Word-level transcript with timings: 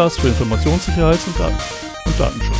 Podcast 0.00 0.20
für 0.20 0.28
Informationssicherheit 0.28 1.18
und, 1.26 1.38
Dat 1.38 1.52
und 2.06 2.18
Datenschutz. 2.18 2.56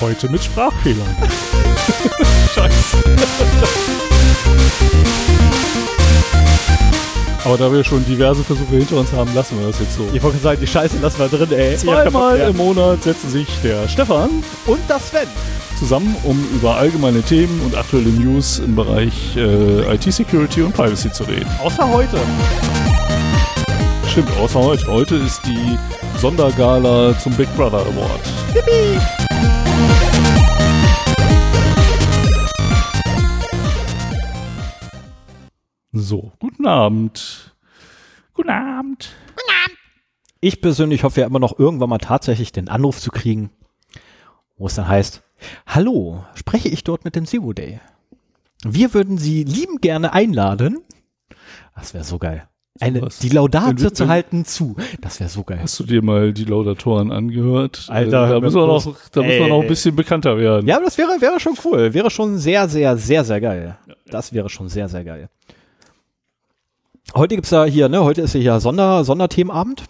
Heute 0.00 0.30
mit 0.30 0.42
Sprachfehlern. 0.42 1.06
Scheiße. 2.54 2.96
Aber 7.44 7.58
da 7.58 7.70
wir 7.70 7.84
schon 7.84 8.02
diverse 8.06 8.42
Versuche 8.42 8.76
hinter 8.76 8.96
uns 8.96 9.12
haben, 9.12 9.34
lassen 9.34 9.60
wir 9.60 9.66
das 9.66 9.80
jetzt 9.80 9.96
so. 9.96 10.08
Ich 10.14 10.22
wollte 10.22 10.38
sagen, 10.38 10.62
die 10.62 10.66
Scheiße 10.66 10.96
lassen 11.02 11.18
wir 11.18 11.28
drin, 11.28 11.52
ey. 11.52 11.76
Zweimal 11.76 12.38
Ja, 12.38 12.48
im 12.48 12.56
Monat 12.56 13.02
setzen 13.02 13.28
sich 13.28 13.48
der 13.62 13.86
Stefan 13.86 14.30
Und 14.64 14.80
das 14.88 15.10
Sven. 15.10 15.28
Zusammen, 15.80 16.14
um 16.24 16.38
über 16.54 16.76
allgemeine 16.76 17.22
Themen 17.22 17.58
und 17.62 17.74
aktuelle 17.74 18.10
News 18.10 18.58
im 18.58 18.76
Bereich 18.76 19.34
äh, 19.34 19.94
IT-Security 19.94 20.60
und 20.60 20.74
Privacy 20.74 21.10
zu 21.10 21.24
reden. 21.24 21.48
Außer 21.58 21.90
heute. 21.90 22.20
Stimmt, 24.06 24.30
außer 24.36 24.60
heute. 24.60 24.86
Heute 24.88 25.16
ist 25.16 25.40
die 25.46 25.78
Sondergala 26.18 27.18
zum 27.18 27.32
Big 27.32 27.48
Brother 27.56 27.78
Award. 27.78 28.20
So, 35.92 36.30
guten 36.40 36.66
Abend. 36.66 37.54
Guten 38.34 38.50
Abend. 38.50 39.16
Ich 40.42 40.60
persönlich 40.60 41.04
hoffe 41.04 41.20
ja 41.20 41.26
immer 41.26 41.38
noch 41.38 41.58
irgendwann 41.58 41.88
mal 41.88 41.98
tatsächlich 41.98 42.52
den 42.52 42.68
Anruf 42.68 43.00
zu 43.00 43.10
kriegen, 43.10 43.50
wo 44.58 44.66
es 44.66 44.74
dann 44.74 44.86
heißt, 44.86 45.22
hallo, 45.66 46.24
spreche 46.34 46.68
ich 46.68 46.84
dort 46.84 47.04
mit 47.04 47.16
dem 47.16 47.26
Zero 47.26 47.52
Day? 47.52 47.80
Wir 48.64 48.94
würden 48.94 49.18
Sie 49.18 49.44
lieben 49.44 49.80
gerne 49.80 50.12
einladen. 50.12 50.78
Das 51.74 51.94
wäre 51.94 52.04
so 52.04 52.18
geil. 52.18 52.46
Eine, 52.78 53.02
Was? 53.02 53.18
die 53.18 53.28
Laudate 53.28 53.92
zu 53.92 54.08
halten 54.08 54.44
zu. 54.44 54.76
Das 55.00 55.20
wäre 55.20 55.28
so 55.28 55.42
geil. 55.42 55.58
Hast 55.62 55.78
du 55.80 55.84
dir 55.84 56.02
mal 56.02 56.32
die 56.32 56.44
Laudatoren 56.44 57.10
angehört? 57.10 57.86
Alter, 57.88 58.26
äh, 58.26 58.30
da 58.30 58.40
müssen 58.40 58.56
wir 58.56 58.66
noch, 58.66 58.96
da 59.12 59.22
müssen 59.22 59.40
wir 59.40 59.48
noch 59.48 59.62
ein 59.62 59.68
bisschen 59.68 59.96
bekannter 59.96 60.38
werden. 60.38 60.66
Ja, 60.66 60.76
aber 60.76 60.86
das 60.86 60.96
wäre, 60.96 61.20
wäre 61.20 61.40
schon 61.40 61.54
cool. 61.64 61.92
Wäre 61.92 62.10
schon 62.10 62.38
sehr, 62.38 62.68
sehr, 62.68 62.96
sehr, 62.96 63.24
sehr 63.24 63.40
geil. 63.40 63.76
Das 64.06 64.32
wäre 64.32 64.48
schon 64.48 64.68
sehr, 64.68 64.88
sehr 64.88 65.04
geil. 65.04 65.28
Heute 67.14 67.34
gibt's 67.34 67.50
ja 67.50 67.64
hier, 67.64 67.88
ne, 67.88 68.02
heute 68.04 68.22
ist 68.22 68.34
ja 68.34 68.40
hier 68.40 68.60
Sonder, 68.60 69.04
Sonderthemenabend. 69.04 69.82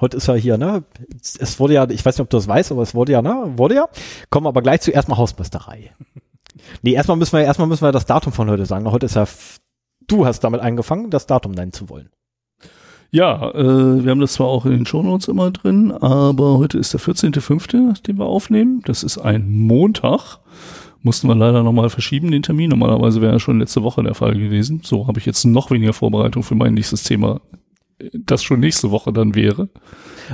Heute 0.00 0.16
ist 0.16 0.26
ja 0.26 0.34
hier, 0.34 0.56
ne, 0.56 0.84
es 1.20 1.60
wurde 1.60 1.74
ja, 1.74 1.88
ich 1.88 2.04
weiß 2.04 2.16
nicht, 2.16 2.22
ob 2.22 2.30
du 2.30 2.36
das 2.36 2.48
weißt, 2.48 2.72
aber 2.72 2.82
es 2.82 2.94
wurde 2.94 3.12
ja, 3.12 3.22
ne, 3.22 3.52
wurde 3.56 3.74
ja. 3.74 3.88
Kommen 4.30 4.46
wir 4.46 4.48
aber 4.48 4.62
gleich 4.62 4.80
zu 4.80 4.90
erstmal 4.90 5.18
Hausmeisterei. 5.18 5.92
Nee, 6.82 6.92
erstmal 6.92 7.16
müssen 7.16 7.32
wir, 7.38 7.44
erstmal 7.44 7.68
müssen 7.68 7.84
wir 7.84 7.92
das 7.92 8.06
Datum 8.06 8.32
von 8.32 8.50
heute 8.50 8.66
sagen. 8.66 8.90
Heute 8.90 9.06
ist 9.06 9.14
ja, 9.14 9.26
du 10.08 10.26
hast 10.26 10.40
damit 10.40 10.60
angefangen, 10.60 11.08
das 11.08 11.26
Datum 11.26 11.52
nennen 11.52 11.72
zu 11.72 11.88
wollen. 11.88 12.10
Ja, 13.10 13.50
äh, 13.52 14.04
wir 14.04 14.10
haben 14.10 14.20
das 14.20 14.34
zwar 14.34 14.48
auch 14.48 14.66
in 14.66 14.72
den 14.72 14.86
Shownotes 14.86 15.28
immer 15.28 15.50
drin, 15.50 15.90
aber 15.90 16.58
heute 16.58 16.76
ist 16.76 16.92
der 16.92 17.00
14.05., 17.00 18.02
den 18.02 18.18
wir 18.18 18.26
aufnehmen. 18.26 18.82
Das 18.84 19.02
ist 19.02 19.18
ein 19.18 19.50
Montag. 19.50 20.38
Mussten 21.02 21.28
wir 21.28 21.34
leider 21.34 21.62
nochmal 21.62 21.88
verschieben, 21.88 22.30
den 22.30 22.42
Termin. 22.42 22.70
Normalerweise 22.70 23.20
wäre 23.22 23.32
er 23.32 23.40
schon 23.40 23.58
letzte 23.58 23.82
Woche 23.82 24.02
der 24.02 24.14
Fall 24.14 24.34
gewesen. 24.34 24.82
So 24.84 25.06
habe 25.06 25.18
ich 25.18 25.26
jetzt 25.26 25.44
noch 25.44 25.70
weniger 25.70 25.92
Vorbereitung 25.92 26.42
für 26.42 26.54
mein 26.54 26.74
nächstes 26.74 27.04
Thema, 27.04 27.40
das 28.12 28.42
schon 28.42 28.60
nächste 28.60 28.90
Woche 28.90 29.12
dann 29.12 29.34
wäre. 29.34 29.68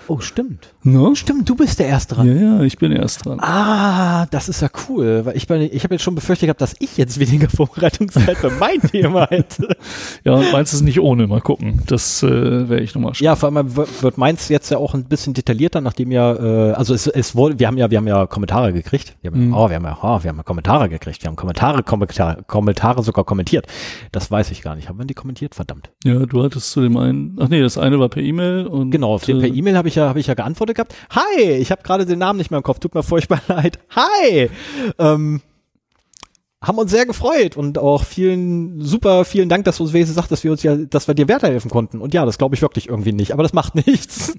Oh, 0.09 0.21
stimmt. 0.21 0.75
Ne? 0.82 1.16
Stimmt, 1.16 1.49
du 1.49 1.54
bist 1.56 1.78
der 1.78 1.87
Erste 1.87 2.16
dran. 2.16 2.27
Ja, 2.27 2.34
ja, 2.59 2.60
ich 2.62 2.77
bin 2.77 2.93
erst 2.93 3.25
dran. 3.25 3.38
Ah, 3.41 4.27
das 4.27 4.49
ist 4.50 4.60
ja 4.60 4.69
cool, 4.88 5.22
weil 5.25 5.37
ich, 5.38 5.47
bin- 5.47 5.62
ich 5.62 5.84
habe 5.84 5.94
jetzt 5.94 6.03
schon 6.03 6.15
befürchtet 6.15 6.49
gehabt, 6.49 6.60
dass 6.60 6.75
ich 6.81 6.99
jetzt 6.99 7.19
weniger 7.19 7.49
Vorbereitungszeit 7.56 8.37
für 8.37 8.50
mein 8.50 8.78
Thema 8.91 9.27
hätte. 9.31 9.75
Ja, 10.22 10.34
und 10.34 10.53
meins 10.53 10.75
ist 10.75 10.82
nicht 10.82 11.00
ohne. 11.00 11.27
Mal 11.27 11.41
gucken. 11.41 11.81
Das 11.87 12.22
äh, 12.22 12.69
werde 12.69 12.82
ich 12.82 12.94
nochmal 12.94 13.12
Ja, 13.21 13.37
vor 13.37 13.50
allem 13.54 13.75
wird 13.75 14.03
wird 14.03 14.19
meins 14.19 14.48
jetzt 14.50 14.71
ja 14.71 14.77
auch 14.77 14.93
ein 14.93 15.04
bisschen 15.04 15.33
detaillierter, 15.33 15.81
nachdem 15.81 16.10
ja, 16.12 16.34
äh, 16.34 16.72
also 16.72 16.93
es, 16.93 17.06
es 17.06 17.34
wurde, 17.34 17.59
wir 17.59 17.66
haben 17.66 17.78
ja, 17.78 17.91
wir 17.91 17.97
haben 17.98 18.06
ja 18.06 18.27
Kommentare 18.27 18.72
gekriegt. 18.75 19.16
Wir 19.22 19.31
haben, 19.31 19.47
Mhm. 19.48 19.54
Oh, 19.54 19.69
wir 19.71 19.77
haben 19.77 19.84
ja, 19.84 19.97
oh, 20.03 20.22
wir 20.22 20.28
haben 20.28 20.37
ja 20.37 20.43
Kommentare 20.43 20.88
gekriegt. 20.91 21.22
Wir 21.22 21.28
haben 21.28 21.37
Kommentare, 21.37 21.83
Kommentare, 21.83 22.43
Kommentare 22.47 23.03
sogar 23.03 23.25
kommentiert. 23.25 23.66
Das 24.12 24.31
weiß 24.31 24.50
ich 24.50 24.60
gar 24.62 24.77
nicht. 24.77 24.88
Haben 24.91 24.98
wir 24.98 25.06
die 25.06 25.15
kommentiert? 25.15 25.54
Verdammt. 25.54 25.91
Ja, 26.04 26.27
du 26.27 26.43
hattest 26.43 26.71
zu 26.71 26.83
dem 26.83 26.97
einen, 26.98 27.37
ach 27.41 27.48
nee, 27.48 27.56
das 27.62 27.78
eine 27.78 27.99
war 27.99 28.09
per 28.09 28.22
E-Mail 28.22 28.67
und 28.67 28.91
Genau, 28.91 29.15
auf 29.15 29.25
den 29.25 29.39
äh, 29.39 29.41
per 29.49 29.55
E-Mail 29.55 29.77
habe 29.77 29.89
ich 29.89 29.94
ja, 29.94 30.09
habe 30.09 30.21
ich 30.21 30.27
ja 30.27 30.34
geantwortet 30.34 30.77
gehabt. 30.77 30.94
Hi, 31.11 31.43
ich 31.53 31.71
habe 31.71 31.83
gerade 31.83 32.06
den 32.06 32.19
Namen 32.19 32.39
nicht 32.39 32.50
mehr 32.50 32.59
im 32.59 32.65
Kopf. 32.65 32.78
Tut 32.78 32.94
mir 32.94 33.03
furchtbar 33.03 33.41
leid. 33.49 33.78
Hi. 33.94 34.50
Ähm, 34.99 35.41
haben 36.62 36.78
uns 36.78 36.91
sehr 36.91 37.06
gefreut 37.06 37.56
und 37.56 37.78
auch 37.78 38.05
vielen, 38.05 38.81
super, 38.81 39.25
vielen 39.25 39.49
Dank, 39.49 39.65
dass 39.65 39.77
du 39.77 39.84
uns 39.84 39.93
wenigstens 39.93 40.16
sagst, 40.16 40.33
dass 40.33 40.43
wir 40.43 40.50
uns 40.50 40.62
ja, 40.62 40.77
dass 40.77 41.06
wir 41.06 41.15
dir 41.15 41.28
weiterhelfen 41.28 41.71
konnten. 41.71 42.00
Und 42.00 42.15
ja, 42.15 42.25
das 42.25 42.39
glaube 42.39 42.55
ich 42.55 42.62
wirklich 42.62 42.89
irgendwie 42.89 43.12
nicht, 43.12 43.33
aber 43.33 43.43
das 43.43 43.53
macht 43.53 43.75
nichts. 43.87 44.34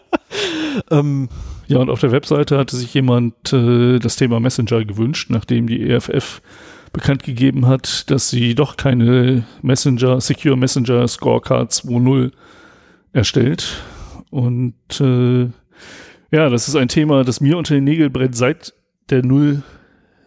ähm, 0.90 1.28
Ja, 1.66 1.78
und 1.78 1.88
auf 1.88 2.00
der 2.00 2.12
Webseite 2.12 2.58
hatte 2.58 2.76
sich 2.76 2.92
jemand 2.92 3.52
äh, 3.52 3.98
das 3.98 4.16
Thema 4.16 4.40
Messenger 4.40 4.84
gewünscht, 4.84 5.30
nachdem 5.30 5.66
die 5.66 5.88
EFF 5.88 6.42
bekannt 6.96 7.22
gegeben 7.22 7.66
hat, 7.66 8.10
dass 8.10 8.30
sie 8.30 8.54
doch 8.54 8.78
keine 8.78 9.44
Messenger, 9.60 10.18
Secure 10.18 10.56
Messenger 10.56 11.06
Scorecard 11.06 11.70
2.0 11.70 12.32
erstellt. 13.12 13.82
Und 14.30 14.74
äh, 14.98 15.50
ja, 16.30 16.48
das 16.48 16.68
ist 16.68 16.74
ein 16.74 16.88
Thema, 16.88 17.22
das 17.22 17.42
mir 17.42 17.58
unter 17.58 17.74
den 17.74 17.84
Nägeln 17.84 18.10
brennt 18.10 18.34
seit 18.34 18.72
der 19.10 19.22
Null. 19.22 19.62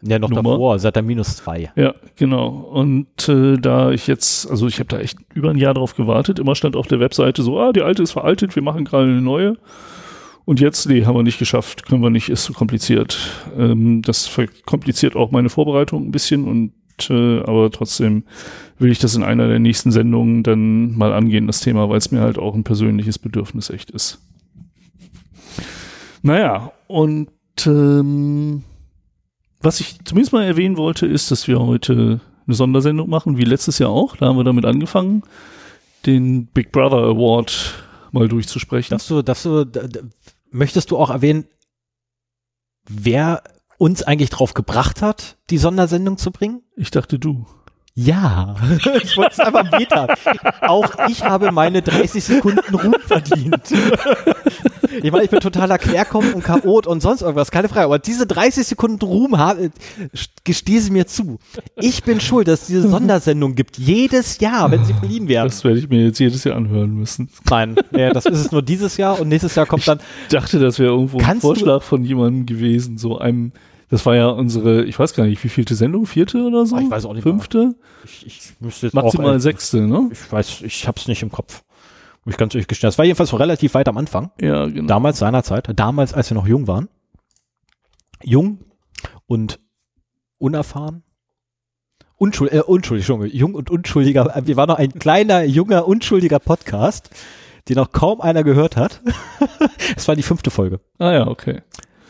ja, 0.04 0.20
noch 0.20 0.30
Nummer. 0.30 0.52
davor, 0.52 0.78
seit 0.78 0.96
der 0.96 1.02
minus 1.02 1.38
zwei. 1.38 1.72
Ja, 1.76 1.96
genau. 2.16 2.50
Und 2.50 3.28
äh, 3.28 3.58
da 3.58 3.90
ich 3.90 4.06
jetzt, 4.06 4.48
also 4.50 4.68
ich 4.68 4.78
habe 4.78 4.90
da 4.90 5.00
echt 5.00 5.18
über 5.34 5.50
ein 5.50 5.58
Jahr 5.58 5.74
drauf 5.74 5.96
gewartet, 5.96 6.38
immer 6.38 6.54
stand 6.54 6.76
auf 6.76 6.86
der 6.86 7.00
Webseite 7.00 7.42
so, 7.42 7.60
ah, 7.60 7.74
die 7.74 7.82
alte 7.82 8.04
ist 8.04 8.12
veraltet, 8.12 8.56
wir 8.56 8.62
machen 8.62 8.86
gerade 8.86 9.06
eine 9.06 9.22
neue. 9.22 9.58
Und 10.50 10.60
jetzt, 10.60 10.90
nee, 10.90 11.06
haben 11.06 11.16
wir 11.16 11.22
nicht 11.22 11.38
geschafft, 11.38 11.86
können 11.86 12.02
wir 12.02 12.10
nicht, 12.10 12.28
ist 12.28 12.44
zu 12.44 12.54
kompliziert. 12.54 13.20
Ähm, 13.56 14.02
das 14.02 14.26
verkompliziert 14.26 15.16
auch 15.16 15.30
meine 15.30 15.50
Vorbereitung 15.50 16.08
ein 16.08 16.12
bisschen 16.12 16.48
und 16.48 16.74
äh, 17.12 17.42
aber 17.42 17.70
trotzdem 17.70 18.24
will 18.80 18.90
ich 18.90 18.98
das 18.98 19.14
in 19.14 19.22
einer 19.22 19.48
der 19.48 19.60
nächsten 19.60 19.92
Sendungen 19.92 20.42
dann 20.42 20.98
mal 20.98 21.14
angehen, 21.14 21.46
das 21.46 21.60
Thema, 21.60 21.88
weil 21.88 22.00
es 22.00 22.10
mir 22.10 22.22
halt 22.22 22.40
auch 22.40 22.56
ein 22.56 22.64
persönliches 22.64 23.20
Bedürfnis 23.20 23.70
echt 23.70 23.92
ist. 23.92 24.24
Naja, 26.24 26.72
und 26.88 27.30
ähm, 27.68 28.64
was 29.62 29.82
ich 29.82 30.04
zumindest 30.04 30.34
mal 30.34 30.46
erwähnen 30.46 30.78
wollte, 30.78 31.06
ist, 31.06 31.30
dass 31.30 31.48
wir 31.48 31.60
heute 31.60 32.22
eine 32.48 32.56
Sondersendung 32.56 33.08
machen, 33.08 33.38
wie 33.38 33.44
letztes 33.44 33.78
Jahr 33.78 33.92
auch. 33.92 34.16
Da 34.16 34.26
haben 34.26 34.38
wir 34.38 34.44
damit 34.44 34.66
angefangen, 34.66 35.22
den 36.08 36.48
Big 36.48 36.72
Brother 36.72 37.04
Award 37.04 37.86
mal 38.12 38.28
durchzusprechen. 38.28 38.92
Darfst 38.92 39.10
du, 39.10 39.22
darfst 39.22 39.46
du, 39.46 39.66
möchtest 40.52 40.92
du 40.92 40.98
auch 40.98 41.10
erwähnen, 41.10 41.48
wer 42.88 43.44
uns 43.78 44.04
eigentlich 44.04 44.30
drauf 44.30 44.54
gebracht 44.54 45.02
hat, 45.02 45.38
die 45.50 45.58
Sondersendung 45.58 46.18
zu 46.18 46.32
bringen? 46.32 46.64
Ich 46.76 46.92
dachte 46.92 47.20
du. 47.20 47.46
Ja, 47.96 48.56
ich 49.02 49.18
wollte 49.18 49.32
es 49.32 49.40
einfach 49.40 49.70
beta. 49.72 50.08
Auch 50.62 51.10
ich 51.10 51.24
habe 51.24 51.52
meine 51.52 51.82
30 51.82 52.24
Sekunden 52.24 52.76
Ruhm 52.76 52.96
verdient. 53.06 53.74
Ich 55.02 55.12
meine, 55.12 55.24
ich 55.24 55.30
bin 55.30 55.40
totaler 55.40 55.78
Querkommen 55.78 56.34
und 56.34 56.44
Chaot 56.44 56.88
und 56.88 57.02
sonst 57.02 57.22
irgendwas, 57.22 57.52
keine 57.52 57.70
Frage. 57.70 57.86
Aber 57.86 58.00
diese 58.00 58.26
30 58.26 58.66
Sekunden 58.66 59.04
Ruhm 59.06 59.38
habe, 59.38 59.72
gestehe 60.44 60.82
sie 60.82 60.92
mir 60.92 61.08
zu. 61.08 61.40
Ich 61.76 62.04
bin 62.04 62.20
schuld, 62.20 62.48
dass 62.48 62.62
es 62.62 62.68
diese 62.68 62.90
Sondersendung 62.90 63.56
gibt. 63.56 63.78
Jedes 63.78 64.40
Jahr, 64.40 64.72
wenn 64.72 64.84
sie 64.86 64.94
verliehen 64.94 65.28
werden. 65.28 65.48
Das 65.48 65.64
werde 65.64 65.80
ich 65.80 65.90
mir 65.90 66.06
jetzt 66.06 66.20
jedes 66.20 66.44
Jahr 66.44 66.56
anhören 66.56 66.94
müssen. 66.96 67.30
Nein, 67.50 67.76
ja, 67.96 68.12
das 68.12 68.26
ist 68.26 68.40
es 68.40 68.52
nur 68.52 68.62
dieses 68.62 68.98
Jahr 68.98 69.20
und 69.20 69.28
nächstes 69.30 69.56
Jahr 69.56 69.66
kommt 69.66 69.88
dann. 69.88 70.00
Ich 70.24 70.34
dachte, 70.34 70.60
das 70.60 70.80
wäre 70.80 70.92
irgendwo 70.92 71.20
ein 71.20 71.40
Vorschlag 71.42 71.82
von 71.84 72.04
jemandem 72.04 72.46
gewesen, 72.46 72.98
so 72.98 73.18
einem 73.18 73.52
Das 73.90 74.06
war 74.06 74.16
ja 74.16 74.28
unsere, 74.28 74.84
ich 74.86 74.98
weiß 75.00 75.14
gar 75.14 75.26
nicht, 75.26 75.44
wie 75.44 75.50
vielte 75.50 75.76
Sendung? 75.76 76.06
Vierte 76.06 76.44
oder 76.44 76.66
so? 76.66 76.78
Ich 76.78 76.90
weiß 76.90 77.06
auch 77.06 77.14
nicht 77.14 77.24
Fünfte? 77.24 77.76
Ich, 78.06 78.26
ich 78.26 78.42
müsste 78.60 78.88
jetzt 78.88 78.94
Maximal 78.94 79.32
auch, 79.32 79.36
äh, 79.36 79.40
sechste, 79.40 79.82
ne? 79.82 80.10
Ich 80.12 80.32
weiß, 80.32 80.62
ich 80.62 80.88
hab's 80.88 81.08
nicht 81.08 81.22
im 81.24 81.32
Kopf. 81.32 81.64
Muss 82.26 82.34
ich 82.34 82.38
ganz 82.38 82.54
ehrlich 82.54 82.68
gestehen. 82.68 82.88
Das 82.88 82.98
war 82.98 83.06
jedenfalls 83.06 83.38
relativ 83.38 83.74
weit 83.74 83.88
am 83.88 83.98
Anfang. 83.98 84.32
Ja, 84.40 84.66
genau. 84.66 84.88
Damals, 84.88 85.20
seinerzeit. 85.20 85.70
Damals, 85.76 86.14
als 86.14 86.30
wir 86.30 86.36
noch 86.36 86.48
jung 86.48 86.68
waren. 86.68 86.90
Jung 88.24 88.60
und 89.28 89.60
unerfahren. 90.38 91.04
Unschuld, 92.18 92.52
äh, 92.52 92.60
unschuldig. 92.60 93.08
Jung 93.34 93.56
und 93.56 93.70
unschuldiger. 93.70 94.42
Wir 94.46 94.58
waren 94.58 94.68
noch 94.68 94.78
ein 94.78 94.92
kleiner, 94.94 95.44
junger, 95.44 95.88
unschuldiger 95.88 96.40
Podcast, 96.40 97.10
den 97.70 97.78
noch 97.78 97.92
kaum 97.92 98.20
einer 98.20 98.44
gehört 98.44 98.76
hat. 98.76 99.02
Es 99.96 100.08
war 100.08 100.16
die 100.16 100.24
fünfte 100.24 100.52
Folge. 100.52 100.80
Ah 101.00 101.12
ja, 101.12 101.28
okay. 101.28 101.62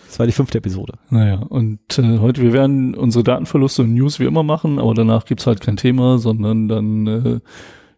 Es 0.09 0.19
war 0.19 0.25
die 0.25 0.33
fünfte 0.33 0.57
Episode. 0.57 0.93
Naja, 1.09 1.35
und 1.35 1.97
äh, 1.97 2.17
heute, 2.17 2.41
wir 2.41 2.51
werden 2.51 2.95
unsere 2.95 3.23
Datenverluste 3.23 3.83
und 3.83 3.93
News 3.93 4.19
wie 4.19 4.25
immer 4.25 4.43
machen, 4.43 4.79
aber 4.79 4.93
danach 4.93 5.25
gibt's 5.25 5.47
halt 5.47 5.61
kein 5.61 5.77
Thema, 5.77 6.17
sondern 6.17 6.67
dann 6.67 7.07
äh, 7.07 7.39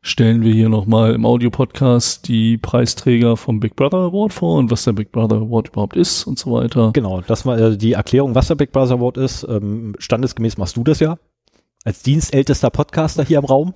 stellen 0.01 0.43
wir 0.43 0.53
hier 0.53 0.69
nochmal 0.69 1.13
im 1.13 1.25
Audio-Podcast 1.25 2.27
die 2.27 2.57
Preisträger 2.57 3.37
vom 3.37 3.59
Big 3.59 3.75
Brother 3.75 3.99
Award 3.99 4.33
vor 4.33 4.57
und 4.57 4.71
was 4.71 4.83
der 4.83 4.93
Big 4.93 5.11
Brother 5.11 5.37
Award 5.37 5.69
überhaupt 5.69 5.95
ist 5.95 6.25
und 6.25 6.39
so 6.39 6.51
weiter. 6.51 6.91
Genau, 6.93 7.21
das 7.21 7.45
war 7.45 7.57
äh, 7.59 7.77
die 7.77 7.93
Erklärung, 7.93 8.33
was 8.33 8.47
der 8.47 8.55
Big 8.55 8.71
Brother 8.71 8.95
Award 8.95 9.17
ist. 9.17 9.43
Ähm, 9.47 9.95
standesgemäß 9.99 10.57
machst 10.57 10.75
du 10.75 10.83
das 10.83 10.99
ja. 10.99 11.17
Als 11.83 12.01
dienstältester 12.01 12.69
Podcaster 12.69 13.23
hier 13.23 13.39
im 13.39 13.45
Raum. 13.45 13.73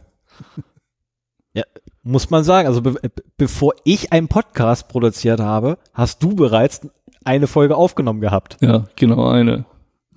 ja, 1.53 1.63
muss 2.01 2.29
man 2.29 2.43
sagen. 2.43 2.67
Also 2.67 2.81
be 2.81 2.95
bevor 3.37 3.73
ich 3.83 4.11
einen 4.11 4.27
Podcast 4.27 4.87
produziert 4.87 5.39
habe, 5.39 5.77
hast 5.93 6.23
du 6.23 6.35
bereits 6.35 6.87
eine 7.23 7.47
Folge 7.47 7.75
aufgenommen 7.75 8.21
gehabt. 8.21 8.57
Ja, 8.61 8.85
genau 8.95 9.27
eine. 9.27 9.65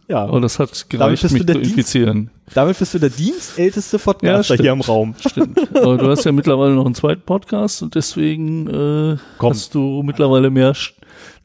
Ja, 0.08 0.24
Aber 0.24 0.40
das 0.40 0.58
hat 0.58 0.88
gereicht, 0.88 1.22
mich 1.30 1.46
zu 1.46 1.52
infizieren. 1.58 2.30
damit 2.54 2.78
bist 2.78 2.94
du 2.94 2.98
der 2.98 3.10
dienstälteste 3.10 3.98
Podcaster 3.98 4.42
stimmt. 4.54 4.60
hier 4.62 4.72
im 4.72 4.80
Raum. 4.80 5.14
Stimmt. 5.20 5.76
Aber 5.76 5.98
du 5.98 6.08
hast 6.08 6.24
ja 6.24 6.32
mittlerweile 6.32 6.74
noch 6.74 6.86
einen 6.86 6.94
zweiten 6.94 7.20
Podcast 7.20 7.82
und 7.82 7.94
deswegen 7.94 8.66
äh, 8.68 9.16
Komm. 9.36 9.50
hast 9.50 9.74
du 9.74 10.02
mittlerweile 10.02 10.48
mehr, 10.48 10.72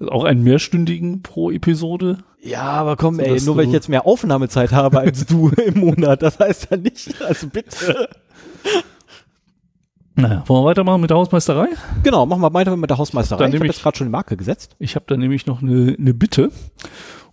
auch 0.08 0.24
einen 0.24 0.44
mehrstündigen 0.44 1.22
pro 1.24 1.52
Episode. 1.52 2.20
Ja, 2.42 2.62
aber 2.64 2.96
komm, 2.96 3.20
ey, 3.20 3.42
nur 3.42 3.58
weil 3.58 3.66
ich 3.68 3.72
jetzt 3.74 3.90
mehr 3.90 4.06
Aufnahmezeit 4.06 4.72
habe 4.72 5.00
als 5.02 5.26
du 5.26 5.50
im 5.66 5.80
Monat, 5.82 6.22
das 6.22 6.40
heißt 6.40 6.70
ja 6.72 6.78
nicht, 6.78 7.22
also 7.22 7.48
bitte. 7.48 8.08
Naja, 10.16 10.44
wollen 10.46 10.64
wir 10.64 10.70
weitermachen 10.70 11.02
mit 11.02 11.10
der 11.10 11.18
Hausmeisterei? 11.18 11.68
Genau, 12.04 12.26
machen 12.28 12.42
wir 12.42 12.54
weiter 12.54 12.78
mit 12.78 12.90
der 12.90 12.98
Hausmeisterei. 13.00 13.40
Dann 13.44 13.50
ich 13.52 13.56
habe 13.56 13.66
ich- 13.66 13.74
jetzt 13.74 13.82
gerade 13.84 13.98
schon 13.98 14.08
die 14.08 14.12
Marke 14.12 14.38
gesetzt. 14.38 14.76
Ich 14.80 14.96
habe 14.96 15.06
da 15.08 15.18
nämlich 15.18 15.48
noch 15.48 15.62
eine, 15.62 15.96
eine 15.98 16.14
Bitte. 16.14 16.52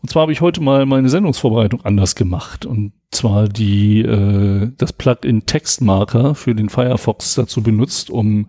Und 0.02 0.08
zwar 0.08 0.22
habe 0.22 0.32
ich 0.32 0.40
heute 0.40 0.62
mal 0.62 0.86
meine 0.86 1.08
Sendungsvorbereitung 1.08 1.84
anders 1.84 2.14
gemacht. 2.14 2.64
Und 2.64 2.92
zwar 3.10 3.48
die 3.48 4.00
äh, 4.00 4.70
das 4.76 4.92
Plugin 4.92 5.46
Textmarker 5.46 6.34
für 6.34 6.54
den 6.54 6.68
Firefox 6.70 7.34
dazu 7.34 7.62
benutzt, 7.62 8.10
um 8.10 8.46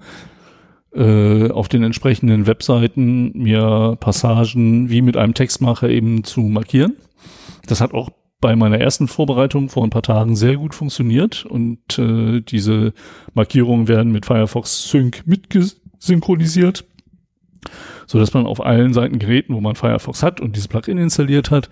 äh, 0.94 1.50
auf 1.50 1.68
den 1.70 1.84
entsprechenden 1.84 2.48
Webseiten 2.48 3.32
mir 3.34 3.98
Passagen 4.00 4.90
wie 4.90 5.02
mit 5.02 5.18
einem 5.18 5.34
Textmarker 5.34 5.90
eben 5.90 6.24
zu 6.24 6.42
markieren. 6.42 6.96
Das 7.68 7.82
hat 7.82 7.94
auch 7.94 8.10
bei 8.42 8.56
meiner 8.56 8.80
ersten 8.80 9.08
Vorbereitung 9.08 9.70
vor 9.70 9.84
ein 9.84 9.92
paar 9.92 10.02
Tagen 10.02 10.36
sehr 10.36 10.58
gut 10.58 10.74
funktioniert 10.74 11.46
und 11.46 12.00
äh, 12.00 12.42
diese 12.42 12.94
Markierungen 13.34 13.88
werden 13.88 14.12
mit 14.12 14.26
Firefox 14.26 14.90
Sync 14.90 15.24
mitgesynchronisiert 15.28 16.86
so 18.08 18.20
dass 18.20 18.34
man 18.34 18.46
auf 18.46 18.64
allen 18.64 18.94
Seiten 18.94 19.20
Geräten, 19.20 19.54
wo 19.54 19.62
man 19.62 19.76
Firefox 19.76 20.24
hat 20.24 20.42
und 20.42 20.56
dieses 20.56 20.68
Plugin 20.68 20.98
installiert 20.98 21.52
hat, 21.52 21.70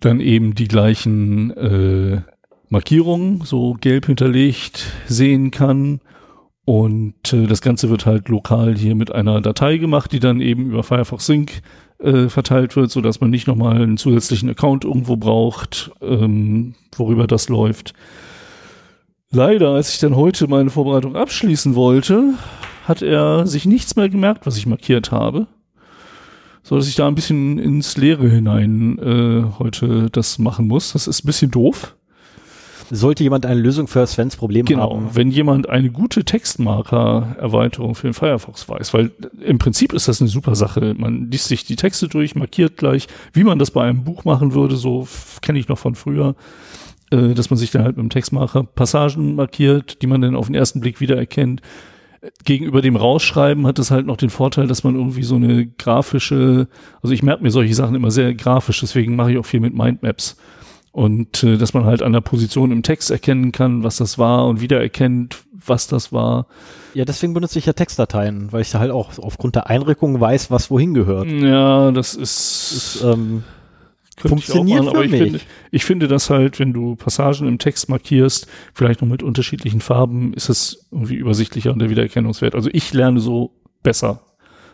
dann 0.00 0.20
eben 0.20 0.54
die 0.54 0.68
gleichen 0.68 1.50
äh, 1.56 2.22
Markierungen 2.68 3.42
so 3.44 3.76
gelb 3.80 4.06
hinterlegt 4.06 4.92
sehen 5.06 5.50
kann. 5.50 6.00
Und 6.64 7.32
äh, 7.32 7.46
das 7.46 7.60
Ganze 7.60 7.90
wird 7.90 8.06
halt 8.06 8.28
lokal 8.28 8.76
hier 8.76 8.94
mit 8.94 9.12
einer 9.12 9.40
Datei 9.40 9.76
gemacht, 9.76 10.12
die 10.12 10.20
dann 10.20 10.40
eben 10.40 10.70
über 10.70 10.82
Firefox 10.82 11.26
Sync 11.26 11.62
äh, 11.98 12.28
verteilt 12.28 12.76
wird, 12.76 12.90
so 12.90 13.00
dass 13.00 13.20
man 13.20 13.30
nicht 13.30 13.46
nochmal 13.46 13.76
einen 13.76 13.96
zusätzlichen 13.96 14.48
Account 14.48 14.84
irgendwo 14.84 15.16
braucht, 15.16 15.90
ähm, 16.00 16.74
worüber 16.96 17.26
das 17.26 17.48
läuft. 17.48 17.92
Leider, 19.32 19.70
als 19.70 19.92
ich 19.94 20.00
dann 20.00 20.16
heute 20.16 20.48
meine 20.48 20.70
Vorbereitung 20.70 21.14
abschließen 21.14 21.74
wollte, 21.74 22.34
hat 22.86 23.02
er 23.02 23.46
sich 23.46 23.66
nichts 23.66 23.96
mehr 23.96 24.08
gemerkt, 24.08 24.46
was 24.46 24.56
ich 24.56 24.66
markiert 24.66 25.12
habe. 25.12 25.46
So 26.62 26.76
dass 26.76 26.88
ich 26.88 26.94
da 26.94 27.08
ein 27.08 27.14
bisschen 27.14 27.58
ins 27.58 27.96
Leere 27.96 28.28
hinein 28.28 28.98
äh, 28.98 29.58
heute 29.58 30.10
das 30.10 30.38
machen 30.38 30.66
muss. 30.66 30.92
Das 30.92 31.06
ist 31.06 31.24
ein 31.24 31.26
bisschen 31.26 31.50
doof. 31.50 31.96
Sollte 32.92 33.22
jemand 33.22 33.46
eine 33.46 33.60
Lösung 33.60 33.86
für 33.86 34.04
Svens 34.06 34.36
Problem 34.36 34.66
Genau, 34.66 34.96
haben, 34.96 35.10
wenn 35.14 35.30
jemand 35.30 35.68
eine 35.68 35.90
gute 35.90 36.24
Textmarker-Erweiterung 36.24 37.94
für 37.94 38.08
den 38.08 38.14
Firefox 38.14 38.68
weiß, 38.68 38.92
weil 38.94 39.12
im 39.40 39.58
Prinzip 39.58 39.92
ist 39.92 40.08
das 40.08 40.20
eine 40.20 40.28
super 40.28 40.56
Sache. 40.56 40.94
Man 40.98 41.30
liest 41.30 41.46
sich 41.46 41.64
die 41.64 41.76
Texte 41.76 42.08
durch, 42.08 42.34
markiert 42.34 42.76
gleich, 42.76 43.06
wie 43.32 43.44
man 43.44 43.60
das 43.60 43.70
bei 43.70 43.84
einem 43.84 44.02
Buch 44.02 44.24
machen 44.24 44.54
würde, 44.54 44.74
so 44.74 45.06
kenne 45.40 45.60
ich 45.60 45.68
noch 45.68 45.78
von 45.78 45.94
früher, 45.94 46.34
äh, 47.12 47.34
dass 47.34 47.48
man 47.50 47.58
sich 47.58 47.70
dann 47.70 47.84
halt 47.84 47.96
mit 47.96 48.02
dem 48.02 48.10
Textmarker 48.10 48.64
Passagen 48.64 49.36
markiert, 49.36 50.02
die 50.02 50.08
man 50.08 50.20
dann 50.20 50.34
auf 50.34 50.46
den 50.46 50.56
ersten 50.56 50.80
Blick 50.80 51.00
wiedererkennt. 51.00 51.62
Gegenüber 52.44 52.82
dem 52.82 52.96
Rausschreiben 52.96 53.66
hat 53.66 53.78
es 53.78 53.90
halt 53.90 54.06
noch 54.06 54.16
den 54.18 54.30
Vorteil, 54.30 54.66
dass 54.66 54.84
man 54.84 54.94
irgendwie 54.94 55.22
so 55.22 55.36
eine 55.36 55.66
grafische, 55.66 56.68
also 57.02 57.14
ich 57.14 57.22
merke 57.22 57.42
mir 57.42 57.50
solche 57.50 57.74
Sachen 57.74 57.94
immer 57.94 58.10
sehr 58.10 58.34
grafisch, 58.34 58.80
deswegen 58.80 59.16
mache 59.16 59.32
ich 59.32 59.38
auch 59.38 59.46
viel 59.46 59.60
mit 59.60 59.74
Mindmaps. 59.74 60.36
Und 60.92 61.44
äh, 61.44 61.56
dass 61.56 61.72
man 61.72 61.84
halt 61.84 62.02
an 62.02 62.12
der 62.12 62.20
Position 62.20 62.72
im 62.72 62.82
Text 62.82 63.10
erkennen 63.12 63.52
kann, 63.52 63.84
was 63.84 63.96
das 63.96 64.18
war 64.18 64.48
und 64.48 64.60
wiedererkennt, 64.60 65.38
was 65.64 65.86
das 65.86 66.12
war. 66.12 66.46
ja, 66.94 67.04
deswegen 67.04 67.32
benutze 67.32 67.60
ich 67.60 67.66
ja 67.66 67.72
Textdateien, 67.72 68.52
weil 68.52 68.62
ich 68.62 68.70
da 68.70 68.80
halt 68.80 68.90
auch 68.90 69.16
aufgrund 69.18 69.54
der 69.54 69.68
Einrückung 69.68 70.20
weiß, 70.20 70.50
was 70.50 70.70
wohin 70.70 70.92
gehört. 70.92 71.30
Ja, 71.30 71.92
das 71.92 72.14
ist, 72.14 73.02
Das, 73.02 73.14
ähm, 73.14 73.44
könnte 74.20 74.38
ich 74.38 74.46
funktioniert 74.46 74.86
aber 74.86 74.98
für 74.98 75.04
ich 75.04 75.10
mich. 75.10 75.22
finde, 75.22 75.40
ich 75.70 75.84
finde 75.84 76.08
das 76.08 76.30
halt, 76.30 76.58
wenn 76.58 76.72
du 76.72 76.96
Passagen 76.96 77.48
im 77.48 77.58
Text 77.58 77.88
markierst, 77.88 78.46
vielleicht 78.74 79.02
noch 79.02 79.08
mit 79.08 79.22
unterschiedlichen 79.22 79.80
Farben, 79.80 80.34
ist 80.34 80.48
es 80.48 80.86
irgendwie 80.90 81.16
übersichtlicher 81.16 81.72
und 81.72 81.78
der 81.78 81.90
Wiedererkennungswert. 81.90 82.54
Also 82.54 82.70
ich 82.72 82.92
lerne 82.92 83.20
so 83.20 83.52
besser, 83.82 84.20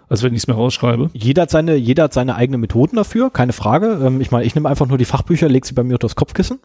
als 0.09 0.23
wenn 0.23 0.35
ich 0.35 0.43
es 0.43 0.47
mir 0.49 0.55
rausschreibe. 0.55 1.11
jeder 1.13 1.43
hat 1.43 1.51
seine, 1.51 1.77
jeder 1.77 2.05
hat 2.05 2.13
seine 2.13 2.35
eigenen 2.37 2.61
Methoden 2.61 2.97
dafür, 2.97 3.31
keine 3.31 3.53
Frage. 3.53 4.01
Ähm, 4.05 4.21
ich 4.21 4.31
meine, 4.31 4.45
ich 4.45 4.55
nehme 4.55 4.69
einfach 4.69 4.87
nur 4.87 4.99
die 4.99 5.05
Fachbücher, 5.05 5.49
lege 5.49 5.67
sie 5.67 5.75
bei 5.75 5.83
mir 5.83 5.95
unter 5.95 6.07
das 6.07 6.17
Kopfkissen. 6.17 6.59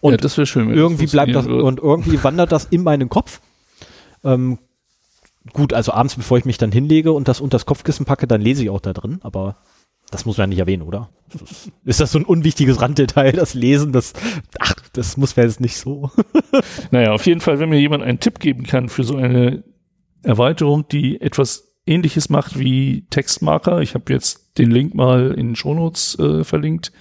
Und 0.00 0.12
ja, 0.12 0.16
das 0.18 0.36
wäre 0.36 0.46
schön. 0.46 0.70
irgendwie 0.70 1.04
das 1.04 1.12
bleibt 1.12 1.34
das 1.34 1.44
funktionieren 1.44 1.66
und 1.66 1.80
irgendwie 1.80 2.22
wandert 2.22 2.52
das 2.52 2.66
in 2.66 2.82
meinen 2.82 3.08
Kopf. 3.08 3.40
Ähm, 4.22 4.58
gut, 5.52 5.72
also 5.72 5.92
abends, 5.92 6.14
bevor 6.14 6.38
ich 6.38 6.44
mich 6.44 6.58
dann 6.58 6.72
hinlege 6.72 7.12
und 7.12 7.28
das 7.28 7.40
unter 7.40 7.56
das 7.56 7.66
Kopfkissen 7.66 8.06
packe, 8.06 8.26
dann 8.26 8.40
lese 8.40 8.62
ich 8.62 8.70
auch 8.70 8.80
da 8.80 8.92
drin, 8.92 9.18
aber 9.22 9.56
das 10.14 10.24
muss 10.26 10.38
man 10.38 10.44
ja 10.44 10.46
nicht 10.50 10.58
erwähnen, 10.60 10.82
oder? 10.82 11.10
Ist 11.84 11.98
das 11.98 12.12
so 12.12 12.20
ein 12.20 12.24
unwichtiges 12.24 12.80
Randdetail, 12.80 13.32
das 13.32 13.54
Lesen, 13.54 13.90
das, 13.90 14.12
ach, 14.60 14.76
das 14.92 15.16
muss 15.16 15.36
man 15.36 15.46
jetzt 15.46 15.60
nicht 15.60 15.76
so. 15.76 16.10
Naja, 16.92 17.10
auf 17.10 17.26
jeden 17.26 17.40
Fall, 17.40 17.58
wenn 17.58 17.68
mir 17.68 17.80
jemand 17.80 18.04
einen 18.04 18.20
Tipp 18.20 18.38
geben 18.38 18.62
kann 18.62 18.88
für 18.88 19.02
so 19.02 19.16
eine 19.16 19.64
Erweiterung, 20.22 20.86
die 20.86 21.20
etwas 21.20 21.74
ähnliches 21.84 22.28
macht 22.30 22.60
wie 22.60 23.06
Textmarker. 23.10 23.80
Ich 23.80 23.94
habe 23.94 24.12
jetzt 24.12 24.56
den 24.56 24.70
Link 24.70 24.94
mal 24.94 25.32
in 25.32 25.48
den 25.48 25.56
Shownotes 25.56 26.16
äh, 26.20 26.44
verlinkt, 26.44 26.92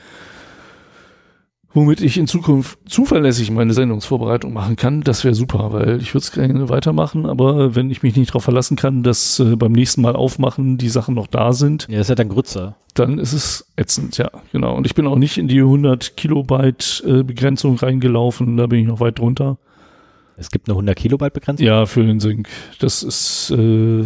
womit 1.74 2.02
ich 2.02 2.18
in 2.18 2.28
Zukunft 2.28 2.78
zuverlässig 2.88 3.50
meine 3.52 3.74
Sendungsvorbereitung 3.74 4.54
machen 4.54 4.76
kann. 4.76 5.02
Das 5.02 5.24
wäre 5.24 5.34
super, 5.34 5.74
weil 5.74 6.00
ich 6.02 6.14
würde 6.14 6.24
es 6.24 6.32
gerne 6.32 6.70
weitermachen, 6.70 7.26
aber 7.26 7.76
wenn 7.76 7.90
ich 7.90 8.04
mich 8.04 8.16
nicht 8.16 8.30
darauf 8.30 8.44
verlassen 8.44 8.78
kann, 8.78 9.02
dass 9.04 9.40
äh, 9.40 9.56
beim 9.56 9.72
nächsten 9.72 10.02
Mal 10.02 10.16
aufmachen 10.16 10.78
die 10.78 10.90
Sachen 10.90 11.16
noch 11.16 11.28
da 11.28 11.52
sind, 11.54 11.88
Ja, 11.90 11.98
das 11.98 12.06
ist 12.06 12.10
ja 12.10 12.16
dann 12.16 12.30
Grütze. 12.30 12.76
dann 12.94 13.18
ist 13.18 13.34
es 13.34 13.66
ätzend, 13.76 14.18
ja, 14.18 14.30
genau. 14.52 14.76
Und 14.76 14.86
ich 14.86 14.94
bin 14.96 15.08
auch 15.08 15.18
nicht 15.18 15.38
in 15.38 15.48
die 15.48 15.60
100 15.62 16.16
Kilobyte 16.16 17.04
äh, 17.08 17.24
Begrenzung 17.24 17.76
reingelaufen, 17.78 18.56
da 18.58 18.68
bin 18.68 18.80
ich 18.80 18.88
noch 18.88 19.00
weit 19.00 19.18
drunter. 19.20 19.58
Es 20.38 20.50
gibt 20.52 20.68
eine 20.68 20.74
100 20.74 20.96
Kilobyte 20.96 21.34
Begrenzung. 21.34 21.66
Ja, 21.66 21.86
für 21.86 22.04
den 22.04 22.20
Sync. 22.20 22.50
Das 22.80 23.04
ist, 23.04 23.52
äh, 23.52 24.06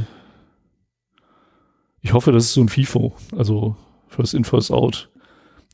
ich 2.01 2.13
hoffe, 2.13 2.31
das 2.31 2.45
ist 2.45 2.53
so 2.53 2.61
ein 2.61 2.69
FIFO, 2.69 3.13
also 3.37 3.75
First 4.07 4.33
in, 4.33 4.43
First 4.45 4.71
out, 4.71 5.09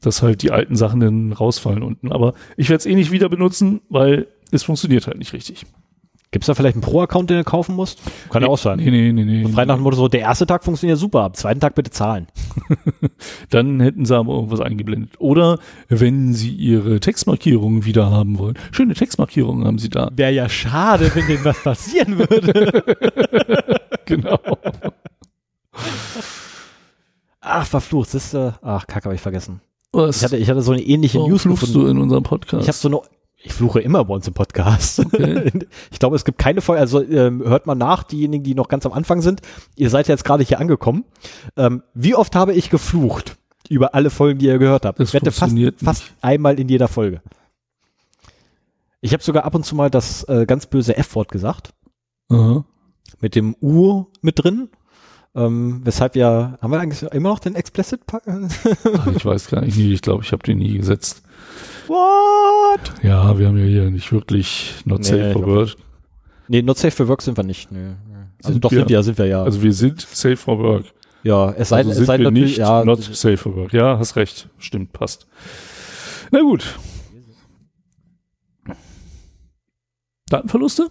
dass 0.03 0.21
halt 0.21 0.41
die 0.41 0.51
alten 0.51 0.75
Sachen 0.75 0.99
dann 0.99 1.33
rausfallen 1.33 1.83
unten. 1.83 2.11
Aber 2.11 2.33
ich 2.57 2.69
werde 2.69 2.79
es 2.79 2.85
eh 2.85 2.95
nicht 2.95 3.11
wieder 3.11 3.29
benutzen, 3.29 3.81
weil 3.89 4.27
es 4.51 4.63
funktioniert 4.63 5.07
halt 5.07 5.17
nicht 5.17 5.33
richtig. 5.33 5.65
Gibt 6.33 6.43
es 6.43 6.47
da 6.47 6.55
vielleicht 6.55 6.75
einen 6.75 6.81
Pro-Account, 6.81 7.29
den 7.29 7.37
du 7.37 7.43
kaufen 7.43 7.75
musst? 7.75 8.01
Kann 8.31 8.41
ja 8.41 8.47
auch 8.49 8.57
sein. 8.57 8.79
Nee, 8.79 8.89
nee, 8.89 9.11
nee, 9.11 9.23
nee. 9.23 9.47
Frei 9.49 9.65
nach 9.65 9.75
dem 9.75 9.83
Motto 9.83 9.97
so, 9.97 10.07
der 10.07 10.21
erste 10.21 10.47
Tag 10.47 10.63
funktioniert 10.63 10.97
super, 10.97 11.25
am 11.25 11.35
zweiten 11.35 11.59
Tag 11.59 11.75
bitte 11.75 11.91
zahlen. 11.91 12.25
Dann 13.51 13.79
hätten 13.79 14.03
sie 14.03 14.17
aber 14.17 14.33
irgendwas 14.33 14.59
eingeblendet. 14.59 15.11
Oder 15.19 15.59
wenn 15.89 16.33
sie 16.33 16.49
ihre 16.49 16.99
Textmarkierungen 16.99 17.85
wieder 17.85 18.09
haben 18.09 18.39
wollen. 18.39 18.57
Schöne 18.71 18.95
Textmarkierungen 18.95 19.67
haben 19.67 19.77
sie 19.77 19.89
da. 19.89 20.09
Wäre 20.15 20.31
ja 20.31 20.49
schade, 20.49 21.11
wenn 21.13 21.27
denen 21.27 21.45
was 21.45 21.61
passieren 21.61 22.17
würde. 22.17 22.83
Genau. 24.05 24.37
Ach, 27.39 27.65
verflucht, 27.65 28.13
äh, 28.33 28.51
ach, 28.61 28.85
Kacke, 28.85 29.05
habe 29.05 29.15
ich 29.15 29.21
vergessen. 29.21 29.61
Was? 29.93 30.17
Ich 30.17 30.23
hatte, 30.23 30.37
ich 30.37 30.49
hatte 30.49 30.61
so 30.61 30.71
eine 30.73 30.81
ähnliche 30.81 31.19
Warum 31.19 31.31
News 31.31 31.43
fluchst 31.43 31.61
gefunden. 31.61 31.85
du 31.85 31.91
in 31.91 31.97
unserem 31.99 32.23
Podcast? 32.23 32.63
Ich 32.63 32.67
habe 32.67 32.77
so 32.77 32.87
eine 32.89 33.01
ich 33.45 33.53
fluche 33.53 33.81
immer 33.81 34.05
bei 34.05 34.13
uns 34.13 34.27
im 34.27 34.33
Podcast. 34.33 34.99
Okay. 34.99 35.51
Ich 35.91 35.99
glaube, 35.99 36.15
es 36.15 36.23
gibt 36.25 36.37
keine 36.37 36.61
Folge, 36.61 36.79
also 36.79 37.03
ähm, 37.03 37.43
hört 37.43 37.67
mal 37.67 37.75
nach, 37.75 38.03
diejenigen, 38.03 38.43
die 38.43 38.55
noch 38.55 38.69
ganz 38.69 38.85
am 38.85 38.93
Anfang 38.93 39.21
sind. 39.21 39.41
Ihr 39.75 39.89
seid 39.89 40.07
jetzt 40.07 40.23
gerade 40.23 40.43
hier 40.43 40.59
angekommen. 40.59 41.03
Ähm, 41.57 41.83
wie 41.93 42.15
oft 42.15 42.35
habe 42.35 42.53
ich 42.53 42.69
geflucht 42.69 43.35
über 43.69 43.93
alle 43.95 44.09
Folgen, 44.09 44.39
die 44.39 44.45
ihr 44.45 44.57
gehört 44.59 44.85
habt? 44.85 44.99
Das 44.99 45.09
ich 45.09 45.13
wette 45.13 45.31
fast, 45.31 45.55
fast 45.77 46.03
einmal 46.21 46.59
in 46.59 46.69
jeder 46.69 46.87
Folge. 46.87 47.21
Ich 49.01 49.11
habe 49.11 49.21
sogar 49.21 49.43
ab 49.43 49.53
und 49.55 49.65
zu 49.65 49.75
mal 49.75 49.89
das 49.89 50.23
äh, 50.29 50.45
ganz 50.45 50.65
böse 50.65 50.95
F-Wort 50.95 51.29
gesagt, 51.29 51.73
Aha. 52.29 52.63
mit 53.19 53.35
dem 53.35 53.55
U 53.61 54.05
mit 54.21 54.41
drin. 54.41 54.69
Ähm, 55.35 55.81
weshalb 55.83 56.13
wir, 56.15 56.57
haben 56.61 56.71
wir 56.71 56.79
eigentlich 56.79 57.01
immer 57.11 57.29
noch 57.29 57.39
den 57.39 57.55
Explicit? 57.55 58.05
Pa- 58.05 58.21
Ach, 58.25 59.07
ich 59.15 59.25
weiß 59.25 59.47
gar 59.47 59.61
nicht, 59.61 59.77
ich 59.77 60.01
glaube, 60.01 60.23
ich 60.23 60.31
habe 60.31 60.43
den 60.43 60.59
nie 60.59 60.77
gesetzt. 60.77 61.23
What? 61.87 63.03
Ja, 63.03 63.37
wir 63.39 63.47
haben 63.47 63.57
ja 63.57 63.65
hier 63.65 63.89
nicht 63.89 64.11
wirklich 64.11 64.75
not 64.85 64.99
Nee, 64.99 65.05
safe 65.05 65.31
for 65.33 65.45
work. 65.47 65.75
Nee, 66.47 66.61
not 66.61 66.77
safe 66.77 66.91
for 66.91 67.07
work 67.07 67.21
sind 67.23 67.35
wir 67.37 67.43
nicht. 67.43 67.71
Nee. 67.71 67.93
Also 68.43 68.53
Sind 68.53 68.63
doch 68.65 68.71
wir? 68.71 68.79
sind 68.79 68.89
wir, 68.89 69.03
sind 69.03 69.17
wir 69.17 69.25
ja. 69.25 69.43
Also 69.43 69.61
wir 69.63 69.73
sind 69.73 70.01
safe 70.01 70.37
for 70.37 70.59
work. 70.59 70.85
ja, 71.23 71.51
es 71.57 71.69
sei, 71.69 71.77
Also 71.77 71.91
es 71.91 71.97
sind 71.97 72.05
sei 72.05 72.19
wir 72.19 72.29
nicht 72.31 72.57
ja, 72.57 72.83
not 72.85 73.01
safe 73.01 73.37
for 73.37 73.55
work. 73.55 73.73
Ja, 73.73 73.97
hast 73.97 74.15
recht. 74.15 74.49
Stimmt, 74.59 74.93
passt. 74.93 75.25
Na 76.31 76.41
gut. 76.41 76.77
Datenverluste? 80.29 80.89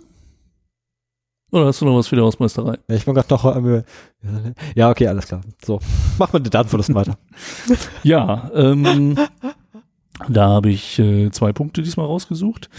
Oder 1.52 1.66
hast 1.66 1.82
du 1.82 1.84
noch 1.84 1.98
was 1.98 2.08
für 2.08 2.16
die 2.16 2.22
Hausmeisterei? 2.22 2.78
ich 2.88 3.04
bin 3.04 3.14
gerade 3.14 3.28
noch, 3.28 3.44
äh, 3.44 3.82
ja, 4.74 4.90
okay, 4.90 5.06
alles 5.06 5.26
klar. 5.26 5.42
So, 5.62 5.80
machen 6.18 6.32
wir 6.32 6.40
den 6.40 6.50
Datenverlust 6.50 6.94
weiter. 6.94 7.18
Ja, 8.02 8.50
ähm, 8.54 9.18
da 10.28 10.48
habe 10.48 10.70
ich 10.70 10.98
äh, 10.98 11.30
zwei 11.30 11.52
Punkte 11.52 11.82
diesmal 11.82 12.06
rausgesucht. 12.06 12.70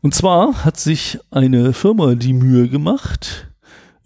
Und 0.00 0.14
zwar 0.14 0.64
hat 0.64 0.78
sich 0.78 1.18
eine 1.30 1.74
Firma 1.74 2.14
die 2.14 2.32
Mühe 2.32 2.68
gemacht, 2.68 3.52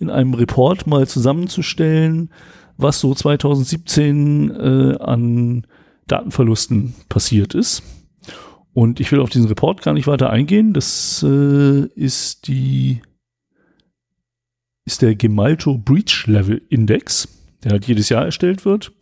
in 0.00 0.10
einem 0.10 0.34
Report 0.34 0.88
mal 0.88 1.06
zusammenzustellen, 1.06 2.30
was 2.76 2.98
so 2.98 3.14
2017 3.14 4.50
äh, 4.50 4.98
an 4.98 5.66
Datenverlusten 6.08 6.94
passiert 7.08 7.54
ist. 7.54 7.84
Und 8.74 8.98
ich 8.98 9.10
will 9.12 9.20
auf 9.20 9.30
diesen 9.30 9.46
Report 9.46 9.82
gar 9.82 9.94
nicht 9.94 10.08
weiter 10.08 10.30
eingehen. 10.30 10.74
Das 10.74 11.22
äh, 11.22 11.86
ist 11.94 12.48
die 12.48 13.00
ist 14.86 15.02
der 15.02 15.14
Gemalto 15.14 15.76
Breach 15.76 16.26
Level 16.26 16.62
Index, 16.70 17.28
der 17.62 17.72
halt 17.72 17.86
jedes 17.86 18.08
Jahr 18.08 18.24
erstellt 18.24 18.64
wird 18.64 18.92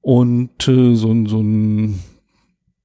und 0.00 0.66
äh, 0.68 0.94
so, 0.94 1.10
ein- 1.12 1.26
so 1.26 1.40
ein, 1.40 1.98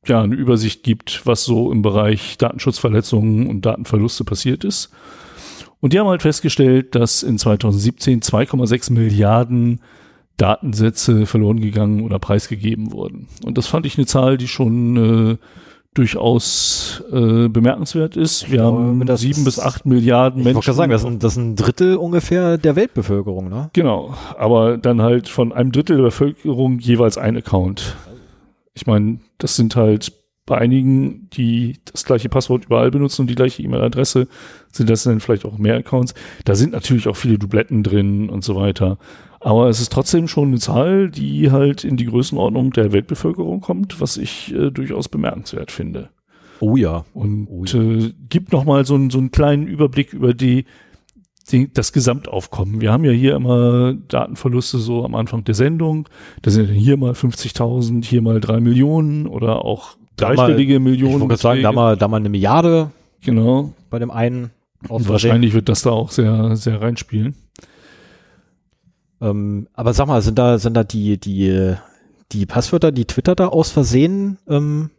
ja, 0.05 0.21
eine 0.21 0.35
Übersicht 0.35 0.83
gibt, 0.83 1.25
was 1.25 1.45
so 1.45 1.71
im 1.71 1.81
Bereich 1.81 2.37
Datenschutzverletzungen 2.37 3.47
und 3.47 3.65
Datenverluste 3.65 4.25
passiert 4.25 4.65
ist. 4.65 4.89
Und 5.79 5.93
die 5.93 5.99
haben 5.99 6.07
halt 6.07 6.21
festgestellt, 6.23 6.95
dass 6.95 7.23
in 7.23 7.37
2017 7.37 8.21
2,6 8.21 8.91
Milliarden 8.93 9.81
Datensätze 10.37 11.25
verloren 11.25 11.61
gegangen 11.61 12.01
oder 12.01 12.19
preisgegeben 12.19 12.91
wurden. 12.91 13.27
Und 13.45 13.57
das 13.57 13.67
fand 13.67 13.85
ich 13.85 13.97
eine 13.97 14.07
Zahl, 14.07 14.37
die 14.37 14.47
schon 14.47 14.97
äh, 14.97 15.37
durchaus 15.93 17.03
äh, 17.11 17.47
bemerkenswert 17.47 18.15
ist. 18.17 18.49
Wir 18.49 18.59
glaube, 18.59 18.77
haben 18.79 19.17
sieben 19.17 19.43
bis 19.43 19.59
acht 19.59 19.85
Milliarden 19.85 20.39
Ich 20.39 20.45
Menschen. 20.45 20.55
wollte 20.55 20.65
gerade 20.65 20.77
sagen, 20.77 20.91
das 20.91 21.01
ist, 21.01 21.07
ein, 21.07 21.19
das 21.19 21.31
ist 21.33 21.37
ein 21.37 21.55
Drittel 21.55 21.97
ungefähr 21.97 22.57
der 22.57 22.75
Weltbevölkerung, 22.75 23.49
ne? 23.49 23.69
Genau, 23.73 24.13
aber 24.37 24.77
dann 24.77 25.01
halt 25.01 25.29
von 25.29 25.51
einem 25.53 25.71
Drittel 25.71 25.97
der 25.97 26.03
Bevölkerung 26.03 26.79
jeweils 26.79 27.17
ein 27.17 27.37
Account. 27.37 27.95
Ich 28.73 28.87
meine, 28.87 29.19
das 29.37 29.55
sind 29.55 29.75
halt 29.75 30.11
bei 30.45 30.57
einigen, 30.57 31.29
die 31.31 31.77
das 31.91 32.03
gleiche 32.03 32.27
Passwort 32.29 32.65
überall 32.65 32.91
benutzen 32.91 33.21
und 33.21 33.29
die 33.29 33.35
gleiche 33.35 33.63
E-Mail-Adresse, 33.63 34.27
sind 34.71 34.89
das 34.89 35.03
dann 35.03 35.19
vielleicht 35.21 35.45
auch 35.45 35.57
mehr 35.57 35.77
Accounts. 35.77 36.13
Da 36.43 36.55
sind 36.55 36.73
natürlich 36.73 37.07
auch 37.07 37.15
viele 37.15 37.39
Dubletten 37.39 37.81
drin 37.83 38.29
und 38.29 38.43
so 38.43 38.55
weiter. 38.55 38.97
Aber 39.39 39.69
es 39.69 39.79
ist 39.79 39.91
trotzdem 39.91 40.27
schon 40.27 40.49
eine 40.49 40.59
Zahl, 40.59 41.09
die 41.09 41.51
halt 41.51 41.83
in 41.83 41.95
die 41.97 42.05
Größenordnung 42.05 42.71
der 42.71 42.91
Weltbevölkerung 42.91 43.61
kommt, 43.61 44.01
was 44.01 44.17
ich 44.17 44.53
äh, 44.53 44.69
durchaus 44.71 45.07
bemerkenswert 45.09 45.71
finde. 45.71 46.09
Oh 46.59 46.75
ja. 46.77 47.05
Und 47.13 47.47
Oh 47.49 47.63
ja. 47.65 47.81
äh, 47.81 48.13
gibt 48.29 48.51
noch 48.51 48.63
mal 48.65 48.85
so, 48.85 48.95
einen- 48.95 49.09
so 49.09 49.17
einen 49.19 49.31
kleinen 49.31 49.67
Überblick 49.67 50.13
über 50.13 50.33
die, 50.33 50.65
die, 51.51 51.71
das 51.73 51.91
Gesamtaufkommen. 51.91 52.79
Wir 52.79 52.91
haben 52.93 53.03
ja 53.03 53.11
hier 53.11 53.35
immer 53.35 53.93
Datenverluste 53.93 54.77
so 54.77 55.03
am 55.03 55.15
Anfang 55.15 55.43
der 55.43 55.55
Sendung. 55.55 56.07
Da 56.41 56.51
sind 56.51 56.69
dann 56.69 56.75
hier 56.75 56.95
mal 56.97 57.11
50.000, 57.13 58.05
hier 58.05 58.21
mal 58.21 58.39
drei 58.39 58.59
Millionen 58.61 59.27
oder 59.27 59.63
auch 59.65 59.97
dreistellige 60.17 60.75
Ich 60.75 60.79
Millionen. 60.79 61.27
gerade 61.27 61.41
sagen, 61.41 61.61
da 61.61 61.71
mal, 61.71 61.97
da 61.97 62.07
mal 62.07 62.17
eine 62.17 62.29
Milliarde 62.29 62.91
genau. 63.21 63.73
bei 63.89 63.99
dem 63.99 64.11
einen 64.11 64.51
Und 64.87 65.07
wahrscheinlich 65.07 65.53
wird 65.53 65.69
das 65.69 65.81
da 65.81 65.91
auch 65.91 66.11
sehr, 66.11 66.55
sehr 66.55 66.81
reinspielen. 66.81 67.35
Ähm, 69.21 69.67
aber 69.73 69.93
sag 69.93 70.07
mal, 70.07 70.21
sind 70.21 70.37
da, 70.37 70.57
sind 70.57 70.75
da 70.75 70.83
die, 70.83 71.17
die, 71.17 71.75
die 72.31 72.45
Passwörter, 72.45 72.91
die 72.91 73.05
Twitter 73.05 73.35
da 73.35 73.47
aus 73.47 73.71
Versehen 73.71 74.37
ähm, 74.47 74.89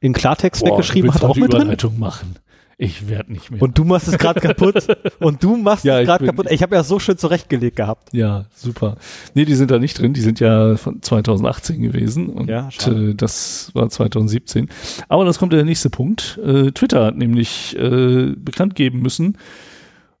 in 0.00 0.12
Klartext 0.12 0.64
Boah, 0.64 0.72
weggeschrieben 0.72 1.12
hat, 1.12 1.22
auch 1.22 1.36
mit 1.36 1.52
drin? 1.52 1.76
Machen. 1.98 2.36
Ich 2.78 3.08
werde 3.08 3.32
nicht 3.32 3.50
mehr. 3.50 3.62
Und 3.62 3.78
du 3.78 3.84
machst 3.84 4.06
es 4.06 4.18
gerade 4.18 4.40
kaputt. 4.40 4.86
Und 5.18 5.42
du 5.42 5.56
machst 5.56 5.84
Ja, 5.84 6.00
es 6.00 6.06
gerade 6.06 6.26
kaputt. 6.26 6.50
Ich 6.50 6.62
habe 6.62 6.74
ja 6.76 6.84
so 6.84 6.98
schön 6.98 7.16
zurechtgelegt 7.16 7.76
gehabt. 7.76 8.12
Ja, 8.12 8.44
super. 8.54 8.96
Nee, 9.34 9.46
die 9.46 9.54
sind 9.54 9.70
da 9.70 9.78
nicht 9.78 9.98
drin. 9.98 10.12
Die 10.12 10.20
sind 10.20 10.40
ja 10.40 10.76
von 10.76 11.00
2018 11.00 11.80
gewesen 11.80 12.28
und 12.28 12.48
Ja, 12.48 12.68
äh, 12.86 13.14
das 13.14 13.70
war 13.72 13.88
2017. 13.88 14.68
Aber 15.08 15.24
das 15.24 15.38
kommt 15.38 15.54
der 15.54 15.64
nächste 15.64 15.88
Punkt. 15.88 16.38
Äh, 16.44 16.72
Twitter 16.72 17.06
hat 17.06 17.16
nämlich 17.16 17.74
äh, 17.78 18.34
bekannt 18.36 18.74
geben 18.74 19.00
müssen 19.00 19.38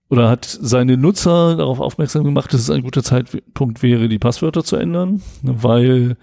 oder 0.08 0.30
hat 0.30 0.44
seine 0.46 0.96
Nutzer 0.96 1.56
darauf 1.56 1.80
aufmerksam 1.80 2.24
gemacht, 2.24 2.54
dass 2.54 2.60
es 2.62 2.70
ein 2.70 2.82
guter 2.82 3.02
Zeitpunkt 3.02 3.82
wäre, 3.82 4.08
die 4.08 4.18
Passwörter 4.18 4.64
zu 4.64 4.76
ändern, 4.76 5.20
weil 5.42 6.16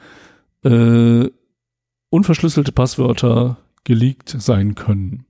äh, 0.63 1.29
unverschlüsselte 2.09 2.71
Passwörter 2.71 3.57
geleakt 3.83 4.35
sein 4.39 4.73
können. 4.73 5.25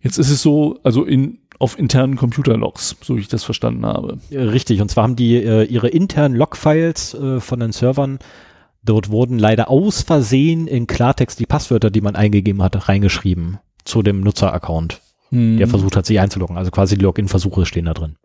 Jetzt 0.00 0.18
ist 0.18 0.30
es 0.30 0.42
so, 0.42 0.78
also 0.82 1.04
in 1.04 1.38
auf 1.58 1.78
internen 1.78 2.16
Computerlogs, 2.16 2.96
so 3.02 3.16
wie 3.16 3.20
ich 3.20 3.28
das 3.28 3.44
verstanden 3.44 3.84
habe. 3.84 4.18
Richtig. 4.32 4.80
Und 4.80 4.90
zwar 4.90 5.04
haben 5.04 5.16
die 5.16 5.36
äh, 5.36 5.64
ihre 5.64 5.88
internen 5.88 6.34
Logfiles 6.34 7.12
äh, 7.12 7.38
von 7.40 7.60
den 7.60 7.72
Servern, 7.72 8.18
dort 8.82 9.10
wurden 9.10 9.38
leider 9.38 9.68
aus 9.68 10.00
Versehen 10.00 10.66
in 10.66 10.86
Klartext 10.86 11.38
die 11.38 11.44
Passwörter, 11.44 11.90
die 11.90 12.00
man 12.00 12.16
eingegeben 12.16 12.62
hatte, 12.62 12.88
reingeschrieben 12.88 13.58
zu 13.84 14.02
dem 14.02 14.20
Nutzeraccount, 14.20 15.00
der 15.32 15.68
versucht 15.68 15.96
hat, 15.96 16.06
sich 16.06 16.18
einzuloggen. 16.18 16.56
Also 16.56 16.70
quasi 16.70 16.96
die 16.96 17.04
Login-Versuche 17.04 17.66
stehen 17.66 17.84
da 17.84 17.94
drin. 17.94 18.16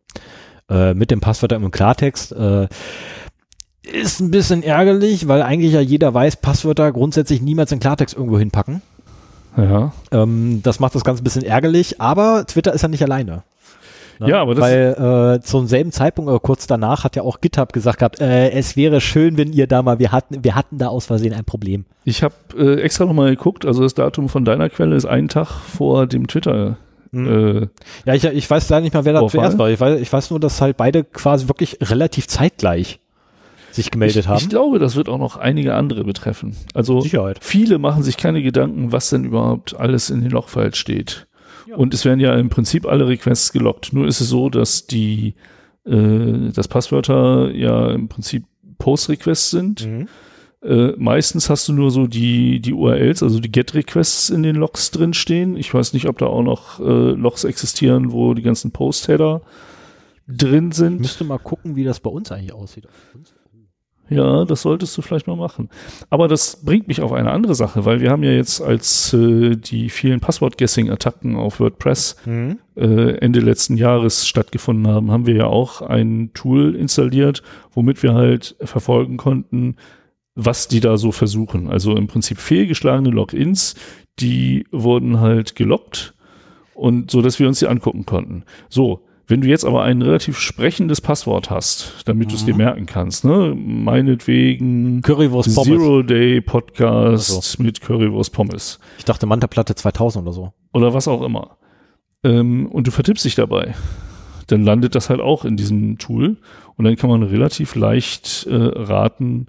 Äh, 0.69 0.93
mit 0.93 1.11
dem 1.11 1.19
Passwörter 1.19 1.57
im 1.57 1.71
Klartext. 1.71 2.31
Äh, 2.31 2.67
ist 3.83 4.19
ein 4.19 4.31
bisschen 4.31 4.63
ärgerlich, 4.63 5.27
weil 5.27 5.41
eigentlich 5.41 5.73
ja 5.73 5.81
jeder 5.81 6.13
weiß, 6.13 6.37
Passwörter 6.37 6.91
grundsätzlich 6.91 7.41
niemals 7.41 7.71
in 7.71 7.79
Klartext 7.79 8.15
irgendwo 8.15 8.39
hinpacken. 8.39 8.81
Ja. 9.57 9.91
Ähm, 10.11 10.61
das 10.63 10.79
macht 10.79 10.95
das 10.95 11.03
Ganze 11.03 11.21
ein 11.21 11.23
bisschen 11.23 11.43
ärgerlich, 11.43 11.99
aber 12.01 12.45
Twitter 12.47 12.73
ist 12.73 12.81
ja 12.81 12.87
nicht 12.87 13.03
alleine. 13.03 13.43
Ne? 14.19 14.29
Ja, 14.29 14.41
aber 14.41 14.55
das- 14.55 14.61
Weil 14.63 15.35
äh, 15.37 15.41
zum 15.43 15.67
selben 15.67 15.91
Zeitpunkt 15.91 16.29
oder 16.29 16.39
kurz 16.39 16.67
danach 16.67 17.03
hat 17.03 17.15
ja 17.17 17.23
auch 17.23 17.41
GitHub 17.41 17.73
gesagt 17.73 17.99
gehabt, 17.99 18.21
äh, 18.21 18.51
es 18.51 18.77
wäre 18.77 19.01
schön, 19.01 19.37
wenn 19.37 19.51
ihr 19.51 19.67
da 19.67 19.81
mal, 19.81 19.99
wir 19.99 20.11
hatten, 20.13 20.43
wir 20.43 20.55
hatten 20.55 20.77
da 20.77 20.87
aus 20.87 21.05
Versehen 21.05 21.33
ein 21.33 21.43
Problem. 21.45 21.85
Ich 22.05 22.23
habe 22.23 22.33
äh, 22.57 22.79
extra 22.81 23.05
nochmal 23.05 23.29
geguckt, 23.31 23.65
also 23.65 23.83
das 23.83 23.93
Datum 23.93 24.29
von 24.29 24.45
deiner 24.45 24.69
Quelle 24.69 24.95
ist 24.95 25.05
einen 25.05 25.27
Tag 25.27 25.47
vor 25.49 26.07
dem 26.07 26.27
Twitter. 26.27 26.77
Äh, 27.13 27.67
Ja, 28.05 28.13
ich, 28.13 28.23
ich 28.25 28.49
weiß 28.49 28.69
leider 28.69 28.81
nicht 28.83 28.93
mal, 28.93 29.03
wer 29.05 29.13
da 29.13 29.19
Vorfall? 29.19 29.39
zuerst 29.41 29.57
war. 29.57 29.69
Ich 29.69 29.79
weiß, 29.79 29.99
ich 29.99 30.11
weiß 30.11 30.29
nur, 30.31 30.39
dass 30.39 30.61
halt 30.61 30.77
beide 30.77 31.03
quasi 31.03 31.47
wirklich 31.49 31.77
relativ 31.81 32.27
zeitgleich 32.27 32.99
sich 33.75 33.91
gemeldet 33.91 34.17
ich, 34.17 34.27
haben. 34.27 34.37
ich 34.37 34.49
glaube, 34.49 34.79
das 34.79 34.95
wird 34.95 35.09
auch 35.09 35.17
noch 35.17 35.37
einige 35.37 35.75
andere 35.75 36.03
betreffen. 36.03 36.55
Also 36.73 37.01
Sicherheit. 37.01 37.39
viele 37.41 37.77
machen 37.77 38.03
sich 38.03 38.17
keine 38.17 38.41
Gedanken, 38.41 38.91
was 38.91 39.09
denn 39.09 39.23
überhaupt 39.25 39.75
alles 39.75 40.09
in 40.09 40.21
den 40.21 40.31
Logfiles 40.31 40.77
steht. 40.77 41.27
Ja. 41.67 41.75
Und 41.75 41.93
es 41.93 42.05
werden 42.05 42.19
ja 42.19 42.35
im 42.35 42.49
Prinzip 42.49 42.85
alle 42.85 43.07
Requests 43.07 43.51
gelockt. 43.51 43.93
Nur 43.93 44.07
ist 44.07 44.21
es 44.21 44.29
so, 44.29 44.49
dass 44.49 44.87
die 44.87 45.35
äh, 45.85 46.51
das 46.53 46.67
Passwörter 46.67 47.51
ja 47.51 47.91
im 47.91 48.07
Prinzip 48.07 48.45
Post-Requests 48.77 49.51
sind. 49.51 49.85
Mhm. 49.87 50.07
Äh, 50.63 50.93
meistens 50.97 51.49
hast 51.49 51.67
du 51.67 51.73
nur 51.73 51.91
so 51.91 52.07
die, 52.07 52.59
die 52.59 52.73
URLs, 52.73 53.21
also 53.21 53.39
die 53.39 53.51
Get-Requests 53.51 54.29
in 54.29 54.41
den 54.41 54.55
Logs 54.55 54.89
drin 54.91 55.13
stehen. 55.13 55.57
Ich 55.57 55.73
weiß 55.73 55.93
nicht, 55.93 56.07
ob 56.07 56.17
da 56.17 56.25
auch 56.25 56.41
noch 56.41 56.79
äh, 56.79 56.83
Logs 57.11 57.43
existieren, 57.43 58.11
wo 58.11 58.33
die 58.33 58.41
ganzen 58.41 58.71
Post-Header 58.71 59.41
drin 60.27 60.69
Ich 60.71 60.77
sind. 60.77 60.99
müsste 61.01 61.23
mal 61.23 61.37
gucken, 61.37 61.75
wie 61.75 61.83
das 61.83 61.99
bei 61.99 62.09
uns 62.09 62.31
eigentlich 62.31 62.53
aussieht. 62.53 62.87
Ja, 64.09 64.45
das 64.45 64.61
solltest 64.61 64.95
du 64.97 65.01
vielleicht 65.01 65.25
mal 65.25 65.35
machen. 65.35 65.69
Aber 66.09 66.27
das 66.27 66.63
bringt 66.63 66.87
mich 66.87 67.01
auf 67.01 67.11
eine 67.11 67.31
andere 67.31 67.55
Sache, 67.55 67.85
weil 67.85 68.01
wir 68.01 68.11
haben 68.11 68.23
ja 68.23 68.31
jetzt 68.31 68.61
als 68.61 69.13
äh, 69.13 69.55
die 69.55 69.89
vielen 69.89 70.19
Passwort-Guessing-Attacken 70.19 71.35
auf 71.35 71.59
WordPress 71.59 72.15
Mhm. 72.25 72.59
äh, 72.75 73.17
Ende 73.17 73.39
letzten 73.39 73.77
Jahres 73.77 74.27
stattgefunden 74.27 74.87
haben, 74.87 75.11
haben 75.11 75.25
wir 75.25 75.35
ja 75.35 75.45
auch 75.47 75.81
ein 75.81 76.31
Tool 76.33 76.75
installiert, 76.75 77.41
womit 77.73 78.03
wir 78.03 78.13
halt 78.13 78.55
verfolgen 78.61 79.17
konnten, 79.17 79.77
was 80.35 80.67
die 80.67 80.81
da 80.81 80.97
so 80.97 81.11
versuchen. 81.11 81.69
Also 81.69 81.95
im 81.95 82.07
Prinzip 82.07 82.37
fehlgeschlagene 82.39 83.09
Logins, 83.09 83.75
die 84.19 84.65
wurden 84.71 85.19
halt 85.19 85.55
gelockt 85.55 86.13
und 86.73 87.09
so, 87.09 87.21
dass 87.21 87.39
wir 87.39 87.47
uns 87.47 87.59
die 87.59 87.67
angucken 87.67 88.05
konnten. 88.05 88.43
So, 88.69 89.01
wenn 89.27 89.41
du 89.41 89.47
jetzt 89.47 89.65
aber 89.65 89.83
ein 89.83 90.01
relativ 90.01 90.37
sprechendes 90.37 91.01
Passwort 91.01 91.49
hast, 91.49 92.03
damit 92.05 92.27
mhm. 92.27 92.29
du 92.29 92.35
es 92.35 92.45
dir 92.45 92.55
merken 92.55 92.85
kannst, 92.85 93.25
ne? 93.25 93.55
Meinetwegen 93.55 95.01
Currywurst 95.01 95.55
Pommes. 95.55 95.67
Zero 95.67 96.03
Day 96.03 96.41
Podcast 96.41 97.35
also. 97.35 97.63
mit 97.63 97.81
Currywurst 97.81 98.33
Pommes. 98.33 98.79
Ich 98.97 99.05
dachte 99.05 99.25
Mantaplatte 99.25 99.73
2000 99.73 100.23
oder 100.23 100.33
so. 100.33 100.53
Oder 100.73 100.93
was 100.93 101.07
auch 101.07 101.23
immer. 101.23 101.57
Ähm, 102.23 102.67
und 102.67 102.87
du 102.87 102.91
vertippst 102.91 103.25
dich 103.25 103.35
dabei. 103.35 103.73
Dann 104.47 104.63
landet 104.63 104.93
das 104.93 105.09
halt 105.09 105.21
auch 105.21 105.43
in 105.43 105.57
diesem 105.57 105.97
Tool 105.97 106.37
und 106.75 106.85
dann 106.85 106.95
kann 106.95 107.09
man 107.09 107.23
relativ 107.23 107.73
leicht 107.75 108.45
äh, 108.47 108.55
raten, 108.55 109.47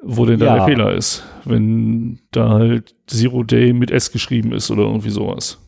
wo 0.00 0.24
denn 0.24 0.38
da 0.38 0.46
ja. 0.46 0.54
der 0.54 0.64
Fehler 0.66 0.92
ist, 0.94 1.24
wenn 1.44 2.20
da 2.30 2.50
halt 2.50 2.94
Zero 3.06 3.42
Day 3.42 3.72
mit 3.72 3.90
S 3.90 4.12
geschrieben 4.12 4.52
ist 4.52 4.70
oder 4.70 4.84
irgendwie 4.84 5.10
sowas. 5.10 5.58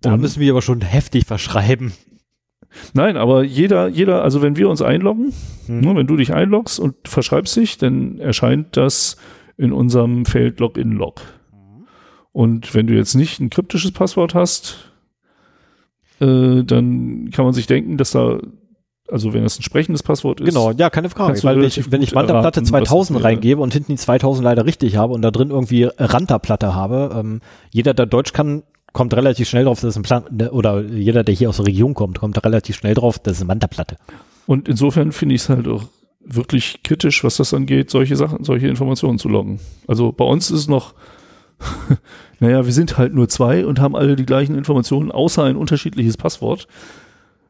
Da 0.00 0.16
müssen 0.16 0.40
wir 0.40 0.52
aber 0.52 0.62
schon 0.62 0.80
heftig 0.80 1.26
verschreiben. 1.26 1.92
Nein, 2.94 3.16
aber 3.16 3.42
jeder, 3.42 3.88
jeder, 3.88 4.22
also 4.22 4.42
wenn 4.42 4.56
wir 4.56 4.68
uns 4.68 4.80
einloggen, 4.80 5.32
hm. 5.66 5.80
ne, 5.80 5.96
wenn 5.96 6.06
du 6.06 6.16
dich 6.16 6.32
einloggst 6.32 6.78
und 6.78 6.94
verschreibst 7.04 7.56
dich, 7.56 7.78
dann 7.78 8.18
erscheint 8.18 8.76
das 8.76 9.16
in 9.56 9.72
unserem 9.72 10.24
Feld 10.24 10.60
Login-Log. 10.60 11.20
Und 12.32 12.74
wenn 12.74 12.86
du 12.86 12.94
jetzt 12.94 13.14
nicht 13.14 13.40
ein 13.40 13.50
kryptisches 13.50 13.92
Passwort 13.92 14.34
hast, 14.34 14.92
äh, 16.20 16.62
dann 16.64 17.30
kann 17.32 17.44
man 17.44 17.54
sich 17.54 17.66
denken, 17.66 17.96
dass 17.96 18.12
da, 18.12 18.38
also 19.08 19.34
wenn 19.34 19.42
das 19.42 19.58
ein 19.58 19.62
sprechendes 19.62 20.02
Passwort 20.02 20.40
ist. 20.40 20.48
Genau, 20.48 20.70
ja, 20.70 20.90
keine 20.90 21.10
Frage. 21.10 21.42
Weil 21.42 21.64
ich, 21.64 21.90
wenn 21.90 22.02
ich 22.02 22.14
Ranterplatte 22.14 22.62
2000 22.62 23.22
reingebe 23.22 23.60
und 23.60 23.72
hinten 23.72 23.92
die 23.92 23.98
2000 23.98 24.44
leider 24.44 24.64
richtig 24.64 24.96
habe 24.96 25.12
und 25.12 25.22
da 25.22 25.32
drin 25.32 25.50
irgendwie 25.50 25.88
Ranterplatte 25.98 26.74
habe, 26.74 27.16
ähm, 27.18 27.40
jeder, 27.70 27.94
der 27.94 28.06
Deutsch 28.06 28.32
kann, 28.32 28.62
kommt 28.92 29.14
relativ 29.14 29.48
schnell 29.48 29.64
drauf, 29.64 29.80
dass 29.80 29.96
ein 29.96 30.02
Plan, 30.02 30.24
ne, 30.30 30.50
oder 30.50 30.82
jeder, 30.82 31.24
der 31.24 31.34
hier 31.34 31.48
aus 31.48 31.56
der 31.56 31.66
Region 31.66 31.94
kommt, 31.94 32.18
kommt 32.18 32.42
relativ 32.44 32.76
schnell 32.76 32.94
drauf, 32.94 33.18
das 33.18 33.34
ist 33.34 33.42
eine 33.42 33.48
Mantaplatte. 33.48 33.96
Und 34.46 34.68
insofern 34.68 35.12
finde 35.12 35.34
ich 35.34 35.42
es 35.42 35.48
halt 35.48 35.68
auch 35.68 35.84
wirklich 36.20 36.82
kritisch, 36.82 37.24
was 37.24 37.36
das 37.36 37.54
angeht, 37.54 37.90
solche 37.90 38.16
Sachen, 38.16 38.44
solche 38.44 38.68
Informationen 38.68 39.18
zu 39.18 39.28
loggen. 39.28 39.60
Also 39.86 40.12
bei 40.12 40.24
uns 40.24 40.50
ist 40.50 40.60
es 40.60 40.68
noch, 40.68 40.94
naja, 42.40 42.64
wir 42.64 42.72
sind 42.72 42.98
halt 42.98 43.14
nur 43.14 43.28
zwei 43.28 43.64
und 43.66 43.80
haben 43.80 43.96
alle 43.96 44.16
die 44.16 44.26
gleichen 44.26 44.56
Informationen, 44.56 45.10
außer 45.10 45.44
ein 45.44 45.56
unterschiedliches 45.56 46.16
Passwort. 46.16 46.66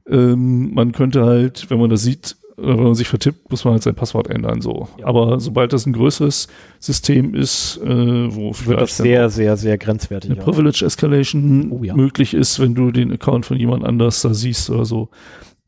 Ähm, 0.08 0.72
man 0.74 0.92
könnte 0.92 1.24
halt, 1.24 1.70
wenn 1.70 1.78
man 1.78 1.90
das 1.90 2.02
sieht, 2.02 2.36
wenn 2.62 2.82
man 2.82 2.94
sich 2.94 3.08
vertippt, 3.08 3.50
muss 3.50 3.64
man 3.64 3.72
halt 3.72 3.82
sein 3.82 3.94
Passwort 3.94 4.28
ändern. 4.28 4.60
So. 4.60 4.88
Ja. 4.98 5.06
Aber 5.06 5.40
sobald 5.40 5.72
das 5.72 5.86
ein 5.86 5.92
größeres 5.92 6.48
System 6.78 7.34
ist, 7.34 7.78
äh, 7.84 8.34
wo 8.34 8.52
wird 8.66 8.80
das 8.80 8.96
sehr, 8.96 9.30
sehr, 9.30 9.56
sehr 9.56 9.78
grenzwertig. 9.78 10.30
Eine 10.30 10.40
Privilege 10.40 10.84
Escalation 10.84 11.72
oh, 11.72 11.82
ja. 11.82 11.94
möglich 11.94 12.34
ist, 12.34 12.60
wenn 12.60 12.74
du 12.74 12.90
den 12.90 13.12
Account 13.12 13.46
von 13.46 13.56
jemand 13.56 13.84
anders 13.84 14.22
da 14.22 14.34
siehst 14.34 14.70
oder 14.70 14.84
so, 14.84 15.08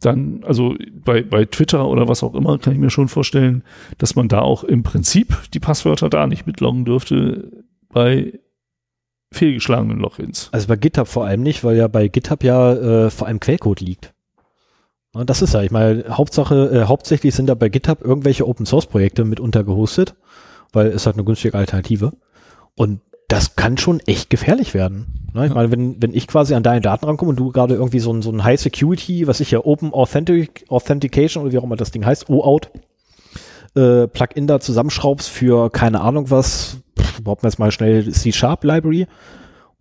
dann, 0.01 0.43
also 0.45 0.75
bei, 0.93 1.23
bei 1.23 1.45
Twitter 1.45 1.87
oder 1.87 2.09
was 2.09 2.23
auch 2.23 2.35
immer, 2.35 2.59
kann 2.59 2.73
ich 2.73 2.79
mir 2.79 2.91
schon 2.91 3.09
vorstellen, 3.09 3.63
dass 3.99 4.17
man 4.17 4.29
da 4.29 4.41
auch 4.41 4.65
im 4.65 4.83
Prinzip 4.83 5.37
die 5.55 5.61
Passwörter 5.61 6.11
da 6.11 6.27
nicht 6.27 6.47
mitloggen 6.47 6.85
dürfte 6.85 7.51
bei 7.89 8.39
fehlgeschlagenen 9.33 9.99
Logins. 9.99 10.49
Also 10.53 10.69
bei 10.69 10.77
GitHub 10.77 11.09
vor 11.09 11.25
allem 11.25 11.43
nicht, 11.43 11.65
weil 11.65 11.77
ja 11.77 11.89
bei 11.89 12.09
GitHub 12.09 12.45
ja 12.45 12.73
äh, 12.73 13.11
vor 13.11 13.27
allem 13.29 13.41
Quellcode 13.41 13.81
liegt. 13.81 14.12
Das 15.13 15.43
ist 15.43 15.53
ja, 15.53 15.63
ich 15.63 15.71
meine, 15.71 16.05
Hauptsache, 16.09 16.71
äh, 16.71 16.85
hauptsächlich 16.85 17.35
sind 17.35 17.47
da 17.47 17.55
bei 17.55 17.69
GitHub 17.69 18.01
irgendwelche 18.03 18.49
Open 18.49 18.65
Source 18.65 18.87
Projekte 18.87 19.25
mit 19.25 19.41
untergehostet, 19.41 20.15
weil 20.73 20.87
es 20.89 21.05
halt 21.05 21.17
eine 21.17 21.25
günstige 21.25 21.57
Alternative. 21.57 22.13
Und 22.77 23.01
das 23.29 23.57
kann 23.57 23.77
schon 23.77 24.01
echt 24.01 24.31
gefährlich 24.31 24.73
werden. 24.73 25.31
Ne? 25.35 25.45
Ich 25.45 25.51
ja. 25.51 25.55
meine, 25.55 25.71
wenn, 25.71 26.01
wenn 26.03 26.15
ich 26.15 26.27
quasi 26.27 26.55
an 26.55 26.63
deine 26.63 26.81
Daten 26.81 27.05
rankomme 27.05 27.31
und 27.31 27.37
du 27.37 27.51
gerade 27.51 27.75
irgendwie 27.75 27.99
so 27.99 28.13
ein, 28.13 28.23
so 28.23 28.31
ein 28.31 28.43
High 28.43 28.61
Security, 28.61 29.27
was 29.27 29.41
ich 29.41 29.51
ja 29.51 29.61
Open 29.65 29.93
Authentic, 29.93 30.65
Authentication 30.69 31.43
oder 31.43 31.53
wie 31.53 31.59
auch 31.59 31.65
immer 31.65 31.77
das 31.77 31.91
Ding 31.91 32.07
heißt, 32.07 32.31
OAuth, 32.31 32.71
äh, 33.75 34.07
Plugin 34.07 34.47
da 34.47 34.61
zusammenschraubst 34.61 35.29
für 35.29 35.71
keine 35.71 36.01
Ahnung 36.01 36.31
was, 36.31 36.79
überhaupt 37.19 37.43
jetzt 37.43 37.59
mal 37.59 37.71
schnell 37.71 38.11
C-Sharp 38.11 38.65
Library 38.65 39.07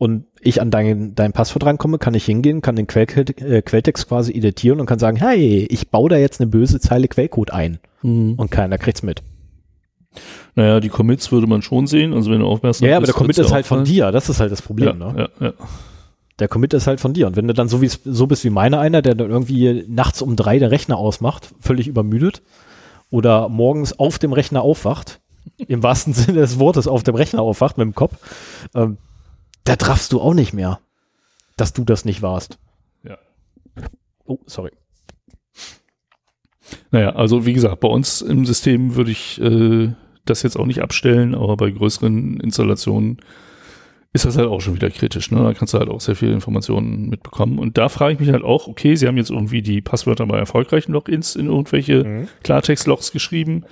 und 0.01 0.25
ich 0.39 0.59
an 0.63 0.71
dein, 0.71 1.13
dein 1.13 1.31
Passwort 1.31 1.63
rankomme, 1.63 1.99
kann 1.99 2.15
ich 2.15 2.25
hingehen, 2.25 2.63
kann 2.63 2.75
den 2.75 2.87
Quell, 2.87 3.05
äh, 3.05 3.61
Quelltext 3.61 4.07
quasi 4.07 4.31
editieren 4.31 4.79
und 4.79 4.87
kann 4.87 4.97
sagen, 4.97 5.17
hey, 5.17 5.67
ich 5.69 5.91
baue 5.91 6.09
da 6.09 6.17
jetzt 6.17 6.41
eine 6.41 6.49
böse 6.49 6.79
Zeile 6.79 7.07
Quellcode 7.07 7.51
ein. 7.51 7.77
Mhm. 8.01 8.33
Und 8.33 8.49
keiner 8.49 8.79
kriegt's 8.79 9.03
mit. 9.03 9.21
Naja, 10.55 10.79
die 10.79 10.89
Commits 10.89 11.31
würde 11.31 11.45
man 11.45 11.61
schon 11.61 11.85
sehen, 11.85 12.15
also 12.15 12.31
wenn 12.31 12.39
du 12.39 12.47
aufmerksam 12.47 12.83
bist. 12.83 12.89
Ja, 12.89 12.97
aber 12.97 13.05
der 13.05 13.13
Commit 13.13 13.37
ist 13.37 13.51
halt 13.51 13.67
von 13.67 13.83
dir, 13.83 14.11
das 14.11 14.27
ist 14.27 14.39
halt 14.39 14.51
das 14.51 14.63
Problem, 14.63 14.99
ja, 14.99 15.13
ne? 15.13 15.29
Ja, 15.39 15.45
ja. 15.45 15.53
Der 16.39 16.47
Commit 16.47 16.73
ist 16.73 16.87
halt 16.87 16.99
von 16.99 17.13
dir. 17.13 17.27
Und 17.27 17.35
wenn 17.35 17.47
du 17.47 17.53
dann 17.53 17.69
so, 17.69 17.83
wie, 17.83 17.91
so 18.03 18.25
bist 18.25 18.43
wie 18.43 18.49
meiner 18.49 18.79
einer, 18.79 19.03
der 19.03 19.13
dann 19.13 19.29
irgendwie 19.29 19.85
nachts 19.87 20.23
um 20.23 20.35
drei 20.35 20.57
der 20.57 20.71
Rechner 20.71 20.97
ausmacht, 20.97 21.49
völlig 21.59 21.87
übermüdet, 21.87 22.41
oder 23.11 23.49
morgens 23.49 23.99
auf 23.99 24.17
dem 24.17 24.33
Rechner 24.33 24.63
aufwacht, 24.63 25.19
im 25.57 25.83
wahrsten 25.83 26.13
Sinne 26.15 26.39
des 26.39 26.57
Wortes 26.57 26.87
auf 26.87 27.03
dem 27.03 27.13
Rechner 27.13 27.43
aufwacht 27.43 27.77
mit 27.77 27.85
dem 27.85 27.93
Kopf, 27.93 28.15
ähm, 28.73 28.97
da 29.63 29.75
traffst 29.75 30.11
du 30.11 30.21
auch 30.21 30.33
nicht 30.33 30.53
mehr, 30.53 30.79
dass 31.57 31.73
du 31.73 31.83
das 31.83 32.05
nicht 32.05 32.21
warst. 32.21 32.59
Ja. 33.03 33.17
Oh, 34.25 34.39
sorry. 34.45 34.71
Naja, 36.91 37.15
also 37.15 37.45
wie 37.45 37.53
gesagt, 37.53 37.79
bei 37.79 37.87
uns 37.87 38.21
im 38.21 38.45
System 38.45 38.95
würde 38.95 39.11
ich 39.11 39.41
äh, 39.41 39.93
das 40.25 40.43
jetzt 40.43 40.57
auch 40.57 40.65
nicht 40.65 40.81
abstellen, 40.81 41.35
aber 41.35 41.57
bei 41.57 41.69
größeren 41.69 42.39
Installationen 42.39 43.17
ist 44.13 44.25
das 44.25 44.37
halt 44.37 44.47
auch 44.47 44.59
schon 44.59 44.75
wieder 44.75 44.89
kritisch. 44.89 45.31
Ne? 45.31 45.41
Da 45.41 45.53
kannst 45.53 45.73
du 45.73 45.79
halt 45.79 45.89
auch 45.89 46.01
sehr 46.01 46.15
viele 46.15 46.33
Informationen 46.33 47.09
mitbekommen. 47.09 47.59
Und 47.59 47.77
da 47.77 47.87
frage 47.87 48.13
ich 48.13 48.19
mich 48.19 48.29
halt 48.29 48.43
auch, 48.43 48.67
okay, 48.67 48.95
sie 48.95 49.07
haben 49.07 49.17
jetzt 49.17 49.31
irgendwie 49.31 49.61
die 49.61 49.81
Passwörter 49.81 50.25
bei 50.25 50.37
erfolgreichen 50.37 50.91
Logins 50.91 51.35
in 51.35 51.45
irgendwelche 51.45 52.03
mhm. 52.03 52.27
Klartext-Logs 52.43 53.13
geschrieben. 53.13 53.63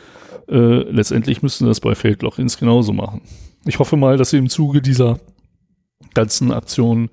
Äh, 0.47 0.89
letztendlich 0.89 1.41
müssten 1.41 1.65
das 1.65 1.81
bei 1.81 1.93
Failed-Logins 1.93 2.57
genauso 2.57 2.93
machen. 2.93 3.21
Ich 3.65 3.79
hoffe 3.79 3.97
mal, 3.97 4.15
dass 4.15 4.29
sie 4.29 4.37
im 4.37 4.47
Zuge 4.47 4.81
dieser 4.81 5.19
ganzen 6.19 6.51
Aktionen 6.51 7.09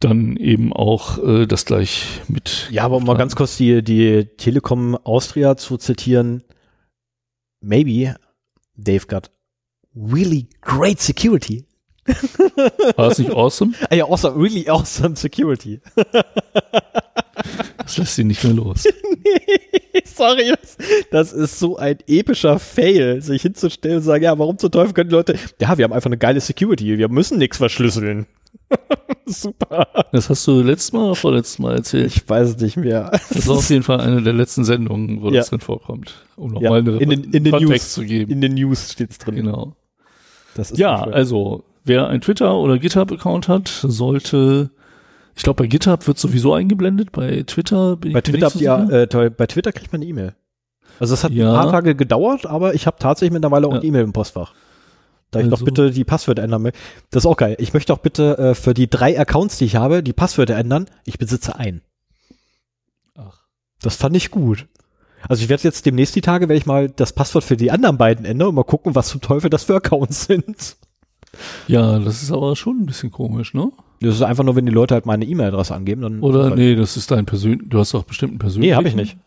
dann 0.00 0.36
eben 0.36 0.72
auch 0.72 1.18
äh, 1.18 1.46
das 1.46 1.64
gleich 1.64 2.20
mit. 2.28 2.68
Ja, 2.70 2.84
aber 2.84 2.96
um 2.96 3.04
mal 3.04 3.16
ganz 3.16 3.36
kurz 3.36 3.56
die, 3.56 3.82
die 3.82 4.24
Telekom 4.36 4.96
Austria 4.96 5.56
zu 5.56 5.76
zitieren. 5.76 6.42
Maybe 7.60 8.16
they've 8.76 9.06
got 9.06 9.30
really 9.94 10.48
great 10.62 11.00
security. 11.00 11.66
War 12.96 13.08
das 13.08 13.18
nicht 13.18 13.30
awesome? 13.30 13.74
Ah 13.90 13.94
ja, 13.94 14.06
awesome, 14.06 14.42
really 14.42 14.68
awesome 14.68 15.16
security. 15.16 15.80
Das 17.76 17.98
lässt 17.98 18.14
sie 18.16 18.24
nicht 18.24 18.42
mehr 18.42 18.54
los. 18.54 18.84
nee, 19.24 19.79
sorry, 20.04 20.52
das, 20.60 20.76
das, 21.10 21.32
ist 21.32 21.58
so 21.58 21.76
ein 21.76 21.98
epischer 22.06 22.58
Fail, 22.58 23.20
sich 23.22 23.42
hinzustellen 23.42 23.98
und 23.98 24.02
sagen, 24.02 24.24
ja, 24.24 24.38
warum 24.38 24.58
zum 24.58 24.70
Teufel 24.70 24.94
können 24.94 25.10
die 25.10 25.16
Leute, 25.16 25.38
ja, 25.60 25.76
wir 25.76 25.84
haben 25.84 25.92
einfach 25.92 26.06
eine 26.06 26.18
geile 26.18 26.40
Security, 26.40 26.98
wir 26.98 27.08
müssen 27.08 27.38
nichts 27.38 27.58
verschlüsseln. 27.58 28.26
Super. 29.26 29.86
Das 30.12 30.28
hast 30.28 30.46
du 30.46 30.62
letztes 30.62 30.92
Mal 30.92 31.04
oder 31.04 31.14
vorletztes 31.14 31.58
Mal 31.58 31.76
erzählt? 31.76 32.06
Ich 32.06 32.28
weiß 32.28 32.50
es 32.50 32.56
nicht 32.58 32.76
mehr. 32.76 33.10
Das 33.32 33.46
war 33.46 33.56
auf 33.56 33.70
jeden 33.70 33.82
Fall 33.82 34.00
eine 34.00 34.22
der 34.22 34.32
letzten 34.32 34.64
Sendungen, 34.64 35.22
wo 35.22 35.28
ja. 35.28 35.38
das 35.38 35.50
drin 35.50 35.60
vorkommt. 35.60 36.24
Um 36.36 36.52
nochmal 36.52 36.84
ja, 36.86 36.98
in 36.98 37.10
den, 37.10 37.24
in 37.24 37.44
den 37.44 37.52
Kontext 37.52 37.70
News, 37.70 37.92
zu 37.92 38.04
geben. 38.04 38.30
In 38.30 38.40
den 38.40 38.54
News 38.54 38.92
steht 38.92 39.10
es 39.10 39.18
drin. 39.18 39.36
Genau. 39.36 39.76
ja, 40.74 41.02
also 41.02 41.64
wer 41.84 42.08
ein 42.08 42.20
Twitter- 42.20 42.56
oder 42.56 42.78
GitHub-Account 42.78 43.48
hat, 43.48 43.68
sollte 43.68 44.70
ich 45.34 45.42
glaube, 45.42 45.62
bei 45.62 45.66
GitHub 45.66 46.06
wird 46.06 46.18
sowieso 46.18 46.54
eingeblendet, 46.54 47.12
bei 47.12 47.42
Twitter 47.46 47.96
bin 47.96 48.12
bei 48.12 48.20
Twitter, 48.20 48.50
so 48.50 48.58
ja, 48.58 48.88
äh, 48.88 49.06
bei 49.06 49.46
Twitter 49.46 49.72
kriegt 49.72 49.92
man 49.92 50.00
eine 50.00 50.10
E-Mail. 50.10 50.34
Also 50.98 51.14
es 51.14 51.24
hat 51.24 51.32
ja. 51.32 51.48
ein 51.48 51.54
paar 51.54 51.70
Tage 51.72 51.94
gedauert, 51.94 52.46
aber 52.46 52.74
ich 52.74 52.86
habe 52.86 52.98
tatsächlich 52.98 53.32
mittlerweile 53.32 53.66
auch 53.66 53.72
ja. 53.72 53.78
eine 53.78 53.86
E-Mail 53.86 54.04
im 54.04 54.12
Postfach. 54.12 54.52
Da 55.30 55.38
also. 55.38 55.50
ich 55.50 55.58
doch 55.58 55.64
bitte 55.64 55.90
die 55.90 56.04
Passwörter 56.04 56.42
ändern 56.42 56.64
will. 56.64 56.72
Das 57.10 57.22
ist 57.24 57.26
auch 57.26 57.36
geil. 57.36 57.56
Ich 57.58 57.72
möchte 57.72 57.92
auch 57.92 57.98
bitte 57.98 58.36
äh, 58.36 58.54
für 58.54 58.74
die 58.74 58.90
drei 58.90 59.18
Accounts, 59.18 59.58
die 59.58 59.64
ich 59.64 59.76
habe, 59.76 60.02
die 60.02 60.12
Passwörter 60.12 60.56
ändern. 60.56 60.86
Ich 61.04 61.18
besitze 61.18 61.56
einen. 61.56 61.82
Ach. 63.16 63.40
Das 63.80 63.96
fand 63.96 64.16
ich 64.16 64.30
gut. 64.30 64.66
Also 65.28 65.42
ich 65.42 65.48
werde 65.48 65.62
jetzt 65.62 65.86
demnächst 65.86 66.16
die 66.16 66.22
Tage, 66.22 66.48
werde 66.48 66.58
ich 66.58 66.66
mal 66.66 66.88
das 66.88 67.12
Passwort 67.12 67.44
für 67.44 67.56
die 67.56 67.70
anderen 67.70 67.98
beiden 67.98 68.24
ändern 68.24 68.48
und 68.48 68.54
mal 68.54 68.64
gucken, 68.64 68.94
was 68.94 69.08
zum 69.08 69.20
Teufel 69.20 69.50
das 69.50 69.64
für 69.64 69.76
Accounts 69.76 70.24
sind. 70.26 70.76
Ja, 71.68 71.98
das 71.98 72.22
ist 72.22 72.32
aber 72.32 72.56
schon 72.56 72.80
ein 72.80 72.86
bisschen 72.86 73.10
komisch, 73.10 73.54
ne? 73.54 73.70
Das 74.00 74.14
ist 74.14 74.22
einfach 74.22 74.44
nur, 74.44 74.56
wenn 74.56 74.64
die 74.66 74.72
Leute 74.72 74.94
halt 74.94 75.04
meine 75.06 75.24
E-Mail-Adresse 75.26 75.74
angeben, 75.74 76.00
dann. 76.02 76.20
Oder 76.20 76.44
halt 76.44 76.56
nee, 76.56 76.74
das 76.74 76.96
ist 76.96 77.10
dein 77.10 77.26
persönlich. 77.26 77.68
Du 77.68 77.78
hast 77.78 77.92
doch 77.92 78.04
bestimmt 78.04 78.32
einen 78.32 78.38
persönlichen. 78.38 78.70
Nee, 78.70 78.76
habe 78.76 78.88
ich 78.88 78.94
nicht. 78.94 79.18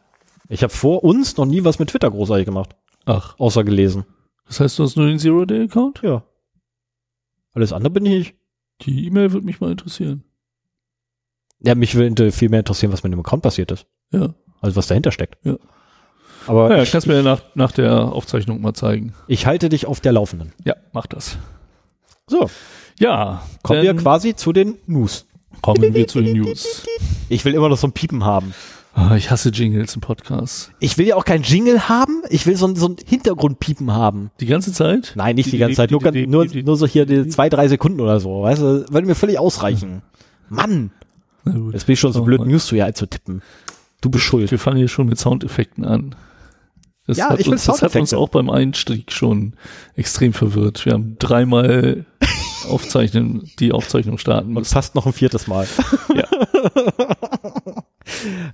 Ich 0.49 0.63
habe 0.63 0.73
vor 0.73 1.03
uns 1.03 1.37
noch 1.37 1.45
nie 1.45 1.63
was 1.63 1.79
mit 1.79 1.89
Twitter 1.89 2.09
großartig 2.09 2.45
gemacht. 2.45 2.75
Ach. 3.05 3.37
Außer 3.37 3.63
gelesen. 3.63 4.05
Das 4.47 4.59
heißt, 4.59 4.77
du 4.79 4.83
hast 4.83 4.95
nur 4.97 5.07
den 5.07 5.19
Zero-Day-Account? 5.19 6.01
Ja. 6.03 6.23
Alles 7.53 7.71
andere 7.71 7.91
bin 7.91 8.05
ich 8.05 8.11
nicht. 8.17 8.35
Die 8.81 9.05
E-Mail 9.05 9.31
würde 9.31 9.45
mich 9.45 9.61
mal 9.61 9.71
interessieren. 9.71 10.23
Ja, 11.59 11.75
mich 11.75 11.95
würde 11.95 12.31
viel 12.31 12.49
mehr 12.49 12.59
interessieren, 12.59 12.91
was 12.91 13.03
mit 13.03 13.13
dem 13.13 13.19
Account 13.19 13.43
passiert 13.43 13.71
ist. 13.71 13.85
Ja. 14.11 14.33
Also 14.59 14.75
was 14.75 14.87
dahinter 14.87 15.11
steckt. 15.11 15.37
Ja. 15.45 15.55
Aber 16.47 16.69
Naja, 16.69 16.83
ich, 16.83 16.91
kannst 16.91 17.07
mir 17.07 17.21
nach, 17.23 17.41
nach 17.55 17.71
der 17.71 18.11
Aufzeichnung 18.11 18.59
mal 18.59 18.73
zeigen. 18.73 19.13
ich 19.27 19.45
halte 19.45 19.69
dich 19.69 19.85
auf 19.85 20.01
der 20.01 20.11
Laufenden. 20.11 20.51
Ja, 20.65 20.75
mach 20.91 21.07
das. 21.07 21.37
So, 22.27 22.49
Ja, 22.99 23.43
kommen 23.63 23.81
wir 23.81 23.93
quasi 23.95 24.35
zu 24.35 24.53
den 24.53 24.75
News. 24.87 25.25
kommen 25.61 25.93
wir 25.93 26.07
zu 26.07 26.21
den 26.21 26.37
News. 26.37 26.85
Ich 27.29 27.43
will 27.45 27.53
immer 27.53 27.69
noch 27.69 27.77
so 27.77 27.87
ein 27.87 27.91
Piepen 27.93 28.23
haben. 28.23 28.53
Ah, 28.95 29.15
ich 29.15 29.31
hasse 29.31 29.49
Jingles 29.49 29.95
im 29.95 30.01
Podcast. 30.01 30.71
Ich 30.79 30.99
will 30.99 31.07
ja 31.07 31.15
auch 31.15 31.25
kein 31.25 31.41
Jingle 31.41 31.89
haben, 31.89 32.21
ich 32.29 32.45
will 32.45 32.55
so 32.55 32.67
ein, 32.67 32.75
so 32.75 32.89
ein 32.89 32.95
Hintergrundpiepen 33.03 33.91
haben. 33.91 34.29
Die 34.39 34.45
ganze 34.45 34.71
Zeit? 34.71 35.13
Nein, 35.15 35.35
nicht 35.35 35.51
die 35.51 35.57
ganze 35.57 35.77
Zeit, 35.77 35.89
nur, 35.89 35.99
nur, 36.11 36.45
nur 36.45 36.77
so 36.77 36.85
hier 36.85 37.07
die 37.07 37.27
zwei, 37.27 37.49
drei 37.49 37.67
Sekunden 37.67 37.99
oder 38.01 38.19
so. 38.19 38.43
Weißt 38.43 38.61
du, 38.61 38.85
würde 38.91 39.07
mir 39.07 39.15
völlig 39.15 39.39
ausreichen. 39.39 40.03
Mann, 40.47 40.91
jetzt 41.71 41.87
bin 41.87 41.93
ich 41.93 41.99
schon 41.99 42.13
so 42.13 42.21
Oh 42.21 42.23
blöd. 42.25 42.45
News 42.45 42.67
zu 42.67 42.75
ja 42.75 42.93
zu 42.93 43.07
tippen. 43.07 43.41
Du 44.01 44.11
bist 44.11 44.25
schuld. 44.25 44.51
Wir 44.51 44.59
fangen 44.59 44.77
hier 44.77 44.89
schon 44.89 45.07
mit 45.07 45.17
Soundeffekten 45.17 45.85
an. 45.85 46.13
Das 47.07 47.17
Ja, 47.17 47.29
hat 47.29 47.39
ich 47.39 47.47
will 47.47 47.53
uns, 47.53 47.63
Das 47.65 47.81
hat 47.81 47.95
uns 47.95 48.11
Soundeffekte. 48.11 48.17
auch 48.19 48.29
beim 48.29 48.49
Einstieg 48.51 49.11
schon 49.11 49.53
extrem 49.95 50.33
verwirrt. 50.33 50.85
Wir 50.85 50.93
haben 50.93 51.15
dreimal 51.17 52.05
aufzeichnen, 52.65 53.49
die 53.59 53.71
Aufzeichnung 53.71 54.17
starten 54.17 54.55
Und 54.57 54.67
fast 54.67 54.95
noch 54.95 55.05
ein 55.05 55.13
viertes 55.13 55.47
Mal. 55.47 55.67
Ja. 56.15 56.25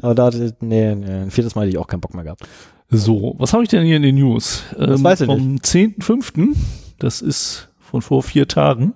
Aber 0.02 0.16
da, 0.16 0.30
nee, 0.30 0.96
nee, 0.96 1.14
ein 1.24 1.32
viertes 1.32 1.56
Mal 1.56 1.62
hätte 1.62 1.72
ich 1.72 1.78
auch 1.78 1.88
keinen 1.88 2.02
Bock 2.02 2.14
mehr 2.14 2.24
gehabt. 2.24 2.48
So, 2.90 3.36
was 3.38 3.54
habe 3.54 3.64
ich 3.64 3.70
denn 3.70 3.86
hier 3.86 3.98
in 3.98 4.04
den 4.04 4.16
News? 4.16 4.64
Das 4.78 5.04
weiß 5.04 5.22
ich 5.22 5.28
vom 5.28 5.58
10.05., 5.58 6.56
das 6.98 7.22
ist 7.22 7.70
von 7.80 8.02
vor 8.02 8.24
vier 8.24 8.48
Tagen. 8.48 8.94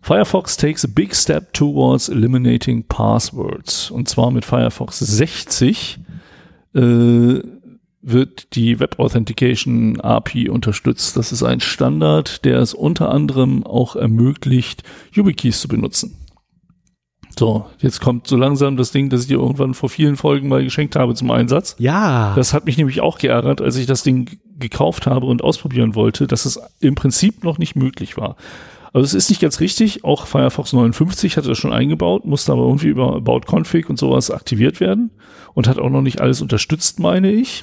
Firefox 0.00 0.56
takes 0.56 0.84
a 0.84 0.88
big 0.88 1.14
step 1.14 1.52
towards 1.52 2.08
eliminating 2.08 2.84
passwords. 2.84 3.90
Und 3.90 4.08
zwar 4.08 4.30
mit 4.30 4.44
Firefox 4.44 4.98
60 5.00 5.98
äh, 6.74 7.40
wird 8.00 8.54
die 8.54 8.78
Web 8.80 8.98
Authentication 8.98 10.00
API 10.00 10.48
unterstützt. 10.48 11.16
Das 11.16 11.32
ist 11.32 11.42
ein 11.42 11.60
Standard, 11.60 12.44
der 12.44 12.58
es 12.60 12.74
unter 12.74 13.10
anderem 13.10 13.64
auch 13.64 13.96
ermöglicht, 13.96 14.82
YubiKeys 15.12 15.60
zu 15.60 15.68
benutzen. 15.68 16.16
So, 17.38 17.66
jetzt 17.78 18.00
kommt 18.00 18.26
so 18.26 18.36
langsam 18.36 18.76
das 18.76 18.90
Ding, 18.90 19.10
das 19.10 19.22
ich 19.22 19.28
dir 19.28 19.38
irgendwann 19.38 19.74
vor 19.74 19.88
vielen 19.88 20.16
Folgen 20.16 20.48
mal 20.48 20.64
geschenkt 20.64 20.96
habe 20.96 21.14
zum 21.14 21.30
Einsatz. 21.30 21.76
Ja. 21.78 22.32
Das 22.34 22.52
hat 22.52 22.66
mich 22.66 22.76
nämlich 22.76 23.00
auch 23.00 23.18
geärgert, 23.18 23.60
als 23.60 23.76
ich 23.76 23.86
das 23.86 24.02
Ding 24.02 24.38
gekauft 24.58 25.06
habe 25.06 25.26
und 25.26 25.42
ausprobieren 25.42 25.94
wollte, 25.94 26.26
dass 26.26 26.46
es 26.46 26.60
im 26.80 26.96
Prinzip 26.96 27.44
noch 27.44 27.58
nicht 27.58 27.76
möglich 27.76 28.16
war. 28.16 28.36
Also 28.92 29.04
es 29.04 29.14
ist 29.14 29.30
nicht 29.30 29.40
ganz 29.40 29.60
richtig, 29.60 30.02
auch 30.02 30.26
Firefox 30.26 30.72
59 30.72 31.36
hatte 31.36 31.48
das 31.48 31.58
schon 31.58 31.72
eingebaut, 31.72 32.24
musste 32.24 32.52
aber 32.52 32.62
irgendwie 32.62 32.88
über 32.88 33.14
About 33.14 33.42
Config 33.46 33.88
und 33.88 33.98
sowas 33.98 34.30
aktiviert 34.30 34.80
werden 34.80 35.10
und 35.54 35.68
hat 35.68 35.78
auch 35.78 35.90
noch 35.90 36.02
nicht 36.02 36.20
alles 36.20 36.40
unterstützt, 36.40 36.98
meine 36.98 37.30
ich. 37.30 37.62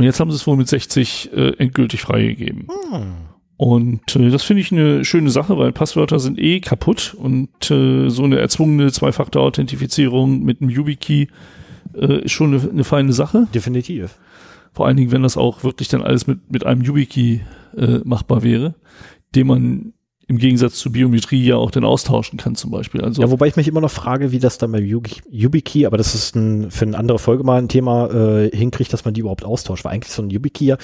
Und 0.00 0.06
jetzt 0.06 0.18
haben 0.18 0.30
sie 0.30 0.36
es 0.36 0.46
wohl 0.46 0.56
mit 0.56 0.66
60 0.66 1.30
äh, 1.34 1.50
endgültig 1.58 2.00
freigegeben. 2.00 2.68
Hm. 2.90 3.12
Und 3.58 4.16
äh, 4.16 4.30
das 4.30 4.42
finde 4.42 4.62
ich 4.62 4.72
eine 4.72 5.04
schöne 5.04 5.28
Sache, 5.28 5.58
weil 5.58 5.72
Passwörter 5.72 6.18
sind 6.18 6.38
eh 6.38 6.60
kaputt 6.60 7.14
und 7.18 7.70
äh, 7.70 8.08
so 8.08 8.24
eine 8.24 8.38
erzwungene 8.38 8.90
Zwei-Faktor-Authentifizierung 8.92 10.42
mit 10.42 10.62
einem 10.62 10.70
YubiKey 10.70 11.28
äh, 11.92 12.24
ist 12.24 12.32
schon 12.32 12.54
eine, 12.54 12.70
eine 12.70 12.84
feine 12.84 13.12
Sache. 13.12 13.46
Definitiv. 13.54 14.16
Vor 14.72 14.86
allen 14.86 14.96
Dingen, 14.96 15.12
wenn 15.12 15.22
das 15.22 15.36
auch 15.36 15.64
wirklich 15.64 15.88
dann 15.88 16.00
alles 16.00 16.26
mit, 16.26 16.50
mit 16.50 16.64
einem 16.64 16.80
YubiKey 16.80 17.42
äh, 17.76 17.98
machbar 18.02 18.42
wäre, 18.42 18.76
den 19.34 19.48
man 19.48 19.92
im 20.30 20.38
Gegensatz 20.38 20.76
zu 20.78 20.92
Biometrie 20.92 21.44
ja 21.44 21.56
auch 21.56 21.72
dann 21.72 21.84
austauschen 21.84 22.38
kann 22.38 22.54
zum 22.54 22.70
Beispiel. 22.70 23.00
Also 23.00 23.20
Ja, 23.20 23.32
wobei 23.32 23.48
ich 23.48 23.56
mich 23.56 23.66
immer 23.66 23.80
noch 23.80 23.90
frage, 23.90 24.30
wie 24.30 24.38
das 24.38 24.58
dann 24.58 24.70
bei 24.70 24.78
Yubi- 24.78 25.22
YubiKey, 25.28 25.86
aber 25.86 25.96
das 25.96 26.14
ist 26.14 26.36
ein, 26.36 26.70
für 26.70 26.84
eine 26.84 26.96
andere 26.96 27.18
Folge 27.18 27.42
mal 27.42 27.58
ein 27.60 27.66
Thema, 27.66 28.08
äh, 28.10 28.56
hinkriegt, 28.56 28.92
dass 28.92 29.04
man 29.04 29.12
die 29.12 29.22
überhaupt 29.22 29.44
austauscht. 29.44 29.84
Weil 29.84 29.92
eigentlich 29.94 30.12
so 30.12 30.22
ein 30.22 30.30
YubiKey 30.30 30.68
ja, 30.68 30.76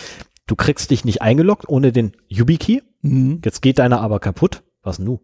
du 0.48 0.56
kriegst 0.56 0.90
dich 0.90 1.04
nicht 1.04 1.22
eingeloggt 1.22 1.68
ohne 1.68 1.92
den 1.92 2.10
YubiKey. 2.28 2.82
mhm. 3.02 3.40
Jetzt 3.44 3.62
geht 3.62 3.78
deiner 3.78 4.00
aber 4.00 4.18
kaputt. 4.18 4.64
Was 4.82 4.98
nu? 4.98 5.20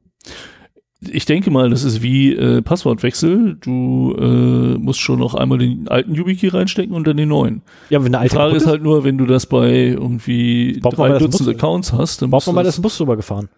ich 1.01 1.25
denke 1.25 1.51
mal, 1.51 1.69
das 1.69 1.83
ist 1.83 2.01
wie 2.01 2.33
äh, 2.33 2.63
Passwortwechsel. 2.63 3.57
Du 3.61 4.15
äh, 4.17 4.79
musst 4.79 5.01
schon 5.01 5.19
noch 5.19 5.35
einmal 5.35 5.59
den 5.59 5.89
alten 5.89 6.15
YubiKey 6.15 6.49
reinstecken 6.49 6.95
und 6.95 7.09
dann 7.09 7.17
den 7.17 7.29
neuen. 7.29 7.63
Ja, 7.91 8.05
wenn 8.05 8.15
eine 8.15 8.19
Die 8.19 8.19
alte 8.19 8.37
Frage 8.37 8.53
kaputt 8.53 8.63
ist 8.63 8.69
halt 8.69 8.83
nur, 8.85 9.03
wenn 9.03 9.19
du 9.19 9.27
das 9.27 9.47
bei 9.47 9.73
irgendwie 9.73 10.79
Braucht 10.81 10.99
drei 10.99 11.19
Dutzend 11.19 11.49
Accounts 11.49 11.93
hast, 11.93 12.23
dann, 12.23 12.31
braucht 12.31 12.47
man 12.47 12.55
du 12.55 12.57
mal 12.59 12.63
das, 12.63 12.77
das 12.77 12.83
Bus 12.83 12.97
drüber 12.99 13.17
gefahren. 13.17 13.49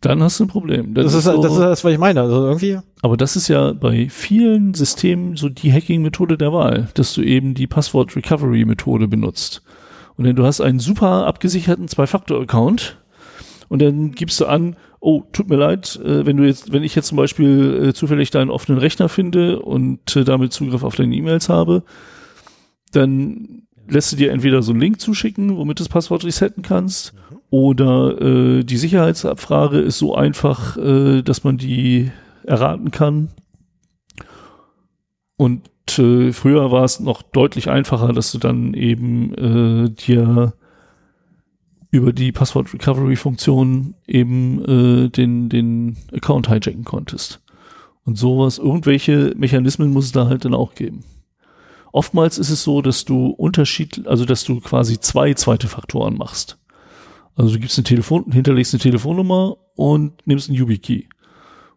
Dann 0.00 0.22
hast 0.22 0.38
du 0.38 0.44
ein 0.44 0.48
Problem. 0.48 0.94
Das, 0.94 1.14
ist, 1.14 1.24
so, 1.24 1.42
das 1.42 1.52
ist 1.52 1.58
das, 1.58 1.84
was 1.84 1.92
ich 1.92 1.98
meine. 1.98 2.20
Also 2.20 2.46
irgendwie, 2.46 2.78
aber 3.02 3.16
das 3.16 3.36
ist 3.36 3.48
ja 3.48 3.72
bei 3.72 4.08
vielen 4.08 4.74
Systemen 4.74 5.36
so 5.36 5.48
die 5.48 5.72
Hacking-Methode 5.72 6.38
der 6.38 6.52
Wahl, 6.52 6.88
dass 6.94 7.14
du 7.14 7.22
eben 7.22 7.54
die 7.54 7.66
Passwort-Recovery-Methode 7.66 9.08
benutzt. 9.08 9.62
Und 10.16 10.26
dann 10.26 10.36
du 10.36 10.44
hast 10.44 10.60
einen 10.60 10.80
super 10.80 11.26
abgesicherten 11.26 11.88
Zwei-Faktor-Account 11.88 12.98
und 13.68 13.82
dann 13.82 14.12
gibst 14.12 14.40
du 14.40 14.46
an, 14.46 14.76
oh, 15.00 15.22
tut 15.32 15.48
mir 15.48 15.56
leid, 15.56 15.98
äh, 16.04 16.26
wenn 16.26 16.36
du 16.36 16.44
jetzt, 16.44 16.72
wenn 16.72 16.82
ich 16.82 16.94
jetzt 16.94 17.08
zum 17.08 17.16
Beispiel 17.16 17.88
äh, 17.88 17.94
zufällig 17.94 18.30
deinen 18.30 18.50
offenen 18.50 18.80
Rechner 18.80 19.08
finde 19.08 19.60
und 19.60 20.16
äh, 20.16 20.24
damit 20.24 20.52
Zugriff 20.52 20.82
auf 20.82 20.96
deine 20.96 21.14
E-Mails 21.14 21.48
habe, 21.48 21.84
dann 22.92 23.62
lässt 23.88 24.12
du 24.12 24.16
dir 24.16 24.32
entweder 24.32 24.62
so 24.62 24.72
einen 24.72 24.80
Link 24.80 25.00
zuschicken, 25.00 25.56
womit 25.56 25.78
du 25.78 25.84
das 25.84 25.88
Passwort 25.88 26.24
resetten 26.24 26.62
kannst, 26.62 27.14
oder 27.50 28.20
äh, 28.20 28.64
die 28.64 28.76
Sicherheitsabfrage 28.76 29.78
ist 29.78 29.98
so 29.98 30.14
einfach, 30.14 30.76
äh, 30.76 31.22
dass 31.22 31.44
man 31.44 31.56
die 31.56 32.10
erraten 32.44 32.90
kann. 32.90 33.28
Und 35.36 35.62
äh, 35.98 36.32
früher 36.32 36.70
war 36.70 36.84
es 36.84 37.00
noch 37.00 37.22
deutlich 37.22 37.70
einfacher, 37.70 38.12
dass 38.12 38.32
du 38.32 38.38
dann 38.38 38.74
eben 38.74 39.34
äh, 39.34 39.90
dir 39.90 40.52
über 41.90 42.12
die 42.12 42.32
Passwort-Recovery-Funktion 42.32 43.94
eben 44.06 44.64
äh, 44.64 45.08
den, 45.08 45.48
den 45.48 45.96
Account 46.12 46.48
hijacken 46.48 46.84
konntest. 46.84 47.40
Und 48.04 48.16
sowas, 48.16 48.58
irgendwelche 48.58 49.34
Mechanismen 49.36 49.92
muss 49.92 50.06
es 50.06 50.12
da 50.12 50.26
halt 50.26 50.44
dann 50.44 50.54
auch 50.54 50.74
geben. 50.74 51.04
Oftmals 51.92 52.36
ist 52.38 52.50
es 52.50 52.62
so, 52.62 52.82
dass 52.82 53.06
du 53.06 53.28
Unterschied, 53.28 54.06
also 54.06 54.26
dass 54.26 54.44
du 54.44 54.60
quasi 54.60 55.00
zwei 55.00 55.32
zweite 55.34 55.68
Faktoren 55.68 56.16
machst. 56.16 56.57
Also 57.38 57.54
du 57.54 57.60
gibst 57.60 57.78
eine 57.78 57.84
Telefon, 57.84 58.32
hinterlegst 58.32 58.74
eine 58.74 58.80
Telefonnummer 58.80 59.58
und 59.76 60.26
nimmst 60.26 60.48
einen 60.48 60.58
YubiKey. 60.58 61.08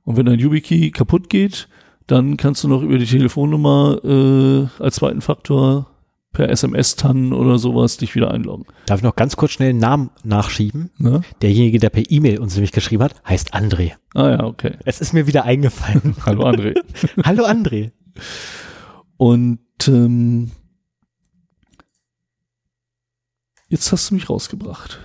Und 0.04 0.18
wenn 0.18 0.26
dein 0.26 0.40
YubiKey 0.40 0.90
kaputt 0.90 1.30
geht, 1.30 1.70
dann 2.08 2.36
kannst 2.36 2.64
du 2.64 2.68
noch 2.68 2.82
über 2.82 2.98
die 2.98 3.06
Telefonnummer 3.06 4.00
äh, 4.04 4.84
als 4.84 4.96
zweiten 4.96 5.22
Faktor 5.22 5.86
per 6.32 6.50
SMS-TAN 6.50 7.32
oder 7.32 7.60
sowas 7.60 7.98
dich 7.98 8.16
wieder 8.16 8.32
einloggen. 8.32 8.66
darf 8.88 9.02
ich 9.02 9.04
noch 9.04 9.16
ganz 9.16 9.36
kurz 9.36 9.52
schnell 9.52 9.70
einen 9.70 9.80
Namen 9.80 10.10
nachschieben? 10.24 10.90
Ne? 10.98 11.22
Derjenige, 11.44 11.78
der 11.78 11.92
per 11.92 12.10
E-Mail 12.10 12.40
uns 12.40 12.56
nämlich 12.56 12.72
geschrieben 12.72 13.04
hat, 13.04 13.22
heißt 13.30 13.54
André. 13.54 13.92
Ah 14.16 14.30
ja, 14.32 14.44
okay. 14.46 14.78
Es 14.86 15.00
ist 15.00 15.14
mir 15.14 15.28
wieder 15.28 15.44
eingefallen. 15.46 16.16
Hallo 16.26 16.44
André. 16.48 16.74
Hallo 17.24 17.46
André. 17.46 17.92
Und 19.18 19.60
ähm, 19.88 20.50
jetzt 23.68 23.92
hast 23.92 24.10
du 24.10 24.16
mich 24.16 24.28
rausgebracht. 24.28 25.00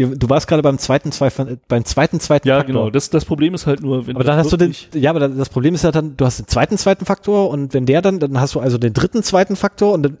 Wir, 0.00 0.16
du 0.16 0.30
warst 0.30 0.48
gerade 0.48 0.62
beim 0.62 0.78
zweiten, 0.78 1.12
zwei, 1.12 1.30
beim 1.68 1.84
zweiten, 1.84 2.20
zweiten 2.20 2.48
Ja, 2.48 2.56
Faktor. 2.56 2.74
genau. 2.74 2.90
Das, 2.90 3.10
das 3.10 3.26
Problem 3.26 3.52
ist 3.52 3.66
halt 3.66 3.82
nur, 3.82 4.06
wenn 4.06 4.16
Aber 4.16 4.24
dann 4.24 4.38
hast 4.38 4.50
du 4.50 4.56
den, 4.56 4.74
ja, 4.94 5.10
aber 5.10 5.28
das 5.28 5.50
Problem 5.50 5.74
ist 5.74 5.84
ja 5.84 5.92
dann, 5.92 6.16
du 6.16 6.24
hast 6.24 6.38
den 6.38 6.46
zweiten, 6.48 6.78
zweiten 6.78 7.04
Faktor 7.04 7.50
und 7.50 7.74
wenn 7.74 7.84
der 7.84 8.00
dann, 8.00 8.18
dann 8.18 8.40
hast 8.40 8.54
du 8.54 8.60
also 8.60 8.78
den 8.78 8.94
dritten, 8.94 9.22
zweiten 9.22 9.56
Faktor 9.56 9.92
und 9.92 10.02
dann, 10.04 10.16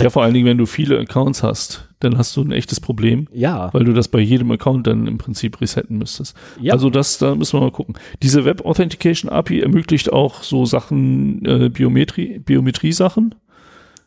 Ja, 0.00 0.10
vor 0.10 0.22
allen 0.22 0.32
Dingen, 0.32 0.46
wenn 0.46 0.58
du 0.58 0.66
viele 0.66 0.96
Accounts 1.00 1.42
hast, 1.42 1.88
dann 1.98 2.16
hast 2.18 2.36
du 2.36 2.42
ein 2.42 2.52
echtes 2.52 2.78
Problem, 2.78 3.26
ja, 3.32 3.74
weil 3.74 3.82
du 3.82 3.92
das 3.92 4.06
bei 4.06 4.20
jedem 4.20 4.52
Account 4.52 4.86
dann 4.86 5.08
im 5.08 5.18
Prinzip 5.18 5.60
resetten 5.60 5.98
müsstest. 5.98 6.36
ja. 6.60 6.72
Also 6.72 6.88
das, 6.88 7.18
da 7.18 7.34
müssen 7.34 7.54
wir 7.58 7.62
mal 7.62 7.72
gucken. 7.72 7.96
Diese 8.22 8.44
Web 8.44 8.64
Authentication 8.64 9.28
API 9.28 9.60
ermöglicht 9.60 10.12
auch 10.12 10.44
so 10.44 10.64
Sachen, 10.66 11.44
äh, 11.44 11.68
Biometrie, 11.68 12.38
Biometrie-Sachen. 12.38 13.34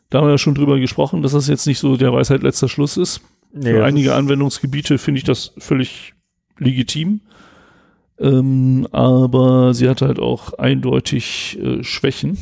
Da 0.08 0.18
haben 0.20 0.28
wir 0.28 0.32
ja 0.32 0.38
schon 0.38 0.54
drüber 0.54 0.78
gesprochen, 0.78 1.22
dass 1.22 1.32
das 1.32 1.46
jetzt 1.48 1.66
nicht 1.66 1.78
so 1.78 1.96
der 1.98 2.12
Weisheit 2.12 2.42
letzter 2.42 2.68
Schluss 2.68 2.96
ist. 2.96 3.20
Nee, 3.56 3.70
Für 3.70 3.84
einige 3.84 4.14
Anwendungsgebiete 4.14 4.98
finde 4.98 5.18
ich 5.18 5.24
das 5.24 5.52
völlig 5.58 6.14
legitim. 6.58 7.20
Ähm, 8.18 8.88
aber 8.90 9.74
sie 9.74 9.88
hat 9.88 10.02
halt 10.02 10.18
auch 10.18 10.54
eindeutig 10.54 11.58
äh, 11.62 11.84
Schwächen. 11.84 12.36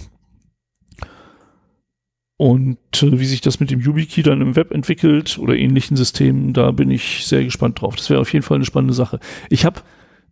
Und 2.38 2.78
äh, 3.02 3.20
wie 3.20 3.26
sich 3.26 3.42
das 3.42 3.60
mit 3.60 3.70
dem 3.70 3.80
YubiKey 3.80 4.22
dann 4.22 4.40
im 4.40 4.56
Web 4.56 4.72
entwickelt 4.72 5.38
oder 5.38 5.54
ähnlichen 5.54 5.98
Systemen, 5.98 6.54
da 6.54 6.70
bin 6.70 6.90
ich 6.90 7.26
sehr 7.26 7.44
gespannt 7.44 7.80
drauf. 7.80 7.94
Das 7.94 8.08
wäre 8.08 8.20
auf 8.20 8.32
jeden 8.32 8.42
Fall 8.42 8.56
eine 8.56 8.64
spannende 8.64 8.94
Sache. 8.94 9.20
Ich 9.50 9.66
habe 9.66 9.82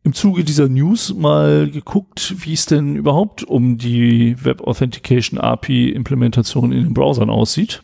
im 0.03 0.15
Zuge 0.15 0.45
dieser 0.45 0.69
News 0.69 1.15
mal 1.15 1.71
geguckt, 1.71 2.35
wie 2.39 2.55
es 2.55 2.65
denn 2.65 2.97
überhaupt 2.97 3.45
um 3.45 3.77
die 3.77 4.43
Web 4.43 4.63
Authentication 4.63 5.39
API 5.39 5.91
Implementation 5.91 6.73
in 6.73 6.85
den 6.85 6.95
Browsern 6.95 7.29
aussieht. 7.29 7.83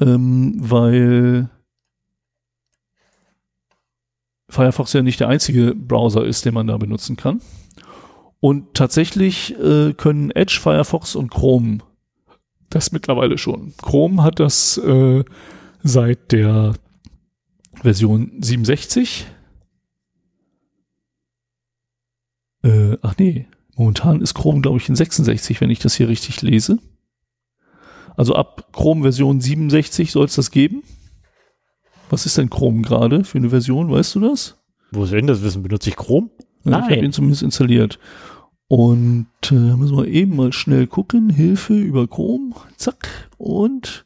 Ähm, 0.00 0.54
weil 0.58 1.50
Firefox 4.50 4.92
ja 4.92 5.02
nicht 5.02 5.20
der 5.20 5.28
einzige 5.28 5.74
Browser 5.74 6.24
ist, 6.24 6.44
den 6.44 6.54
man 6.54 6.66
da 6.66 6.76
benutzen 6.76 7.16
kann. 7.16 7.40
Und 8.40 8.74
tatsächlich 8.74 9.58
äh, 9.58 9.92
können 9.94 10.30
Edge, 10.30 10.58
Firefox 10.60 11.16
und 11.16 11.30
Chrome 11.30 11.78
Das 12.70 12.92
mittlerweile 12.92 13.38
schon. 13.38 13.74
Chrome 13.78 14.22
hat 14.22 14.40
das 14.40 14.78
äh, 14.78 15.24
seit 15.82 16.32
der 16.32 16.74
Version 17.82 18.32
67. 18.40 19.26
Äh, 22.62 22.96
ach 23.02 23.14
nee, 23.18 23.46
momentan 23.76 24.20
ist 24.20 24.34
Chrome, 24.34 24.60
glaube 24.60 24.78
ich, 24.78 24.88
in 24.88 24.96
66, 24.96 25.60
wenn 25.60 25.70
ich 25.70 25.78
das 25.78 25.94
hier 25.94 26.08
richtig 26.08 26.42
lese. 26.42 26.78
Also 28.18 28.34
ab 28.34 28.66
Chrome 28.72 29.02
Version 29.02 29.40
67 29.40 30.10
soll 30.10 30.24
es 30.24 30.34
das 30.34 30.50
geben. 30.50 30.82
Was 32.10 32.26
ist 32.26 32.36
denn 32.36 32.50
Chrome 32.50 32.82
gerade 32.82 33.22
für 33.22 33.38
eine 33.38 33.50
Version? 33.50 33.92
Weißt 33.92 34.16
du 34.16 34.20
das? 34.20 34.56
Wo 34.90 35.06
soll 35.06 35.18
denn 35.18 35.28
das 35.28 35.42
wissen? 35.44 35.62
Benutze 35.62 35.90
ich 35.90 35.96
Chrome? 35.96 36.28
Ja, 36.64 36.80
Ich 36.80 36.96
habe 36.96 36.96
ihn 36.96 37.12
zumindest 37.12 37.44
installiert. 37.44 38.00
Und 38.66 39.28
äh, 39.50 39.54
müssen 39.54 39.96
wir 39.96 40.08
eben 40.08 40.34
mal 40.34 40.52
schnell 40.52 40.88
gucken. 40.88 41.30
Hilfe 41.30 41.74
über 41.74 42.08
Chrome. 42.08 42.56
Zack. 42.76 43.30
Und 43.38 44.04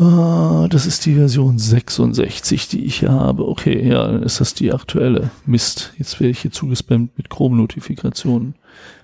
äh, 0.00 0.68
das 0.68 0.84
ist 0.84 1.06
die 1.06 1.14
Version 1.14 1.56
66, 1.56 2.66
die 2.66 2.84
ich 2.84 2.98
hier 2.98 3.12
habe. 3.12 3.46
Okay, 3.46 3.88
ja, 3.88 4.08
dann 4.08 4.24
ist 4.24 4.40
das 4.40 4.54
die 4.54 4.72
aktuelle. 4.72 5.30
Mist. 5.46 5.92
Jetzt 5.98 6.18
werde 6.18 6.30
ich 6.32 6.40
hier 6.40 6.50
zugespammt 6.50 7.16
mit 7.16 7.30
Chrome-Notifikationen. 7.30 8.56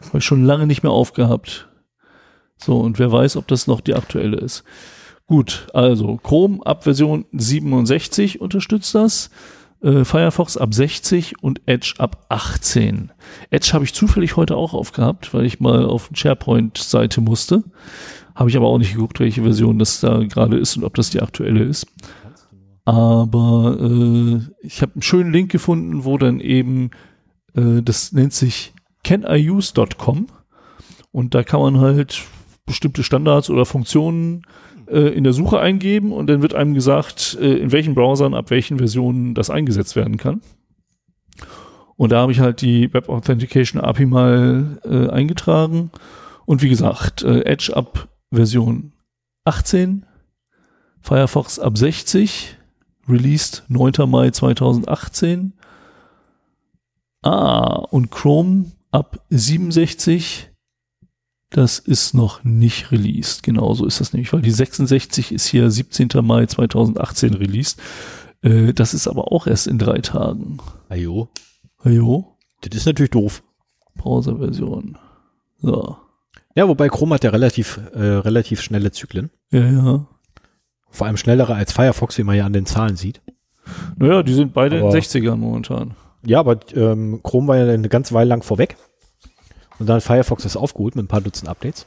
Habe 0.09 0.18
ich 0.18 0.24
schon 0.24 0.44
lange 0.44 0.66
nicht 0.66 0.83
mehr 0.83 0.92
aufgehabt. 0.92 1.68
So, 2.64 2.81
und 2.81 2.98
wer 2.98 3.12
weiß, 3.12 3.37
ob 3.37 3.46
das 3.46 3.66
noch 3.66 3.83
die 3.83 3.94
aktuelle 3.94 4.38
ist. 4.38 4.64
Gut, 5.27 5.66
also 5.74 6.16
Chrome 6.16 6.64
ab 6.64 6.85
Version 6.85 7.27
67 7.33 8.40
unterstützt 8.40 8.94
das. 8.94 9.29
Äh, 9.83 10.05
Firefox 10.05 10.57
ab 10.57 10.72
60 10.72 11.42
und 11.42 11.61
Edge 11.66 11.94
ab 11.98 12.24
18. 12.31 13.12
Edge 13.50 13.70
habe 13.74 13.85
ich 13.85 13.92
zufällig 13.92 14.37
heute 14.37 14.57
auch 14.57 14.72
aufgehabt, 14.72 15.35
weil 15.35 15.44
ich 15.44 15.61
mal 15.61 15.85
auf 15.85 16.09
SharePoint-Seite 16.14 17.20
musste. 17.20 17.64
Habe 18.35 18.48
ich 18.48 18.57
aber 18.57 18.66
auch 18.66 18.79
nicht 18.79 18.94
geguckt, 18.94 19.20
welche 19.20 19.42
Version 19.42 19.79
das 19.79 20.00
da 20.00 20.24
gerade 20.24 20.57
ist 20.57 20.74
und 20.79 20.85
ob 20.85 20.94
das 20.94 21.11
die 21.11 21.20
aktuelle 21.20 21.64
ist. 21.64 21.87
Aber 22.87 23.77
äh, 23.79 24.40
ich 24.61 24.81
habe 24.81 24.92
einen 24.94 25.03
schönen 25.03 25.33
Link 25.33 25.53
gefunden, 25.53 26.05
wo 26.05 26.16
dann 26.16 26.40
eben, 26.40 26.90
äh, 27.55 27.83
das 27.83 28.12
nennt 28.12 28.33
sich 28.33 28.72
caniuse.com 29.05 30.29
und 31.12 31.35
da 31.35 31.42
kann 31.42 31.61
man 31.61 31.81
halt 31.81 32.24
bestimmte 32.66 33.03
Standards 33.03 33.50
oder 33.50 33.66
Funktionen 33.66 34.42
äh, 34.87 35.00
in 35.00 35.24
der 35.24 35.33
Suche 35.33 35.61
eingeben 35.61 36.12
und 36.12 36.29
dann 36.29 36.42
wird 36.42 36.55
einem 36.55 36.74
gesagt, 36.74 37.37
äh, 37.40 37.57
in 37.57 37.72
welchen 37.72 37.94
Browsern 37.94 38.35
ab 38.35 38.50
welchen 38.50 38.79
Versionen 38.79 39.35
das 39.35 39.50
eingesetzt 39.50 39.96
werden 39.96 40.16
kann. 40.16 40.40
Und 41.96 42.12
da 42.12 42.20
habe 42.20 42.33
ich 42.33 42.40
halt 42.40 42.61
die 42.61 42.92
Web 42.92 43.09
Authentication 43.09 43.81
API 43.81 44.07
mal 44.07 44.81
äh, 44.85 45.09
eingetragen. 45.11 45.90
Und 46.44 46.62
wie 46.62 46.68
gesagt, 46.68 47.22
äh, 47.22 47.42
Edge 47.42 47.72
ab 47.74 48.09
Version 48.33 48.92
18, 49.44 50.07
Firefox 51.00 51.59
ab 51.59 51.79
60, 51.79 52.57
released 53.09 53.64
9. 53.68 53.92
Mai 54.09 54.31
2018. 54.31 55.53
Ah, 57.22 57.77
und 57.90 58.11
Chrome 58.11 58.72
ab 58.90 59.24
67, 59.31 60.50
das 61.57 61.79
ist 61.79 62.14
noch 62.14 62.43
nicht 62.45 62.90
released. 62.90 63.43
Genauso 63.43 63.87
ist 63.87 64.01
das 64.01 64.12
nämlich, 64.12 64.33
weil 64.33 64.43
die 64.43 64.51
66 64.51 65.31
ist 65.33 65.47
hier 65.47 65.71
17. 65.71 66.09
Mai 66.23 66.47
2018 66.47 67.35
released. 67.35 67.81
Äh, 68.43 68.73
das 68.73 68.93
ist 68.95 69.07
aber 69.07 69.31
auch 69.33 69.47
erst 69.47 69.67
in 69.69 69.79
drei 69.79 69.99
Tagen. 69.99 70.59
Ajo. 70.88 71.29
Ajo, 71.83 72.37
Das 72.61 72.77
ist 72.77 72.87
natürlich 72.87 73.11
doof. 73.12 73.43
Browser-Version. 73.97 74.99
So. 75.59 75.97
Ja, 76.57 76.69
wobei 76.69 76.88
Chrome 76.88 77.14
hat 77.14 77.25
ja 77.25 77.31
relativ, 77.31 77.81
äh, 77.95 78.01
relativ 78.03 78.61
schnelle 78.61 78.90
Zyklen. 78.93 79.31
Ja, 79.51 79.61
ja. 79.71 80.07
Vor 80.90 81.07
allem 81.07 81.17
schnellere 81.17 81.55
als 81.55 81.73
Firefox, 81.73 82.19
wie 82.19 82.23
man 82.25 82.37
ja 82.37 82.47
an 82.47 82.53
den 82.53 82.67
Zahlen 82.67 82.97
sieht. 82.97 83.21
Naja, 83.97 84.23
die 84.23 84.35
sind 84.35 84.53
beide 84.53 84.79
Aber- 84.79 84.87
in 84.88 84.93
60ern 85.03 85.37
momentan. 85.37 85.95
Ja, 86.27 86.40
aber 86.40 86.59
ähm, 86.75 87.21
Chrome 87.23 87.49
war 87.49 87.57
ja 87.59 87.73
eine 87.73 87.88
ganze 87.88 88.14
Weile 88.14 88.29
lang 88.31 88.43
vorweg. 88.43 88.77
Und 89.79 89.87
dann 89.87 89.97
hat 89.97 90.03
Firefox 90.03 90.43
das 90.45 90.57
aufgeholt 90.57 90.97
mit 90.97 91.05
ein 91.05 91.09
paar 91.09 91.21
Dutzend 91.21 91.49
Updates. 91.49 91.87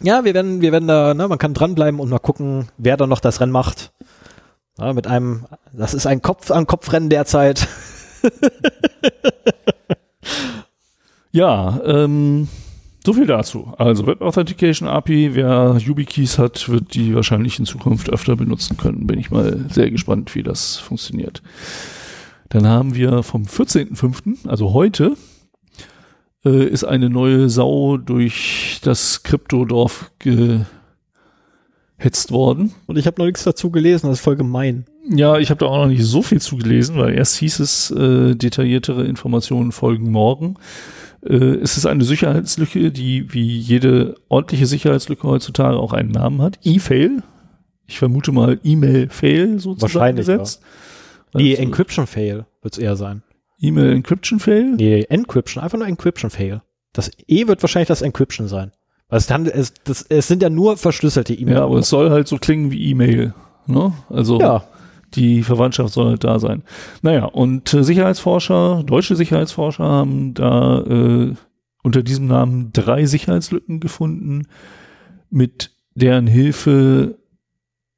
Ja, 0.00 0.24
wir 0.24 0.34
werden, 0.34 0.60
wir 0.60 0.72
werden 0.72 0.86
da, 0.86 1.14
ne, 1.14 1.26
man 1.26 1.38
kann 1.38 1.54
dranbleiben 1.54 1.98
und 1.98 2.08
mal 2.08 2.18
gucken, 2.18 2.68
wer 2.76 2.96
da 2.96 3.06
noch 3.06 3.20
das 3.20 3.40
Rennen 3.40 3.52
macht. 3.52 3.92
Ja, 4.78 4.92
mit 4.92 5.06
einem, 5.06 5.46
das 5.72 5.94
ist 5.94 6.06
ein 6.06 6.22
Kopf 6.22 6.50
an 6.50 6.66
Kopf 6.66 6.92
Rennen 6.92 7.10
derzeit. 7.10 7.66
Ja, 11.32 11.80
ähm, 11.84 12.48
so 13.04 13.12
viel 13.12 13.26
dazu. 13.26 13.72
Also 13.78 14.06
Web 14.06 14.22
Authentication 14.22 14.88
API, 14.88 15.34
wer 15.34 15.76
YubiKeys 15.78 16.38
hat, 16.38 16.68
wird 16.68 16.94
die 16.94 17.14
wahrscheinlich 17.14 17.58
in 17.58 17.66
Zukunft 17.66 18.10
öfter 18.10 18.36
benutzen 18.36 18.76
können. 18.76 19.06
Bin 19.06 19.18
ich 19.18 19.30
mal 19.30 19.66
sehr 19.70 19.90
gespannt, 19.90 20.34
wie 20.34 20.42
das 20.42 20.76
funktioniert. 20.76 21.42
Dann 22.48 22.66
haben 22.66 22.94
wir 22.94 23.22
vom 23.22 23.44
14.05., 23.44 24.48
also 24.48 24.72
heute, 24.72 25.16
äh, 26.44 26.64
ist 26.64 26.84
eine 26.84 27.10
neue 27.10 27.48
Sau 27.48 27.96
durch 27.96 28.80
das 28.82 29.22
Kryptodorf 29.22 30.10
gehetzt 30.18 30.70
worden. 32.30 32.72
Und 32.86 32.96
ich 32.98 33.06
habe 33.06 33.20
noch 33.20 33.26
nichts 33.26 33.44
dazu 33.44 33.70
gelesen, 33.70 34.08
das 34.08 34.18
ist 34.18 34.24
voll 34.24 34.36
gemein. 34.36 34.84
Ja, 35.10 35.38
ich 35.38 35.50
habe 35.50 35.60
da 35.60 35.66
auch 35.66 35.84
noch 35.84 35.88
nicht 35.88 36.04
so 36.04 36.22
viel 36.22 36.40
zugelesen, 36.40 36.96
weil 36.96 37.14
erst 37.14 37.36
hieß 37.36 37.60
es, 37.60 37.90
äh, 37.90 38.34
detailliertere 38.34 39.04
Informationen 39.04 39.72
folgen 39.72 40.10
morgen. 40.10 40.56
Äh, 41.24 41.34
es 41.34 41.76
ist 41.76 41.86
eine 41.86 42.04
Sicherheitslücke, 42.04 42.92
die 42.92 43.32
wie 43.32 43.58
jede 43.58 44.16
ordentliche 44.28 44.66
Sicherheitslücke 44.66 45.26
heutzutage 45.26 45.78
auch 45.78 45.92
einen 45.92 46.10
Namen 46.10 46.42
hat. 46.42 46.58
E-Fail. 46.62 47.22
Ich 47.86 47.98
vermute 47.98 48.32
mal 48.32 48.60
E-Mail-Fail 48.62 49.58
sozusagen 49.58 49.80
Wahrscheinlich, 49.94 50.26
gesetzt. 50.26 50.62
Nee, 51.34 51.52
Also, 51.52 51.62
Encryption 51.62 52.06
Fail 52.06 52.44
wird 52.62 52.74
es 52.74 52.78
eher 52.78 52.96
sein. 52.96 53.22
E-Mail 53.60 53.92
Encryption 53.92 54.38
Fail. 54.38 54.76
Nee, 54.76 55.02
Encryption, 55.08 55.62
einfach 55.62 55.78
nur 55.78 55.88
Encryption 55.88 56.30
Fail. 56.30 56.62
Das 56.92 57.10
E 57.26 57.46
wird 57.46 57.62
wahrscheinlich 57.62 57.88
das 57.88 58.02
Encryption 58.02 58.48
sein. 58.48 58.72
Weil 59.08 59.18
es, 59.18 59.30
handelt, 59.30 59.54
es, 59.54 59.72
das, 59.84 60.02
es 60.02 60.28
sind 60.28 60.42
ja 60.42 60.50
nur 60.50 60.76
verschlüsselte 60.76 61.34
E-Mails. 61.34 61.58
Ja, 61.58 61.64
aber 61.64 61.78
es 61.78 61.88
soll 61.88 62.10
halt 62.10 62.28
so 62.28 62.36
klingen 62.36 62.70
wie 62.70 62.90
E-Mail. 62.90 63.34
Ne? 63.66 63.92
Also 64.10 64.38
ja. 64.38 64.64
die 65.14 65.42
Verwandtschaft 65.42 65.94
soll 65.94 66.08
halt 66.10 66.24
da 66.24 66.38
sein. 66.38 66.62
Naja, 67.02 67.24
und 67.24 67.72
äh, 67.72 67.82
Sicherheitsforscher, 67.82 68.82
deutsche 68.84 69.16
Sicherheitsforscher 69.16 69.84
haben 69.84 70.34
da 70.34 70.80
äh, 70.80 71.34
unter 71.82 72.02
diesem 72.02 72.26
Namen 72.26 72.72
drei 72.72 73.06
Sicherheitslücken 73.06 73.80
gefunden, 73.80 74.46
mit 75.30 75.70
deren 75.94 76.26
Hilfe 76.26 77.18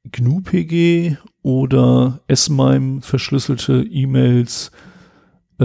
GNU-PG 0.09 1.17
oder 1.43 2.21
S-MIME 2.27 3.01
verschlüsselte 3.01 3.83
E-Mails 3.83 4.71
äh, 5.61 5.63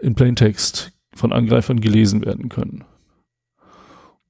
in 0.00 0.14
Plaintext 0.14 0.92
von 1.14 1.32
Angreifern 1.32 1.80
gelesen 1.80 2.24
werden 2.24 2.48
können. 2.48 2.84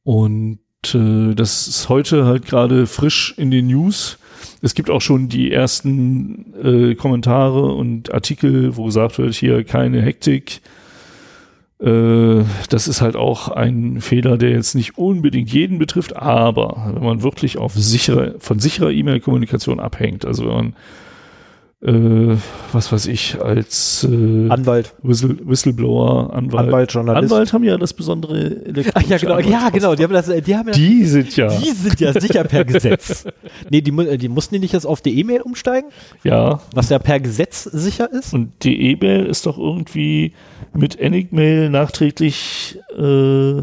Und 0.02 0.58
äh, 0.94 1.34
das 1.34 1.68
ist 1.68 1.88
heute 1.88 2.24
halt 2.24 2.46
gerade 2.46 2.86
frisch 2.86 3.34
in 3.36 3.50
den 3.50 3.68
News. 3.68 4.18
Es 4.62 4.74
gibt 4.74 4.90
auch 4.90 5.00
schon 5.00 5.28
die 5.28 5.52
ersten 5.52 6.54
äh, 6.62 6.94
Kommentare 6.94 7.74
und 7.74 8.12
Artikel, 8.12 8.76
wo 8.76 8.84
gesagt 8.86 9.18
wird, 9.18 9.34
hier 9.34 9.64
keine 9.64 10.02
Hektik. 10.02 10.60
Äh, 11.80 12.42
das 12.70 12.88
ist 12.88 13.00
halt 13.00 13.14
auch 13.16 13.48
ein 13.48 14.00
Fehler, 14.00 14.36
der 14.36 14.50
jetzt 14.50 14.74
nicht 14.74 14.98
unbedingt 14.98 15.52
jeden 15.52 15.78
betrifft, 15.78 16.16
aber 16.16 16.92
wenn 16.94 17.04
man 17.04 17.22
wirklich 17.22 17.58
auf 17.58 17.74
sichere, 17.74 18.34
von 18.38 18.58
sicherer 18.58 18.90
E-Mail-Kommunikation 18.90 19.78
abhängt, 19.78 20.24
also 20.24 20.46
wenn 20.46 20.54
man 20.54 20.76
äh, 21.80 22.36
was 22.72 22.90
weiß 22.90 23.06
ich, 23.06 23.40
als 23.40 24.02
äh, 24.10 24.48
Anwalt, 24.48 24.94
Whistle, 25.02 25.36
Whistleblower, 25.44 26.32
Anwalt. 26.34 26.66
Anwalt, 26.66 26.92
Journalist. 26.92 27.32
Anwalt 27.32 27.52
haben 27.52 27.62
ja 27.64 27.76
das 27.78 27.92
besondere 27.92 28.62
Ach, 28.94 29.02
ja, 29.02 29.16
genau, 29.18 29.38
ja, 29.38 29.70
genau. 29.70 29.94
Die 29.94 30.02
haben, 30.02 30.12
das, 30.12 30.26
die 30.26 30.56
haben 30.56 30.66
ja, 30.68 30.74
Die 30.74 31.04
sind 31.04 31.36
ja. 31.36 31.46
die 31.56 31.70
sind 31.70 32.00
ja 32.00 32.18
sicher 32.20 32.42
per 32.44 32.64
Gesetz. 32.64 33.24
Nee, 33.70 33.80
die, 33.80 33.92
mu- 33.92 34.16
die 34.16 34.28
mussten 34.28 34.54
die 34.54 34.60
nicht 34.60 34.72
jetzt 34.72 34.86
auf 34.86 35.00
die 35.02 35.18
E-Mail 35.20 35.42
umsteigen, 35.42 35.90
Ja. 36.24 36.60
was 36.74 36.88
ja 36.88 36.98
per 36.98 37.20
Gesetz 37.20 37.64
sicher 37.64 38.10
ist. 38.12 38.32
Und 38.34 38.52
die 38.64 38.90
E-Mail 38.92 39.26
ist 39.26 39.46
doch 39.46 39.58
irgendwie 39.58 40.32
mit 40.74 40.98
Enigmail 40.98 41.68
nachträglich 41.70 42.78
äh, 42.96 43.62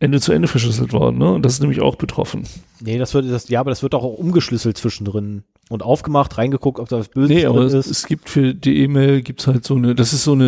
Ende 0.00 0.20
zu 0.20 0.32
Ende 0.32 0.48
verschlüsselt 0.48 0.92
worden, 0.92 1.18
ne? 1.18 1.32
Und 1.32 1.44
das 1.44 1.52
ist 1.54 1.60
nämlich 1.60 1.80
auch 1.80 1.94
betroffen. 1.96 2.44
Nee, 2.84 2.98
das 2.98 3.14
wird, 3.14 3.30
das, 3.30 3.48
ja, 3.48 3.60
aber 3.60 3.70
das 3.70 3.82
wird 3.82 3.94
auch 3.94 4.02
umgeschlüsselt 4.02 4.76
zwischendrin 4.76 5.44
und 5.68 5.82
aufgemacht, 5.82 6.36
reingeguckt, 6.36 6.80
ob 6.80 6.88
da 6.88 6.98
was 6.98 7.08
Böses 7.08 7.30
Nee, 7.34 7.46
aber 7.46 7.64
ist. 7.66 7.74
es 7.86 8.06
gibt 8.06 8.28
für 8.28 8.54
die 8.54 8.82
E-Mail 8.82 9.22
gibt's 9.22 9.46
halt 9.46 9.64
so 9.64 9.76
eine, 9.76 9.94
das 9.94 10.12
ist 10.12 10.24
so 10.24 10.32
eine 10.32 10.44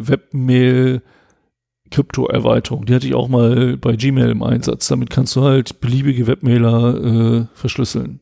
äh, 0.00 0.08
Webmail 0.08 1.02
Krypto-Erweiterung. 1.90 2.86
Die 2.86 2.94
hatte 2.94 3.06
ich 3.06 3.14
auch 3.14 3.28
mal 3.28 3.76
bei 3.76 3.94
Gmail 3.94 4.30
im 4.30 4.42
Einsatz. 4.42 4.88
Damit 4.88 5.10
kannst 5.10 5.36
du 5.36 5.42
halt 5.42 5.80
beliebige 5.80 6.26
Webmailer 6.26 7.42
äh, 7.42 7.46
verschlüsseln. 7.54 8.18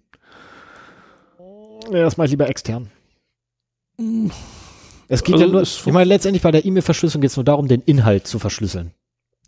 Ja, 1.91 2.03
das 2.03 2.17
mache 2.19 2.27
ich 2.27 2.33
lieber 2.33 2.49
extern. 2.49 2.91
Es 5.09 5.23
geht 5.25 5.35
Also 5.35 5.47
ja 5.47 5.51
nur, 5.53 5.63
ich 5.63 5.87
meine, 5.87 6.05
letztendlich 6.05 6.43
bei 6.43 6.51
der 6.51 6.65
E-Mail-Verschlüsselung 6.65 7.23
geht 7.23 7.31
es 7.31 7.37
nur 7.37 7.45
darum, 7.45 7.69
den 7.69 7.81
Inhalt 7.83 8.27
zu 8.27 8.39
verschlüsseln. 8.39 8.93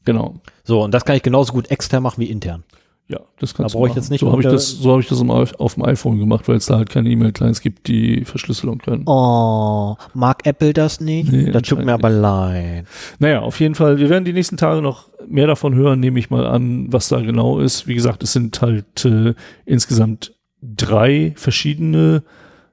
Genau. 0.05 0.37
So, 0.63 0.83
und 0.83 0.93
das 0.93 1.05
kann 1.05 1.17
ich 1.17 1.23
genauso 1.23 1.53
gut 1.53 1.71
extern 1.71 2.03
machen 2.03 2.21
wie 2.21 2.31
intern. 2.31 2.65
Ja, 3.07 3.21
das 3.39 3.53
kannst 3.53 3.75
Da 3.75 3.79
du 3.79 3.83
brauche 3.83 3.91
ich 3.91 3.97
jetzt 3.97 4.11
nicht 4.11 4.21
So 4.21 4.33
habe 4.33 4.41
ich 4.41 4.49
das, 4.49 4.71
so 4.71 4.91
habe 4.91 5.03
ich 5.03 5.09
das 5.09 5.21
auf 5.21 5.75
dem 5.75 5.85
iPhone 5.85 6.19
gemacht, 6.19 6.49
weil 6.49 6.57
es 6.57 6.67
da 6.67 6.77
halt 6.77 6.89
keine 6.89 7.11
E-Mail-Clients 7.11 7.61
gibt, 7.61 7.87
die 7.87 8.25
Verschlüsselung 8.25 8.79
können. 8.79 9.03
Oh, 9.07 9.97
mag 10.15 10.47
Apple 10.47 10.73
das 10.73 11.01
nicht? 11.01 11.31
Nee, 11.31 11.51
das 11.51 11.63
tut 11.63 11.85
mir 11.85 11.93
aber 11.93 12.09
leid. 12.09 12.87
Naja, 13.19 13.41
auf 13.41 13.61
jeden 13.61 13.75
Fall, 13.75 13.99
wir 13.99 14.09
werden 14.09 14.25
die 14.25 14.33
nächsten 14.33 14.57
Tage 14.57 14.81
noch 14.81 15.11
mehr 15.29 15.47
davon 15.47 15.75
hören, 15.75 16.01
nehme 16.01 16.19
ich 16.19 16.31
mal 16.31 16.47
an, 16.47 16.91
was 16.91 17.09
da 17.09 17.21
genau 17.21 17.61
ist. 17.61 17.87
Wie 17.87 17.95
gesagt, 17.95 18.23
es 18.23 18.33
sind 18.33 18.63
halt 18.63 19.05
äh, 19.05 19.35
insgesamt 19.67 20.33
drei 20.63 21.35
verschiedene 21.37 22.23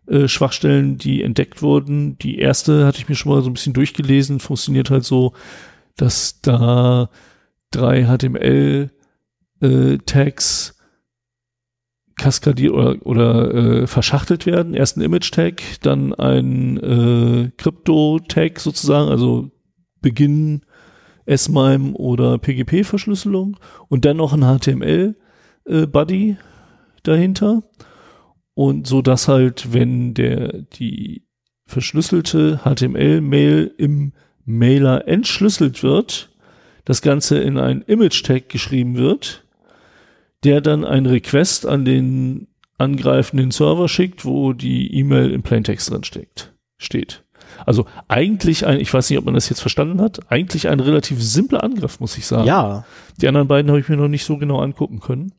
äh, 0.07 0.29
Schwachstellen, 0.29 0.97
die 0.97 1.23
entdeckt 1.23 1.61
wurden. 1.61 2.17
Die 2.19 2.39
erste 2.39 2.85
hatte 2.85 2.99
ich 2.99 3.09
mir 3.09 3.15
schon 3.15 3.33
mal 3.33 3.41
so 3.41 3.49
ein 3.49 3.53
bisschen 3.53 3.73
durchgelesen, 3.73 4.39
funktioniert 4.39 4.89
halt 4.91 5.03
so, 5.03 5.33
dass 5.97 6.39
da 6.41 7.09
drei 7.69 8.05
HTML 8.05 8.91
äh, 9.61 9.97
Tags 10.05 10.75
kaskadiert 12.17 12.73
oder, 12.73 12.97
oder 13.05 13.53
äh, 13.53 13.87
verschachtelt 13.87 14.45
werden. 14.45 14.73
Erst 14.73 14.97
ein 14.97 15.01
Image-Tag, 15.01 15.61
dann 15.81 16.13
ein 16.13 16.77
äh, 16.77 17.51
Krypto-Tag 17.57 18.59
sozusagen, 18.59 19.09
also 19.09 19.49
Beginn 20.01 20.61
S-MIME 21.25 21.93
oder 21.93 22.37
PGP-Verschlüsselung 22.37 23.57
und 23.87 24.05
dann 24.05 24.17
noch 24.17 24.33
ein 24.33 24.43
HTML-Buddy 24.43 26.37
dahinter. 27.03 27.63
Und 28.53 28.85
so 28.85 29.01
dass 29.01 29.27
halt, 29.27 29.73
wenn 29.73 30.13
der 30.13 30.61
die 30.61 31.25
verschlüsselte 31.65 32.61
HTML-Mail 32.63 33.73
im 33.77 34.13
Mailer 34.45 35.07
entschlüsselt 35.07 35.83
wird, 35.83 36.29
das 36.85 37.01
Ganze 37.01 37.39
in 37.39 37.57
ein 37.57 37.81
Image-Tag 37.81 38.49
geschrieben 38.49 38.95
wird, 38.97 39.45
der 40.43 40.61
dann 40.61 40.85
ein 40.85 41.05
Request 41.05 41.65
an 41.65 41.85
den 41.85 42.47
angreifenden 42.77 43.51
Server 43.51 43.87
schickt, 43.87 44.25
wo 44.25 44.53
die 44.53 44.93
E-Mail 44.95 45.31
im 45.31 45.43
Plaintext 45.43 45.91
drin 45.91 46.03
steckt, 46.03 46.53
steht. 46.77 47.23
Also 47.65 47.85
eigentlich 48.07 48.65
ein, 48.65 48.79
ich 48.79 48.91
weiß 48.91 49.09
nicht, 49.09 49.19
ob 49.19 49.25
man 49.25 49.35
das 49.35 49.49
jetzt 49.49 49.59
verstanden 49.59 50.01
hat, 50.01 50.31
eigentlich 50.31 50.67
ein 50.67 50.79
relativ 50.79 51.21
simpler 51.21 51.63
Angriff, 51.63 51.99
muss 51.99 52.17
ich 52.17 52.25
sagen. 52.25 52.47
Ja, 52.47 52.85
Die 53.21 53.27
anderen 53.27 53.47
beiden 53.47 53.69
habe 53.69 53.79
ich 53.79 53.89
mir 53.89 53.97
noch 53.97 54.07
nicht 54.07 54.25
so 54.25 54.37
genau 54.37 54.59
angucken 54.61 54.99
können. 54.99 55.33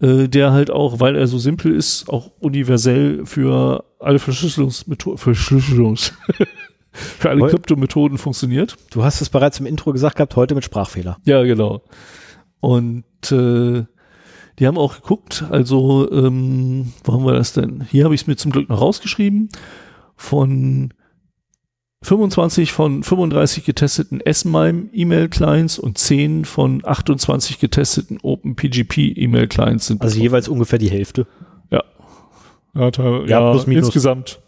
Äh, 0.00 0.28
der 0.28 0.52
halt 0.52 0.70
auch, 0.70 1.00
weil 1.00 1.16
er 1.16 1.26
so 1.26 1.38
simpel 1.38 1.72
ist, 1.74 2.10
auch 2.10 2.30
universell 2.38 3.24
für 3.24 3.84
alle 3.98 4.18
Verschlüsselungsmethoden, 4.18 5.16
Verschlüsselungs 5.16 6.12
für 6.92 7.30
alle 7.30 7.48
Kryptomethoden 7.48 8.18
funktioniert. 8.18 8.76
du 8.90 9.04
hast 9.04 9.22
es 9.22 9.30
bereits 9.30 9.58
im 9.58 9.64
Intro 9.64 9.92
gesagt 9.92 10.16
gehabt, 10.16 10.36
heute 10.36 10.54
mit 10.54 10.64
Sprachfehler. 10.64 11.16
Ja, 11.24 11.42
genau. 11.44 11.82
Und 12.60 13.04
äh, 13.32 13.84
die 14.58 14.66
haben 14.66 14.78
auch 14.78 14.94
geguckt, 14.96 15.44
also 15.50 16.10
ähm, 16.10 16.92
wo 17.04 17.12
haben 17.12 17.24
wir 17.24 17.34
das 17.34 17.52
denn? 17.52 17.84
Hier 17.90 18.04
habe 18.04 18.14
ich 18.14 18.22
es 18.22 18.26
mir 18.26 18.36
zum 18.36 18.52
Glück 18.52 18.68
noch 18.68 18.80
rausgeschrieben. 18.80 19.48
Von 20.16 20.92
25 22.02 22.72
von 22.72 23.02
35 23.02 23.64
getesteten 23.64 24.20
S-MIME 24.20 24.90
E-Mail-Clients 24.92 25.78
und 25.78 25.98
10 25.98 26.44
von 26.44 26.82
28 26.84 27.58
getesteten 27.58 28.18
OpenPGP 28.22 28.98
E-Mail-Clients 29.16 29.86
sind 29.86 30.02
Also 30.02 30.18
jeweils 30.20 30.48
ungefähr 30.48 30.78
die 30.78 30.90
Hälfte. 30.90 31.26
ja. 31.70 31.82
Ja, 32.74 32.90
teil- 32.90 33.22
Ja, 33.28 33.40
ja, 33.40 33.50
plus, 33.52 33.66
minus. 33.66 33.86
insgesamt. 33.86 34.38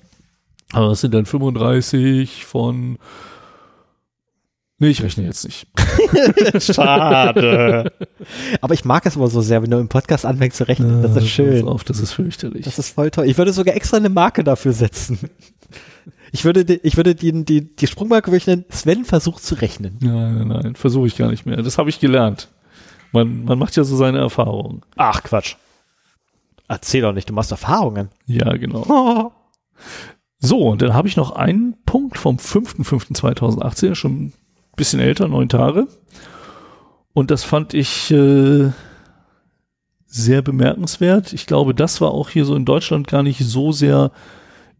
Aber 0.72 0.90
es 0.92 1.00
sind 1.00 1.14
dann 1.14 1.24
35 1.24 2.44
von 2.44 2.98
Nee, 4.80 4.88
ich 4.90 5.02
rechne 5.02 5.24
jetzt 5.24 5.44
nicht. 5.44 5.66
Schade. 6.62 7.92
aber 8.60 8.74
ich 8.74 8.84
mag 8.84 9.04
es 9.06 9.16
immer 9.16 9.26
so 9.28 9.40
sehr, 9.40 9.62
wenn 9.62 9.70
du 9.70 9.78
im 9.78 9.88
Podcast 9.88 10.24
anfängst 10.24 10.56
zu 10.56 10.68
rechnen. 10.68 11.02
Das 11.02 11.16
Äh, 11.16 11.18
ist 11.20 11.28
schön. 11.28 11.64
pass 11.64 11.68
Auf, 11.74 11.84
das 11.84 11.98
ist 12.00 12.12
fürchterlich. 12.12 12.64
Das 12.64 12.78
ist 12.78 12.90
voll 12.94 13.10
toll. 13.10 13.26
Ich 13.26 13.36
würde 13.38 13.52
sogar 13.52 13.74
extra 13.74 13.96
eine 13.96 14.08
Marke 14.08 14.44
dafür 14.44 14.72
setzen. 14.72 15.18
Ich 16.30 16.44
würde, 16.44 16.64
die- 16.64 16.80
ich 16.84 16.96
würde 16.96 17.14
die, 17.14 17.44
die, 17.44 17.74
die 17.74 17.86
Sprungmarke 17.86 18.30
würde 18.30 18.64
Sven 18.70 19.04
versucht 19.04 19.42
zu 19.42 19.56
rechnen. 19.56 19.96
Nein, 20.00 20.38
nein, 20.38 20.48
nein, 20.48 20.74
versuche 20.76 21.06
ich 21.08 21.16
gar 21.16 21.30
nicht 21.30 21.44
mehr. 21.46 21.56
Das 21.62 21.78
habe 21.78 21.90
ich 21.90 21.98
gelernt. 22.00 22.48
Man, 23.12 23.44
man 23.44 23.58
macht 23.58 23.74
ja 23.76 23.82
so 23.84 23.96
seine 23.96 24.18
Erfahrungen. 24.18 24.82
Ach, 24.96 25.22
Quatsch. 25.22 25.56
Erzähl 26.68 27.00
doch 27.02 27.14
nicht, 27.14 27.30
du 27.30 27.32
machst 27.32 27.50
Erfahrungen. 27.50 28.10
Ja, 28.26 28.52
genau. 28.56 28.84
Oh. 28.88 29.32
So, 30.40 30.68
und 30.68 30.82
dann 30.82 30.94
habe 30.94 31.08
ich 31.08 31.16
noch 31.16 31.32
einen 31.32 31.74
Punkt 31.84 32.16
vom 32.16 32.36
5.5.2018, 32.36 33.96
schon 33.96 34.32
bisschen 34.78 35.00
älter, 35.00 35.28
neun 35.28 35.50
Tage. 35.50 35.86
Und 37.12 37.30
das 37.30 37.44
fand 37.44 37.74
ich 37.74 38.10
äh, 38.10 38.70
sehr 40.06 40.40
bemerkenswert. 40.40 41.34
Ich 41.34 41.46
glaube, 41.46 41.74
das 41.74 42.00
war 42.00 42.12
auch 42.12 42.30
hier 42.30 42.46
so 42.46 42.54
in 42.56 42.64
Deutschland 42.64 43.08
gar 43.08 43.22
nicht 43.22 43.44
so 43.44 43.72
sehr 43.72 44.10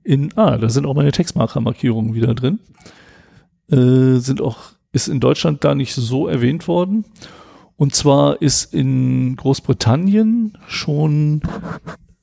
in, 0.03 0.31
ah, 0.37 0.57
da 0.57 0.71
sind 0.71 0.87
auch 0.87 0.95
meine 0.95 1.13
Textmarker-Markierungen 1.13 2.15
wieder 2.15 2.35
drin. 2.35 2.61
Äh, 3.71 4.21
sind 4.21 4.41
auch, 4.41 4.71
ist 4.91 5.09
in 5.09 5.21
Deutschland 5.21 5.65
da 5.65 5.75
nicht 5.75 5.95
so 5.95 6.29
erwähnt 6.29 6.67
worden. 6.67 7.05
Und 7.77 7.95
zwar 7.95 8.41
ist 8.41 8.73
in 8.73 9.37
Großbritannien 9.37 10.57
schon 10.67 11.43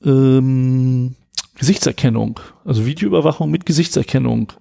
ähm, 0.04 1.14
Gesichtserkennung, 1.54 2.40
also 2.64 2.84
Videoüberwachung 2.84 3.50
mit 3.50 3.64
Gesichtserkennung 3.64 4.52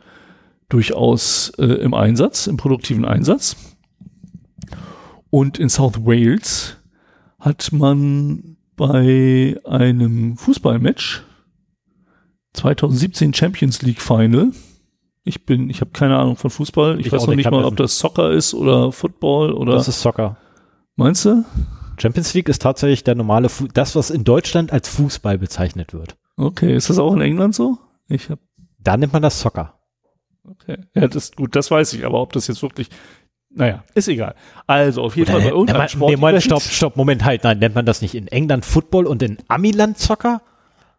durchaus 0.70 1.50
äh, 1.58 1.66
im 1.66 1.94
Einsatz, 1.94 2.48
im 2.48 2.58
produktiven 2.58 3.06
Einsatz. 3.06 3.56
Und 5.30 5.60
in 5.60 5.70
South 5.70 6.06
Wales 6.06 6.78
hat 7.40 7.72
man 7.72 8.58
bei 8.76 9.58
einem 9.66 10.38
Fußballmatch 10.38 11.24
2017 12.54 13.34
Champions 13.34 13.82
League 13.82 14.02
Final. 14.02 14.52
Ich 15.24 15.46
bin, 15.46 15.70
ich 15.70 15.82
habe 15.82 15.92
keine 15.92 16.18
Ahnung 16.18 16.38
von 16.38 16.50
Fußball. 16.50 17.00
Ich, 17.00 17.08
Ich 17.08 17.12
weiß 17.12 17.28
noch 17.28 17.36
nicht, 17.36 17.50
mal, 17.50 17.66
ob 17.66 17.76
das 17.78 17.98
Soccer 17.98 18.32
ist 18.32 18.54
oder 18.54 18.92
Football 18.92 19.54
oder. 19.54 19.74
Das 19.74 19.88
ist 19.88 20.02
Soccer. 20.02 20.38
meinst 20.96 21.26
du? 21.26 21.44
Champions 21.98 22.34
League 22.34 22.50
ist 22.50 22.62
tatsächlich 22.62 23.04
der 23.04 23.16
normale, 23.16 23.50
Fu 23.50 23.68
das, 23.68 23.96
was 23.96 24.10
in 24.10 24.24
Deutschland 24.24 24.72
als 24.72 24.90
Fußball 24.90 25.38
bezeichnet 25.38 25.94
wird. 25.94 26.18
Okay, 26.38 26.76
ist 26.76 26.90
das 26.90 27.00
auch 27.00 27.14
in 27.14 27.22
England 27.22 27.56
so? 27.56 27.78
Ich 28.08 28.30
habe 28.30 28.42
Da 28.80 28.98
nennt 28.98 29.14
man 29.14 29.22
das 29.22 29.40
Soccer. 29.40 29.75
Okay. 30.50 30.78
Ja, 30.94 31.08
das 31.08 31.32
gut, 31.32 31.56
das 31.56 31.72
weiß 31.72 31.94
ich, 31.94 32.06
aber 32.06 32.22
ob 32.22 32.34
das 32.34 32.48
jetzt 32.48 32.62
wirklich. 32.62 32.90
Naja, 33.50 33.84
ist 33.94 34.10
egal. 34.10 34.36
Also 34.68 35.02
auf 35.02 35.16
jeden 35.16 35.32
Fall 35.32 35.40
bei 35.42 35.50
irgendeinem 35.50 35.78
man, 35.78 35.90
Sport. 35.90 36.12
nee, 36.12 36.18
Moment, 36.18 36.44
stopp, 36.44 36.62
stopp, 36.62 36.98
Moment, 36.98 37.24
halt. 37.24 37.44
Nein, 37.46 37.60
nennt 37.60 37.74
man 37.74 37.86
das 37.86 38.02
nicht 38.02 38.14
in 38.14 38.28
England 38.28 38.66
Football 38.66 39.06
und 39.06 39.24
in 39.24 39.38
Amiland 39.48 39.98
Soccer? 39.98 40.42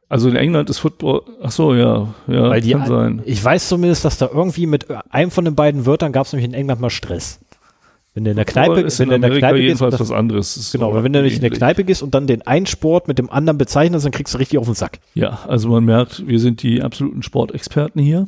Also 0.08 0.28
in 0.30 0.36
England 0.36 0.70
ist 0.70 0.78
Football. 0.78 1.22
Ach 1.42 1.50
so, 1.50 1.74
ja, 1.74 2.14
ja, 2.28 2.48
Weil 2.48 2.60
die, 2.60 2.72
kann 2.72 2.86
sein. 2.86 3.22
ich 3.24 3.44
weiß 3.44 3.68
zumindest, 3.68 4.04
dass 4.04 4.18
da 4.18 4.30
irgendwie 4.32 4.66
mit 4.66 4.86
einem 5.10 5.30
von 5.30 5.44
den 5.44 5.54
beiden 5.54 5.84
Wörtern 5.84 6.12
gab 6.12 6.26
es 6.26 6.32
nämlich 6.32 6.48
in 6.48 6.54
England 6.54 6.80
mal 6.80 6.90
Stress. 6.90 7.40
Wenn 8.14 8.24
du 8.24 8.30
in 8.30 8.36
der 8.36 8.46
Kneipe, 8.46 8.80
ist 8.80 8.98
wenn 8.98 9.08
in 9.10 9.16
in 9.16 9.20
der 9.20 9.30
Kneipe 9.38 9.56
gehst, 9.56 9.64
jedenfalls 9.64 9.92
das, 9.92 10.00
was 10.00 10.10
anderes. 10.10 10.56
Ist 10.56 10.72
genau, 10.72 10.86
so 10.86 10.92
aber 10.92 11.04
wenn 11.04 11.12
du 11.12 11.20
nicht 11.20 11.34
in 11.34 11.42
der. 11.42 11.50
Kneipe 11.50 11.84
gehst 11.84 12.02
und 12.02 12.14
dann 12.14 12.26
den 12.26 12.40
einen 12.46 12.64
Sport 12.64 13.08
mit 13.08 13.18
dem 13.18 13.28
anderen 13.28 13.58
bezeichnest, 13.58 14.06
dann 14.06 14.12
kriegst 14.12 14.32
du 14.32 14.38
richtig 14.38 14.58
auf 14.58 14.64
den 14.64 14.74
Sack. 14.74 15.00
Ja, 15.12 15.40
also 15.46 15.68
man 15.68 15.84
merkt, 15.84 16.26
wir 16.26 16.40
sind 16.40 16.62
die 16.62 16.80
absoluten 16.80 17.22
Sportexperten 17.22 18.00
hier. 18.00 18.26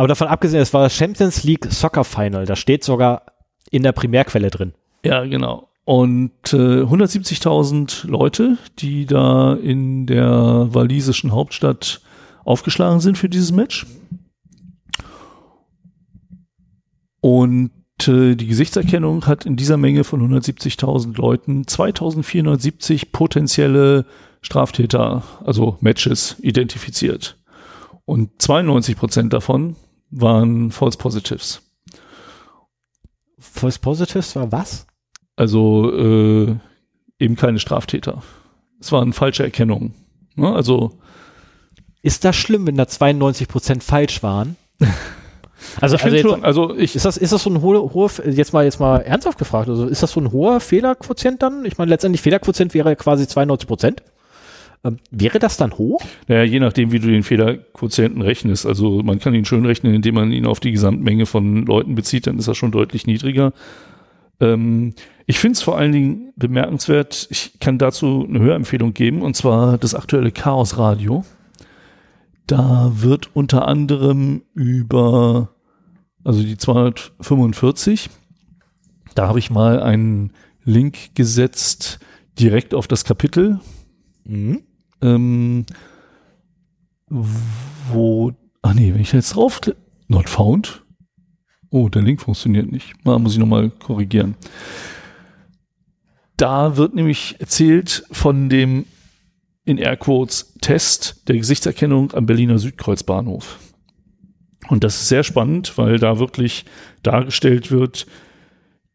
Aber 0.00 0.08
davon 0.08 0.28
abgesehen, 0.28 0.62
es 0.62 0.72
war 0.72 0.84
das 0.84 0.96
Champions 0.96 1.44
League 1.44 1.66
Soccer 1.70 2.04
Final. 2.04 2.46
Da 2.46 2.56
steht 2.56 2.84
sogar 2.84 3.20
in 3.70 3.82
der 3.82 3.92
Primärquelle 3.92 4.48
drin. 4.48 4.72
Ja, 5.04 5.26
genau. 5.26 5.68
Und 5.84 6.54
äh, 6.54 6.56
170.000 6.56 8.08
Leute, 8.08 8.56
die 8.78 9.04
da 9.04 9.52
in 9.52 10.06
der 10.06 10.68
walisischen 10.70 11.32
Hauptstadt 11.32 12.00
aufgeschlagen 12.46 13.00
sind 13.00 13.18
für 13.18 13.28
dieses 13.28 13.52
Match. 13.52 13.84
Und 17.20 17.70
äh, 18.06 18.36
die 18.36 18.46
Gesichtserkennung 18.46 19.26
hat 19.26 19.44
in 19.44 19.56
dieser 19.56 19.76
Menge 19.76 20.04
von 20.04 20.22
170.000 20.22 21.14
Leuten 21.18 21.66
2470 21.66 23.12
potenzielle 23.12 24.06
Straftäter, 24.40 25.24
also 25.44 25.76
Matches, 25.80 26.36
identifiziert. 26.40 27.36
Und 28.06 28.40
92 28.40 28.96
Prozent 28.96 29.34
davon 29.34 29.76
waren 30.10 30.70
False 30.70 30.98
Positives. 30.98 31.62
False 33.38 33.78
Positives 33.78 34.36
war 34.36 34.52
was? 34.52 34.86
Also 35.36 35.92
äh, 35.92 36.56
eben 37.18 37.36
keine 37.36 37.58
Straftäter. 37.58 38.22
Es 38.80 38.92
waren 38.92 39.12
falsche 39.12 39.42
Erkennungen. 39.42 39.94
Ne? 40.36 40.52
Also 40.52 40.98
Ist 42.02 42.24
das 42.24 42.36
schlimm, 42.36 42.66
wenn 42.66 42.76
da 42.76 42.84
92% 42.84 43.82
falsch 43.82 44.22
waren? 44.22 44.56
Also, 45.80 45.96
ich 45.96 46.04
also 46.04 46.16
jetzt, 46.16 46.26
schon, 46.26 46.44
also 46.44 46.74
ich, 46.74 46.96
ist 46.96 47.04
das, 47.04 47.16
ist 47.16 47.32
das 47.32 47.42
so 47.42 47.50
ein 47.50 47.60
hoher, 47.60 47.92
hoher, 47.92 48.10
jetzt 48.26 48.52
mal, 48.52 48.64
jetzt 48.64 48.80
mal 48.80 48.98
ernsthaft 48.98 49.38
gefragt, 49.38 49.68
also 49.68 49.86
ist 49.86 50.02
das 50.02 50.12
so 50.12 50.20
ein 50.20 50.32
hoher 50.32 50.60
Fehlerquotient 50.60 51.42
dann? 51.42 51.64
Ich 51.64 51.78
meine, 51.78 51.90
letztendlich 51.90 52.22
Fehlerquotient 52.22 52.72
wäre 52.74 52.96
quasi 52.96 53.24
92%. 53.24 53.98
Ähm, 54.82 54.96
wäre 55.10 55.38
das 55.38 55.56
dann 55.56 55.76
hoch? 55.76 56.02
naja, 56.26 56.42
je 56.42 56.60
nachdem, 56.60 56.90
wie 56.92 57.00
du 57.00 57.08
den 57.08 57.22
Fehlerquotienten 57.22 58.22
rechnest. 58.22 58.64
Also 58.66 59.02
man 59.02 59.18
kann 59.18 59.34
ihn 59.34 59.44
schön 59.44 59.66
rechnen, 59.66 59.94
indem 59.94 60.14
man 60.14 60.32
ihn 60.32 60.46
auf 60.46 60.60
die 60.60 60.72
Gesamtmenge 60.72 61.26
von 61.26 61.66
Leuten 61.66 61.94
bezieht, 61.94 62.26
dann 62.26 62.38
ist 62.38 62.48
er 62.48 62.54
schon 62.54 62.72
deutlich 62.72 63.06
niedriger. 63.06 63.52
Ähm, 64.40 64.94
ich 65.26 65.38
finde 65.38 65.52
es 65.52 65.62
vor 65.62 65.76
allen 65.76 65.92
Dingen 65.92 66.32
bemerkenswert, 66.36 67.28
ich 67.30 67.60
kann 67.60 67.78
dazu 67.78 68.26
eine 68.28 68.40
Hörempfehlung 68.40 68.94
geben, 68.94 69.22
und 69.22 69.36
zwar 69.36 69.78
das 69.78 69.94
aktuelle 69.94 70.32
Chaos 70.32 70.78
Radio. 70.78 71.24
Da 72.46 72.90
wird 72.94 73.30
unter 73.34 73.68
anderem 73.68 74.42
über, 74.54 75.50
also 76.24 76.42
die 76.42 76.56
245, 76.56 78.10
da 79.14 79.28
habe 79.28 79.38
ich 79.38 79.50
mal 79.50 79.80
einen 79.80 80.32
Link 80.64 81.14
gesetzt 81.14 82.00
direkt 82.38 82.74
auf 82.74 82.88
das 82.88 83.04
Kapitel, 83.04 83.60
mhm. 84.24 84.62
Ähm, 85.02 85.66
wo, 87.08 88.32
ah 88.62 88.74
nee, 88.74 88.92
wenn 88.92 89.00
ich 89.00 89.12
jetzt 89.12 89.34
drauf, 89.34 89.60
not 90.08 90.28
found. 90.28 90.84
Oh, 91.70 91.88
der 91.88 92.02
Link 92.02 92.20
funktioniert 92.20 92.70
nicht. 92.70 93.04
Mal 93.04 93.18
muss 93.18 93.32
ich 93.32 93.38
nochmal 93.38 93.70
korrigieren. 93.70 94.34
Da 96.36 96.76
wird 96.76 96.94
nämlich 96.94 97.36
erzählt 97.38 98.04
von 98.10 98.48
dem 98.48 98.86
in 99.64 99.78
Airquotes 99.78 100.54
Test 100.60 101.28
der 101.28 101.36
Gesichtserkennung 101.36 102.12
am 102.12 102.26
Berliner 102.26 102.58
Südkreuzbahnhof. 102.58 103.58
Und 104.68 104.84
das 104.84 104.96
ist 104.96 105.08
sehr 105.08 105.22
spannend, 105.22 105.76
weil 105.78 105.98
da 105.98 106.18
wirklich 106.18 106.64
dargestellt 107.02 107.70
wird, 107.70 108.06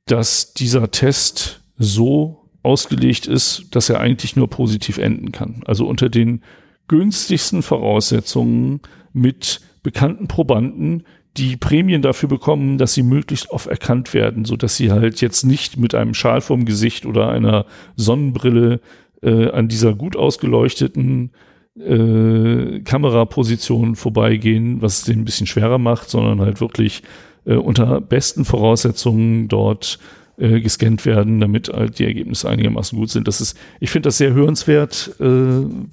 dass 0.06 0.54
dieser 0.54 0.92
Test 0.92 1.62
so 1.78 2.45
ausgelegt 2.66 3.28
ist, 3.28 3.68
dass 3.72 3.90
er 3.90 4.00
eigentlich 4.00 4.36
nur 4.36 4.50
positiv 4.50 4.98
enden 4.98 5.32
kann. 5.32 5.62
Also 5.66 5.88
unter 5.88 6.10
den 6.10 6.42
günstigsten 6.88 7.62
Voraussetzungen 7.62 8.82
mit 9.14 9.62
bekannten 9.84 10.28
Probanden, 10.28 11.04
die 11.38 11.58
Prämien 11.58 12.02
dafür 12.02 12.30
bekommen, 12.30 12.78
dass 12.78 12.94
sie 12.94 13.04
möglichst 13.04 13.50
oft 13.50 13.68
erkannt 13.68 14.14
werden, 14.14 14.46
so 14.46 14.56
dass 14.56 14.78
sie 14.78 14.92
halt 14.92 15.22
jetzt 15.22 15.44
nicht 15.44 15.78
mit 15.78 15.94
einem 15.94 16.14
Schal 16.14 16.42
vorm 16.42 16.66
Gesicht 16.66 17.06
oder 17.06 17.30
einer 17.30 17.66
Sonnenbrille 17.96 18.80
äh, 19.22 19.50
an 19.50 19.68
dieser 19.68 19.94
gut 19.94 20.16
ausgeleuchteten 20.16 21.32
äh, 21.78 22.80
Kameraposition 22.82 23.96
vorbeigehen, 23.96 24.82
was 24.82 25.00
es 25.00 25.04
den 25.04 25.20
ein 25.20 25.26
bisschen 25.26 25.48
schwerer 25.48 25.78
macht, 25.78 26.10
sondern 26.10 26.40
halt 26.40 26.62
wirklich 26.62 27.04
äh, 27.46 27.56
unter 27.56 28.00
besten 28.00 28.46
Voraussetzungen 28.46 29.50
dort 29.50 30.00
äh, 30.38 30.60
gescannt 30.60 31.06
werden, 31.06 31.40
damit 31.40 31.70
halt 31.70 32.00
die 32.00 32.06
Ergebnisse 32.06 32.50
einigermaßen 32.50 32.98
gut 32.98 33.10
sind. 33.10 33.28
Das 33.28 33.42
ist, 33.42 33.58
ich 33.80 33.90
finde 33.90 34.08
das 34.08 34.18
sehr 34.18 34.34
hörenswert, 34.34 35.16
äh, 35.20 35.24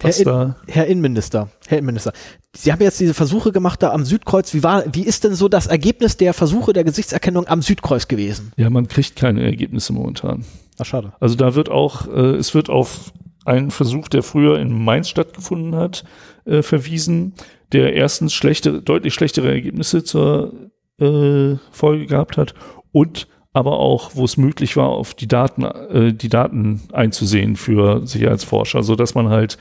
was 0.01 0.19
Herr 0.19 0.25
da. 0.25 0.57
Herr 0.69 0.87
Innenminister, 0.87 1.49
Herr 1.67 1.79
Innenminister, 1.79 2.13
Sie 2.55 2.71
haben 2.71 2.83
jetzt 2.83 3.01
diese 3.01 3.15
Versuche 3.15 3.51
gemacht 3.51 3.83
da 3.83 3.93
am 3.93 4.05
Südkreuz. 4.05 4.53
Wie 4.53 4.63
war, 4.63 4.85
wie 4.93 5.05
ist 5.05 5.25
denn 5.25 5.35
so 5.35 5.49
das 5.49 5.67
Ergebnis 5.69 6.19
der 6.19 6.35
Versuche 6.35 6.75
der 6.75 6.85
Gesichtserkennung 6.85 7.47
am 7.49 7.63
Südkreuz 7.63 8.09
gewesen? 8.09 8.53
Ja, 8.57 8.69
man 8.69 8.89
kriegt 8.89 9.17
keine 9.17 9.43
Ergebnisse 9.43 9.95
momentan. 9.95 10.45
Ach, 10.79 10.85
schade. 10.85 11.13
Also 11.19 11.35
da 11.35 11.55
wird 11.55 11.71
auch, 11.71 12.09
äh, 12.09 12.37
es 12.37 12.55
wird 12.55 12.69
auf 12.69 13.13
einen 13.45 13.71
Versuch, 13.71 14.09
der 14.09 14.23
früher 14.23 14.59
in 14.59 14.85
Mainz 14.85 15.09
stattgefunden 15.09 15.75
hat, 15.75 16.05
äh, 16.45 16.63
verwiesen, 16.63 17.35
der 17.73 17.95
erstens 17.95 18.35
schlechte, 18.35 18.83
deutlich 18.83 19.15
schlechtere 19.15 19.51
Ergebnisse 19.51 20.05
zur 20.05 20.53
äh, 21.01 21.57
Folge 21.71 22.07
gehabt 22.07 22.37
hat 22.37 22.55
und 22.93 23.29
aber 23.53 23.79
auch, 23.79 24.13
wo 24.15 24.25
es 24.25 24.37
möglich 24.37 24.77
war, 24.77 24.89
auf 24.89 25.15
die 25.15 25.29
Daten, 25.29 25.65
äh, 25.65 26.13
die 26.13 26.29
Daten 26.29 26.83
einzusehen 26.93 27.57
für 27.57 28.07
Sicherheitsforscher, 28.07 28.83
so 28.83 28.97
dass 28.97 29.15
man 29.15 29.29
halt 29.29 29.59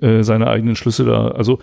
äh, 0.00 0.22
seine 0.22 0.48
eigenen 0.48 0.76
Schlüsse 0.76 1.04
da, 1.04 1.28
also 1.28 1.58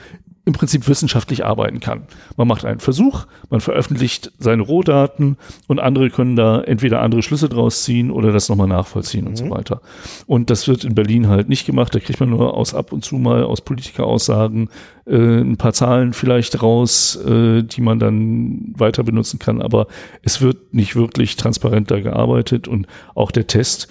im 0.45 0.53
Prinzip 0.53 0.87
wissenschaftlich 0.87 1.43
arbeiten 1.43 1.79
kann. 1.79 2.03
Man 2.37 2.47
macht 2.47 2.65
einen 2.65 2.79
Versuch, 2.79 3.25
man 3.49 3.61
veröffentlicht 3.61 4.31
seine 4.37 4.61
Rohdaten 4.61 5.37
und 5.67 5.79
andere 5.79 6.11
können 6.11 6.35
da 6.35 6.61
entweder 6.61 7.01
andere 7.01 7.23
Schlüsse 7.23 7.49
draus 7.49 7.83
ziehen 7.83 8.11
oder 8.11 8.31
das 8.31 8.47
nochmal 8.47 8.67
nachvollziehen 8.67 9.23
mhm. 9.23 9.29
und 9.29 9.35
so 9.37 9.45
mhm. 9.45 9.51
weiter. 9.51 9.81
Und 10.27 10.51
das 10.51 10.67
wird 10.67 10.83
in 10.83 10.93
Berlin 10.93 11.27
halt 11.27 11.49
nicht 11.49 11.65
gemacht. 11.65 11.95
Da 11.95 11.99
kriegt 11.99 12.19
man 12.19 12.29
nur 12.29 12.53
aus 12.53 12.75
ab 12.75 12.93
und 12.93 13.03
zu 13.03 13.15
mal 13.15 13.43
aus 13.43 13.61
Politikeraussagen 13.61 14.69
äh, 15.07 15.15
ein 15.15 15.57
paar 15.57 15.73
Zahlen 15.73 16.13
vielleicht 16.13 16.61
raus, 16.61 17.15
äh, 17.25 17.63
die 17.63 17.81
man 17.81 17.97
dann 17.97 18.73
weiter 18.77 19.03
benutzen 19.03 19.39
kann. 19.39 19.63
Aber 19.63 19.87
es 20.21 20.41
wird 20.41 20.75
nicht 20.75 20.95
wirklich 20.95 21.37
transparent 21.37 21.89
da 21.89 21.99
gearbeitet 21.99 22.67
und 22.67 22.85
auch 23.15 23.31
der 23.31 23.47
Test 23.47 23.87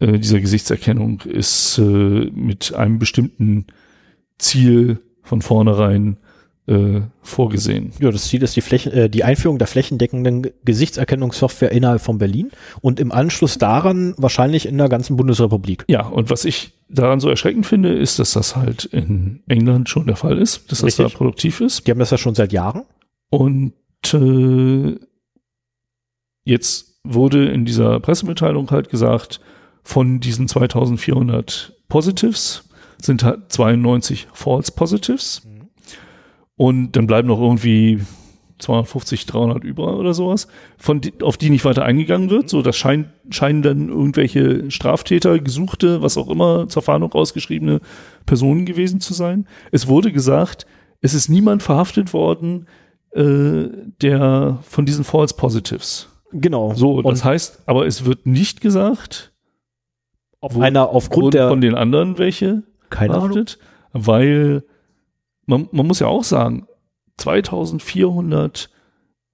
äh, 0.00 0.18
dieser 0.18 0.40
Gesichtserkennung 0.40 1.22
ist 1.22 1.78
äh, 1.78 1.82
mit 1.82 2.74
einem 2.74 2.98
bestimmten 2.98 3.66
Ziel 4.38 5.00
von 5.22 5.42
vornherein 5.42 6.18
äh, 6.66 7.02
vorgesehen. 7.22 7.92
Ja, 8.00 8.10
das 8.10 8.28
Ziel 8.28 8.42
ist 8.42 8.56
die, 8.56 8.62
Fläche, 8.62 8.90
äh, 8.90 9.08
die 9.10 9.24
Einführung 9.24 9.58
der 9.58 9.66
flächendeckenden 9.66 10.50
Gesichtserkennungssoftware 10.64 11.72
innerhalb 11.72 12.00
von 12.00 12.18
Berlin 12.18 12.50
und 12.80 13.00
im 13.00 13.12
Anschluss 13.12 13.58
daran 13.58 14.14
wahrscheinlich 14.16 14.66
in 14.66 14.78
der 14.78 14.88
ganzen 14.88 15.16
Bundesrepublik. 15.16 15.84
Ja, 15.88 16.06
und 16.06 16.30
was 16.30 16.44
ich 16.44 16.72
daran 16.88 17.20
so 17.20 17.28
erschreckend 17.28 17.66
finde, 17.66 17.92
ist, 17.92 18.18
dass 18.18 18.32
das 18.32 18.56
halt 18.56 18.84
in 18.86 19.42
England 19.46 19.88
schon 19.88 20.06
der 20.06 20.16
Fall 20.16 20.38
ist, 20.38 20.70
dass 20.72 20.82
Richtig. 20.82 21.04
das 21.04 21.12
da 21.12 21.18
produktiv 21.18 21.60
ist. 21.60 21.86
Die 21.86 21.90
haben 21.90 21.98
das 21.98 22.10
ja 22.10 22.18
schon 22.18 22.34
seit 22.34 22.52
Jahren. 22.52 22.84
Und 23.30 23.74
äh, 24.14 24.96
jetzt 26.44 27.00
wurde 27.04 27.46
in 27.48 27.64
dieser 27.66 28.00
Pressemitteilung 28.00 28.70
halt 28.70 28.88
gesagt, 28.88 29.40
von 29.84 30.18
diesen 30.18 30.48
2400 30.48 31.76
Positives 31.88 32.68
sind 33.00 33.22
halt 33.22 33.52
92 33.52 34.28
False 34.32 34.72
Positives. 34.72 35.42
Mhm. 35.44 35.68
Und 36.56 36.92
dann 36.92 37.06
bleiben 37.06 37.28
noch 37.28 37.40
irgendwie 37.40 38.00
250, 38.58 39.26
300 39.26 39.64
über 39.64 39.98
oder 39.98 40.14
sowas, 40.14 40.48
von 40.78 41.00
die, 41.00 41.12
auf 41.22 41.36
die 41.36 41.50
nicht 41.50 41.64
weiter 41.64 41.84
eingegangen 41.84 42.30
wird. 42.30 42.48
So, 42.48 42.62
das 42.62 42.76
scheint, 42.76 43.08
scheinen 43.30 43.62
dann 43.62 43.88
irgendwelche 43.88 44.70
Straftäter, 44.70 45.38
Gesuchte, 45.38 46.02
was 46.02 46.16
auch 46.16 46.28
immer, 46.28 46.68
zur 46.68 46.82
Fahndung 46.82 47.12
ausgeschriebene 47.12 47.80
Personen 48.26 48.64
gewesen 48.64 49.00
zu 49.00 49.12
sein. 49.12 49.46
Es 49.70 49.86
wurde 49.86 50.12
gesagt, 50.12 50.66
es 51.00 51.14
ist 51.14 51.28
niemand 51.28 51.62
verhaftet 51.62 52.12
worden, 52.14 52.66
äh, 53.10 53.64
der 54.00 54.58
von 54.62 54.86
diesen 54.86 55.04
False 55.04 55.34
Positives. 55.36 56.08
Genau. 56.32 56.74
So, 56.74 57.02
das 57.02 57.20
Und 57.20 57.24
heißt, 57.24 57.62
aber 57.66 57.86
es 57.86 58.06
wird 58.06 58.24
nicht 58.24 58.60
gesagt, 58.60 59.33
ob 60.44 60.58
einer 60.58 60.90
aufgrund 60.90 61.34
der 61.34 61.48
von 61.48 61.60
den 61.60 61.74
anderen 61.74 62.18
welche 62.18 62.62
keine 62.90 63.14
verhaftet, 63.14 63.58
Ahnung. 63.92 64.06
weil 64.06 64.64
man, 65.46 65.68
man 65.72 65.86
muss 65.86 66.00
ja 66.00 66.06
auch 66.06 66.24
sagen, 66.24 66.66
2400 67.16 68.70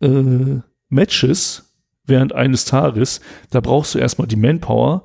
äh, 0.00 0.08
Matches 0.88 1.74
während 2.04 2.34
eines 2.34 2.64
Tages, 2.64 3.20
da 3.50 3.61
brauchst 3.61 3.94
du 3.94 3.98
erstmal 3.98 4.28
die 4.28 4.36
Manpower, 4.36 5.04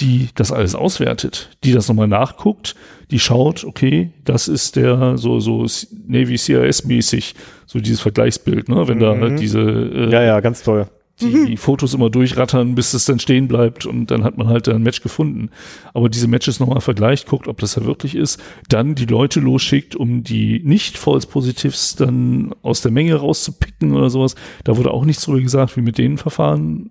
die 0.00 0.30
das 0.34 0.50
alles 0.50 0.74
auswertet, 0.74 1.56
die 1.62 1.72
das 1.72 1.88
nochmal 1.88 2.08
nachguckt, 2.08 2.74
die 3.12 3.20
schaut, 3.20 3.64
okay, 3.64 4.12
das 4.24 4.48
ist 4.48 4.74
der 4.74 5.16
so 5.16 5.38
so 5.38 5.66
Navy 6.06 6.36
CIS 6.36 6.84
mäßig 6.84 7.36
so 7.66 7.78
dieses 7.78 8.00
Vergleichsbild, 8.00 8.68
ne, 8.68 8.88
wenn 8.88 8.98
mhm. 8.98 9.20
da 9.20 9.28
diese 9.30 9.60
äh, 9.60 10.10
ja 10.10 10.22
ja 10.22 10.40
ganz 10.40 10.64
toll 10.64 10.88
die, 11.20 11.26
mhm. 11.26 11.46
die 11.46 11.56
Fotos 11.56 11.94
immer 11.94 12.10
durchrattern, 12.10 12.74
bis 12.74 12.92
es 12.92 13.04
dann 13.04 13.20
stehen 13.20 13.46
bleibt 13.46 13.86
und 13.86 14.10
dann 14.10 14.24
hat 14.24 14.36
man 14.36 14.48
halt 14.48 14.68
ein 14.68 14.82
Match 14.82 15.00
gefunden. 15.00 15.50
Aber 15.92 16.08
diese 16.08 16.26
Matches 16.26 16.58
nochmal 16.60 16.80
vergleicht, 16.80 17.28
guckt, 17.28 17.46
ob 17.46 17.60
das 17.60 17.76
ja 17.76 17.84
wirklich 17.84 18.16
ist, 18.16 18.42
dann 18.68 18.94
die 18.94 19.06
Leute 19.06 19.40
losschickt, 19.40 19.94
um 19.94 20.24
die 20.24 20.60
nicht 20.64 20.98
False 20.98 21.26
Positives 21.26 21.96
dann 21.96 22.54
aus 22.62 22.80
der 22.80 22.90
Menge 22.90 23.14
rauszupicken 23.14 23.94
oder 23.94 24.10
sowas. 24.10 24.34
Da 24.64 24.76
wurde 24.76 24.90
auch 24.90 25.04
nichts 25.04 25.24
drüber 25.24 25.40
gesagt, 25.40 25.76
wie 25.76 25.82
mit 25.82 25.98
denen 25.98 26.18
verfahren 26.18 26.90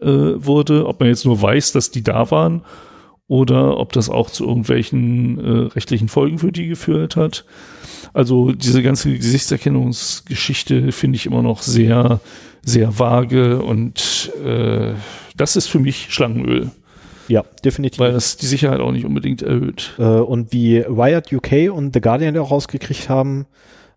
äh, 0.00 0.06
wurde, 0.06 0.86
ob 0.86 1.00
man 1.00 1.08
jetzt 1.08 1.24
nur 1.24 1.40
weiß, 1.40 1.72
dass 1.72 1.90
die 1.90 2.02
da 2.02 2.30
waren 2.30 2.62
oder 3.26 3.78
ob 3.78 3.92
das 3.92 4.10
auch 4.10 4.30
zu 4.30 4.46
irgendwelchen 4.46 5.38
äh, 5.38 5.66
rechtlichen 5.74 6.08
Folgen 6.08 6.38
für 6.38 6.52
die 6.52 6.68
geführt 6.68 7.16
hat. 7.16 7.44
Also 8.12 8.52
diese 8.52 8.82
ganze 8.82 9.14
Gesichtserkennungsgeschichte 9.14 10.92
finde 10.92 11.16
ich 11.16 11.26
immer 11.26 11.42
noch 11.42 11.62
sehr 11.62 12.20
sehr 12.64 12.98
vage 12.98 13.62
und 13.62 14.32
äh, 14.44 14.94
das 15.36 15.56
ist 15.56 15.66
für 15.66 15.80
mich 15.80 16.12
Schlangenöl. 16.12 16.70
Ja, 17.28 17.44
definitiv. 17.64 17.98
Weil 17.98 18.12
das 18.12 18.36
die 18.36 18.46
Sicherheit 18.46 18.80
auch 18.80 18.92
nicht 18.92 19.04
unbedingt 19.04 19.42
erhöht. 19.42 19.94
Äh, 19.98 20.02
und 20.02 20.52
wie 20.52 20.84
Wired 20.86 21.32
UK 21.32 21.72
und 21.72 21.94
The 21.94 22.00
Guardian 22.00 22.36
auch 22.38 22.50
rausgekriegt 22.50 23.08
haben, 23.08 23.46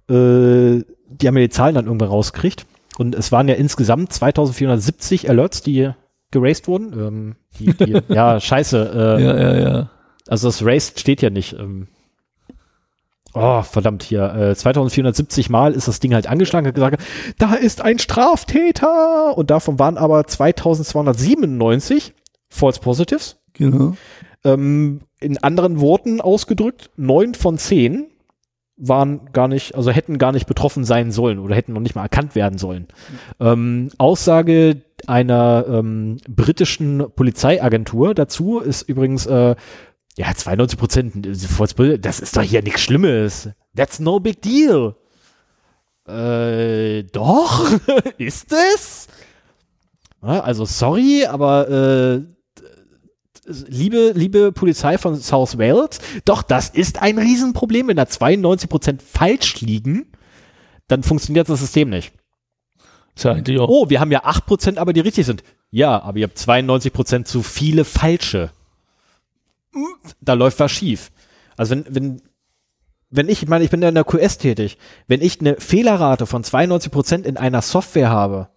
äh, 0.09 0.83
die 1.09 1.27
haben 1.27 1.37
ja 1.37 1.43
die 1.43 1.49
Zahlen 1.49 1.75
dann 1.75 1.85
irgendwann 1.85 2.09
rausgekriegt. 2.09 2.65
Und 2.97 3.15
es 3.15 3.31
waren 3.31 3.47
ja 3.47 3.55
insgesamt 3.55 4.11
2470 4.13 5.29
Alerts, 5.29 5.61
die 5.61 5.91
geraced 6.31 6.67
wurden. 6.67 6.93
Ähm, 6.93 7.35
die, 7.59 7.73
die, 7.73 8.01
ja, 8.13 8.39
scheiße. 8.39 8.91
Äh, 8.93 9.23
ja, 9.23 9.37
ja, 9.37 9.59
ja. 9.59 9.89
Also 10.27 10.47
das 10.47 10.65
Raced 10.65 10.99
steht 10.99 11.21
ja 11.21 11.29
nicht. 11.29 11.53
Ähm, 11.53 11.87
oh, 13.33 13.61
verdammt 13.61 14.03
hier, 14.03 14.33
äh, 14.33 14.55
2470 14.55 15.49
Mal 15.49 15.73
ist 15.73 15.87
das 15.87 15.99
Ding 15.99 16.13
halt 16.13 16.27
angeschlagen, 16.27 16.67
hat 16.67 16.75
gesagt, 16.75 17.01
da 17.37 17.53
ist 17.53 17.81
ein 17.81 17.99
Straftäter 17.99 19.37
und 19.37 19.49
davon 19.49 19.79
waren 19.79 19.97
aber 19.97 20.25
2297 20.25 22.13
False 22.49 22.79
Positives. 22.79 23.37
Genau. 23.53 23.95
Ähm, 24.43 25.01
in 25.19 25.37
anderen 25.39 25.79
Worten 25.79 26.21
ausgedrückt, 26.21 26.91
neun 26.95 27.33
von 27.33 27.57
zehn 27.57 28.07
waren 28.77 29.31
gar 29.33 29.47
nicht, 29.47 29.75
also 29.75 29.89
hätten 29.89 30.19
gar 30.19 30.31
nicht 30.31 30.45
betroffen 30.45 30.83
sein 30.83 31.11
sollen 31.11 31.39
oder 31.39 31.55
hätten 31.55 31.73
noch 31.73 31.81
nicht 31.81 31.95
mal 31.95 32.03
erkannt 32.03 32.35
werden 32.35 32.59
sollen. 32.59 32.87
Ähm, 33.39 33.89
Aussage 33.97 34.81
einer 35.05 35.65
ähm, 35.69 36.17
britischen 36.27 37.11
Polizeiagentur 37.15 38.15
dazu 38.15 38.59
ist 38.59 38.83
übrigens, 38.83 39.25
äh, 39.25 39.55
ja, 40.17 40.33
92 40.33 40.79
Prozent, 40.79 41.27
das 42.03 42.19
ist 42.19 42.35
doch 42.35 42.41
hier 42.41 42.63
nichts 42.63 42.81
Schlimmes. 42.81 43.49
That's 43.75 43.99
no 43.99 44.19
big 44.19 44.41
deal. 44.41 44.95
Äh, 46.07 47.03
doch, 47.03 47.69
ist 48.17 48.51
es? 48.51 49.07
Also 50.21 50.65
sorry, 50.65 51.25
aber 51.25 51.69
äh, 51.69 52.21
liebe, 53.67 54.11
liebe 54.15 54.51
Polizei 54.51 54.97
von 54.97 55.15
South 55.15 55.57
Wales, 55.57 55.99
doch 56.25 56.41
das 56.41 56.69
ist 56.69 57.01
ein 57.01 57.19
Riesenproblem, 57.19 57.87
wenn 57.87 57.97
da 57.97 58.07
92 58.07 58.69
Prozent 58.69 59.01
falsch 59.03 59.61
liegen, 59.61 60.11
dann 60.87 61.03
funktioniert 61.03 61.49
das 61.49 61.59
System 61.59 61.89
nicht. 61.89 62.13
Ja 63.23 63.35
oh, 63.59 63.89
wir 63.89 63.99
haben 63.99 64.11
ja 64.11 64.23
8 64.23 64.45
Prozent, 64.45 64.77
aber 64.77 64.93
die 64.93 64.99
richtig 64.99 65.25
sind. 65.25 65.43
Ja, 65.71 66.01
aber 66.01 66.19
ihr 66.19 66.27
habt 66.27 66.37
92 66.37 66.93
Prozent 66.93 67.27
zu 67.27 67.43
viele 67.43 67.83
falsche. 67.83 68.51
Da 70.21 70.33
läuft 70.33 70.59
was 70.59 70.71
schief. 70.71 71.11
Also 71.55 71.75
wenn, 71.75 71.85
wenn, 71.89 72.21
wenn 73.09 73.29
ich, 73.29 73.43
ich 73.43 73.49
meine, 73.49 73.63
ich 73.63 73.71
bin 73.71 73.81
ja 73.81 73.89
in 73.89 73.95
der 73.95 74.03
QS 74.03 74.37
tätig, 74.37 74.77
wenn 75.07 75.21
ich 75.21 75.39
eine 75.39 75.55
Fehlerrate 75.55 76.25
von 76.25 76.43
92 76.43 76.91
Prozent 76.91 77.25
in 77.25 77.37
einer 77.37 77.61
Software 77.61 78.09
habe, 78.09 78.49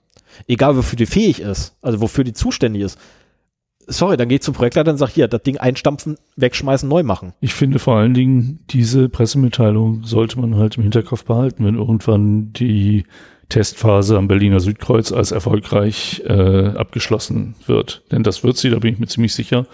egal 0.46 0.76
wofür 0.76 0.96
die 0.96 1.06
fähig 1.06 1.40
ist, 1.40 1.76
also 1.82 2.00
wofür 2.00 2.24
die 2.24 2.32
zuständig 2.32 2.82
ist, 2.82 2.98
sorry, 3.86 4.16
dann 4.16 4.28
geht 4.28 4.42
zum 4.42 4.54
Projektleiter 4.54 4.90
und 4.90 4.98
sagt, 4.98 5.14
hier, 5.14 5.28
das 5.28 5.42
Ding 5.42 5.58
einstampfen, 5.58 6.16
wegschmeißen, 6.36 6.88
neu 6.88 7.02
machen. 7.02 7.32
Ich 7.40 7.54
finde 7.54 7.78
vor 7.78 7.96
allen 7.96 8.14
Dingen, 8.14 8.60
diese 8.70 9.08
Pressemitteilung 9.08 10.04
sollte 10.04 10.40
man 10.40 10.56
halt 10.56 10.76
im 10.76 10.82
Hinterkopf 10.82 11.24
behalten, 11.24 11.64
wenn 11.64 11.74
irgendwann 11.74 12.52
die 12.52 13.04
Testphase 13.50 14.16
am 14.16 14.28
Berliner 14.28 14.60
Südkreuz 14.60 15.12
als 15.12 15.32
erfolgreich 15.32 16.22
äh, 16.26 16.68
abgeschlossen 16.68 17.54
wird. 17.66 18.02
Denn 18.10 18.22
das 18.22 18.42
wird 18.42 18.56
sie, 18.56 18.70
da 18.70 18.78
bin 18.78 18.94
ich 18.94 19.00
mir 19.00 19.06
ziemlich 19.06 19.34
sicher. 19.34 19.66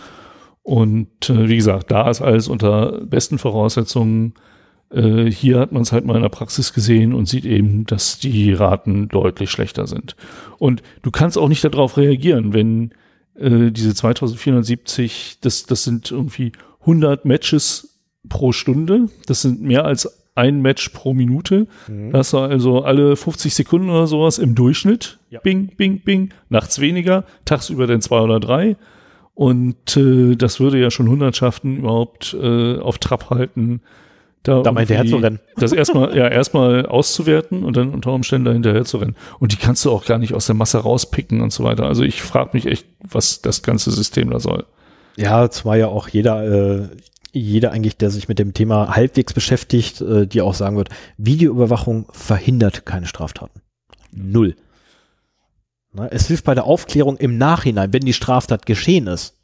Und 0.62 1.30
äh, 1.30 1.48
wie 1.48 1.56
gesagt, 1.56 1.92
da 1.92 2.10
ist 2.10 2.20
alles 2.20 2.48
unter 2.48 3.00
besten 3.02 3.38
Voraussetzungen. 3.38 4.34
Äh, 4.90 5.30
hier 5.30 5.60
hat 5.60 5.70
man 5.70 5.82
es 5.82 5.92
halt 5.92 6.04
mal 6.04 6.16
in 6.16 6.22
der 6.22 6.28
Praxis 6.28 6.72
gesehen 6.72 7.14
und 7.14 7.28
sieht 7.28 7.44
eben, 7.44 7.86
dass 7.86 8.18
die 8.18 8.52
Raten 8.52 9.06
deutlich 9.06 9.50
schlechter 9.50 9.86
sind. 9.86 10.16
Und 10.58 10.82
du 11.02 11.12
kannst 11.12 11.38
auch 11.38 11.48
nicht 11.48 11.62
darauf 11.62 11.96
reagieren, 11.96 12.52
wenn 12.52 12.90
äh, 13.36 13.70
diese 13.70 13.94
2470, 13.94 15.38
das, 15.40 15.64
das 15.66 15.84
sind 15.84 16.10
irgendwie 16.10 16.52
100 16.80 17.24
Matches 17.24 18.00
pro 18.28 18.52
Stunde. 18.52 19.08
Das 19.26 19.42
sind 19.42 19.62
mehr 19.62 19.84
als 19.84 20.25
ein 20.36 20.62
Match 20.62 20.90
pro 20.90 21.14
Minute. 21.14 21.66
Mhm. 21.88 22.12
Das 22.12 22.32
war 22.32 22.48
also 22.48 22.84
alle 22.84 23.16
50 23.16 23.54
Sekunden 23.54 23.90
oder 23.90 24.06
sowas 24.06 24.38
im 24.38 24.54
Durchschnitt. 24.54 25.18
Ja. 25.30 25.40
Bing, 25.40 25.72
bing, 25.76 26.00
bing. 26.00 26.30
Nachts 26.48 26.78
weniger, 26.80 27.24
tagsüber 27.44 27.86
dann 27.86 28.00
zwei 28.00 28.20
oder 28.20 28.38
drei. 28.38 28.76
Und 29.34 29.96
äh, 29.96 30.36
das 30.36 30.60
würde 30.60 30.78
ja 30.80 30.90
schon 30.90 31.08
Hundertschaften 31.08 31.78
überhaupt 31.78 32.34
äh, 32.40 32.78
auf 32.78 32.98
Trab 32.98 33.30
halten, 33.30 33.80
da, 34.42 34.62
da 34.62 34.72
mal 34.72 34.80
hinterher 34.80 35.06
zu 35.06 35.16
rennen. 35.16 35.40
Das 35.56 35.72
erstmal, 35.72 36.16
ja, 36.16 36.28
erstmal 36.28 36.86
auszuwerten 36.86 37.64
und 37.64 37.76
dann 37.76 37.90
unter 37.90 38.12
Umständen 38.12 38.44
da 38.44 38.52
hinterher 38.52 38.84
zu 38.84 38.98
rennen. 38.98 39.16
Und 39.38 39.52
die 39.52 39.56
kannst 39.56 39.84
du 39.84 39.90
auch 39.90 40.04
gar 40.04 40.18
nicht 40.18 40.34
aus 40.34 40.46
der 40.46 40.54
Masse 40.54 40.78
rauspicken 40.78 41.40
und 41.40 41.52
so 41.52 41.64
weiter. 41.64 41.86
Also 41.86 42.02
ich 42.02 42.22
frage 42.22 42.50
mich 42.52 42.66
echt, 42.66 42.86
was 43.00 43.42
das 43.42 43.62
ganze 43.62 43.90
System 43.90 44.30
da 44.30 44.38
soll. 44.38 44.64
Ja, 45.16 45.50
zwar 45.50 45.76
ja 45.76 45.88
auch 45.88 46.08
jeder, 46.08 46.44
äh, 46.44 46.88
jeder 47.36 47.72
eigentlich, 47.72 47.96
der 47.96 48.10
sich 48.10 48.28
mit 48.28 48.38
dem 48.38 48.54
Thema 48.54 48.94
halbwegs 48.94 49.32
beschäftigt, 49.32 50.00
äh, 50.00 50.26
die 50.26 50.40
auch 50.40 50.54
sagen 50.54 50.76
wird, 50.76 50.90
Videoüberwachung 51.16 52.06
verhindert 52.12 52.86
keine 52.86 53.06
Straftaten. 53.06 53.60
Null. 54.12 54.56
Na, 55.92 56.08
es 56.08 56.26
hilft 56.26 56.44
bei 56.44 56.54
der 56.54 56.64
Aufklärung 56.64 57.16
im 57.16 57.38
Nachhinein, 57.38 57.92
wenn 57.92 58.02
die 58.02 58.12
Straftat 58.12 58.66
geschehen 58.66 59.06
ist 59.06 59.36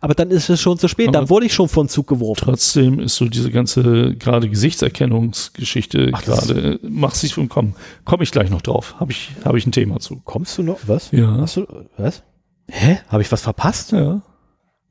aber 0.00 0.14
dann 0.14 0.30
ist 0.30 0.48
es 0.48 0.60
schon 0.60 0.78
zu 0.78 0.88
spät, 0.88 1.08
aber 1.08 1.18
dann 1.18 1.30
wurde 1.30 1.46
ich 1.46 1.54
schon 1.54 1.68
von 1.68 1.88
Zug 1.88 2.06
geworfen. 2.06 2.44
Trotzdem 2.44 2.98
ist 2.98 3.16
so 3.16 3.26
diese 3.26 3.50
ganze 3.50 4.14
gerade 4.16 4.48
Gesichtserkennungsgeschichte 4.48 6.12
gerade, 6.12 6.80
mach 6.82 7.14
sich 7.14 7.34
vom 7.34 7.48
Kommen. 7.48 7.74
Komme 8.04 8.22
ich 8.22 8.30
gleich 8.30 8.50
noch 8.50 8.62
drauf. 8.62 8.96
Habe 8.98 9.12
ich, 9.12 9.30
hab 9.44 9.54
ich 9.54 9.66
ein 9.66 9.72
Thema 9.72 10.00
zu. 10.00 10.20
Kommst 10.24 10.56
du 10.58 10.62
noch? 10.62 10.80
Was? 10.86 11.10
Ja. 11.10 11.36
Hast 11.38 11.56
du, 11.56 11.66
was? 11.96 12.22
Hä? 12.68 12.98
Habe 13.08 13.22
ich 13.22 13.30
was 13.30 13.42
verpasst? 13.42 13.92
Ja. 13.92 14.22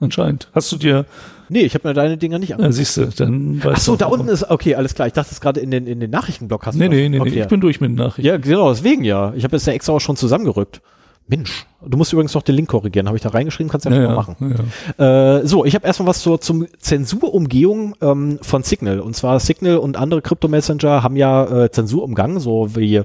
Anscheinend. 0.02 0.50
Hast 0.54 0.72
du 0.72 0.78
dir. 0.78 1.06
Nee, 1.48 1.62
ich 1.62 1.74
habe 1.74 1.88
mir 1.88 1.94
deine 1.94 2.18
Dinger 2.18 2.40
nicht 2.40 2.54
angeguckt. 2.54 2.78
Ja, 2.78 2.78
siehst 2.78 2.98
du, 2.98 3.06
dann 3.06 3.64
weißt 3.64 3.76
Ach 3.76 3.80
so, 3.80 3.96
da 3.96 4.08
unten 4.08 4.28
ist, 4.28 4.50
okay, 4.50 4.76
alles 4.76 4.96
klar. 4.96 5.08
Ich 5.08 5.14
dachte 5.14 5.30
es 5.32 5.42
gerade 5.42 5.60
in 5.60 5.70
den, 5.70 5.86
in 5.86 6.00
den 6.00 6.10
Nachrichtenblock 6.10 6.66
hast 6.66 6.76
nee, 6.76 6.90
du. 6.90 6.96
Nee, 6.96 7.10
nee, 7.10 7.20
okay, 7.20 7.30
nee, 7.30 7.42
ich 7.42 7.48
bin 7.48 7.62
durch 7.62 7.80
mit 7.80 7.92
den 7.92 7.96
Nachrichten. 7.96 8.26
Ja, 8.28 8.38
genau, 8.38 8.70
deswegen 8.70 9.04
ja. 9.04 9.34
Ich 9.36 9.44
habe 9.44 9.56
jetzt 9.56 9.68
ja 9.68 9.74
extra 9.74 9.94
auch 9.94 10.00
schon 10.00 10.16
zusammengerückt. 10.16 10.82
Mensch, 11.28 11.66
du 11.86 11.98
musst 11.98 12.12
übrigens 12.12 12.34
noch 12.34 12.42
den 12.42 12.56
Link 12.56 12.70
korrigieren, 12.70 13.08
habe 13.08 13.16
ich 13.16 13.24
da 13.24 13.30
reingeschrieben, 13.30 13.72
kannst 13.72 13.86
du 13.86 13.90
ja, 13.90 14.02
ja, 14.02 14.08
mal 14.08 14.16
machen. 14.16 14.58
Ja. 14.98 15.38
Äh, 15.38 15.48
so, 15.48 15.64
ich 15.66 15.76
habe 15.76 15.86
erstmal 15.86 16.08
was 16.08 16.22
zur 16.22 16.42
zum 16.42 16.68
Zensurumgehung 16.80 17.96
ähm, 18.02 18.40
von 18.42 18.64
Signal. 18.64 19.00
Und 19.00 19.16
zwar 19.16 19.40
Signal 19.40 19.78
und 19.78 19.98
andere 19.98 20.22
Krypto-Messenger 20.22 21.04
haben 21.04 21.16
ja 21.16 21.66
äh, 21.66 21.72
Zensur 21.72 22.04
umgangen, 22.04 22.40
so 22.40 22.76
wie 22.76 23.04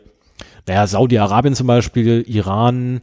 naja, 0.66 0.86
Saudi-Arabien 0.86 1.54
zum 1.54 1.66
Beispiel, 1.66 2.24
Iran, 2.26 3.00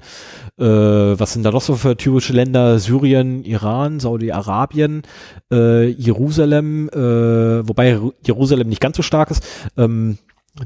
äh, 0.58 0.64
was 0.64 1.34
sind 1.34 1.44
da 1.44 1.52
noch 1.52 1.62
so 1.62 1.76
für 1.76 1.98
typische 1.98 2.34
Länder? 2.34 2.80
Syrien, 2.80 3.44
Iran, 3.44 4.00
Saudi-Arabien, 4.00 5.04
äh, 5.52 5.88
Jerusalem, 5.88 6.90
äh, 6.90 7.68
wobei 7.68 8.00
Jerusalem 8.26 8.70
nicht 8.70 8.82
ganz 8.82 8.98
so 8.98 9.04
stark 9.04 9.32
ist. 9.32 9.44
Ähm, 9.78 10.18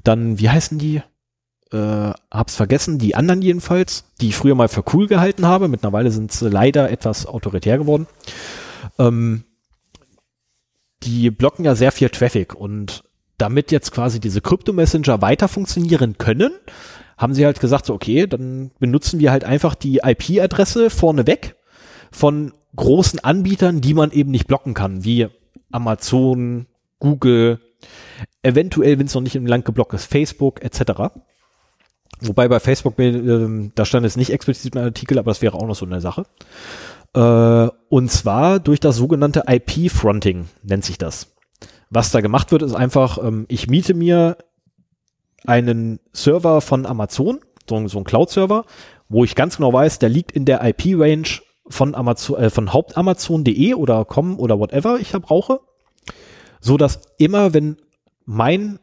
dann, 0.03 0.39
wie 0.39 0.49
heißen 0.49 0.79
die? 0.79 1.01
äh, 1.71 2.13
hab's 2.31 2.55
vergessen, 2.55 2.99
die 2.99 3.15
anderen 3.15 3.41
jedenfalls, 3.41 4.05
die 4.21 4.29
ich 4.29 4.35
früher 4.35 4.55
mal 4.55 4.67
für 4.67 4.83
cool 4.93 5.07
gehalten 5.07 5.45
habe, 5.45 5.67
mittlerweile 5.67 6.11
sind 6.11 6.31
sie 6.31 6.49
leider 6.49 6.89
etwas 6.89 7.25
autoritär 7.25 7.77
geworden. 7.77 8.07
Ähm, 8.99 9.43
die 11.03 11.29
blocken 11.29 11.65
ja 11.65 11.75
sehr 11.75 11.91
viel 11.91 12.09
Traffic 12.09 12.55
und 12.55 13.03
damit 13.37 13.71
jetzt 13.71 13.91
quasi 13.91 14.19
diese 14.19 14.41
Krypto-Messenger 14.41 15.21
weiter 15.21 15.47
funktionieren 15.47 16.17
können, 16.17 16.51
haben 17.17 17.33
sie 17.33 17.45
halt 17.45 17.59
gesagt, 17.59 17.85
so, 17.85 17.93
okay, 17.93 18.27
dann 18.27 18.71
benutzen 18.79 19.19
wir 19.19 19.31
halt 19.31 19.43
einfach 19.43 19.75
die 19.75 20.01
IP-Adresse 20.03 20.89
vorneweg 20.89 21.55
von 22.11 22.53
großen 22.75 23.19
Anbietern, 23.19 23.81
die 23.81 23.93
man 23.93 24.11
eben 24.11 24.31
nicht 24.31 24.47
blocken 24.47 24.73
kann, 24.73 25.03
wie 25.03 25.27
Amazon, 25.71 26.67
Google, 26.99 27.59
eventuell, 28.43 28.99
wenn 28.99 29.07
es 29.07 29.13
noch 29.13 29.21
nicht 29.21 29.35
im 29.35 29.45
Land 29.45 29.65
geblockt 29.65 29.93
ist, 29.93 30.05
Facebook 30.05 30.63
etc. 30.63 31.13
Wobei 32.19 32.47
bei 32.47 32.59
Facebook, 32.59 32.97
äh, 32.99 33.69
da 33.75 33.85
stand 33.85 34.05
es 34.05 34.15
nicht 34.15 34.31
explizit 34.31 34.75
im 34.75 34.81
Artikel, 34.81 35.19
aber 35.19 35.31
das 35.31 35.41
wäre 35.41 35.55
auch 35.55 35.67
noch 35.67 35.75
so 35.75 35.85
eine 35.85 36.01
Sache. 36.01 36.25
Äh, 37.13 37.69
und 37.89 38.11
zwar 38.11 38.59
durch 38.59 38.79
das 38.79 38.95
sogenannte 38.95 39.43
IP-Fronting 39.47 40.47
nennt 40.63 40.85
sich 40.85 40.97
das. 40.97 41.36
Was 41.89 42.11
da 42.11 42.21
gemacht 42.21 42.51
wird, 42.51 42.63
ist 42.63 42.75
einfach, 42.75 43.17
ähm, 43.23 43.45
ich 43.47 43.67
miete 43.67 43.93
mir 43.93 44.37
einen 45.45 45.99
Server 46.13 46.61
von 46.61 46.85
Amazon, 46.85 47.39
so, 47.69 47.87
so 47.87 47.97
ein 47.99 48.03
Cloud-Server, 48.03 48.65
wo 49.09 49.23
ich 49.23 49.35
ganz 49.35 49.57
genau 49.57 49.71
weiß, 49.71 49.99
der 49.99 50.09
liegt 50.09 50.31
in 50.31 50.45
der 50.45 50.63
IP-Range 50.63 51.27
von 51.69 51.95
Amazon, 51.95 52.39
äh, 52.39 52.49
von 52.49 52.73
hauptamazon.de 52.73 53.73
oder 53.73 54.05
com 54.05 54.39
oder 54.39 54.59
whatever 54.59 54.99
ich 54.99 55.11
da 55.11 55.19
brauche, 55.19 55.61
so 56.59 56.77
dass 56.77 57.01
immer, 57.17 57.53
wenn 57.53 57.77
mein 58.25 58.79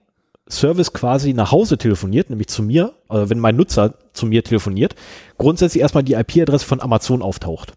Service 0.48 0.92
quasi 0.92 1.32
nach 1.32 1.52
Hause 1.52 1.78
telefoniert, 1.78 2.30
nämlich 2.30 2.48
zu 2.48 2.62
mir, 2.62 2.92
also 3.08 3.30
wenn 3.30 3.38
mein 3.38 3.56
Nutzer 3.56 3.94
zu 4.12 4.26
mir 4.26 4.44
telefoniert, 4.44 4.94
grundsätzlich 5.38 5.80
erstmal 5.80 6.04
die 6.04 6.14
IP-Adresse 6.14 6.66
von 6.66 6.80
Amazon 6.80 7.22
auftaucht. 7.22 7.74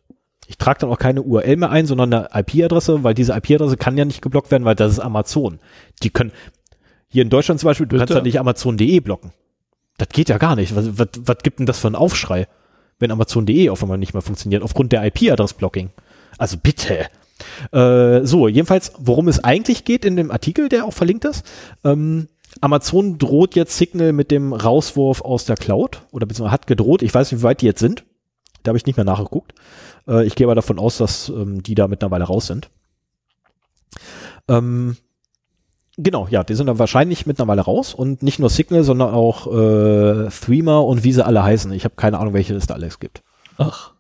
Ich 0.48 0.58
trage 0.58 0.80
dann 0.80 0.90
auch 0.90 0.98
keine 0.98 1.22
URL 1.22 1.58
mehr 1.58 1.70
ein, 1.70 1.86
sondern 1.86 2.14
eine 2.14 2.30
IP-Adresse, 2.34 3.04
weil 3.04 3.14
diese 3.14 3.34
IP-Adresse 3.34 3.78
kann 3.78 3.98
ja 3.98 4.06
nicht 4.06 4.22
geblockt 4.22 4.50
werden, 4.50 4.66
weil 4.66 4.76
das 4.76 4.94
ist 4.94 5.00
Amazon. 5.00 5.60
Die 6.04 6.10
können, 6.10 6.32
hier 7.10 7.24
in 7.24 7.30
Deutschland 7.30 7.60
zum 7.60 7.68
Beispiel, 7.68 7.86
du 7.86 7.98
Bitte? 7.98 8.00
kannst 8.00 8.16
ja 8.16 8.22
nicht 8.22 8.40
Amazon.de 8.40 9.00
blocken. 9.02 9.34
Das 9.98 10.10
geht 10.10 10.30
ja 10.30 10.38
gar 10.38 10.56
nicht. 10.56 10.76
Was, 10.76 10.98
was, 10.98 11.08
was 11.18 11.38
gibt 11.44 11.60
denn 11.60 11.66
das 11.66 11.80
für 11.80 11.88
ein 11.88 11.96
Aufschrei, 11.96 12.48
wenn 13.00 13.12
Amazon.de 13.12 13.70
auf 13.70 13.82
einmal 13.82 13.98
nicht 13.98 14.14
mehr 14.14 14.22
funktioniert, 14.22 14.64
aufgrund 14.64 14.92
der 14.92 15.04
IP-Adress-Blocking? 15.06 15.90
Also 16.38 16.58
bitte. 16.58 17.08
Äh, 17.72 18.26
so, 18.26 18.48
jedenfalls, 18.48 18.94
worum 18.98 19.28
es 19.28 19.44
eigentlich 19.44 19.86
geht 19.86 20.06
in 20.06 20.16
dem 20.16 20.32
Artikel, 20.32 20.70
der 20.70 20.86
auch 20.86 20.94
verlinkt 20.94 21.26
ist, 21.26 21.46
ähm, 21.84 22.30
Amazon 22.62 23.18
droht 23.18 23.56
jetzt 23.56 23.78
Signal 23.78 24.14
mit 24.14 24.32
dem 24.32 24.54
Rauswurf 24.54 25.22
aus 25.22 25.46
der 25.46 25.56
Cloud 25.58 26.02
oder 26.12 26.26
beziehungsweise 26.26 26.54
hat 26.54 26.68
gedroht. 26.68 27.02
Ich 27.02 27.14
weiß 27.14 27.32
nicht, 27.32 27.42
wie 27.42 27.44
weit 27.44 27.62
die 27.62 27.68
jetzt 27.68 27.80
sind. 27.80 28.04
Da 28.64 28.70
habe 28.70 28.78
ich 28.78 28.86
nicht 28.86 28.98
mehr 28.98 29.06
nachgeguckt. 29.06 29.54
Äh, 30.08 30.26
ich 30.26 30.36
gehe 30.36 30.48
aber 30.48 30.56
davon 30.56 30.80
aus, 30.80 30.98
dass 30.98 31.30
ähm, 31.30 31.64
die 31.64 31.76
da 31.76 31.88
mittlerweile 31.88 32.26
raus 32.26 32.48
sind. 32.48 32.70
Ähm, 34.48 34.98
genau, 35.98 36.28
ja, 36.30 36.44
die 36.44 36.56
sind 36.56 36.68
dann 36.68 36.80
wahrscheinlich 36.80 37.26
mittlerweile 37.26 37.62
raus 37.62 37.94
und 37.94 38.24
nicht 38.24 38.40
nur 38.40 38.50
Signal, 38.50 38.84
sondern 38.84 39.14
auch 39.14 39.48
äh, 39.48 40.30
Threema 40.30 40.80
und 40.80 41.04
wie 41.04 41.14
sie 41.14 41.26
alle 41.26 41.44
heißen. 41.44 41.72
Ich 41.74 41.84
habe 41.84 41.96
keine 41.96 42.20
Ahnung, 42.20 42.34
welche 42.34 42.56
es 42.56 42.68
da 42.68 42.76
alles 42.76 43.00
gibt. 43.00 43.24
Ach. 43.58 43.94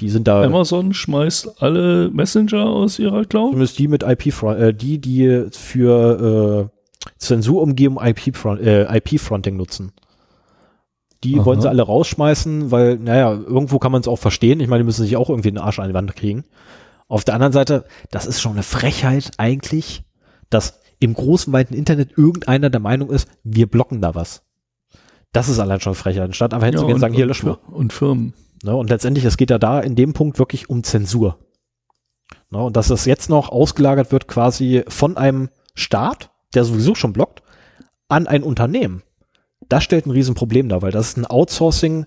Die 0.00 0.10
sind 0.10 0.26
da. 0.26 0.42
Amazon 0.42 0.92
schmeißt 0.92 1.62
alle 1.62 2.10
Messenger 2.10 2.66
aus 2.66 2.98
ihrer 2.98 3.24
Cloud? 3.24 3.50
Zumindest 3.50 3.78
die 3.78 3.88
mit 3.88 4.02
IP, 4.02 4.42
äh, 4.42 4.72
die, 4.72 5.00
die 5.00 5.46
für 5.52 6.70
äh, 6.72 7.10
Zensurumgebung 7.18 8.04
IP-Fronting 8.04 8.66
äh, 8.66 8.96
IP 8.96 9.52
nutzen. 9.52 9.92
Die 11.24 11.38
Aha. 11.38 11.44
wollen 11.44 11.60
sie 11.60 11.68
alle 11.68 11.82
rausschmeißen, 11.82 12.70
weil, 12.70 12.96
naja, 12.98 13.32
irgendwo 13.32 13.78
kann 13.78 13.92
man 13.92 14.02
es 14.02 14.08
auch 14.08 14.18
verstehen. 14.18 14.60
Ich 14.60 14.68
meine, 14.68 14.82
die 14.82 14.86
müssen 14.86 15.02
sich 15.02 15.16
auch 15.16 15.30
irgendwie 15.30 15.50
den 15.50 15.58
Arsch 15.58 15.78
an 15.78 15.88
die 15.88 15.94
Wand 15.94 16.14
kriegen. 16.14 16.44
Auf 17.08 17.24
der 17.24 17.34
anderen 17.34 17.52
Seite, 17.52 17.84
das 18.10 18.26
ist 18.26 18.40
schon 18.40 18.52
eine 18.52 18.62
Frechheit 18.62 19.32
eigentlich, 19.38 20.04
dass 20.50 20.80
im 21.00 21.14
großen, 21.14 21.52
weiten 21.52 21.74
Internet 21.74 22.16
irgendeiner 22.16 22.70
der 22.70 22.80
Meinung 22.80 23.10
ist, 23.10 23.28
wir 23.42 23.66
blocken 23.66 24.00
da 24.00 24.14
was. 24.14 24.42
Das 25.32 25.48
ist 25.48 25.58
allein 25.58 25.80
schon 25.80 25.94
Frechheit. 25.94 26.24
Anstatt 26.24 26.54
einfach 26.54 26.66
hinzugehen 26.66 26.94
und 26.94 27.00
sagen, 27.00 27.14
hier 27.14 27.26
lösch 27.26 27.42
mal. 27.42 27.58
und 27.70 27.92
Firmen. 27.92 28.34
Ne? 28.62 28.74
Und 28.74 28.90
letztendlich, 28.90 29.24
es 29.24 29.36
geht 29.36 29.50
ja 29.50 29.58
da 29.58 29.80
in 29.80 29.96
dem 29.96 30.12
Punkt 30.12 30.38
wirklich 30.38 30.70
um 30.70 30.84
Zensur. 30.84 31.38
Ne? 32.50 32.62
Und 32.62 32.76
dass 32.76 32.88
das 32.88 33.04
jetzt 33.04 33.28
noch 33.28 33.50
ausgelagert 33.50 34.12
wird 34.12 34.28
quasi 34.28 34.84
von 34.88 35.16
einem 35.16 35.48
Staat, 35.74 36.30
der 36.54 36.64
sowieso 36.64 36.94
schon 36.94 37.12
blockt, 37.12 37.42
an 38.08 38.26
ein 38.26 38.42
Unternehmen. 38.42 39.02
Das 39.68 39.84
stellt 39.84 40.06
ein 40.06 40.10
Riesenproblem 40.10 40.68
dar, 40.68 40.82
weil 40.82 40.92
das 40.92 41.08
ist 41.08 41.16
ein 41.16 41.26
Outsourcing 41.26 42.06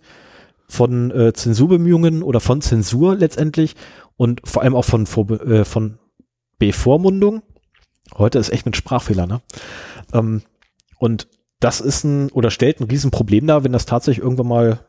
von 0.67 1.11
äh, 1.11 1.33
Zensurbemühungen 1.33 2.23
oder 2.23 2.39
von 2.39 2.61
Zensur 2.61 3.15
letztendlich 3.15 3.75
und 4.17 4.41
vor 4.43 4.63
allem 4.63 4.75
auch 4.75 4.85
von, 4.85 5.05
äh, 5.05 5.63
von 5.63 5.99
Bevormundung. 6.59 7.41
Heute 8.17 8.39
ist 8.39 8.49
echt 8.49 8.65
mit 8.65 8.75
Sprachfehler, 8.75 9.27
ne? 9.27 9.41
Ähm, 10.13 10.41
und 10.97 11.27
das 11.59 11.81
ist 11.81 12.03
ein 12.03 12.29
oder 12.31 12.51
stellt 12.51 12.79
ein 12.79 12.85
Riesenproblem 12.85 13.47
dar, 13.47 13.63
wenn 13.63 13.71
das 13.71 13.85
tatsächlich 13.85 14.23
irgendwann 14.23 14.47
mal 14.47 14.79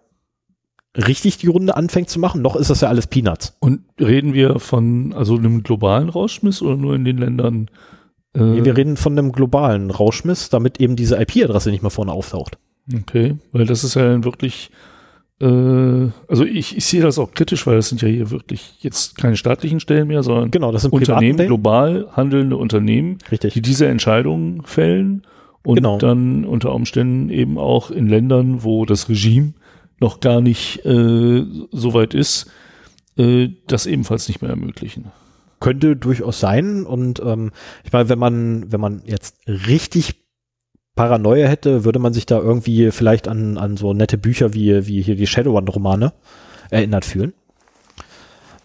richtig 0.97 1.39
die 1.39 1.47
Runde 1.47 1.77
anfängt 1.77 2.11
zu 2.11 2.19
machen. 2.19 2.43
Noch 2.43 2.57
ist 2.57 2.71
das 2.71 2.81
ja 2.81 2.89
alles 2.89 3.07
Peanuts. 3.07 3.57
Und 3.61 3.83
reden 4.01 4.35
wir 4.35 4.59
von 4.59 5.13
also 5.13 5.37
einem 5.37 5.63
globalen 5.63 6.09
Rauschmiss 6.09 6.63
oder 6.63 6.77
nur 6.77 6.95
in 6.95 7.05
den 7.05 7.19
Ländern? 7.19 7.71
Äh, 8.35 8.41
Nee, 8.43 8.65
Wir 8.65 8.77
reden 8.77 8.97
von 8.97 9.19
einem 9.19 9.33
globalen 9.33 9.91
Rauschmiss, 9.91 10.51
damit 10.51 10.81
eben 10.81 10.97
diese 10.97 11.21
IP-Adresse 11.21 11.71
nicht 11.71 11.83
mehr 11.83 11.91
vorne 11.91 12.13
auftaucht. 12.13 12.59
Okay, 12.95 13.37
weil 13.53 13.67
das 13.67 13.85
ist 13.85 13.95
ja 13.95 14.25
wirklich, 14.25 14.71
äh, 15.41 15.45
also 15.47 16.45
ich, 16.45 16.77
ich 16.77 16.85
sehe 16.87 17.03
das 17.03 17.19
auch 17.19 17.33
kritisch, 17.33 17.67
weil 17.67 17.77
das 17.77 17.89
sind 17.91 18.01
ja 18.03 18.09
hier 18.09 18.31
wirklich 18.31 18.77
jetzt 18.81 19.17
keine 19.19 19.37
staatlichen 19.37 19.81
Stellen 19.81 20.09
mehr, 20.09 20.23
sondern 20.23 20.51
Genau, 20.51 20.73
das 20.73 20.83
sind 20.83 20.93
Unternehmen, 20.93 21.37
global 21.47 22.09
handelnde 22.13 22.57
Unternehmen, 22.57 23.19
die 23.19 23.31
Richtig. 23.31 23.61
diese 23.63 23.87
Entscheidungen 23.89 24.63
fällen 24.65 25.23
und 25.65 25.77
Genau. 25.77 25.99
dann 25.99 26.45
unter 26.47 26.75
Umständen 26.75 27.29
eben 27.31 27.59
auch 27.59 27.91
in 27.91 28.09
Ländern, 28.09 28.63
wo 28.65 28.87
das 28.87 29.09
Regime 29.09 29.53
noch 30.01 30.21
gar 30.21 30.41
nicht 30.41 30.85
äh, 30.87 31.45
so 31.73 31.93
weit 31.95 32.15
ist, 32.15 32.51
äh, 33.19 33.49
das 33.67 33.85
ebenfalls 33.87 34.29
nicht 34.29 34.41
mehr 34.41 34.51
ermöglichen. 34.53 35.07
Könnte 35.61 35.97
durchaus 35.97 36.41
sein. 36.41 36.85
Und 36.85 37.21
ähm, 37.21 37.51
ich 37.85 37.93
meine, 37.93 38.09
wenn 38.09 38.19
man, 38.19 38.73
wenn 38.73 38.81
man 38.81 39.03
jetzt 39.05 39.37
richtig 39.47 40.17
Paranoia 40.95 41.47
hätte, 41.47 41.85
würde 41.85 41.99
man 41.99 42.13
sich 42.13 42.27
da 42.27 42.39
irgendwie 42.39 42.91
vielleicht 42.91 43.29
an, 43.29 43.57
an 43.57 43.77
so 43.77 43.93
nette 43.93 44.19
Bücher 44.19 44.53
wie, 44.55 44.87
wie 44.87 45.01
hier 45.01 45.17
die 45.17 45.27
Shadowrun-Romane 45.27 46.13
erinnert 46.71 47.05
fühlen. 47.05 47.35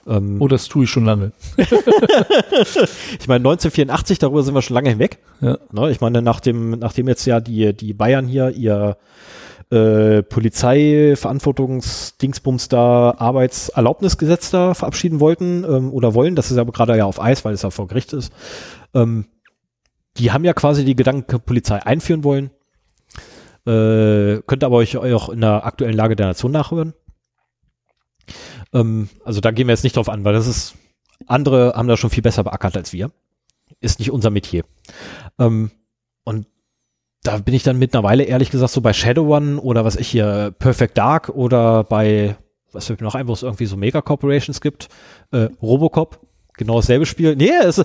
Ähm, 0.07 0.41
Oh, 0.41 0.47
das 0.47 0.67
tue 0.67 0.85
ich 0.85 0.89
schon 0.89 1.05
lange. 1.05 1.31
ich 1.57 3.27
meine, 3.27 3.47
1984, 3.47 4.19
darüber 4.19 4.43
sind 4.43 4.53
wir 4.53 4.61
schon 4.61 4.73
lange 4.73 4.89
hinweg. 4.89 5.19
Ja. 5.41 5.57
Ne, 5.71 5.91
ich 5.91 6.01
meine, 6.01 6.21
nach 6.21 6.39
dem, 6.39 6.71
nachdem 6.71 7.07
jetzt 7.07 7.25
ja 7.25 7.39
die, 7.39 7.73
die 7.73 7.93
Bayern 7.93 8.27
hier 8.27 8.49
ihr 8.49 8.97
äh, 9.69 10.23
Polizeiverantwortungsdingsbums 10.23 12.69
da 12.69 13.13
Arbeitserlaubnisgesetz 13.17 14.51
da 14.51 14.73
verabschieden 14.73 15.19
wollten 15.19 15.63
ähm, 15.63 15.91
oder 15.91 16.13
wollen, 16.13 16.35
das 16.35 16.51
ist 16.51 16.57
aber 16.57 16.71
gerade 16.71 16.97
ja 16.97 17.05
auf 17.05 17.21
Eis, 17.21 17.45
weil 17.45 17.53
es 17.53 17.61
ja 17.61 17.69
vor 17.69 17.87
Gericht 17.87 18.13
ist. 18.13 18.33
Ähm, 18.93 19.25
die 20.17 20.31
haben 20.31 20.45
ja 20.45 20.53
quasi 20.53 20.85
die 20.85 20.95
Gedankenpolizei 20.95 21.85
einführen 21.85 22.23
wollen. 22.23 22.51
Äh, 23.65 24.41
könnt 24.45 24.63
aber 24.63 24.77
euch 24.77 24.97
auch 24.97 25.29
in 25.29 25.41
der 25.41 25.65
aktuellen 25.65 25.95
Lage 25.95 26.15
der 26.15 26.27
Nation 26.27 26.51
nachhören. 26.51 26.93
Ähm, 28.73 29.09
also 29.23 29.41
da 29.41 29.51
gehen 29.51 29.67
wir 29.67 29.73
jetzt 29.73 29.83
nicht 29.83 29.95
drauf 29.95 30.09
an, 30.09 30.25
weil 30.25 30.33
das 30.33 30.47
ist, 30.47 30.75
andere 31.27 31.73
haben 31.75 31.87
da 31.87 31.97
schon 31.97 32.09
viel 32.09 32.23
besser 32.23 32.43
beackert 32.43 32.75
als 32.75 32.93
wir. 32.93 33.11
Ist 33.79 33.99
nicht 33.99 34.11
unser 34.11 34.29
Metier. 34.29 34.65
Ähm, 35.39 35.71
und 36.23 36.47
da 37.23 37.37
bin 37.37 37.53
ich 37.53 37.63
dann 37.63 37.79
mittlerweile 37.79 38.23
ehrlich 38.23 38.51
gesagt 38.51 38.73
so 38.73 38.81
bei 38.81 38.93
Shadowrun 38.93 39.57
oder 39.57 39.85
was 39.85 39.95
ich 39.95 40.09
hier, 40.09 40.53
Perfect 40.59 40.97
Dark 40.97 41.29
oder 41.29 41.85
bei, 41.85 42.35
was 42.73 42.87
fällt 42.87 42.99
mir 42.99 43.05
noch 43.05 43.15
ein, 43.15 43.27
wo 43.27 43.33
es 43.33 43.43
irgendwie 43.43 43.65
so 43.65 43.77
Mega 43.77 44.01
Corporations 44.01 44.59
gibt, 44.59 44.89
äh, 45.31 45.47
Robocop, 45.61 46.19
genau 46.55 46.75
dasselbe 46.75 47.05
Spiel. 47.05 47.35
Nee, 47.37 47.51
es, 47.63 47.81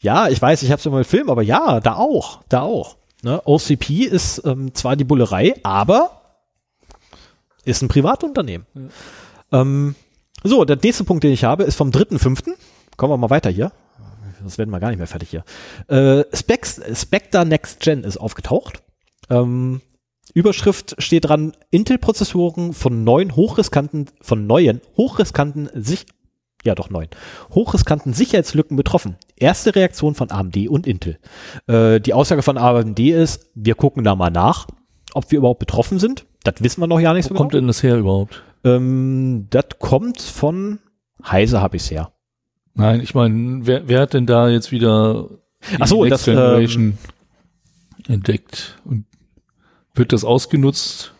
ja, 0.00 0.28
ich 0.28 0.40
weiß, 0.40 0.62
ich 0.62 0.70
habe 0.70 0.78
es 0.78 0.86
immer 0.86 0.98
im 0.98 1.04
Film, 1.04 1.30
aber 1.30 1.42
ja, 1.42 1.80
da 1.80 1.96
auch, 1.96 2.40
da 2.50 2.60
auch. 2.60 2.96
Ne? 3.22 3.40
OCP 3.46 4.04
ist 4.04 4.42
ähm, 4.44 4.74
zwar 4.74 4.96
die 4.96 5.04
Bullerei, 5.04 5.54
aber 5.62 6.20
ist 7.64 7.80
ein 7.82 7.88
Privatunternehmen. 7.88 8.66
Ähm, 9.50 9.94
so, 10.42 10.66
der 10.66 10.76
nächste 10.76 11.04
Punkt, 11.04 11.24
den 11.24 11.32
ich 11.32 11.44
habe, 11.44 11.64
ist 11.64 11.76
vom 11.76 11.90
3.5. 11.90 12.52
Kommen 12.98 13.12
wir 13.12 13.16
mal 13.16 13.30
weiter 13.30 13.48
hier. 13.48 13.72
Das 14.44 14.58
werden 14.58 14.70
wir 14.70 14.80
gar 14.80 14.88
nicht 14.88 14.98
mehr 14.98 15.06
fertig 15.06 15.30
hier. 15.30 15.44
Äh, 15.88 16.24
Specs, 16.34 16.80
Spectre 16.94 17.44
Next 17.44 17.80
Gen 17.80 18.04
ist 18.04 18.16
aufgetaucht. 18.16 18.82
Ähm, 19.30 19.80
Überschrift 20.32 20.96
steht 20.98 21.26
dran, 21.26 21.52
Intel-Prozessoren 21.70 22.72
von 22.72 23.04
neuen 23.04 23.36
hochriskanten, 23.36 24.06
von 24.20 24.46
neuen 24.46 24.80
hochriskanten 24.96 25.70
sich, 25.74 26.06
ja 26.64 26.74
doch 26.74 26.90
neun, 26.90 27.08
hochriskanten 27.54 28.12
Sicherheitslücken 28.14 28.76
betroffen. 28.76 29.16
Erste 29.36 29.74
Reaktion 29.74 30.14
von 30.14 30.30
AMD 30.30 30.68
und 30.68 30.86
Intel. 30.86 31.18
Äh, 31.66 32.00
die 32.00 32.14
Aussage 32.14 32.42
von 32.42 32.58
AMD 32.58 32.98
ist, 33.00 33.50
wir 33.54 33.74
gucken 33.74 34.02
da 34.02 34.14
mal 34.16 34.30
nach, 34.30 34.66
ob 35.12 35.30
wir 35.30 35.38
überhaupt 35.38 35.60
betroffen 35.60 35.98
sind. 35.98 36.26
Das 36.42 36.54
wissen 36.58 36.80
wir 36.80 36.86
noch 36.86 37.00
gar 37.00 37.14
nicht 37.14 37.26
Wo 37.26 37.30
so 37.30 37.34
kommt 37.34 37.52
genau. 37.52 37.60
denn 37.60 37.68
das 37.68 37.82
her 37.82 37.96
überhaupt? 37.96 38.42
Ähm, 38.64 39.46
das 39.50 39.66
kommt 39.78 40.20
von 40.20 40.78
Heise 41.24 41.60
habe 41.60 41.76
ich's 41.76 41.90
her. 41.90 42.13
Nein, 42.74 43.00
ich 43.00 43.14
meine, 43.14 43.66
wer, 43.66 43.88
wer 43.88 44.00
hat 44.00 44.14
denn 44.14 44.26
da 44.26 44.48
jetzt 44.48 44.72
wieder 44.72 45.28
die 45.70 45.76
Ach 45.80 45.86
so, 45.86 46.04
Next 46.04 46.26
das, 46.26 46.28
ähm, 46.28 46.34
Generation 46.34 46.98
entdeckt? 48.08 48.78
Und 48.84 49.06
wird 49.94 50.12
das 50.12 50.24
ausgenutzt? 50.24 51.12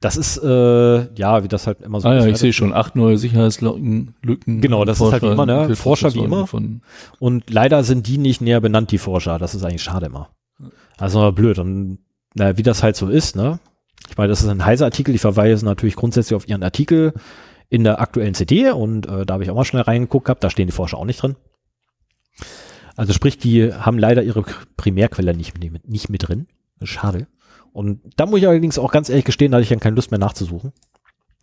Das 0.00 0.18
ist, 0.18 0.36
äh, 0.36 1.14
ja, 1.14 1.42
wie 1.42 1.48
das 1.48 1.66
halt 1.66 1.80
immer 1.80 1.98
so 1.98 2.08
ah 2.08 2.12
ist. 2.12 2.20
ja, 2.20 2.26
ne? 2.26 2.32
ich 2.32 2.36
sehe 2.36 2.52
schon, 2.52 2.74
acht 2.74 2.94
neue 2.94 3.16
Sicherheitslücken. 3.16 4.14
Lücken 4.22 4.60
Genau, 4.60 4.84
das 4.84 5.00
ist 5.00 5.12
halt 5.12 5.22
wie 5.22 5.28
immer, 5.28 5.46
ne? 5.46 5.74
Forscher- 5.74 6.10
Forscher 6.10 6.14
wie 6.14 6.24
immer. 6.24 6.46
Und 7.18 7.48
leider 7.48 7.82
sind 7.84 8.06
die 8.06 8.18
nicht 8.18 8.42
näher 8.42 8.60
benannt, 8.60 8.90
die 8.90 8.98
Forscher. 8.98 9.38
Das 9.38 9.54
ist 9.54 9.64
eigentlich 9.64 9.82
schade 9.82 10.06
immer. 10.06 10.28
Also 10.98 11.32
blöd. 11.32 11.58
Und 11.58 12.00
naja, 12.34 12.58
wie 12.58 12.62
das 12.62 12.82
halt 12.82 12.96
so 12.96 13.08
ist, 13.08 13.34
ne? 13.34 13.60
Ich 14.10 14.18
meine, 14.18 14.28
das 14.28 14.42
ist 14.42 14.48
ein 14.48 14.62
heißer 14.64 14.84
Artikel. 14.84 15.12
Die 15.12 15.18
verweisen 15.18 15.64
natürlich 15.64 15.96
grundsätzlich 15.96 16.36
auf 16.36 16.46
ihren 16.46 16.62
Artikel 16.62 17.14
in 17.68 17.84
der 17.84 18.00
aktuellen 18.00 18.34
CD 18.34 18.70
und 18.70 19.06
äh, 19.06 19.24
da 19.26 19.34
habe 19.34 19.44
ich 19.44 19.50
auch 19.50 19.54
mal 19.56 19.64
schnell 19.64 19.82
reingeguckt 19.82 20.26
gehabt. 20.26 20.44
Da 20.44 20.50
stehen 20.50 20.66
die 20.66 20.72
Forscher 20.72 20.98
auch 20.98 21.04
nicht 21.04 21.22
drin. 21.22 21.36
Also 22.96 23.12
sprich, 23.12 23.38
die 23.38 23.72
haben 23.72 23.98
leider 23.98 24.22
ihre 24.22 24.44
Primärquelle 24.76 25.34
nicht 25.34 25.58
mit, 25.58 25.88
nicht 25.88 26.08
mit 26.10 26.28
drin. 26.28 26.46
Schade. 26.82 27.26
Und 27.72 28.00
da 28.16 28.26
muss 28.26 28.38
ich 28.40 28.46
allerdings 28.46 28.78
auch 28.78 28.92
ganz 28.92 29.08
ehrlich 29.08 29.24
gestehen, 29.24 29.50
da 29.50 29.56
hatte 29.56 29.64
ich 29.64 29.68
dann 29.68 29.80
keine 29.80 29.96
Lust 29.96 30.10
mehr 30.10 30.20
nachzusuchen. 30.20 30.72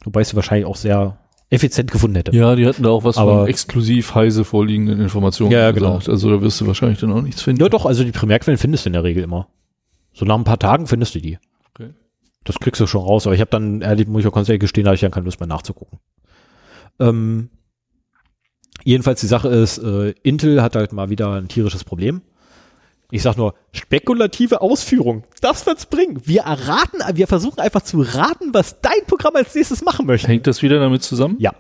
Wobei 0.06 0.22
ich 0.22 0.30
sie 0.30 0.36
wahrscheinlich 0.36 0.66
auch 0.66 0.78
sehr 0.78 1.18
effizient 1.50 1.92
gefunden 1.92 2.16
hätte. 2.16 2.34
Ja, 2.34 2.56
die 2.56 2.66
hatten 2.66 2.84
da 2.84 2.90
auch 2.90 3.04
was 3.04 3.18
Aber- 3.18 3.40
von 3.40 3.48
exklusiv 3.48 4.16
heise 4.16 4.46
vorliegenden 4.46 5.02
Informationen. 5.02 5.52
Ja, 5.52 5.60
ja, 5.60 5.72
genau. 5.72 5.96
gesagt. 5.98 6.10
Also 6.10 6.30
da 6.30 6.42
wirst 6.42 6.62
du 6.62 6.68
wahrscheinlich 6.68 7.00
dann 7.00 7.12
auch 7.12 7.22
nichts 7.22 7.42
finden. 7.42 7.62
Ja, 7.62 7.68
doch, 7.68 7.86
also 7.86 8.06
die 8.06 8.12
Primärquellen 8.14 8.58
findest 8.58 8.86
du 8.86 8.90
in 8.90 8.94
der 8.94 9.04
Regel 9.04 9.24
immer. 9.24 9.50
So 10.14 10.24
nach 10.26 10.38
ein 10.38 10.46
paar 10.46 10.60
Tagen 10.60 10.88
findest 10.88 11.16
du 11.16 11.20
die. 11.20 11.38
Das 12.44 12.60
kriegst 12.60 12.82
du 12.82 12.88
schon 12.88 13.04
raus, 13.04 13.28
aber 13.28 13.36
ich 13.36 13.42
habe 13.42 13.52
dann, 13.52 13.82
ehrlich, 13.82 14.08
muss 14.08 14.22
ich 14.22 14.28
auch 14.28 14.34
ganz 14.34 14.50
ehrlich 14.50 14.62
gestehen, 14.62 14.86
da 14.86 14.90
hatte 14.92 14.96
ich 14.96 15.02
dann 15.02 15.12
keine 15.12 15.26
Lust 15.26 15.40
mehr 15.40 15.48
nachzugucken. 15.48 16.00
Ähm, 17.00 17.50
jedenfalls 18.84 19.22
die 19.22 19.28
Sache 19.28 19.50
ist, 19.50 19.78
äh, 19.78 20.12
Intel 20.24 20.62
hat 20.62 20.76
halt 20.76 20.92
mal 20.94 21.10
wieder 21.10 21.34
ein 21.34 21.48
tierisches 21.48 21.84
Problem. 21.84 22.22
Ich 23.14 23.24
sag 23.24 23.36
nur, 23.38 23.54
spekulative 23.74 24.62
Ausführung. 24.62 25.24
Das 25.42 25.66
wird's 25.66 25.86
bringen. 25.86 26.22
Wir 26.26 26.42
erraten, 26.44 27.00
wir 27.14 27.28
versuchen 27.28 27.60
einfach 27.60 27.82
zu 27.82 28.02
raten, 28.02 28.54
was 28.54 28.80
dein 28.82 29.06
Programm 29.06 29.36
als 29.36 29.54
nächstes 29.54 29.84
machen 29.84 30.06
möchte. 30.06 30.28
Hängt 30.30 30.48
das 30.48 30.62
wieder 30.62 30.80
damit 30.80 31.04
zusammen? 31.04 31.36
Ja. 31.38 31.52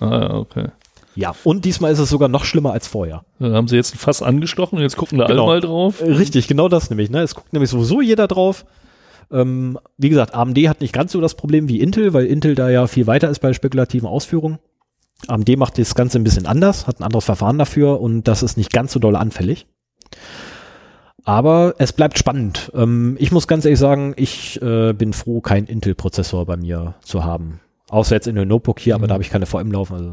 Ah, 0.00 0.10
ja, 0.10 0.34
okay. 0.34 0.66
Ja. 1.14 1.34
Und 1.44 1.64
diesmal 1.64 1.92
ist 1.92 2.00
es 2.00 2.10
sogar 2.10 2.28
noch 2.28 2.44
schlimmer 2.44 2.72
als 2.72 2.88
vorher. 2.88 3.24
Dann 3.38 3.54
haben 3.54 3.68
sie 3.68 3.76
jetzt 3.76 3.94
ein 3.94 3.98
Fass 3.98 4.20
angestochen 4.20 4.76
und 4.78 4.82
jetzt 4.82 4.96
gucken 4.96 5.16
da 5.18 5.26
Genau. 5.26 5.44
alle 5.44 5.52
mal 5.52 5.60
drauf. 5.60 6.02
Äh, 6.02 6.12
Richtig, 6.12 6.48
genau 6.48 6.68
das 6.68 6.90
nämlich. 6.90 7.08
Ne? 7.08 7.22
Es 7.22 7.34
guckt 7.34 7.52
nämlich 7.52 7.70
sowieso 7.70 8.00
jeder 8.02 8.26
drauf. 8.26 8.66
Ähm, 9.30 9.78
wie 9.96 10.08
gesagt, 10.08 10.34
AMD 10.34 10.58
hat 10.68 10.80
nicht 10.80 10.92
ganz 10.92 11.12
so 11.12 11.20
das 11.20 11.34
Problem 11.34 11.68
wie 11.68 11.80
Intel, 11.80 12.12
weil 12.12 12.26
Intel 12.26 12.54
da 12.54 12.68
ja 12.70 12.86
viel 12.86 13.06
weiter 13.06 13.28
ist 13.30 13.40
bei 13.40 13.52
spekulativen 13.52 14.08
Ausführungen. 14.08 14.58
AMD 15.28 15.56
macht 15.56 15.78
das 15.78 15.94
Ganze 15.94 16.18
ein 16.18 16.24
bisschen 16.24 16.46
anders, 16.46 16.86
hat 16.86 17.00
ein 17.00 17.04
anderes 17.04 17.24
Verfahren 17.24 17.58
dafür 17.58 18.00
und 18.00 18.24
das 18.24 18.42
ist 18.42 18.56
nicht 18.56 18.72
ganz 18.72 18.92
so 18.92 18.98
doll 19.00 19.16
anfällig. 19.16 19.66
Aber 21.24 21.74
es 21.78 21.92
bleibt 21.92 22.18
spannend. 22.18 22.70
Ähm, 22.74 23.16
ich 23.18 23.32
muss 23.32 23.48
ganz 23.48 23.64
ehrlich 23.64 23.80
sagen, 23.80 24.14
ich 24.16 24.60
äh, 24.62 24.92
bin 24.92 25.12
froh, 25.12 25.40
keinen 25.40 25.66
Intel-Prozessor 25.66 26.46
bei 26.46 26.56
mir 26.56 26.94
zu 27.02 27.24
haben. 27.24 27.60
Außer 27.88 28.14
jetzt 28.14 28.26
in 28.28 28.36
der 28.36 28.44
Notebook 28.46 28.78
hier, 28.78 28.94
aber 28.94 29.04
Mhm. 29.04 29.08
da 29.08 29.14
habe 29.14 29.24
ich 29.24 29.30
keine 29.30 29.46
VM 29.46 29.72
laufen. 29.72 29.94
Also. 29.94 30.12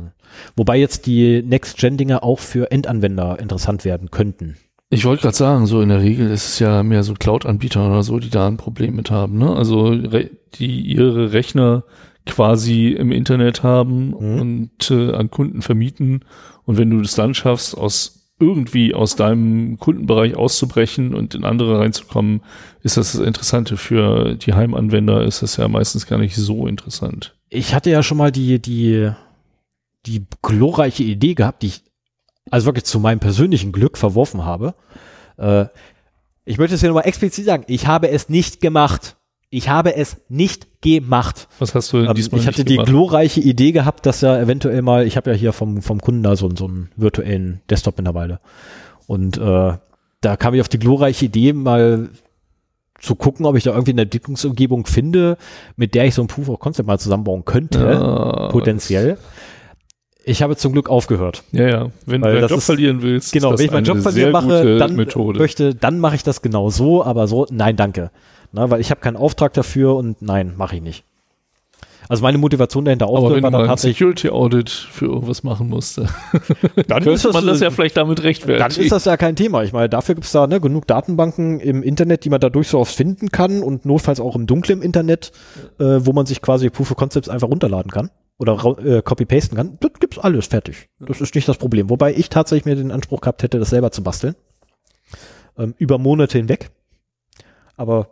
Wobei 0.55 0.77
jetzt 0.77 1.05
die 1.05 1.43
Next-Gen-Dinger 1.43 2.23
auch 2.23 2.39
für 2.39 2.71
Endanwender 2.71 3.39
interessant 3.39 3.85
werden 3.85 4.09
könnten. 4.09 4.57
Ich 4.93 5.05
wollte 5.05 5.23
gerade 5.23 5.35
sagen, 5.35 5.65
so 5.65 5.81
in 5.81 5.89
der 5.89 6.01
Regel 6.01 6.29
ist 6.29 6.45
es 6.45 6.59
ja 6.59 6.83
mehr 6.83 7.01
so 7.01 7.15
Cloud-Anbieter 7.15 7.87
oder 7.87 8.03
so, 8.03 8.19
die 8.19 8.29
da 8.29 8.47
ein 8.47 8.57
Problem 8.57 8.95
mit 8.95 9.09
haben. 9.09 9.39
Ne? 9.39 9.51
Also 9.51 9.95
die 9.95 10.81
ihre 10.81 11.33
Rechner 11.33 11.83
quasi 12.27 12.89
im 12.89 13.11
Internet 13.11 13.63
haben 13.63 14.09
mhm. 14.09 14.39
und 14.39 14.91
äh, 14.91 15.13
an 15.13 15.31
Kunden 15.31 15.63
vermieten. 15.63 16.23
Und 16.65 16.77
wenn 16.77 16.91
du 16.91 16.99
es 16.99 17.15
dann 17.15 17.33
schaffst, 17.33 17.75
aus 17.75 18.29
irgendwie 18.39 18.93
aus 18.93 19.15
deinem 19.15 19.79
Kundenbereich 19.79 20.35
auszubrechen 20.35 21.15
und 21.15 21.33
in 21.33 21.43
andere 21.43 21.79
reinzukommen, 21.79 22.41
ist 22.83 22.97
das 22.97 23.13
das 23.13 23.21
Interessante. 23.21 23.77
Für 23.77 24.35
die 24.35 24.53
Heimanwender 24.53 25.23
ist 25.23 25.41
das 25.41 25.57
ja 25.57 25.67
meistens 25.67 26.05
gar 26.05 26.19
nicht 26.19 26.35
so 26.35 26.67
interessant. 26.67 27.35
Ich 27.49 27.73
hatte 27.73 27.89
ja 27.89 28.03
schon 28.03 28.17
mal 28.17 28.31
die, 28.31 28.61
die, 28.61 29.09
die 30.05 30.27
glorreiche 30.43 31.03
Idee 31.03 31.33
gehabt, 31.33 31.63
die 31.63 31.67
ich 31.67 31.83
also 32.49 32.65
wirklich 32.67 32.85
zu 32.85 32.99
meinem 32.99 33.19
persönlichen 33.19 33.71
Glück 33.71 33.97
verworfen 33.97 34.45
habe. 34.45 34.75
Äh, 35.37 35.65
ich 36.45 36.57
möchte 36.57 36.75
es 36.75 36.81
hier 36.81 36.89
nochmal 36.89 37.07
explizit 37.07 37.45
sagen, 37.45 37.63
ich 37.67 37.87
habe 37.87 38.09
es 38.09 38.29
nicht 38.29 38.61
gemacht. 38.61 39.15
Ich 39.49 39.69
habe 39.69 39.95
es 39.95 40.17
nicht 40.29 40.81
gemacht. 40.81 41.47
Was 41.59 41.75
hast 41.75 41.93
du 41.93 41.97
denn 41.97 42.07
ähm, 42.07 42.15
diesmal 42.15 42.41
Ich 42.41 42.47
hatte 42.47 42.65
die 42.65 42.73
gemacht? 42.73 42.89
glorreiche 42.89 43.39
Idee 43.39 43.71
gehabt, 43.71 44.05
dass 44.05 44.21
ja 44.21 44.37
eventuell 44.39 44.81
mal, 44.81 45.05
ich 45.05 45.15
habe 45.15 45.31
ja 45.31 45.37
hier 45.37 45.53
vom, 45.53 45.81
vom 45.81 46.01
Kunden 46.01 46.23
da 46.23 46.35
so, 46.35 46.49
so 46.55 46.65
einen 46.65 46.89
virtuellen 46.95 47.61
Desktop 47.69 47.97
mittlerweile. 47.97 48.39
Und 49.05 49.37
äh, 49.37 49.73
da 50.21 50.37
kam 50.37 50.53
ich 50.53 50.61
auf 50.61 50.69
die 50.69 50.79
glorreiche 50.79 51.25
Idee, 51.25 51.53
mal 51.53 52.09
zu 52.99 53.15
gucken, 53.15 53.45
ob 53.45 53.55
ich 53.55 53.63
da 53.63 53.71
irgendwie 53.71 53.91
eine 53.91 54.03
Entwicklungsumgebung 54.03 54.85
finde, 54.85 55.37
mit 55.75 55.93
der 55.93 56.05
ich 56.05 56.15
so 56.15 56.21
ein 56.21 56.27
Proof 56.27 56.49
of 56.49 56.59
Concept 56.59 56.87
mal 56.87 56.97
zusammenbauen 56.97 57.45
könnte, 57.45 57.79
ja, 57.79 58.47
potenziell. 58.47 59.17
Ich 60.25 60.41
habe 60.41 60.55
zum 60.55 60.71
Glück 60.71 60.89
aufgehört. 60.89 61.43
Ja, 61.51 61.67
ja. 61.67 61.87
Wenn 62.05 62.21
du 62.21 62.29
deinen 62.29 62.47
Job 62.47 62.59
ist, 62.59 62.65
verlieren 62.65 63.01
willst, 63.01 63.33
genau, 63.33 63.57
wenn 63.57 63.65
ich 63.65 63.71
meinen 63.71 63.85
Job 63.85 63.99
verlieren 63.99 64.31
mache, 64.31 64.77
dann 64.77 64.95
Methode. 64.95 65.37
möchte, 65.37 65.75
dann 65.75 65.99
mache 65.99 66.15
ich 66.15 66.23
das 66.23 66.41
genau 66.41 66.69
so, 66.69 67.03
aber 67.03 67.27
so, 67.27 67.45
nein, 67.51 67.75
danke. 67.75 68.09
Na, 68.53 68.69
weil 68.69 68.79
ich 68.79 68.91
habe 68.91 69.01
keinen 69.01 69.17
Auftrag 69.17 69.53
dafür 69.53 69.95
und 69.95 70.21
nein, 70.21 70.53
mache 70.55 70.77
ich 70.77 70.81
nicht. 70.81 71.03
Also 72.09 72.21
meine 72.21 72.37
Motivation 72.37 72.85
dahinter 72.85 73.07
auch 73.07 73.31
war 73.31 73.39
dann 73.39 73.51
tatsächlich 73.51 73.97
Security 73.97 74.29
Audit 74.29 74.69
für 74.69 75.05
irgendwas 75.05 75.43
machen 75.43 75.69
musste, 75.69 76.07
dann 76.87 77.03
könnte 77.03 77.31
man 77.31 77.47
das 77.47 77.61
ja 77.61 77.69
vielleicht 77.69 77.95
damit 77.95 78.23
rechtfertigen. 78.23 78.59
Dann 78.59 78.83
ist 78.83 78.91
das 78.91 79.05
ja 79.05 79.15
kein 79.15 79.35
Thema. 79.35 79.63
Ich 79.63 79.71
meine, 79.71 79.89
dafür 79.89 80.15
gibt 80.15 80.25
es 80.25 80.31
da 80.33 80.45
ne, 80.45 80.59
genug 80.59 80.85
Datenbanken 80.85 81.59
im 81.59 81.81
Internet, 81.81 82.25
die 82.25 82.29
man 82.29 82.41
dadurch 82.41 82.67
so 82.67 82.79
oft 82.79 82.93
finden 82.93 83.29
kann 83.29 83.63
und 83.63 83.85
notfalls 83.85 84.19
auch 84.19 84.35
im 84.35 84.47
dunklen 84.47 84.81
Internet, 84.81 85.31
äh, 85.79 85.83
wo 85.99 86.11
man 86.11 86.25
sich 86.25 86.41
quasi 86.41 86.69
Proof 86.69 86.91
of 86.91 86.97
Concepts 86.97 87.29
einfach 87.29 87.47
runterladen 87.47 87.91
kann 87.91 88.09
oder 88.37 88.77
äh, 88.83 89.01
copy-pasten 89.01 89.55
kann, 89.55 89.77
das 89.79 89.91
gibt's 89.99 90.17
alles 90.17 90.47
fertig. 90.47 90.89
Das 90.99 91.21
ist 91.21 91.35
nicht 91.35 91.47
das 91.47 91.57
Problem. 91.57 91.89
Wobei 91.89 92.13
ich 92.13 92.29
tatsächlich 92.29 92.65
mir 92.65 92.75
den 92.75 92.91
Anspruch 92.91 93.21
gehabt 93.21 93.43
hätte, 93.43 93.59
das 93.59 93.69
selber 93.69 93.91
zu 93.91 94.03
basteln. 94.03 94.35
Ähm, 95.57 95.75
über 95.77 95.97
Monate 95.97 96.37
hinweg. 96.37 96.71
Aber 97.77 98.09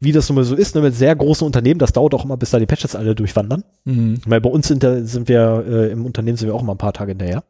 wie 0.00 0.12
das 0.12 0.28
nun 0.28 0.36
mal 0.36 0.44
so 0.44 0.54
ist, 0.54 0.74
ne, 0.74 0.80
mit 0.80 0.94
sehr 0.94 1.14
großen 1.16 1.44
Unternehmen, 1.46 1.78
das 1.78 1.92
dauert 1.92 2.14
auch 2.14 2.24
immer, 2.24 2.36
bis 2.36 2.50
da 2.50 2.58
die 2.58 2.66
Patches 2.66 2.94
alle 2.94 3.14
durchwandern. 3.14 3.64
Mhm. 3.84 4.20
Weil 4.26 4.40
bei 4.40 4.50
uns 4.50 4.68
sind, 4.68 4.82
da, 4.82 5.02
sind 5.02 5.28
wir 5.28 5.64
äh, 5.66 5.90
im 5.90 6.04
Unternehmen 6.06 6.36
sind 6.36 6.48
wir 6.48 6.54
auch 6.54 6.62
immer 6.62 6.74
ein 6.74 6.78
paar 6.78 6.92
Tage 6.92 7.12
hinterher. 7.12 7.42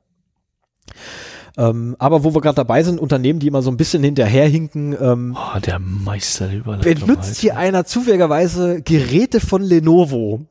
Ähm, 1.59 1.97
aber 1.99 2.23
wo 2.23 2.35
wir 2.35 2.41
gerade 2.41 2.55
dabei 2.55 2.85
sind, 2.85 3.01
Unternehmen, 3.01 3.41
die 3.41 3.49
immer 3.49 3.63
so 3.63 3.71
ein 3.71 3.77
bisschen 3.77 4.03
hinterherhinken. 4.05 4.97
Ähm, 4.99 5.37
oh, 5.37 5.59
der 5.59 5.81
Meister 5.81 6.49
der 6.49 6.79
Benutzt 6.79 7.39
hier 7.39 7.57
einer 7.57 7.85
zufälligerweise 7.85 8.81
Geräte 8.81 9.41
von 9.41 9.63
Lenovo? 9.63 10.47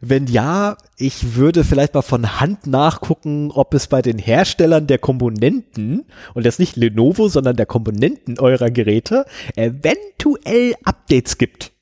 Wenn 0.00 0.26
ja, 0.26 0.76
ich 0.96 1.36
würde 1.36 1.64
vielleicht 1.64 1.94
mal 1.94 2.02
von 2.02 2.40
Hand 2.40 2.66
nachgucken, 2.66 3.50
ob 3.50 3.74
es 3.74 3.86
bei 3.86 4.02
den 4.02 4.18
Herstellern 4.18 4.86
der 4.86 4.98
Komponenten, 4.98 6.04
und 6.34 6.44
jetzt 6.44 6.58
nicht 6.58 6.76
Lenovo, 6.76 7.28
sondern 7.28 7.56
der 7.56 7.66
Komponenten 7.66 8.38
eurer 8.38 8.70
Geräte, 8.70 9.26
eventuell 9.56 10.74
Updates 10.84 11.38
gibt. 11.38 11.72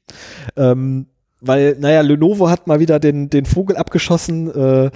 Ähm, 0.57 1.07
weil, 1.41 1.77
naja, 1.79 2.01
Lenovo 2.01 2.49
hat 2.49 2.67
mal 2.67 2.81
wieder 2.81 2.99
den, 2.99 3.29
den 3.29 3.45
Vogel 3.45 3.77
abgeschossen. 3.77 4.51
Äh, 4.51 4.91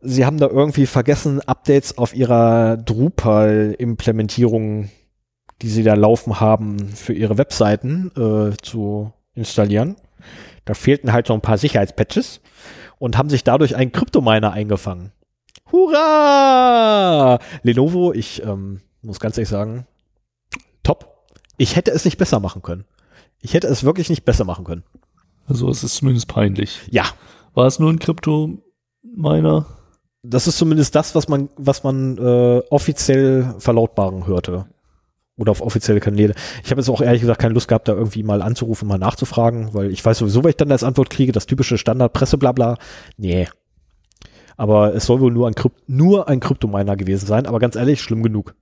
sie 0.00 0.24
haben 0.24 0.38
da 0.38 0.48
irgendwie 0.48 0.86
vergessen, 0.86 1.42
Updates 1.42 1.98
auf 1.98 2.14
ihrer 2.14 2.78
Drupal-Implementierung, 2.78 4.88
die 5.62 5.68
sie 5.68 5.82
da 5.82 5.94
laufen 5.94 6.40
haben, 6.40 6.88
für 6.88 7.12
ihre 7.12 7.38
Webseiten 7.38 8.10
äh, 8.16 8.56
zu 8.62 9.12
installieren. 9.34 9.96
Da 10.66 10.74
fehlten 10.74 11.12
halt 11.12 11.28
noch 11.28 11.36
ein 11.36 11.42
paar 11.42 11.56
Sicherheitspatches 11.56 12.40
und 12.98 13.16
haben 13.16 13.30
sich 13.30 13.44
dadurch 13.44 13.76
einen 13.76 13.92
Kryptominer 13.92 14.52
eingefangen. 14.52 15.12
Hurra! 15.72 17.38
Lenovo, 17.62 18.12
ich 18.12 18.42
ähm, 18.42 18.82
muss 19.00 19.20
ganz 19.20 19.38
ehrlich 19.38 19.48
sagen, 19.48 19.86
top. 20.82 21.24
Ich 21.56 21.76
hätte 21.76 21.92
es 21.92 22.04
nicht 22.04 22.18
besser 22.18 22.40
machen 22.40 22.62
können. 22.62 22.84
Ich 23.40 23.54
hätte 23.54 23.68
es 23.68 23.84
wirklich 23.84 24.10
nicht 24.10 24.24
besser 24.24 24.44
machen 24.44 24.64
können. 24.64 24.82
Also 25.46 25.70
es 25.70 25.84
ist 25.84 25.94
zumindest 25.94 26.28
peinlich. 26.28 26.82
Ja. 26.90 27.04
War 27.54 27.66
es 27.66 27.78
nur 27.78 27.90
ein 27.90 28.00
Kryptominer? 28.00 29.66
Das 30.22 30.48
ist 30.48 30.58
zumindest 30.58 30.94
das, 30.96 31.14
was 31.14 31.28
man, 31.28 31.48
was 31.56 31.84
man 31.84 32.18
äh, 32.18 32.62
offiziell 32.70 33.54
verlautbaren 33.58 34.26
hörte 34.26 34.66
oder 35.38 35.50
auf 35.50 35.60
offizielle 35.60 36.00
Kanäle. 36.00 36.34
Ich 36.64 36.70
habe 36.70 36.80
jetzt 36.80 36.88
auch 36.88 37.00
ehrlich 37.00 37.20
gesagt 37.20 37.40
keine 37.40 37.54
Lust 37.54 37.68
gehabt, 37.68 37.88
da 37.88 37.92
irgendwie 37.92 38.22
mal 38.22 38.42
anzurufen, 38.42 38.88
mal 38.88 38.98
nachzufragen, 38.98 39.74
weil 39.74 39.90
ich 39.90 40.04
weiß 40.04 40.18
sowieso, 40.18 40.42
was 40.44 40.50
ich 40.50 40.56
dann 40.56 40.72
als 40.72 40.84
Antwort 40.84 41.10
kriege, 41.10 41.32
das 41.32 41.46
typische 41.46 41.78
Standard-Presse-Blabla. 41.78 42.78
Nee. 43.18 43.48
Aber 44.56 44.94
es 44.94 45.04
soll 45.04 45.20
wohl 45.20 45.32
nur 45.32 45.46
ein, 45.46 45.54
Krypt 45.54 45.88
nur 45.88 46.28
ein 46.28 46.40
Kryptominer 46.40 46.96
gewesen 46.96 47.26
sein, 47.26 47.46
aber 47.46 47.58
ganz 47.58 47.76
ehrlich, 47.76 48.00
schlimm 48.00 48.22
genug. 48.22 48.54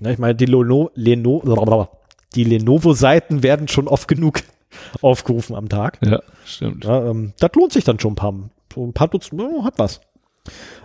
Ja, 0.00 0.10
ich 0.10 0.18
meine, 0.18 0.34
die, 0.34 0.46
Leno 0.46 0.90
Leno 0.94 1.88
die 2.34 2.44
Lenovo-Seiten 2.44 3.42
werden 3.42 3.68
schon 3.68 3.86
oft 3.86 4.08
genug 4.08 4.40
aufgerufen 5.00 5.54
am 5.54 5.68
Tag. 5.68 5.98
Ja, 6.04 6.20
stimmt. 6.44 6.84
Ja, 6.84 7.08
ähm, 7.08 7.32
das 7.38 7.50
lohnt 7.54 7.72
sich 7.72 7.84
dann 7.84 8.00
schon 8.00 8.12
ein 8.12 8.16
paar, 8.16 8.34
so 8.74 8.84
ein 8.84 8.92
paar 8.92 9.08
Dutzend, 9.08 9.40
hat 9.62 9.78
was. 9.78 10.00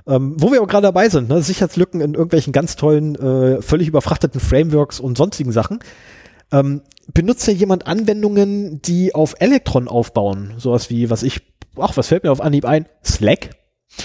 Ähm, 0.08 0.36
wo 0.38 0.52
wir 0.52 0.60
aber 0.60 0.68
gerade 0.68 0.88
dabei 0.88 1.10
sind, 1.10 1.30
ne, 1.30 1.42
Sicherheitslücken 1.42 2.02
in 2.02 2.14
irgendwelchen 2.14 2.54
ganz 2.54 2.76
tollen, 2.76 3.16
äh, 3.16 3.62
völlig 3.62 3.88
überfrachteten 3.88 4.40
Frameworks 4.40 5.00
und 5.00 5.18
sonstigen 5.18 5.52
Sachen. 5.52 5.80
Ähm, 6.52 6.82
benutzt 7.14 7.48
ja 7.48 7.54
jemand 7.54 7.88
Anwendungen, 7.88 8.82
die 8.82 9.16
auf 9.16 9.36
Electron 9.40 9.88
aufbauen? 9.88 10.54
Sowas 10.58 10.90
wie, 10.90 11.10
was 11.10 11.24
ich, 11.24 11.42
ach, 11.78 11.98
was 11.98 12.08
fällt 12.08 12.24
mir 12.24 12.32
auf 12.32 12.42
Anhieb 12.42 12.66
ein? 12.66 12.88
Slack? 13.04 13.52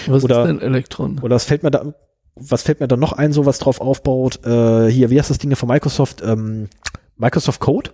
Was 0.06 0.24
oder, 0.24 0.42
ist 0.42 0.48
denn 0.48 0.60
Electron? 0.60 1.18
Oder 1.20 1.36
was 1.36 1.44
fällt 1.44 1.62
mir 1.62 1.70
da, 1.70 1.94
was 2.34 2.62
fällt 2.62 2.80
mir 2.80 2.88
da 2.88 2.96
noch 2.96 3.12
ein, 3.12 3.32
so 3.32 3.46
was 3.46 3.58
drauf 3.58 3.80
aufbaut? 3.80 4.44
Äh, 4.44 4.88
hier, 4.88 5.10
wie 5.10 5.18
heißt 5.18 5.30
das 5.30 5.38
Ding 5.38 5.54
von 5.56 5.68
Microsoft? 5.68 6.22
Ähm, 6.22 6.68
Microsoft 7.16 7.60
Code? 7.60 7.90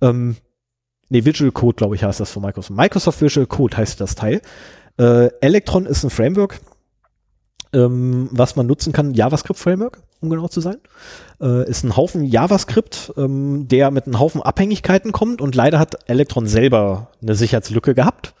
Ähm, 0.00 0.36
nee, 1.08 1.24
Visual 1.24 1.52
Code, 1.52 1.76
glaube 1.76 1.96
ich, 1.96 2.04
heißt 2.04 2.20
das 2.20 2.30
von 2.30 2.42
Microsoft. 2.42 2.78
Microsoft 2.78 3.20
Visual 3.20 3.46
Code 3.46 3.76
heißt 3.76 4.00
das 4.00 4.14
Teil. 4.14 4.40
Äh, 4.98 5.30
Electron 5.40 5.86
ist 5.86 6.04
ein 6.04 6.10
Framework, 6.10 6.60
ähm, 7.76 8.28
was 8.32 8.56
man 8.56 8.66
nutzen 8.66 8.92
kann, 8.92 9.12
JavaScript-Framework, 9.12 9.98
um 10.20 10.30
genau 10.30 10.48
zu 10.48 10.60
sein. 10.60 10.78
Äh, 11.40 11.68
ist 11.68 11.84
ein 11.84 11.96
Haufen 11.96 12.24
JavaScript, 12.24 13.12
ähm, 13.18 13.68
der 13.68 13.90
mit 13.90 14.06
einem 14.06 14.18
Haufen 14.18 14.40
Abhängigkeiten 14.42 15.12
kommt 15.12 15.42
und 15.42 15.54
leider 15.54 15.78
hat 15.78 16.08
Electron 16.08 16.46
selber 16.46 17.10
eine 17.20 17.34
Sicherheitslücke 17.34 17.94
gehabt. 17.94 18.34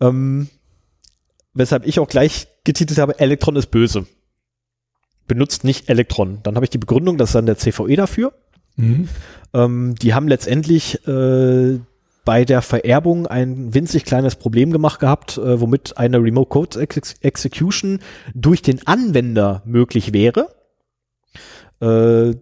Ähm, 0.00 0.48
weshalb 1.52 1.84
ich 1.84 1.98
auch 1.98 2.08
gleich 2.08 2.46
getitelt 2.62 3.00
habe, 3.00 3.18
Electron 3.18 3.56
ist 3.56 3.72
böse. 3.72 4.06
Benutzt 5.26 5.64
nicht 5.64 5.88
Electron. 5.88 6.38
Dann 6.44 6.54
habe 6.54 6.64
ich 6.64 6.70
die 6.70 6.78
Begründung, 6.78 7.18
das 7.18 7.30
ist 7.30 7.34
dann 7.34 7.46
der 7.46 7.58
CVE 7.58 7.96
dafür. 7.96 8.32
Mhm. 8.76 9.08
Ähm, 9.52 9.94
die 9.96 10.14
haben 10.14 10.28
letztendlich 10.28 11.06
äh, 11.08 11.80
bei 12.24 12.44
der 12.44 12.62
Vererbung 12.62 13.26
ein 13.26 13.74
winzig 13.74 14.04
kleines 14.04 14.36
Problem 14.36 14.72
gemacht 14.72 15.00
gehabt, 15.00 15.38
äh, 15.38 15.60
womit 15.60 15.96
eine 15.96 16.18
Remote 16.18 16.48
Code 16.48 16.80
Ex 16.80 17.14
Execution 17.20 18.00
durch 18.34 18.62
den 18.62 18.86
Anwender 18.86 19.62
möglich 19.64 20.12
wäre. 20.12 20.48
Äh, 21.80 22.34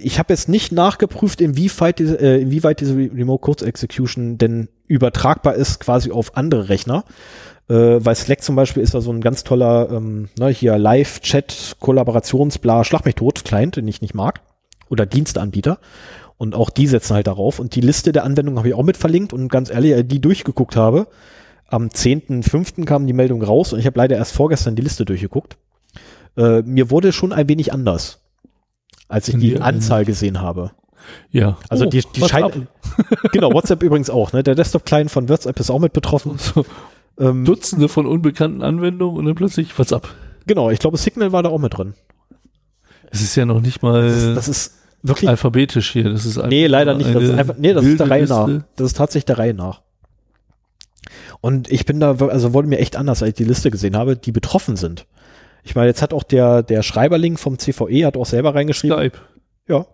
ich 0.00 0.18
habe 0.18 0.32
jetzt 0.32 0.48
nicht 0.48 0.72
nachgeprüft, 0.72 1.40
inwieweit 1.40 1.98
diese, 1.98 2.20
äh, 2.20 2.40
inwieweit 2.40 2.80
diese 2.80 2.96
Remote 2.96 3.42
Code 3.42 3.66
Execution 3.66 4.38
denn 4.38 4.68
übertragbar 4.86 5.54
ist 5.54 5.80
quasi 5.80 6.10
auf 6.10 6.36
andere 6.36 6.68
Rechner. 6.68 7.04
Äh, 7.68 8.04
weil 8.04 8.14
Slack 8.14 8.42
zum 8.42 8.56
Beispiel 8.56 8.82
ist 8.82 8.94
da 8.94 9.00
so 9.00 9.12
ein 9.12 9.20
ganz 9.20 9.44
toller, 9.44 9.90
ähm, 9.90 10.30
ne, 10.38 10.48
hier 10.48 10.78
Live-Chat, 10.78 11.76
Kollaborations-Bla, 11.80 12.84
Schlag 12.84 13.04
mich 13.04 13.16
tot, 13.16 13.44
Client, 13.44 13.76
den 13.76 13.86
ich 13.88 14.00
nicht 14.00 14.14
mag. 14.14 14.40
Oder 14.88 15.04
Dienstanbieter. 15.04 15.78
Und 16.38 16.54
auch 16.54 16.70
die 16.70 16.86
setzen 16.86 17.14
halt 17.14 17.26
darauf. 17.26 17.58
Und 17.58 17.74
die 17.74 17.80
Liste 17.80 18.12
der 18.12 18.24
Anwendungen 18.24 18.58
habe 18.58 18.68
ich 18.68 18.74
auch 18.74 18.84
mit 18.84 18.96
verlinkt 18.96 19.32
und 19.32 19.48
ganz 19.48 19.70
ehrlich, 19.70 20.06
die 20.06 20.20
durchgeguckt 20.20 20.76
habe. 20.76 21.08
Am 21.66 21.88
10.05. 21.88 22.84
kam 22.84 23.06
die 23.06 23.12
Meldung 23.12 23.42
raus 23.42 23.72
und 23.72 23.80
ich 23.80 23.86
habe 23.86 23.98
leider 23.98 24.16
erst 24.16 24.32
vorgestern 24.32 24.76
die 24.76 24.82
Liste 24.82 25.04
durchgeguckt. 25.04 25.58
Äh, 26.36 26.62
mir 26.62 26.90
wurde 26.90 27.12
schon 27.12 27.32
ein 27.32 27.48
wenig 27.48 27.72
anders, 27.72 28.20
als 29.08 29.28
ich 29.28 29.36
die 29.36 29.60
Anzahl 29.60 30.04
gesehen 30.04 30.40
habe. 30.40 30.70
Ja. 31.30 31.58
Also 31.68 31.86
oh, 31.86 31.88
die, 31.88 32.02
die 32.14 32.22
scheint. 32.22 32.68
genau, 33.32 33.52
WhatsApp 33.52 33.82
übrigens 33.82 34.08
auch, 34.08 34.32
ne? 34.32 34.42
Der 34.42 34.54
Desktop-Client 34.54 35.10
von 35.10 35.28
WhatsApp 35.28 35.58
ist 35.58 35.70
auch 35.70 35.80
mit 35.80 35.92
betroffen. 35.92 36.38
So, 36.38 36.64
ähm, 37.18 37.44
Dutzende 37.44 37.88
von 37.88 38.06
unbekannten 38.06 38.62
Anwendungen 38.62 39.18
und 39.18 39.26
dann 39.26 39.34
plötzlich 39.34 39.76
WhatsApp. 39.78 40.08
Genau, 40.46 40.70
ich 40.70 40.78
glaube, 40.78 40.96
Signal 40.96 41.32
war 41.32 41.42
da 41.42 41.48
auch 41.48 41.58
mit 41.58 41.76
drin. 41.76 41.94
Es 43.10 43.22
ist 43.22 43.34
ja 43.36 43.44
noch 43.44 43.60
nicht 43.60 43.82
mal 43.82 44.02
Das 44.02 44.22
ist, 44.22 44.36
das 44.36 44.48
ist 44.48 44.77
wirklich. 45.02 45.28
alphabetisch 45.28 45.92
hier. 45.92 46.10
Das 46.10 46.24
ist 46.24 46.36
Nee, 46.46 46.66
leider 46.66 46.94
nicht. 46.94 47.14
Das 47.14 47.22
ist 47.22 47.30
einfach, 47.38 47.56
nee, 47.58 47.72
das 47.72 47.84
ist 47.84 48.00
der 48.00 48.10
Reihe 48.10 48.20
Liste. 48.22 48.34
nach. 48.34 48.62
Das 48.76 48.86
ist 48.88 48.96
tatsächlich 48.96 49.26
der 49.26 49.38
Reihe 49.38 49.54
nach. 49.54 49.82
Und 51.40 51.70
ich 51.70 51.86
bin 51.86 52.00
da, 52.00 52.16
also 52.16 52.52
wurde 52.52 52.68
mir 52.68 52.78
echt 52.78 52.96
anders, 52.96 53.22
als 53.22 53.30
ich 53.30 53.36
die 53.36 53.44
Liste 53.44 53.70
gesehen 53.70 53.96
habe, 53.96 54.16
die 54.16 54.32
betroffen 54.32 54.76
sind. 54.76 55.06
Ich 55.62 55.74
meine, 55.74 55.88
jetzt 55.88 56.02
hat 56.02 56.12
auch 56.12 56.22
der, 56.22 56.62
der 56.62 56.82
Schreiberling 56.82 57.36
vom 57.36 57.58
CVE 57.58 58.06
hat 58.06 58.16
auch 58.16 58.26
selber 58.26 58.54
reingeschrieben. 58.54 58.98
Skype. 58.98 59.18
Ja. 59.68 59.86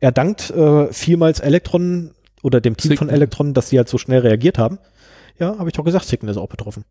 Er 0.00 0.12
dankt 0.12 0.50
äh, 0.50 0.92
vielmals 0.92 1.40
Elektron 1.40 2.12
oder 2.42 2.60
dem 2.60 2.76
Team 2.76 2.90
von 2.96 3.06
Signal. 3.06 3.14
Elektron, 3.16 3.54
dass 3.54 3.68
sie 3.70 3.78
halt 3.78 3.88
so 3.88 3.96
schnell 3.98 4.20
reagiert 4.20 4.58
haben. 4.58 4.78
Ja, 5.38 5.58
habe 5.58 5.68
ich 5.68 5.74
doch 5.74 5.84
gesagt, 5.84 6.04
Signal 6.04 6.32
ist 6.32 6.36
auch 6.36 6.48
betroffen. 6.48 6.84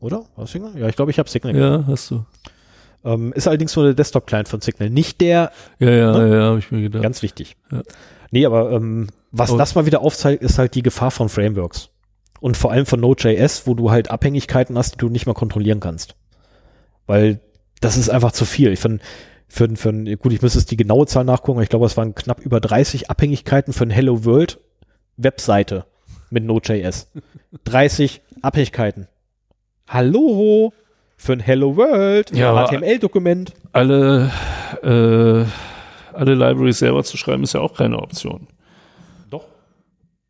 Oder? 0.00 0.24
War 0.36 0.46
Signal? 0.46 0.76
Ja, 0.78 0.88
ich 0.88 0.96
glaube, 0.96 1.10
ich 1.12 1.18
habe 1.18 1.30
Signal. 1.30 1.56
Ja, 1.56 1.84
hast 1.86 2.10
du. 2.10 2.24
Ähm, 3.04 3.32
ist 3.32 3.48
allerdings 3.48 3.74
nur 3.74 3.84
der 3.86 3.94
Desktop-Client 3.94 4.48
von 4.48 4.60
Signal, 4.60 4.90
nicht 4.90 5.20
der 5.20 5.50
Ja, 5.78 5.90
ja, 5.90 6.12
Ne? 6.18 6.36
ja, 6.36 6.42
habe 6.44 6.58
ich 6.60 6.70
mir 6.70 6.82
gedacht. 6.82 7.02
Ganz 7.02 7.22
wichtig. 7.22 7.56
Ja. 7.70 7.82
Nee, 8.30 8.46
aber 8.46 8.70
ähm, 8.72 9.08
was 9.32 9.50
Und- 9.50 9.58
das 9.58 9.74
mal 9.74 9.86
wieder 9.86 10.00
aufzeigt, 10.02 10.42
ist 10.42 10.58
halt 10.58 10.74
die 10.74 10.82
Gefahr 10.82 11.10
von 11.10 11.28
Frameworks. 11.28 11.88
Und 12.40 12.56
vor 12.56 12.72
allem 12.72 12.86
von 12.86 13.00
Node.js, 13.00 13.66
wo 13.66 13.74
du 13.74 13.90
halt 13.90 14.10
Abhängigkeiten 14.10 14.76
hast, 14.78 14.94
die 14.94 14.98
du 14.98 15.08
nicht 15.08 15.26
mal 15.26 15.34
kontrollieren 15.34 15.80
kannst. 15.80 16.16
Weil 17.06 17.40
das 17.80 17.96
ist 17.96 18.08
einfach 18.08 18.32
zu 18.32 18.44
viel. 18.44 18.72
Ich 18.72 18.80
finde, 18.80 19.02
für, 19.48 19.68
für, 19.76 19.90
ein- 19.90 20.18
gut, 20.18 20.32
ich 20.32 20.42
müsste 20.42 20.58
jetzt 20.58 20.70
die 20.70 20.76
genaue 20.76 21.06
Zahl 21.06 21.24
nachgucken, 21.24 21.58
aber 21.58 21.62
ich 21.64 21.68
glaube, 21.68 21.86
es 21.86 21.96
waren 21.96 22.14
knapp 22.14 22.40
über 22.40 22.60
30 22.60 23.10
Abhängigkeiten 23.10 23.72
für 23.72 23.84
eine 23.84 23.94
Hello 23.94 24.24
World 24.24 24.58
Webseite 25.16 25.84
mit 26.30 26.44
Node.js. 26.44 27.10
30 27.64 28.22
Abhängigkeiten. 28.40 29.08
Hallo! 29.88 30.72
Für 31.22 31.34
ein 31.34 31.40
Hello 31.40 31.76
World 31.76 32.36
Ja, 32.36 32.66
HTML-Dokument. 32.66 33.52
Alle, 33.70 34.32
äh, 34.82 35.44
alle 36.18 36.34
Libraries 36.34 36.80
selber 36.80 37.04
zu 37.04 37.16
schreiben, 37.16 37.44
ist 37.44 37.54
ja 37.54 37.60
auch 37.60 37.74
keine 37.74 37.96
Option. 38.00 38.48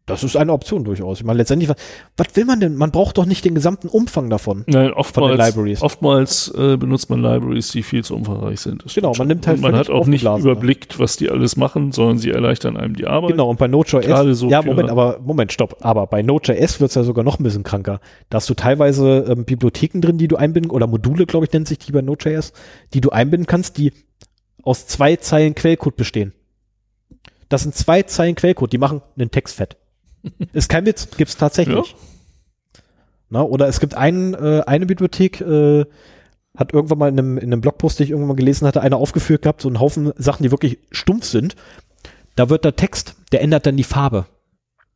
Das 0.07 0.25
ist 0.25 0.37
eine 0.37 0.53
Option 0.53 0.83
durchaus. 0.83 1.21
Ich 1.21 1.25
meine, 1.25 1.39
letztendlich, 1.39 1.71
was, 2.17 2.27
will 2.35 2.45
man 2.45 2.59
denn? 2.59 2.75
Man 2.75 2.91
braucht 2.91 3.19
doch 3.19 3.25
nicht 3.25 3.45
den 3.45 3.55
gesamten 3.55 3.87
Umfang 3.87 4.31
davon. 4.31 4.65
Nein, 4.67 4.89
Von 4.89 4.95
oftmals, 4.95 5.37
den 5.37 5.47
Libraries. 5.47 5.83
oftmals 5.83 6.53
äh, 6.57 6.77
benutzt 6.77 7.09
man 7.09 7.23
Libraries, 7.23 7.71
die 7.71 7.85
viel 7.85 8.03
zu 8.03 8.17
umfangreich 8.17 8.61
sind. 8.61 8.85
Das 8.85 8.95
Genau, 8.95 9.13
man 9.17 9.29
nimmt 9.29 9.47
halt 9.47 9.59
Und 9.59 9.63
man 9.63 9.77
hat 9.77 9.91
auch 9.91 10.07
nicht 10.07 10.25
überblickt, 10.25 10.99
was 10.99 11.17
die 11.17 11.31
alles 11.31 11.57
machen, 11.57 11.93
sondern 11.93 12.19
sie 12.19 12.31
erleichtern 12.31 12.77
einem 12.77 12.97
die 12.97 13.07
Arbeit. 13.07 13.31
Genau, 13.31 13.49
und 13.49 13.61
bei 13.61 13.69
Node.js, 13.69 14.39
so 14.39 14.49
ja, 14.49 14.61
Moment, 14.63 14.91
aber, 14.91 15.21
Moment, 15.21 15.53
stopp. 15.53 15.77
Aber 15.83 16.09
bei 16.09 16.23
Node.js 16.23 16.81
wird 16.81 16.91
es 16.91 16.97
ja 16.97 17.05
sogar 17.05 17.25
noch 17.25 17.39
ein 17.39 17.45
bisschen 17.45 17.63
kranker. 17.63 18.01
Da 18.29 18.37
hast 18.37 18.51
du 18.51 18.55
teilweise 18.55 19.25
ähm, 19.29 19.45
Bibliotheken 19.45 20.01
drin, 20.01 20.19
die 20.19 20.27
du 20.27 20.35
einbinden, 20.35 20.73
oder 20.73 20.89
Module, 20.89 21.27
glaube 21.27 21.47
ich, 21.47 21.53
nennt 21.53 21.69
sich 21.69 21.79
die 21.79 21.93
bei 21.93 22.03
Node.js, 22.03 22.53
die 22.93 23.01
du 23.01 23.11
einbinden 23.11 23.47
kannst, 23.47 23.79
die 23.79 23.93
aus 24.65 24.89
zwei 24.89 25.15
Zeilen 25.15 25.55
Quellcode 25.55 25.97
bestehen. 25.97 26.33
Das 27.49 27.63
sind 27.63 27.75
zwei 27.77 28.03
Zeilen 28.03 28.35
Quellcode, 28.35 28.73
die 28.73 28.79
machen 28.79 29.03
einen 29.17 29.31
Text 29.31 29.57
fett. 29.57 29.77
Ist 30.53 30.69
kein 30.69 30.87
Witz, 30.87 31.09
gibt's 31.17 31.37
tatsächlich. 31.37 31.95
Na, 33.29 33.43
oder 33.43 33.67
es 33.67 33.81
gibt 33.81 33.95
einen, 33.95 34.35
äh, 34.35 34.63
eine 34.67 34.87
Bibliothek, 34.87 35.41
äh, 35.41 35.87
hat 36.57 36.75
irgendwann 36.75 36.99
mal 36.99 37.09
in 37.09 37.19
einem, 37.19 37.39
in 37.39 37.53
einem 37.53 37.61
Blogpost, 37.63 37.99
den 37.99 38.05
ich 38.05 38.11
irgendwann 38.11 38.29
mal 38.29 38.37
gelesen 38.37 38.67
hatte, 38.67 38.83
einer 38.83 38.99
aufgeführt 38.99 39.43
gehabt, 39.43 39.63
so 39.63 39.69
einen 39.69 39.81
Haufen 39.81 40.13
Sachen, 40.19 40.43
die 40.43 40.51
wirklich 40.51 40.79
stumpf 40.91 41.25
sind. 41.25 41.57
Da 42.37 42.51
wird 42.51 42.65
der 42.65 42.77
Text, 42.77 43.17
der 43.33 43.41
ändert 43.41 43.67
dann 43.67 43.77
die 43.77 43.85
Farbe. 43.85 44.27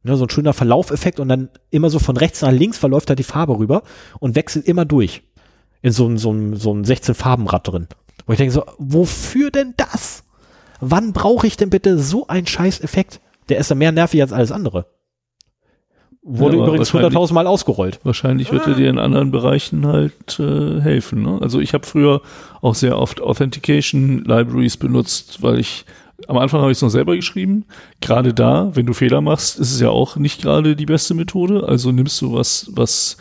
Ne, 0.02 0.16
so 0.16 0.24
ein 0.24 0.30
schöner 0.30 0.52
Verlaufeffekt 0.52 1.18
und 1.18 1.28
dann 1.28 1.48
immer 1.70 1.90
so 1.90 1.98
von 1.98 2.16
rechts 2.16 2.42
nach 2.42 2.52
links 2.52 2.78
verläuft 2.78 3.10
da 3.10 3.14
die 3.14 3.22
Farbe 3.22 3.58
rüber 3.58 3.82
und 4.20 4.36
wechselt 4.36 4.66
immer 4.66 4.84
durch. 4.84 5.22
In 5.82 5.92
so 5.92 6.06
ein, 6.06 6.18
so 6.18 6.32
ein, 6.32 6.56
so 6.56 6.74
ein 6.74 6.84
16-Farben-Rad 6.84 7.68
drin. 7.68 7.88
Wo 8.26 8.32
ich 8.32 8.38
denke 8.38 8.52
so, 8.52 8.64
wofür 8.78 9.50
denn 9.50 9.74
das? 9.76 10.24
Wann 10.80 11.12
brauche 11.12 11.46
ich 11.46 11.56
denn 11.56 11.70
bitte 11.70 11.98
so 11.98 12.26
einen 12.26 12.46
scheiß 12.46 12.80
Effekt? 12.82 13.20
Der 13.48 13.58
ist 13.58 13.70
ja 13.70 13.76
mehr 13.76 13.92
nervig 13.92 14.20
als 14.20 14.32
alles 14.32 14.52
andere. 14.52 14.86
Wurde 16.28 16.56
Ja, 16.56 16.64
übrigens 16.66 16.92
wahrscheinlich- 16.92 17.16
100.000 17.16 17.34
Mal 17.34 17.46
ausgerollt. 17.46 18.00
Wahrscheinlich 18.02 18.50
wird 18.50 18.66
er 18.66 18.74
dir 18.74 18.90
in 18.90 18.98
anderen 18.98 19.30
Bereichen 19.30 19.86
halt 19.86 20.40
äh, 20.40 20.80
helfen. 20.80 21.22
Ne? 21.22 21.38
Also 21.40 21.60
ich 21.60 21.72
habe 21.72 21.86
früher 21.86 22.20
auch 22.62 22.74
sehr 22.74 22.98
oft 22.98 23.20
Authentication 23.22 24.24
Libraries 24.24 24.76
benutzt, 24.76 25.40
weil 25.42 25.60
ich 25.60 25.84
am 26.26 26.36
Anfang 26.38 26.62
habe 26.62 26.72
ich 26.72 26.78
es 26.78 26.82
noch 26.82 26.88
selber 26.88 27.14
geschrieben. 27.14 27.64
Gerade 28.00 28.34
da, 28.34 28.70
wenn 28.74 28.86
du 28.86 28.92
Fehler 28.92 29.20
machst, 29.20 29.60
ist 29.60 29.72
es 29.72 29.80
ja 29.80 29.90
auch 29.90 30.16
nicht 30.16 30.42
gerade 30.42 30.74
die 30.74 30.86
beste 30.86 31.14
Methode. 31.14 31.68
Also 31.68 31.92
nimmst 31.92 32.20
du 32.22 32.32
was, 32.32 32.70
was 32.72 33.18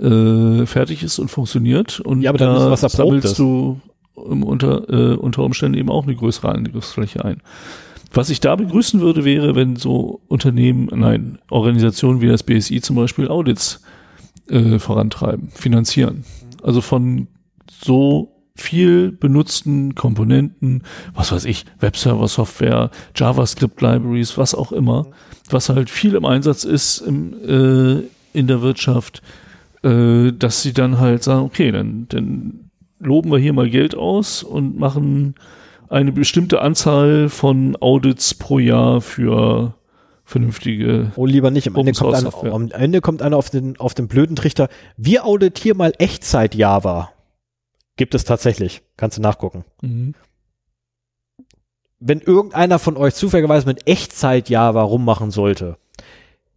äh, 0.00 0.64
fertig 0.64 1.02
ist 1.02 1.18
und 1.18 1.28
funktioniert 1.28 2.00
und 2.00 2.22
Ja, 2.22 2.30
aber 2.30 2.38
dann 2.38 2.54
da 2.54 2.72
ist 2.72 2.82
was 2.82 2.92
sammelst 2.92 3.24
ist. 3.32 3.38
du 3.38 3.80
im 4.16 4.42
unter, 4.44 4.88
äh, 4.88 5.14
unter 5.16 5.42
Umständen 5.42 5.76
eben 5.76 5.90
auch 5.90 6.04
eine 6.04 6.14
größere 6.14 6.48
Angriffsfläche 6.48 7.22
ein. 7.24 7.42
Was 8.12 8.30
ich 8.30 8.40
da 8.40 8.56
begrüßen 8.56 9.00
würde, 9.00 9.24
wäre, 9.24 9.54
wenn 9.54 9.76
so 9.76 10.20
Unternehmen, 10.26 10.88
nein, 10.92 11.38
Organisationen 11.48 12.20
wie 12.20 12.26
das 12.26 12.42
BSI 12.42 12.80
zum 12.80 12.96
Beispiel 12.96 13.28
Audits 13.28 13.82
äh, 14.48 14.78
vorantreiben, 14.78 15.48
finanzieren. 15.50 16.24
Also 16.62 16.80
von 16.80 17.28
so 17.70 18.40
viel 18.56 19.12
benutzten 19.12 19.94
Komponenten, 19.94 20.82
was 21.14 21.32
weiß 21.32 21.44
ich, 21.44 21.64
Webserver-Software, 21.78 22.90
JavaScript-Libraries, 23.14 24.36
was 24.36 24.54
auch 24.54 24.72
immer, 24.72 25.06
was 25.48 25.68
halt 25.68 25.88
viel 25.88 26.14
im 26.14 26.24
Einsatz 26.24 26.64
ist 26.64 26.98
im, 26.98 27.32
äh, 27.44 28.02
in 28.32 28.46
der 28.48 28.60
Wirtschaft, 28.60 29.22
äh, 29.82 30.32
dass 30.32 30.62
sie 30.62 30.72
dann 30.72 30.98
halt 30.98 31.22
sagen, 31.22 31.44
okay, 31.44 31.70
dann, 31.70 32.06
dann 32.08 32.70
loben 32.98 33.30
wir 33.30 33.38
hier 33.38 33.52
mal 33.52 33.70
Geld 33.70 33.94
aus 33.94 34.42
und 34.42 34.78
machen 34.78 35.34
eine 35.90 36.12
bestimmte 36.12 36.62
Anzahl 36.62 37.28
von 37.28 37.76
Audits 37.80 38.34
pro 38.34 38.58
Jahr 38.58 39.00
für 39.00 39.74
vernünftige 40.24 41.10
Oh, 41.16 41.26
lieber 41.26 41.50
nicht. 41.50 41.66
Am 41.66 41.74
Ende, 41.74 41.92
kommt 41.92 42.14
einer, 42.14 42.54
am 42.54 42.70
Ende 42.70 43.00
kommt 43.00 43.22
einer 43.22 43.36
auf 43.36 43.50
den, 43.50 43.78
auf 43.78 43.94
den 43.94 44.06
blöden 44.06 44.36
Trichter. 44.36 44.68
Wir 44.96 45.26
auditieren 45.26 45.76
mal 45.76 45.92
Echtzeit-Java. 45.98 47.10
Gibt 47.96 48.14
es 48.14 48.24
tatsächlich. 48.24 48.82
Kannst 48.96 49.18
du 49.18 49.22
nachgucken. 49.22 49.64
Mhm. 49.82 50.14
Wenn 51.98 52.20
irgendeiner 52.20 52.78
von 52.78 52.96
euch 52.96 53.14
zufälligerweise 53.14 53.66
mit 53.66 53.86
Echtzeit-Java 53.88 54.82
rummachen 54.82 55.32
sollte, 55.32 55.76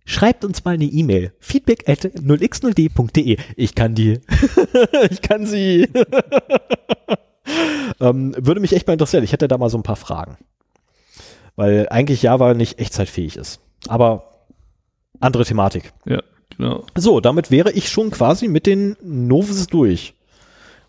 schreibt 0.05 0.45
uns 0.45 0.63
mal 0.63 0.75
eine 0.75 0.85
E-Mail. 0.85 1.33
Feedback 1.39 1.89
at 1.89 2.05
0x0d.de. 2.05 3.37
Ich 3.55 3.73
kann 3.73 3.95
die. 3.95 4.21
ich 5.09 5.21
kann 5.23 5.47
sie. 5.47 5.89
ähm, 7.99 8.35
würde 8.37 8.61
mich 8.61 8.73
echt 8.73 8.87
mal 8.87 8.93
interessieren. 8.93 9.23
Ich 9.23 9.33
hätte 9.33 9.47
da 9.47 9.57
mal 9.57 9.69
so 9.69 9.77
ein 9.77 9.83
paar 9.83 9.95
Fragen. 9.95 10.37
Weil 11.55 11.87
eigentlich 11.89 12.21
Java 12.23 12.53
nicht 12.53 12.79
echtzeitfähig 12.79 13.37
ist. 13.37 13.59
Aber 13.87 14.47
andere 15.19 15.45
Thematik. 15.45 15.93
Ja, 16.05 16.21
genau. 16.57 16.85
So, 16.95 17.19
damit 17.19 17.51
wäre 17.51 17.71
ich 17.71 17.89
schon 17.89 18.11
quasi 18.11 18.47
mit 18.47 18.65
den 18.65 18.95
Novus 19.03 19.67
durch. 19.67 20.15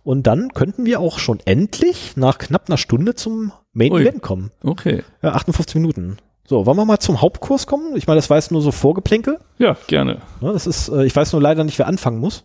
Und 0.02 0.26
dann 0.26 0.52
könnten 0.52 0.84
wir 0.84 1.00
auch 1.00 1.18
schon 1.18 1.40
endlich 1.44 2.16
nach 2.16 2.38
knapp 2.38 2.68
einer 2.68 2.76
Stunde 2.76 3.14
zum 3.14 3.52
Main 3.72 3.92
Ui. 3.92 4.02
Event 4.02 4.22
kommen. 4.22 4.50
Okay. 4.62 5.02
Ja, 5.22 5.32
58 5.32 5.76
Minuten. 5.76 6.18
So, 6.46 6.66
wollen 6.66 6.76
wir 6.76 6.84
mal 6.84 6.98
zum 6.98 7.22
Hauptkurs 7.22 7.66
kommen? 7.66 7.96
Ich 7.96 8.06
meine, 8.06 8.18
das 8.18 8.28
war 8.28 8.36
jetzt 8.36 8.52
nur 8.52 8.60
so 8.60 8.70
Vorgeplänkel. 8.70 9.38
Ja, 9.58 9.76
gerne. 9.86 10.20
Ne, 10.42 10.52
das 10.52 10.66
ist, 10.66 10.88
äh, 10.88 11.04
ich 11.06 11.16
weiß 11.16 11.32
nur 11.32 11.40
leider 11.40 11.64
nicht, 11.64 11.78
wer 11.78 11.86
anfangen 11.86 12.18
muss. 12.18 12.44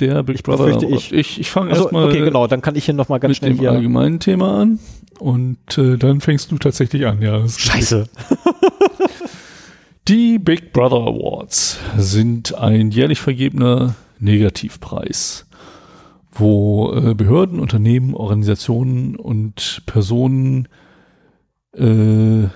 Der 0.00 0.22
Big 0.22 0.42
Brother. 0.42 0.64
befürchte 0.64 0.86
ich. 0.86 1.12
ich, 1.12 1.40
ich 1.40 1.50
fange 1.50 1.70
Also, 1.70 1.84
erstmal 1.84 2.08
okay, 2.08 2.20
genau, 2.20 2.46
dann 2.46 2.62
kann 2.62 2.74
ich 2.76 2.84
hier 2.86 2.94
nochmal 2.94 3.20
ganz 3.20 3.30
mit 3.30 3.36
schnell 3.38 3.50
dem 3.52 3.58
hier. 3.60 3.70
allgemeinen 3.72 4.18
Thema 4.20 4.60
an 4.62 4.78
und 5.18 5.78
äh, 5.78 5.96
dann 5.96 6.20
fängst 6.20 6.50
du 6.50 6.58
tatsächlich 6.58 7.06
an. 7.06 7.20
Ja, 7.22 7.46
Scheiße. 7.48 8.08
Die 10.08 10.38
Big 10.38 10.72
Brother 10.72 10.96
Awards 11.06 11.78
sind 11.96 12.54
ein 12.54 12.90
jährlich 12.90 13.20
vergebener 13.20 13.94
Negativpreis, 14.18 15.46
wo 16.32 16.92
äh, 16.94 17.14
Behörden, 17.14 17.60
Unternehmen, 17.60 18.14
Organisationen 18.14 19.16
und 19.16 19.82
Personen 19.86 20.68
äh, 21.76 22.48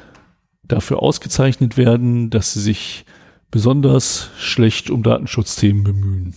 dafür 0.66 1.00
ausgezeichnet 1.02 1.76
werden, 1.76 2.30
dass 2.30 2.54
sie 2.54 2.60
sich 2.60 3.04
besonders 3.50 4.30
schlecht 4.38 4.90
um 4.90 5.02
Datenschutzthemen 5.02 5.84
bemühen. 5.84 6.34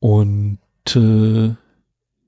Und 0.00 0.58
äh, 0.94 1.54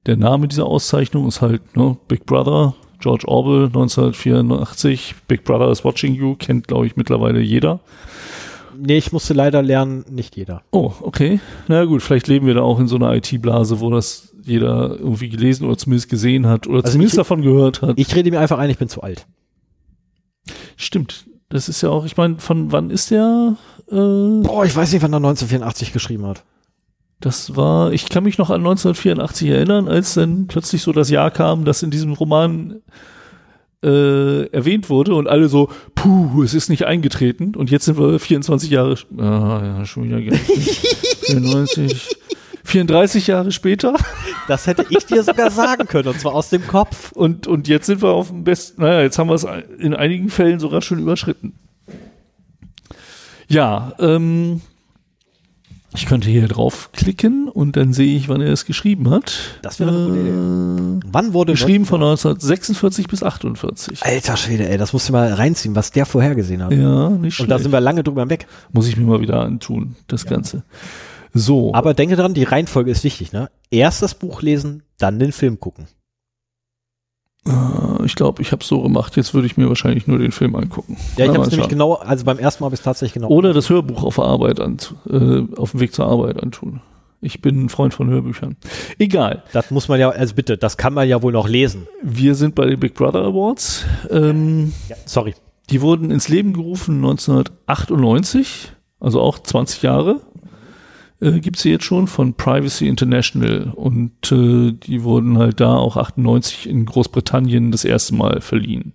der 0.07 0.17
Name 0.17 0.49
dieser 0.49 0.67
Auszeichnung 0.67 1.27
ist 1.29 1.41
halt 1.43 1.77
ne, 1.77 1.97
Big 2.09 2.25
Brother, 2.27 2.75
George 3.01 3.29
Orwell 3.29 3.67
1984, 3.67 5.15
Big 5.29 5.45
Brother 5.45 5.71
is 5.71 5.85
watching 5.85 6.15
you, 6.15 6.35
kennt 6.37 6.67
glaube 6.69 6.87
ich 6.87 6.97
mittlerweile 6.97 7.41
jeder. 7.41 7.81
Nee, 8.81 8.97
ich 8.99 9.13
musste 9.13 9.35
leider 9.35 9.61
lernen, 9.63 10.05
nicht 10.09 10.37
jeder. 10.37 10.63
Oh, 10.71 10.93
okay. 11.03 11.41
Na 11.67 11.85
gut, 11.85 12.01
vielleicht 12.03 12.29
leben 12.29 12.47
wir 12.47 12.55
da 12.55 12.63
auch 12.63 12.79
in 12.79 12.87
so 12.87 12.97
einer 12.97 13.13
IT-Blase, 13.15 13.81
wo 13.81 13.91
das 13.91 14.33
jeder 14.45 14.97
irgendwie 14.99 15.29
gelesen 15.29 15.67
oder 15.67 15.77
zumindest 15.77 16.09
gesehen 16.09 16.47
hat 16.47 16.67
oder 16.69 16.79
Also 16.79 16.93
zumindest 16.93 17.15
ich- 17.15 17.19
davon 17.19 17.43
gehört 17.43 17.83
hat. 17.83 17.99
Ich 17.99 18.15
rede 18.15 18.31
mir 18.31 18.39
einfach 18.41 18.59
ein, 18.59 18.71
ich 18.71 18.79
bin 18.79 18.89
zu 18.89 19.03
alt. 19.03 19.27
Stimmt. 20.77 21.27
Das 21.49 21.69
ist 21.69 21.83
ja 21.83 21.89
auch, 21.91 22.05
ich 22.05 22.17
meine, 22.17 22.39
von 22.39 22.71
wann 22.73 22.91
ist 22.91 23.11
der? 23.11 23.57
Äh, 23.91 23.95
Boah, 23.95 24.65
ich 24.65 24.77
weiß 24.77 24.93
nicht, 24.93 25.03
wann 25.03 25.13
er 25.13 25.17
1984 25.17 25.93
geschrieben 25.93 26.27
hat. 26.27 26.45
Das 27.21 27.57
war, 27.57 27.93
ich 27.93 28.09
kann 28.09 28.23
mich 28.25 28.39
noch 28.39 28.51
an 28.51 28.61
1984 28.61 29.49
erinnern, 29.49 29.89
als 29.89 30.15
dann 30.15 30.47
plötzlich 30.47 30.83
so 30.83 30.93
das 30.93 31.11
Jahr 31.11 31.31
kam, 31.31 31.65
das 31.65 31.83
in 31.83 31.91
diesem 31.91 32.13
Roman 32.13 32.81
äh, 33.83 34.47
erwähnt 34.51 34.89
wurde 34.89 35.15
und 35.15 35.29
alle 35.29 35.49
so, 35.49 35.69
puh, 35.95 36.43
es 36.43 36.55
ist 36.55 36.69
nicht 36.69 36.87
eingetreten 36.87 37.55
und 37.57 37.71
jetzt 37.71 37.85
sind 37.85 37.99
wir 37.99 38.19
24 38.19 38.71
Jahre, 38.71 38.97
ah, 39.19 39.61
ja, 39.63 39.85
schon 39.85 40.05
wieder 40.05 40.19
94, 40.19 42.17
34 42.65 43.27
Jahre 43.27 43.51
später. 43.51 43.95
Das 44.47 44.67
hätte 44.67 44.87
ich 44.89 45.07
dir 45.07 45.23
sogar 45.23 45.51
sagen 45.51 45.87
können, 45.87 46.09
und 46.09 46.21
zwar 46.21 46.35
aus 46.35 46.51
dem 46.51 46.67
Kopf. 46.67 47.13
Und, 47.13 47.47
und 47.47 47.69
jetzt 47.69 47.87
sind 47.87 48.03
wir 48.03 48.11
auf 48.11 48.29
dem 48.29 48.45
besten, 48.45 48.83
naja, 48.83 49.03
jetzt 49.03 49.19
haben 49.19 49.29
wir 49.29 49.35
es 49.35 49.47
in 49.79 49.95
einigen 49.95 50.29
Fällen 50.29 50.61
sogar 50.61 50.83
schon 50.83 50.99
überschritten. 50.99 51.55
Ja, 53.49 53.93
ähm, 53.99 54.61
ich 55.99 56.07
könnte 56.07 56.31
hier 56.31 56.47
draufklicken 56.47 57.49
und 57.49 57.77
dann 57.77 57.93
sehe 57.93 58.17
ich, 58.17 58.29
wann 58.29 58.41
er 58.41 58.53
es 58.53 58.67
geschrieben 58.67 59.11
hat. 59.11 59.59
Das 59.63 59.81
wäre 59.81 59.91
eine 59.91 60.07
gute 60.07 60.21
Idee. 60.21 61.09
Wann 61.11 61.33
wurde 61.33 61.53
Geschrieben 61.53 61.87
von 61.87 62.01
1946 62.01 63.09
bis 63.09 63.25
48. 63.25 64.05
Alter 64.05 64.37
Schwede, 64.37 64.69
ey, 64.69 64.79
das 64.79 64.93
musst 64.93 65.09
du 65.09 65.13
mal 65.13 65.33
reinziehen, 65.33 65.75
was 65.75 65.91
der 65.91 66.07
vorhergesehen 66.07 66.63
hat. 66.63 66.71
Ja, 66.71 67.11
nicht 67.11 67.41
Und 67.41 67.49
da 67.51 67.57
schlecht. 67.57 67.63
sind 67.65 67.73
wir 67.73 67.81
lange 67.81 68.05
drüber 68.05 68.31
weg. 68.31 68.47
Muss 68.73 68.87
ich 68.87 68.97
mir 68.97 69.07
mal 69.07 69.21
wieder 69.21 69.41
antun, 69.41 69.97
das 70.07 70.25
Ganze. 70.25 70.63
So. 71.35 71.75
Aber 71.75 71.95
denke 71.95 72.15
dran, 72.15 72.33
die 72.33 72.45
Reihenfolge 72.45 72.93
ist 72.93 73.03
wichtig, 73.03 73.33
ne? 73.33 73.51
Erst 73.71 74.01
das 74.01 74.15
Buch 74.15 74.41
lesen, 74.41 74.85
dann 74.99 75.19
den 75.19 75.33
Film 75.33 75.59
gucken. 75.59 75.87
Äh, 77.49 78.05
ich 78.05 78.15
glaube, 78.15 78.43
ich 78.43 78.53
habe 78.53 78.63
es 78.63 78.69
so 78.69 78.83
gemacht. 78.83 79.17
Jetzt 79.17 79.35
würde 79.35 79.47
ich 79.47 79.57
mir 79.57 79.69
wahrscheinlich 79.69 80.07
nur 80.07 80.19
den 80.19 80.33
Film 80.33 80.55
angucken. 80.55 80.97
Ja, 81.17 81.25
ich 81.25 81.31
habe 81.31 81.41
es 81.43 81.51
nämlich 81.51 81.65
schauen. 81.65 81.69
genau, 81.71 81.95
also 81.95 82.25
beim 82.25 82.39
ersten 82.39 82.63
Mal 82.63 82.67
habe 82.67 82.75
ich 82.75 82.81
es 82.81 82.85
tatsächlich 82.85 83.15
genau. 83.15 83.29
Oder 83.29 83.53
das 83.53 83.71
Hörbuch 83.71 84.05
auf 84.05 84.17
der 84.17 84.25
Arbeit 84.25 84.61
an, 84.61 84.77
äh, 85.11 85.43
auf 85.57 85.73
dem 85.73 85.81
Weg 85.81 85.95
zur 85.95 86.07
Arbeit 86.07 86.43
antun. 86.43 86.81
Ich 87.21 87.43
bin 87.43 87.65
ein 87.65 87.69
Freund 87.69 87.95
von 87.95 88.09
Hörbüchern. 88.09 88.57
Egal. 88.99 89.43
Das 89.53 89.73
muss 89.73 89.89
man 89.89 89.99
ja, 89.99 90.11
also 90.11 90.35
bitte, 90.37 90.57
das 90.57 90.77
kann 90.77 90.95
man 90.95 91.09
ja 91.09 91.21
wohl 91.21 91.33
noch 91.33 91.49
lesen. 91.49 91.89
Wir 92.03 92.37
sind 92.37 92.55
bei 92.55 92.65
den 92.67 92.79
Big 92.79 92.95
Brother 92.95 93.25
Awards. 93.25 93.85
Ähm, 94.11 94.73
Ja, 94.89 94.95
sorry. 95.05 95.35
die 95.71 95.81
wurden 95.81 96.13
ins 96.13 96.29
Leben 96.29 96.53
gerufen 96.53 96.97
1998, 96.97 98.73
also 99.01 99.21
auch 99.21 99.39
20 99.41 99.83
Jahre. 99.83 100.21
Äh, 101.21 101.41
gibt 101.41 101.59
sie 101.59 101.71
jetzt 101.71 101.85
schon 101.85 102.07
von 102.07 102.35
Privacy 102.35 102.87
International 102.87 103.73
und 103.75 104.31
äh, 104.31 104.73
die 104.73 105.03
wurden 105.03 105.39
halt 105.39 105.61
da 105.61 105.77
auch 105.77 105.97
98 105.97 106.69
in 106.69 106.87
Großbritannien 106.87 107.73
das 107.73 107.85
erste 107.85 108.15
Mal 108.15 108.41
verliehen. 108.41 108.93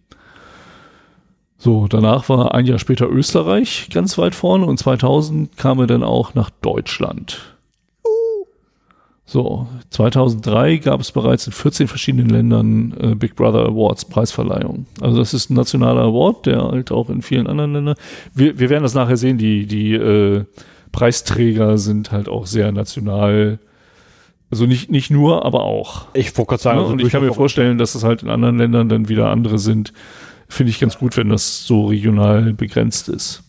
So, 1.58 1.88
danach 1.88 2.28
war 2.28 2.54
ein 2.54 2.66
Jahr 2.66 2.80
später 2.80 3.10
Österreich 3.10 3.90
ganz 3.92 4.18
weit 4.18 4.36
vorne 4.36 4.66
und 4.66 4.78
2000 4.78 5.56
kam 5.58 5.80
er 5.80 5.88
dann 5.88 6.04
auch 6.04 6.34
nach 6.34 6.50
Deutschland. 6.50 7.40
So, 9.26 9.68
2003 9.90 10.78
gab 10.78 11.00
es 11.00 11.12
bereits 11.12 11.48
in 11.48 11.54
14 11.54 11.88
verschiedenen 11.88 12.30
Ländern 12.30 12.94
äh, 13.00 13.16
Big 13.16 13.36
Brother 13.36 13.66
Awards 13.66 14.06
Preisverleihung. 14.06 14.86
Also 15.00 15.18
das 15.18 15.34
ist 15.34 15.50
ein 15.50 15.56
nationaler 15.56 16.02
Award, 16.02 16.46
der 16.46 16.62
halt 16.62 16.92
auch 16.92 17.10
in 17.10 17.22
vielen 17.22 17.48
anderen 17.48 17.74
Ländern. 17.74 17.96
Wir, 18.34 18.60
wir 18.60 18.70
werden 18.70 18.84
das 18.84 18.94
nachher 18.94 19.18
sehen. 19.18 19.38
Die 19.38 19.66
die 19.66 19.94
äh, 19.94 20.44
Preisträger 20.94 21.78
sind 21.78 22.14
halt 22.14 22.30
auch 22.30 22.46
sehr 22.46 22.72
national. 22.72 23.60
Also 24.50 24.66
nicht 24.66 24.90
nicht 24.90 25.12
nur, 25.12 25.44
aber 25.44 25.64
auch. 25.64 26.08
Ich 26.14 26.38
wollte 26.38 26.50
gerade 26.52 26.64
sagen, 26.64 26.78
Ja, 26.78 26.84
also 26.84 26.94
und 26.94 27.02
ich 27.02 27.10
kann 27.10 27.26
mir 27.26 27.34
vorstellen, 27.34 27.78
dass 27.78 27.96
es 27.96 28.06
halt 28.06 28.24
in 28.24 28.30
anderen 28.30 28.58
Ländern 28.58 28.88
dann 28.88 29.10
wieder 29.10 29.30
andere 29.30 29.60
sind. 29.60 29.92
Finde 30.48 30.70
ich 30.70 30.80
ganz 30.80 30.98
gut, 30.98 31.18
wenn 31.18 31.30
das 31.30 31.66
so 31.66 31.88
regional 31.88 32.54
begrenzt 32.54 33.10
ist. 33.10 33.44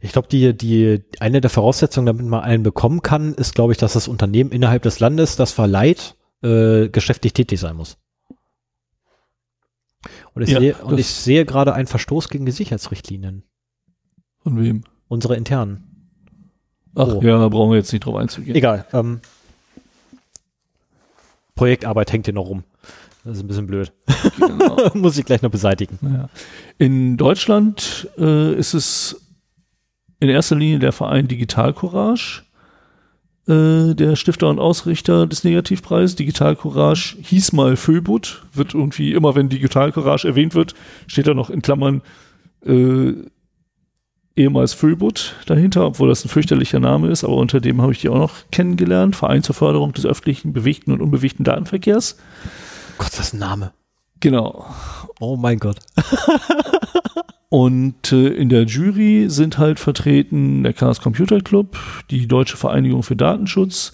Ich 0.00 0.12
glaube, 0.12 0.28
die, 0.28 0.56
die, 0.56 1.02
eine 1.20 1.40
der 1.40 1.50
Voraussetzungen, 1.50 2.06
damit 2.06 2.26
man 2.26 2.40
einen 2.40 2.62
bekommen 2.62 3.02
kann, 3.02 3.34
ist, 3.34 3.54
glaube 3.54 3.72
ich, 3.72 3.78
dass 3.78 3.92
das 3.92 4.08
Unternehmen 4.08 4.50
innerhalb 4.50 4.82
des 4.82 4.98
Landes, 4.98 5.36
das 5.36 5.52
verleiht, 5.52 6.16
äh, 6.42 6.88
geschäftlich 6.88 7.34
tätig 7.34 7.60
sein 7.60 7.76
muss. 7.76 7.98
Und 10.34 10.42
ich, 10.42 10.50
Ja, 10.50 10.58
sehe, 10.58 10.74
und 10.76 10.98
ich 10.98 11.06
sehe 11.06 11.44
gerade 11.44 11.74
einen 11.74 11.86
Verstoß 11.86 12.30
gegen 12.30 12.46
die 12.46 12.52
Sicherheitsrichtlinien. 12.52 13.44
Von 14.42 14.60
wem? 14.60 14.82
Unsere 15.08 15.36
internen. 15.36 15.84
Ach 16.94 17.06
Oh. 17.08 17.20
ja, 17.22 17.38
da 17.38 17.48
brauchen 17.48 17.70
wir 17.70 17.76
jetzt 17.78 17.92
nicht 17.92 18.04
drauf 18.04 18.16
einzugehen. 18.16 18.56
Egal. 18.56 18.84
Ähm, 18.92 19.20
Projektarbeit 21.54 22.12
hängt 22.12 22.26
hier 22.26 22.34
noch 22.34 22.46
rum. 22.46 22.64
Das 23.24 23.36
ist 23.36 23.42
ein 23.44 23.48
bisschen 23.48 23.66
blöd. 23.66 23.92
Genau. 24.38 24.90
muss 24.94 25.18
ich 25.18 25.26
gleich 25.26 25.42
noch 25.42 25.50
beseitigen. 25.50 25.98
Naja. 26.00 26.30
In 26.78 27.16
Deutschland 27.18 28.08
äh, 28.18 28.54
ist 28.54 28.72
es 28.72 29.20
in 30.20 30.28
erster 30.30 30.56
Linie 30.56 30.78
der 30.78 30.92
Verein 30.92 31.28
Digital 31.28 31.74
Courage, 31.74 32.42
äh, 33.46 33.94
der 33.94 34.16
Stifter 34.16 34.48
und 34.48 34.58
Ausrichter 34.58 35.26
des 35.26 35.44
Negativpreises. 35.44 36.16
Digital 36.16 36.56
Courage 36.56 37.16
hieß 37.20 37.52
mal 37.52 37.76
Föbut, 37.76 38.42
wird 38.54 38.74
irgendwie 38.74 39.12
immer, 39.12 39.34
wenn 39.34 39.50
Digital 39.50 39.92
Courage 39.92 40.26
erwähnt 40.26 40.54
wird, 40.54 40.74
steht 41.06 41.26
da 41.26 41.34
noch 41.34 41.50
in 41.50 41.60
Klammern 41.62 42.00
äh, 42.64 43.12
ehemals 44.36 44.72
Föbut 44.72 45.34
dahinter, 45.46 45.86
obwohl 45.86 46.08
das 46.08 46.24
ein 46.24 46.28
fürchterlicher 46.28 46.80
Name 46.80 47.08
ist, 47.08 47.24
aber 47.24 47.36
unter 47.36 47.60
dem 47.60 47.82
habe 47.82 47.92
ich 47.92 48.00
die 48.00 48.08
auch 48.08 48.18
noch 48.18 48.34
kennengelernt. 48.50 49.16
Verein 49.16 49.42
zur 49.42 49.54
Förderung 49.54 49.92
des 49.92 50.06
öffentlichen, 50.06 50.52
bewegten 50.52 50.92
und 50.92 51.00
unbewegten 51.02 51.44
Datenverkehrs. 51.44 52.16
Gott, 52.98 53.12
das 53.12 53.28
ist 53.28 53.34
ein 53.34 53.40
Name. 53.40 53.72
Genau. 54.20 54.66
Oh 55.18 55.36
mein 55.36 55.58
Gott. 55.58 55.78
Und 57.50 58.12
äh, 58.12 58.28
in 58.28 58.48
der 58.48 58.62
Jury 58.62 59.24
sind 59.28 59.58
halt 59.58 59.80
vertreten 59.80 60.62
der 60.62 60.72
Chaos 60.72 61.00
Computer 61.00 61.40
Club, 61.40 61.76
die 62.10 62.28
Deutsche 62.28 62.56
Vereinigung 62.56 63.02
für 63.02 63.16
Datenschutz, 63.16 63.90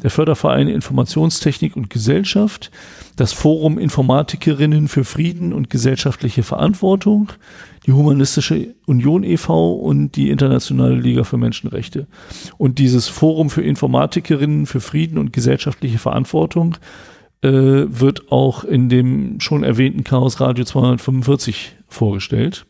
der 0.00 0.10
Förderverein 0.10 0.68
Informationstechnik 0.68 1.76
und 1.76 1.90
Gesellschaft, 1.90 2.70
das 3.16 3.32
Forum 3.32 3.78
Informatikerinnen 3.78 4.86
für 4.86 5.04
Frieden 5.04 5.52
und 5.52 5.70
gesellschaftliche 5.70 6.44
Verantwortung, 6.44 7.32
die 7.86 7.92
Humanistische 7.92 8.74
Union 8.86 9.24
e.V. 9.24 9.72
und 9.72 10.16
die 10.16 10.30
Internationale 10.30 10.96
Liga 10.96 11.24
für 11.24 11.38
Menschenrechte. 11.38 12.06
Und 12.58 12.78
dieses 12.78 13.08
Forum 13.08 13.50
für 13.50 13.62
Informatikerinnen 13.62 14.66
für 14.66 14.80
Frieden 14.80 15.18
und 15.18 15.32
gesellschaftliche 15.32 15.98
Verantwortung 15.98 16.76
äh, 17.42 17.48
wird 17.50 18.30
auch 18.30 18.64
in 18.64 18.88
dem 18.88 19.40
schon 19.40 19.64
erwähnten 19.64 20.04
Chaos 20.04 20.40
Radio 20.40 20.64
245 20.64 21.76
vorgestellt. 21.88 22.66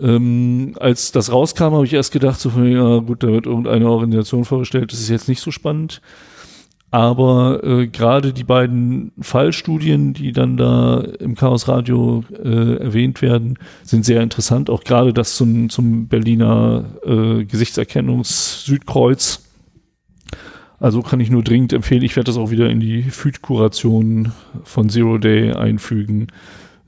Ähm, 0.00 0.74
als 0.78 1.12
das 1.12 1.32
rauskam, 1.32 1.74
habe 1.74 1.84
ich 1.84 1.92
erst 1.92 2.12
gedacht, 2.12 2.40
so 2.40 2.50
von, 2.50 2.70
ja 2.70 2.98
gut, 2.98 3.22
da 3.22 3.28
wird 3.28 3.46
irgendeine 3.46 3.90
Organisation 3.90 4.44
vorgestellt, 4.44 4.92
das 4.92 5.00
ist 5.00 5.08
jetzt 5.08 5.28
nicht 5.28 5.40
so 5.40 5.50
spannend. 5.50 6.00
Aber 6.90 7.62
äh, 7.64 7.86
gerade 7.86 8.32
die 8.32 8.44
beiden 8.44 9.12
Fallstudien, 9.20 10.14
die 10.14 10.32
dann 10.32 10.56
da 10.56 11.00
im 11.00 11.34
Chaos 11.34 11.68
Radio 11.68 12.24
äh, 12.32 12.76
erwähnt 12.76 13.20
werden, 13.20 13.58
sind 13.82 14.06
sehr 14.06 14.22
interessant. 14.22 14.70
Auch 14.70 14.84
gerade 14.84 15.12
das 15.12 15.36
zum, 15.36 15.68
zum 15.68 16.08
Berliner 16.08 16.86
äh, 17.04 17.44
Gesichtserkennungs-Südkreuz. 17.44 19.44
Also 20.80 21.02
kann 21.02 21.20
ich 21.20 21.28
nur 21.28 21.42
dringend 21.42 21.74
empfehlen. 21.74 22.02
Ich 22.02 22.16
werde 22.16 22.28
das 22.28 22.38
auch 22.38 22.50
wieder 22.50 22.70
in 22.70 22.80
die 22.80 23.02
Feed-Kuration 23.02 24.32
von 24.64 24.88
Zero 24.88 25.18
Day 25.18 25.52
einfügen. 25.52 26.28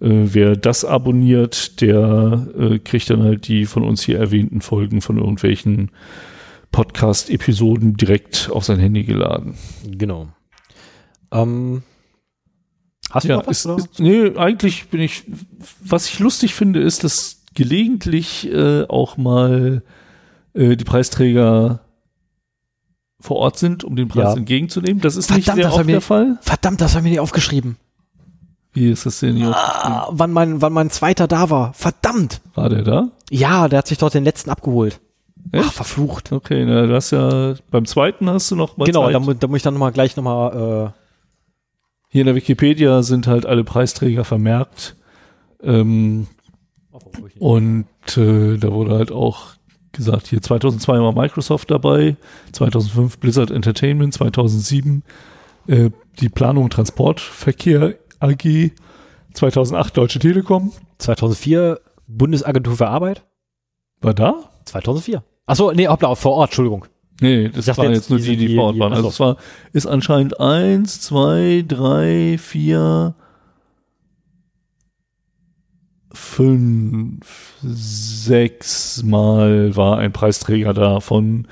Äh, 0.01 0.33
wer 0.33 0.57
das 0.57 0.87
abonniert, 0.87 1.83
der 1.83 2.47
äh, 2.59 2.79
kriegt 2.79 3.11
dann 3.11 3.23
halt 3.23 3.49
die 3.49 3.67
von 3.67 3.83
uns 3.83 4.03
hier 4.03 4.19
erwähnten 4.19 4.63
Folgen 4.63 5.03
von 5.03 5.19
irgendwelchen 5.19 5.91
Podcast-Episoden 6.73 7.97
direkt 7.97 8.51
auf 8.53 8.65
sein 8.65 8.79
Handy 8.79 9.03
geladen. 9.05 9.55
Genau. 9.87 10.29
Ähm, 11.33 11.83
hast 13.11 13.25
du 13.25 13.29
Ja, 13.29 13.37
noch 13.37 13.47
was? 13.47 13.65
ist, 13.65 13.79
ist, 13.79 14.01
nee, 14.01 14.37
eigentlich 14.37 14.89
bin 14.89 15.01
ich, 15.01 15.25
was 15.83 16.07
ich 16.09 16.19
lustig 16.19 16.55
finde, 16.55 16.81
ist, 16.81 17.05
dass 17.05 17.43
gelegentlich 17.55 18.49
äh, 18.53 18.85
auch 18.89 19.17
mal 19.17 19.83
äh, 20.55 20.77
die 20.77 20.85
Preisträger 20.85 21.81
vor 23.21 23.37
Ort 23.37 23.59
sind, 23.59 23.85
um 23.85 23.97
den 23.97 24.09
Preis 24.09 24.33
Ja. 24.33 24.37
entgegenzunehmen. 24.37 25.01
Das 25.03 25.17
ist 25.17 25.27
Verdammt, 25.27 25.47
nicht 25.59 25.65
sehr 25.67 25.73
oft 25.75 25.87
wir- 25.87 25.93
der 25.95 26.01
Fall. 26.01 26.39
Verdammt, 26.41 26.81
das 26.81 26.95
haben 26.95 27.05
wir 27.05 27.11
nicht 27.11 27.21
aufgeschrieben. 27.21 27.77
Wie 28.73 28.89
ist 28.89 29.05
das 29.05 29.19
denn 29.21 29.35
hier? 29.37 29.55
Ah, 29.55 30.09
wann 30.13 30.33
mein, 30.33 30.63
wann 30.63 30.73
mein 30.73 30.91
zweiter 30.91 31.27
da 31.27 31.51
war. 31.51 31.73
Verdammt. 31.75 32.41
War 32.55 32.69
der 32.69 32.83
da? 32.83 33.09
Ja, 33.29 33.69
der 33.69 33.81
hat 33.81 33.89
sich 33.89 33.99
dort 33.99 34.15
den 34.15 34.23
letzten 34.25 34.49
abgeholt. 34.49 35.01
Echt? 35.53 35.65
Ach, 35.67 35.73
verflucht. 35.73 36.33
Okay, 36.33 36.65
na, 36.65 36.87
du 36.87 36.95
hast 36.95 37.11
ja, 37.11 37.55
beim 37.71 37.85
zweiten 37.87 38.29
hast 38.31 38.51
du 38.51 38.57
noch 38.57 38.77
mal 38.77 38.85
genau, 38.85 39.07
Zeit. 39.07 39.15
da, 39.15 39.35
da 39.35 39.47
muss 39.47 39.57
ich 39.57 39.63
dann 39.63 39.75
noch 39.75 39.81
mal 39.81 39.91
gleich 39.91 40.17
nochmal, 40.17 40.93
Hier 42.09 42.21
in 42.23 42.27
der 42.27 42.35
Wikipedia 42.35 43.03
sind 43.03 43.27
halt 43.27 43.47
alle 43.47 43.65
Preisträger 43.65 44.25
vermerkt. 44.25 44.97
Ähm, 45.63 46.27
äh, 46.93 47.39
und 47.39 47.87
äh, 48.17 48.57
da 48.57 48.73
wurde 48.73 48.93
halt 48.93 49.13
auch 49.13 49.55
gesagt, 49.93 50.29
hier 50.29 50.41
2002 50.41 51.01
war 51.01 51.13
Microsoft 51.13 51.71
dabei, 51.71 52.17
2005 52.53 53.19
Blizzard 53.19 53.51
Entertainment, 53.51 54.15
2007 54.15 55.03
äh, 55.67 55.91
die 56.21 56.29
Planung 56.29 56.71
Transportverkehr 56.71 57.95
AG, 58.19 58.73
2008 59.35 59.97
Deutsche 59.97 60.19
Telekom. 60.19 60.73
2004 60.99 61.81
Bundesagentur 62.07 62.77
für 62.77 62.89
Arbeit. 62.89 63.25
War 64.01 64.15
da? 64.15 64.51
2004. 64.65 65.23
Achso, 65.51 65.73
nee, 65.73 65.89
hoppla, 65.89 66.15
vor 66.15 66.35
Ort, 66.35 66.51
Entschuldigung. 66.51 66.87
Nee, 67.21 67.49
das 67.49 67.67
waren 67.77 67.91
jetzt, 67.91 68.09
jetzt 68.09 68.11
nur 68.11 68.21
die 68.21 68.37
die, 68.37 68.47
die 68.47 68.55
vor 68.55 68.67
Ort 68.67 68.79
waren. 68.79 68.93
Also 68.93 69.09
es 69.09 69.19
war, 69.19 69.37
ist 69.73 69.87
anscheinend 69.87 70.39
eins, 70.39 71.01
zwei, 71.01 71.65
drei, 71.67 72.39
vier, 72.39 73.17
fünf, 76.13 77.55
sechs 77.63 79.03
Mal 79.03 79.75
war 79.75 79.99
ein 79.99 80.13
Preisträger 80.13 80.73
da 80.73 81.01
von 81.01 81.49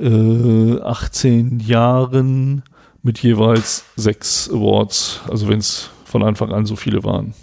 äh, 0.00 0.80
18 0.80 1.60
Jahren 1.60 2.62
mit 3.02 3.18
jeweils 3.18 3.84
sechs 3.96 4.48
Awards. 4.50 5.20
Also 5.28 5.48
wenn 5.48 5.58
es 5.58 5.90
von 6.06 6.22
Anfang 6.22 6.52
an 6.52 6.64
so 6.64 6.74
viele 6.74 7.04
waren. 7.04 7.34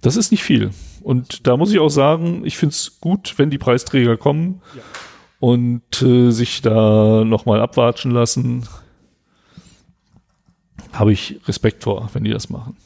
Das 0.00 0.16
ist 0.16 0.30
nicht 0.30 0.42
viel. 0.42 0.70
Und 1.02 1.46
da 1.46 1.58
muss 1.58 1.70
ich 1.72 1.78
auch 1.78 1.90
sagen, 1.90 2.40
ich 2.46 2.56
finde 2.56 2.72
es 2.72 3.00
gut, 3.02 3.34
wenn 3.36 3.50
die 3.50 3.58
Preisträger 3.58 4.16
kommen 4.16 4.62
und 5.40 6.02
äh, 6.02 6.30
sich 6.30 6.62
da 6.62 7.24
nochmal 7.24 7.60
abwatschen 7.60 8.10
lassen. 8.10 8.66
Habe 10.92 11.12
ich 11.12 11.40
Respekt 11.46 11.84
vor, 11.84 12.08
wenn 12.12 12.24
die 12.24 12.30
das 12.30 12.48
machen. 12.48 12.76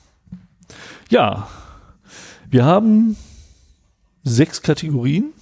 Ja, 1.11 1.49
wir 2.49 2.65
haben 2.65 3.17
sechs 4.25 4.63
Kategorien. 4.63 5.33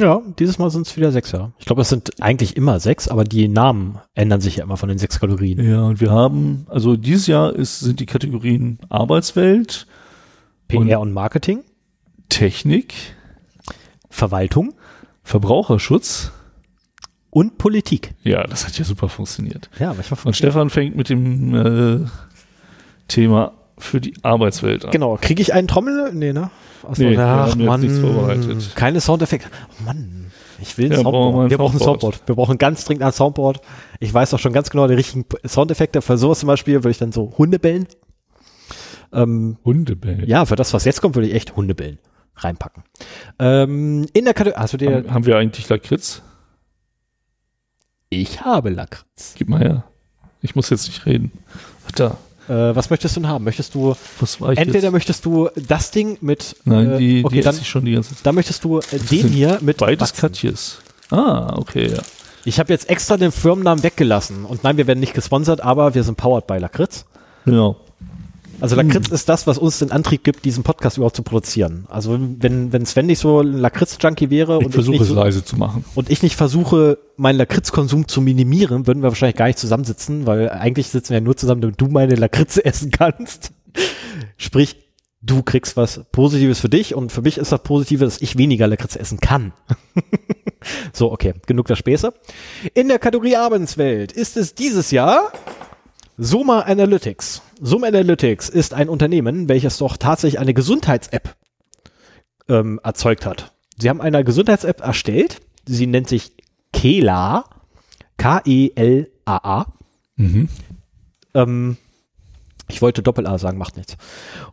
Ja, 0.00 0.22
dieses 0.38 0.58
Mal 0.58 0.70
sind 0.70 0.86
es 0.86 0.96
wieder 0.96 1.10
sechs, 1.10 1.32
ja. 1.32 1.50
Ich 1.58 1.66
glaube, 1.66 1.82
es 1.82 1.88
sind 1.88 2.22
eigentlich 2.22 2.56
immer 2.56 2.78
sechs, 2.78 3.08
aber 3.08 3.24
die 3.24 3.48
Namen 3.48 3.98
ändern 4.14 4.40
sich 4.40 4.56
ja 4.56 4.64
immer 4.64 4.76
von 4.76 4.88
den 4.88 4.98
sechs 4.98 5.18
Kalorien. 5.18 5.60
Ja, 5.64 5.82
und 5.82 6.00
wir 6.00 6.12
haben, 6.12 6.66
also 6.68 6.96
dieses 6.96 7.26
Jahr 7.26 7.52
ist, 7.52 7.80
sind 7.80 7.98
die 7.98 8.06
Kategorien 8.06 8.78
Arbeitswelt, 8.90 9.88
PR 10.68 11.00
und 11.00 11.12
Marketing, 11.12 11.64
Technik, 12.28 12.94
Verwaltung 14.08 14.74
Verbraucherschutz. 15.28 16.32
und 17.30 17.58
Politik. 17.58 18.14
Ja, 18.24 18.44
das 18.44 18.66
hat 18.66 18.78
ja 18.78 18.84
super 18.84 19.08
funktioniert. 19.10 19.68
Ja, 19.78 19.92
manchmal 19.92 20.18
Und 20.24 20.34
Stefan 20.34 20.70
fängt 20.70 20.96
mit 20.96 21.10
dem 21.10 21.54
äh, 21.54 22.06
Thema 23.08 23.52
für 23.76 24.00
die 24.00 24.14
Arbeitswelt 24.22 24.86
an. 24.86 24.90
Genau, 24.90 25.18
kriege 25.20 25.42
ich 25.42 25.52
einen 25.52 25.68
Trommel? 25.68 26.12
Nee, 26.14 26.32
ne? 26.32 26.50
Achso, 26.88 27.02
Nee, 27.02 27.16
ach, 27.18 27.54
Mann, 27.56 27.80
nichts 27.80 27.98
vorbereitet. 27.98 28.72
Keine 28.74 29.00
Soundeffekte. 29.02 29.48
Oh 29.78 29.82
Mann, 29.84 30.30
ich 30.62 30.78
will 30.78 30.86
ein 30.86 30.92
Ja, 30.92 31.02
brauchen 31.02 31.12
wir 31.12 31.50
Soundboard. 31.50 31.50
Wir 31.50 31.58
brauchen 31.58 31.76
ein 31.76 31.78
Soundboard. 31.78 32.00
Soundboard. 32.14 32.28
Wir 32.28 32.34
brauchen 32.34 32.58
ganz 32.58 32.84
dringend 32.86 33.02
ein 33.02 33.12
Soundboard. 33.12 33.60
Ich 34.00 34.12
weiß 34.14 34.32
auch 34.32 34.38
schon 34.38 34.54
ganz 34.54 34.70
genau 34.70 34.88
die 34.88 34.94
richtigen 34.94 35.26
Soundeffekte. 35.46 36.00
Für 36.00 36.16
sowas 36.16 36.38
zum 36.38 36.46
Beispiel 36.46 36.76
würde 36.76 36.90
ich 36.90 36.98
dann 36.98 37.12
so 37.12 37.34
Hunde 37.36 37.58
bellen. 37.58 37.86
Ähm, 39.12 39.58
Hundebell. 39.64 40.28
ja, 40.28 40.46
für 40.46 40.56
das, 40.56 40.72
was 40.72 40.84
jetzt 40.86 41.00
kommt, 41.02 41.14
würde 41.16 41.28
ich 41.28 41.34
echt 41.34 41.54
Hunde 41.54 41.74
bellen 41.74 41.98
reinpacken. 42.38 42.82
Ähm, 43.38 44.06
in 44.12 44.24
der 44.24 44.34
Kategorie, 44.34 44.60
hast 44.62 44.72
du 44.74 44.76
dir, 44.78 44.96
Haben, 44.96 45.14
haben 45.14 45.26
wir 45.26 45.36
eigentlich 45.36 45.68
Lakritz? 45.68 46.22
ich 48.10 48.40
habe 48.42 48.70
Lakritz. 48.70 49.34
Gib 49.36 49.48
mal 49.48 49.60
her. 49.60 49.84
Ich 50.40 50.54
muss 50.54 50.70
jetzt 50.70 50.86
nicht 50.88 51.04
reden. 51.06 51.32
Ach, 51.86 51.92
da. 51.92 52.16
Äh, 52.48 52.74
was 52.74 52.88
möchtest 52.90 53.16
du 53.16 53.20
denn 53.20 53.28
haben? 53.28 53.44
Möchtest 53.44 53.74
du, 53.74 53.94
Was 54.20 54.40
war 54.40 54.52
ich 54.52 54.58
entweder 54.58 54.84
jetzt? 54.84 54.92
möchtest 54.92 55.24
du 55.26 55.50
das 55.56 55.90
Ding 55.90 56.16
mit, 56.22 56.56
Nein, 56.64 56.92
äh, 56.92 56.98
die, 56.98 57.24
okay, 57.24 57.36
die 57.36 57.40
dann, 57.42 57.54
schon 57.62 57.84
die 57.84 57.92
ganze 57.92 58.14
Zeit. 58.14 58.24
dann 58.24 58.34
möchtest 58.36 58.64
du 58.64 58.78
äh, 58.78 58.82
den 59.10 59.28
hier 59.28 59.58
mit 59.60 59.76
Beides 59.78 59.98
Batzen. 60.12 60.20
Katjes. 60.20 60.78
Ah, 61.10 61.54
okay, 61.58 61.90
ja. 61.92 62.02
Ich 62.44 62.58
habe 62.58 62.72
jetzt 62.72 62.88
extra 62.88 63.18
den 63.18 63.32
Firmennamen 63.32 63.82
weggelassen. 63.82 64.46
Und 64.46 64.64
nein, 64.64 64.78
wir 64.78 64.86
werden 64.86 65.00
nicht 65.00 65.12
gesponsert, 65.12 65.60
aber 65.60 65.94
wir 65.94 66.02
sind 66.04 66.16
powered 66.16 66.46
by 66.46 66.56
Lakritz. 66.56 67.04
Genau. 67.44 67.76
Also 68.60 68.74
Lakritz 68.76 69.08
ist 69.08 69.28
das, 69.28 69.46
was 69.46 69.58
uns 69.58 69.78
den 69.78 69.92
Antrieb 69.92 70.24
gibt, 70.24 70.44
diesen 70.44 70.64
Podcast 70.64 70.96
überhaupt 70.96 71.16
zu 71.16 71.22
produzieren. 71.22 71.86
Also 71.88 72.18
wenn, 72.20 72.72
wenn 72.72 72.86
Sven 72.86 73.06
nicht 73.06 73.20
so 73.20 73.40
ein 73.40 73.52
Lakritz-Junkie 73.52 74.30
wäre 74.30 74.58
Ich 74.58 74.64
und, 74.64 74.68
ich 74.70 74.74
versuche 74.74 74.92
nicht 74.98 75.02
es 75.02 75.10
leise 75.10 75.44
zu 75.44 75.56
machen. 75.56 75.84
und 75.94 76.10
ich 76.10 76.22
nicht 76.22 76.36
versuche, 76.36 76.98
meinen 77.16 77.36
Lakritz-Konsum 77.36 78.08
zu 78.08 78.20
minimieren, 78.20 78.86
würden 78.86 79.02
wir 79.02 79.08
wahrscheinlich 79.08 79.36
gar 79.36 79.46
nicht 79.46 79.58
zusammensitzen, 79.58 80.26
weil 80.26 80.50
eigentlich 80.50 80.88
sitzen 80.88 81.10
wir 81.10 81.18
ja 81.18 81.24
nur 81.24 81.36
zusammen, 81.36 81.60
damit 81.60 81.80
du 81.80 81.86
meine 81.86 82.16
Lakritze 82.16 82.64
essen 82.64 82.90
kannst. 82.90 83.52
Sprich, 84.36 84.76
du 85.22 85.42
kriegst 85.42 85.76
was 85.76 86.00
Positives 86.10 86.58
für 86.58 86.68
dich 86.68 86.94
und 86.94 87.12
für 87.12 87.22
mich 87.22 87.38
ist 87.38 87.52
das 87.52 87.62
Positive, 87.62 88.04
dass 88.04 88.20
ich 88.20 88.36
weniger 88.36 88.66
Lakritze 88.66 88.98
essen 88.98 89.20
kann. 89.20 89.52
so, 90.92 91.12
okay, 91.12 91.34
genug 91.46 91.66
der 91.66 91.76
Späße. 91.76 92.12
In 92.74 92.88
der 92.88 92.98
Kategorie 92.98 93.36
Abendswelt 93.36 94.10
ist 94.10 94.36
es 94.36 94.54
dieses 94.54 94.90
Jahr 94.90 95.32
Soma 96.16 96.60
Analytics. 96.62 97.42
Soma 97.60 97.88
Analytics 97.88 98.48
ist 98.48 98.74
ein 98.74 98.88
Unternehmen, 98.88 99.48
welches 99.48 99.78
doch 99.78 99.96
tatsächlich 99.96 100.40
eine 100.40 100.54
Gesundheits-App 100.54 101.36
ähm, 102.48 102.80
erzeugt 102.82 103.26
hat. 103.26 103.52
Sie 103.78 103.88
haben 103.88 104.00
eine 104.00 104.24
Gesundheits-App 104.24 104.80
erstellt. 104.80 105.40
Sie 105.66 105.86
nennt 105.86 106.08
sich 106.08 106.32
Kela. 106.72 107.44
K-E-L-A-A. 108.16 109.66
Mhm. 110.16 110.48
Ähm, 111.34 111.76
ich 112.68 112.82
wollte 112.82 113.02
Doppel-A 113.02 113.38
sagen, 113.38 113.58
macht 113.58 113.76
nichts. 113.76 113.96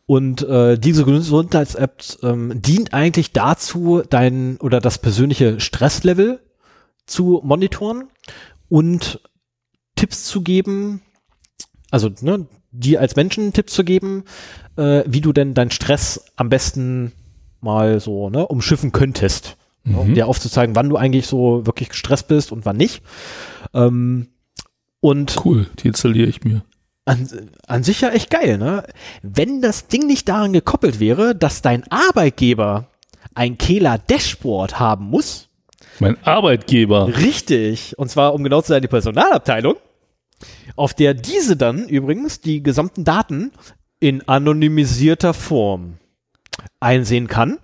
Und 0.05 0.43
äh, 0.43 0.77
diese 0.77 1.03
Gesundheits-App 1.03 2.03
ähm, 2.21 2.61
dient 2.61 2.93
eigentlich 2.93 3.33
dazu, 3.33 4.03
dein 4.07 4.57
oder 4.57 4.79
das 4.79 4.99
persönliche 4.99 5.59
Stresslevel 5.59 6.39
zu 7.05 7.41
monitoren 7.43 8.09
und 8.69 9.21
Tipps 9.95 10.25
zu 10.25 10.41
geben, 10.41 11.01
also 11.91 12.09
ne, 12.21 12.47
dir 12.79 12.99
als 13.01 13.15
Menschen 13.15 13.53
Tipps 13.53 13.73
zu 13.73 13.83
geben, 13.83 14.23
äh, 14.77 15.03
wie 15.05 15.21
du 15.21 15.33
denn 15.33 15.53
deinen 15.53 15.71
Stress 15.71 16.25
am 16.35 16.49
besten 16.49 17.11
mal 17.61 17.99
so 17.99 18.29
ne, 18.29 18.47
umschiffen 18.47 18.91
könntest. 18.91 19.57
Ja, 19.85 19.97
um 19.97 20.09
Mhm. 20.09 20.13
dir 20.15 20.27
aufzuzeigen, 20.27 20.75
wann 20.75 20.89
du 20.89 20.97
eigentlich 20.97 21.27
so 21.27 21.65
wirklich 21.65 21.89
gestresst 21.89 22.27
bist 22.27 22.51
und 22.51 22.65
wann 22.65 22.77
nicht. 22.77 23.03
Ähm, 23.73 24.27
und 24.99 25.35
Cool, 25.45 25.67
die 25.79 25.87
installiere 25.89 26.27
ich 26.27 26.43
mir. 26.43 26.63
an, 27.05 27.27
an 27.67 27.83
sich 27.83 28.01
ja 28.01 28.09
echt 28.09 28.31
geil, 28.31 28.57
ne? 28.57 28.83
Wenn 29.21 29.61
das 29.61 29.87
Ding 29.87 30.07
nicht 30.07 30.27
daran 30.27 30.53
gekoppelt 30.53 30.99
wäre, 30.99 31.35
dass 31.35 31.61
dein 31.61 31.83
Arbeitgeber 31.91 32.87
ein 33.35 33.57
Kehler 33.59 33.99
Dashboard 33.99 34.79
haben 34.79 35.05
muss, 35.05 35.49
Mein 35.99 36.17
Arbeitgeber. 36.25 37.07
richtig, 37.19 37.93
und 37.99 38.09
zwar 38.09 38.33
um 38.33 38.43
genau 38.43 38.61
zu 38.61 38.69
sein, 38.69 38.81
die 38.81 38.87
Personalabteilung, 38.87 39.75
auf 40.75 40.93
der 40.93 41.13
diese 41.13 41.57
dann 41.57 41.87
übrigens 41.87 42.41
die 42.41 42.63
gesamten 42.63 43.03
Daten 43.03 43.51
in 43.99 44.27
anonymisierter 44.27 45.33
Form 45.33 45.97
einsehen 46.79 47.27
kann, 47.27 47.57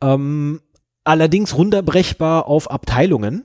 ähm, 0.00 0.60
allerdings 1.04 1.56
runterbrechbar 1.56 2.46
auf 2.46 2.70
Abteilungen, 2.70 3.44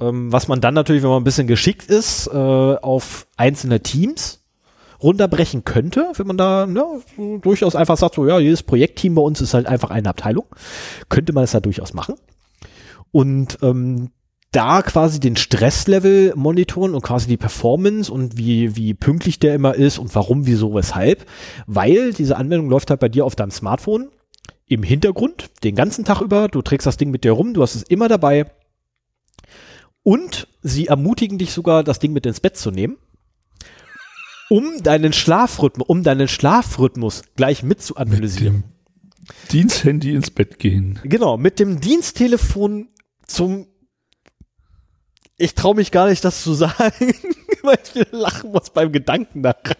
ähm, 0.00 0.32
was 0.32 0.48
man 0.48 0.60
dann 0.60 0.74
natürlich, 0.74 1.02
wenn 1.02 1.10
man 1.10 1.22
ein 1.22 1.24
bisschen 1.24 1.46
geschickt 1.46 1.86
ist, 1.86 2.28
äh, 2.28 2.30
auf 2.32 3.26
einzelne 3.36 3.80
Teams 3.80 4.44
runterbrechen 5.02 5.64
könnte, 5.64 6.12
wenn 6.16 6.26
man 6.26 6.36
da 6.36 6.66
ne, 6.66 6.84
so 7.16 7.38
durchaus 7.38 7.76
einfach 7.76 7.96
sagt, 7.96 8.16
so 8.16 8.26
ja, 8.26 8.38
jedes 8.38 8.62
Projektteam 8.62 9.14
bei 9.14 9.22
uns 9.22 9.40
ist 9.40 9.54
halt 9.54 9.66
einfach 9.66 9.90
eine 9.90 10.08
Abteilung, 10.08 10.46
könnte 11.08 11.32
man 11.32 11.44
das 11.44 11.52
da 11.52 11.60
durchaus 11.60 11.94
machen. 11.94 12.16
Und 13.12 13.58
ähm, 13.62 14.10
da 14.50 14.82
quasi 14.82 15.20
den 15.20 15.36
Stresslevel 15.36 16.32
monitoren 16.34 16.94
und 16.94 17.02
quasi 17.02 17.26
die 17.26 17.36
Performance 17.36 18.10
und 18.10 18.38
wie, 18.38 18.76
wie 18.76 18.94
pünktlich 18.94 19.38
der 19.38 19.54
immer 19.54 19.74
ist 19.74 19.98
und 19.98 20.14
warum, 20.14 20.46
wieso, 20.46 20.74
weshalb. 20.74 21.26
Weil 21.66 22.12
diese 22.12 22.36
Anwendung 22.36 22.70
läuft 22.70 22.90
halt 22.90 23.00
bei 23.00 23.08
dir 23.08 23.26
auf 23.26 23.36
deinem 23.36 23.50
Smartphone 23.50 24.08
im 24.66 24.82
Hintergrund 24.82 25.50
den 25.64 25.74
ganzen 25.74 26.04
Tag 26.04 26.22
über. 26.22 26.48
Du 26.48 26.62
trägst 26.62 26.86
das 26.86 26.96
Ding 26.96 27.10
mit 27.10 27.24
dir 27.24 27.32
rum, 27.32 27.52
du 27.52 27.62
hast 27.62 27.74
es 27.74 27.82
immer 27.82 28.08
dabei. 28.08 28.46
Und 30.02 30.48
sie 30.62 30.86
ermutigen 30.86 31.36
dich 31.36 31.52
sogar, 31.52 31.84
das 31.84 31.98
Ding 31.98 32.12
mit 32.14 32.24
ins 32.24 32.40
Bett 32.40 32.56
zu 32.56 32.70
nehmen, 32.70 32.96
um 34.48 34.82
deinen 34.82 35.12
Schlafrhythmus, 35.12 35.86
um 35.86 36.02
deinen 36.02 36.28
Schlafrhythmus 36.28 37.22
gleich 37.36 37.62
mit 37.62 37.82
zu 37.82 37.96
analysieren. 37.96 38.64
Diensthandy 39.52 40.14
ins 40.14 40.30
Bett 40.30 40.58
gehen. 40.58 40.98
Genau, 41.02 41.36
mit 41.36 41.58
dem 41.58 41.80
Diensttelefon 41.80 42.88
zum 43.26 43.66
ich 45.38 45.54
traue 45.54 45.74
mich 45.76 45.90
gar 45.90 46.08
nicht, 46.08 46.24
das 46.24 46.42
zu 46.42 46.54
sagen, 46.54 46.74
weil 47.62 47.78
ich 47.94 48.06
lachen 48.12 48.52
muss 48.52 48.70
beim 48.70 48.92
Gedanken 48.92 49.42
daran. 49.42 49.74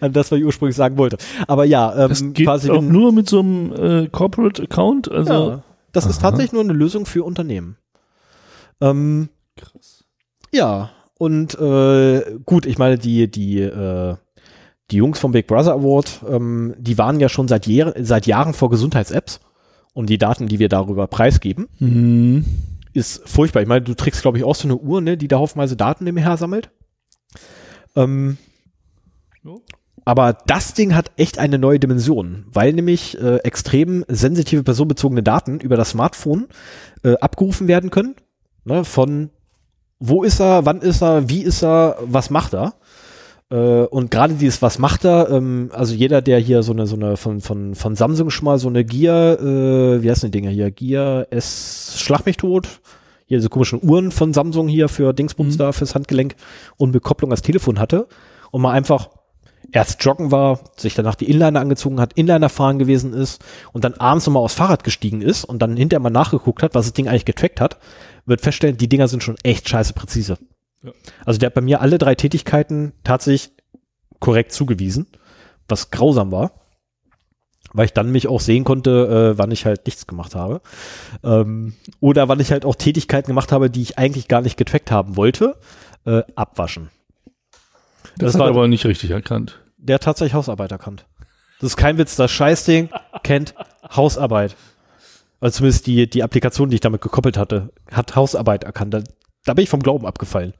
An 0.00 0.12
das, 0.12 0.30
was 0.30 0.38
ich 0.38 0.44
ursprünglich 0.44 0.76
sagen 0.76 0.98
wollte. 0.98 1.18
Aber 1.48 1.64
ja, 1.64 1.92
ähm, 2.04 2.08
Das 2.10 2.22
geht 2.32 2.46
quasi 2.46 2.70
auch 2.70 2.80
nur 2.82 3.12
mit 3.12 3.28
so 3.28 3.40
einem 3.40 3.72
äh, 3.72 4.08
Corporate 4.08 4.62
Account. 4.62 5.10
Also 5.10 5.32
ja, 5.32 5.62
das 5.90 6.06
ist 6.06 6.18
Aha. 6.18 6.30
tatsächlich 6.30 6.52
nur 6.52 6.62
eine 6.62 6.72
Lösung 6.74 7.06
für 7.06 7.24
Unternehmen. 7.24 7.76
Ähm, 8.80 9.30
krass. 9.56 10.04
Ja, 10.52 10.90
und 11.18 11.58
äh, 11.58 12.38
gut, 12.46 12.66
ich 12.66 12.78
meine, 12.78 12.98
die, 12.98 13.28
die, 13.28 13.58
äh, 13.60 14.14
die 14.92 14.96
Jungs 14.96 15.18
vom 15.18 15.32
Big 15.32 15.48
Brother 15.48 15.72
Award, 15.72 16.20
ähm, 16.28 16.74
die 16.78 16.96
waren 16.96 17.18
ja 17.18 17.28
schon 17.28 17.48
seit, 17.48 17.66
Jahr, 17.66 17.92
seit 18.00 18.26
Jahren 18.28 18.54
vor 18.54 18.70
Gesundheits-Apps 18.70 19.40
und 19.92 20.08
die 20.08 20.18
Daten, 20.18 20.46
die 20.46 20.60
wir 20.60 20.68
darüber 20.68 21.08
preisgeben, 21.08 21.66
Mhm. 21.80 22.44
Ist 22.98 23.22
furchtbar. 23.28 23.62
Ich 23.62 23.68
meine, 23.68 23.82
du 23.82 23.94
trägst, 23.94 24.22
glaube 24.22 24.38
ich, 24.38 24.44
auch 24.44 24.54
so 24.54 24.68
eine 24.68 24.76
Uhr, 24.76 25.00
ne, 25.00 25.16
die 25.16 25.28
da 25.28 25.38
haufenweise 25.38 25.76
Daten 25.76 26.04
nebenher 26.04 26.36
sammelt. 26.36 26.70
Ähm, 27.96 28.36
Ja. 29.44 29.52
aber 30.04 30.36
das 30.46 30.74
Ding 30.74 30.94
hat 30.94 31.10
echt 31.16 31.38
eine 31.38 31.58
neue 31.58 31.78
Dimension, 31.78 32.44
weil 32.52 32.72
nämlich 32.72 33.18
äh, 33.20 33.36
extrem 33.38 34.04
sensitive 34.08 34.62
personenbezogene 34.62 35.22
Daten 35.22 35.60
über 35.60 35.76
das 35.76 35.90
Smartphone 35.90 36.48
äh, 37.04 37.14
abgerufen 37.20 37.68
werden 37.68 37.90
können. 37.90 38.16
Ne, 38.64 38.84
von 38.84 39.30
wo 39.98 40.22
ist 40.22 40.40
er, 40.40 40.64
wann 40.64 40.80
ist 40.80 41.02
er, 41.02 41.28
wie 41.28 41.42
ist 41.42 41.62
er, 41.62 41.96
was 42.02 42.30
macht 42.30 42.54
er. 42.54 42.74
Äh, 43.50 43.56
und 43.56 44.10
gerade 44.10 44.34
dieses, 44.34 44.60
was 44.62 44.78
macht 44.78 45.04
er, 45.04 45.30
ähm, 45.30 45.70
also 45.72 45.94
jeder, 45.94 46.20
der 46.20 46.38
hier 46.38 46.62
so 46.62 46.72
eine, 46.72 46.86
so 46.86 46.96
eine 46.96 47.16
von, 47.16 47.40
von, 47.40 47.74
von 47.74 47.96
Samsung 47.96 48.30
schon 48.30 48.44
mal 48.44 48.58
so 48.58 48.68
eine 48.68 48.84
Gear, 48.84 49.40
äh, 49.40 50.02
wie 50.02 50.10
heißen 50.10 50.30
die 50.30 50.38
Dinger 50.38 50.50
hier, 50.50 50.70
Gear 50.70 51.26
S, 51.30 51.94
Schlag 51.98 52.26
mich 52.26 52.36
tot, 52.36 52.68
hier 53.26 53.38
diese 53.38 53.48
komischen 53.48 53.80
Uhren 53.82 54.10
von 54.10 54.34
Samsung 54.34 54.68
hier 54.68 54.88
für 54.88 55.12
Dingsbums 55.12 55.54
mhm. 55.54 55.58
da, 55.58 55.72
fürs 55.72 55.94
Handgelenk 55.94 56.34
und 56.76 56.92
Bekopplung 56.92 57.30
als 57.30 57.42
Telefon 57.42 57.78
hatte 57.78 58.06
und 58.50 58.62
mal 58.62 58.72
einfach 58.72 59.10
erst 59.72 60.02
joggen 60.02 60.30
war, 60.30 60.60
sich 60.76 60.94
danach 60.94 61.14
die 61.14 61.30
Inliner 61.30 61.60
angezogen 61.60 62.00
hat, 62.00 62.14
Inliner 62.14 62.48
fahren 62.48 62.78
gewesen 62.78 63.12
ist 63.12 63.44
und 63.72 63.84
dann 63.84 63.94
abends 63.94 64.26
nochmal 64.26 64.42
aufs 64.42 64.54
Fahrrad 64.54 64.84
gestiegen 64.84 65.20
ist 65.20 65.44
und 65.44 65.60
dann 65.60 65.76
hinterher 65.76 66.02
mal 66.02 66.10
nachgeguckt 66.10 66.62
hat, 66.62 66.74
was 66.74 66.86
das 66.86 66.94
Ding 66.94 67.08
eigentlich 67.08 67.24
getrackt 67.24 67.60
hat, 67.60 67.78
wird 68.24 68.40
feststellen, 68.40 68.76
die 68.76 68.88
Dinger 68.88 69.08
sind 69.08 69.22
schon 69.22 69.36
echt 69.42 69.68
scheiße 69.68 69.94
präzise. 69.94 70.38
Ja. 70.82 70.92
Also 71.24 71.38
der 71.38 71.48
hat 71.48 71.54
bei 71.54 71.60
mir 71.60 71.80
alle 71.80 71.98
drei 71.98 72.14
Tätigkeiten 72.14 72.92
tatsächlich 73.04 73.50
korrekt 74.20 74.52
zugewiesen, 74.52 75.06
was 75.68 75.90
grausam 75.90 76.32
war, 76.32 76.52
weil 77.72 77.86
ich 77.86 77.92
dann 77.92 78.10
mich 78.10 78.28
auch 78.28 78.40
sehen 78.40 78.64
konnte, 78.64 79.34
äh, 79.34 79.38
wann 79.38 79.50
ich 79.50 79.66
halt 79.66 79.86
nichts 79.86 80.06
gemacht 80.06 80.34
habe. 80.34 80.60
Ähm, 81.22 81.74
oder 82.00 82.28
wann 82.28 82.40
ich 82.40 82.50
halt 82.50 82.64
auch 82.64 82.76
Tätigkeiten 82.76 83.28
gemacht 83.28 83.52
habe, 83.52 83.70
die 83.70 83.82
ich 83.82 83.98
eigentlich 83.98 84.28
gar 84.28 84.40
nicht 84.40 84.56
getrackt 84.56 84.90
haben 84.90 85.16
wollte, 85.16 85.56
äh, 86.04 86.22
abwaschen. 86.34 86.90
Das, 88.16 88.32
das 88.32 88.34
hat 88.34 88.40
war 88.40 88.48
aber 88.48 88.68
nicht 88.68 88.84
richtig 88.86 89.10
erkannt. 89.10 89.60
Der 89.76 89.94
hat 89.94 90.02
tatsächlich 90.02 90.34
Hausarbeit 90.34 90.72
erkannt. 90.72 91.06
Das 91.60 91.70
ist 91.70 91.76
kein 91.76 91.98
Witz, 91.98 92.16
das 92.16 92.30
Scheißding 92.30 92.88
kennt 93.22 93.54
Hausarbeit. 93.94 94.56
Also 95.40 95.58
zumindest 95.58 95.86
die, 95.86 96.08
die 96.08 96.22
Applikation, 96.22 96.70
die 96.70 96.76
ich 96.76 96.80
damit 96.80 97.00
gekoppelt 97.00 97.36
hatte, 97.36 97.70
hat 97.92 98.16
Hausarbeit 98.16 98.64
erkannt. 98.64 98.94
Da, 98.94 99.02
da 99.44 99.54
bin 99.54 99.62
ich 99.62 99.68
vom 99.68 99.82
Glauben 99.82 100.06
abgefallen. 100.06 100.54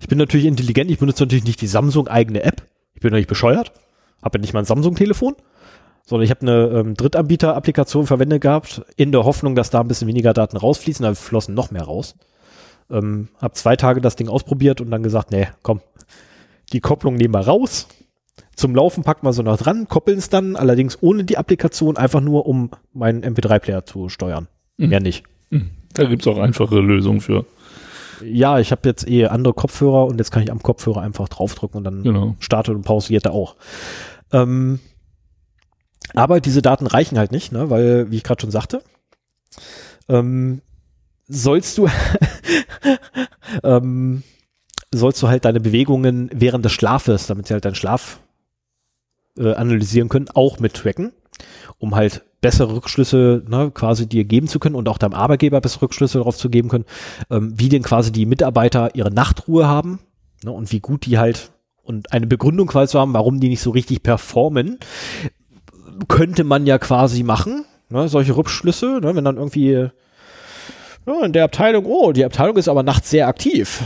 Ich 0.00 0.08
bin 0.08 0.18
natürlich 0.18 0.46
intelligent, 0.46 0.90
ich 0.90 0.98
benutze 0.98 1.22
natürlich 1.22 1.44
nicht 1.44 1.60
die 1.60 1.66
Samsung-eigene 1.66 2.42
App. 2.42 2.62
Ich 2.94 3.00
bin 3.02 3.10
doch 3.10 3.18
nicht 3.18 3.28
bescheuert. 3.28 3.72
Habe 4.22 4.38
ja 4.38 4.40
nicht 4.40 4.54
mal 4.54 4.60
ein 4.60 4.66
Samsung-Telefon, 4.66 5.36
sondern 6.06 6.24
ich 6.24 6.30
habe 6.30 6.40
eine 6.40 6.80
ähm, 6.80 6.94
Drittanbieter-Applikation 6.94 8.06
verwendet 8.06 8.40
gehabt, 8.40 8.82
in 8.96 9.12
der 9.12 9.24
Hoffnung, 9.24 9.54
dass 9.54 9.70
da 9.70 9.80
ein 9.80 9.88
bisschen 9.88 10.08
weniger 10.08 10.32
Daten 10.32 10.56
rausfließen, 10.56 11.04
da 11.04 11.14
flossen 11.14 11.54
noch 11.54 11.70
mehr 11.70 11.82
raus. 11.82 12.16
Ähm, 12.90 13.28
habe 13.40 13.54
zwei 13.54 13.76
Tage 13.76 14.00
das 14.00 14.16
Ding 14.16 14.28
ausprobiert 14.28 14.80
und 14.80 14.90
dann 14.90 15.02
gesagt, 15.02 15.30
nee, 15.30 15.48
komm, 15.62 15.80
die 16.72 16.80
Kopplung 16.80 17.14
nehmen 17.14 17.34
wir 17.34 17.40
raus. 17.40 17.86
Zum 18.56 18.74
Laufen 18.74 19.04
packen 19.04 19.26
wir 19.26 19.32
so 19.32 19.42
noch 19.42 19.58
dran, 19.58 19.86
koppeln 19.86 20.18
es 20.18 20.28
dann, 20.28 20.56
allerdings 20.56 20.98
ohne 21.02 21.24
die 21.24 21.38
Applikation, 21.38 21.96
einfach 21.96 22.20
nur, 22.20 22.46
um 22.46 22.70
meinen 22.92 23.22
MP3-Player 23.22 23.86
zu 23.86 24.08
steuern. 24.08 24.48
Mhm. 24.76 24.88
Mehr 24.88 25.00
nicht. 25.00 25.24
Mhm. 25.50 25.70
Da 25.94 26.04
gibt's 26.04 26.26
auch 26.26 26.38
einfache 26.38 26.80
Lösungen 26.80 27.20
für. 27.20 27.44
Ja, 28.24 28.58
ich 28.58 28.72
habe 28.72 28.88
jetzt 28.88 29.08
eh 29.08 29.26
andere 29.26 29.54
Kopfhörer 29.54 30.06
und 30.06 30.18
jetzt 30.18 30.30
kann 30.30 30.42
ich 30.42 30.50
am 30.50 30.62
Kopfhörer 30.62 31.00
einfach 31.00 31.28
draufdrücken 31.28 31.78
und 31.78 31.84
dann 31.84 32.02
genau. 32.02 32.36
startet 32.40 32.74
und 32.74 32.82
pausiert 32.82 33.26
er 33.26 33.32
auch. 33.32 33.56
Ähm, 34.32 34.80
aber 36.14 36.40
diese 36.40 36.62
Daten 36.62 36.86
reichen 36.86 37.18
halt 37.18 37.32
nicht, 37.32 37.52
ne, 37.52 37.70
weil, 37.70 38.10
wie 38.10 38.16
ich 38.16 38.24
gerade 38.24 38.40
schon 38.40 38.50
sagte, 38.50 38.82
ähm, 40.08 40.62
sollst 41.28 41.78
du 41.78 41.88
ähm, 43.62 44.22
sollst 44.92 45.22
du 45.22 45.28
halt 45.28 45.44
deine 45.44 45.60
Bewegungen 45.60 46.30
während 46.32 46.64
des 46.64 46.72
Schlafes, 46.72 47.26
damit 47.26 47.46
sie 47.46 47.54
halt 47.54 47.64
deinen 47.64 47.76
Schlaf 47.76 48.20
äh, 49.38 49.54
analysieren 49.54 50.08
können, 50.08 50.28
auch 50.34 50.58
mit 50.58 50.74
tracken, 50.74 51.12
um 51.78 51.94
halt 51.94 52.24
bessere 52.40 52.74
Rückschlüsse 52.74 53.42
ne, 53.48 53.70
quasi 53.72 54.08
dir 54.08 54.24
geben 54.24 54.48
zu 54.48 54.58
können 54.58 54.74
und 54.74 54.88
auch 54.88 54.98
deinem 54.98 55.14
Arbeitgeber 55.14 55.60
bessere 55.60 55.82
Rückschlüsse 55.82 56.18
darauf 56.18 56.36
zu 56.36 56.48
geben 56.48 56.68
können, 56.68 56.86
ähm, 57.30 57.52
wie 57.56 57.68
denn 57.68 57.82
quasi 57.82 58.12
die 58.12 58.26
Mitarbeiter 58.26 58.94
ihre 58.94 59.10
Nachtruhe 59.10 59.66
haben 59.66 60.00
ne, 60.44 60.50
und 60.50 60.72
wie 60.72 60.80
gut 60.80 61.06
die 61.06 61.18
halt 61.18 61.52
und 61.82 62.12
eine 62.12 62.26
Begründung 62.26 62.68
quasi 62.68 62.92
zu 62.92 63.00
haben, 63.00 63.14
warum 63.14 63.40
die 63.40 63.48
nicht 63.48 63.62
so 63.62 63.70
richtig 63.70 64.02
performen, 64.02 64.78
könnte 66.08 66.44
man 66.44 66.66
ja 66.66 66.78
quasi 66.78 67.22
machen, 67.22 67.64
ne, 67.88 68.08
solche 68.08 68.36
Rückschlüsse, 68.36 69.00
ne, 69.02 69.14
wenn 69.14 69.24
dann 69.24 69.36
irgendwie 69.36 69.88
ja, 71.06 71.24
in 71.24 71.32
der 71.32 71.44
Abteilung, 71.44 71.86
oh, 71.86 72.12
die 72.12 72.24
Abteilung 72.24 72.56
ist 72.56 72.68
aber 72.68 72.82
nachts 72.82 73.10
sehr 73.10 73.28
aktiv 73.28 73.82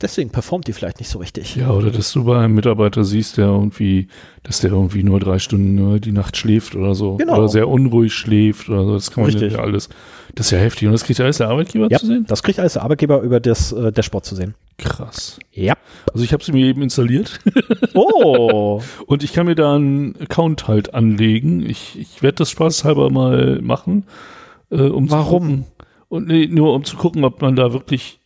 deswegen 0.00 0.30
performt 0.30 0.66
die 0.66 0.72
vielleicht 0.72 0.98
nicht 0.98 1.08
so 1.08 1.18
richtig. 1.18 1.56
Ja, 1.56 1.70
oder 1.70 1.90
dass 1.90 2.12
du 2.12 2.24
bei 2.24 2.38
einem 2.38 2.54
Mitarbeiter 2.54 3.04
siehst, 3.04 3.38
der 3.38 3.46
irgendwie, 3.46 4.08
dass 4.42 4.60
der 4.60 4.70
irgendwie 4.70 5.02
nur 5.02 5.20
drei 5.20 5.38
Stunden 5.38 6.00
die 6.00 6.12
Nacht 6.12 6.36
schläft 6.36 6.74
oder 6.74 6.94
so. 6.94 7.16
Genau. 7.16 7.38
Oder 7.38 7.48
sehr 7.48 7.68
unruhig 7.68 8.12
schläft 8.12 8.68
oder 8.68 8.84
so. 8.84 8.94
Das 8.94 9.10
kann 9.10 9.24
man 9.24 9.32
richtig. 9.32 9.54
ja 9.54 9.60
alles. 9.60 9.88
Das 10.34 10.46
ist 10.46 10.52
ja 10.52 10.58
heftig. 10.58 10.86
Und 10.88 10.92
das 10.92 11.04
kriegt 11.04 11.20
alles 11.20 11.38
der 11.38 11.48
Arbeitgeber 11.48 11.88
ja, 11.90 11.98
zu 11.98 12.06
sehen? 12.06 12.26
Das 12.28 12.42
kriegt 12.42 12.58
alles 12.58 12.74
der 12.74 12.82
Arbeitgeber 12.82 13.20
über 13.22 13.40
das 13.40 13.72
äh, 13.72 13.90
Dashboard 13.90 14.24
zu 14.24 14.34
sehen. 14.34 14.54
Krass. 14.78 15.38
Ja. 15.52 15.74
Also 16.12 16.24
ich 16.24 16.32
habe 16.32 16.44
sie 16.44 16.52
mir 16.52 16.66
eben 16.66 16.82
installiert. 16.82 17.40
Oh. 17.98 18.82
Und 19.06 19.22
ich 19.22 19.32
kann 19.32 19.46
mir 19.46 19.54
da 19.54 19.74
einen 19.74 20.16
Account 20.20 20.68
halt 20.68 20.92
anlegen. 20.92 21.64
Ich, 21.64 21.98
ich 21.98 22.22
werde 22.22 22.36
das 22.36 22.50
spaßhalber 22.50 23.08
mal 23.08 23.62
machen. 23.62 24.04
Äh, 24.70 24.82
um 24.82 25.10
Warum? 25.10 25.64
Und 26.08 26.26
nee, 26.26 26.46
nur 26.46 26.74
um 26.74 26.84
zu 26.84 26.98
gucken, 26.98 27.24
ob 27.24 27.40
man 27.40 27.56
da 27.56 27.72
wirklich 27.72 28.20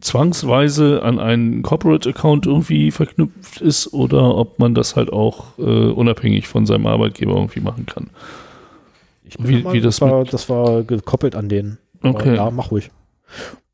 zwangsweise 0.00 1.02
an 1.02 1.18
einen 1.18 1.62
Corporate-Account 1.62 2.46
irgendwie 2.46 2.90
verknüpft 2.90 3.60
ist 3.60 3.92
oder 3.92 4.36
ob 4.36 4.58
man 4.58 4.74
das 4.74 4.96
halt 4.96 5.12
auch 5.12 5.58
äh, 5.58 5.62
unabhängig 5.62 6.48
von 6.48 6.66
seinem 6.66 6.86
Arbeitgeber 6.86 7.34
irgendwie 7.34 7.60
machen 7.60 7.86
kann. 7.86 8.10
wie, 9.38 9.62
mal, 9.62 9.72
wie 9.72 9.80
das, 9.80 10.00
war, 10.00 10.24
das 10.24 10.48
war 10.48 10.82
gekoppelt 10.82 11.34
an 11.34 11.48
den. 11.48 11.78
Okay. 12.02 12.36
ja, 12.36 12.50
mach 12.50 12.70
ruhig. 12.70 12.90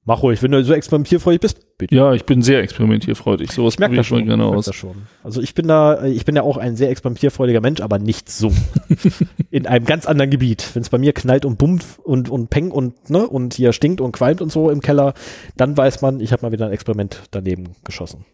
Mach 0.04 0.20
ruhig, 0.22 0.42
wenn 0.42 0.50
du 0.50 0.64
so 0.64 0.72
experimentierfreudig 0.72 1.40
bist. 1.40 1.78
Bitte. 1.78 1.94
Ja, 1.94 2.12
ich 2.12 2.24
bin 2.24 2.42
sehr 2.42 2.60
experimentierfreudig. 2.60 3.52
So 3.52 3.64
was 3.64 3.78
merke 3.78 3.94
das 3.94 4.06
schon 4.06 4.26
gerne 4.26 4.44
aus. 4.44 4.64
Das 4.64 4.74
schon. 4.74 5.06
Also 5.22 5.40
ich 5.40 5.54
bin 5.54 5.68
da, 5.68 6.04
ich 6.04 6.24
bin 6.24 6.34
ja 6.34 6.42
auch 6.42 6.56
ein 6.56 6.74
sehr 6.74 6.90
experimentierfreudiger 6.90 7.60
Mensch, 7.60 7.80
aber 7.80 8.00
nicht 8.00 8.28
so. 8.28 8.52
In 9.52 9.68
einem 9.68 9.84
ganz 9.84 10.06
anderen 10.06 10.30
Gebiet. 10.30 10.70
Wenn 10.74 10.82
es 10.82 10.90
bei 10.90 10.98
mir 10.98 11.12
knallt 11.12 11.44
und 11.44 11.56
bummt 11.56 11.84
und 12.02 12.28
und 12.30 12.50
peng 12.50 12.72
und 12.72 13.10
ne 13.10 13.24
und 13.24 13.54
hier 13.54 13.72
stinkt 13.72 14.00
und 14.00 14.10
qualmt 14.10 14.42
und 14.42 14.50
so 14.50 14.70
im 14.70 14.80
Keller, 14.80 15.14
dann 15.56 15.76
weiß 15.76 16.02
man, 16.02 16.18
ich 16.18 16.32
habe 16.32 16.42
mal 16.44 16.52
wieder 16.52 16.66
ein 16.66 16.72
Experiment 16.72 17.22
daneben 17.30 17.76
geschossen. 17.84 18.24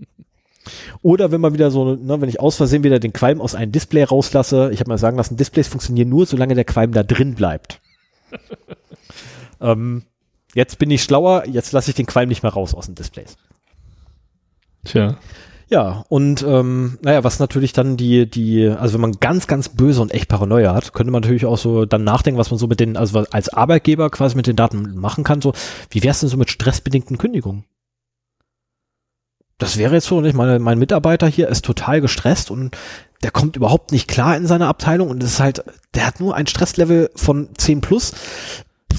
Oder 1.03 1.33
wenn 1.33 1.41
man 1.41 1.53
wieder 1.53 1.71
so, 1.71 1.95
ne, 1.95 2.21
wenn 2.21 2.29
ich 2.29 2.41
aus 2.41 2.57
Versehen 2.57 2.83
wieder 2.83 2.99
den 2.99 3.13
Qualm 3.13 3.41
aus 3.41 3.55
einem 3.55 3.73
Display 3.73 4.05
rauslasse, 4.05 4.71
ich 4.73 4.81
habe 4.81 4.89
mal 4.89 4.99
sagen 4.99 5.17
lassen, 5.17 5.37
Displays 5.37 5.69
funktionieren 5.69 6.09
nur, 6.09 6.27
solange 6.27 6.55
der 6.55 6.65
Qualm 6.65 6.93
da 6.93 7.03
drin 7.03 7.35
bleibt. 7.35 7.81
ähm, 9.61 10.03
Jetzt 10.59 10.81
bin 10.81 10.91
ich 10.91 11.05
schlauer, 11.05 11.47
jetzt 11.47 11.71
lasse 11.71 11.93
ich 11.93 11.95
den 11.95 12.07
Qualm 12.07 12.29
nicht 12.29 12.43
mehr 12.43 12.53
raus 12.53 12.75
aus 12.75 12.87
den 12.87 12.97
Displays. 12.97 13.37
Tja. 14.85 15.17
Ja, 15.69 16.05
und 16.09 16.43
ähm, 16.43 16.99
naja, 17.01 17.23
was 17.23 17.39
natürlich 17.39 17.73
dann 17.73 17.97
die, 17.97 18.29
die, 18.29 18.67
also 18.67 18.95
wenn 18.95 19.03
man 19.03 19.21
ganz, 19.21 19.47
ganz 19.47 19.69
böse 19.69 20.03
und 20.03 20.13
echt 20.13 20.29
Paranoia 20.29 20.75
hat, 20.75 20.95
könnte 20.95 21.13
man 21.13 21.23
natürlich 21.23 21.47
auch 21.47 21.59
so 21.59 21.85
dann 21.85 22.03
nachdenken, 22.03 22.41
was 22.41 22.51
man 22.51 22.59
so 22.59 22.67
mit 22.67 22.81
den, 22.81 22.97
also 22.97 23.25
als 23.31 23.51
Arbeitgeber 23.51 24.11
quasi 24.11 24.35
mit 24.35 24.49
den 24.49 24.57
Daten 24.57 24.97
machen 24.97 25.23
kann. 25.23 25.41
So, 25.41 25.53
wie 25.91 26.03
wär's 26.03 26.19
denn 26.19 26.29
so 26.29 26.37
mit 26.37 26.51
stressbedingten 26.51 27.19
Kündigungen? 27.19 27.65
Das 29.59 29.77
wäre 29.77 29.95
jetzt 29.95 30.09
so, 30.09 30.21
nicht? 30.21 30.35
Meine, 30.35 30.59
mein 30.59 30.81
Mitarbeiter 30.81 31.29
hier 31.29 31.47
ist 31.51 31.65
total 31.65 32.01
gestresst 32.01 32.51
und 32.51 32.77
der 33.23 33.31
kommt 33.31 33.55
überhaupt 33.55 33.93
nicht 33.93 34.09
klar 34.09 34.37
in 34.37 34.49
seiner 34.49 34.67
Abteilung 34.67 35.09
und 35.09 35.23
es 35.23 35.35
ist 35.35 35.41
halt, 35.41 35.63
der 35.95 36.05
hat 36.05 36.19
nur 36.19 36.35
ein 36.35 36.49
Stresslevel 36.49 37.11
von 37.15 37.51
10 37.57 37.81
plus. 37.81 38.13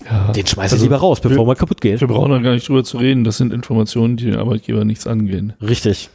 Ja, 0.06 0.32
den 0.32 0.46
schmeiße 0.46 0.74
also, 0.74 0.76
ich 0.78 0.82
lieber 0.84 0.98
raus, 0.98 1.20
bevor 1.20 1.40
wir, 1.40 1.48
man 1.48 1.58
kaputt 1.58 1.82
geht. 1.82 2.02
Wir 2.02 2.08
brauchen 2.08 2.32
da 2.32 2.40
gar 2.40 2.54
nicht 2.54 2.68
drüber 2.68 2.84
zu 2.84 2.98
reden. 2.98 3.24
Das 3.24 3.38
sind 3.38 3.54
Informationen, 3.54 4.18
die 4.18 4.26
den 4.26 4.38
Arbeitgeber 4.38 4.86
nichts 4.86 5.08
angehen. 5.08 5.54
Richtig. 5.62 6.10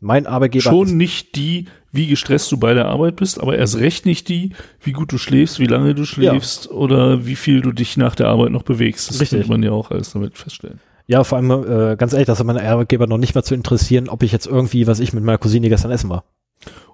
Mein 0.00 0.26
Arbeitgeber. 0.26 0.62
Schon 0.62 0.96
nicht 0.96 1.34
die, 1.36 1.66
wie 1.90 2.06
gestresst 2.06 2.52
du 2.52 2.58
bei 2.58 2.74
der 2.74 2.86
Arbeit 2.86 3.16
bist, 3.16 3.40
aber 3.40 3.56
erst 3.56 3.78
recht 3.78 4.06
nicht 4.06 4.28
die, 4.28 4.52
wie 4.82 4.92
gut 4.92 5.10
du 5.12 5.18
schläfst, 5.18 5.58
wie 5.58 5.66
lange 5.66 5.94
du 5.94 6.04
schläfst 6.04 6.66
ja. 6.66 6.70
oder 6.72 7.26
wie 7.26 7.36
viel 7.36 7.62
du 7.62 7.72
dich 7.72 7.96
nach 7.96 8.14
der 8.14 8.28
Arbeit 8.28 8.50
noch 8.50 8.62
bewegst. 8.62 9.10
Das 9.10 9.20
Richtig. 9.20 9.48
man 9.48 9.62
ja 9.62 9.72
auch 9.72 9.90
alles 9.90 10.12
damit 10.12 10.36
feststellen. 10.36 10.80
Ja, 11.06 11.24
vor 11.24 11.38
allem, 11.38 11.50
äh, 11.50 11.96
ganz 11.96 12.12
ehrlich, 12.12 12.26
das 12.26 12.38
hat 12.38 12.46
meine 12.46 12.62
Arbeitgeber 12.62 13.06
noch 13.06 13.16
nicht 13.16 13.34
mal 13.34 13.42
zu 13.42 13.54
interessieren, 13.54 14.08
ob 14.10 14.22
ich 14.22 14.30
jetzt 14.30 14.46
irgendwie, 14.46 14.86
was 14.86 15.00
ich 15.00 15.14
mit 15.14 15.24
meiner 15.24 15.38
Cousine 15.38 15.70
gestern 15.70 15.90
essen 15.90 16.10
war. 16.10 16.24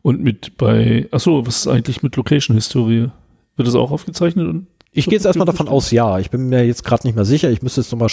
Und 0.02 0.22
mit 0.22 0.56
bei, 0.56 1.08
ach 1.10 1.20
so, 1.20 1.46
was 1.46 1.56
ist 1.56 1.66
eigentlich 1.66 2.02
mit 2.02 2.14
Location 2.14 2.54
Historie? 2.54 3.10
Wird 3.56 3.68
das 3.68 3.74
auch 3.74 3.90
aufgezeichnet 3.90 4.46
und 4.46 4.66
ich 4.94 5.06
gehe 5.06 5.14
jetzt 5.14 5.26
erstmal 5.26 5.46
davon 5.46 5.68
aus, 5.68 5.90
ja. 5.90 6.18
Ich 6.20 6.30
bin 6.30 6.48
mir 6.48 6.64
jetzt 6.64 6.84
gerade 6.84 7.06
nicht 7.06 7.16
mehr 7.16 7.24
sicher. 7.24 7.50
Ich 7.50 7.62
müsste 7.62 7.80
jetzt 7.80 7.90
nochmal, 7.90 8.10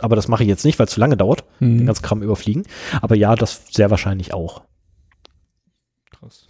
aber 0.00 0.16
das 0.16 0.28
mache 0.28 0.42
ich 0.42 0.48
jetzt 0.48 0.64
nicht, 0.64 0.78
weil 0.78 0.86
es 0.86 0.92
zu 0.92 1.00
lange 1.00 1.16
dauert. 1.16 1.44
Mhm. 1.60 1.78
Den 1.78 1.86
ganzen 1.86 2.02
Kram 2.02 2.22
überfliegen. 2.22 2.64
Aber 3.02 3.14
ja, 3.14 3.34
das 3.34 3.66
sehr 3.70 3.90
wahrscheinlich 3.90 4.32
auch. 4.32 4.62
Krass. 6.18 6.46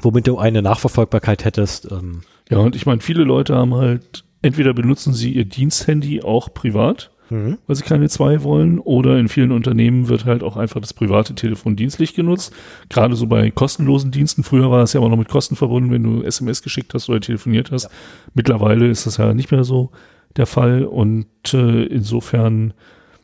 Womit 0.00 0.28
du 0.28 0.38
eine 0.38 0.62
Nachverfolgbarkeit 0.62 1.44
hättest. 1.44 1.90
Ähm, 1.90 2.22
ja, 2.48 2.58
und 2.58 2.76
ich 2.76 2.86
meine, 2.86 3.00
viele 3.00 3.24
Leute 3.24 3.56
haben 3.56 3.74
halt, 3.74 4.24
entweder 4.40 4.72
benutzen 4.72 5.12
sie 5.12 5.32
ihr 5.32 5.44
Diensthandy 5.44 6.22
auch 6.22 6.54
privat 6.54 7.10
mhm. 7.30 7.58
weil 7.66 7.76
sie 7.76 7.82
keine 7.82 8.08
zwei 8.08 8.42
wollen. 8.42 8.78
Oder 8.78 9.18
in 9.18 9.28
vielen 9.28 9.52
Unternehmen 9.52 10.08
wird 10.08 10.24
halt 10.24 10.42
auch 10.42 10.56
einfach 10.56 10.80
das 10.80 10.94
private 10.94 11.34
Telefon 11.34 11.76
dienstlich 11.76 12.14
genutzt. 12.14 12.52
Gerade 12.88 13.16
so 13.16 13.26
bei 13.26 13.50
kostenlosen 13.50 14.10
Diensten. 14.10 14.42
Früher 14.42 14.70
war 14.70 14.80
das 14.80 14.92
ja 14.92 15.00
aber 15.00 15.08
noch 15.08 15.16
mit 15.16 15.28
Kosten 15.28 15.56
verbunden, 15.56 15.90
wenn 15.90 16.02
du 16.02 16.22
SMS 16.22 16.62
geschickt 16.62 16.94
hast 16.94 17.08
oder 17.08 17.20
telefoniert 17.20 17.70
hast. 17.70 17.84
Ja. 17.84 17.90
Mittlerweile 18.34 18.88
ist 18.88 19.06
das 19.06 19.16
ja 19.16 19.32
nicht 19.34 19.50
mehr 19.50 19.64
so 19.64 19.90
der 20.36 20.46
Fall. 20.46 20.84
Und 20.84 21.26
äh, 21.52 21.84
insofern 21.84 22.74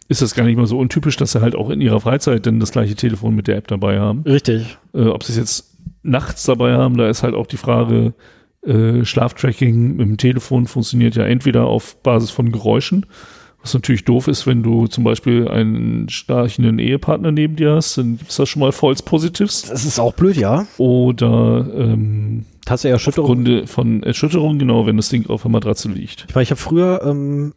ist 0.08 0.22
das 0.22 0.34
gar 0.34 0.44
nicht 0.44 0.56
mal 0.56 0.66
so 0.66 0.78
untypisch, 0.78 1.16
dass 1.16 1.32
sie 1.32 1.40
halt 1.40 1.54
auch 1.54 1.70
in 1.70 1.80
ihrer 1.80 2.00
Freizeit 2.00 2.46
dann 2.46 2.60
das 2.60 2.72
gleiche 2.72 2.94
Telefon 2.94 3.34
mit 3.34 3.48
der 3.48 3.56
App 3.56 3.68
dabei 3.68 3.98
haben. 3.98 4.22
Richtig. 4.22 4.78
Äh, 4.94 5.06
ob 5.06 5.24
sie 5.24 5.32
es 5.32 5.38
jetzt 5.38 5.76
nachts 6.02 6.44
dabei 6.44 6.74
haben, 6.74 6.96
da 6.96 7.08
ist 7.08 7.22
halt 7.22 7.34
auch 7.34 7.46
die 7.46 7.56
Frage, 7.56 8.14
äh, 8.66 9.04
Schlaftracking 9.04 9.96
mit 9.96 10.08
dem 10.08 10.16
Telefon 10.16 10.66
funktioniert 10.66 11.16
ja 11.16 11.24
entweder 11.24 11.66
auf 11.66 12.02
Basis 12.02 12.30
von 12.30 12.52
Geräuschen, 12.52 13.06
was 13.66 13.74
natürlich 13.74 14.04
doof 14.04 14.28
ist, 14.28 14.46
wenn 14.46 14.62
du 14.62 14.86
zum 14.86 15.02
Beispiel 15.02 15.48
einen 15.48 16.08
starchen 16.08 16.78
Ehepartner 16.78 17.32
neben 17.32 17.56
dir 17.56 17.74
hast, 17.74 17.98
dann 17.98 18.16
gibt 18.16 18.30
es 18.30 18.36
da 18.36 18.46
schon 18.46 18.60
mal 18.60 18.70
False 18.70 19.02
Positives. 19.02 19.62
Das 19.62 19.84
ist 19.84 19.98
auch 19.98 20.14
blöd, 20.14 20.36
ja. 20.36 20.66
Oder 20.78 21.66
ähm, 21.74 22.44
Tasse 22.64 22.88
Erschütterung. 22.88 23.40
Aufgrund 23.40 23.68
von 23.68 24.02
Erschütterung, 24.04 24.58
genau, 24.58 24.86
wenn 24.86 24.96
das 24.96 25.08
Ding 25.08 25.28
auf 25.28 25.42
der 25.42 25.50
Matratze 25.50 25.88
liegt. 25.88 26.26
Ich 26.28 26.34
meine, 26.34 26.44
ich 26.44 26.50
habe 26.50 26.60
früher 26.60 27.02
ähm, 27.04 27.54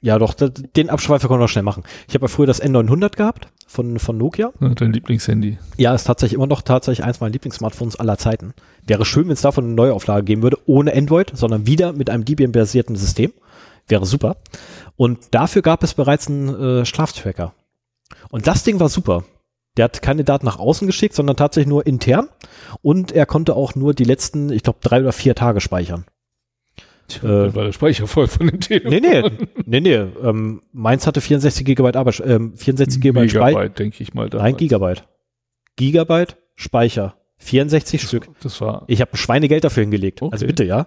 ja, 0.00 0.16
doch, 0.18 0.34
den 0.34 0.90
Abschweifer 0.90 1.26
können 1.26 1.40
wir 1.40 1.48
schnell 1.48 1.64
machen. 1.64 1.82
Ich 2.06 2.14
habe 2.14 2.24
ja 2.24 2.28
früher 2.28 2.46
das 2.46 2.62
N900 2.62 3.16
gehabt 3.16 3.48
von, 3.66 3.98
von 3.98 4.16
Nokia. 4.16 4.52
Ja, 4.60 4.68
dein 4.68 4.92
Lieblingshandy. 4.92 5.58
Ja, 5.76 5.92
ist 5.92 6.04
tatsächlich 6.04 6.36
immer 6.36 6.46
noch 6.46 6.62
tatsächlich 6.62 7.04
eins 7.04 7.20
meiner 7.20 7.32
Lieblingssmartphones 7.32 7.96
aller 7.96 8.16
Zeiten. 8.16 8.54
Wäre 8.86 9.04
schön, 9.04 9.24
wenn 9.24 9.32
es 9.32 9.40
davon 9.40 9.64
eine 9.64 9.74
Neuauflage 9.74 10.22
geben 10.22 10.42
würde, 10.42 10.58
ohne 10.66 10.94
Android, 10.94 11.32
sondern 11.34 11.66
wieder 11.66 11.92
mit 11.92 12.10
einem 12.10 12.24
Debian-basierten 12.24 12.94
System. 12.94 13.32
Wäre 13.88 14.06
super. 14.06 14.36
Und 14.96 15.34
dafür 15.34 15.62
gab 15.62 15.82
es 15.82 15.94
bereits 15.94 16.28
einen 16.28 16.80
äh, 16.80 16.84
Schlaftracker. 16.84 17.54
Und 18.30 18.46
das 18.46 18.64
Ding 18.64 18.80
war 18.80 18.88
super. 18.88 19.24
Der 19.76 19.84
hat 19.84 20.02
keine 20.02 20.24
Daten 20.24 20.44
nach 20.44 20.58
außen 20.58 20.86
geschickt, 20.86 21.14
sondern 21.14 21.36
tatsächlich 21.36 21.68
nur 21.68 21.86
intern. 21.86 22.28
Und 22.82 23.12
er 23.12 23.26
konnte 23.26 23.54
auch 23.54 23.74
nur 23.74 23.94
die 23.94 24.04
letzten, 24.04 24.50
ich 24.50 24.62
glaube, 24.62 24.80
drei 24.82 25.00
oder 25.00 25.12
vier 25.12 25.34
Tage 25.34 25.60
speichern. 25.60 26.04
Tja, 27.06 27.46
äh, 27.46 27.54
war 27.54 27.64
der 27.64 27.72
Speicher 27.72 28.06
voll 28.06 28.26
von 28.26 28.48
dem 28.48 28.60
Telefon. 28.60 28.90
Nee, 28.90 29.00
nee, 29.00 29.22
nee, 29.64 29.80
nee. 29.80 29.94
Ähm, 29.94 30.62
meins 30.72 31.06
hatte 31.06 31.20
64 31.20 31.64
Gigabyte, 31.64 31.96
aber 31.96 32.12
ähm, 32.24 32.54
64 32.56 33.00
Gigabyte 33.00 33.30
Speicher. 33.30 33.68
denke 33.70 34.02
ich 34.02 34.14
mal. 34.14 34.28
Damals. 34.28 34.44
Nein, 34.44 34.56
Gigabyte. 34.56 35.04
Gigabyte 35.76 36.36
Speicher. 36.54 37.14
64 37.38 38.00
das, 38.00 38.08
Stück. 38.08 38.28
Das 38.42 38.60
war. 38.60 38.84
Ich 38.88 39.00
habe 39.00 39.16
Schweinegeld 39.16 39.64
dafür 39.64 39.82
hingelegt. 39.82 40.22
Also 40.22 40.26
okay. 40.26 40.34
Also 40.34 40.46
bitte, 40.46 40.64
ja. 40.64 40.86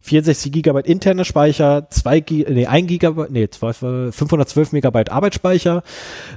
64 0.00 0.50
Gigabyte 0.50 0.86
interner 0.86 1.24
Speicher, 1.24 1.88
2 1.88 2.20
G 2.20 2.46
nee, 2.48 2.66
1 2.66 2.88
Gigabyte, 2.88 3.30
nee, 3.30 3.48
512 3.48 4.72
Megabyte 4.72 5.10
Arbeitsspeicher, 5.10 5.82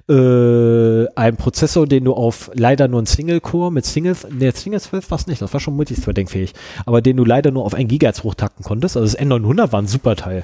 äh, 0.07 1.07
ein 1.15 1.37
Prozessor, 1.37 1.87
den 1.87 2.05
du 2.05 2.13
auf 2.13 2.51
leider 2.53 2.87
nur 2.87 3.01
ein 3.01 3.05
Single-Core 3.05 3.71
mit 3.71 3.85
Single, 3.85 4.15
nee, 4.31 4.51
Single-Thread 4.51 5.09
war 5.09 5.19
nicht, 5.27 5.41
das 5.41 5.53
war 5.53 5.59
schon 5.59 5.75
multithreading-fähig, 5.75 6.53
aber 6.85 7.01
den 7.01 7.17
du 7.17 7.25
leider 7.25 7.51
nur 7.51 7.65
auf 7.65 7.73
1 7.73 7.89
Gigahertz 7.89 8.23
hochtakten 8.23 8.63
konntest. 8.63 8.97
Also 8.97 9.15
das 9.15 9.19
N900 9.19 9.71
war 9.71 9.81
ein 9.81 9.87
super 9.87 10.15
Teil. 10.15 10.43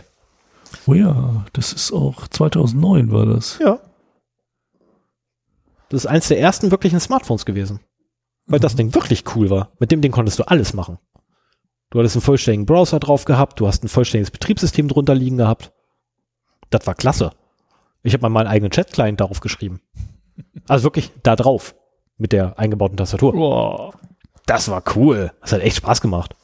Oh 0.88 0.94
ja, 0.94 1.46
das 1.54 1.74
ist 1.74 1.92
auch 1.92 2.28
2009 2.28 3.12
war 3.12 3.26
das. 3.26 3.60
Ja. 3.60 3.80
Das 5.90 6.06
ist 6.06 6.08
eins 6.08 6.30
der 6.30 6.40
ersten 6.40 6.72
wirklichen 6.72 7.00
Smartphones 7.00 7.46
gewesen. 7.46 7.82
Weil 8.48 8.60
mhm. 8.60 8.64
das 8.64 8.76
Ding 8.76 8.96
wirklich 8.96 9.24
cool 9.36 9.50
war. 9.50 9.72
Mit 9.80 9.92
dem 9.92 10.02
Ding 10.02 10.12
konntest 10.12 10.40
du 10.40 10.44
alles 10.44 10.74
machen. 10.74 10.98
Du 11.92 12.00
hattest 12.00 12.16
einen 12.16 12.24
vollständigen 12.24 12.66
Browser 12.66 13.00
drauf 13.00 13.26
gehabt, 13.26 13.60
du 13.60 13.68
hast 13.68 13.84
ein 13.84 13.90
vollständiges 13.90 14.32
Betriebssystem 14.32 14.88
drunter 14.88 15.14
liegen 15.14 15.38
gehabt. 15.38 15.72
Das 16.70 16.88
war 16.88 16.96
klasse. 16.96 17.32
Ich 18.02 18.14
habe 18.14 18.24
mal 18.24 18.30
meinen 18.30 18.48
eigenen 18.48 18.72
Chat-Client 18.72 19.20
darauf 19.20 19.42
geschrieben. 19.42 19.82
Also 20.68 20.86
wirklich 20.86 21.12
da 21.22 21.36
drauf. 21.36 21.76
Mit 22.18 22.32
der 22.32 22.58
eingebauten 22.58 22.98
Tastatur. 22.98 23.34
Wow. 23.34 23.94
Das 24.46 24.70
war 24.70 24.84
cool. 24.96 25.32
Das 25.42 25.52
hat 25.52 25.62
echt 25.62 25.78
Spaß 25.78 26.02
gemacht. 26.02 26.36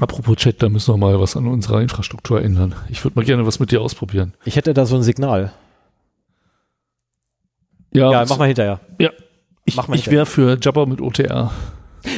Apropos 0.00 0.36
Chat, 0.36 0.62
da 0.62 0.68
müssen 0.68 0.92
wir 0.92 0.98
mal 0.98 1.18
was 1.20 1.36
an 1.36 1.46
unserer 1.46 1.80
Infrastruktur 1.80 2.42
ändern. 2.42 2.74
Ich 2.88 3.04
würde 3.04 3.18
mal 3.18 3.24
gerne 3.24 3.46
was 3.46 3.60
mit 3.60 3.70
dir 3.70 3.80
ausprobieren. 3.80 4.34
Ich 4.44 4.56
hätte 4.56 4.74
da 4.74 4.84
so 4.84 4.96
ein 4.96 5.02
Signal. 5.02 5.52
Ja, 7.92 8.10
ja 8.10 8.24
mach 8.28 8.38
mal 8.38 8.46
hinterher. 8.46 8.80
Ja. 8.98 9.10
Ich, 9.64 9.78
ich 9.78 10.10
wäre 10.10 10.26
für 10.26 10.58
Jabber 10.60 10.86
mit 10.86 11.00
OTR. 11.00 11.52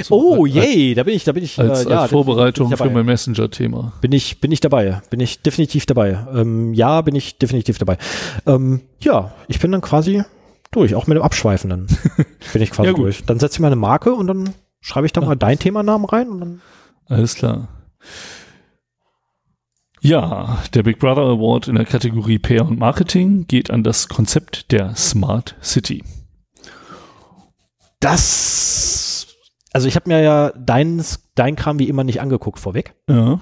So, 0.02 0.38
oh 0.38 0.46
je, 0.46 0.94
da 0.94 1.02
bin 1.02 1.14
ich, 1.14 1.24
da 1.24 1.32
bin 1.32 1.44
ich. 1.44 1.58
Als, 1.58 1.84
äh, 1.84 1.90
ja, 1.90 2.02
als 2.02 2.10
Vorbereitung 2.10 2.74
für 2.76 2.90
mein 2.90 3.06
Messenger-Thema. 3.06 3.92
Bin 4.00 4.12
ich, 4.12 4.40
bin 4.40 4.50
ich 4.52 4.60
dabei. 4.60 5.02
Bin 5.10 5.20
ich 5.20 5.42
definitiv 5.42 5.86
dabei. 5.86 6.26
Ähm, 6.34 6.74
ja, 6.74 7.00
bin 7.02 7.14
ich 7.14 7.38
definitiv 7.38 7.78
dabei. 7.78 7.98
Ähm, 8.46 8.82
ja, 9.00 9.32
ich 9.48 9.60
bin 9.60 9.72
dann 9.72 9.80
quasi 9.80 10.22
durch, 10.70 10.94
auch 10.94 11.06
mit 11.06 11.16
dem 11.16 11.22
Abschweifenden 11.22 11.86
bin 12.52 12.62
ich 12.62 12.70
quasi 12.70 12.88
ja, 12.88 12.94
durch. 12.94 13.24
Dann 13.24 13.38
setze 13.38 13.56
ich 13.56 13.60
mal 13.60 13.68
eine 13.68 13.76
Marke 13.76 14.14
und 14.14 14.26
dann 14.26 14.54
schreibe 14.80 15.06
ich 15.06 15.12
da 15.12 15.20
ja. 15.20 15.28
mal 15.28 15.36
dein 15.36 15.58
Themanamen 15.58 16.06
rein 16.06 16.28
und 16.28 16.40
dann. 16.40 16.60
Alles 17.06 17.34
klar. 17.34 17.68
Ja, 20.00 20.58
der 20.74 20.82
Big 20.82 20.98
Brother 20.98 21.22
Award 21.22 21.68
in 21.68 21.76
der 21.76 21.86
Kategorie 21.86 22.38
PR 22.38 22.66
und 22.66 22.78
Marketing 22.78 23.46
geht 23.46 23.70
an 23.70 23.82
das 23.82 24.08
Konzept 24.08 24.70
der 24.70 24.94
Smart 24.96 25.56
City. 25.62 26.04
Das 28.00 29.03
also 29.74 29.88
ich 29.88 29.96
habe 29.96 30.08
mir 30.08 30.22
ja 30.22 30.52
dein, 30.56 31.04
dein 31.34 31.56
Kram 31.56 31.78
wie 31.78 31.88
immer 31.88 32.04
nicht 32.04 32.20
angeguckt 32.20 32.60
vorweg. 32.60 32.94
Ja. 33.08 33.40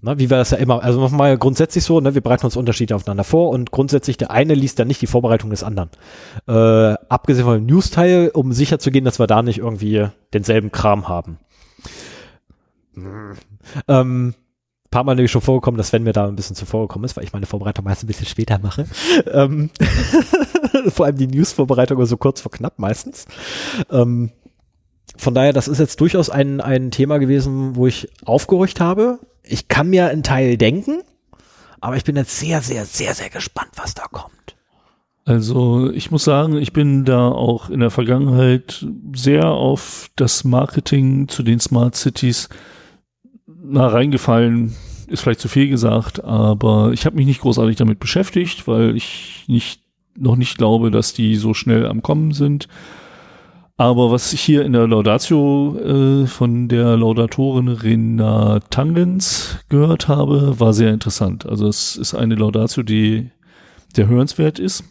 Na, 0.00 0.18
wie 0.18 0.28
wir 0.28 0.38
das 0.38 0.50
ja 0.50 0.58
immer, 0.58 0.82
also 0.82 0.98
nochmal 0.98 1.38
grundsätzlich 1.38 1.84
so, 1.84 2.00
ne, 2.00 2.14
wir 2.14 2.22
bereiten 2.22 2.44
uns 2.44 2.56
Unterschiede 2.56 2.94
aufeinander 2.96 3.24
vor 3.24 3.50
und 3.50 3.70
grundsätzlich 3.70 4.16
der 4.16 4.30
eine 4.30 4.54
liest 4.54 4.78
dann 4.78 4.88
nicht 4.88 5.00
die 5.00 5.06
Vorbereitung 5.06 5.50
des 5.50 5.62
anderen. 5.62 5.90
Äh, 6.48 6.94
abgesehen 7.08 7.44
von 7.44 7.54
dem 7.54 7.66
News-Teil, 7.66 8.30
um 8.34 8.52
sicher 8.52 8.78
zu 8.78 8.90
gehen, 8.90 9.04
dass 9.04 9.18
wir 9.18 9.26
da 9.26 9.42
nicht 9.42 9.58
irgendwie 9.58 10.08
denselben 10.32 10.72
Kram 10.72 11.08
haben. 11.08 11.38
Ähm, 13.88 14.34
paar 14.90 15.04
Mal 15.04 15.16
nämlich 15.16 15.32
schon 15.32 15.40
vorgekommen, 15.40 15.76
dass 15.76 15.92
wenn 15.92 16.02
mir 16.02 16.12
da 16.12 16.26
ein 16.26 16.36
bisschen 16.36 16.56
zuvor 16.56 16.86
gekommen 16.86 17.04
ist, 17.04 17.16
weil 17.16 17.24
ich 17.24 17.32
meine 17.32 17.46
Vorbereitung 17.46 17.84
meist 17.84 18.04
ein 18.04 18.06
bisschen 18.06 18.26
später 18.26 18.58
mache. 18.58 18.86
ähm, 19.32 19.70
vor 20.88 21.06
allem 21.06 21.16
die 21.16 21.26
News-Vorbereitung 21.26 22.04
so 22.06 22.16
kurz 22.16 22.40
vor 22.40 22.52
knapp 22.52 22.78
meistens. 22.78 23.26
Ähm, 23.90 24.30
von 25.16 25.34
daher, 25.34 25.52
das 25.52 25.68
ist 25.68 25.78
jetzt 25.78 26.00
durchaus 26.00 26.30
ein, 26.30 26.60
ein 26.60 26.90
Thema 26.90 27.18
gewesen, 27.18 27.76
wo 27.76 27.86
ich 27.86 28.08
aufgerücht 28.24 28.80
habe. 28.80 29.18
Ich 29.42 29.68
kann 29.68 29.90
mir 29.90 30.08
einen 30.08 30.22
Teil 30.22 30.56
denken, 30.56 31.02
aber 31.80 31.96
ich 31.96 32.04
bin 32.04 32.16
jetzt 32.16 32.38
sehr, 32.38 32.60
sehr, 32.62 32.84
sehr, 32.84 33.14
sehr 33.14 33.30
gespannt, 33.30 33.70
was 33.76 33.94
da 33.94 34.04
kommt. 34.10 34.32
Also 35.26 35.90
ich 35.90 36.10
muss 36.10 36.24
sagen, 36.24 36.58
ich 36.58 36.72
bin 36.72 37.04
da 37.04 37.28
auch 37.28 37.70
in 37.70 37.80
der 37.80 37.90
Vergangenheit 37.90 38.86
sehr 39.14 39.46
auf 39.46 40.10
das 40.16 40.44
Marketing 40.44 41.28
zu 41.28 41.42
den 41.42 41.60
Smart 41.60 41.96
Cities 41.96 42.50
na, 43.46 43.86
reingefallen. 43.86 44.74
Ist 45.06 45.22
vielleicht 45.22 45.40
zu 45.40 45.48
viel 45.48 45.68
gesagt, 45.68 46.24
aber 46.24 46.92
ich 46.92 47.06
habe 47.06 47.16
mich 47.16 47.26
nicht 47.26 47.40
großartig 47.40 47.76
damit 47.76 48.00
beschäftigt, 48.00 48.68
weil 48.68 48.96
ich 48.96 49.44
nicht, 49.46 49.80
noch 50.16 50.36
nicht 50.36 50.58
glaube, 50.58 50.90
dass 50.90 51.14
die 51.14 51.36
so 51.36 51.54
schnell 51.54 51.86
am 51.86 52.02
Kommen 52.02 52.32
sind. 52.32 52.68
Aber 53.76 54.12
was 54.12 54.32
ich 54.32 54.40
hier 54.40 54.64
in 54.64 54.72
der 54.72 54.86
Laudatio 54.86 55.76
äh, 55.78 56.26
von 56.28 56.68
der 56.68 56.96
Laudatorin 56.96 57.68
Rena 57.68 58.60
Tangens 58.70 59.58
gehört 59.68 60.06
habe, 60.06 60.60
war 60.60 60.72
sehr 60.72 60.92
interessant. 60.92 61.44
Also 61.44 61.66
es 61.66 61.96
ist 61.96 62.14
eine 62.14 62.36
Laudatio, 62.36 62.84
die 62.84 63.30
sehr 63.92 64.06
hörenswert 64.06 64.60
ist 64.60 64.84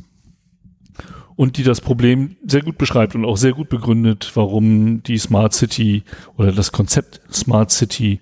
und 1.37 1.57
die 1.57 1.63
das 1.63 1.79
Problem 1.79 2.35
sehr 2.45 2.61
gut 2.61 2.77
beschreibt 2.77 3.15
und 3.15 3.23
auch 3.23 3.37
sehr 3.37 3.53
gut 3.53 3.69
begründet, 3.69 4.31
warum 4.35 5.01
die 5.03 5.17
Smart 5.17 5.53
City 5.53 6.03
oder 6.37 6.51
das 6.51 6.73
Konzept 6.73 7.21
Smart 7.31 7.71
City 7.71 8.19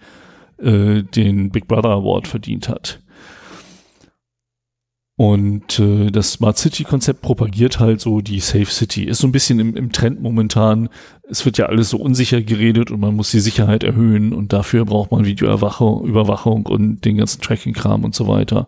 äh, 0.60 1.02
den 1.02 1.50
Big 1.50 1.68
Brother 1.68 1.90
Award 1.90 2.28
verdient 2.28 2.70
hat. 2.70 3.00
Und 5.22 5.78
äh, 5.78 6.10
das 6.10 6.32
Smart 6.32 6.58
City-Konzept 6.58 7.22
propagiert 7.22 7.80
halt 7.80 8.02
so 8.02 8.22
die 8.22 8.40
Safe 8.40 8.66
City. 8.66 9.04
Ist 9.04 9.20
so 9.20 9.28
ein 9.28 9.32
bisschen 9.32 9.60
im, 9.60 9.76
im 9.76 9.92
Trend 9.92 10.20
momentan. 10.20 10.90
Es 11.30 11.46
wird 11.46 11.60
ja 11.60 11.68
alles 11.68 11.92
so 11.92 11.98
unsicher 11.98 12.42
geredet 12.42 12.90
und 12.90 13.02
man 13.02 13.16
muss 13.16 13.30
die 13.30 13.40
Sicherheit 13.40 13.84
erhöhen 13.84 14.34
und 14.34 14.52
dafür 14.52 14.84
braucht 14.84 15.12
man 15.12 15.24
Videoüberwachung 15.24 16.08
Überwachung 16.08 16.66
und 16.66 17.06
den 17.06 17.18
ganzen 17.18 17.40
Tracking-Kram 17.40 18.04
und 18.04 18.16
so 18.16 18.28
weiter. 18.28 18.68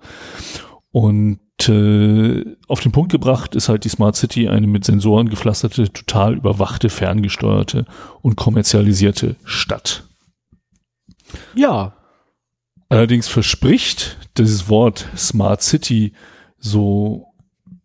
Und 0.92 1.40
äh, 1.68 2.46
auf 2.68 2.82
den 2.82 2.92
Punkt 2.92 3.12
gebracht 3.12 3.56
ist 3.56 3.68
halt 3.68 3.84
die 3.84 3.90
Smart 3.90 4.16
City 4.16 4.48
eine 4.48 4.68
mit 4.68 4.86
Sensoren 4.86 5.30
gepflasterte, 5.30 5.92
total 5.92 6.36
überwachte, 6.36 6.90
ferngesteuerte 6.90 7.88
und 8.22 8.36
kommerzialisierte 8.36 9.38
Stadt. 9.44 10.04
Ja. 11.56 11.96
Allerdings 12.90 13.28
verspricht 13.28 14.20
dieses 14.38 14.70
Wort 14.70 15.08
Smart 15.18 15.64
City 15.64 16.14
so 16.64 17.28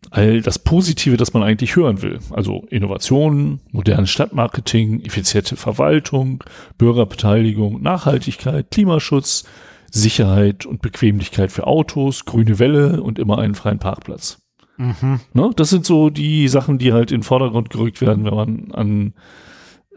all 0.09 0.41
das 0.41 0.57
Positive, 0.57 1.17
das 1.17 1.33
man 1.33 1.43
eigentlich 1.43 1.75
hören 1.75 2.01
will. 2.01 2.19
Also 2.31 2.65
Innovation, 2.69 3.59
modernes 3.71 4.09
Stadtmarketing, 4.09 5.01
effiziente 5.01 5.55
Verwaltung, 5.55 6.43
Bürgerbeteiligung, 6.77 7.81
Nachhaltigkeit, 7.81 8.71
Klimaschutz, 8.71 9.43
Sicherheit 9.91 10.65
und 10.65 10.81
Bequemlichkeit 10.81 11.51
für 11.51 11.67
Autos, 11.67 12.25
grüne 12.25 12.59
Welle 12.59 13.03
und 13.03 13.19
immer 13.19 13.37
einen 13.39 13.55
freien 13.55 13.79
Parkplatz. 13.79 14.39
Mhm. 14.77 15.19
Ne? 15.33 15.51
Das 15.55 15.69
sind 15.69 15.85
so 15.85 16.09
die 16.09 16.47
Sachen, 16.47 16.77
die 16.77 16.93
halt 16.93 17.11
in 17.11 17.19
den 17.19 17.23
Vordergrund 17.23 17.69
gerückt 17.69 17.99
werden, 18.01 18.23
wenn 18.23 18.33
man 18.35 18.71
an 18.71 19.13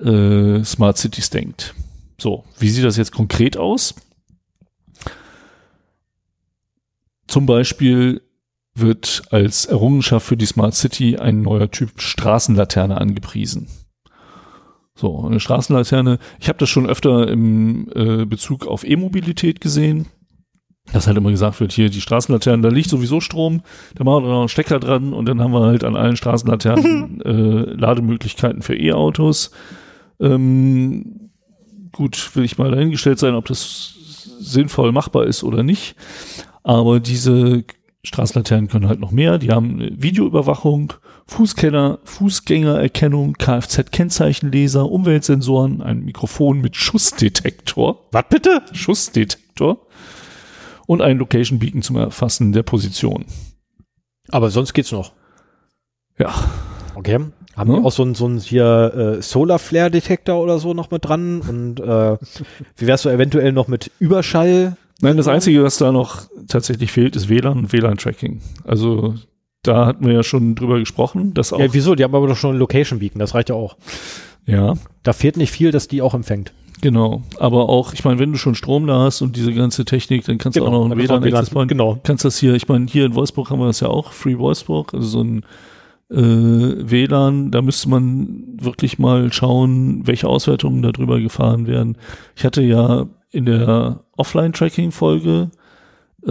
äh, 0.04 0.64
Smart 0.64 0.98
Cities 0.98 1.30
denkt. 1.30 1.74
So, 2.18 2.44
wie 2.58 2.68
sieht 2.68 2.84
das 2.84 2.96
jetzt 2.96 3.12
konkret 3.12 3.56
aus? 3.56 3.94
Zum 7.28 7.46
Beispiel 7.46 8.20
wird 8.74 9.22
als 9.30 9.66
Errungenschaft 9.66 10.26
für 10.26 10.36
die 10.36 10.46
Smart 10.46 10.74
City 10.74 11.16
ein 11.16 11.42
neuer 11.42 11.70
Typ 11.70 12.00
Straßenlaterne 12.00 13.00
angepriesen. 13.00 13.68
So, 14.94 15.24
eine 15.24 15.40
Straßenlaterne. 15.40 16.18
Ich 16.38 16.48
habe 16.48 16.58
das 16.58 16.68
schon 16.68 16.88
öfter 16.88 17.28
im 17.28 17.88
äh, 17.94 18.24
Bezug 18.24 18.66
auf 18.66 18.84
E-Mobilität 18.84 19.60
gesehen. 19.60 20.06
Dass 20.92 21.06
halt 21.06 21.16
immer 21.16 21.30
gesagt 21.30 21.60
wird, 21.60 21.72
hier 21.72 21.90
die 21.90 22.00
Straßenlaternen, 22.00 22.60
da 22.60 22.68
liegt 22.68 22.90
sowieso 22.90 23.20
Strom, 23.20 23.62
da 23.94 24.02
machen 24.02 24.24
wir 24.24 24.30
noch 24.30 24.40
einen 24.40 24.48
Stecker 24.48 24.80
dran 24.80 25.12
und 25.12 25.26
dann 25.26 25.40
haben 25.40 25.52
wir 25.52 25.60
halt 25.60 25.84
an 25.84 25.94
allen 25.94 26.16
Straßenlaternen 26.16 27.20
äh, 27.24 27.74
Lademöglichkeiten 27.74 28.62
für 28.62 28.74
E-Autos. 28.74 29.52
Ähm, 30.18 31.30
gut, 31.92 32.34
will 32.34 32.44
ich 32.44 32.58
mal 32.58 32.72
dahingestellt 32.72 33.20
sein, 33.20 33.34
ob 33.34 33.46
das 33.46 33.94
sinnvoll 34.40 34.90
machbar 34.90 35.24
ist 35.24 35.44
oder 35.44 35.62
nicht. 35.62 35.94
Aber 36.64 36.98
diese 36.98 37.64
Straßenlaternen 38.04 38.68
können 38.68 38.88
halt 38.88 38.98
noch 38.98 39.12
mehr. 39.12 39.38
Die 39.38 39.50
haben 39.50 39.78
Videoüberwachung, 40.02 40.92
Fußgänger, 41.26 42.00
Fußgängererkennung, 42.02 43.34
Kfz-Kennzeichenleser, 43.34 44.90
Umweltsensoren, 44.90 45.80
ein 45.82 46.04
Mikrofon 46.04 46.60
mit 46.60 46.74
Schussdetektor. 46.76 48.08
Was 48.10 48.24
bitte? 48.28 48.62
Schussdetektor. 48.72 49.86
Und 50.86 51.00
ein 51.00 51.18
Location 51.18 51.60
Beacon 51.60 51.82
zum 51.82 51.96
Erfassen 51.96 52.52
der 52.52 52.64
Position. 52.64 53.24
Aber 54.30 54.50
sonst 54.50 54.72
geht's 54.74 54.90
noch. 54.90 55.12
Ja. 56.18 56.34
Okay. 56.96 57.20
Haben 57.54 57.70
Ja. 57.70 57.78
die 57.78 57.84
auch 57.84 57.92
so 57.92 58.02
ein, 58.02 58.14
so 58.16 58.26
ein 58.26 58.38
hier 58.38 59.16
äh, 59.18 59.22
Solar 59.22 59.60
Flare 59.60 59.90
Detektor 59.92 60.42
oder 60.42 60.58
so 60.58 60.74
noch 60.74 60.90
mit 60.90 61.04
dran? 61.04 61.40
Und 61.40 61.78
äh, 61.78 62.16
wie 62.76 62.86
wär's 62.88 63.02
so 63.02 63.10
eventuell 63.10 63.52
noch 63.52 63.68
mit 63.68 63.92
Überschall? 64.00 64.76
Nein, 65.02 65.16
das 65.16 65.28
Einzige, 65.28 65.64
was 65.64 65.78
da 65.78 65.90
noch 65.90 66.22
tatsächlich 66.46 66.92
fehlt, 66.92 67.16
ist 67.16 67.28
WLAN 67.28 67.58
und 67.58 67.72
WLAN-Tracking. 67.72 68.40
Also 68.64 69.14
da 69.62 69.84
hatten 69.84 70.06
wir 70.06 70.12
ja 70.12 70.22
schon 70.22 70.54
drüber 70.54 70.78
gesprochen, 70.78 71.34
dass 71.34 71.52
auch. 71.52 71.58
Ja, 71.58 71.74
wieso? 71.74 71.96
Die 71.96 72.04
haben 72.04 72.14
aber 72.14 72.28
doch 72.28 72.36
schon 72.36 72.54
ein 72.54 72.58
Location 72.58 73.00
Beacon, 73.00 73.18
das 73.18 73.34
reicht 73.34 73.48
ja 73.48 73.56
auch. 73.56 73.76
ja 74.46 74.74
Da 75.02 75.12
fehlt 75.12 75.36
nicht 75.36 75.50
viel, 75.50 75.72
dass 75.72 75.88
die 75.88 76.02
auch 76.02 76.14
empfängt. 76.14 76.52
Genau, 76.80 77.22
aber 77.38 77.68
auch, 77.68 77.94
ich 77.94 78.04
meine, 78.04 78.20
wenn 78.20 78.32
du 78.32 78.38
schon 78.38 78.54
Strom 78.54 78.86
da 78.86 79.00
hast 79.00 79.22
und 79.22 79.36
diese 79.36 79.52
ganze 79.52 79.84
Technik, 79.84 80.24
dann 80.24 80.38
kannst 80.38 80.56
du 80.56 80.64
auch 80.64 80.70
noch 80.70 80.84
ein 80.84 80.90
dann 80.90 81.00
ist 81.00 81.10
auch 81.10 81.20
WLAN 81.20 81.34
Access 81.34 81.50
Point. 81.50 81.68
Genau. 81.68 81.98
Kannst 82.04 82.24
das 82.24 82.38
hier, 82.38 82.54
ich 82.54 82.68
meine, 82.68 82.86
hier 82.86 83.06
in 83.06 83.14
Wolfsburg 83.16 83.50
haben 83.50 83.58
wir 83.58 83.66
das 83.66 83.80
ja 83.80 83.88
auch, 83.88 84.12
Free 84.12 84.38
Wolfsburg, 84.38 84.94
also 84.94 85.06
so 85.06 85.22
ein 85.22 85.44
äh, 86.10 86.16
WLAN, 86.90 87.50
da 87.50 87.60
müsste 87.60 87.88
man 87.88 88.44
wirklich 88.60 89.00
mal 89.00 89.32
schauen, 89.32 90.06
welche 90.06 90.28
Auswertungen 90.28 90.82
darüber 90.82 91.20
gefahren 91.20 91.66
werden. 91.66 91.98
Ich 92.36 92.44
hatte 92.44 92.62
ja 92.62 93.06
in 93.32 93.46
der 93.46 94.04
Offline-Tracking-Folge 94.22 95.50
äh, 96.24 96.30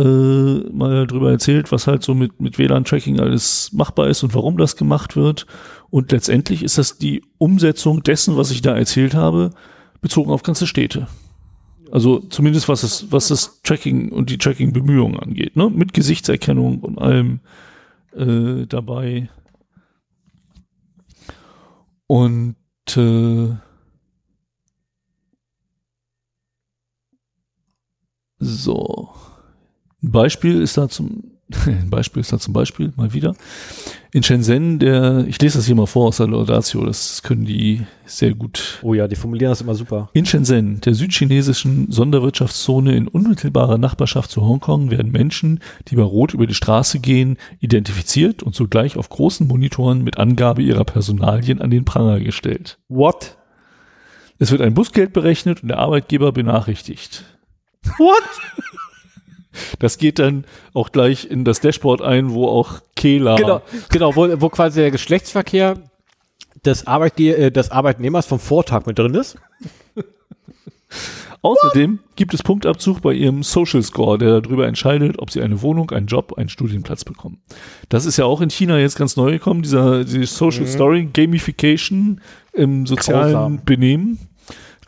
mal 0.72 1.06
drüber 1.06 1.32
erzählt, 1.32 1.72
was 1.74 1.86
halt 1.86 2.02
so 2.02 2.14
mit, 2.14 2.40
mit 2.40 2.58
WLAN-Tracking 2.58 3.20
alles 3.20 3.74
machbar 3.74 4.08
ist 4.08 4.24
und 4.24 4.34
warum 4.34 4.58
das 4.58 4.78
gemacht 4.78 5.18
wird. 5.18 5.46
Und 5.90 6.14
letztendlich 6.14 6.64
ist 6.64 6.78
das 6.78 6.98
die 6.98 7.22
Umsetzung 7.38 8.02
dessen, 8.02 8.38
was 8.38 8.52
ich 8.52 8.62
da 8.62 8.74
erzählt 8.76 9.14
habe, 9.14 9.52
bezogen 10.00 10.32
auf 10.32 10.44
ganze 10.44 10.66
Städte. 10.66 11.08
Also 11.92 12.20
zumindest 12.20 12.70
was 12.70 12.84
es, 12.84 13.12
was 13.12 13.28
das 13.28 13.62
Tracking 13.64 14.14
und 14.14 14.30
die 14.30 14.38
Tracking-Bemühungen 14.38 15.20
angeht, 15.20 15.58
ne? 15.58 15.70
Mit 15.70 15.94
Gesichtserkennung 15.94 16.80
und 16.80 16.98
allem 16.98 17.42
äh, 18.16 18.66
dabei. 18.68 19.30
Und 22.08 22.56
äh, 22.96 23.50
so. 28.42 29.10
Ein 30.04 30.12
Beispiel 30.12 30.62
ist 30.62 30.78
da 30.78 30.90
zum 30.90 31.24
ein 31.66 31.90
Beispiel 31.90 32.22
ist 32.22 32.32
da 32.32 32.40
zum 32.40 32.54
Beispiel 32.54 32.94
mal 32.96 33.14
wieder 33.14 33.36
in 34.14 34.24
Shenzhen, 34.24 34.80
der, 34.80 35.26
ich 35.28 35.42
lese 35.42 35.58
das 35.58 35.66
hier 35.66 35.76
mal 35.76 35.86
vor 35.86 36.10
aus 36.10 36.18
der 36.18 36.28
Laudatio, 36.28 36.86
das 36.86 37.24
können 37.24 37.46
die 37.46 37.86
sehr 38.06 38.34
gut 38.34 38.80
Oh 38.82 38.94
ja, 38.94 39.08
die 39.08 39.16
formulieren 39.16 39.52
das 39.52 39.62
immer 39.62 39.76
super. 39.76 40.10
in 40.14 40.26
Shenzhen, 40.26 40.82
der 40.82 40.94
südchinesischen 40.94 41.92
Sonderwirtschaftszone 41.92 42.94
in 42.96 43.08
unmittelbarer 43.08 43.78
Nachbarschaft 43.78 44.30
zu 44.30 44.42
Hongkong, 44.42 44.92
werden 44.92 45.12
Menschen, 45.12 45.62
die 45.88 45.96
bei 45.96 46.04
Rot 46.04 46.34
über 46.34 46.46
die 46.46 46.54
Straße 46.54 47.00
gehen, 47.00 47.38
identifiziert 47.60 48.44
und 48.44 48.54
zugleich 48.54 48.98
auf 48.98 49.08
großen 49.08 49.48
Monitoren 49.48 50.04
mit 50.04 50.18
Angabe 50.18 50.62
ihrer 50.62 50.84
Personalien 50.84 51.62
an 51.62 51.70
den 51.70 51.86
Pranger 51.86 52.20
gestellt. 52.20 52.80
What? 52.90 53.38
Es 54.40 54.52
wird 54.52 54.62
ein 54.62 54.74
Busgeld 54.74 55.14
berechnet 55.14 55.62
und 55.62 55.70
der 55.70 55.78
Arbeitgeber 55.78 56.32
benachrichtigt. 56.34 57.24
What? 57.98 58.24
Das 59.80 59.98
geht 59.98 60.20
dann 60.20 60.46
auch 60.74 60.92
gleich 60.92 61.30
in 61.30 61.44
das 61.44 61.60
Dashboard 61.60 62.02
ein, 62.02 62.32
wo 62.32 62.48
auch 62.48 62.82
Kehler 62.96 63.36
Genau, 63.36 63.62
genau 63.90 64.16
wo, 64.16 64.42
wo 64.42 64.50
quasi 64.50 64.80
der 64.82 64.92
Geschlechtsverkehr 64.92 65.78
des, 66.64 66.88
Arbeitge 66.88 67.36
äh, 67.36 67.52
des 67.52 67.72
Arbeitnehmers 67.72 68.26
vom 68.26 68.40
Vortag 68.40 68.86
mit 68.86 68.98
drin 68.98 69.16
ist. 69.16 69.38
Außerdem 71.44 72.00
gibt 72.16 72.36
es 72.36 72.44
Punktabzug 72.44 73.02
bei 73.02 73.14
ihrem 73.14 73.42
Social 73.42 73.82
Score, 73.82 74.20
der 74.20 74.42
darüber 74.42 74.68
entscheidet, 74.68 75.18
ob 75.18 75.32
sie 75.32 75.42
eine 75.42 75.64
Wohnung, 75.64 75.90
einen 75.90 76.06
Job, 76.06 76.38
einen 76.38 76.50
Studienplatz 76.50 77.04
bekommen. 77.04 77.42
Das 77.90 78.06
ist 78.06 78.18
ja 78.18 78.26
auch 78.26 78.42
in 78.42 78.52
China 78.52 78.78
jetzt 78.78 78.96
ganz 78.96 79.16
neu 79.16 79.32
gekommen, 79.32 79.64
dieser, 79.64 80.04
diese 80.04 80.26
Social 80.28 80.68
Story 80.68 81.10
Gamification 81.12 82.22
im 82.54 82.86
sozialen 82.86 83.34
Grausam. 83.34 83.66
Benehmen. 83.66 84.20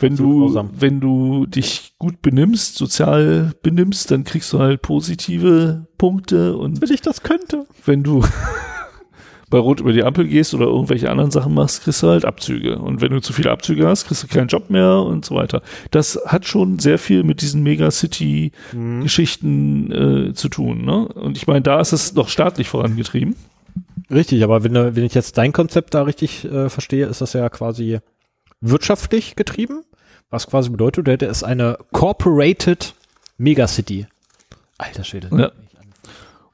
Wenn 0.03 0.15
du, 0.15 0.41
grausam. 0.41 0.69
wenn 0.77 0.99
du 0.99 1.45
dich 1.45 1.93
gut 1.97 2.21
benimmst, 2.21 2.75
sozial 2.75 3.53
benimmst, 3.63 4.11
dann 4.11 4.23
kriegst 4.23 4.53
du 4.53 4.59
halt 4.59 4.81
positive 4.81 5.87
Punkte 5.97 6.57
und 6.57 6.81
Wenn 6.81 6.91
ich 6.91 7.01
das 7.01 7.23
könnte. 7.23 7.65
wenn 7.85 8.03
du 8.03 8.23
bei 9.49 9.57
Rot 9.59 9.79
über 9.81 9.93
die 9.93 10.03
Ampel 10.03 10.27
gehst 10.27 10.53
oder 10.55 10.65
irgendwelche 10.65 11.11
anderen 11.11 11.29
Sachen 11.31 11.53
machst, 11.53 11.83
kriegst 11.83 12.01
du 12.01 12.07
halt 12.07 12.25
Abzüge. 12.25 12.79
Und 12.79 13.01
wenn 13.01 13.11
du 13.11 13.21
zu 13.21 13.33
viele 13.33 13.51
Abzüge 13.51 13.85
hast, 13.87 14.07
kriegst 14.07 14.23
du 14.23 14.27
keinen 14.27 14.47
Job 14.47 14.71
mehr 14.71 14.95
und 14.97 15.23
so 15.25 15.35
weiter. 15.35 15.61
Das 15.91 16.19
hat 16.25 16.47
schon 16.47 16.79
sehr 16.79 16.97
viel 16.97 17.23
mit 17.23 17.41
diesen 17.41 17.61
Megacity-Geschichten 17.61 19.91
äh, 19.91 20.33
zu 20.33 20.49
tun. 20.49 20.85
Ne? 20.85 21.07
Und 21.07 21.37
ich 21.37 21.45
meine, 21.47 21.61
da 21.61 21.79
ist 21.79 21.93
es 21.93 22.15
doch 22.15 22.29
staatlich 22.29 22.67
vorangetrieben. 22.67 23.35
Richtig, 24.09 24.43
aber 24.43 24.63
wenn, 24.63 24.73
wenn 24.73 25.03
ich 25.03 25.13
jetzt 25.13 25.37
dein 25.37 25.53
Konzept 25.53 25.93
da 25.93 26.01
richtig 26.03 26.45
äh, 26.45 26.69
verstehe, 26.69 27.05
ist 27.05 27.21
das 27.21 27.33
ja 27.33 27.47
quasi 27.49 27.99
wirtschaftlich 28.59 29.35
getrieben. 29.35 29.83
Was 30.33 30.47
quasi 30.47 30.71
bedeutet, 30.71 31.05
du 31.05 31.11
hättest 31.11 31.43
eine 31.43 31.77
Corporated 31.91 32.95
Megacity. 33.37 34.07
Alter 34.79 35.03
Schwede. 35.03 35.29
Ja. 35.31 35.51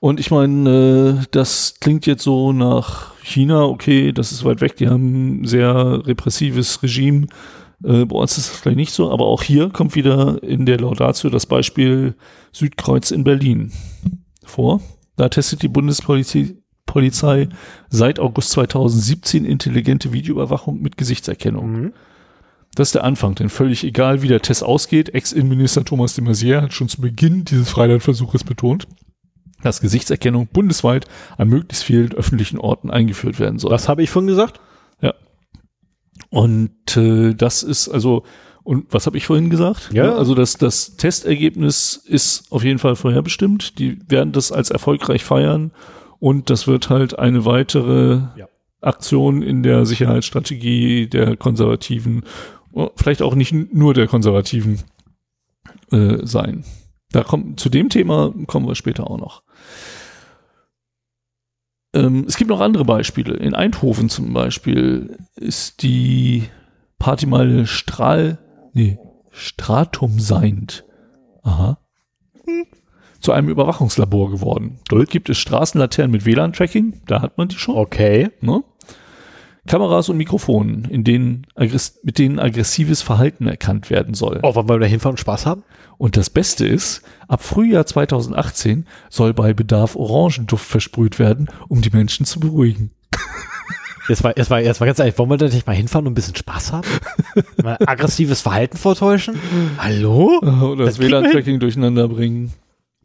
Und 0.01 0.19
ich 0.19 0.31
meine, 0.31 1.21
äh, 1.21 1.25
das 1.31 1.75
klingt 1.79 2.05
jetzt 2.05 2.23
so 2.23 2.51
nach 2.51 3.15
China, 3.23 3.63
okay, 3.63 4.11
das 4.11 4.33
ist 4.33 4.43
weit 4.43 4.59
weg, 4.59 4.75
die 4.75 4.89
haben 4.89 5.43
ein 5.43 5.45
sehr 5.45 6.05
repressives 6.05 6.83
Regime. 6.83 7.27
Äh, 7.81 8.03
bei 8.03 8.17
uns 8.17 8.37
ist 8.37 8.51
das 8.51 8.59
vielleicht 8.59 8.75
nicht 8.75 8.91
so, 8.91 9.13
aber 9.13 9.27
auch 9.27 9.43
hier 9.43 9.69
kommt 9.69 9.95
wieder 9.95 10.43
in 10.43 10.65
der 10.65 10.81
Laudatio 10.81 11.29
das 11.29 11.45
Beispiel 11.45 12.15
Südkreuz 12.51 13.11
in 13.11 13.23
Berlin 13.23 13.71
vor. 14.43 14.81
Da 15.15 15.29
testet 15.29 15.61
die 15.61 15.69
Bundespolizei 15.69 16.53
Polizei 16.85 17.47
seit 17.89 18.19
August 18.19 18.49
2017 18.49 19.45
intelligente 19.45 20.11
Videoüberwachung 20.11 20.81
mit 20.81 20.97
Gesichtserkennung. 20.97 21.71
Mhm. 21.71 21.93
Das 22.79 22.87
ist 22.89 22.95
der 22.95 23.03
Anfang, 23.03 23.35
denn 23.35 23.49
völlig 23.49 23.83
egal, 23.83 24.21
wie 24.21 24.29
der 24.29 24.41
Test 24.41 24.63
ausgeht, 24.63 25.13
Ex-Innenminister 25.13 25.83
Thomas 25.83 26.13
de 26.13 26.23
Maizière 26.23 26.61
hat 26.61 26.73
schon 26.73 26.87
zu 26.87 27.01
Beginn 27.01 27.43
dieses 27.43 27.69
Freilandversuches 27.69 28.45
betont, 28.45 28.87
dass 29.61 29.81
Gesichtserkennung 29.81 30.47
bundesweit 30.47 31.05
an 31.37 31.49
möglichst 31.49 31.83
vielen 31.83 32.13
öffentlichen 32.13 32.57
Orten 32.57 32.89
eingeführt 32.89 33.37
werden 33.37 33.59
soll. 33.59 33.71
Was 33.71 33.89
habe 33.89 34.01
ich 34.01 34.09
vorhin 34.09 34.27
gesagt? 34.27 34.61
Und 36.29 36.95
äh, 36.95 37.33
das 37.33 37.63
ist 37.63 37.89
also, 37.89 38.23
und 38.63 38.85
was 38.93 39.07
habe 39.07 39.17
ich 39.17 39.25
vorhin 39.25 39.49
gesagt? 39.49 39.89
Ja. 39.91 40.15
Also 40.15 40.35
das, 40.35 40.53
das 40.53 40.95
Testergebnis 40.95 42.01
ist 42.05 42.51
auf 42.51 42.63
jeden 42.63 42.79
Fall 42.79 42.95
vorherbestimmt. 42.95 43.79
Die 43.79 43.99
werden 44.07 44.31
das 44.31 44.51
als 44.51 44.69
erfolgreich 44.69 45.23
feiern 45.23 45.71
und 46.19 46.49
das 46.49 46.67
wird 46.67 46.89
halt 46.89 47.17
eine 47.17 47.45
weitere 47.45 48.21
Ja. 48.37 48.47
Aktion 48.81 49.41
in 49.41 49.63
der 49.63 49.85
Sicherheitsstrategie 49.85 51.07
der 51.07 51.35
Konservativen, 51.35 52.23
vielleicht 52.95 53.21
auch 53.21 53.35
nicht 53.35 53.53
nur 53.73 53.93
der 53.93 54.07
Konservativen 54.07 54.81
äh, 55.91 56.17
sein. 56.23 56.63
Da 57.11 57.23
kommt 57.23 57.59
zu 57.59 57.69
dem 57.69 57.89
Thema 57.89 58.33
kommen 58.47 58.67
wir 58.67 58.75
später 58.75 59.09
auch 59.09 59.17
noch. 59.17 59.43
Ähm, 61.93 62.25
es 62.27 62.37
gibt 62.37 62.49
noch 62.49 62.61
andere 62.61 62.85
Beispiele. 62.85 63.35
In 63.35 63.55
Eindhoven 63.55 64.09
zum 64.09 64.33
Beispiel 64.33 65.17
ist 65.35 65.81
die 65.81 66.43
Partymeile 66.99 67.65
Strahl, 67.65 68.37
nee, 68.73 68.99
Stratum 69.31 70.19
Seind. 70.19 70.85
Aha. 71.43 71.79
zu 73.21 73.31
einem 73.31 73.49
Überwachungslabor 73.49 74.29
geworden. 74.29 74.79
Dort 74.87 75.09
gibt 75.09 75.29
es 75.29 75.37
Straßenlaternen 75.39 76.11
mit 76.11 76.25
WLAN-Tracking, 76.25 77.01
da 77.05 77.21
hat 77.21 77.37
man 77.37 77.47
die 77.47 77.57
schon. 77.57 77.75
Okay. 77.75 78.29
Ne? 78.41 78.63
Kameras 79.69 80.09
und 80.09 80.17
Mikrofonen, 80.17 80.85
in 80.85 81.03
denen 81.03 81.45
mit 82.01 82.17
denen 82.17 82.39
aggressives 82.39 83.03
Verhalten 83.03 83.47
erkannt 83.47 83.91
werden 83.91 84.15
soll. 84.15 84.39
Oh, 84.41 84.55
wollen 84.55 84.67
wir 84.67 84.79
da 84.79 84.87
hinfahren 84.87 85.13
und 85.13 85.19
Spaß 85.19 85.45
haben? 85.45 85.63
Und 85.99 86.17
das 86.17 86.31
Beste 86.31 86.67
ist, 86.67 87.03
ab 87.27 87.43
Frühjahr 87.43 87.85
2018 87.85 88.87
soll 89.09 89.35
bei 89.35 89.53
Bedarf 89.53 89.95
Orangenduft 89.95 90.65
versprüht 90.65 91.19
werden, 91.19 91.49
um 91.67 91.81
die 91.81 91.91
Menschen 91.91 92.25
zu 92.25 92.39
beruhigen. 92.39 92.89
Jetzt 94.07 94.23
war, 94.23 94.35
jetzt 94.35 94.49
war, 94.49 94.59
jetzt 94.59 94.79
war 94.79 94.87
ganz 94.87 94.97
ehrlich, 94.97 95.19
wollen 95.19 95.29
wir 95.29 95.37
da 95.37 95.45
nicht 95.45 95.67
mal 95.67 95.75
hinfahren 95.75 96.07
und 96.07 96.13
ein 96.13 96.15
bisschen 96.15 96.35
Spaß 96.35 96.73
haben? 96.73 96.87
mal 97.61 97.77
aggressives 97.85 98.41
Verhalten 98.41 98.75
vortäuschen? 98.75 99.35
Hallo? 99.77 100.39
Oder 100.41 100.85
das, 100.85 100.95
Das 100.95 100.99
WLAN-Tracking 100.99 101.59
durcheinander 101.59 102.07
bringen. 102.07 102.53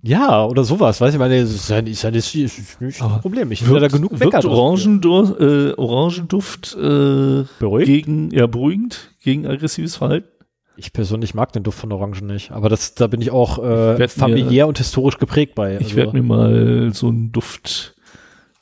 Ja, 0.07 0.45
oder 0.45 0.65
sowas. 0.65 1.01
Weiß 1.01 1.15
ich 1.15 1.19
meine, 1.19 1.41
das 1.41 1.51
ist 1.51 1.71
ja, 1.71 1.81
nicht, 1.81 2.05
ist 2.05 2.81
nicht 2.81 3.03
ein 3.03 3.21
Problem. 3.23 3.51
Ich 3.53 3.67
will 3.67 3.81
da 3.81 3.89
genug 3.89 4.21
wirkt. 4.21 4.45
Orangenduft, 4.45 5.41
äh, 5.41 5.73
Orangenduft 5.79 6.77
äh, 6.77 7.45
Beruhigt? 7.59 7.87
gegen, 7.87 8.31
ja, 8.31 8.47
beruhigend, 8.47 9.13
gegen 9.23 9.47
aggressives 9.47 9.97
Verhalten? 9.97 10.29
Ich 10.77 10.93
persönlich 10.93 11.35
mag 11.35 11.53
den 11.53 11.63
Duft 11.63 11.79
von 11.79 11.91
Orangen 11.91 12.27
nicht. 12.27 12.51
Aber 12.51 12.69
das, 12.69 12.95
da 12.95 13.07
bin 13.07 13.23
ich 13.23 13.31
auch 13.31 13.59
äh, 13.59 13.99
werd 13.99 14.11
familiär 14.11 14.69
und 14.69 14.77
historisch 14.77 15.17
geprägt 15.17 15.55
bei. 15.55 15.79
Ich 15.81 15.97
werde 15.97 16.13
mir 16.13 16.23
mal 16.23 16.91
so 16.93 17.09
ein 17.09 17.33
Duft, 17.33 17.95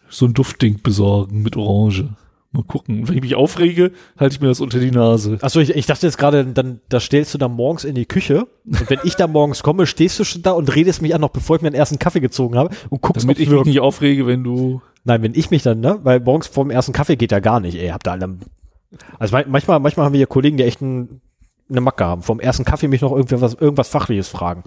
so 0.09 0.27
ein 0.27 0.35
Duftding 0.35 0.81
besorgen 0.83 1.43
mit 1.43 1.57
Orange. 1.57 2.11
Mal 2.55 2.65
gucken. 2.65 3.09
Wenn 3.09 3.17
ich 3.17 3.23
mich 3.23 3.35
aufrege, 3.35 3.93
halte 4.19 4.35
ich 4.35 4.41
mir 4.43 4.49
das 4.49 4.61
unter 4.61 4.79
die 4.79 4.91
Nase. 4.91 5.39
Achso, 5.41 5.61
ich, 5.61 5.71
ich 5.75 5.87
dachte 5.87 6.07
jetzt 6.07 6.19
gerade, 6.19 6.45
dann 6.45 6.81
da 6.91 7.01
stellst 7.01 7.33
du 7.33 7.39
dann 7.39 7.53
morgens 7.53 7.85
in 7.85 7.95
die 7.95 8.05
Küche 8.05 8.47
und 8.67 8.91
wenn 8.91 8.99
ich 9.05 9.17
da 9.17 9.27
morgens 9.27 9.63
komme, 9.63 9.87
stehst 9.87 10.19
du 10.19 10.25
schon 10.25 10.43
da 10.43 10.51
und 10.53 10.75
redest 10.75 11.01
mich 11.01 11.15
an, 11.15 11.23
noch 11.23 11.31
bevor 11.31 11.57
ich 11.57 11.63
mir 11.63 11.71
den 11.71 11.79
ersten 11.79 11.99
Kaffee 11.99 12.21
gezogen 12.21 12.57
habe 12.59 12.75
und 12.91 13.01
guckst, 13.01 13.23
Damit 13.25 13.39
ich 13.39 13.49
mich 13.49 13.65
nicht 13.65 13.81
aufrege, 13.81 14.27
wenn 14.27 14.45
du. 14.45 14.83
Nein, 15.05 15.23
wenn 15.23 15.35
ich 15.35 15.51
mich 15.51 15.63
dann, 15.63 15.81
ne, 15.81 15.99
weil 16.03 16.21
morgens 16.21 16.47
vorm 16.47 16.71
ersten 16.71 16.93
Kaffee 16.93 17.17
geht 17.17 17.33
ja 17.33 17.41
gar 17.41 17.59
nicht, 17.59 17.77
ey, 17.77 17.89
habt 17.89 18.07
ihr 18.07 18.13
alle. 18.13 18.37
Also 19.19 19.35
man- 19.35 19.51
manchmal, 19.51 19.81
manchmal 19.81 20.05
haben 20.07 20.13
wir 20.13 20.19
hier 20.19 20.27
Kollegen, 20.27 20.59
die 20.59 20.65
echt 20.65 20.83
ein, 20.83 21.23
eine 21.71 21.81
Macke 21.81 22.05
haben. 22.05 22.23
Vom 22.23 22.39
ersten 22.39 22.65
Kaffee 22.67 22.87
mich 22.89 23.01
noch 23.01 23.13
irgendwas, 23.13 23.55
irgendwas 23.55 23.89
Fachliches 23.89 24.29
fragen. 24.29 24.63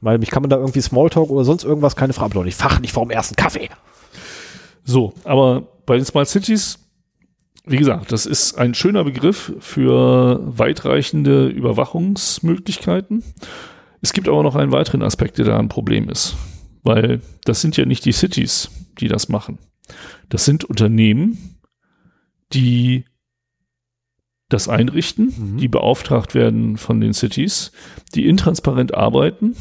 Weil 0.00 0.18
mich 0.18 0.30
kann 0.30 0.42
man 0.42 0.48
da 0.48 0.56
irgendwie 0.56 0.80
Smalltalk 0.80 1.28
oder 1.28 1.44
sonst 1.44 1.64
irgendwas 1.64 1.96
keine 1.96 2.14
Frage, 2.14 2.30
aber 2.32 2.40
doch 2.40 2.44
nicht 2.44 2.56
fachlich 2.58 2.92
vorm 2.92 3.10
ersten 3.10 3.36
Kaffee. 3.36 3.68
So, 4.84 5.12
aber 5.24 5.64
bei 5.88 5.96
den 5.96 6.04
Smart 6.04 6.28
Cities, 6.28 6.78
wie 7.64 7.78
gesagt, 7.78 8.12
das 8.12 8.26
ist 8.26 8.58
ein 8.58 8.74
schöner 8.74 9.04
Begriff 9.04 9.52
für 9.58 10.38
weitreichende 10.44 11.48
Überwachungsmöglichkeiten. 11.48 13.24
Es 14.02 14.12
gibt 14.12 14.28
aber 14.28 14.42
noch 14.42 14.54
einen 14.54 14.70
weiteren 14.70 15.02
Aspekt, 15.02 15.38
der 15.38 15.46
da 15.46 15.58
ein 15.58 15.70
Problem 15.70 16.08
ist. 16.10 16.36
Weil 16.82 17.22
das 17.44 17.62
sind 17.62 17.76
ja 17.78 17.86
nicht 17.86 18.04
die 18.04 18.12
Cities, 18.12 18.70
die 19.00 19.08
das 19.08 19.28
machen. 19.28 19.58
Das 20.28 20.44
sind 20.44 20.64
Unternehmen, 20.64 21.58
die 22.52 23.06
das 24.50 24.68
einrichten, 24.68 25.32
Mhm. 25.36 25.56
die 25.56 25.68
beauftragt 25.68 26.34
werden 26.34 26.76
von 26.76 27.00
den 27.00 27.14
Cities, 27.14 27.72
die 28.14 28.26
intransparent 28.26 28.94
arbeiten 28.94 29.56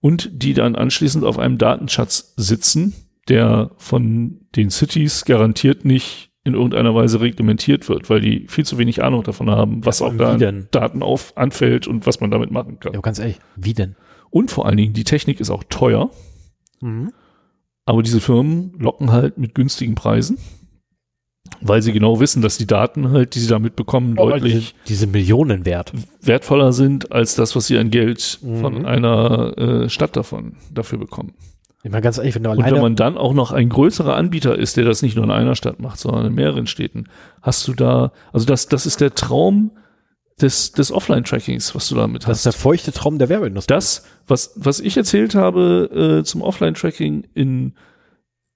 und 0.00 0.30
die 0.32 0.52
dann 0.52 0.74
anschließend 0.74 1.24
auf 1.24 1.38
einem 1.38 1.58
Datenschatz 1.58 2.34
sitzen, 2.36 2.92
der 3.28 3.70
von 3.78 4.40
den 4.56 4.70
Cities 4.70 5.24
garantiert 5.24 5.84
nicht 5.84 6.30
in 6.46 6.52
irgendeiner 6.54 6.94
Weise 6.94 7.20
reglementiert 7.20 7.88
wird, 7.88 8.10
weil 8.10 8.20
die 8.20 8.46
viel 8.48 8.66
zu 8.66 8.76
wenig 8.76 9.02
Ahnung 9.02 9.22
davon 9.22 9.50
haben, 9.50 9.84
was 9.86 10.00
Ja, 10.00 10.06
auch 10.08 10.16
da? 10.16 10.36
Daten 10.36 11.02
auf 11.02 11.34
anfällt 11.36 11.86
und 11.88 12.06
was 12.06 12.20
man 12.20 12.30
damit 12.30 12.50
machen 12.50 12.78
kann. 12.80 12.92
Ja, 12.92 13.00
ganz 13.00 13.18
ehrlich, 13.18 13.38
wie 13.56 13.72
denn? 13.72 13.96
Und 14.30 14.50
vor 14.50 14.66
allen 14.66 14.76
Dingen, 14.76 14.92
die 14.92 15.04
Technik 15.04 15.40
ist 15.40 15.48
auch 15.50 15.64
teuer, 15.70 16.10
Mhm. 16.82 17.12
aber 17.86 18.02
diese 18.02 18.20
Firmen 18.20 18.74
locken 18.78 19.10
halt 19.10 19.38
mit 19.38 19.54
günstigen 19.54 19.94
Preisen, 19.94 20.36
weil 21.62 21.80
sie 21.80 21.92
genau 21.92 22.20
wissen, 22.20 22.42
dass 22.42 22.58
die 22.58 22.66
Daten 22.66 23.10
halt, 23.10 23.34
die 23.34 23.38
sie 23.38 23.48
damit 23.48 23.74
bekommen, 23.76 24.16
deutlich 24.16 24.74
diese, 24.86 25.04
diese 25.04 25.06
Millionen 25.06 25.64
wert. 25.64 25.92
wertvoller 26.20 26.74
sind 26.74 27.10
als 27.12 27.36
das, 27.36 27.56
was 27.56 27.68
sie 27.68 27.78
an 27.78 27.90
Geld 27.90 28.38
Mhm. 28.42 28.56
von 28.60 28.84
einer 28.84 29.56
äh, 29.56 29.88
Stadt 29.88 30.14
davon 30.16 30.56
dafür 30.72 30.98
bekommen. 30.98 31.32
Ich 31.84 31.90
meine, 31.90 32.00
ganz 32.02 32.18
ehrlich, 32.18 32.34
wenn 32.34 32.42
du 32.42 32.50
Und 32.50 32.58
alleine. 32.58 32.74
wenn 32.76 32.82
man 32.82 32.96
dann 32.96 33.16
auch 33.16 33.34
noch 33.34 33.52
ein 33.52 33.68
größerer 33.68 34.16
Anbieter 34.16 34.58
ist, 34.58 34.76
der 34.76 34.84
das 34.84 35.02
nicht 35.02 35.14
nur 35.16 35.24
in 35.24 35.30
einer 35.30 35.54
Stadt 35.54 35.78
macht, 35.80 35.98
sondern 36.00 36.26
in 36.26 36.34
mehreren 36.34 36.66
Städten, 36.66 37.04
hast 37.42 37.68
du 37.68 37.74
da, 37.74 38.10
also 38.32 38.46
das, 38.46 38.68
das 38.68 38.86
ist 38.86 39.00
der 39.02 39.14
Traum 39.14 39.70
des, 40.40 40.72
des 40.72 40.90
Offline-Trackings, 40.90 41.74
was 41.74 41.88
du 41.88 41.94
damit 41.94 42.22
das 42.22 42.38
ist 42.40 42.46
hast. 42.46 42.54
der 42.54 42.60
feuchte 42.60 42.90
Traum 42.92 43.18
der 43.18 43.28
Werbeindustrie. 43.28 43.72
Das, 43.72 44.04
was, 44.26 44.52
was 44.56 44.80
ich 44.80 44.96
erzählt 44.96 45.34
habe 45.34 46.20
äh, 46.20 46.24
zum 46.24 46.40
Offline-Tracking 46.42 47.24
in 47.34 47.74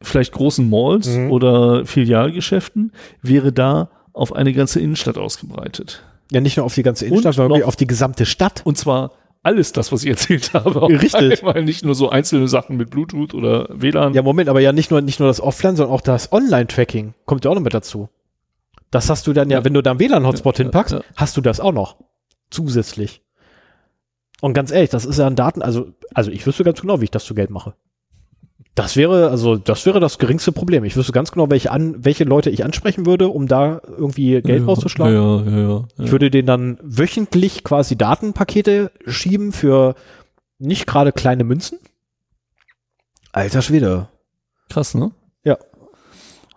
vielleicht 0.02 0.32
großen 0.32 0.68
Malls 0.68 1.08
Mhm. 1.08 1.30
oder 1.30 1.84
Filialgeschäften, 1.84 2.92
wäre 3.22 3.52
da 3.52 3.90
auf 4.12 4.32
eine 4.34 4.52
ganze 4.52 4.80
Innenstadt 4.80 5.18
ausgebreitet. 5.18 6.02
ja, 6.32 6.40
nicht 6.40 6.56
nur 6.56 6.66
auf 6.66 6.74
die 6.74 6.82
ganze 6.82 7.04
Innenstadt, 7.06 7.36
Und 7.38 7.50
sondern 7.50 7.62
auf 7.64 7.76
die 7.76 7.86
gesamte 7.86 8.26
Stadt. 8.26 8.62
Und 8.64 8.78
zwar 8.78 9.12
alles 9.48 9.72
das, 9.72 9.90
was 9.90 10.04
ich 10.04 10.10
erzählt 10.10 10.52
habe. 10.54 10.82
Richtig. 10.88 11.40
einmal, 11.42 11.64
nicht 11.64 11.84
nur 11.84 11.94
so 11.94 12.10
einzelne 12.10 12.46
Sachen 12.48 12.76
mit 12.76 12.90
Bluetooth 12.90 13.34
oder 13.34 13.66
WLAN. 13.70 14.14
Ja, 14.14 14.22
Moment, 14.22 14.48
aber 14.48 14.60
ja 14.60 14.72
nicht 14.72 14.90
nur, 14.90 15.00
nicht 15.00 15.18
nur 15.20 15.28
das 15.28 15.40
Offline, 15.40 15.74
sondern 15.76 15.94
auch 15.94 16.02
das 16.02 16.30
Online-Tracking 16.32 17.14
kommt 17.24 17.44
ja 17.44 17.50
auch 17.50 17.54
noch 17.54 17.62
mit 17.62 17.74
dazu. 17.74 18.08
Das 18.90 19.10
hast 19.10 19.26
du 19.26 19.32
dann 19.32 19.50
ja, 19.50 19.58
Ja. 19.58 19.64
wenn 19.64 19.74
du 19.74 19.82
da 19.82 19.90
einen 19.92 20.00
WLAN-Hotspot 20.00 20.58
Ja, 20.58 20.64
hinpackst, 20.64 20.92
ja. 20.94 21.00
hast 21.16 21.36
du 21.36 21.40
das 21.40 21.60
auch 21.60 21.72
noch. 21.72 21.96
Zusätzlich. 22.50 23.22
Und 24.40 24.54
ganz 24.54 24.70
ehrlich, 24.70 24.90
das 24.90 25.04
ist 25.04 25.18
ja 25.18 25.26
ein 25.26 25.34
Daten, 25.36 25.62
also, 25.62 25.88
also 26.14 26.30
ich 26.30 26.46
wüsste 26.46 26.62
ganz 26.64 26.80
genau, 26.80 27.00
wie 27.00 27.04
ich 27.04 27.10
das 27.10 27.24
zu 27.24 27.34
Geld 27.34 27.50
mache. 27.50 27.74
Das 28.78 28.96
wäre, 28.96 29.28
also, 29.28 29.56
das 29.56 29.86
wäre 29.86 29.98
das 29.98 30.18
geringste 30.18 30.52
Problem. 30.52 30.84
Ich 30.84 30.96
wüsste 30.96 31.10
ganz 31.10 31.32
genau, 31.32 31.50
welche 31.50 31.72
an, 31.72 31.96
welche 32.04 32.22
Leute 32.22 32.48
ich 32.48 32.64
ansprechen 32.64 33.06
würde, 33.06 33.26
um 33.26 33.48
da 33.48 33.80
irgendwie 33.84 34.40
Geld 34.40 34.60
ja, 34.60 34.66
rauszuschlagen. 34.66 35.14
Ja, 35.14 35.42
ja, 35.42 35.58
ja. 35.58 35.68
ja. 35.68 36.04
Ich 36.04 36.12
würde 36.12 36.30
denen 36.30 36.46
dann 36.46 36.78
wöchentlich 36.80 37.64
quasi 37.64 37.96
Datenpakete 37.96 38.92
schieben 39.04 39.50
für 39.50 39.96
nicht 40.60 40.86
gerade 40.86 41.10
kleine 41.10 41.42
Münzen. 41.42 41.80
Alter 43.32 43.62
Schwede. 43.62 44.06
Krass, 44.68 44.94
ne? 44.94 45.10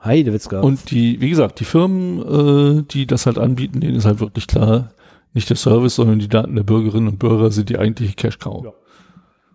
Heidewitzka. 0.04 0.60
Und 0.60 0.92
die, 0.92 1.22
wie 1.22 1.30
gesagt, 1.30 1.60
die 1.60 1.66
Firmen, 1.66 2.80
äh, 2.80 2.84
die 2.84 3.08
das 3.08 3.26
halt 3.26 3.38
anbieten, 3.38 3.82
denen 3.82 3.96
ist 3.96 4.06
halt 4.06 4.20
wirklich 4.20 4.46
klar, 4.46 4.92
nicht 5.34 5.50
der 5.50 5.58
Service, 5.58 5.96
sondern 5.96 6.20
die 6.20 6.28
Daten 6.28 6.56
der 6.56 6.64
Bürgerinnen 6.64 7.08
und 7.08 7.20
Bürger 7.20 7.52
sind 7.52 7.70
die 7.70 7.80
eigentliche 7.80 8.14
Cash-Cow. 8.14 8.66
Ja. 8.66 8.74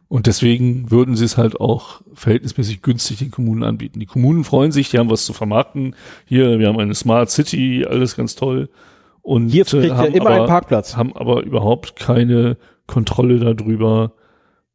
Und 0.08 0.26
deswegen 0.26 0.90
würden 0.90 1.16
sie 1.16 1.24
es 1.24 1.36
halt 1.36 1.60
auch 1.60 2.00
verhältnismäßig 2.14 2.82
günstig 2.82 3.18
den 3.18 3.32
Kommunen 3.32 3.64
anbieten. 3.64 3.98
Die 3.98 4.06
Kommunen 4.06 4.44
freuen 4.44 4.70
sich, 4.70 4.88
die 4.90 4.98
haben 4.98 5.10
was 5.10 5.24
zu 5.26 5.32
vermarkten. 5.32 5.96
Hier, 6.26 6.60
wir 6.60 6.68
haben 6.68 6.78
eine 6.78 6.94
Smart 6.94 7.30
City, 7.30 7.84
alles 7.88 8.14
ganz 8.14 8.36
toll. 8.36 8.68
Und 9.22 9.48
Hier 9.48 9.64
kriegt 9.64 9.84
äh, 9.84 9.88
ihr 9.88 9.96
haben 9.96 10.14
immer 10.14 10.26
aber, 10.26 10.36
einen 10.36 10.46
Parkplatz. 10.46 10.96
haben 10.96 11.16
aber 11.16 11.42
überhaupt 11.42 11.96
keine 11.96 12.56
Kontrolle 12.86 13.40
darüber, 13.40 14.12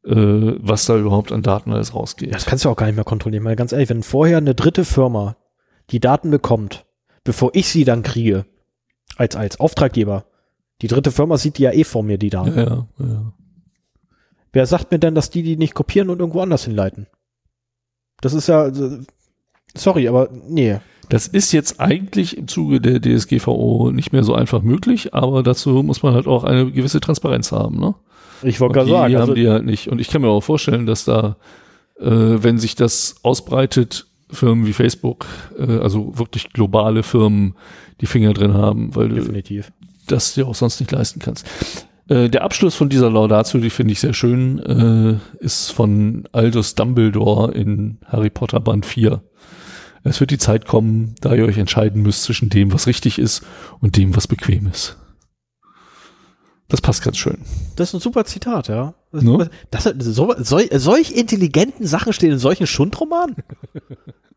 äh, 0.04 0.12
was 0.14 0.84
da 0.84 0.98
überhaupt 0.98 1.32
an 1.32 1.40
Daten 1.42 1.72
alles 1.72 1.94
rausgeht. 1.94 2.34
Das 2.34 2.44
kannst 2.44 2.66
du 2.66 2.68
auch 2.68 2.76
gar 2.76 2.86
nicht 2.86 2.96
mehr 2.96 3.04
kontrollieren, 3.04 3.44
weil 3.44 3.56
ganz 3.56 3.72
ehrlich, 3.72 3.88
wenn 3.88 4.02
vorher 4.02 4.36
eine 4.36 4.54
dritte 4.54 4.84
Firma 4.84 5.36
die 5.90 6.00
Daten 6.00 6.30
bekommt, 6.30 6.84
bevor 7.24 7.50
ich 7.54 7.68
sie 7.68 7.84
dann 7.84 8.02
kriege, 8.02 8.44
als, 9.16 9.34
als 9.34 9.58
Auftraggeber, 9.58 10.26
die 10.82 10.88
dritte 10.88 11.10
Firma 11.10 11.38
sieht 11.38 11.56
die 11.56 11.62
ja 11.62 11.72
eh 11.72 11.84
vor 11.84 12.02
mir, 12.02 12.18
die 12.18 12.30
Daten. 12.30 12.58
ja, 12.58 12.64
ja, 12.64 12.86
ja. 12.98 13.32
Wer 14.52 14.66
sagt 14.66 14.90
mir 14.90 14.98
denn, 14.98 15.14
dass 15.14 15.30
die 15.30 15.42
die 15.42 15.56
nicht 15.56 15.74
kopieren 15.74 16.10
und 16.10 16.20
irgendwo 16.20 16.40
anders 16.40 16.64
hinleiten? 16.64 17.06
Das 18.20 18.34
ist 18.34 18.48
ja, 18.48 18.62
also, 18.62 18.98
sorry, 19.74 20.08
aber 20.08 20.28
nee. 20.48 20.78
Das 21.08 21.26
ist 21.26 21.52
jetzt 21.52 21.80
eigentlich 21.80 22.36
im 22.36 22.48
Zuge 22.48 22.80
der 22.80 23.00
DSGVO 23.00 23.90
nicht 23.92 24.12
mehr 24.12 24.24
so 24.24 24.34
einfach 24.34 24.62
möglich, 24.62 25.14
aber 25.14 25.42
dazu 25.42 25.82
muss 25.82 26.02
man 26.02 26.14
halt 26.14 26.26
auch 26.26 26.44
eine 26.44 26.70
gewisse 26.70 27.00
Transparenz 27.00 27.52
haben. 27.52 27.78
Ne? 27.78 27.94
Ich 28.42 28.60
wollte 28.60 28.72
die 28.72 28.78
gerade 28.78 28.90
sagen, 28.90 29.14
also, 29.16 29.28
haben 29.28 29.34
die 29.34 29.48
halt 29.48 29.64
nicht. 29.64 29.88
Und 29.88 30.00
ich 30.00 30.08
kann 30.08 30.22
mir 30.22 30.28
auch 30.28 30.42
vorstellen, 30.42 30.86
dass 30.86 31.04
da, 31.04 31.36
äh, 31.98 32.06
wenn 32.06 32.58
sich 32.58 32.74
das 32.74 33.16
ausbreitet, 33.22 34.06
Firmen 34.30 34.66
wie 34.66 34.72
Facebook, 34.72 35.26
äh, 35.58 35.78
also 35.78 36.16
wirklich 36.18 36.52
globale 36.52 37.02
Firmen, 37.02 37.54
die 38.00 38.06
Finger 38.06 38.32
drin 38.32 38.54
haben, 38.54 38.94
weil 38.94 39.08
du 39.08 39.16
definitiv. 39.16 39.72
das 40.06 40.34
dir 40.34 40.46
auch 40.46 40.54
sonst 40.54 40.80
nicht 40.80 40.90
leisten 40.90 41.20
kannst. 41.20 41.46
Äh, 42.08 42.28
der 42.28 42.42
Abschluss 42.42 42.74
von 42.74 42.88
dieser 42.88 43.10
Laudatio, 43.10 43.60
die 43.60 43.70
finde 43.70 43.92
ich 43.92 44.00
sehr 44.00 44.14
schön, 44.14 44.58
äh, 44.58 45.44
ist 45.44 45.70
von 45.70 46.28
Aldous 46.32 46.74
Dumbledore 46.74 47.52
in 47.52 47.98
Harry 48.06 48.30
Potter 48.30 48.60
Band 48.60 48.86
4. 48.86 49.22
Es 50.04 50.18
wird 50.18 50.32
die 50.32 50.38
Zeit 50.38 50.66
kommen, 50.66 51.14
da 51.20 51.34
ihr 51.34 51.44
euch 51.44 51.58
entscheiden 51.58 52.02
müsst 52.02 52.24
zwischen 52.24 52.50
dem, 52.50 52.72
was 52.72 52.86
richtig 52.86 53.18
ist 53.18 53.42
und 53.80 53.96
dem, 53.96 54.16
was 54.16 54.26
bequem 54.26 54.66
ist. 54.66 54.96
Das 56.68 56.80
passt 56.80 57.04
ganz 57.04 57.18
schön. 57.18 57.38
Das 57.76 57.88
ist 57.90 57.94
ein 57.94 58.00
super 58.00 58.24
Zitat, 58.24 58.68
ja. 58.68 58.94
Das, 59.12 59.22
Ne? 59.22 59.50
das, 59.70 59.84
so, 59.98 60.34
sol, 60.38 60.66
solch 60.72 61.12
intelligenten 61.12 61.86
Sachen 61.86 62.12
stehen 62.12 62.32
in 62.32 62.38
solchen 62.38 62.66
Schundromanen? 62.66 63.36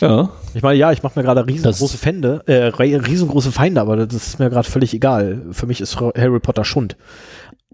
Ja, 0.00 0.30
Ich 0.54 0.62
meine, 0.62 0.78
ja, 0.78 0.92
ich 0.92 1.02
mache 1.02 1.18
mir 1.18 1.24
gerade 1.24 1.40
Das- 1.44 1.48
riesengroße 1.52 1.98
Fände, 1.98 2.42
äh, 2.46 2.66
riesengroße 2.66 3.52
Feinde, 3.52 3.80
aber 3.80 3.96
das 3.96 4.14
ist 4.14 4.38
mir 4.38 4.50
gerade 4.50 4.68
völlig 4.68 4.94
egal. 4.94 5.42
Für 5.52 5.66
mich 5.66 5.80
ist 5.80 5.96
Harry 6.00 6.40
Potter 6.40 6.64
Schund. 6.64 6.96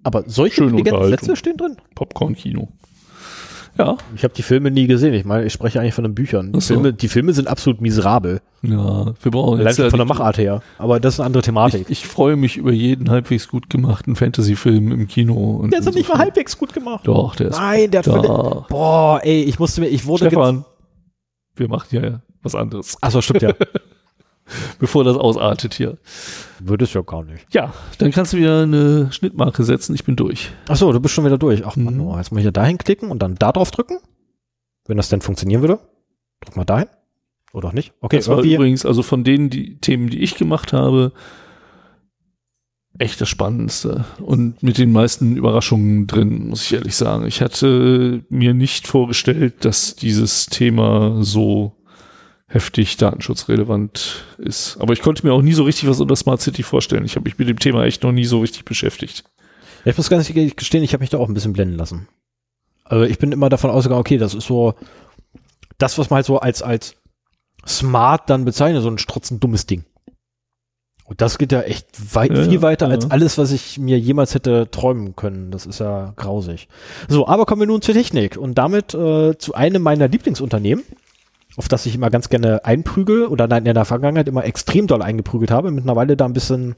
Aber 0.02 0.24
solche. 0.26 0.68
Sätze 1.08 1.36
stehen 1.36 1.56
drin? 1.56 1.76
Popcorn-Kino. 1.94 2.68
Ja, 3.76 3.96
Ich 4.14 4.22
habe 4.22 4.32
die 4.32 4.42
Filme 4.42 4.70
nie 4.70 4.86
gesehen. 4.86 5.14
Ich 5.14 5.24
meine, 5.24 5.46
ich 5.46 5.52
spreche 5.52 5.80
eigentlich 5.80 5.94
von 5.94 6.04
den 6.04 6.14
Büchern. 6.14 6.52
Die, 6.52 6.60
so. 6.60 6.74
Filme, 6.74 6.92
die 6.92 7.08
Filme 7.08 7.32
sind 7.32 7.48
absolut 7.48 7.80
miserabel. 7.80 8.40
ja, 8.62 9.06
wir 9.20 9.30
brauchen 9.32 9.54
Allein 9.54 9.66
jetzt 9.66 9.78
ja 9.78 9.90
von 9.90 9.98
der 9.98 10.06
Machart 10.06 10.38
her. 10.38 10.62
Aber 10.78 11.00
das 11.00 11.14
ist 11.14 11.20
eine 11.20 11.26
andere 11.26 11.42
Thematik. 11.42 11.82
Ich, 11.88 12.04
ich 12.04 12.06
freue 12.06 12.36
mich 12.36 12.56
über 12.56 12.70
jeden 12.70 13.10
halbwegs 13.10 13.48
gut 13.48 13.68
gemachten 13.70 14.14
Fantasy-Film 14.14 14.92
im 14.92 15.08
Kino. 15.08 15.34
Und 15.56 15.72
der 15.72 15.80
ist 15.80 15.88
doch 15.88 15.94
nicht 15.94 16.08
mal 16.08 16.18
halbwegs 16.18 16.56
gut 16.56 16.72
gemacht. 16.72 17.00
Doch, 17.08 17.34
der 17.34 17.48
ist. 17.48 17.58
Nein, 17.58 17.90
der 17.90 18.00
hat 18.04 18.06
da. 18.06 18.64
Boah, 18.68 19.20
ey, 19.24 19.42
ich 19.42 19.58
musste 19.58 19.80
mir, 19.80 19.88
ich 19.88 20.06
wurde. 20.06 20.26
Stefan, 20.26 20.64
wir 21.56 21.68
machen 21.68 21.88
ja 21.90 22.20
was 22.42 22.54
anderes, 22.54 22.96
Achso, 23.00 23.20
stimmt 23.22 23.42
ja. 23.42 23.54
bevor 24.78 25.04
das 25.04 25.16
ausartet 25.16 25.74
hier. 25.74 25.96
Würde 26.60 26.84
es 26.84 26.92
ja 26.92 27.00
gar 27.02 27.24
nicht. 27.24 27.46
Ja, 27.52 27.72
dann 27.98 28.10
kannst 28.10 28.32
du 28.32 28.36
wieder 28.36 28.62
eine 28.62 29.10
Schnittmarke 29.12 29.64
setzen. 29.64 29.94
Ich 29.94 30.04
bin 30.04 30.16
durch. 30.16 30.50
Achso, 30.68 30.92
du 30.92 31.00
bist 31.00 31.14
schon 31.14 31.24
wieder 31.24 31.38
durch. 31.38 31.64
Ach 31.64 31.76
Mann, 31.76 31.94
Mhm. 31.94 32.00
oh, 32.02 32.16
jetzt 32.18 32.30
muss 32.30 32.40
ich 32.40 32.44
ja 32.44 32.50
dahin 32.50 32.76
klicken 32.78 33.10
und 33.10 33.20
dann 33.22 33.36
da 33.36 33.52
drauf 33.52 33.70
drücken. 33.70 33.98
Wenn 34.86 34.98
das 34.98 35.08
denn 35.08 35.22
funktionieren 35.22 35.62
würde. 35.62 35.78
Drück 36.40 36.56
mal 36.56 36.64
dahin. 36.64 36.88
Oder 37.54 37.68
auch 37.68 37.72
nicht. 37.72 37.94
Okay, 38.00 38.16
das 38.16 38.28
war 38.28 38.42
übrigens, 38.42 38.84
also 38.84 39.02
von 39.02 39.24
denen 39.24 39.48
die 39.48 39.78
Themen, 39.78 40.10
die 40.10 40.20
ich 40.22 40.34
gemacht 40.34 40.72
habe, 40.74 41.12
echt 42.98 43.20
das 43.20 43.28
Spannendste. 43.28 44.04
Und 44.20 44.62
mit 44.62 44.78
den 44.78 44.92
meisten 44.92 45.36
Überraschungen 45.36 46.06
drin, 46.06 46.48
muss 46.48 46.64
ich 46.64 46.74
ehrlich 46.74 46.94
sagen. 46.94 47.26
Ich 47.26 47.40
hatte 47.40 48.24
mir 48.28 48.54
nicht 48.54 48.86
vorgestellt, 48.86 49.64
dass 49.64 49.96
dieses 49.96 50.46
Thema 50.46 51.22
so 51.22 51.72
heftig 52.46 52.96
datenschutzrelevant 52.96 54.24
ist. 54.38 54.76
Aber 54.78 54.92
ich 54.92 55.02
konnte 55.02 55.26
mir 55.26 55.32
auch 55.32 55.42
nie 55.42 55.54
so 55.54 55.64
richtig 55.64 55.88
was 55.88 56.00
unter 56.00 56.14
Smart 56.14 56.40
City 56.40 56.62
vorstellen. 56.62 57.04
Ich 57.04 57.16
habe 57.16 57.24
mich 57.24 57.38
mit 57.38 57.48
dem 57.48 57.58
Thema 57.58 57.84
echt 57.84 58.02
noch 58.04 58.12
nie 58.12 58.24
so 58.24 58.40
richtig 58.40 58.64
beschäftigt. 58.64 59.24
Ich 59.84 59.96
muss 59.96 60.08
ganz 60.08 60.30
ehrlich 60.30 60.56
gestehen, 60.56 60.84
ich 60.84 60.92
habe 60.92 61.02
mich 61.02 61.10
da 61.10 61.18
auch 61.18 61.28
ein 61.28 61.34
bisschen 61.34 61.52
blenden 61.52 61.76
lassen. 61.76 62.08
Also 62.84 63.04
ich 63.04 63.18
bin 63.18 63.32
immer 63.32 63.48
davon 63.48 63.70
ausgegangen, 63.70 64.00
okay, 64.00 64.18
das 64.18 64.34
ist 64.34 64.46
so 64.46 64.74
das, 65.78 65.98
was 65.98 66.10
man 66.10 66.16
halt 66.16 66.26
so 66.26 66.38
als, 66.38 66.62
als 66.62 66.96
smart 67.66 68.30
dann 68.30 68.44
bezeichnet, 68.44 68.82
so 68.82 68.90
ein 68.90 68.98
strotzend 68.98 69.42
dummes 69.42 69.66
Ding. 69.66 69.84
Und 71.06 71.20
das 71.20 71.36
geht 71.36 71.52
ja 71.52 71.60
echt 71.60 72.14
weit, 72.14 72.32
Ja, 72.32 72.44
viel 72.44 72.62
weiter 72.62 72.86
ja. 72.86 72.92
als 72.92 73.10
alles, 73.10 73.36
was 73.36 73.52
ich 73.52 73.78
mir 73.78 73.98
jemals 73.98 74.34
hätte 74.34 74.70
träumen 74.70 75.14
können. 75.14 75.50
Das 75.50 75.66
ist 75.66 75.78
ja 75.78 76.14
grausig. 76.16 76.68
So, 77.08 77.28
aber 77.28 77.44
kommen 77.44 77.60
wir 77.60 77.66
nun 77.66 77.82
zur 77.82 77.94
Technik 77.94 78.38
und 78.38 78.56
damit 78.56 78.94
äh, 78.94 79.36
zu 79.36 79.54
einem 79.54 79.82
meiner 79.82 80.08
Lieblingsunternehmen, 80.08 80.82
auf 81.56 81.68
das 81.68 81.84
ich 81.84 81.94
immer 81.94 82.08
ganz 82.08 82.30
gerne 82.30 82.64
einprügel 82.64 83.26
oder 83.26 83.46
nein, 83.46 83.66
in 83.66 83.74
der 83.74 83.84
Vergangenheit 83.84 84.28
immer 84.28 84.44
extrem 84.44 84.86
doll 84.86 85.02
eingeprügelt 85.02 85.50
habe, 85.50 85.70
mittlerweile 85.70 86.16
da 86.16 86.24
ein 86.24 86.32
bisschen 86.32 86.74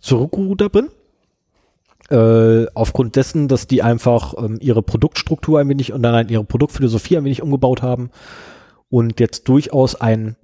zurückgerudert 0.00 0.72
bin. 0.72 0.88
Äh, 2.10 2.66
aufgrund 2.74 3.16
dessen, 3.16 3.48
dass 3.48 3.66
die 3.66 3.82
einfach 3.82 4.34
ähm, 4.36 4.58
ihre 4.60 4.82
Produktstruktur 4.82 5.60
ein 5.60 5.68
wenig 5.68 5.92
und 5.92 6.02
dann 6.02 6.28
ihre 6.28 6.44
Produktphilosophie 6.44 7.18
ein 7.18 7.24
wenig 7.24 7.42
umgebaut 7.42 7.82
haben 7.82 8.10
und 8.88 9.20
jetzt 9.20 9.46
durchaus 9.46 9.94
ein 9.94 10.36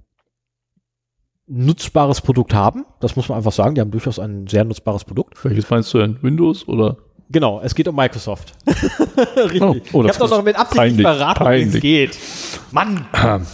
nutzbares 1.47 2.21
Produkt 2.21 2.53
haben. 2.53 2.85
Das 2.99 3.15
muss 3.15 3.29
man 3.29 3.37
einfach 3.37 3.51
sagen. 3.51 3.75
Die 3.75 3.81
haben 3.81 3.91
durchaus 3.91 4.19
ein 4.19 4.47
sehr 4.47 4.63
nutzbares 4.63 5.03
Produkt. 5.03 5.43
Welches 5.43 5.69
meinst 5.69 5.93
du 5.93 5.99
denn? 5.99 6.17
Windows 6.21 6.67
oder? 6.67 6.97
Genau, 7.29 7.59
es 7.61 7.73
geht 7.73 7.87
um 7.87 7.95
Microsoft. 7.95 8.53
Richtig. 8.67 9.61
Oh, 9.61 9.75
oh, 9.93 10.03
ich 10.03 10.09
habe 10.09 10.19
doch 10.19 10.29
noch 10.29 10.43
mit 10.43 10.55
Absicht 10.55 10.81
nicht 10.81 11.03
peinlich, 11.03 11.05
verraten, 11.05 11.39
worum 11.43 11.69
es 11.69 11.79
geht. 11.79 12.17
Mann! 12.71 13.05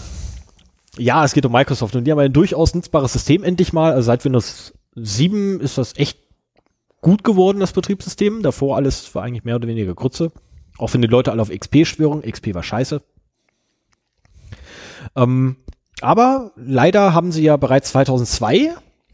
Ja, 0.98 1.24
es 1.24 1.34
geht 1.34 1.46
um 1.46 1.54
Microsoft 1.54 1.96
und 1.96 2.04
die 2.04 2.12
haben 2.12 2.20
ein 2.20 2.34
durchaus 2.34 2.76
nutzbares 2.76 3.14
System 3.14 3.46
endlich 3.46 3.72
mal. 3.72 3.94
Also 3.94 4.08
seit 4.08 4.26
Windows 4.26 4.74
7 4.96 5.62
ist 5.62 5.78
das 5.78 5.96
echt 5.98 6.20
gut 7.00 7.24
geworden, 7.24 7.62
das 7.62 7.72
Betriebssystem. 7.72 8.44
Davor 8.44 8.76
alles 8.76 9.16
war 9.16 9.24
eigentlich 9.24 9.46
mehr 9.46 9.56
oder 9.56 9.70
weniger 9.70 9.96
Grütze. 9.96 10.34
Auch 10.78 10.94
wenn 10.94 11.02
die 11.02 11.08
Leute 11.08 11.32
alle 11.32 11.42
auf 11.42 11.50
XP 11.50 11.86
schwören. 11.88 12.22
XP 12.22 12.54
war 12.54 12.62
scheiße. 12.62 13.02
Ähm, 15.16 15.56
aber 16.02 16.52
leider 16.56 17.14
haben 17.14 17.32
sie 17.32 17.44
ja 17.44 17.58
bereits 17.58 17.92
2002 17.92 18.74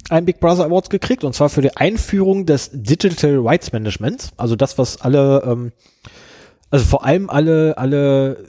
einen 0.10 0.26
Big 0.26 0.40
Brother 0.40 0.66
Awards 0.66 0.90
gekriegt 0.90 1.24
und 1.24 1.34
zwar 1.34 1.50
für 1.50 1.62
die 1.62 1.76
Einführung 1.76 2.46
des 2.46 2.70
Digital 2.74 3.40
Rights 3.40 3.72
Managements. 3.74 4.32
Also 4.38 4.56
das, 4.56 4.78
was 4.78 5.02
alle, 5.02 5.44
ähm, 5.46 5.72
also 6.70 6.86
vor 6.86 7.06
allem 7.06 7.30
alle, 7.30 7.78
alle 7.78 8.46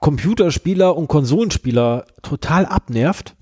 Computerspieler 0.00 0.96
und 0.96 1.08
Konsolenspieler 1.08 2.06
total 2.22 2.66
abnervt, 2.66 3.34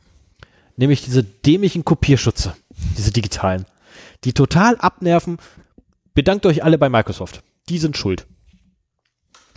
nämlich 0.76 1.04
diese 1.04 1.22
dämlichen 1.22 1.84
Kopierschutze, 1.84 2.54
diese 2.96 3.12
digitalen, 3.12 3.66
die 4.24 4.32
total 4.32 4.76
abnerven. 4.76 5.38
Bedankt 6.14 6.46
euch 6.46 6.62
alle 6.62 6.78
bei 6.78 6.88
Microsoft. 6.88 7.42
Die 7.68 7.78
sind 7.78 7.96
schuld. 7.96 8.26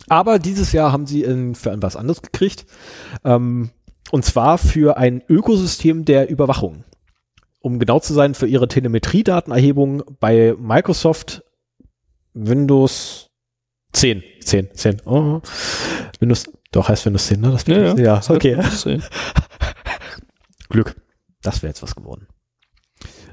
Aber 0.10 0.40
dieses 0.40 0.72
Jahr 0.72 0.92
haben 0.92 1.06
sie 1.06 1.24
in, 1.24 1.56
für 1.56 1.72
ein 1.72 1.82
was 1.82 1.96
anderes 1.96 2.22
gekriegt. 2.22 2.66
Ähm, 3.24 3.72
und 4.12 4.24
zwar 4.24 4.58
für 4.58 4.98
ein 4.98 5.22
Ökosystem 5.28 6.06
der 6.06 6.30
Überwachung. 6.30 6.84
Um 7.60 7.80
genau 7.80 8.00
zu 8.00 8.14
sein, 8.14 8.34
für 8.34 8.48
ihre 8.48 8.68
Telemetriedatenerhebung 8.68 10.04
bei 10.20 10.56
Microsoft 10.58 11.44
Windows 12.34 13.30
10. 13.94 14.24
10, 14.42 14.74
10. 14.74 15.02
Oh. 15.06 15.42
Windows, 16.20 16.46
doch 16.72 16.88
heißt 16.88 17.06
Windows 17.06 17.28
10, 17.28 17.42
ne? 17.42 17.52
Das 17.52 17.68
Ja, 17.68 17.78
ja. 17.78 17.96
ja 17.96 18.22
okay. 18.30 18.58
Glück. 20.70 20.96
Das 21.42 21.62
wäre 21.62 21.72
jetzt 21.72 21.84
was 21.84 21.96
geworden. 21.96 22.28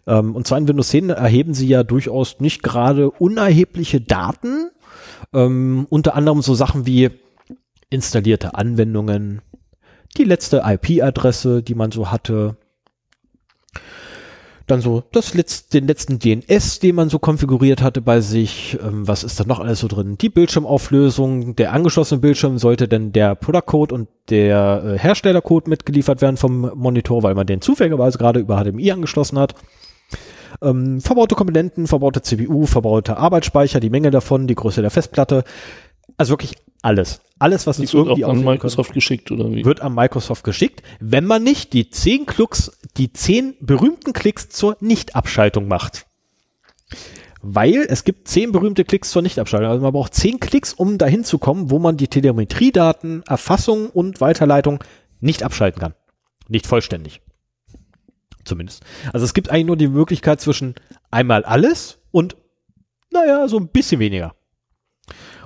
Ähm, 0.06 0.34
und 0.34 0.46
zwar 0.46 0.58
in 0.58 0.68
Windows 0.68 0.88
10 0.88 1.10
erheben 1.10 1.54
sie 1.54 1.68
ja 1.68 1.82
durchaus 1.82 2.40
nicht 2.40 2.62
gerade 2.62 3.10
unerhebliche 3.10 4.00
Daten. 4.00 4.70
Ähm, 5.32 5.86
unter 5.90 6.14
anderem 6.14 6.42
so 6.42 6.54
Sachen 6.54 6.86
wie 6.86 7.10
installierte 7.90 8.54
Anwendungen, 8.54 9.40
die 10.16 10.24
letzte 10.24 10.62
IP-Adresse, 10.64 11.62
die 11.62 11.74
man 11.74 11.90
so 11.90 12.10
hatte. 12.10 12.56
Dann 14.66 14.80
so 14.80 15.02
das 15.12 15.34
letz 15.34 15.68
den 15.68 15.86
letzten 15.86 16.18
DNS, 16.18 16.78
den 16.78 16.94
man 16.94 17.10
so 17.10 17.18
konfiguriert 17.18 17.82
hatte 17.82 18.00
bei 18.00 18.22
sich. 18.22 18.78
Ähm, 18.82 19.06
was 19.06 19.22
ist 19.22 19.38
da 19.38 19.44
noch 19.44 19.60
alles 19.60 19.80
so 19.80 19.88
drin? 19.88 20.16
Die 20.16 20.30
Bildschirmauflösung, 20.30 21.54
der 21.54 21.74
angeschlossene 21.74 22.20
Bildschirm 22.20 22.56
sollte 22.58 22.88
dann 22.88 23.12
der 23.12 23.34
Product 23.34 23.66
Code 23.66 23.94
und 23.94 24.08
der 24.30 24.82
äh, 24.84 24.98
Herstellercode 24.98 25.68
mitgeliefert 25.68 26.22
werden 26.22 26.38
vom 26.38 26.72
Monitor, 26.74 27.22
weil 27.22 27.34
man 27.34 27.46
den 27.46 27.60
zufälligerweise 27.60 28.16
gerade 28.16 28.40
über 28.40 28.62
HDMI 28.62 28.92
angeschlossen 28.92 29.38
hat. 29.38 29.54
Ähm, 30.62 31.00
verbaute 31.00 31.34
Komponenten, 31.34 31.86
verbaute 31.86 32.22
CPU, 32.22 32.66
verbaute 32.66 33.16
Arbeitsspeicher, 33.16 33.80
die 33.80 33.90
Menge 33.90 34.10
davon, 34.10 34.46
die 34.46 34.54
Größe 34.54 34.82
der 34.82 34.90
Festplatte. 34.90 35.44
Also 36.16 36.32
wirklich 36.32 36.54
alles. 36.82 37.20
Alles, 37.38 37.66
was 37.66 37.76
die 37.76 37.82
das 37.82 37.94
wird 37.94 38.04
auch 38.04 38.06
irgendwie 38.10 38.24
an 38.24 38.30
auswählen 38.30 38.46
Microsoft 38.46 38.92
geschickt, 38.92 39.30
oder 39.30 39.50
wie? 39.50 39.64
wird 39.64 39.80
an 39.80 39.94
Microsoft 39.94 40.44
geschickt, 40.44 40.82
wenn 41.00 41.24
man 41.24 41.42
nicht 41.42 41.72
die 41.72 41.90
zehn 41.90 42.26
Klicks, 42.26 42.78
die 42.96 43.12
zehn 43.12 43.54
berühmten 43.60 44.12
Klicks 44.12 44.50
zur 44.50 44.76
Nichtabschaltung 44.80 45.66
macht. 45.66 46.06
Weil 47.42 47.86
es 47.88 48.04
gibt 48.04 48.28
zehn 48.28 48.52
berühmte 48.52 48.84
Klicks 48.84 49.10
zur 49.10 49.22
Nichtabschaltung. 49.22 49.68
Also 49.68 49.82
man 49.82 49.92
braucht 49.92 50.14
zehn 50.14 50.40
Klicks, 50.40 50.72
um 50.72 50.96
dahin 50.96 51.24
zu 51.24 51.38
kommen, 51.38 51.70
wo 51.70 51.78
man 51.78 51.96
die 51.96 52.08
Telemetriedaten, 52.08 53.22
Erfassung 53.26 53.90
und 53.90 54.20
Weiterleitung 54.20 54.82
nicht 55.20 55.42
abschalten 55.42 55.80
kann. 55.80 55.94
Nicht 56.48 56.66
vollständig. 56.66 57.20
Zumindest. 58.44 58.84
Also 59.12 59.24
es 59.24 59.34
gibt 59.34 59.50
eigentlich 59.50 59.66
nur 59.66 59.76
die 59.76 59.88
Möglichkeit 59.88 60.40
zwischen 60.40 60.74
einmal 61.10 61.44
alles 61.44 61.98
und, 62.10 62.36
naja, 63.10 63.48
so 63.48 63.58
ein 63.58 63.68
bisschen 63.68 64.00
weniger. 64.00 64.34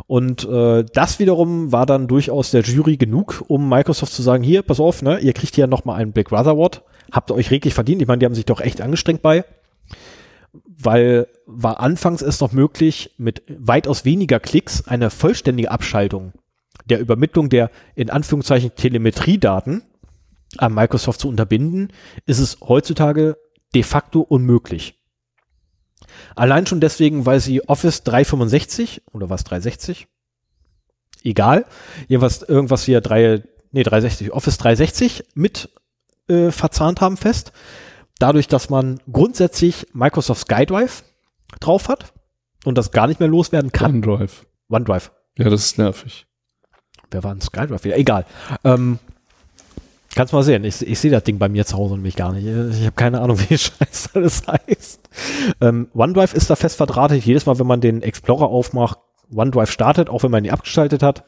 Und 0.06 0.48
äh, 0.48 0.84
das 0.94 1.18
wiederum 1.18 1.70
war 1.70 1.84
dann 1.84 2.08
durchaus 2.08 2.50
der 2.50 2.62
Jury 2.62 2.96
genug, 2.96 3.44
um 3.46 3.68
Microsoft 3.68 4.12
zu 4.12 4.22
sagen, 4.22 4.42
hier, 4.42 4.62
pass 4.62 4.80
auf, 4.80 5.02
ne, 5.02 5.18
ihr 5.18 5.34
kriegt 5.34 5.54
hier 5.54 5.66
nochmal 5.66 6.00
einen 6.00 6.12
Big 6.12 6.30
Brother 6.30 6.52
Award, 6.52 6.82
habt 7.12 7.30
ihr 7.30 7.34
euch 7.34 7.50
reglich 7.50 7.74
verdient. 7.74 8.00
Ich 8.00 8.08
meine, 8.08 8.18
die 8.18 8.26
haben 8.26 8.34
sich 8.34 8.46
doch 8.46 8.60
echt 8.60 8.80
angestrengt 8.80 9.20
bei, 9.20 9.44
weil 10.64 11.28
war 11.46 11.80
anfangs 11.80 12.22
es 12.22 12.40
noch 12.40 12.52
möglich, 12.52 13.14
mit 13.18 13.42
weitaus 13.48 14.04
weniger 14.04 14.40
Klicks 14.40 14.88
eine 14.88 15.10
vollständige 15.10 15.70
Abschaltung 15.70 16.32
der 16.86 17.00
Übermittlung 17.00 17.50
der 17.50 17.70
in 17.94 18.08
Anführungszeichen 18.08 18.74
Telemetriedaten 18.74 19.82
an 20.58 20.74
Microsoft 20.74 21.20
zu 21.20 21.28
unterbinden, 21.28 21.92
ist 22.26 22.38
es 22.38 22.58
heutzutage 22.60 23.36
de 23.74 23.82
facto 23.82 24.20
unmöglich. 24.20 24.98
Allein 26.34 26.66
schon 26.66 26.80
deswegen, 26.80 27.26
weil 27.26 27.40
sie 27.40 27.68
Office 27.68 28.02
365 28.04 29.02
oder 29.12 29.30
was 29.30 29.44
360? 29.44 30.08
Egal. 31.24 31.66
Jedenfalls 32.06 32.42
irgendwas 32.42 32.84
hier 32.84 33.00
3, 33.00 33.42
nee, 33.72 33.82
360, 33.82 34.32
Office 34.32 34.58
360 34.58 35.24
mit 35.34 35.70
äh, 36.28 36.50
verzahnt 36.50 37.00
haben 37.00 37.16
fest. 37.16 37.52
Dadurch, 38.18 38.48
dass 38.48 38.70
man 38.70 39.00
grundsätzlich 39.10 39.86
Microsoft 39.92 40.42
SkyDrive 40.42 41.04
drauf 41.60 41.88
hat 41.88 42.12
und 42.64 42.76
das 42.76 42.90
gar 42.90 43.06
nicht 43.06 43.20
mehr 43.20 43.28
loswerden 43.28 43.72
kann. 43.72 43.96
OneDrive. 43.96 44.46
OneDrive. 44.68 45.12
Ja, 45.38 45.48
das 45.48 45.66
ist 45.66 45.78
nervig. 45.78 46.26
Wer 47.10 47.24
war 47.24 47.32
ein 47.32 47.40
SkyDrive? 47.40 47.84
Egal. 47.84 48.26
Ähm, 48.64 48.98
Kannst 50.18 50.32
mal 50.32 50.42
sehen. 50.42 50.64
Ich, 50.64 50.84
ich 50.84 50.98
sehe 50.98 51.12
das 51.12 51.22
Ding 51.22 51.38
bei 51.38 51.48
mir 51.48 51.64
zu 51.64 51.76
Hause 51.76 51.94
nämlich 51.94 52.16
gar 52.16 52.32
nicht. 52.32 52.44
Ich 52.44 52.86
habe 52.86 52.96
keine 52.96 53.20
Ahnung, 53.20 53.38
wie 53.48 53.56
scheiße 53.56 54.20
das 54.20 54.42
heißt. 54.48 55.08
Ähm, 55.60 55.86
OneDrive 55.94 56.34
ist 56.34 56.50
da 56.50 56.56
fest 56.56 56.74
verdrahtet. 56.74 57.24
Jedes 57.24 57.46
Mal, 57.46 57.60
wenn 57.60 57.68
man 57.68 57.80
den 57.80 58.02
Explorer 58.02 58.48
aufmacht, 58.48 58.98
OneDrive 59.32 59.70
startet, 59.70 60.10
auch 60.10 60.24
wenn 60.24 60.32
man 60.32 60.44
ihn 60.44 60.50
abgeschaltet 60.50 61.04
hat. 61.04 61.22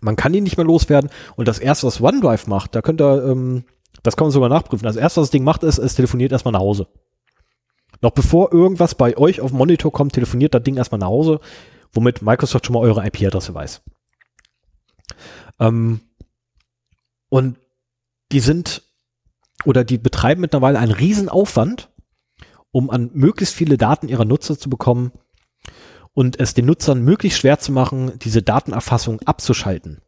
Man 0.00 0.16
kann 0.16 0.34
ihn 0.34 0.42
nicht 0.42 0.56
mehr 0.56 0.66
loswerden. 0.66 1.10
Und 1.36 1.46
das 1.46 1.60
erste, 1.60 1.86
was 1.86 2.00
OneDrive 2.00 2.48
macht, 2.48 2.74
da 2.74 2.82
könnt 2.82 3.00
ihr, 3.00 3.24
ähm, 3.24 3.62
das 4.02 4.16
kann 4.16 4.24
man 4.24 4.32
sogar 4.32 4.48
nachprüfen. 4.48 4.84
Das 4.84 4.96
erste, 4.96 5.20
was 5.20 5.28
das 5.28 5.30
Ding 5.30 5.44
macht, 5.44 5.62
ist, 5.62 5.78
es 5.78 5.94
telefoniert 5.94 6.32
erstmal 6.32 6.50
nach 6.50 6.58
Hause. 6.58 6.88
Noch 8.00 8.10
bevor 8.10 8.52
irgendwas 8.52 8.96
bei 8.96 9.16
euch 9.16 9.40
auf 9.40 9.52
dem 9.52 9.58
Monitor 9.58 9.92
kommt, 9.92 10.14
telefoniert 10.14 10.54
das 10.54 10.64
Ding 10.64 10.76
erstmal 10.76 10.98
nach 10.98 11.06
Hause, 11.06 11.38
womit 11.92 12.20
Microsoft 12.20 12.66
schon 12.66 12.74
mal 12.74 12.80
eure 12.80 13.06
IP-Adresse 13.06 13.54
weiß. 13.54 13.80
Ähm, 15.60 16.00
und 17.28 17.58
die 18.32 18.40
sind 18.40 18.82
oder 19.64 19.84
die 19.84 19.98
betreiben 19.98 20.40
mittlerweile 20.40 20.78
einen 20.78 20.92
Riesenaufwand, 20.92 21.90
um 22.70 22.90
an 22.90 23.10
möglichst 23.14 23.54
viele 23.54 23.76
Daten 23.76 24.08
ihrer 24.08 24.24
Nutzer 24.24 24.58
zu 24.58 24.68
bekommen 24.68 25.12
und 26.12 26.40
es 26.40 26.54
den 26.54 26.66
Nutzern 26.66 27.02
möglichst 27.02 27.40
schwer 27.40 27.58
zu 27.58 27.72
machen, 27.72 28.18
diese 28.20 28.42
Datenerfassung 28.42 29.20
abzuschalten. 29.22 30.00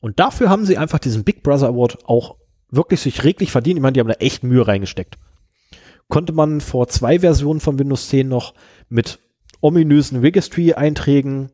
Und 0.00 0.20
dafür 0.20 0.48
haben 0.48 0.66
sie 0.66 0.78
einfach 0.78 0.98
diesen 0.98 1.24
Big 1.24 1.42
Brother 1.42 1.68
Award 1.68 2.06
auch 2.06 2.36
wirklich 2.70 3.00
sich 3.00 3.24
reglich 3.24 3.50
verdient. 3.50 3.78
Ich 3.78 3.82
meine, 3.82 3.94
die 3.94 4.00
haben 4.00 4.08
da 4.08 4.14
echt 4.14 4.44
Mühe 4.44 4.66
reingesteckt. 4.66 5.18
Konnte 6.08 6.32
man 6.32 6.60
vor 6.60 6.88
zwei 6.88 7.20
Versionen 7.20 7.60
von 7.60 7.78
Windows 7.78 8.08
10 8.08 8.28
noch 8.28 8.54
mit 8.88 9.18
ominösen 9.60 10.20
Registry-Einträgen 10.20 11.50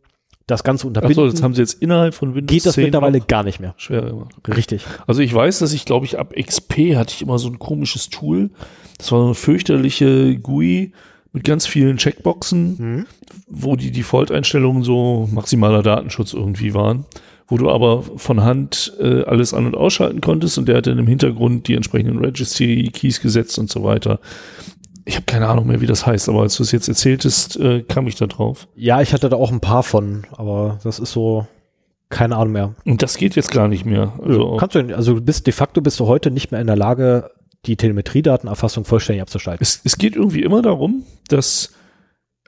das 0.46 0.62
Ganze 0.62 0.86
unterbinden. 0.86 1.24
Achso, 1.24 1.30
das 1.30 1.42
haben 1.42 1.54
sie 1.54 1.62
jetzt 1.62 1.80
innerhalb 1.80 2.14
von 2.14 2.34
Windows 2.34 2.52
Geht 2.52 2.66
das 2.66 2.76
mittlerweile 2.76 3.20
gar 3.20 3.42
nicht 3.42 3.60
mehr. 3.60 3.74
Schwer 3.76 4.02
gemacht. 4.02 4.34
Richtig. 4.46 4.84
Also 5.06 5.22
ich 5.22 5.32
weiß, 5.32 5.60
dass 5.60 5.72
ich, 5.72 5.84
glaube 5.84 6.04
ich, 6.04 6.18
ab 6.18 6.34
XP 6.36 6.96
hatte 6.96 7.14
ich 7.14 7.22
immer 7.22 7.38
so 7.38 7.48
ein 7.48 7.58
komisches 7.58 8.10
Tool. 8.10 8.50
Das 8.98 9.10
war 9.10 9.24
eine 9.24 9.34
fürchterliche 9.34 10.38
GUI 10.38 10.92
mit 11.32 11.44
ganz 11.44 11.66
vielen 11.66 11.96
Checkboxen, 11.96 12.76
mhm. 12.78 13.06
wo 13.48 13.74
die 13.74 13.90
Default-Einstellungen 13.90 14.82
so 14.82 15.28
maximaler 15.32 15.82
Datenschutz 15.82 16.32
irgendwie 16.32 16.74
waren, 16.74 17.06
wo 17.48 17.56
du 17.56 17.70
aber 17.70 18.02
von 18.02 18.42
Hand 18.42 18.92
äh, 19.00 19.22
alles 19.24 19.52
an- 19.54 19.66
und 19.66 19.74
ausschalten 19.74 20.20
konntest 20.20 20.58
und 20.58 20.68
der 20.68 20.76
hat 20.76 20.86
dann 20.86 20.98
im 20.98 21.08
Hintergrund 21.08 21.66
die 21.66 21.74
entsprechenden 21.74 22.18
Registry-Keys 22.18 23.20
gesetzt 23.20 23.58
und 23.58 23.70
so 23.70 23.82
weiter 23.82 24.20
ich 25.05 25.16
habe 25.16 25.26
keine 25.26 25.48
Ahnung 25.48 25.66
mehr, 25.66 25.81
wie 25.81 25.86
das 25.86 26.06
heißt, 26.06 26.28
aber 26.28 26.43
als 26.43 26.56
du 26.56 26.62
es 26.62 26.72
jetzt 26.72 26.89
erzähltest, 26.89 27.56
äh, 27.59 27.82
kam 27.82 28.06
ich 28.06 28.16
da 28.16 28.26
drauf. 28.26 28.68
Ja, 28.74 29.02
ich 29.02 29.12
hatte 29.12 29.28
da 29.28 29.36
auch 29.36 29.52
ein 29.52 29.60
paar 29.60 29.82
von, 29.82 30.26
aber 30.32 30.78
das 30.82 30.98
ist 30.98 31.12
so 31.12 31.47
keine 32.09 32.36
Ahnung 32.36 32.52
mehr. 32.52 32.74
Und 32.85 33.02
das 33.02 33.16
geht 33.16 33.35
jetzt 33.35 33.51
gar 33.51 33.68
nicht 33.68 33.85
mehr. 33.85 34.12
Also, 34.22 34.56
Kannst 34.56 34.76
du, 34.76 34.97
also 34.97 35.20
bist 35.20 35.47
de 35.47 35.52
facto 35.52 35.81
bist 35.81 35.98
du 36.01 36.06
heute 36.06 36.31
nicht 36.31 36.52
mehr 36.52 36.60
in 36.60 36.66
der 36.66 36.76
Lage, 36.76 37.31
die 37.66 37.76
Telemetriedatenerfassung 37.76 38.85
vollständig 38.85 39.22
abzuschalten. 39.22 39.62
Es, 39.62 39.81
es 39.85 39.98
geht 39.98 40.16
irgendwie 40.16 40.43
immer 40.43 40.62
darum, 40.62 41.05
dass 41.28 41.72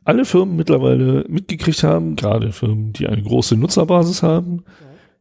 alle 0.05 0.25
Firmen 0.25 0.57
mittlerweile 0.57 1.25
mitgekriegt 1.29 1.83
haben, 1.83 2.17
gerade 2.17 2.53
Firmen, 2.53 2.93
die 2.93 3.09
eine 3.09 3.23
große 3.23 3.57
Nutzerbasis 3.57 4.23
haben, 4.23 4.65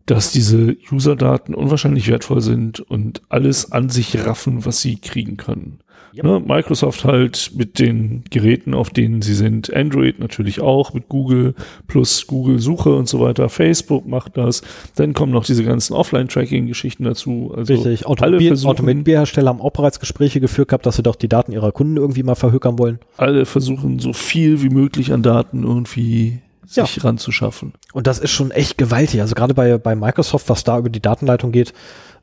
dass 0.05 0.31
diese 0.31 0.77
User-Daten 0.91 1.55
unwahrscheinlich 1.55 2.07
wertvoll 2.07 2.41
sind 2.41 2.79
und 2.81 3.23
alles 3.29 3.71
an 3.71 3.89
sich 3.89 4.25
raffen, 4.25 4.65
was 4.65 4.81
sie 4.81 4.97
kriegen 4.97 5.37
können. 5.37 5.79
Yep. 6.15 6.23
Ne, 6.23 6.39
Microsoft 6.39 7.03
halt 7.03 7.51
mit 7.55 7.77
den 7.77 8.23
Geräten, 8.29 8.73
auf 8.73 8.89
denen 8.89 9.21
sie 9.21 9.33
sind, 9.33 9.73
Android 9.73 10.19
natürlich 10.19 10.61
auch, 10.61 10.93
mit 10.93 11.09
Google 11.09 11.55
plus 11.87 12.25
Google 12.25 12.59
Suche 12.59 12.95
und 12.95 13.09
so 13.09 13.19
weiter, 13.19 13.49
Facebook 13.49 14.07
macht 14.07 14.37
das, 14.37 14.61
dann 14.95 15.13
kommen 15.13 15.33
noch 15.33 15.43
diese 15.43 15.65
ganzen 15.65 15.93
Offline-Tracking-Geschichten 15.93 17.03
dazu. 17.03 17.53
Also 17.55 17.73
Richtig, 17.73 18.05
Automobilhersteller 18.05 19.49
haben 19.49 19.59
auch 19.59 19.71
bereits 19.71 19.99
Gespräche 19.99 20.39
geführt 20.39 20.69
gehabt, 20.69 20.85
dass 20.85 20.95
sie 20.95 21.03
doch 21.03 21.17
die 21.17 21.27
Daten 21.27 21.51
ihrer 21.51 21.73
Kunden 21.73 21.97
irgendwie 21.97 22.23
mal 22.23 22.35
verhökern 22.35 22.79
wollen. 22.79 22.99
Alle 23.17 23.45
versuchen 23.45 23.99
so 23.99 24.13
viel 24.13 24.61
wie 24.61 24.69
möglich 24.69 25.11
an 25.11 25.21
Daten 25.21 25.63
irgendwie 25.63 26.39
sich 26.65 26.95
ja. 26.95 27.03
ranzuschaffen. 27.03 27.73
Und 27.93 28.07
das 28.07 28.19
ist 28.19 28.31
schon 28.31 28.51
echt 28.51 28.77
gewaltig. 28.77 29.21
Also 29.21 29.35
gerade 29.35 29.53
bei, 29.53 29.77
bei 29.77 29.95
Microsoft, 29.95 30.49
was 30.49 30.63
da 30.63 30.79
über 30.79 30.89
die 30.89 31.01
Datenleitung 31.01 31.51
geht, 31.51 31.73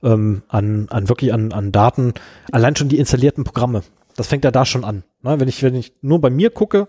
ähm, 0.03 0.43
an, 0.49 0.89
an 0.91 1.09
wirklich 1.09 1.33
an, 1.33 1.53
an 1.53 1.73
Daten, 1.73 2.15
allein 2.51 2.77
schon 2.77 2.89
die 2.89 2.99
installierten 2.99 3.45
Programme. 3.45 3.83
Das 4.17 4.27
fängt 4.27 4.45
ja 4.45 4.51
da 4.51 4.65
schon 4.67 4.85
an. 4.85 5.05
Ne? 5.23 5.41
Wenn 5.41 5.49
ich, 5.49 5.63
wenn 5.63 5.75
ich 5.75 5.95
nur 6.03 6.21
bei 6.21 6.31
mir 6.31 6.51
gucke, 6.51 6.89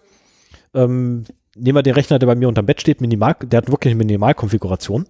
ähm, 0.73 1.25
nehmen 1.55 1.77
wir 1.77 1.83
den 1.83 1.93
Rechner, 1.93 2.19
der 2.19 2.27
bei 2.27 2.35
mir 2.35 2.47
unterm 2.47 2.65
Bett 2.65 2.81
steht, 2.81 3.01
minimal, 3.01 3.35
der 3.41 3.57
hat 3.57 3.71
wirklich 3.71 3.91
eine 3.91 3.99
Minimalkonfiguration 3.99 5.07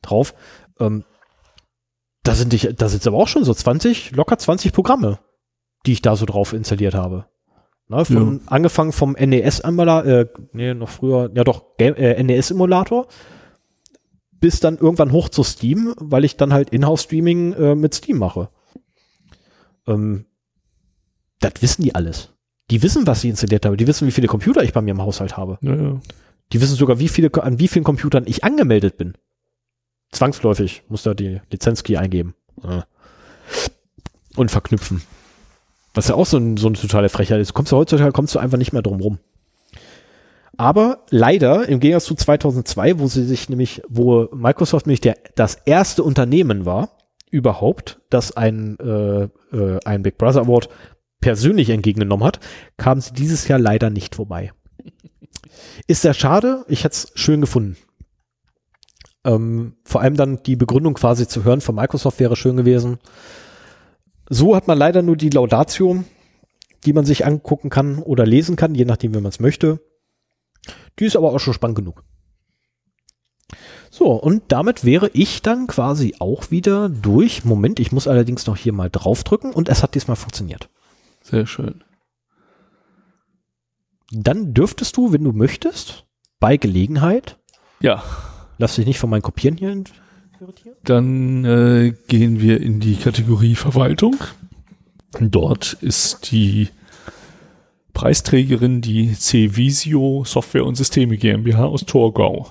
drauf. 0.00 0.34
Ähm, 0.80 1.04
da 2.22 2.34
sind 2.34 2.54
ich, 2.54 2.68
da 2.76 2.88
sind 2.88 3.06
aber 3.06 3.18
auch 3.18 3.28
schon 3.28 3.44
so 3.44 3.52
20, 3.52 4.12
locker 4.12 4.38
20 4.38 4.72
Programme, 4.72 5.18
die 5.86 5.92
ich 5.92 6.02
da 6.02 6.16
so 6.16 6.26
drauf 6.26 6.52
installiert 6.52 6.94
habe. 6.94 7.26
Ne, 7.88 8.04
von, 8.04 8.36
ja. 8.36 8.40
Angefangen 8.46 8.92
vom 8.92 9.12
NES-Emulator, 9.12 10.10
äh, 10.10 10.26
nee, 10.52 10.72
noch 10.72 10.88
früher, 10.88 11.30
ja 11.34 11.44
doch, 11.44 11.64
äh, 11.78 12.22
NES-Emulator, 12.22 13.06
bis 14.42 14.58
dann 14.58 14.76
irgendwann 14.76 15.12
hoch 15.12 15.28
zu 15.28 15.44
Steam, 15.44 15.94
weil 15.98 16.24
ich 16.24 16.36
dann 16.36 16.52
halt 16.52 16.70
Inhouse-Streaming 16.70 17.52
äh, 17.52 17.74
mit 17.76 17.94
Steam 17.94 18.18
mache. 18.18 18.48
Ähm, 19.86 20.26
das 21.38 21.52
wissen 21.60 21.84
die 21.84 21.94
alles. 21.94 22.30
Die 22.68 22.82
wissen, 22.82 23.06
was 23.06 23.20
sie 23.20 23.28
installiert 23.28 23.64
haben. 23.64 23.76
Die 23.76 23.86
wissen, 23.86 24.08
wie 24.08 24.10
viele 24.10 24.26
Computer 24.26 24.64
ich 24.64 24.72
bei 24.72 24.82
mir 24.82 24.90
im 24.90 25.00
Haushalt 25.00 25.36
habe. 25.36 25.58
Ja, 25.62 25.76
ja. 25.76 26.00
Die 26.52 26.60
wissen 26.60 26.74
sogar, 26.74 26.98
wie 26.98 27.06
viele, 27.06 27.32
an 27.40 27.60
wie 27.60 27.68
vielen 27.68 27.84
Computern 27.84 28.24
ich 28.26 28.42
angemeldet 28.42 28.96
bin. 28.96 29.14
Zwangsläufig 30.10 30.82
muss 30.88 31.04
da 31.04 31.14
die 31.14 31.40
Lizenzkey 31.52 31.96
eingeben. 31.96 32.34
Ja. 32.64 32.84
Und 34.34 34.50
verknüpfen. 34.50 35.02
Was 35.94 36.08
ja 36.08 36.16
auch 36.16 36.26
so, 36.26 36.36
ein, 36.38 36.56
so 36.56 36.66
eine 36.66 36.76
totale 36.76 37.10
Frechheit 37.10 37.40
ist. 37.40 37.54
Kommst 37.54 37.70
du 37.70 37.76
heutzutage 37.76 38.10
kommst 38.10 38.34
du 38.34 38.40
einfach 38.40 38.58
nicht 38.58 38.72
mehr 38.72 38.82
drum 38.82 39.00
rum. 39.00 39.18
Aber 40.56 41.04
leider, 41.10 41.68
im 41.68 41.80
Gegensatz 41.80 42.04
zu 42.04 42.14
2002, 42.14 42.98
wo 42.98 43.06
sie 43.06 43.24
sich 43.24 43.48
nämlich, 43.48 43.82
wo 43.88 44.28
Microsoft 44.32 44.86
nämlich 44.86 45.00
der, 45.00 45.16
das 45.34 45.54
erste 45.64 46.02
Unternehmen 46.02 46.66
war, 46.66 46.98
überhaupt, 47.30 48.00
das 48.10 48.36
ein, 48.36 48.78
äh, 48.78 49.24
äh, 49.56 49.80
ein 49.84 50.02
Big 50.02 50.18
Brother 50.18 50.42
Award 50.42 50.68
persönlich 51.20 51.70
entgegengenommen 51.70 52.26
hat, 52.26 52.40
kamen 52.76 53.00
sie 53.00 53.14
dieses 53.14 53.48
Jahr 53.48 53.58
leider 53.58 53.88
nicht 53.88 54.14
vorbei. 54.14 54.52
Ist 55.86 56.02
sehr 56.02 56.14
schade, 56.14 56.64
ich 56.68 56.84
hätte 56.84 56.94
es 56.94 57.12
schön 57.14 57.40
gefunden. 57.40 57.76
Ähm, 59.24 59.76
vor 59.84 60.00
allem 60.00 60.16
dann 60.16 60.42
die 60.42 60.56
Begründung 60.56 60.94
quasi 60.94 61.28
zu 61.28 61.44
hören 61.44 61.60
von 61.60 61.74
Microsoft 61.74 62.20
wäre 62.20 62.36
schön 62.36 62.56
gewesen. 62.56 62.98
So 64.28 64.56
hat 64.56 64.66
man 64.66 64.78
leider 64.78 65.02
nur 65.02 65.16
die 65.16 65.30
Laudatio, 65.30 66.04
die 66.84 66.92
man 66.92 67.04
sich 67.04 67.24
angucken 67.24 67.70
kann 67.70 67.98
oder 67.98 68.26
lesen 68.26 68.56
kann, 68.56 68.74
je 68.74 68.84
nachdem, 68.84 69.14
wie 69.14 69.20
man 69.20 69.30
es 69.30 69.40
möchte. 69.40 69.80
Die 70.98 71.04
ist 71.04 71.16
aber 71.16 71.32
auch 71.32 71.38
schon 71.38 71.54
spannend 71.54 71.76
genug. 71.76 72.04
So, 73.90 74.12
und 74.12 74.44
damit 74.48 74.84
wäre 74.84 75.10
ich 75.12 75.42
dann 75.42 75.66
quasi 75.66 76.14
auch 76.18 76.50
wieder 76.50 76.88
durch. 76.88 77.44
Moment, 77.44 77.78
ich 77.78 77.92
muss 77.92 78.08
allerdings 78.08 78.46
noch 78.46 78.56
hier 78.56 78.72
mal 78.72 78.88
draufdrücken 78.90 79.52
und 79.52 79.68
es 79.68 79.82
hat 79.82 79.94
diesmal 79.94 80.16
funktioniert. 80.16 80.70
Sehr 81.22 81.46
schön. 81.46 81.84
Dann 84.10 84.54
dürftest 84.54 84.96
du, 84.96 85.12
wenn 85.12 85.24
du 85.24 85.32
möchtest, 85.32 86.06
bei 86.40 86.56
Gelegenheit. 86.56 87.38
Ja. 87.80 88.02
Lass 88.58 88.76
dich 88.76 88.86
nicht 88.86 88.98
von 88.98 89.10
meinen 89.10 89.22
Kopieren 89.22 89.56
hier 89.56 89.84
irritieren. 90.42 90.76
Dann 90.84 91.44
äh, 91.44 91.94
gehen 92.08 92.40
wir 92.40 92.60
in 92.60 92.80
die 92.80 92.96
Kategorie 92.96 93.54
Verwaltung. 93.54 94.16
Dort 95.20 95.74
ist 95.74 96.30
die 96.32 96.68
Preisträgerin 97.92 98.80
die 98.80 99.12
C-Visio 99.12 100.24
Software 100.24 100.64
und 100.64 100.76
Systeme 100.76 101.16
GmbH 101.16 101.64
aus 101.64 101.84
Torgau. 101.84 102.50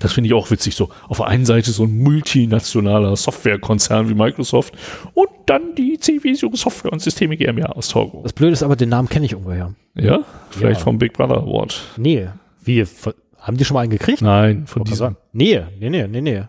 Das 0.00 0.12
finde 0.12 0.28
ich 0.28 0.34
auch 0.34 0.50
witzig. 0.50 0.74
So 0.74 0.90
auf 1.08 1.18
der 1.18 1.26
einen 1.26 1.46
Seite 1.46 1.70
so 1.70 1.84
ein 1.84 1.98
multinationaler 1.98 3.16
Softwarekonzern 3.16 4.08
wie 4.08 4.14
Microsoft 4.14 4.76
und 5.14 5.28
dann 5.46 5.74
die 5.74 5.98
C-Visio 5.98 6.50
Software 6.54 6.92
und 6.92 7.00
Systeme 7.00 7.36
GmbH 7.36 7.70
aus 7.70 7.88
Torgau. 7.88 8.22
Das 8.22 8.32
Blöde 8.32 8.52
ist 8.52 8.62
aber, 8.62 8.76
den 8.76 8.90
Namen 8.90 9.08
kenne 9.08 9.26
ich 9.26 9.32
irgendwoher. 9.32 9.74
Ja? 9.94 10.20
Vielleicht 10.50 10.80
ja. 10.80 10.84
vom 10.84 10.98
Big 10.98 11.14
Brother 11.14 11.38
Award. 11.38 11.82
Nee. 11.96 12.28
Wie? 12.62 12.84
Haben 13.38 13.56
die 13.56 13.64
schon 13.64 13.74
mal 13.74 13.82
einen 13.82 13.90
gekriegt? 13.90 14.22
Nein, 14.22 14.66
von 14.66 14.84
diesem. 14.84 15.16
Nee, 15.32 15.62
nee, 15.78 15.88
nee, 15.88 16.06
nee, 16.08 16.20
nee. 16.20 16.42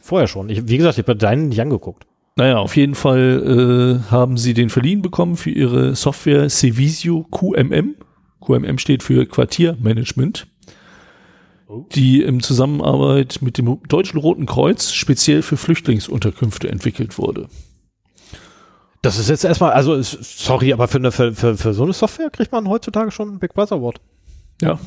Vorher 0.00 0.26
schon. 0.28 0.48
Ich, 0.50 0.68
wie 0.68 0.76
gesagt, 0.76 0.98
ich 0.98 1.04
habe 1.06 1.16
deinen 1.16 1.48
nicht 1.48 1.60
angeguckt. 1.60 2.06
Naja, 2.36 2.58
auf 2.58 2.76
jeden 2.76 2.94
Fall 2.94 4.02
äh, 4.06 4.10
haben 4.10 4.36
sie 4.36 4.52
den 4.52 4.68
verliehen 4.68 5.00
bekommen 5.00 5.36
für 5.36 5.50
ihre 5.50 5.96
Software 5.96 6.50
Sevisio 6.50 7.24
QMM. 7.24 7.96
QMM 8.42 8.76
steht 8.76 9.02
für 9.02 9.24
Quartiermanagement, 9.24 10.46
oh. 11.66 11.86
die 11.94 12.22
im 12.22 12.42
Zusammenarbeit 12.42 13.38
mit 13.40 13.56
dem 13.56 13.80
Deutschen 13.88 14.20
Roten 14.20 14.44
Kreuz 14.44 14.92
speziell 14.92 15.40
für 15.40 15.56
Flüchtlingsunterkünfte 15.56 16.68
entwickelt 16.68 17.16
wurde. 17.16 17.48
Das 19.00 19.18
ist 19.18 19.30
jetzt 19.30 19.44
erstmal, 19.44 19.72
also 19.72 20.00
sorry, 20.02 20.74
aber 20.74 20.88
für, 20.88 20.98
eine, 20.98 21.12
für, 21.12 21.32
für, 21.32 21.56
für 21.56 21.72
so 21.72 21.84
eine 21.84 21.94
Software 21.94 22.28
kriegt 22.28 22.52
man 22.52 22.68
heutzutage 22.68 23.12
schon 23.12 23.30
einen 23.30 23.38
Big 23.38 23.54
Brother 23.54 23.76
Award. 23.76 24.00
Ja. 24.60 24.78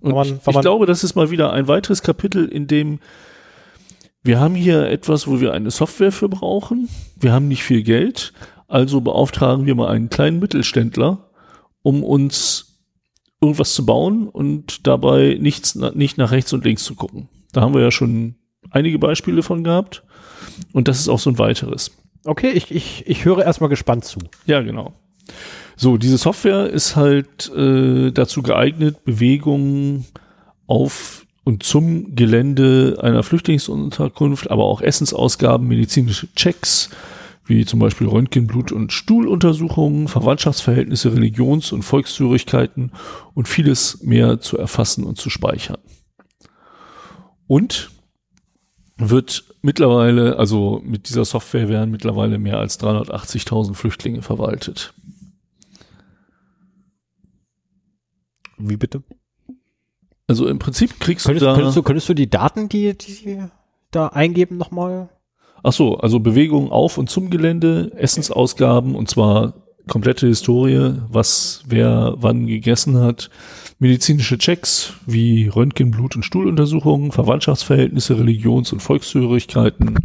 Und 0.00 0.14
man, 0.14 0.26
ich, 0.26 0.46
ich 0.46 0.60
glaube, 0.60 0.86
das 0.86 1.02
ist 1.02 1.16
mal 1.16 1.30
wieder 1.30 1.52
ein 1.52 1.66
weiteres 1.66 2.02
Kapitel, 2.02 2.46
in 2.46 2.68
dem 2.68 3.00
wir 4.24 4.40
haben 4.40 4.54
hier 4.54 4.88
etwas, 4.88 5.28
wo 5.28 5.40
wir 5.40 5.52
eine 5.52 5.70
Software 5.70 6.12
für 6.12 6.28
brauchen. 6.28 6.88
Wir 7.20 7.32
haben 7.32 7.46
nicht 7.46 7.62
viel 7.62 7.82
Geld, 7.82 8.32
also 8.66 9.00
beauftragen 9.00 9.66
wir 9.66 9.74
mal 9.74 9.88
einen 9.88 10.08
kleinen 10.08 10.40
Mittelständler, 10.40 11.30
um 11.82 12.02
uns 12.02 12.80
irgendwas 13.40 13.74
zu 13.74 13.84
bauen 13.84 14.26
und 14.26 14.86
dabei 14.86 15.36
nichts, 15.38 15.74
nicht 15.74 16.16
nach 16.16 16.30
rechts 16.30 16.52
und 16.54 16.64
links 16.64 16.84
zu 16.84 16.94
gucken. 16.94 17.28
Da 17.52 17.60
haben 17.60 17.74
wir 17.74 17.82
ja 17.82 17.90
schon 17.90 18.36
einige 18.70 18.98
Beispiele 18.98 19.42
von 19.42 19.62
gehabt. 19.62 20.02
Und 20.72 20.88
das 20.88 20.98
ist 20.98 21.08
auch 21.08 21.18
so 21.18 21.30
ein 21.30 21.38
weiteres. 21.38 21.90
Okay, 22.24 22.50
ich, 22.50 22.70
ich, 22.70 23.04
ich 23.06 23.24
höre 23.24 23.44
erstmal 23.44 23.68
gespannt 23.68 24.04
zu. 24.04 24.18
Ja, 24.46 24.62
genau. 24.62 24.94
So, 25.76 25.96
diese 25.96 26.18
Software 26.18 26.70
ist 26.70 26.96
halt 26.96 27.52
äh, 27.54 28.10
dazu 28.12 28.42
geeignet, 28.42 29.04
Bewegungen 29.04 30.06
auf 30.66 31.23
und 31.44 31.62
zum 31.62 32.16
Gelände 32.16 32.98
einer 33.02 33.22
Flüchtlingsunterkunft, 33.22 34.50
aber 34.50 34.64
auch 34.64 34.80
Essensausgaben, 34.80 35.68
medizinische 35.68 36.32
Checks, 36.34 36.90
wie 37.44 37.66
zum 37.66 37.78
Beispiel 37.78 38.08
Röntgen, 38.08 38.46
Blut- 38.46 38.72
und 38.72 38.92
Stuhluntersuchungen, 38.92 40.08
Verwandtschaftsverhältnisse, 40.08 41.12
Religions- 41.12 41.72
und 41.72 41.82
Volkszürigkeiten 41.82 42.92
und 43.34 43.48
vieles 43.48 44.02
mehr 44.02 44.40
zu 44.40 44.56
erfassen 44.56 45.04
und 45.04 45.18
zu 45.18 45.28
speichern. 45.28 45.78
Und 47.46 47.90
wird 48.96 49.44
mittlerweile, 49.60 50.38
also 50.38 50.80
mit 50.84 51.08
dieser 51.08 51.26
Software 51.26 51.68
werden 51.68 51.90
mittlerweile 51.90 52.38
mehr 52.38 52.58
als 52.58 52.80
380.000 52.80 53.74
Flüchtlinge 53.74 54.22
verwaltet. 54.22 54.94
Wie 58.56 58.76
bitte? 58.76 59.02
Also 60.26 60.46
im 60.48 60.58
Prinzip 60.58 61.00
kriegst 61.00 61.26
Könntest, 61.26 61.42
du 61.42 61.46
da. 61.46 61.54
könntest, 61.54 61.76
du, 61.76 61.82
könntest 61.82 62.08
du 62.08 62.14
die 62.14 62.30
Daten, 62.30 62.68
die, 62.68 62.96
die 62.96 63.12
Sie 63.12 63.42
da 63.90 64.08
eingeben, 64.08 64.56
nochmal? 64.56 65.10
Ach 65.62 65.72
so, 65.72 65.96
also 65.96 66.20
Bewegungen 66.20 66.70
auf 66.70 66.98
und 66.98 67.10
zum 67.10 67.30
Gelände, 67.30 67.92
Essensausgaben 67.96 68.94
und 68.94 69.08
zwar 69.08 69.54
komplette 69.88 70.26
Historie, 70.26 70.94
was 71.08 71.62
wer 71.66 72.14
wann 72.18 72.46
gegessen 72.46 72.98
hat, 72.98 73.30
medizinische 73.78 74.38
Checks 74.38 74.94
wie 75.06 75.48
Röntgen, 75.48 75.90
Blut- 75.90 76.16
und 76.16 76.22
Stuhluntersuchungen, 76.22 77.12
Verwandtschaftsverhältnisse, 77.12 78.18
Religions- 78.18 78.72
und 78.72 78.80
Volkszugehörigkeiten, 78.80 79.98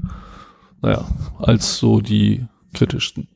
naja, 0.81 1.05
als 1.39 1.77
so 1.77 2.01
die 2.01 2.45
kritischsten. 2.73 3.27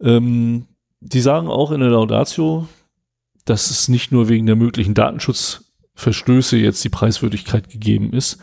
Ähm, 0.00 0.66
die 1.00 1.20
sagen 1.20 1.48
auch 1.48 1.70
in 1.70 1.80
der 1.80 1.90
Laudatio, 1.90 2.66
dass 3.48 3.70
es 3.70 3.88
nicht 3.88 4.12
nur 4.12 4.28
wegen 4.28 4.46
der 4.46 4.56
möglichen 4.56 4.94
Datenschutzverstöße 4.94 6.56
jetzt 6.56 6.84
die 6.84 6.88
Preiswürdigkeit 6.88 7.70
gegeben 7.70 8.12
ist, 8.12 8.38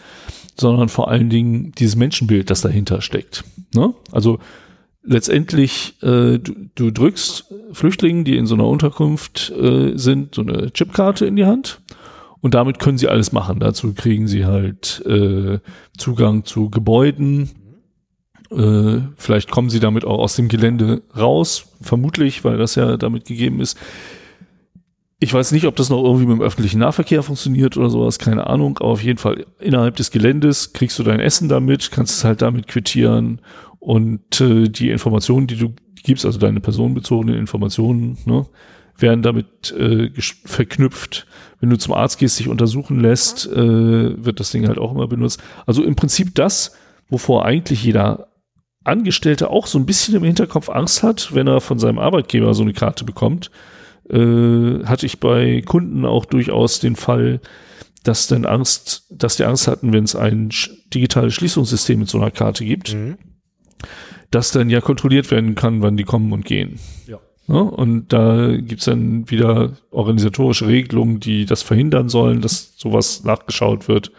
sondern 0.57 0.89
vor 0.89 1.09
allen 1.09 1.29
Dingen 1.29 1.73
dieses 1.77 1.95
Menschenbild, 1.95 2.49
das 2.49 2.61
dahinter 2.61 3.01
steckt. 3.01 3.43
Ne? 3.73 3.93
Also 4.11 4.39
letztendlich, 5.03 5.95
äh, 6.01 6.39
du, 6.39 6.53
du 6.75 6.91
drückst 6.91 7.53
Flüchtlingen, 7.73 8.23
die 8.25 8.37
in 8.37 8.45
so 8.45 8.55
einer 8.55 8.67
Unterkunft 8.67 9.51
äh, 9.51 9.97
sind, 9.97 10.35
so 10.35 10.41
eine 10.41 10.71
Chipkarte 10.71 11.25
in 11.25 11.35
die 11.35 11.45
Hand 11.45 11.81
und 12.41 12.53
damit 12.53 12.79
können 12.79 12.97
sie 12.97 13.07
alles 13.07 13.31
machen. 13.31 13.59
Dazu 13.59 13.93
kriegen 13.93 14.27
sie 14.27 14.45
halt 14.45 15.03
äh, 15.05 15.59
Zugang 15.97 16.45
zu 16.45 16.69
Gebäuden. 16.69 17.49
Äh, 18.51 18.99
vielleicht 19.17 19.51
kommen 19.51 19.69
sie 19.69 19.79
damit 19.79 20.05
auch 20.05 20.19
aus 20.19 20.35
dem 20.35 20.47
Gelände 20.47 21.01
raus, 21.17 21.67
vermutlich, 21.81 22.43
weil 22.43 22.57
das 22.57 22.75
ja 22.75 22.97
damit 22.97 23.25
gegeben 23.25 23.61
ist. 23.61 23.77
Ich 25.25 25.33
weiß 25.33 25.53
nicht, 25.53 25.65
ob 25.65 25.75
das 25.75 25.89
noch 25.89 26.03
irgendwie 26.03 26.27
mit 26.27 26.37
dem 26.37 26.43
öffentlichen 26.43 26.77
Nahverkehr 26.77 27.23
funktioniert 27.23 27.77
oder 27.77 27.89
sowas, 27.89 28.19
keine 28.19 28.45
Ahnung, 28.45 28.77
aber 28.77 28.89
auf 28.89 29.01
jeden 29.01 29.17
Fall 29.17 29.47
innerhalb 29.59 29.95
des 29.95 30.11
Geländes 30.11 30.71
kriegst 30.71 30.99
du 30.99 31.03
dein 31.03 31.19
Essen 31.19 31.49
damit, 31.49 31.89
kannst 31.89 32.15
es 32.15 32.23
halt 32.23 32.43
damit 32.43 32.67
quittieren 32.67 33.41
und 33.79 34.39
äh, 34.39 34.69
die 34.69 34.91
Informationen, 34.91 35.47
die 35.47 35.55
du 35.55 35.73
gibst, 36.03 36.27
also 36.27 36.37
deine 36.37 36.59
personenbezogenen 36.59 37.39
Informationen, 37.39 38.19
ne, 38.25 38.45
werden 38.99 39.23
damit 39.23 39.71
äh, 39.71 40.11
verknüpft. 40.45 41.25
Wenn 41.59 41.71
du 41.71 41.77
zum 41.79 41.95
Arzt 41.95 42.19
gehst, 42.19 42.37
dich 42.37 42.47
untersuchen 42.47 42.99
lässt, 42.99 43.47
äh, 43.47 44.23
wird 44.23 44.39
das 44.39 44.51
Ding 44.51 44.67
halt 44.67 44.77
auch 44.77 44.91
immer 44.91 45.07
benutzt. 45.07 45.41
Also 45.65 45.83
im 45.83 45.95
Prinzip 45.95 46.35
das, 46.35 46.75
wovor 47.09 47.45
eigentlich 47.45 47.83
jeder 47.83 48.27
Angestellte 48.83 49.49
auch 49.49 49.65
so 49.65 49.79
ein 49.79 49.87
bisschen 49.87 50.13
im 50.13 50.23
Hinterkopf 50.23 50.69
Angst 50.69 51.01
hat, 51.01 51.33
wenn 51.33 51.47
er 51.47 51.61
von 51.61 51.79
seinem 51.79 51.97
Arbeitgeber 51.97 52.53
so 52.53 52.61
eine 52.61 52.73
Karte 52.73 53.05
bekommt, 53.05 53.49
äh, 54.09 54.83
hatte 54.85 55.05
ich 55.05 55.19
bei 55.19 55.61
Kunden 55.61 56.05
auch 56.05 56.25
durchaus 56.25 56.79
den 56.79 56.95
Fall, 56.95 57.41
dass 58.03 58.27
dann 58.27 58.45
Angst, 58.45 59.05
dass 59.09 59.37
die 59.37 59.45
Angst 59.45 59.67
hatten, 59.67 59.91
wenn 59.93 60.03
es 60.03 60.15
ein 60.15 60.49
digitales 60.93 61.33
Schließungssystem 61.33 61.99
mit 61.99 62.09
so 62.09 62.19
einer 62.19 62.31
Karte 62.31 62.63
gibt, 62.63 62.93
mhm. 62.93 63.17
dass 64.31 64.51
dann 64.51 64.69
ja 64.69 64.79
kontrolliert 64.81 65.31
werden 65.31 65.55
kann, 65.55 65.81
wann 65.81 65.97
die 65.97 66.03
kommen 66.03 66.31
und 66.31 66.45
gehen. 66.45 66.79
Ja. 67.07 67.19
ja 67.47 67.55
und 67.55 68.13
da 68.13 68.55
gibt's 68.57 68.85
dann 68.85 69.29
wieder 69.29 69.73
organisatorische 69.89 70.67
Regelungen, 70.67 71.19
die 71.19 71.45
das 71.45 71.63
verhindern 71.63 72.09
sollen, 72.09 72.41
dass 72.41 72.73
sowas 72.77 73.23
nachgeschaut 73.23 73.87
wird. 73.87 74.11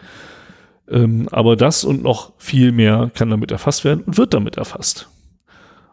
Ähm, 0.89 1.27
aber 1.31 1.55
das 1.55 1.83
und 1.83 2.03
noch 2.03 2.33
viel 2.37 2.71
mehr 2.71 3.11
kann 3.13 3.29
damit 3.29 3.51
erfasst 3.51 3.85
werden 3.85 4.03
und 4.05 4.17
wird 4.17 4.33
damit 4.33 4.57
erfasst. 4.57 5.09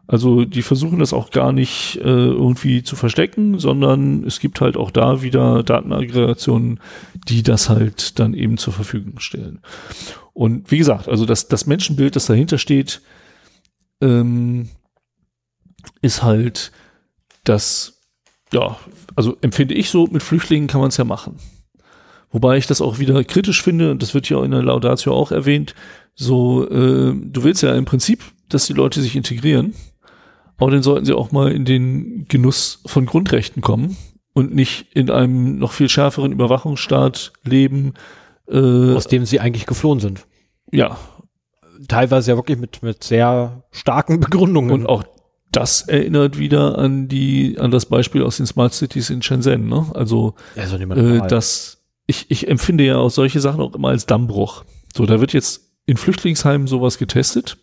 Also 0.07 0.45
die 0.45 0.63
versuchen 0.63 0.99
das 0.99 1.15
auch 1.15 1.31
gar 1.31 1.53
nicht 1.53 1.97
äh, 1.97 2.03
irgendwie 2.03 2.83
zu 2.83 2.95
verstecken, 2.95 3.59
sondern 3.59 4.25
es 4.25 4.39
gibt 4.39 4.61
halt 4.61 4.77
auch 4.77 4.91
da 4.91 5.23
wieder 5.23 5.63
Datenaggregationen, 5.63 6.81
die 7.27 7.43
das 7.43 7.71
halt 7.71 8.19
dann 8.19 8.35
eben 8.35 8.59
zur 8.59 8.75
Verfügung 8.75 9.19
stellen. 9.21 9.61
Und 10.35 10.71
wie 10.71 10.79
gesagt, 10.79 11.09
also 11.09 11.25
das, 11.25 11.49
das 11.49 11.67
Menschenbild, 11.67 12.17
das 12.17 12.27
dahinter 12.27 12.59
steht, 12.59 13.01
ähm, 14.03 14.69
ist 16.03 16.23
halt 16.23 16.71
das, 17.45 18.03
ja, 18.53 18.77
also 19.17 19.39
empfinde 19.41 19.75
ich 19.75 19.89
so, 19.89 20.07
mit 20.07 20.23
Flüchtlingen 20.23 20.69
kann 20.69 20.81
man 20.81 20.89
es 20.89 20.99
ja 20.99 21.05
machen. 21.05 21.37
Wobei 22.31 22.59
ich 22.59 22.67
das 22.67 22.83
auch 22.83 22.99
wieder 22.99 23.23
kritisch 23.25 23.63
finde, 23.63 23.93
und 23.93 24.03
das 24.03 24.13
wird 24.13 24.29
ja 24.29 24.43
in 24.45 24.51
der 24.51 24.63
Laudatio 24.63 25.15
auch 25.15 25.31
erwähnt, 25.31 25.75
so, 26.15 26.69
äh, 26.69 27.15
du 27.15 27.43
willst 27.43 27.63
ja 27.63 27.75
im 27.75 27.87
Prinzip, 27.87 28.23
dass 28.51 28.67
die 28.67 28.73
Leute 28.75 29.01
sich 29.01 29.17
integrieren 29.17 29.73
aber 30.59 30.71
dann 30.71 30.83
sollten 30.83 31.05
sie 31.05 31.15
auch 31.15 31.33
mal 31.33 31.51
in 31.51 31.65
den 31.65 32.27
Genuss 32.29 32.81
von 32.87 33.07
Grundrechten 33.07 33.63
kommen 33.63 33.97
und 34.33 34.55
nicht 34.55 34.87
in 34.95 35.11
einem 35.11 35.59
noch 35.59 35.73
viel 35.73 35.89
schärferen 35.89 36.33
Überwachungsstaat 36.33 37.33
leben. 37.43 37.95
Äh, 38.49 38.95
Aus 38.95 39.07
dem 39.07 39.25
sie 39.25 39.41
eigentlich 39.41 39.67
geflohen 39.67 40.01
sind. 40.01 40.27
Ja. 40.71 40.99
Teilweise 41.89 42.33
ja 42.33 42.37
wirklich 42.37 42.59
mit, 42.59 42.83
mit 42.83 43.03
sehr 43.05 43.65
starken 43.71 44.21
Begründungen. 44.21 44.71
Und 44.71 44.87
auch 44.87 45.05
das 45.51 45.83
erinnert 45.83 46.39
wieder 46.39 46.79
an 46.79 47.09
die, 47.09 47.59
an 47.59 47.71
das 47.71 47.87
Beispiel 47.87 48.23
aus 48.23 48.37
den 48.37 48.47
Smart 48.47 48.75
Cities 48.75 49.11
in 49.11 49.23
Shenzhen, 49.23 49.69
ne? 49.69 49.87
Also, 49.95 50.35
ja, 50.57 50.67
so 50.67 50.77
äh, 50.77 51.27
das, 51.29 51.85
ich, 52.07 52.27
ich 52.31 52.49
empfinde 52.49 52.85
ja 52.85 52.97
auch 52.97 53.11
solche 53.11 53.41
Sachen 53.41 53.61
auch 53.61 53.75
immer 53.75 53.89
als 53.89 54.07
Dammbruch. 54.07 54.65
So, 54.95 55.07
da 55.07 55.21
wird 55.21 55.33
jetzt 55.33 55.73
in 55.87 55.97
Flüchtlingsheimen 55.97 56.67
sowas 56.67 56.99
getestet 56.99 57.57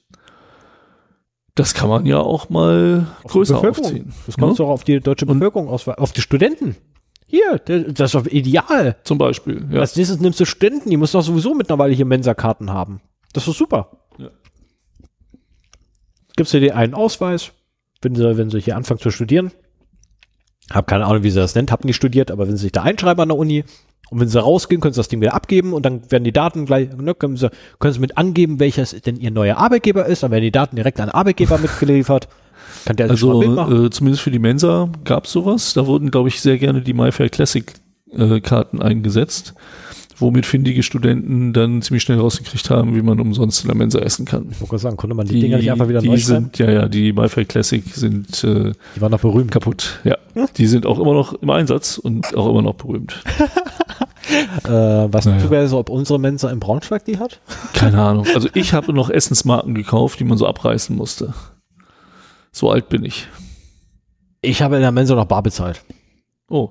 das 1.55 1.73
kann 1.73 1.89
man 1.89 2.05
ja 2.05 2.19
auch 2.19 2.49
mal 2.49 3.07
auf 3.23 3.31
größer 3.31 3.57
aufziehen. 3.57 4.13
Das 4.25 4.37
kannst 4.37 4.59
ja? 4.59 4.65
du 4.65 4.69
auch 4.69 4.73
auf 4.73 4.83
die 4.83 4.99
deutsche 4.99 5.25
Bevölkerung 5.25 5.67
ausweiten, 5.67 6.01
auf 6.01 6.11
die 6.13 6.21
Studenten. 6.21 6.77
Hier, 7.27 7.59
das 7.59 8.13
ist 8.13 8.15
doch 8.15 8.25
ideal. 8.25 8.97
Zum 9.03 9.17
Beispiel, 9.17 9.65
ja. 9.71 9.79
Als 9.79 9.95
nächstes 9.95 10.19
nimmst 10.19 10.39
du 10.39 10.45
Studenten, 10.45 10.89
die 10.89 10.97
müssen 10.97 11.17
doch 11.17 11.23
sowieso 11.23 11.53
mittlerweile 11.53 11.93
hier 11.93 12.05
Mensa-Karten 12.05 12.71
haben. 12.71 13.01
Das 13.33 13.47
ist 13.47 13.57
super. 13.57 13.99
Ja. 14.17 14.29
Gibst 16.35 16.53
du 16.53 16.59
dir 16.59 16.75
einen 16.75 16.93
Ausweis, 16.93 17.51
wenn 18.01 18.15
sie, 18.15 18.37
wenn 18.37 18.49
sie 18.49 18.59
hier 18.59 18.75
anfangen 18.75 18.99
zu 18.99 19.11
studieren. 19.11 19.51
Hab 20.69 20.87
keine 20.87 21.05
Ahnung, 21.05 21.23
wie 21.23 21.31
sie 21.31 21.39
das 21.39 21.55
nennt, 21.55 21.71
hab 21.71 21.85
nie 21.85 21.93
studiert, 21.93 22.31
aber 22.31 22.47
wenn 22.47 22.57
sie 22.57 22.63
sich 22.63 22.71
da 22.71 22.83
einschreiben 22.83 23.21
an 23.21 23.29
der 23.29 23.37
Uni, 23.37 23.63
und 24.11 24.19
wenn 24.19 24.27
sie 24.27 24.39
rausgehen, 24.39 24.81
können 24.81 24.93
sie 24.93 24.99
das 24.99 25.07
Ding 25.07 25.21
wieder 25.21 25.33
abgeben 25.33 25.71
und 25.71 25.85
dann 25.85 26.01
werden 26.11 26.25
die 26.25 26.33
Daten 26.33 26.65
gleich, 26.65 26.89
ne, 26.95 27.15
können, 27.15 27.37
sie, 27.37 27.49
können 27.79 27.93
sie 27.93 28.01
mit 28.01 28.17
angeben, 28.17 28.59
welches 28.59 28.91
denn 28.91 29.15
ihr 29.15 29.31
neuer 29.31 29.57
Arbeitgeber 29.57 30.05
ist, 30.05 30.21
dann 30.21 30.31
werden 30.31 30.43
die 30.43 30.51
Daten 30.51 30.75
direkt 30.75 30.99
an 30.99 31.07
den 31.07 31.15
Arbeitgeber 31.15 31.57
mitgeliefert. 31.57 32.27
Kann 32.85 32.97
der 32.97 33.09
also 33.09 33.41
äh, 33.41 33.89
zumindest 33.89 34.23
für 34.23 34.31
die 34.31 34.39
Mensa 34.39 34.89
gab 35.05 35.25
es 35.25 35.31
sowas. 35.31 35.73
Da 35.73 35.87
wurden, 35.87 36.11
glaube 36.11 36.29
ich, 36.29 36.41
sehr 36.41 36.57
gerne 36.57 36.81
die 36.81 36.93
MyFair 36.93 37.29
Classic 37.29 37.71
äh, 38.11 38.41
Karten 38.41 38.81
eingesetzt 38.81 39.53
womit 40.21 40.45
findige 40.45 40.83
Studenten 40.83 41.51
dann 41.51 41.81
ziemlich 41.81 42.03
schnell 42.03 42.19
rausgekriegt 42.19 42.69
haben, 42.69 42.95
wie 42.95 43.01
man 43.01 43.19
umsonst 43.19 43.63
in 43.63 43.67
der 43.67 43.75
Mensa 43.75 43.99
essen 43.99 44.25
kann. 44.25 44.47
Ich 44.51 44.61
wollte 44.61 44.77
sagen, 44.77 44.95
konnte 44.95 45.15
man 45.15 45.25
die, 45.25 45.33
die 45.33 45.41
Dinger 45.41 45.57
nicht 45.57 45.71
einfach 45.71 45.89
wieder 45.89 45.99
die 45.99 46.09
neu 46.09 46.17
sind, 46.17 46.57
Ja, 46.59 46.69
ja, 46.69 46.87
die 46.87 47.11
MyFair 47.11 47.45
Classic 47.45 47.83
sind 47.93 48.43
äh, 48.43 48.71
Die 48.95 49.01
waren 49.01 49.11
noch 49.11 49.19
berühmt. 49.19 49.51
Kaputt, 49.51 49.99
ja. 50.03 50.17
Hm? 50.33 50.45
Die 50.55 50.67
sind 50.67 50.85
auch 50.85 50.99
immer 50.99 51.13
noch 51.13 51.33
im 51.33 51.49
Einsatz 51.49 51.97
und 51.97 52.35
auch 52.37 52.49
immer 52.49 52.61
noch 52.61 52.75
berühmt. 52.75 53.21
äh, 54.63 54.69
was 55.13 55.25
naja. 55.25 55.67
so, 55.67 55.77
ob 55.79 55.89
unsere 55.89 56.19
Mensa 56.19 56.49
in 56.49 56.59
Braunschweig 56.59 57.05
die 57.05 57.17
hat? 57.19 57.39
Keine 57.73 58.01
Ahnung. 58.01 58.25
Also 58.33 58.49
ich 58.53 58.73
habe 58.73 58.93
noch 58.93 59.09
Essensmarken 59.09 59.75
gekauft, 59.75 60.19
die 60.19 60.23
man 60.23 60.37
so 60.37 60.47
abreißen 60.47 60.95
musste. 60.95 61.33
So 62.51 62.69
alt 62.69 62.89
bin 62.89 63.05
ich. 63.05 63.27
Ich 64.41 64.61
habe 64.61 64.75
in 64.75 64.81
der 64.81 64.91
Mensa 64.91 65.15
noch 65.15 65.25
bar 65.25 65.43
bezahlt. 65.43 65.83
Oh, 66.49 66.69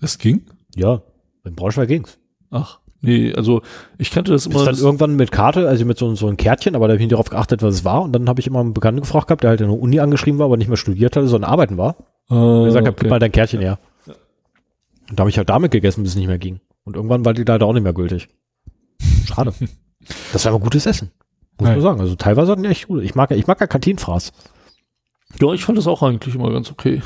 das 0.00 0.18
ging? 0.18 0.46
Ja, 0.74 1.02
in 1.44 1.54
Braunschweig 1.54 1.88
ging's. 1.88 2.18
Ach. 2.50 2.80
Nee, 3.00 3.34
also 3.34 3.60
ich 3.98 4.10
kannte 4.10 4.32
das 4.32 4.46
immer. 4.46 4.60
Ist 4.60 4.66
dann 4.66 4.76
irgendwann 4.76 5.14
mit 5.14 5.30
Karte, 5.30 5.68
also 5.68 5.84
mit 5.84 5.98
so, 5.98 6.14
so 6.14 6.26
einem 6.26 6.38
Kärtchen, 6.38 6.74
aber 6.74 6.86
da 6.88 6.92
habe 6.92 6.96
ich 6.96 7.02
nicht 7.02 7.12
darauf 7.12 7.28
geachtet, 7.28 7.62
was 7.62 7.74
es 7.74 7.84
war. 7.84 8.00
Und 8.02 8.12
dann 8.12 8.28
habe 8.30 8.40
ich 8.40 8.46
immer 8.46 8.60
einen 8.60 8.72
Bekannten 8.72 9.02
gefragt 9.02 9.28
gehabt, 9.28 9.42
der 9.42 9.50
halt 9.50 9.60
in 9.60 9.68
der 9.68 9.78
Uni 9.78 10.00
angeschrieben 10.00 10.38
war, 10.38 10.46
aber 10.46 10.56
nicht 10.56 10.68
mehr 10.68 10.78
studiert 10.78 11.14
hatte, 11.14 11.28
sondern 11.28 11.50
arbeiten 11.50 11.76
war. 11.76 11.96
äh, 12.30 12.34
Und 12.34 12.64
gesagt 12.64 12.86
habe, 12.86 12.94
okay. 12.94 13.02
gib 13.02 13.10
mal 13.10 13.18
dein 13.18 13.32
Kärtchen 13.32 13.60
her. 13.60 13.78
Und 15.10 15.18
da 15.18 15.20
habe 15.20 15.28
ich 15.30 15.36
halt 15.36 15.50
damit 15.50 15.70
gegessen, 15.70 16.02
bis 16.02 16.12
es 16.12 16.16
nicht 16.16 16.28
mehr 16.28 16.38
ging. 16.38 16.60
Und 16.84 16.96
irgendwann 16.96 17.24
war 17.24 17.34
die 17.34 17.44
leider 17.44 17.66
auch 17.66 17.72
nicht 17.72 17.82
mehr 17.82 17.92
gültig. 17.94 18.28
Schade. 19.26 19.52
das 20.32 20.44
war 20.44 20.52
aber 20.52 20.62
gutes 20.62 20.86
Essen. 20.86 21.10
Muss 21.58 21.68
Ja. 21.68 21.74
man 21.74 21.82
sagen. 21.82 22.00
Also 22.00 22.14
teilweise 22.14 22.52
hatten 22.52 22.62
die 22.62 22.68
echt 22.68 22.88
gut. 22.88 23.02
Ich 23.02 23.14
mag, 23.14 23.30
ja- 23.30 23.36
ich 23.36 23.46
mag 23.46 23.60
ja 23.60 23.66
Kantinenfraß. 23.66 24.32
Ja, 25.40 25.52
ich 25.52 25.64
fand 25.64 25.78
das 25.78 25.86
auch 25.86 26.02
eigentlich 26.02 26.34
immer 26.34 26.50
ganz 26.52 26.70
okay. 26.70 27.02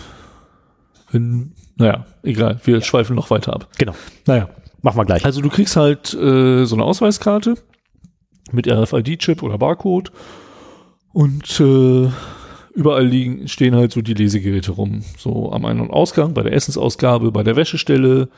Wenn, 1.11 1.55
naja, 1.77 2.05
egal, 2.23 2.61
wir 2.65 2.81
schweifen 2.83 3.17
noch 3.17 3.31
weiter 3.31 3.55
ab. 3.55 3.69
Genau. 3.79 3.95
Naja. 4.27 4.49
Machen 4.83 4.99
wir 4.99 5.05
gleich. 5.07 5.25
Also 5.25 5.41
du 5.41 5.49
kriegst 5.49 5.77
halt 5.77 6.13
äh, 6.15 6.65
so 6.65 6.77
eine 6.77 6.85
Ausweiskarte 6.85 7.55
mit 8.53 8.69
RFID-Chip 8.69 9.43
oder 9.43 9.59
Barcode 9.59 10.13
und 11.13 11.59
äh, 11.61 12.09
überall 12.75 13.05
liegen, 13.07 13.49
stehen 13.49 13.75
halt 13.75 13.91
so 13.93 14.03
die 14.03 14.15
Lesegeräte 14.15 14.73
rum. 14.73 15.03
So 15.19 15.51
am 15.53 15.65
Ein- 15.65 15.81
und 15.81 15.91
Ausgang, 15.91 16.33
bei 16.35 16.43
der 16.43 16.53
Essensausgabe, 16.53 17.33
bei 17.33 17.43
der 17.43 17.57
Wäschestelle. 17.57 18.29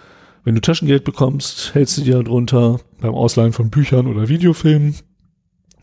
Wenn 0.45 0.55
du 0.55 0.61
Taschengeld 0.61 1.05
bekommst, 1.05 1.75
hältst 1.75 1.99
du 1.99 2.03
dir 2.03 2.23
drunter 2.23 2.81
beim 3.01 3.15
Ausleihen 3.15 3.53
von 3.53 3.71
Büchern 3.71 4.07
oder 4.07 4.29
Videofilmen, 4.29 4.95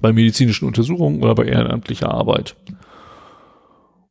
bei 0.01 0.13
medizinischen 0.13 0.65
Untersuchungen 0.67 1.21
oder 1.21 1.35
bei 1.35 1.45
ehrenamtlicher 1.45 2.11
Arbeit. 2.11 2.55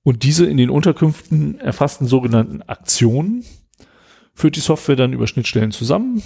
Und 0.03 0.23
diese 0.23 0.47
in 0.47 0.57
den 0.57 0.71
Unterkünften 0.71 1.59
erfassten 1.59 2.07
sogenannten 2.07 2.63
Aktionen 2.63 3.45
führt 4.35 4.57
die 4.57 4.61
Software 4.61 4.97
dann 4.97 5.13
über 5.13 5.27
Schnittstellen 5.27 5.73
zusammen 5.73 6.23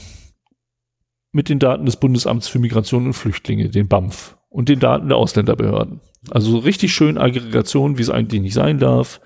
mit 1.32 1.48
den 1.48 1.58
Daten 1.58 1.86
des 1.86 1.96
Bundesamts 1.96 2.48
für 2.48 2.58
Migration 2.58 3.06
und 3.06 3.12
Flüchtlinge, 3.14 3.70
den 3.70 3.88
BAMF, 3.88 4.36
und 4.48 4.68
den 4.68 4.80
Daten 4.80 5.08
der 5.08 5.16
Ausländerbehörden. 5.16 6.00
Also 6.30 6.58
richtig 6.58 6.92
schön 6.92 7.16
Aggregation, 7.16 7.96
wie 7.96 8.02
es 8.02 8.10
eigentlich 8.10 8.42
nicht 8.42 8.54
sein 8.54 8.78
darf. 8.78 9.20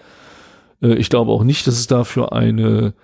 Äh, 0.83 0.95
Ich 0.95 1.11
glaube 1.11 1.33
auch 1.33 1.43
nicht, 1.43 1.67
dass 1.67 1.79
es 1.79 1.87
dafür 1.87 2.33
eine 2.33 2.95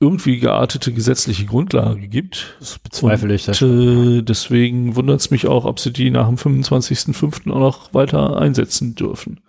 irgendwie 0.00 0.38
geartete 0.38 0.92
gesetzliche 0.92 1.46
Grundlage 1.46 2.08
gibt. 2.08 2.56
Das 2.58 2.78
bezweifle 2.78 3.34
ich. 3.34 3.48
Und, 3.48 3.62
äh, 3.62 4.22
deswegen 4.22 4.96
wundert 4.96 5.20
es 5.20 5.30
mich 5.30 5.46
auch, 5.46 5.64
ob 5.64 5.80
sie 5.80 5.92
die 5.92 6.10
nach 6.10 6.26
dem 6.26 6.36
25.05. 6.36 7.50
auch 7.50 7.60
noch 7.60 7.94
weiter 7.94 8.36
einsetzen 8.36 8.94
dürfen. 8.94 9.40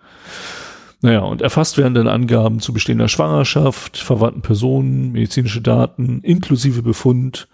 Naja, 1.02 1.20
und 1.20 1.42
erfasst 1.42 1.76
werden 1.76 1.94
dann 1.94 2.08
Angaben 2.08 2.60
zu 2.60 2.72
bestehender 2.72 3.08
Schwangerschaft, 3.08 3.98
verwandten 3.98 4.42
Personen, 4.42 5.12
medizinische 5.12 5.60
Daten, 5.60 6.20
inklusive 6.22 6.82
Befund 6.82 7.48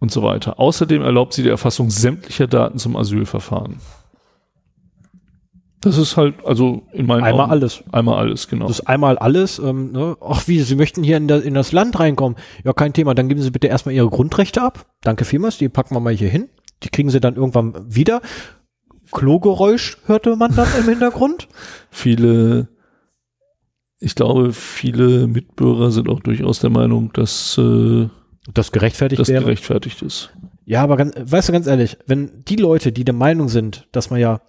und 0.00 0.10
so 0.10 0.22
weiter. 0.22 0.58
Außerdem 0.58 1.02
erlaubt 1.02 1.34
sie 1.34 1.42
die 1.42 1.48
Erfassung 1.48 1.90
sämtlicher 1.90 2.48
Daten 2.48 2.78
zum 2.78 2.96
Asylverfahren. 2.96 3.76
Das 5.82 5.96
ist 5.96 6.16
halt, 6.18 6.34
also 6.44 6.82
in 6.92 7.06
meinen 7.06 7.24
Einmal 7.24 7.44
Augen, 7.44 7.52
alles. 7.52 7.82
Einmal 7.90 8.18
alles, 8.18 8.48
genau. 8.48 8.66
Das 8.66 8.80
ist 8.80 8.86
einmal 8.86 9.16
alles. 9.16 9.58
Ähm, 9.58 9.92
ne? 9.92 10.16
Ach 10.20 10.46
wie, 10.46 10.60
Sie 10.60 10.74
möchten 10.76 11.02
hier 11.02 11.16
in, 11.16 11.26
der, 11.26 11.42
in 11.42 11.54
das 11.54 11.72
Land 11.72 11.98
reinkommen. 11.98 12.36
Ja, 12.64 12.74
kein 12.74 12.92
Thema. 12.92 13.14
Dann 13.14 13.28
geben 13.28 13.40
Sie 13.40 13.50
bitte 13.50 13.66
erstmal 13.68 13.94
Ihre 13.94 14.10
Grundrechte 14.10 14.60
ab. 14.62 14.86
Danke 15.00 15.24
vielmals. 15.24 15.56
Die 15.56 15.70
packen 15.70 15.94
wir 15.94 16.00
mal 16.00 16.14
hier 16.14 16.28
hin. 16.28 16.50
Die 16.82 16.90
kriegen 16.90 17.08
Sie 17.08 17.20
dann 17.20 17.36
irgendwann 17.36 17.74
wieder. 17.88 18.20
Klogeräusch 19.10 19.96
hörte 20.06 20.36
man 20.36 20.54
dann 20.54 20.68
im 20.78 20.84
Hintergrund. 20.84 21.48
viele, 21.90 22.68
ich 23.98 24.14
glaube, 24.14 24.52
viele 24.52 25.26
Mitbürger 25.26 25.90
sind 25.90 26.10
auch 26.10 26.20
durchaus 26.20 26.60
der 26.60 26.70
Meinung, 26.70 27.10
dass 27.14 27.56
äh, 27.56 28.08
Das 28.52 28.70
gerechtfertigt 28.70 29.20
das 29.20 29.28
wäre. 29.28 29.44
gerechtfertigt 29.44 30.02
ist. 30.02 30.30
Ja, 30.66 30.82
aber 30.82 30.96
ganz, 30.98 31.14
weißt 31.16 31.48
du, 31.48 31.52
ganz 31.52 31.66
ehrlich, 31.66 31.96
wenn 32.06 32.44
die 32.46 32.56
Leute, 32.56 32.92
die 32.92 33.04
der 33.04 33.14
Meinung 33.14 33.48
sind, 33.48 33.88
dass 33.92 34.10
man 34.10 34.20
ja 34.20 34.40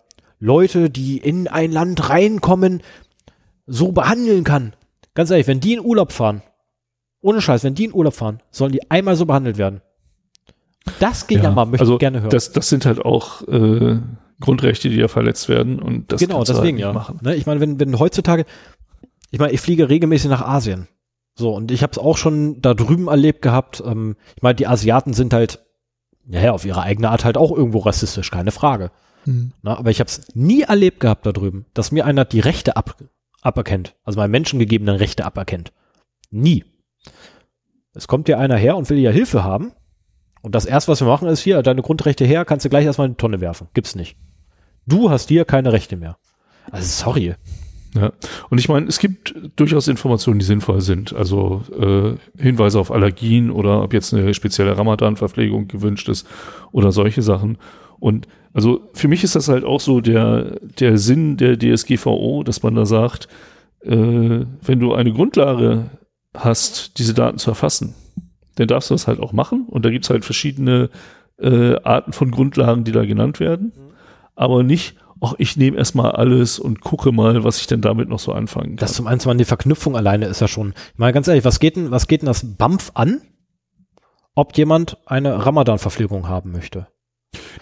Leute, 0.41 0.89
die 0.89 1.17
in 1.17 1.47
ein 1.47 1.71
Land 1.71 2.09
reinkommen, 2.09 2.81
so 3.67 3.91
behandeln 3.91 4.43
kann. 4.43 4.73
Ganz 5.13 5.29
ehrlich, 5.29 5.47
wenn 5.47 5.59
die 5.59 5.73
in 5.73 5.79
Urlaub 5.79 6.11
fahren, 6.11 6.41
ohne 7.21 7.41
Scheiß, 7.41 7.63
wenn 7.63 7.75
die 7.75 7.85
in 7.85 7.93
Urlaub 7.93 8.15
fahren, 8.15 8.41
sollen 8.49 8.71
die 8.71 8.89
einmal 8.89 9.15
so 9.15 9.25
behandelt 9.25 9.57
werden. 9.57 9.81
Das 10.99 11.27
geht 11.27 11.43
ja, 11.43 11.51
mal, 11.51 11.65
möchte 11.65 11.81
also 11.81 11.93
ich 11.93 11.99
gerne 11.99 12.21
hören. 12.21 12.31
Das, 12.31 12.51
das 12.51 12.69
sind 12.69 12.87
halt 12.87 12.99
auch 13.05 13.47
äh, 13.47 13.99
Grundrechte, 14.39 14.89
die 14.89 14.95
ja 14.95 15.07
verletzt 15.07 15.47
werden 15.47 15.79
und 15.79 16.11
das 16.11 16.19
genau, 16.19 16.43
du 16.43 16.51
deswegen 16.51 16.77
halt 16.77 16.87
ja. 16.87 16.93
machen. 16.93 17.19
Ne, 17.21 17.35
ich 17.35 17.45
meine, 17.45 17.59
wenn, 17.59 17.79
wenn 17.79 17.99
heutzutage, 17.99 18.45
ich 19.29 19.39
meine, 19.39 19.53
ich 19.53 19.61
fliege 19.61 19.89
regelmäßig 19.89 20.31
nach 20.31 20.41
Asien. 20.41 20.87
So, 21.35 21.53
und 21.55 21.71
ich 21.71 21.83
habe 21.83 21.91
es 21.91 21.99
auch 21.99 22.17
schon 22.17 22.61
da 22.61 22.73
drüben 22.73 23.07
erlebt 23.07 23.43
gehabt. 23.43 23.81
Ähm, 23.85 24.15
ich 24.35 24.41
meine, 24.41 24.55
die 24.55 24.65
Asiaten 24.65 25.13
sind 25.13 25.33
halt, 25.33 25.63
ja, 26.27 26.41
ja, 26.41 26.51
auf 26.51 26.65
ihre 26.65 26.81
eigene 26.81 27.11
Art 27.11 27.25
halt 27.25 27.37
auch 27.37 27.55
irgendwo 27.55 27.79
rassistisch, 27.79 28.31
keine 28.31 28.51
Frage. 28.51 28.89
Na, 29.25 29.77
aber 29.77 29.91
ich 29.91 29.99
habe 29.99 30.09
es 30.09 30.35
nie 30.35 30.61
erlebt 30.61 30.99
gehabt 30.99 31.25
da 31.25 31.31
drüben, 31.31 31.65
dass 31.73 31.91
mir 31.91 32.05
einer 32.05 32.25
die 32.25 32.39
Rechte 32.39 32.75
ab, 32.75 32.97
aberkennt, 33.41 33.95
also 34.03 34.19
meinen 34.19 34.31
menschengegebenen 34.31 34.95
Rechte 34.95 35.25
aberkennt. 35.25 35.71
Nie. 36.31 36.65
Es 37.93 38.07
kommt 38.07 38.27
dir 38.27 38.39
einer 38.39 38.55
her 38.55 38.77
und 38.77 38.89
will 38.89 38.97
ja 38.97 39.11
Hilfe 39.11 39.43
haben. 39.43 39.73
Und 40.41 40.55
das 40.55 40.65
erste, 40.65 40.91
was 40.91 41.01
wir 41.01 41.07
machen, 41.07 41.27
ist 41.27 41.41
hier, 41.41 41.61
deine 41.61 41.81
Grundrechte 41.81 42.25
her, 42.25 42.45
kannst 42.45 42.65
du 42.65 42.69
gleich 42.69 42.85
erstmal 42.85 43.07
in 43.07 43.13
die 43.13 43.17
Tonne 43.17 43.41
werfen. 43.41 43.67
Gibt's 43.73 43.95
nicht. 43.95 44.17
Du 44.87 45.09
hast 45.09 45.29
hier 45.29 45.45
keine 45.45 45.71
Rechte 45.71 45.97
mehr. 45.97 46.17
Also 46.71 46.87
sorry. 46.87 47.35
Ja. 47.95 48.11
Und 48.49 48.57
ich 48.57 48.69
meine, 48.69 48.87
es 48.87 48.99
gibt 48.99 49.35
durchaus 49.57 49.87
Informationen, 49.87 50.39
die 50.39 50.45
sinnvoll 50.45 50.81
sind. 50.81 51.13
Also 51.13 51.63
äh, 51.77 52.41
Hinweise 52.41 52.79
auf 52.79 52.91
Allergien 52.91 53.51
oder 53.51 53.83
ob 53.83 53.93
jetzt 53.93 54.13
eine 54.13 54.33
spezielle 54.33 54.77
Ramadan-Verpflegung 54.77 55.67
gewünscht 55.67 56.09
ist 56.09 56.25
oder 56.71 56.91
solche 56.91 57.21
Sachen. 57.21 57.57
Und 57.99 58.27
also 58.53 58.89
für 58.93 59.07
mich 59.07 59.23
ist 59.23 59.35
das 59.35 59.47
halt 59.47 59.63
auch 59.63 59.79
so 59.79 60.01
der, 60.01 60.59
der 60.79 60.97
Sinn 60.97 61.37
der 61.37 61.57
DSGVO, 61.57 62.43
dass 62.43 62.63
man 62.63 62.75
da 62.75 62.85
sagt, 62.85 63.27
äh, 63.81 64.45
wenn 64.61 64.79
du 64.79 64.93
eine 64.93 65.13
Grundlage 65.13 65.89
hast, 66.35 66.97
diese 66.97 67.13
Daten 67.13 67.37
zu 67.37 67.51
erfassen, 67.51 67.95
dann 68.55 68.67
darfst 68.67 68.89
du 68.89 68.93
das 68.93 69.07
halt 69.07 69.19
auch 69.19 69.33
machen. 69.33 69.65
Und 69.67 69.85
da 69.85 69.89
gibt's 69.89 70.09
halt 70.09 70.25
verschiedene 70.25 70.89
äh, 71.39 71.75
Arten 71.83 72.13
von 72.13 72.31
Grundlagen, 72.31 72.83
die 72.83 72.91
da 72.91 73.05
genannt 73.05 73.39
werden. 73.39 73.71
Aber 74.35 74.63
nicht, 74.63 74.95
ach, 75.21 75.33
ich 75.37 75.55
nehme 75.57 75.77
erstmal 75.77 76.11
alles 76.11 76.59
und 76.59 76.81
gucke 76.81 77.11
mal, 77.11 77.43
was 77.43 77.59
ich 77.59 77.67
denn 77.67 77.81
damit 77.81 78.09
noch 78.09 78.19
so 78.19 78.33
anfangen 78.33 78.75
kann. 78.75 78.77
Das 78.77 78.93
zum 78.93 79.07
einen, 79.07 79.19
zum 79.19 79.29
anderen 79.29 79.45
die 79.45 79.49
Verknüpfung 79.49 79.95
alleine 79.95 80.25
ist 80.25 80.41
ja 80.41 80.47
schon. 80.47 80.73
Ich 80.93 80.99
meine, 80.99 81.13
ganz 81.13 81.27
ehrlich, 81.27 81.45
was 81.45 81.59
geht 81.59 81.75
denn, 81.77 81.91
was 81.91 82.07
geht 82.07 82.21
denn 82.21 82.27
das 82.27 82.57
BAMF 82.57 82.91
an, 82.95 83.21
ob 84.35 84.57
jemand 84.57 84.97
eine 85.05 85.45
Ramadan-Verpflegung 85.45 86.27
haben 86.27 86.51
möchte? 86.51 86.87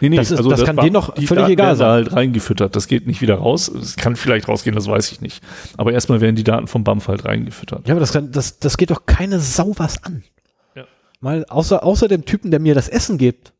Nee, 0.01 0.09
nee, 0.09 0.17
das 0.17 0.31
ist- 0.31 0.43
das 0.45 0.63
kann 0.63 0.77
war- 0.77 0.83
denen 0.83 0.93
doch 0.93 1.13
die 1.13 1.27
völlig 1.27 1.43
Daten 1.43 1.53
egal 1.53 1.75
sein. 1.75 1.87
Da 1.87 1.91
halt 1.93 2.13
reingefüttert. 2.13 2.75
Das 2.75 2.87
geht 2.87 3.07
nicht 3.07 3.21
wieder 3.21 3.35
raus. 3.35 3.67
Es 3.67 3.95
kann 3.95 4.15
vielleicht 4.15 4.47
rausgehen, 4.47 4.75
das 4.75 4.87
weiß 4.87 5.11
ich 5.11 5.21
nicht. 5.21 5.43
Aber 5.77 5.93
erstmal 5.93 6.21
werden 6.21 6.35
die 6.35 6.43
Daten 6.43 6.67
vom 6.67 6.83
BAMF 6.83 7.07
halt 7.07 7.25
reingefüttert. 7.25 7.87
Ja, 7.87 7.93
aber 7.93 7.99
das, 7.99 8.11
kann, 8.11 8.31
das, 8.31 8.59
das 8.59 8.77
geht 8.77 8.91
doch 8.91 9.05
keine 9.05 9.39
Sau 9.39 9.73
was 9.77 10.03
an. 10.03 10.23
Ja. 10.75 10.85
Mal, 11.21 11.45
außer, 11.45 11.83
außer 11.83 12.07
dem 12.07 12.25
Typen, 12.25 12.51
der 12.51 12.59
mir 12.59 12.75
das 12.75 12.89
Essen 12.89 13.17
gibt, 13.17 13.53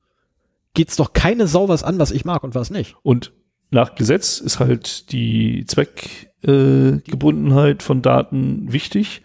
geht's 0.73 0.95
doch 0.95 1.13
keine 1.13 1.47
Sau 1.47 1.67
was 1.69 1.83
an, 1.83 1.99
was 1.99 2.11
ich 2.11 2.25
mag 2.25 2.43
und 2.43 2.55
was 2.55 2.69
nicht. 2.69 2.95
Und 3.03 3.33
nach 3.71 3.95
Gesetz 3.95 4.39
ist 4.39 4.59
halt 4.59 5.11
die 5.11 5.65
Zweckgebundenheit 5.67 7.81
äh, 7.81 7.85
von 7.85 8.01
Daten 8.01 8.71
wichtig. 8.71 9.21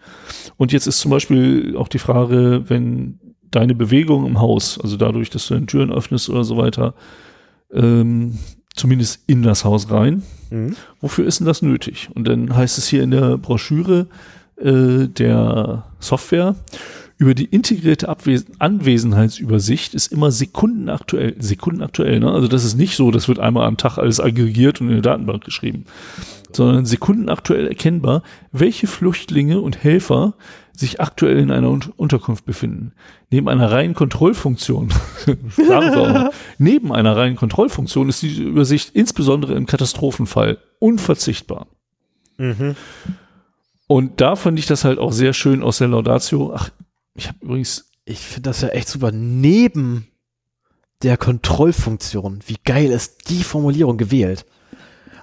Und 0.57 0.71
jetzt 0.71 0.87
ist 0.87 0.99
zum 0.99 1.11
Beispiel 1.11 1.75
auch 1.77 1.87
die 1.87 1.99
Frage, 1.99 2.63
wenn 2.67 3.19
deine 3.51 3.75
Bewegung 3.75 4.25
im 4.25 4.39
Haus, 4.39 4.79
also 4.81 4.97
dadurch, 4.97 5.29
dass 5.29 5.47
du 5.47 5.53
den 5.55 5.67
Türen 5.67 5.91
öffnest 5.91 6.29
oder 6.29 6.43
so 6.43 6.57
weiter, 6.57 6.93
ähm, 7.71 8.37
zumindest 8.75 9.23
in 9.27 9.43
das 9.43 9.63
Haus 9.65 9.89
rein, 9.89 10.23
wofür 11.01 11.25
ist 11.25 11.39
denn 11.39 11.47
das 11.47 11.61
nötig? 11.61 12.09
Und 12.13 12.27
dann 12.27 12.55
heißt 12.55 12.77
es 12.77 12.87
hier 12.87 13.03
in 13.03 13.11
der 13.11 13.37
Broschüre 13.37 14.07
äh, 14.57 15.07
der 15.07 15.85
Software, 15.99 16.55
über 17.17 17.33
die 17.33 17.45
integrierte 17.45 18.09
Abwes 18.09 18.45
Anwesenheitsübersicht 18.59 19.93
ist 19.93 20.11
immer 20.11 20.31
sekundenaktuell. 20.31 21.35
Sekundenaktuell, 21.39 22.19
ne? 22.19 22.29
Also 22.31 22.47
das 22.47 22.65
ist 22.65 22.75
nicht 22.75 22.95
so, 22.95 23.09
das 23.09 23.29
wird 23.29 23.39
einmal 23.39 23.65
am 23.67 23.77
Tag 23.77 23.97
alles 23.97 24.19
aggregiert 24.19 24.81
und 24.81 24.87
in 24.87 24.95
der 24.95 25.01
Datenbank 25.01 25.43
geschrieben, 25.43 25.85
sondern 26.51 26.85
sekundenaktuell 26.85 27.67
erkennbar, 27.67 28.21
welche 28.51 28.87
Flüchtlinge 28.87 29.61
und 29.61 29.81
Helfer 29.81 30.33
sich 30.79 30.99
aktuell 31.01 31.37
in 31.39 31.51
einer 31.51 31.69
Un 31.69 31.81
Unterkunft 31.95 32.45
befinden. 32.45 32.93
Neben 33.29 33.47
einer 33.49 33.71
reinen 33.71 33.93
Kontrollfunktion, 33.93 34.89
mal, 35.57 36.31
neben 36.57 36.93
einer 36.93 37.15
reinen 37.15 37.35
Kontrollfunktion 37.35 38.09
ist 38.09 38.21
diese 38.21 38.43
Übersicht 38.43 38.95
insbesondere 38.95 39.53
im 39.53 39.65
Katastrophenfall 39.65 40.57
unverzichtbar. 40.79 41.67
Und 43.87 44.21
da 44.21 44.35
fand 44.35 44.59
ich 44.59 44.65
das 44.65 44.83
halt 44.83 44.99
auch 44.99 45.11
sehr 45.11 45.33
schön 45.33 45.63
aus 45.63 45.77
der 45.77 45.87
Laudatio. 45.87 46.53
Ach, 46.53 46.69
ich 47.15 47.27
habe 47.27 47.37
übrigens, 47.41 47.89
Ich 48.05 48.19
finde 48.19 48.49
das 48.49 48.61
ja 48.61 48.69
echt 48.69 48.87
super. 48.89 49.11
Neben 49.11 50.07
der 51.03 51.17
Kontrollfunktion. 51.17 52.39
Wie 52.45 52.57
geil 52.63 52.91
ist 52.91 53.29
die 53.29 53.43
Formulierung 53.43 53.97
gewählt? 53.97 54.45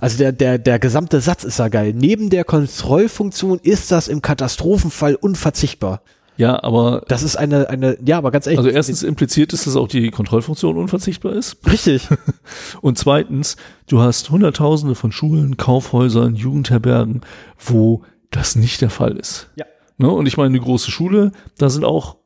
Also 0.03 0.19
der, 0.19 0.33
der, 0.33 0.59
der 0.59 0.81
gesamte 0.81 1.21
Satz 1.21 1.45
ist 1.45 1.61
ja 1.61 1.69
geil. 1.69 1.95
Neben 1.95 2.29
der 2.29 2.43
Kontrollfunktion 2.43 3.61
ist 3.63 3.93
das 3.93 4.09
im 4.09 4.21
Katastrophenfall 4.21 5.15
unverzichtbar. 5.15 6.03
Ja, 6.37 6.61
aber 6.61 7.05
Das 7.07 7.23
ist 7.23 7.37
eine, 7.37 7.71
eine, 7.71 7.97
ja, 8.05 8.19
aber 8.19 8.33
ganz 8.33 8.49
ehrlich. 8.49 8.59
also 8.59 8.71
erstens 8.71 9.05
impliziert 9.05 9.53
ist, 9.53 9.65
dass 9.69 9.77
auch 9.77 9.87
die 9.87 10.11
Kontrollfunktion 10.11 10.77
unverzichtbar 10.77 11.35
ist. 11.35 11.59
Richtig. 11.71 12.09
Und 12.81 12.99
zweitens, 12.99 13.57
du 13.87 14.01
hast 14.01 14.29
Hunderttausende 14.31 14.97
von 14.97 15.13
Schulen, 15.13 15.57
Kaufhäusern, 15.57 16.35
Jugendherbergen, 16.35 17.21
wo 17.65 18.03
das 18.33 18.57
nicht 18.57 18.81
der 18.81 18.91
Fall 18.91 19.17
ist. 19.17 19.51
Ja. 19.55 19.67
Ne? 19.99 20.11
Und 20.11 20.27
ich 20.27 20.37
meine, 20.37 20.49
eine 20.49 20.59
große 20.59 20.91
Schule, 20.91 21.31
da 21.59 21.71
sind 21.71 21.85
auch 21.85 22.17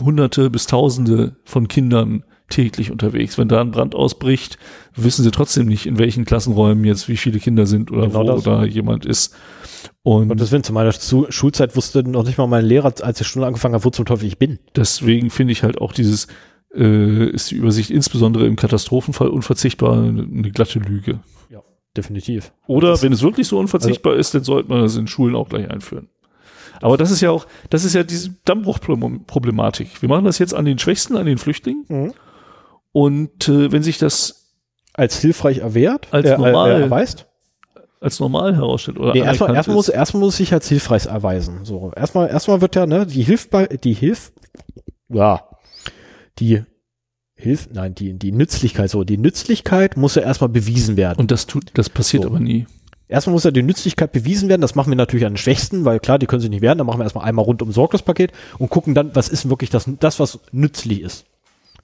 Hunderte 0.00 0.48
bis 0.48 0.66
Tausende 0.66 1.36
von 1.44 1.68
Kindern 1.68 2.24
täglich 2.48 2.90
unterwegs. 2.90 3.38
Wenn 3.38 3.48
da 3.48 3.60
ein 3.60 3.70
Brand 3.70 3.94
ausbricht, 3.94 4.58
wissen 4.94 5.22
sie 5.24 5.30
trotzdem 5.30 5.66
nicht, 5.66 5.86
in 5.86 5.98
welchen 5.98 6.24
Klassenräumen 6.24 6.84
jetzt 6.84 7.08
wie 7.08 7.16
viele 7.16 7.38
Kinder 7.38 7.66
sind 7.66 7.90
oder 7.90 8.06
Genau 8.06 8.20
wo 8.22 8.32
das. 8.34 8.44
da 8.44 8.64
jemand 8.64 9.04
ist. 9.06 9.34
Und 10.02 10.30
Und 10.30 10.40
deswegen 10.40 10.62
zu 10.62 10.72
meiner 10.72 10.92
Zu 10.92 11.26
Schulzeit 11.30 11.74
wusste 11.76 12.02
noch 12.02 12.24
nicht 12.24 12.38
mal 12.38 12.46
mein 12.46 12.64
Lehrer, 12.64 12.92
als 13.02 13.18
die 13.18 13.24
Stunde 13.24 13.46
angefangen 13.48 13.74
hat, 13.74 13.84
wo 13.84 13.90
zum 13.90 14.04
Teufel 14.04 14.26
ich 14.26 14.38
bin. 14.38 14.58
deswegen 14.76 15.30
finde 15.30 15.52
ich 15.52 15.62
halt 15.64 15.80
auch 15.80 15.92
dieses, 15.92 16.28
äh, 16.74 17.26
ist 17.30 17.50
die 17.50 17.56
Übersicht 17.56 17.90
insbesondere 17.90 18.46
im 18.46 18.56
Katastrophenfall 18.56 19.28
unverzichtbar 19.28 19.94
eine, 20.02 20.22
eine 20.22 20.50
glatte 20.50 20.78
Lüge. 20.78 21.20
Definitiv. 21.96 22.52
Oder 22.66 22.90
Das- 22.90 23.02
wenn 23.02 23.12
es 23.14 23.22
wirklich 23.22 23.48
so 23.48 23.58
unverzichtbar 23.58 24.16
ist, 24.16 24.34
dann 24.34 24.44
sollte 24.44 24.68
man 24.68 24.82
das 24.82 24.96
in 24.96 25.06
Schulen 25.06 25.34
auch 25.34 25.48
gleich 25.48 25.70
einführen. 25.70 26.08
Aber 26.82 26.98
das 26.98 27.10
ist 27.10 27.22
ja 27.22 27.30
auch, 27.30 27.46
das 27.70 27.84
ist 27.84 27.94
ja 27.94 28.02
diese 28.02 28.36
Dammbruchproblematik. 28.44 30.02
Wir 30.02 30.08
machen 30.10 30.26
das 30.26 30.38
jetzt 30.38 30.54
an 30.54 30.64
den 30.66 30.78
Schwächsten, 30.78 31.16
an 31.16 31.24
den 31.26 31.38
Flüchtlingen. 31.38 31.84
Mhm. 31.88 32.12
Und 32.96 33.46
äh, 33.50 33.70
wenn 33.72 33.82
sich 33.82 33.98
das 33.98 34.54
Als 34.94 35.20
hilfreich 35.20 35.58
erwehrt, 35.58 36.08
Als 36.12 36.30
äh, 36.30 36.38
normal. 36.38 36.70
äh, 36.70 36.80
erweist. 36.84 37.26
als 38.00 38.20
normal 38.20 38.56
herausstellt 38.56 38.98
oder 38.98 39.12
Nee, 39.12 39.18
erstmal, 39.20 39.54
erstmal, 39.54 39.76
muss, 39.76 39.90
erstmal 39.90 40.22
muss 40.22 40.38
sich 40.38 40.50
als 40.54 40.66
hilfreich 40.66 41.04
erweisen. 41.04 41.66
So, 41.66 41.92
erstmal, 41.94 42.30
erstmal 42.30 42.62
wird 42.62 42.74
ja, 42.74 42.86
ne, 42.86 43.04
die 43.04 43.22
Hilfbar, 43.22 43.66
die 43.66 43.92
Hilf, 43.92 44.32
ja, 45.10 45.42
die 46.38 46.62
Hilf, 47.34 47.68
nein, 47.70 47.94
die, 47.94 48.14
die 48.14 48.32
Nützlichkeit, 48.32 48.88
so, 48.88 49.04
die 49.04 49.18
Nützlichkeit 49.18 49.98
muss 49.98 50.14
ja 50.14 50.22
erstmal 50.22 50.48
bewiesen 50.48 50.96
werden. 50.96 51.18
und 51.18 51.30
das 51.30 51.46
tut, 51.46 51.72
das 51.74 51.90
passiert 51.90 52.22
So. 52.22 52.30
aber 52.30 52.40
nie. 52.40 52.66
Erstmal 53.08 53.34
muss 53.34 53.44
ja 53.44 53.50
die 53.50 53.62
Nützlichkeit 53.62 54.12
bewiesen 54.12 54.48
werden. 54.48 54.62
Das 54.62 54.74
machen 54.74 54.90
wir 54.90 54.96
natürlich 54.96 55.26
an 55.26 55.32
den 55.32 55.36
Schwächsten, 55.38 55.84
weil 55.84 56.00
klar, 56.00 56.18
die 56.18 56.24
können 56.26 56.40
sich 56.40 56.48
nicht 56.50 56.62
wehren. 56.62 56.78
Dann 56.78 56.86
machen 56.86 56.98
wir 56.98 57.04
erstmal 57.04 57.26
einmal 57.26 57.44
rundum 57.44 57.70
Sorglospaket 57.72 58.32
und 58.58 58.70
gucken 58.70 58.94
dann, 58.94 59.14
was 59.14 59.28
ist 59.28 59.50
wirklich 59.50 59.68
das, 59.68 59.84
das, 60.00 60.18
was 60.18 60.40
nützlich 60.50 61.02
ist. 61.02 61.26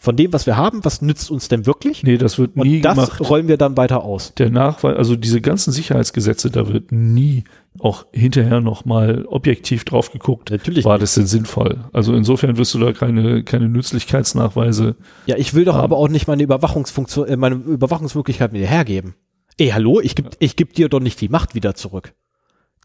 Von 0.02 0.16
dem, 0.16 0.32
was 0.32 0.46
wir 0.46 0.56
haben, 0.56 0.84
was 0.84 1.00
nützt 1.00 1.30
uns 1.30 1.46
denn 1.46 1.64
wirklich? 1.64 2.02
Nee, 2.02 2.16
das 2.16 2.36
wird 2.36 2.56
nie 2.56 2.78
und 2.78 2.82
das 2.82 2.94
gemacht. 2.96 3.30
rollen 3.30 3.46
wir 3.46 3.56
dann 3.56 3.76
weiter 3.76 4.02
aus. 4.02 4.34
Der 4.34 4.50
Nachweis, 4.50 4.96
also 4.96 5.14
diese 5.14 5.40
ganzen 5.40 5.70
Sicherheitsgesetze, 5.70 6.50
da 6.50 6.66
wird 6.66 6.90
nie 6.90 7.44
auch 7.78 8.06
hinterher 8.10 8.60
nochmal 8.60 9.24
objektiv 9.28 9.84
drauf 9.84 10.10
geguckt. 10.10 10.50
Natürlich. 10.50 10.84
War 10.84 10.98
das 10.98 11.14
denn 11.14 11.28
sinnvoll? 11.28 11.84
Also 11.92 12.14
insofern 12.14 12.56
wirst 12.56 12.74
du 12.74 12.80
da 12.80 12.92
keine, 12.92 13.44
keine 13.44 13.68
Nützlichkeitsnachweise. 13.68 14.96
Ja, 15.26 15.36
ich 15.36 15.54
will 15.54 15.64
doch 15.64 15.74
haben. 15.74 15.84
aber 15.84 15.98
auch 15.98 16.08
nicht 16.08 16.26
meine 16.26 16.42
Überwachungsfunktion, 16.42 17.28
äh, 17.28 17.36
meine 17.36 17.54
Überwachungsmöglichkeit 17.54 18.52
mir 18.52 18.66
hergeben. 18.66 19.14
Ey, 19.56 19.68
hallo, 19.68 20.00
ich 20.00 20.16
geb, 20.16 20.30
ich 20.40 20.56
geb 20.56 20.72
dir 20.74 20.88
doch 20.88 20.98
nicht 20.98 21.20
die 21.20 21.28
Macht 21.28 21.54
wieder 21.54 21.76
zurück. 21.76 22.12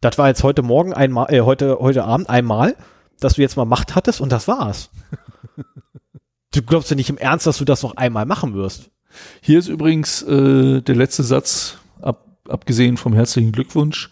Das 0.01 0.19
war 0.19 0.27
jetzt 0.27 0.43
heute 0.43 0.61
Morgen 0.61 0.93
einmal, 0.93 1.33
äh, 1.33 1.41
heute, 1.41 1.79
heute 1.79 2.03
Abend 2.03 2.29
einmal, 2.29 2.75
dass 3.19 3.33
du 3.33 3.41
jetzt 3.41 3.57
mal 3.57 3.65
Macht 3.65 3.95
hattest 3.95 4.21
und 4.21 4.31
das 4.31 4.47
war's. 4.47 4.91
du 6.53 6.61
glaubst 6.61 6.89
ja 6.89 6.95
nicht 6.95 7.09
im 7.09 7.17
Ernst, 7.17 7.47
dass 7.47 7.57
du 7.57 7.65
das 7.65 7.83
noch 7.83 7.95
einmal 7.97 8.25
machen 8.25 8.53
wirst. 8.53 8.89
Hier 9.41 9.59
ist 9.59 9.67
übrigens 9.67 10.21
äh, 10.23 10.81
der 10.81 10.95
letzte 10.95 11.23
Satz, 11.23 11.77
ab, 12.01 12.25
abgesehen 12.47 12.97
vom 12.97 13.13
herzlichen 13.13 13.51
Glückwunsch. 13.51 14.09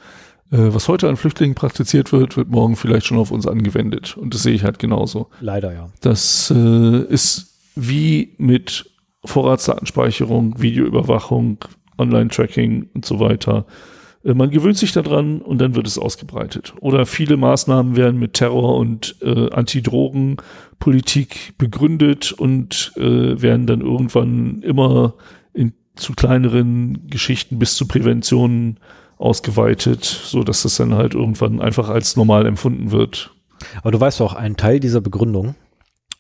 Äh, 0.52 0.74
was 0.74 0.88
heute 0.88 1.10
an 1.10 1.18
Flüchtlingen 1.18 1.56
praktiziert 1.56 2.12
wird, 2.12 2.38
wird 2.38 2.50
morgen 2.50 2.76
vielleicht 2.76 3.06
schon 3.06 3.18
auf 3.18 3.32
uns 3.32 3.48
angewendet. 3.48 4.18
Und 4.18 4.34
das 4.34 4.44
sehe 4.44 4.54
ich 4.54 4.64
halt 4.64 4.80
genauso. 4.80 5.30
Leider 5.42 5.74
ja. 5.74 5.90
Das 6.02 6.52
äh, 6.56 7.04
ist 7.04 7.54
wie 7.76 8.36
mit 8.38 8.90
Vorratsdatenspeicherung, 9.26 10.62
Videoüberwachung, 10.62 11.58
Online-Tracking 11.98 12.90
und 12.94 13.06
so 13.06 13.20
weiter. 13.20 13.66
Äh, 14.26 14.34
Man 14.34 14.50
gewöhnt 14.50 14.78
sich 14.78 14.92
daran 14.92 15.42
und 15.42 15.60
dann 15.60 15.76
wird 15.76 15.88
es 15.88 15.98
ausgebreitet. 15.98 16.74
Oder 16.82 17.06
viele 17.06 17.38
Maßnahmen 17.38 17.96
werden 17.96 18.20
mit 18.20 18.34
Terror 18.34 18.78
und 18.78 19.16
äh, 19.22 19.50
Anti-Drogen-Politik 19.52 21.58
begründet 21.58 22.34
und 22.34 22.92
äh, 22.98 23.42
werden 23.42 23.68
dann 23.68 23.82
irgendwann 23.82 24.62
immer 24.62 25.14
in, 25.54 25.74
zu 25.96 26.14
kleineren 26.14 27.08
Geschichten 27.08 27.60
bis 27.60 27.76
zu 27.76 27.88
Präventionen 27.88 28.80
ausgeweitet, 29.18 30.04
so 30.04 30.44
dass 30.44 30.64
das 30.64 30.76
dann 30.76 30.96
halt 30.96 31.14
irgendwann 31.14 31.62
einfach 31.62 31.88
als 31.88 32.18
normal 32.18 32.46
empfunden 32.46 32.92
wird. 32.92 33.32
Aber 33.82 33.92
du 33.92 34.00
weißt 34.00 34.20
doch, 34.20 34.34
ein 34.34 34.58
Teil 34.58 34.82
dieser 34.82 35.00
Begründung 35.00 35.56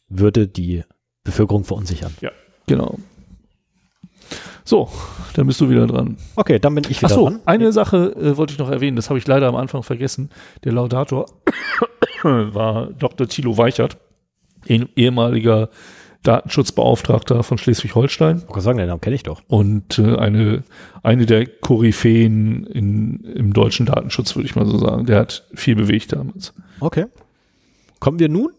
würde 0.07 0.47
die 0.47 0.83
Bevölkerung 1.25 1.65
verunsichern. 1.65 2.13
Genau. 2.67 2.97
So, 4.67 4.89
dann 5.35 5.45
bist 5.47 5.61
du 5.61 5.69
wieder 5.69 5.85
dran. 5.85 6.17
Okay, 6.35 6.57
dann 6.59 6.73
bin 6.73 6.83
ich 6.89 6.97
wieder 6.97 7.11
Ach 7.11 7.15
so, 7.15 7.29
dran. 7.29 7.39
eine 7.45 7.71
Sache 7.71 8.15
äh, 8.19 8.35
wollte 8.35 8.53
ich 8.53 8.59
noch 8.59 8.69
erwähnen, 8.71 8.95
das 8.95 9.09
habe 9.09 9.19
ich 9.19 9.27
leider 9.27 9.47
am 9.47 9.55
Anfang 9.55 9.83
vergessen. 9.83 10.31
Der 10.63 10.73
Laudator 10.73 11.27
war 12.23 12.87
Dr. 12.87 13.27
Thilo 13.27 13.57
Weichert, 13.59 13.97
eh- 14.67 14.85
ehemaliger 14.95 15.69
Datenschutzbeauftragter 16.23 17.43
von 17.43 17.59
Schleswig-Holstein 17.59 18.37
Ich 18.47 18.51
kann 18.51 18.61
sagen, 18.61 18.79
den 18.79 18.87
Namen 18.87 18.99
kenne 19.01 19.15
ich 19.15 19.21
doch. 19.21 19.43
und 19.47 19.99
äh, 19.99 20.15
eine, 20.17 20.63
eine 21.03 21.27
der 21.27 21.45
Koryphäen 21.45 22.65
in, 22.65 23.23
im 23.35 23.53
deutschen 23.53 23.85
Datenschutz, 23.85 24.35
würde 24.35 24.47
ich 24.47 24.55
mal 24.55 24.65
so 24.65 24.79
sagen. 24.79 25.05
Der 25.05 25.19
hat 25.19 25.45
viel 25.53 25.75
bewegt 25.75 26.11
damals. 26.13 26.53
Okay. 26.79 27.05
Kommen 27.99 28.17
wir 28.17 28.29
nun 28.29 28.49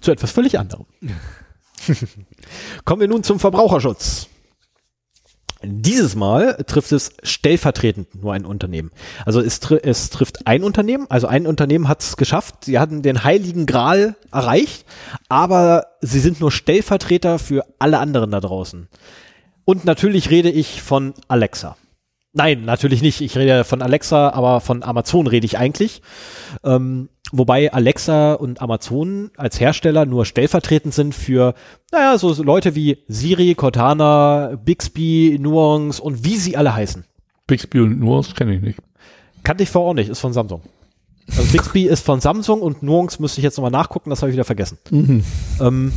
zu 0.00 0.10
etwas 0.10 0.32
völlig 0.32 0.58
anderem. 0.58 0.86
Kommen 2.84 3.00
wir 3.00 3.08
nun 3.08 3.22
zum 3.22 3.38
Verbraucherschutz. 3.38 4.28
Dieses 5.62 6.14
Mal 6.14 6.54
trifft 6.66 6.92
es 6.92 7.12
stellvertretend 7.22 8.22
nur 8.22 8.32
ein 8.32 8.44
Unternehmen. 8.44 8.90
Also 9.26 9.40
es, 9.40 9.58
tr 9.58 9.80
es 9.82 10.10
trifft 10.10 10.46
ein 10.46 10.62
Unternehmen, 10.62 11.06
also 11.08 11.26
ein 11.26 11.46
Unternehmen 11.46 11.88
hat 11.88 12.02
es 12.02 12.16
geschafft, 12.16 12.64
sie 12.64 12.78
hatten 12.78 13.02
den 13.02 13.24
heiligen 13.24 13.66
Gral 13.66 14.14
erreicht, 14.32 14.86
aber 15.28 15.86
sie 16.00 16.20
sind 16.20 16.40
nur 16.40 16.52
Stellvertreter 16.52 17.40
für 17.40 17.64
alle 17.78 17.98
anderen 17.98 18.30
da 18.30 18.40
draußen. 18.40 18.88
Und 19.64 19.84
natürlich 19.84 20.30
rede 20.30 20.50
ich 20.50 20.80
von 20.80 21.12
Alexa. 21.26 21.76
Nein, 22.32 22.64
natürlich 22.64 23.02
nicht. 23.02 23.20
Ich 23.20 23.36
rede 23.36 23.64
von 23.64 23.82
Alexa, 23.82 24.30
aber 24.30 24.60
von 24.60 24.82
Amazon 24.82 25.26
rede 25.26 25.44
ich 25.46 25.58
eigentlich. 25.58 26.02
Ähm, 26.62 27.08
wobei 27.32 27.72
Alexa 27.72 28.34
und 28.34 28.60
Amazon 28.60 29.30
als 29.36 29.60
Hersteller 29.60 30.06
nur 30.06 30.24
stellvertretend 30.24 30.94
sind 30.94 31.14
für, 31.14 31.54
naja, 31.92 32.18
so 32.18 32.42
Leute 32.42 32.74
wie 32.74 32.98
Siri, 33.08 33.54
Cortana, 33.54 34.58
Bixby, 34.64 35.38
Nuance 35.40 36.02
und 36.02 36.24
wie 36.24 36.36
sie 36.36 36.56
alle 36.56 36.74
heißen. 36.74 37.04
Bixby 37.46 37.80
und 37.80 37.98
Nuance 38.00 38.34
kenne 38.34 38.54
ich 38.54 38.62
nicht. 38.62 38.78
Kannte 39.42 39.62
ich 39.62 39.70
vorher 39.70 39.90
auch 39.90 39.94
nicht, 39.94 40.08
ist 40.08 40.20
von 40.20 40.32
Samsung. 40.32 40.62
Also 41.36 41.52
Bixby 41.52 41.84
ist 41.84 42.04
von 42.04 42.20
Samsung 42.20 42.62
und 42.62 42.82
Nuance 42.82 43.20
müsste 43.20 43.40
ich 43.40 43.44
jetzt 43.44 43.56
nochmal 43.56 43.70
nachgucken, 43.70 44.10
das 44.10 44.22
habe 44.22 44.30
ich 44.30 44.34
wieder 44.34 44.44
vergessen. 44.44 44.78
Ähm, 45.60 45.92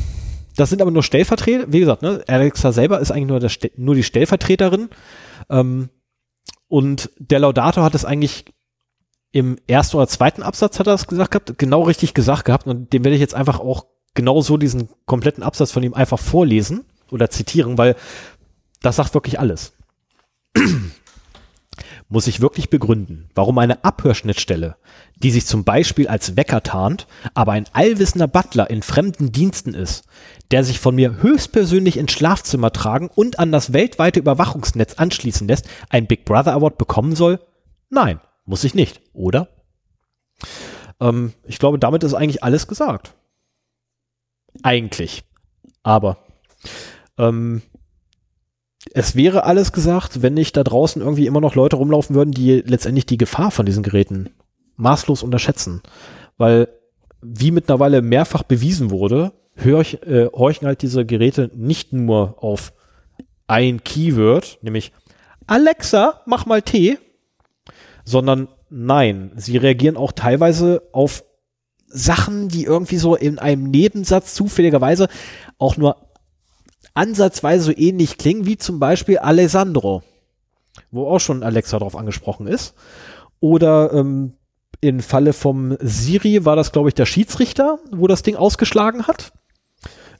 das 0.55 0.69
sind 0.69 0.81
aber 0.81 0.91
nur 0.91 1.03
Stellvertreter, 1.03 1.71
wie 1.71 1.79
gesagt, 1.79 2.01
ne, 2.01 2.23
Alexa 2.27 2.71
selber 2.71 2.99
ist 2.99 3.11
eigentlich 3.11 3.27
nur, 3.27 3.39
der, 3.39 3.51
nur 3.77 3.95
die 3.95 4.03
Stellvertreterin. 4.03 4.89
Ähm, 5.49 5.89
und 6.67 7.09
der 7.19 7.39
Laudator 7.39 7.83
hat 7.83 7.95
es 7.95 8.05
eigentlich 8.05 8.45
im 9.31 9.57
ersten 9.67 9.97
oder 9.97 10.07
zweiten 10.07 10.43
Absatz 10.43 10.79
hat 10.79 10.87
er 10.87 10.93
das 10.93 11.07
gesagt 11.07 11.31
gehabt, 11.31 11.57
genau 11.57 11.83
richtig 11.83 12.13
gesagt 12.13 12.45
gehabt 12.45 12.67
und 12.67 12.91
dem 12.91 13.03
werde 13.03 13.15
ich 13.15 13.21
jetzt 13.21 13.35
einfach 13.35 13.59
auch 13.59 13.85
genau 14.13 14.41
so 14.41 14.57
diesen 14.57 14.89
kompletten 15.05 15.43
Absatz 15.43 15.71
von 15.71 15.83
ihm 15.83 15.93
einfach 15.93 16.19
vorlesen 16.19 16.85
oder 17.11 17.29
zitieren, 17.29 17.77
weil 17.77 17.95
das 18.81 18.97
sagt 18.97 19.13
wirklich 19.13 19.39
alles. 19.39 19.73
Muss 22.09 22.27
ich 22.27 22.41
wirklich 22.41 22.69
begründen, 22.69 23.29
warum 23.35 23.57
eine 23.57 23.85
Abhörschnittstelle, 23.85 24.75
die 25.15 25.31
sich 25.31 25.45
zum 25.45 25.63
Beispiel 25.63 26.09
als 26.09 26.35
Wecker 26.35 26.61
tarnt, 26.61 27.07
aber 27.33 27.53
ein 27.53 27.67
allwissender 27.71 28.27
Butler 28.27 28.69
in 28.69 28.81
fremden 28.81 29.31
Diensten 29.31 29.73
ist, 29.73 30.03
der 30.51 30.65
sich 30.65 30.81
von 30.81 30.93
mir 30.93 31.21
höchstpersönlich 31.21 31.95
ins 31.95 32.11
Schlafzimmer 32.11 32.73
tragen 32.73 33.07
und 33.07 33.39
an 33.39 33.53
das 33.53 33.71
weltweite 33.71 34.19
Überwachungsnetz 34.19 34.95
anschließen 34.95 35.47
lässt, 35.47 35.69
ein 35.89 36.07
Big 36.07 36.25
Brother 36.25 36.53
Award 36.53 36.77
bekommen 36.77 37.15
soll? 37.15 37.39
Nein, 37.89 38.19
muss 38.45 38.63
ich 38.63 38.75
nicht, 38.75 39.01
oder? 39.13 39.47
Ähm, 40.99 41.33
ich 41.45 41.59
glaube, 41.59 41.79
damit 41.79 42.03
ist 42.03 42.13
eigentlich 42.13 42.43
alles 42.43 42.67
gesagt. 42.67 43.13
Eigentlich. 44.63 45.23
Aber 45.83 46.17
ähm, 47.17 47.61
es 48.93 49.15
wäre 49.15 49.43
alles 49.43 49.71
gesagt, 49.71 50.21
wenn 50.21 50.33
nicht 50.33 50.57
da 50.57 50.63
draußen 50.63 51.01
irgendwie 51.01 51.27
immer 51.27 51.41
noch 51.41 51.55
Leute 51.55 51.75
rumlaufen 51.75 52.15
würden, 52.15 52.31
die 52.31 52.61
letztendlich 52.61 53.05
die 53.05 53.17
Gefahr 53.17 53.51
von 53.51 53.65
diesen 53.65 53.83
Geräten 53.83 54.29
maßlos 54.75 55.23
unterschätzen. 55.23 55.81
Weil, 56.37 56.67
wie 57.21 57.51
mittlerweile 57.51 58.01
mehrfach 58.01 58.43
bewiesen 58.43 58.89
wurde, 58.89 59.33
hörch, 59.55 59.99
äh, 60.05 60.27
horchen 60.33 60.67
halt 60.67 60.81
diese 60.81 61.05
Geräte 61.05 61.51
nicht 61.55 61.93
nur 61.93 62.43
auf 62.43 62.73
ein 63.47 63.83
Keyword, 63.83 64.59
nämlich 64.61 64.91
Alexa, 65.45 66.21
mach 66.25 66.45
mal 66.45 66.61
Tee, 66.61 66.97
sondern 68.03 68.47
nein, 68.69 69.31
sie 69.35 69.57
reagieren 69.57 69.97
auch 69.97 70.11
teilweise 70.11 70.83
auf 70.91 71.23
Sachen, 71.87 72.47
die 72.47 72.63
irgendwie 72.63 72.97
so 72.97 73.15
in 73.15 73.39
einem 73.39 73.69
Nebensatz 73.69 74.33
zufälligerweise 74.33 75.07
auch 75.57 75.77
nur 75.77 75.97
ansatzweise 76.93 77.65
so 77.65 77.71
ähnlich 77.75 78.17
klingen, 78.17 78.45
wie 78.45 78.57
zum 78.57 78.79
Beispiel 78.79 79.19
Alessandro, 79.19 80.03
wo 80.89 81.07
auch 81.07 81.19
schon 81.19 81.43
Alexa 81.43 81.79
drauf 81.79 81.95
angesprochen 81.95 82.47
ist. 82.47 82.73
Oder 83.39 83.93
ähm, 83.93 84.33
im 84.81 84.99
Falle 84.99 85.33
vom 85.33 85.77
Siri 85.79 86.45
war 86.45 86.55
das, 86.55 86.71
glaube 86.71 86.89
ich, 86.89 86.95
der 86.95 87.05
Schiedsrichter, 87.05 87.79
wo 87.91 88.07
das 88.07 88.23
Ding 88.23 88.35
ausgeschlagen 88.35 89.07
hat. 89.07 89.31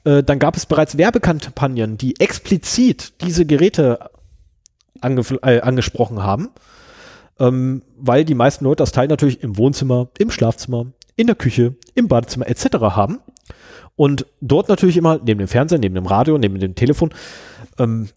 Äh, 0.04 0.22
dann 0.22 0.38
gab 0.38 0.56
es 0.56 0.66
bereits 0.66 0.98
Werbekampagnen, 0.98 1.98
die 1.98 2.18
explizit 2.20 3.20
diese 3.22 3.46
Geräte 3.46 4.10
äh, 5.02 5.60
angesprochen 5.60 6.22
haben, 6.22 6.50
ähm, 7.38 7.82
weil 7.96 8.24
die 8.24 8.34
meisten 8.34 8.64
Leute 8.64 8.82
das 8.82 8.92
Teil 8.92 9.08
natürlich 9.08 9.42
im 9.42 9.56
Wohnzimmer, 9.56 10.08
im 10.18 10.30
Schlafzimmer, 10.30 10.86
in 11.16 11.26
der 11.26 11.36
Küche, 11.36 11.76
im 11.94 12.08
Badezimmer 12.08 12.48
etc. 12.48 12.78
haben. 12.80 13.20
Und 13.96 14.26
dort 14.40 14.68
natürlich 14.68 14.96
immer 14.96 15.18
neben 15.18 15.38
dem 15.38 15.48
Fernseher, 15.48 15.78
neben 15.78 15.94
dem 15.94 16.06
Radio, 16.06 16.38
neben 16.38 16.58
dem 16.58 16.74
Telefon. 16.74 17.10
Ähm, 17.78 18.08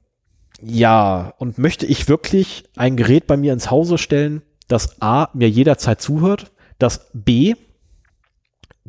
ja, 0.62 1.34
und 1.38 1.58
möchte 1.58 1.86
ich 1.86 2.08
wirklich 2.08 2.64
ein 2.76 2.96
Gerät 2.96 3.28
bei 3.28 3.38
mir 3.38 3.54
ins 3.54 3.70
Hause 3.70 3.98
stellen, 3.98 4.42
das 4.68 5.02
A, 5.02 5.30
mir 5.34 5.50
jederzeit 5.50 6.02
zuhört, 6.02 6.52
das 6.80 7.08
B, 7.14 7.56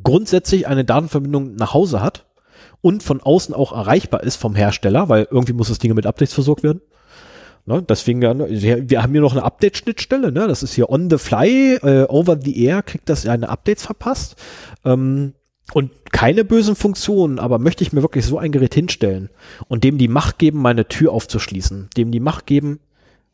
grundsätzlich 0.03 0.66
eine 0.66 0.85
Datenverbindung 0.85 1.55
nach 1.57 1.74
Hause 1.74 2.03
hat 2.03 2.27
und 2.81 3.03
von 3.03 3.20
außen 3.20 3.55
auch 3.55 3.73
erreichbar 3.73 4.23
ist 4.23 4.36
vom 4.36 4.55
Hersteller, 4.55 5.09
weil 5.09 5.27
irgendwie 5.31 5.53
muss 5.53 5.69
das 5.69 5.78
Ding 5.78 5.94
mit 5.94 6.07
Updates 6.07 6.35
versorgt 6.35 6.62
werden. 6.62 6.81
Ne, 7.68 7.82
deswegen, 7.82 8.20
wir 8.22 9.02
haben 9.02 9.12
hier 9.12 9.20
noch 9.20 9.32
eine 9.32 9.43
Update-Schnittstelle, 9.43 10.30
ne? 10.30 10.47
das 10.47 10.62
ist 10.62 10.74
hier 10.74 10.88
on 10.88 11.10
the 11.10 11.18
fly, 11.18 11.74
äh, 11.82 12.06
over 12.09 12.38
the 12.40 12.64
air, 12.64 12.82
kriegt 12.82 13.09
das 13.09 13.26
eine 13.26 13.48
Updates 13.48 13.84
verpasst. 13.84 14.36
Ähm, 14.84 15.34
und 15.72 15.90
keine 16.12 16.44
bösen 16.44 16.76
Funktionen, 16.76 17.40
aber 17.40 17.59
möchte 17.59 17.82
ich 17.82 17.93
mir 17.93 18.02
wirklich 18.02 18.24
so 18.24 18.38
ein 18.38 18.52
Gerät 18.52 18.74
hinstellen 18.74 19.30
und 19.66 19.82
dem 19.82 19.98
die 19.98 20.06
Macht 20.06 20.38
geben, 20.38 20.62
meine 20.62 20.86
Tür 20.86 21.10
aufzuschließen, 21.12 21.90
dem 21.97 22.12
die 22.12 22.20
Macht 22.20 22.47
geben, 22.47 22.78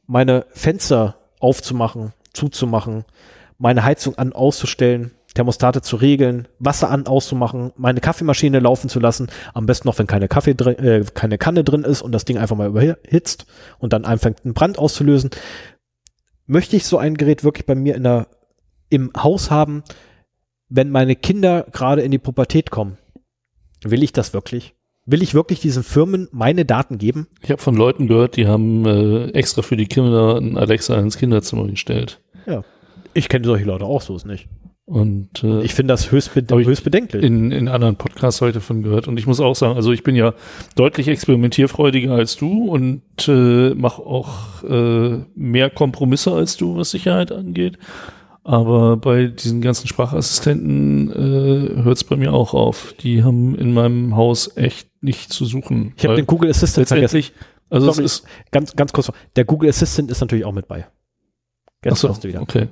meine 0.06 0.46
Fenster 0.48 1.16
aufzumachen, 1.38 2.14
zuzumachen, 2.32 3.04
meine 3.58 3.84
Heizung 3.84 4.16
an 4.16 4.32
auszustellen, 4.32 5.12
Thermostate 5.34 5.80
zu 5.80 5.96
regeln, 5.96 6.48
Wasser 6.58 6.90
an 6.90 7.06
auszumachen, 7.06 7.72
meine 7.76 8.00
Kaffeemaschine 8.00 8.60
laufen 8.60 8.88
zu 8.88 9.00
lassen, 9.00 9.28
am 9.54 9.66
besten 9.66 9.88
noch, 9.88 9.98
wenn 9.98 10.06
keine 10.06 10.28
Kaffee 10.28 10.54
drin, 10.54 10.78
äh, 10.78 11.04
keine 11.14 11.38
Kanne 11.38 11.64
drin 11.64 11.84
ist 11.84 12.02
und 12.02 12.12
das 12.12 12.24
Ding 12.24 12.38
einfach 12.38 12.56
mal 12.56 12.68
überhitzt 12.68 13.46
und 13.78 13.92
dann 13.92 14.04
anfängt 14.04 14.44
einen 14.44 14.54
Brand 14.54 14.78
auszulösen. 14.78 15.30
Möchte 16.46 16.76
ich 16.76 16.84
so 16.84 16.98
ein 16.98 17.16
Gerät 17.16 17.44
wirklich 17.44 17.66
bei 17.66 17.74
mir 17.74 17.94
in 17.94 18.02
der, 18.02 18.26
im 18.90 19.10
Haus 19.16 19.50
haben, 19.50 19.84
wenn 20.68 20.90
meine 20.90 21.16
Kinder 21.16 21.66
gerade 21.72 22.02
in 22.02 22.10
die 22.10 22.18
Pubertät 22.18 22.70
kommen? 22.70 22.98
Will 23.82 24.02
ich 24.02 24.12
das 24.12 24.34
wirklich? 24.34 24.74
Will 25.04 25.22
ich 25.22 25.34
wirklich 25.34 25.60
diesen 25.60 25.82
Firmen 25.82 26.28
meine 26.30 26.64
Daten 26.64 26.98
geben? 26.98 27.26
Ich 27.40 27.50
habe 27.50 27.60
von 27.60 27.74
Leuten 27.74 28.06
gehört, 28.06 28.36
die 28.36 28.46
haben 28.46 28.86
äh, 28.86 29.30
extra 29.30 29.62
für 29.62 29.76
die 29.76 29.86
Kinder 29.86 30.36
ein 30.36 30.56
Alexa 30.56 30.96
ins 30.96 31.18
Kinderzimmer 31.18 31.66
gestellt. 31.66 32.20
Ja. 32.46 32.62
Ich 33.12 33.28
kenne 33.28 33.44
solche 33.44 33.64
Leute 33.64 33.84
auch, 33.84 34.00
so 34.00 34.14
ist 34.14 34.26
nicht. 34.26 34.48
Und 34.84 35.44
äh, 35.44 35.62
ich 35.62 35.74
finde 35.74 35.92
das 35.92 36.10
höchst, 36.10 36.34
bede 36.34 36.54
höchst 36.56 36.82
bedenklich. 36.82 37.22
In, 37.22 37.52
in 37.52 37.68
anderen 37.68 37.96
Podcasts 37.96 38.40
heute 38.40 38.60
von 38.60 38.82
gehört. 38.82 39.06
Und 39.06 39.18
ich 39.18 39.26
muss 39.26 39.40
auch 39.40 39.54
sagen, 39.54 39.76
also 39.76 39.92
ich 39.92 40.02
bin 40.02 40.16
ja 40.16 40.34
deutlich 40.74 41.08
experimentierfreudiger 41.08 42.12
als 42.12 42.36
du 42.36 42.64
und 42.68 43.02
äh, 43.28 43.74
mache 43.74 44.02
auch 44.02 44.64
äh, 44.64 45.24
mehr 45.34 45.70
Kompromisse 45.70 46.32
als 46.32 46.56
du, 46.56 46.76
was 46.76 46.90
Sicherheit 46.90 47.30
angeht. 47.30 47.78
Aber 48.44 48.96
bei 48.96 49.26
diesen 49.26 49.60
ganzen 49.60 49.86
Sprachassistenten 49.86 51.10
äh, 51.10 51.82
hört 51.84 51.96
es 51.96 52.04
bei 52.04 52.16
mir 52.16 52.32
auch 52.32 52.52
auf. 52.54 52.92
Die 53.00 53.22
haben 53.22 53.54
in 53.54 53.72
meinem 53.72 54.16
Haus 54.16 54.56
echt 54.56 54.88
nicht 55.00 55.32
zu 55.32 55.44
suchen. 55.44 55.94
Ich 55.96 56.04
habe 56.04 56.16
den 56.16 56.26
Google 56.26 56.50
Assistant 56.50 56.88
vergessen. 56.88 57.22
Also 57.70 57.92
Sorry, 57.92 58.04
es 58.04 58.18
ist 58.18 58.26
ganz, 58.50 58.74
ganz 58.74 58.92
kurz. 58.92 59.12
Der 59.36 59.44
Google 59.44 59.70
Assistant 59.70 60.10
ist 60.10 60.20
natürlich 60.20 60.44
auch 60.44 60.52
mit 60.52 60.66
bei. 60.66 60.86
Jetzt 61.84 62.00
so, 62.00 62.08
du 62.08 62.28
wieder. 62.28 62.42
Okay. 62.42 62.68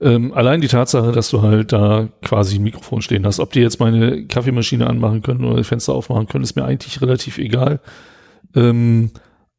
Ähm, 0.00 0.32
allein 0.34 0.60
die 0.60 0.68
Tatsache, 0.68 1.12
dass 1.12 1.30
du 1.30 1.42
halt 1.42 1.72
da 1.72 2.08
quasi 2.22 2.56
ein 2.56 2.62
Mikrofon 2.62 3.00
stehen 3.00 3.24
hast, 3.24 3.40
ob 3.40 3.52
die 3.52 3.60
jetzt 3.60 3.80
meine 3.80 4.26
Kaffeemaschine 4.26 4.86
anmachen 4.86 5.22
können 5.22 5.44
oder 5.44 5.56
die 5.56 5.64
Fenster 5.64 5.94
aufmachen 5.94 6.28
können, 6.28 6.44
ist 6.44 6.56
mir 6.56 6.64
eigentlich 6.64 7.00
relativ 7.00 7.38
egal. 7.38 7.80
Ähm, 8.54 9.10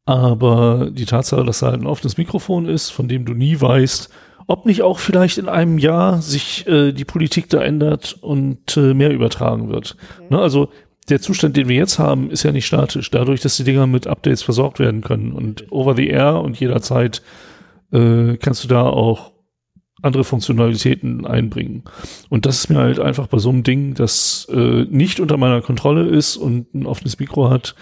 aber 0.04 0.90
die 0.90 1.04
Tatsache, 1.04 1.44
dass 1.44 1.58
da 1.60 1.66
halt 1.70 1.82
ein 1.82 1.86
offenes 1.86 2.16
Mikrofon 2.16 2.66
ist, 2.66 2.90
von 2.90 3.08
dem 3.08 3.24
du 3.24 3.34
nie 3.34 3.60
weißt, 3.60 4.10
ob 4.46 4.64
nicht 4.64 4.82
auch 4.82 4.98
vielleicht 4.98 5.38
in 5.38 5.48
einem 5.48 5.78
Jahr 5.78 6.22
sich 6.22 6.66
äh, 6.66 6.92
die 6.92 7.04
Politik 7.04 7.50
da 7.50 7.60
ändert 7.60 8.16
und 8.20 8.76
äh, 8.76 8.94
mehr 8.94 9.10
übertragen 9.10 9.68
wird. 9.68 9.96
Okay. 10.18 10.26
Ne, 10.30 10.38
also 10.38 10.70
der 11.10 11.20
Zustand, 11.20 11.56
den 11.56 11.68
wir 11.68 11.76
jetzt 11.76 11.98
haben, 11.98 12.30
ist 12.30 12.42
ja 12.42 12.52
nicht 12.52 12.66
statisch. 12.66 13.10
Dadurch, 13.10 13.40
dass 13.40 13.56
die 13.56 13.64
Dinger 13.64 13.86
mit 13.86 14.06
Updates 14.06 14.42
versorgt 14.42 14.78
werden 14.78 15.02
können 15.02 15.32
und 15.32 15.70
over 15.70 15.94
the 15.94 16.08
air 16.08 16.40
und 16.40 16.58
jederzeit 16.58 17.22
äh, 17.92 18.36
kannst 18.38 18.64
du 18.64 18.68
da 18.68 18.82
auch 18.84 19.32
andere 20.02 20.24
Funktionalitäten 20.24 21.26
einbringen. 21.26 21.84
Und 22.28 22.46
das 22.46 22.58
ist 22.58 22.70
mir 22.70 22.78
halt 22.78 23.00
einfach 23.00 23.26
bei 23.26 23.38
so 23.38 23.50
einem 23.50 23.62
Ding, 23.62 23.94
das 23.94 24.46
äh, 24.50 24.84
nicht 24.84 25.20
unter 25.20 25.36
meiner 25.36 25.60
Kontrolle 25.60 26.06
ist 26.06 26.36
und 26.36 26.74
ein 26.74 26.86
offenes 26.86 27.18
Mikro 27.18 27.50
hat, 27.50 27.74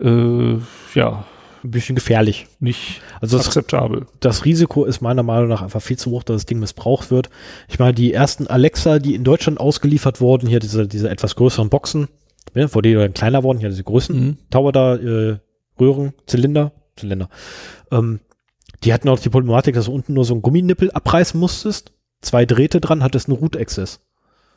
äh, 0.00 0.54
ja. 0.94 1.24
Ein 1.64 1.70
bisschen 1.70 1.94
gefährlich. 1.94 2.48
Nicht 2.58 3.02
also 3.20 3.36
das, 3.36 3.46
akzeptabel. 3.46 4.06
Das 4.18 4.44
Risiko 4.44 4.84
ist 4.84 5.00
meiner 5.00 5.22
Meinung 5.22 5.48
nach 5.48 5.62
einfach 5.62 5.80
viel 5.80 5.96
zu 5.96 6.10
hoch, 6.10 6.24
dass 6.24 6.38
das 6.38 6.46
Ding 6.46 6.58
missbraucht 6.58 7.12
wird. 7.12 7.30
Ich 7.68 7.78
meine, 7.78 7.94
die 7.94 8.12
ersten 8.12 8.48
Alexa, 8.48 8.98
die 8.98 9.14
in 9.14 9.22
Deutschland 9.22 9.60
ausgeliefert 9.60 10.20
wurden, 10.20 10.48
hier 10.48 10.58
diese, 10.58 10.88
diese 10.88 11.08
etwas 11.08 11.36
größeren 11.36 11.68
Boxen, 11.68 12.08
ja, 12.54 12.66
vor 12.66 12.82
denen 12.82 12.98
dann 12.98 13.14
kleiner 13.14 13.44
wurden, 13.44 13.60
hier 13.60 13.68
diese 13.68 13.84
Größen, 13.84 14.16
mhm. 14.16 14.36
Tower 14.50 14.72
da, 14.72 14.96
äh, 14.96 15.38
Röhren, 15.78 16.14
Zylinder, 16.26 16.72
Zylinder, 16.96 17.28
ähm, 17.92 18.18
die 18.84 18.92
hatten 18.92 19.08
auch 19.08 19.18
die 19.18 19.30
Problematik, 19.30 19.74
dass 19.74 19.86
du 19.86 19.92
unten 19.92 20.14
nur 20.14 20.24
so 20.24 20.34
einen 20.34 20.42
Gumminippel 20.42 20.90
abreißen 20.90 21.38
musstest, 21.38 21.92
zwei 22.20 22.46
Drähte 22.46 22.80
dran, 22.80 23.02
hattest 23.02 23.28
einen 23.28 23.38
Root 23.38 23.56
Access. 23.56 24.00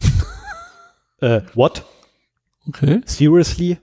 äh, 1.21 1.41
what? 1.53 1.85
Okay. 2.67 3.01
Seriously? 3.05 3.77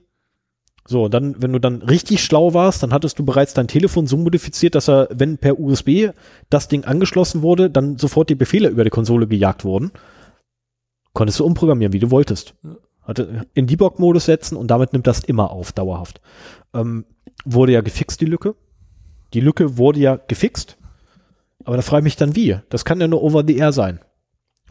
So, 0.85 1.07
dann, 1.07 1.41
wenn 1.41 1.53
du 1.53 1.59
dann 1.59 1.81
richtig 1.81 2.21
schlau 2.23 2.53
warst, 2.53 2.83
dann 2.83 2.91
hattest 2.91 3.17
du 3.17 3.23
bereits 3.23 3.53
dein 3.53 3.69
Telefon 3.69 4.05
so 4.05 4.17
modifiziert, 4.17 4.75
dass 4.75 4.89
er, 4.89 5.07
wenn 5.11 5.37
per 5.37 5.57
USB 5.57 6.09
das 6.49 6.67
Ding 6.67 6.83
angeschlossen 6.83 7.41
wurde, 7.41 7.69
dann 7.69 7.97
sofort 7.97 8.29
die 8.29 8.35
Befehle 8.35 8.67
über 8.67 8.83
die 8.83 8.89
Konsole 8.89 9.27
gejagt 9.27 9.63
wurden. 9.63 9.91
Konntest 11.13 11.39
du 11.39 11.45
umprogrammieren, 11.45 11.93
wie 11.93 11.99
du 11.99 12.11
wolltest. 12.11 12.55
Hatte 13.01 13.45
in 13.53 13.67
Debug-Modus 13.67 14.25
setzen 14.25 14.57
und 14.57 14.67
damit 14.67 14.91
nimmt 14.91 15.07
das 15.07 15.19
immer 15.19 15.51
auf, 15.51 15.71
dauerhaft. 15.71 16.19
Ähm, 16.73 17.05
wurde 17.45 17.71
ja 17.71 17.81
gefixt, 17.81 18.19
die 18.19 18.25
Lücke. 18.25 18.55
Die 19.33 19.39
Lücke 19.39 19.77
wurde 19.77 19.99
ja 19.99 20.15
gefixt. 20.15 20.77
Aber 21.65 21.75
da 21.75 21.81
frage 21.81 22.01
ich 22.01 22.05
mich 22.05 22.15
dann 22.15 22.35
wie. 22.35 22.57
Das 22.69 22.85
kann 22.85 22.99
ja 22.99 23.07
nur 23.07 23.23
over 23.23 23.43
the 23.45 23.57
air 23.57 23.71
sein. 23.71 23.99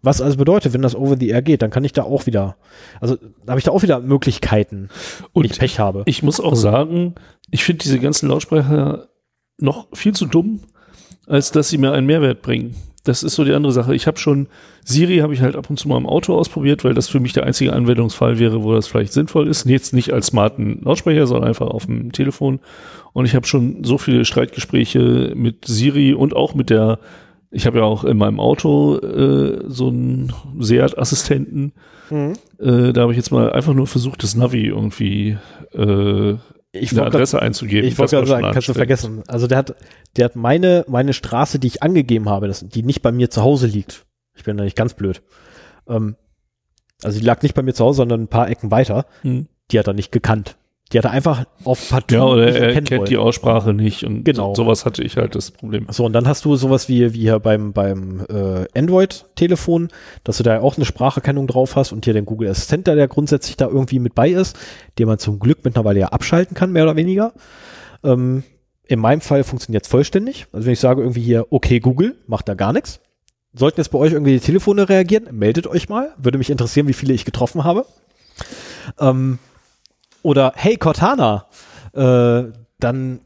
Was 0.03 0.21
also 0.21 0.37
bedeutet, 0.37 0.73
wenn 0.73 0.83
das 0.83 0.97
over 0.97 1.17
the 1.17 1.29
air 1.29 1.43
geht, 1.43 1.63
dann 1.63 1.71
kann 1.71 1.85
ich 1.85 1.93
da 1.93 2.03
auch 2.03 2.27
wieder, 2.27 2.57
also 3.01 3.17
habe 3.47 3.59
ich 3.61 3.65
da 3.65 3.71
auch 3.71 3.83
wieder 3.83 4.01
Möglichkeiten, 4.01 4.89
und 5.33 5.45
ich 5.45 5.57
Pech 5.57 5.79
habe. 5.79 6.03
Ich 6.07 6.25
muss 6.25 6.41
auch 6.41 6.57
sagen, 6.57 7.15
ich 7.53 7.63
finde 7.63 7.85
diese 7.85 8.01
ganzen 8.01 8.29
Lautsprecher 8.29 9.09
noch 9.59 9.87
viel 9.93 10.13
zu 10.13 10.27
dumm, 10.27 10.63
als 11.29 11.53
dass 11.53 11.69
sie 11.69 11.79
mir 11.79 11.93
einen 11.93 12.09
Mehrwert 12.09 12.43
bringen 12.43 12.75
das 13.05 13.23
ist 13.23 13.35
so 13.35 13.45
die 13.45 13.53
andere 13.53 13.73
Sache. 13.73 13.95
Ich 13.95 14.07
habe 14.07 14.19
schon 14.19 14.47
Siri 14.85 15.19
habe 15.19 15.35
ich 15.35 15.41
halt 15.41 15.57
ab 15.57 15.69
und 15.71 15.79
zu 15.79 15.89
mal 15.89 15.97
im 15.97 16.07
Auto 16.07 16.37
ausprobiert, 16.37 16.85
weil 16.85 16.95
das 16.95 17.09
für 17.09 17.21
mich 17.21 17.33
der 17.33 17.45
einzige 17.45 17.73
Anwendungsfall 17.73 18.39
wäre, 18.39 18.63
wo 18.63 18.75
das 18.75 18.87
vielleicht 18.87 19.13
sinnvoll 19.13 19.49
ist. 19.49 19.67
Jetzt 19.67 19.93
nicht 19.93 20.13
als 20.13 20.29
smarten 20.29 20.81
Lautsprecher, 20.85 21.27
sondern 21.27 21.49
einfach 21.49 21.69
auf 21.69 21.87
dem 21.87 22.13
Telefon. 22.13 22.61
Und 23.13 23.25
ich 23.25 23.35
habe 23.35 23.47
schon 23.47 23.85
so 23.85 23.99
viele 23.99 24.25
Streitgespräche 24.25 25.33
mit 25.35 25.65
Siri 25.67 26.15
und 26.15 26.35
auch 26.35 26.55
mit 26.55 26.71
der, 26.71 26.99
ich 27.51 27.67
habe 27.67 27.79
ja 27.79 27.85
auch 27.85 28.05
in 28.05 28.17
meinem 28.17 28.41
Auto 28.41 28.99
äh, 28.99 29.65
so 29.67 29.89
einen 29.89 30.33
Seat-Assistenten. 30.61 31.73
Mhm. 32.11 32.35
Äh, 32.59 32.93
da 32.93 33.03
habe 33.03 33.13
ich 33.13 33.17
jetzt 33.17 33.33
mal 33.33 33.53
einfach 33.53 33.75
nur 33.75 33.87
versucht, 33.89 34.23
das 34.23 34.37
Navi 34.37 34.67
irgendwie 34.67 35.37
äh, 35.75 36.35
ich 36.73 36.93
eine 36.93 37.05
Adresse 37.05 37.37
grad, 37.37 37.45
einzugeben. 37.45 37.87
Ich 37.87 37.99
wollte 37.99 38.17
gerade 38.17 38.27
sagen, 38.27 38.51
kannst 38.53 38.69
du 38.69 38.75
vergessen. 38.75 39.23
Also 39.27 39.47
der 39.47 39.59
hat, 39.59 39.75
der 40.17 40.25
hat 40.25 40.37
meine, 40.37 40.85
meine 40.89 41.13
Straße, 41.13 41.59
die 41.59 41.67
ich 41.67 41.83
angegeben 41.83 42.29
habe, 42.29 42.49
das, 42.49 42.67
die 42.67 42.83
nicht 42.83 43.03
bei 43.03 43.13
mir 43.13 43.31
zu 43.31 43.43
Hause 43.43 43.67
liegt. 43.67 44.07
Ich 44.35 44.45
bin 44.45 44.57
da 44.57 44.65
nicht 44.65 44.77
ganz 44.77 44.95
blöd. 44.95 45.23
Ähm, 45.87 46.17
also 47.03 47.19
die 47.19 47.25
lag 47.25 47.43
nicht 47.43 47.55
bei 47.55 47.63
mir 47.63 47.75
zu 47.75 47.85
Hause, 47.85 47.99
sondern 47.99 48.23
ein 48.23 48.29
paar 48.29 48.49
Ecken 48.49 48.71
weiter. 48.71 49.07
Hm. 49.21 49.49
Die 49.71 49.79
hat 49.79 49.87
er 49.87 49.93
nicht 49.93 50.13
gekannt. 50.13 50.57
Die 50.93 50.99
hat 50.99 51.05
er 51.07 51.11
einfach 51.11 51.45
auf 51.65 51.89
Partout 51.89 52.15
Ja, 52.15 52.25
oder 52.25 52.55
er 52.55 52.73
kennt 52.75 52.91
wollen. 52.91 53.05
die 53.07 53.17
Aussprache 53.17 53.73
nicht 53.73 54.05
und 54.05 54.25
genau. 54.25 54.55
So, 54.55 54.65
sowas 54.65 54.85
hatte 54.85 55.03
ich 55.03 55.17
halt 55.17 55.35
das 55.35 55.51
Problem. 55.51 55.87
So, 55.91 56.05
und 56.05 56.13
dann 56.13 56.29
hast 56.29 56.45
du 56.45 56.57
sowas 56.57 56.89
wie, 56.89 57.15
wie 57.15 57.21
hier 57.21 57.39
beim, 57.39 57.73
beim 57.73 58.25
äh, 58.29 58.67
Android-Telefon, 58.79 59.89
dass 60.25 60.37
du 60.37 60.43
da 60.43 60.61
auch 60.61 60.77
eine 60.77 60.85
Spracherkennung 60.85 61.47
drauf 61.47 61.77
hast 61.77 61.93
und 61.93 62.05
hier 62.05 62.15
den 62.15 62.27
Google 62.27 62.51
Assistent, 62.51 62.87
der 62.87 63.09
grundsätzlich 63.09 63.57
da 63.57 63.69
irgendwie 63.69 63.99
mit 63.99 64.15
bei 64.15 64.31
ist, 64.31 64.59
den 64.99 65.09
man 65.09 65.19
zum 65.19 65.39
Glück 65.39 65.59
mittlerweile 65.65 66.01
ja 66.01 66.09
abschalten 66.09 66.55
kann, 66.55 66.73
mehr 66.73 66.85
oder 66.85 66.97
weniger. 66.97 67.33
Ähm, 68.05 68.43
in 68.87 68.99
meinem 68.99 69.21
Fall 69.23 69.45
funktioniert 69.45 69.85
es 69.85 69.91
vollständig. 69.91 70.47
Also 70.53 70.67
wenn 70.67 70.73
ich 70.75 70.81
sage 70.81 71.01
irgendwie 71.01 71.23
hier, 71.23 71.47
okay 71.51 71.81
Google, 71.81 72.17
macht 72.27 72.49
da 72.49 72.55
gar 72.55 72.73
nichts. 72.75 73.01
sollten 73.55 73.81
jetzt 73.81 73.91
bei 73.91 73.99
euch 73.99 74.13
irgendwie 74.13 74.33
die 74.33 74.41
Telefone 74.41 74.89
reagieren, 74.89 75.29
meldet 75.33 75.67
euch 75.67 75.89
mal. 75.89 76.13
Würde 76.19 76.37
mich 76.39 76.51
interessieren, 76.51 76.89
wie 76.89 76.93
viele 76.93 77.15
ich 77.15 77.25
getroffen 77.25 77.65
habe. 77.65 77.87
Ähm, 79.01 79.39
oder 80.23 80.53
hey 80.57 80.77
Cortana, 80.77 81.47
äh, 81.95 82.45
dann 82.81 83.21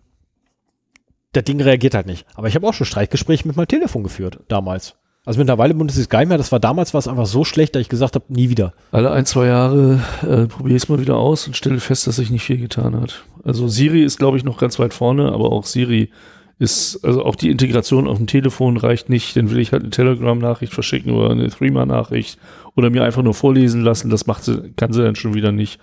der 1.34 1.42
Ding 1.42 1.60
reagiert 1.60 1.94
halt 1.94 2.06
nicht. 2.06 2.26
Aber 2.34 2.48
ich 2.48 2.54
habe 2.54 2.66
auch 2.66 2.74
schon 2.74 2.86
Streitgespräche 2.86 3.46
mit 3.46 3.56
meinem 3.56 3.68
Telefon 3.68 4.02
geführt, 4.02 4.40
damals. 4.48 4.96
Also 5.26 5.40
mittlerweile 5.40 5.74
benutze 5.74 5.98
ich 5.98 6.04
es 6.04 6.08
gar 6.08 6.20
nicht 6.20 6.28
mehr. 6.28 6.38
Das 6.38 6.52
war 6.52 6.60
damals 6.60 6.94
war 6.94 7.00
es 7.00 7.08
einfach 7.08 7.26
so 7.26 7.44
schlecht, 7.44 7.74
dass 7.74 7.82
ich 7.82 7.88
gesagt 7.88 8.14
habe, 8.14 8.24
nie 8.28 8.48
wieder. 8.48 8.72
Alle 8.92 9.10
ein, 9.10 9.26
zwei 9.26 9.46
Jahre 9.46 10.00
äh, 10.22 10.46
probiere 10.46 10.76
ich 10.76 10.84
es 10.84 10.88
mal 10.88 11.00
wieder 11.00 11.16
aus 11.16 11.46
und 11.48 11.56
stelle 11.56 11.80
fest, 11.80 12.06
dass 12.06 12.16
sich 12.16 12.30
nicht 12.30 12.44
viel 12.44 12.58
getan 12.58 12.98
hat. 12.98 13.24
Also 13.44 13.66
Siri 13.66 14.02
ist, 14.02 14.18
glaube 14.18 14.36
ich, 14.36 14.44
noch 14.44 14.56
ganz 14.56 14.78
weit 14.78 14.94
vorne, 14.94 15.32
aber 15.32 15.50
auch 15.50 15.64
Siri 15.64 16.10
ist, 16.58 17.04
also 17.04 17.24
auch 17.24 17.34
die 17.34 17.50
Integration 17.50 18.06
auf 18.06 18.18
dem 18.18 18.28
Telefon 18.28 18.76
reicht 18.76 19.10
nicht. 19.10 19.36
Dann 19.36 19.50
will 19.50 19.58
ich 19.58 19.72
halt 19.72 19.82
eine 19.82 19.90
Telegram-Nachricht 19.90 20.72
verschicken 20.72 21.12
oder 21.12 21.30
eine 21.30 21.50
Threema-Nachricht 21.50 22.38
oder 22.76 22.88
mir 22.90 23.02
einfach 23.02 23.22
nur 23.22 23.34
vorlesen 23.34 23.82
lassen. 23.82 24.10
Das 24.10 24.28
macht 24.28 24.44
sie, 24.44 24.72
kann 24.76 24.92
sie 24.92 25.02
dann 25.02 25.16
schon 25.16 25.34
wieder 25.34 25.50
nicht. 25.50 25.80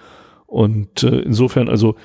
Und 0.53 1.01
äh, 1.01 1.21
insofern, 1.21 1.67
also 1.67 1.95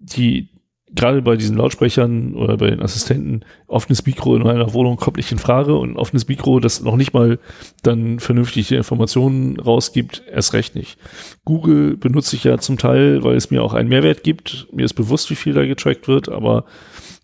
die, 0.00 0.50
gerade 0.94 1.22
bei 1.22 1.34
diesen 1.34 1.56
Lautsprechern 1.56 2.34
oder 2.34 2.58
bei 2.58 2.68
den 2.68 2.82
Assistenten, 2.82 3.40
offenes 3.68 4.04
Mikro 4.04 4.36
in 4.36 4.42
meiner 4.42 4.74
Wohnung 4.74 4.96
kommt 4.96 5.16
nicht 5.16 5.32
in 5.32 5.38
Frage 5.38 5.74
und 5.74 5.96
offenes 5.96 6.28
Mikro, 6.28 6.60
das 6.60 6.82
noch 6.82 6.96
nicht 6.96 7.14
mal 7.14 7.38
dann 7.82 8.20
vernünftig 8.20 8.68
die 8.68 8.74
Informationen 8.74 9.58
rausgibt, 9.58 10.24
erst 10.30 10.52
recht 10.52 10.74
nicht. 10.74 10.98
Google 11.46 11.96
benutze 11.96 12.36
ich 12.36 12.44
ja 12.44 12.58
zum 12.58 12.76
Teil, 12.76 13.24
weil 13.24 13.34
es 13.34 13.50
mir 13.50 13.62
auch 13.62 13.72
einen 13.72 13.88
Mehrwert 13.88 14.22
gibt. 14.22 14.68
Mir 14.72 14.84
ist 14.84 14.92
bewusst, 14.92 15.30
wie 15.30 15.36
viel 15.36 15.54
da 15.54 15.64
getrackt 15.64 16.06
wird, 16.06 16.28
aber 16.28 16.66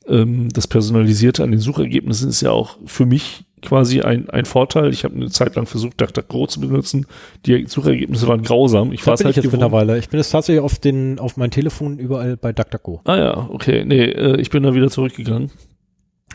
ähm, 0.09 0.49
das 0.53 0.67
Personalisierte 0.67 1.43
an 1.43 1.51
den 1.51 1.61
Suchergebnissen 1.61 2.29
ist 2.29 2.41
ja 2.41 2.51
auch 2.51 2.79
für 2.87 3.07
mich 3.07 3.45
quasi 3.63 4.01
ein, 4.01 4.29
ein 4.29 4.45
Vorteil. 4.45 4.93
Ich 4.93 5.05
habe 5.05 5.15
eine 5.15 5.31
Zeit 5.31 5.55
lang 5.55 5.67
versucht, 5.67 6.01
DuckDuckGo 6.01 6.47
zu 6.47 6.61
benutzen. 6.61 7.07
Die 7.47 7.67
Suchergebnisse 7.67 8.27
waren 8.27 8.43
grausam. 8.43 8.93
Ich 8.93 9.07
war 9.07 9.17
halt 9.17 9.31
ich 9.31 9.37
jetzt 9.37 9.53
mittlerweile. 9.53 9.99
Ich 9.99 10.09
bin 10.09 10.19
jetzt 10.19 10.31
tatsächlich 10.31 10.63
auf 10.63 10.79
den 10.79 11.19
auf 11.19 11.37
mein 11.37 11.51
Telefon 11.51 11.99
überall 11.99 12.37
bei 12.37 12.53
DuckDuckGo. 12.53 13.03
Ah 13.05 13.17
ja, 13.17 13.49
okay. 13.51 13.85
Nee, 13.85 14.05
äh, 14.05 14.41
ich 14.41 14.51
bin 14.51 14.63
da 14.63 14.75
wieder 14.75 14.91
zurückgegangen. 14.91 15.51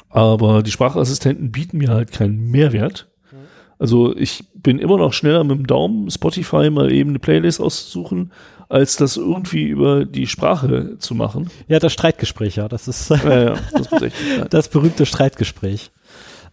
Aber 0.10 0.64
die 0.64 0.72
Sprachassistenten 0.72 1.52
bieten 1.52 1.78
mir 1.78 1.90
halt 1.90 2.12
keinen 2.12 2.50
Mehrwert. 2.50 3.08
Also 3.80 4.16
ich 4.16 4.46
bin 4.56 4.80
immer 4.80 4.98
noch 4.98 5.14
schneller 5.14 5.44
mit 5.44 5.58
dem 5.58 5.68
Daumen, 5.68 6.10
Spotify 6.10 6.70
mal 6.70 6.92
eben 6.92 7.12
eine 7.12 7.20
Playlist 7.20 7.62
auszusuchen, 7.62 8.32
als 8.70 8.98
das 8.98 9.18
irgendwie 9.18 9.64
über 9.64 10.06
die 10.06 10.28
Sprache 10.28 10.98
zu 11.00 11.16
machen. 11.16 11.50
Ja, 11.68 11.80
das 11.80 11.94
Streitgespräch, 11.94 12.58
ja, 12.58 12.68
das 12.68 12.88
ist 12.88 13.10
ja, 13.10 13.44
ja, 13.44 13.56
das, 13.74 14.02
echt, 14.02 14.16
das 14.50 14.68
berühmte 14.70 15.06
Streitgespräch. 15.06 15.92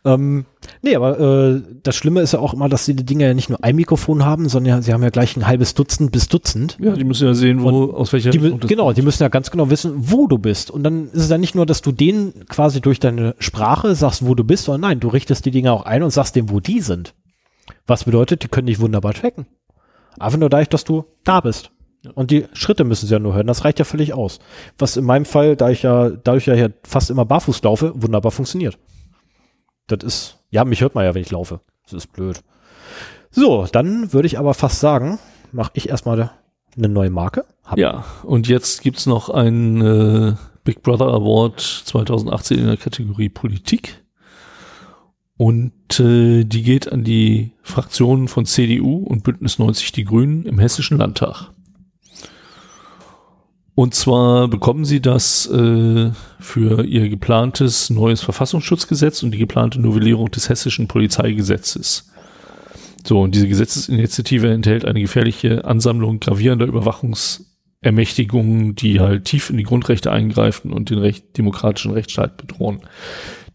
Ähm, 0.06 0.44
nee, 0.82 0.94
aber 0.96 1.18
äh, 1.18 1.62
das 1.82 1.96
Schlimme 1.96 2.20
ist 2.20 2.34
ja 2.34 2.38
auch 2.38 2.52
immer, 2.52 2.68
dass 2.68 2.84
die 2.84 2.94
Dinge 2.94 3.24
ja 3.24 3.32
nicht 3.32 3.48
nur 3.48 3.64
ein 3.64 3.74
Mikrofon 3.74 4.24
haben, 4.24 4.50
sondern 4.50 4.76
ja, 4.76 4.82
sie 4.82 4.92
haben 4.92 5.02
ja 5.02 5.08
gleich 5.08 5.34
ein 5.34 5.46
halbes 5.46 5.74
Dutzend 5.74 6.12
bis 6.12 6.28
Dutzend. 6.28 6.76
Ja, 6.78 6.92
die 6.92 7.04
müssen 7.04 7.26
ja 7.26 7.32
sehen, 7.32 7.62
wo, 7.62 7.68
Und 7.68 7.94
aus 7.94 8.12
welcher 8.12 8.30
die, 8.30 8.38
Genau, 8.38 8.92
die 8.92 9.00
müssen 9.00 9.22
ja 9.22 9.30
ganz 9.30 9.50
genau 9.50 9.70
wissen, 9.70 9.92
wo 9.96 10.26
du 10.26 10.36
bist. 10.36 10.70
Und 10.70 10.82
dann 10.82 11.06
ist 11.06 11.22
es 11.22 11.30
ja 11.30 11.38
nicht 11.38 11.54
nur, 11.54 11.64
dass 11.64 11.80
du 11.80 11.90
denen 11.90 12.46
quasi 12.48 12.82
durch 12.82 13.00
deine 13.00 13.34
Sprache 13.38 13.94
sagst, 13.94 14.26
wo 14.26 14.34
du 14.34 14.44
bist, 14.44 14.64
sondern 14.64 14.90
nein, 14.90 15.00
du 15.00 15.08
richtest 15.08 15.46
die 15.46 15.50
Dinge 15.50 15.72
auch 15.72 15.86
ein 15.86 16.02
und 16.02 16.10
sagst 16.10 16.36
dem, 16.36 16.50
wo 16.50 16.60
die 16.60 16.82
sind. 16.82 17.14
Was 17.86 18.04
bedeutet, 18.04 18.42
die 18.42 18.48
können 18.48 18.66
dich 18.66 18.80
wunderbar 18.80 19.14
tracken. 19.14 19.46
Einfach 20.18 20.38
nur 20.38 20.50
dadurch, 20.50 20.68
dass 20.68 20.84
du 20.84 21.04
da 21.24 21.40
bist. 21.40 21.70
Und 22.14 22.30
die 22.30 22.46
Schritte 22.52 22.84
müssen 22.84 23.06
sie 23.06 23.12
ja 23.12 23.18
nur 23.18 23.34
hören. 23.34 23.46
Das 23.46 23.64
reicht 23.64 23.78
ja 23.78 23.84
völlig 23.84 24.12
aus. 24.12 24.38
Was 24.78 24.96
in 24.96 25.04
meinem 25.04 25.24
Fall, 25.24 25.56
da 25.56 25.70
ich 25.70 25.82
ja, 25.82 26.10
dadurch 26.10 26.46
ja 26.46 26.68
fast 26.82 27.10
immer 27.10 27.24
barfuß 27.24 27.62
laufe, 27.62 27.92
wunderbar 27.94 28.32
funktioniert. 28.32 28.78
Das 29.86 30.04
ist, 30.04 30.38
ja, 30.50 30.64
mich 30.64 30.80
hört 30.80 30.94
man 30.94 31.04
ja, 31.04 31.14
wenn 31.14 31.22
ich 31.22 31.30
laufe. 31.30 31.60
Das 31.84 31.92
ist 31.92 32.12
blöd. 32.12 32.42
So, 33.30 33.66
dann 33.70 34.12
würde 34.12 34.26
ich 34.26 34.38
aber 34.38 34.54
fast 34.54 34.80
sagen, 34.80 35.18
mache 35.52 35.72
ich 35.74 35.88
erstmal 35.88 36.30
eine 36.76 36.88
neue 36.88 37.10
Marke. 37.10 37.44
Hab 37.64 37.78
ja, 37.78 38.04
und 38.22 38.48
jetzt 38.48 38.82
gibt's 38.82 39.06
noch 39.06 39.30
einen 39.30 39.80
äh, 39.80 40.34
Big 40.64 40.82
Brother 40.82 41.06
Award 41.06 41.60
2018 41.60 42.58
in 42.58 42.66
der 42.66 42.76
Kategorie 42.76 43.28
Politik. 43.28 44.02
Und 45.36 45.98
äh, 45.98 46.44
die 46.44 46.62
geht 46.62 46.92
an 46.92 47.02
die 47.02 47.52
Fraktionen 47.62 48.28
von 48.28 48.46
CDU 48.46 48.98
und 48.98 49.24
Bündnis 49.24 49.58
90 49.58 49.92
Die 49.92 50.04
Grünen 50.04 50.46
im 50.46 50.58
Hessischen 50.58 50.98
Landtag. 50.98 51.50
Und 53.74 53.94
zwar 53.94 54.48
bekommen 54.48 54.84
sie 54.84 55.00
das 55.00 55.46
äh, 55.46 56.10
für 56.38 56.84
ihr 56.84 57.08
geplantes 57.08 57.88
neues 57.90 58.20
Verfassungsschutzgesetz 58.20 59.24
und 59.24 59.32
die 59.32 59.38
geplante 59.38 59.80
Novellierung 59.80 60.30
des 60.30 60.48
hessischen 60.48 60.86
Polizeigesetzes. 60.86 62.12
So, 63.04 63.20
und 63.20 63.34
diese 63.34 63.48
Gesetzesinitiative 63.48 64.48
enthält 64.50 64.84
eine 64.84 65.00
gefährliche 65.00 65.64
Ansammlung 65.64 66.20
gravierender 66.20 66.66
Überwachungsermächtigungen, 66.66 68.76
die 68.76 69.00
halt 69.00 69.24
tief 69.24 69.50
in 69.50 69.56
die 69.56 69.64
Grundrechte 69.64 70.12
eingreifen 70.12 70.72
und 70.72 70.90
den 70.90 70.98
recht, 70.98 71.36
demokratischen 71.36 71.90
Rechtsstaat 71.90 72.36
bedrohen. 72.36 72.82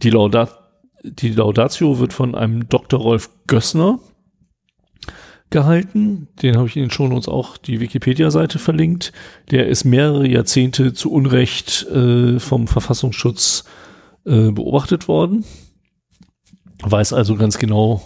Die, 0.04 0.10
Laudat 0.10 0.60
die 1.04 1.32
Laudatio 1.32 2.00
wird 2.00 2.12
von 2.12 2.36
einem 2.36 2.68
Dr. 2.68 3.00
Rolf 3.00 3.30
Gössner 3.48 4.00
gehalten. 5.50 6.28
Den 6.42 6.58
habe 6.58 6.68
ich 6.68 6.76
Ihnen 6.76 6.92
schon 6.92 7.12
uns 7.12 7.28
auch 7.28 7.58
die 7.58 7.80
Wikipedia-Seite 7.80 8.60
verlinkt. 8.60 9.12
Der 9.52 9.68
ist 9.68 9.84
mehrere 9.84 10.28
Jahrzehnte 10.28 10.94
zu 10.94 11.12
Unrecht 11.12 11.88
äh, 11.88 12.40
vom 12.40 12.68
Verfassungsschutz 12.68 13.64
äh, 14.26 14.52
beobachtet 14.52 15.08
worden. 15.08 15.46
Weiß 16.82 17.14
also 17.14 17.36
ganz 17.36 17.58
genau, 17.58 18.02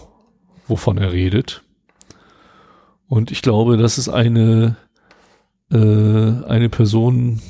wovon 0.66 0.98
er 0.98 1.12
redet. 1.12 1.62
Und 3.06 3.30
ich 3.30 3.42
glaube, 3.42 3.76
das 3.76 3.98
ist 3.98 4.08
eine, 4.08 4.76
äh, 5.70 5.76
eine 5.76 6.68
Person, 6.68 7.40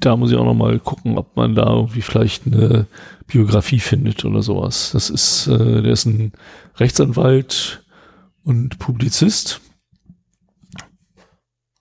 da 0.00 0.16
muss 0.16 0.30
ich 0.30 0.36
auch 0.36 0.44
noch 0.44 0.54
mal 0.54 0.78
gucken, 0.78 1.18
ob 1.18 1.36
man 1.36 1.54
da 1.54 1.68
irgendwie 1.68 2.02
vielleicht 2.02 2.46
eine 2.46 2.86
Biografie 3.26 3.80
findet 3.80 4.24
oder 4.24 4.42
sowas. 4.42 4.90
Das 4.92 5.10
ist, 5.10 5.48
äh, 5.48 5.82
der 5.82 5.92
ist 5.92 6.06
ein 6.06 6.32
Rechtsanwalt, 6.76 7.84
und 8.46 8.78
Publizist. 8.78 9.60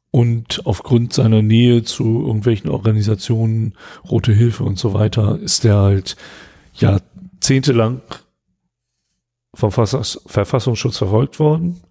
Und 0.09 0.65
aufgrund 0.65 1.13
seiner 1.13 1.41
Nähe 1.41 1.83
zu 1.83 2.21
irgendwelchen 2.25 2.69
Organisationen, 2.69 3.73
Rote 4.09 4.33
Hilfe 4.33 4.63
und 4.63 4.79
so 4.79 4.93
weiter, 4.93 5.37
ist 5.39 5.63
er 5.63 5.77
halt 5.77 6.15
jahrzehntelang 6.73 8.01
vom 9.53 9.71
Verfassungsschutz 9.71 10.97
verfolgt 10.97 11.39
worden. 11.39 11.81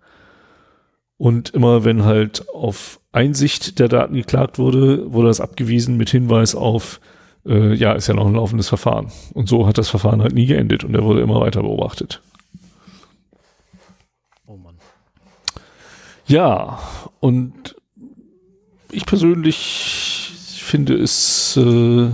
Und 1.18 1.51
immer 1.51 1.84
wenn 1.84 2.05
halt 2.05 2.48
auf 2.48 3.01
Einsicht 3.12 3.78
der 3.78 3.88
Daten 3.88 4.14
geklagt 4.14 4.59
wurde, 4.59 5.12
wurde 5.12 5.28
das 5.28 5.40
abgewiesen 5.40 5.96
mit 5.96 6.10
Hinweis 6.10 6.56
auf, 6.56 7.01
äh, 7.46 7.74
ja, 7.74 7.92
ist 7.92 8.09
ja 8.09 8.14
noch 8.14 8.26
ein 8.26 8.34
laufendes 8.34 8.68
Verfahren. 8.68 9.12
Und 9.34 9.48
so 9.48 9.68
hat 9.68 9.78
das 9.78 9.88
Verfahren 9.88 10.22
halt 10.22 10.34
nie 10.34 10.46
geendet 10.46 10.82
und 10.82 10.94
er 10.94 11.05
wurde 11.05 11.20
immer 11.20 11.40
weiter 11.40 11.62
beobachtet. 11.62 12.22
Ja, 16.26 16.78
und 17.20 17.76
ich 18.90 19.05
persönlich 19.05 20.32
finde 20.59 20.94
es, 20.94 21.56
äh, 21.56 22.09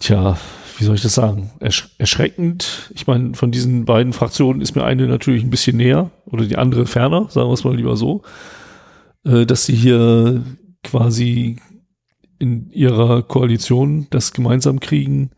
tja, 0.00 0.36
wie 0.78 0.84
soll 0.84 0.96
ich 0.96 1.02
das 1.02 1.14
sagen, 1.14 1.50
Ersch 1.60 1.90
erschreckend. 1.98 2.90
Ich 2.94 3.06
meine, 3.06 3.34
von 3.34 3.50
diesen 3.52 3.84
beiden 3.84 4.12
Fraktionen 4.12 4.60
ist 4.60 4.74
mir 4.74 4.84
eine 4.84 5.06
natürlich 5.06 5.44
ein 5.44 5.50
bisschen 5.50 5.76
näher 5.76 6.10
oder 6.26 6.46
die 6.46 6.56
andere 6.56 6.86
ferner, 6.86 7.28
sagen 7.30 7.48
wir 7.48 7.54
es 7.54 7.64
mal 7.64 7.76
lieber 7.76 7.96
so, 7.96 8.22
äh, 9.24 9.46
dass 9.46 9.64
sie 9.64 9.74
hier 9.76 10.42
quasi 10.82 11.56
in 12.38 12.70
ihrer 12.70 13.22
Koalition 13.22 14.06
das 14.10 14.32
gemeinsam 14.32 14.80
kriegen, 14.80 15.30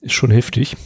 ist 0.00 0.14
schon 0.14 0.30
heftig. 0.30 0.76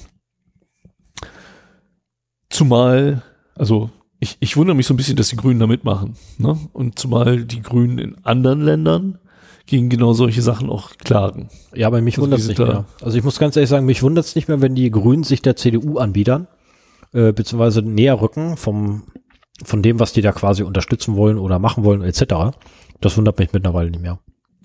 Zumal, 2.50 3.22
also 3.54 3.90
ich, 4.20 4.36
ich 4.40 4.56
wundere 4.56 4.76
mich 4.76 4.86
so 4.86 4.94
ein 4.94 4.96
bisschen, 4.96 5.16
dass 5.16 5.28
die 5.28 5.36
Grünen 5.36 5.60
da 5.60 5.66
mitmachen. 5.66 6.16
Ne? 6.38 6.58
Und 6.72 6.98
zumal 6.98 7.44
die 7.44 7.62
Grünen 7.62 7.98
in 7.98 8.24
anderen 8.24 8.60
Ländern 8.60 9.18
gegen 9.66 9.88
genau 9.90 10.12
solche 10.12 10.42
Sachen 10.42 10.70
auch 10.70 10.96
klagen. 10.96 11.50
Ja, 11.74 11.86
aber 11.86 12.00
mich 12.00 12.14
also 12.14 12.22
wundert 12.22 12.40
es 12.40 12.48
nicht 12.48 12.58
mehr. 12.58 12.86
Also 13.02 13.18
ich 13.18 13.24
muss 13.24 13.38
ganz 13.38 13.54
ehrlich 13.54 13.68
sagen, 13.68 13.86
mich 13.86 14.02
wundert 14.02 14.24
es 14.24 14.34
nicht 14.34 14.48
mehr, 14.48 14.60
wenn 14.60 14.74
die 14.74 14.90
Grünen 14.90 15.24
sich 15.24 15.42
der 15.42 15.56
CDU 15.56 15.98
anbiedern, 15.98 16.48
äh, 17.12 17.32
beziehungsweise 17.32 17.82
näher 17.82 18.20
rücken 18.20 18.56
vom, 18.56 19.04
von 19.62 19.82
dem, 19.82 20.00
was 20.00 20.12
die 20.12 20.22
da 20.22 20.32
quasi 20.32 20.62
unterstützen 20.62 21.16
wollen 21.16 21.38
oder 21.38 21.58
machen 21.58 21.84
wollen, 21.84 22.02
etc. 22.02 22.56
Das 23.00 23.16
wundert 23.16 23.38
mich 23.38 23.52
mittlerweile 23.52 23.90
nicht 23.90 24.02
mehr. 24.02 24.18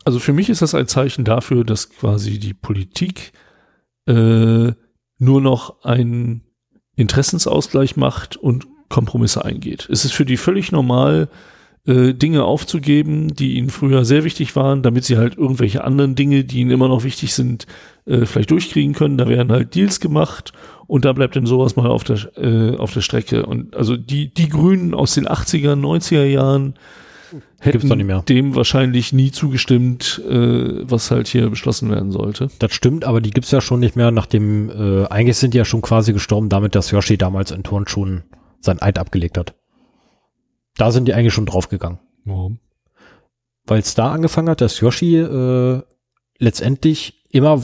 Also 0.06 0.20
für 0.20 0.34
mich 0.34 0.50
ist 0.50 0.62
das 0.62 0.74
ein 0.74 0.88
Zeichen 0.88 1.26
dafür, 1.26 1.64
dass 1.64 1.90
quasi 1.90 2.40
die 2.40 2.54
Politik 2.54 3.34
äh, 4.08 4.72
nur 5.20 5.42
noch 5.42 5.84
einen 5.84 6.44
Interessensausgleich 6.96 7.98
macht 7.98 8.38
und 8.38 8.68
Kompromisse 8.94 9.44
eingeht. 9.44 9.90
Es 9.92 10.06
ist 10.06 10.14
für 10.14 10.26
die 10.26 10.38
völlig 10.38 10.72
normal, 10.72 11.28
äh, 11.86 12.14
Dinge 12.14 12.46
aufzugeben, 12.46 13.34
die 13.36 13.56
ihnen 13.56 13.70
früher 13.70 14.06
sehr 14.06 14.24
wichtig 14.24 14.56
waren, 14.56 14.84
damit 14.84 15.04
sie 15.04 15.18
halt 15.18 15.38
irgendwelche 15.38 15.84
anderen 15.84 16.16
Dinge, 16.16 16.44
die 16.44 16.60
ihnen 16.60 16.72
immer 16.72 16.88
noch 16.88 17.04
wichtig 17.04 17.34
sind, 17.34 17.66
äh, 18.06 18.26
vielleicht 18.26 18.52
durchkriegen 18.52 18.94
können. 18.94 19.18
Da 19.18 19.28
werden 19.28 19.52
halt 19.52 19.76
Deals 19.76 20.00
gemacht 20.00 20.54
und 20.88 21.06
da 21.06 21.12
bleibt 21.12 21.36
dann 21.36 21.46
sowas 21.46 21.76
mal 21.76 21.88
auf 21.88 22.04
der, 22.04 22.20
äh, 22.38 22.78
auf 22.78 22.94
der 22.94 23.02
Strecke. 23.02 23.46
Und 23.46 23.76
also 23.76 23.98
die, 23.98 24.34
die 24.34 24.48
Grünen 24.48 24.94
aus 24.94 25.16
den 25.16 25.28
80er, 25.28 25.76
90er 25.76 26.24
Jahren 26.24 26.76
hätten 27.60 28.24
dem 28.30 28.56
wahrscheinlich 28.56 29.12
nie 29.12 29.32
zugestimmt, 29.32 30.22
äh, 30.30 30.90
was 30.90 31.12
halt 31.12 31.28
hier 31.28 31.50
beschlossen 31.50 31.90
werden 31.90 32.12
sollte. 32.12 32.48
Das 32.60 32.74
stimmt, 32.74 33.04
aber 33.04 33.22
die 33.22 33.32
gibt's 33.32 33.52
ja 33.52 33.60
schon 33.60 33.80
nicht 33.80 33.96
mehr, 33.96 34.12
nachdem, 34.12 34.70
äh, 34.70 35.08
eigentlich 35.08 35.38
sind 35.38 35.54
die 35.54 35.58
ja 35.58 35.66
schon 35.66 35.82
quasi 35.82 36.14
gestorben 36.14 36.50
damit, 36.50 36.76
dass 36.76 36.92
Yoshi 36.92 37.18
damals 37.18 37.52
in 37.52 37.64
Turnschuhen 37.64 38.24
sein 38.64 38.82
Eid 38.82 38.98
abgelegt 38.98 39.38
hat. 39.38 39.56
Da 40.76 40.92
sind 40.92 41.08
die 41.08 41.14
eigentlich 41.14 41.34
schon 41.34 41.46
draufgegangen. 41.46 42.00
Warum? 42.26 42.60
Weil 43.66 43.80
es 43.80 43.96
da 43.96 44.12
angefangen 44.12 44.50
hat, 44.50 44.62
dass 44.62 44.80
Yoshi 44.80 45.18
äh, 45.18 45.82
letztendlich 46.40 47.26
immer 47.30 47.64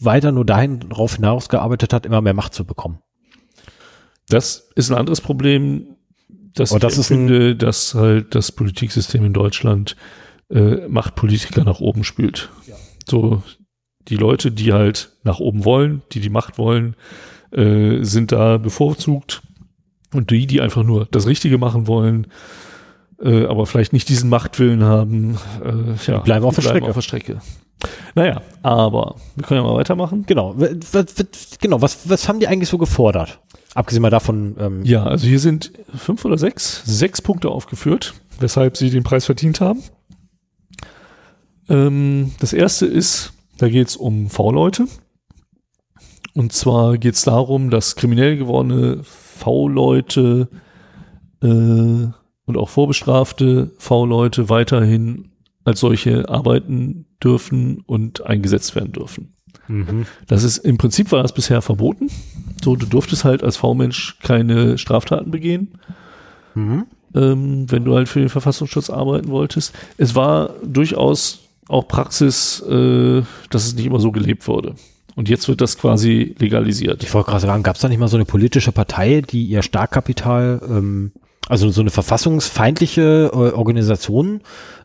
weiter 0.00 0.32
nur 0.32 0.44
dahin 0.44 0.80
drauf 0.80 1.16
hinausgearbeitet 1.16 1.92
hat, 1.92 2.06
immer 2.06 2.20
mehr 2.20 2.34
Macht 2.34 2.54
zu 2.54 2.64
bekommen. 2.64 3.00
Das 4.28 4.68
ist 4.74 4.90
ein 4.90 4.98
anderes 4.98 5.20
Problem, 5.20 5.96
dass 6.54 6.70
das 6.70 6.94
ich 6.94 7.00
ist 7.00 7.06
finde, 7.08 7.56
dass 7.56 7.94
halt 7.94 8.34
das 8.34 8.52
Politiksystem 8.52 9.24
in 9.24 9.32
Deutschland 9.32 9.96
äh, 10.50 10.88
Machtpolitiker 10.88 11.64
nach 11.64 11.80
oben 11.80 12.04
spült. 12.04 12.50
Ja. 12.66 12.74
So 13.08 13.42
die 14.08 14.16
Leute, 14.16 14.50
die 14.50 14.72
halt 14.72 15.12
nach 15.22 15.40
oben 15.40 15.64
wollen, 15.64 16.02
die 16.12 16.20
die 16.20 16.30
Macht 16.30 16.58
wollen, 16.58 16.96
äh, 17.50 18.02
sind 18.02 18.32
da 18.32 18.58
bevorzugt 18.58 19.42
und 20.12 20.30
die, 20.30 20.46
die 20.46 20.60
einfach 20.60 20.82
nur 20.82 21.06
das 21.10 21.26
Richtige 21.26 21.58
machen 21.58 21.86
wollen, 21.86 22.28
äh, 23.20 23.46
aber 23.46 23.66
vielleicht 23.66 23.92
nicht 23.92 24.08
diesen 24.08 24.30
Machtwillen 24.30 24.84
haben, 24.84 25.38
äh, 25.64 26.10
ja, 26.10 26.18
bleiben, 26.18 26.44
auf, 26.44 26.54
der 26.54 26.62
bleiben 26.62 26.86
auf 26.86 26.94
der 26.94 27.02
Strecke. 27.02 27.40
Naja, 28.14 28.42
aber 28.62 29.16
wir 29.36 29.44
können 29.44 29.62
ja 29.62 29.68
mal 29.68 29.76
weitermachen. 29.76 30.24
Genau, 30.26 30.54
was, 30.56 31.14
genau, 31.60 31.80
was, 31.80 32.08
was 32.08 32.28
haben 32.28 32.40
die 32.40 32.48
eigentlich 32.48 32.68
so 32.68 32.78
gefordert? 32.78 33.40
Abgesehen 33.74 34.02
mal 34.02 34.10
davon. 34.10 34.56
Ähm 34.58 34.84
ja, 34.84 35.04
also 35.04 35.26
hier 35.26 35.38
sind 35.38 35.72
fünf 35.94 36.24
oder 36.24 36.38
sechs, 36.38 36.82
sechs 36.84 37.22
Punkte 37.22 37.50
aufgeführt, 37.50 38.14
weshalb 38.40 38.76
sie 38.76 38.90
den 38.90 39.04
Preis 39.04 39.26
verdient 39.26 39.60
haben. 39.60 39.82
Ähm, 41.68 42.32
das 42.40 42.52
erste 42.52 42.86
ist, 42.86 43.32
da 43.58 43.68
geht 43.68 43.88
es 43.88 43.96
um 43.96 44.30
V-Leute. 44.30 44.86
Und 46.34 46.52
zwar 46.52 46.98
geht 46.98 47.14
es 47.14 47.22
darum, 47.22 47.70
dass 47.70 47.96
kriminell 47.96 48.36
gewordene 48.36 49.02
V-Leute 49.38 50.48
äh, 51.42 51.46
und 51.46 52.56
auch 52.56 52.68
vorbestrafte 52.68 53.70
V-Leute 53.78 54.48
weiterhin 54.48 55.30
als 55.64 55.80
solche 55.80 56.28
arbeiten 56.28 57.06
dürfen 57.22 57.82
und 57.86 58.24
eingesetzt 58.24 58.74
werden 58.74 58.92
dürfen. 58.92 59.34
Mhm. 59.68 60.06
Das 60.26 60.44
ist 60.44 60.58
im 60.58 60.78
Prinzip 60.78 61.12
war 61.12 61.22
das 61.22 61.32
bisher 61.32 61.62
verboten. 61.62 62.08
So, 62.62 62.74
du 62.74 62.86
durftest 62.86 63.24
halt 63.24 63.42
als 63.42 63.56
V-Mensch 63.56 64.18
keine 64.20 64.78
Straftaten 64.78 65.30
begehen. 65.30 65.78
Mhm. 66.54 66.86
Ähm, 67.14 67.70
wenn 67.70 67.84
du 67.84 67.94
halt 67.94 68.08
für 68.08 68.20
den 68.20 68.28
Verfassungsschutz 68.28 68.90
arbeiten 68.90 69.28
wolltest. 69.28 69.74
Es 69.96 70.14
war 70.14 70.50
durchaus 70.64 71.40
auch 71.68 71.86
Praxis, 71.86 72.60
äh, 72.62 73.22
dass 73.50 73.66
es 73.66 73.74
nicht 73.74 73.86
immer 73.86 74.00
so 74.00 74.10
gelebt 74.10 74.48
wurde. 74.48 74.74
Und 75.18 75.28
jetzt 75.28 75.48
wird 75.48 75.60
das 75.60 75.76
quasi 75.76 76.36
legalisiert. 76.38 77.02
Ich 77.02 77.12
wollte 77.12 77.30
gerade 77.30 77.44
sagen, 77.44 77.64
gab 77.64 77.74
es 77.74 77.82
da 77.82 77.88
nicht 77.88 77.98
mal 77.98 78.06
so 78.06 78.16
eine 78.16 78.24
politische 78.24 78.70
Partei, 78.70 79.20
die 79.20 79.46
ihr 79.46 79.62
Starkkapital, 79.62 80.60
ähm, 80.62 81.10
also 81.48 81.70
so 81.70 81.80
eine 81.80 81.90
verfassungsfeindliche 81.90 83.32
äh, 83.32 83.36
Organisation, 83.36 84.42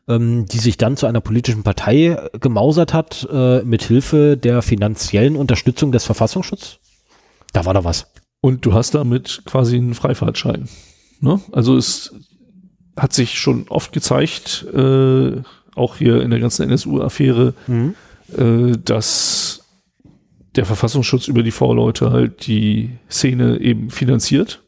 ähm, 0.07 0.47
die 0.47 0.57
sich 0.57 0.77
dann 0.77 0.97
zu 0.97 1.05
einer 1.05 1.21
politischen 1.21 1.61
Partei 1.61 2.17
gemausert 2.41 2.95
hat, 2.95 3.27
äh, 3.31 3.61
mit 3.61 3.83
Hilfe 3.83 4.35
der 4.35 4.63
finanziellen 4.63 5.35
Unterstützung 5.35 5.91
des 5.91 6.03
Verfassungsschutzes? 6.05 6.79
Da 7.51 7.65
war 7.65 7.75
da 7.75 7.83
was. 7.83 8.11
Und 8.41 8.65
du 8.65 8.73
hast 8.73 8.95
damit 8.95 9.43
quasi 9.45 9.75
einen 9.75 9.93
Freifahrtschein. 9.93 10.67
Ne? 11.19 11.41
Also 11.51 11.77
es 11.77 12.11
hat 12.97 13.13
sich 13.13 13.37
schon 13.37 13.67
oft 13.69 13.93
gezeigt, 13.93 14.65
äh, 14.73 15.43
auch 15.75 15.97
hier 15.97 16.23
in 16.23 16.31
der 16.31 16.39
ganzen 16.39 16.67
NSU-Affäre, 16.67 17.53
mhm. 17.67 17.93
äh, 18.35 18.71
dass 18.83 19.62
der 20.55 20.65
Verfassungsschutz 20.65 21.27
über 21.27 21.43
die 21.43 21.51
V-Leute 21.51 22.11
halt 22.11 22.47
die 22.47 22.91
Szene 23.09 23.59
eben 23.59 23.89
finanziert. 23.89 24.63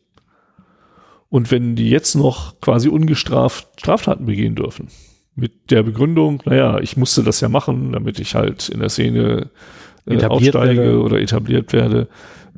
Und 1.29 1.51
wenn 1.51 1.75
die 1.75 1.89
jetzt 1.89 2.15
noch 2.15 2.59
quasi 2.61 2.87
ungestraft 2.87 3.67
Straftaten 3.79 4.25
begehen 4.25 4.55
dürfen, 4.55 4.87
mit 5.35 5.69
der 5.71 5.83
Begründung, 5.83 6.41
naja, 6.45 6.79
ich 6.79 6.97
musste 6.97 7.23
das 7.23 7.41
ja 7.41 7.49
machen, 7.49 7.91
damit 7.91 8.19
ich 8.19 8.35
halt 8.35 8.69
in 8.69 8.79
der 8.79 8.89
Szene 8.89 9.49
äh, 10.05 10.23
aussteige 10.23 10.81
werde. 10.81 11.01
oder 11.01 11.19
etabliert 11.19 11.73
werde, 11.73 12.07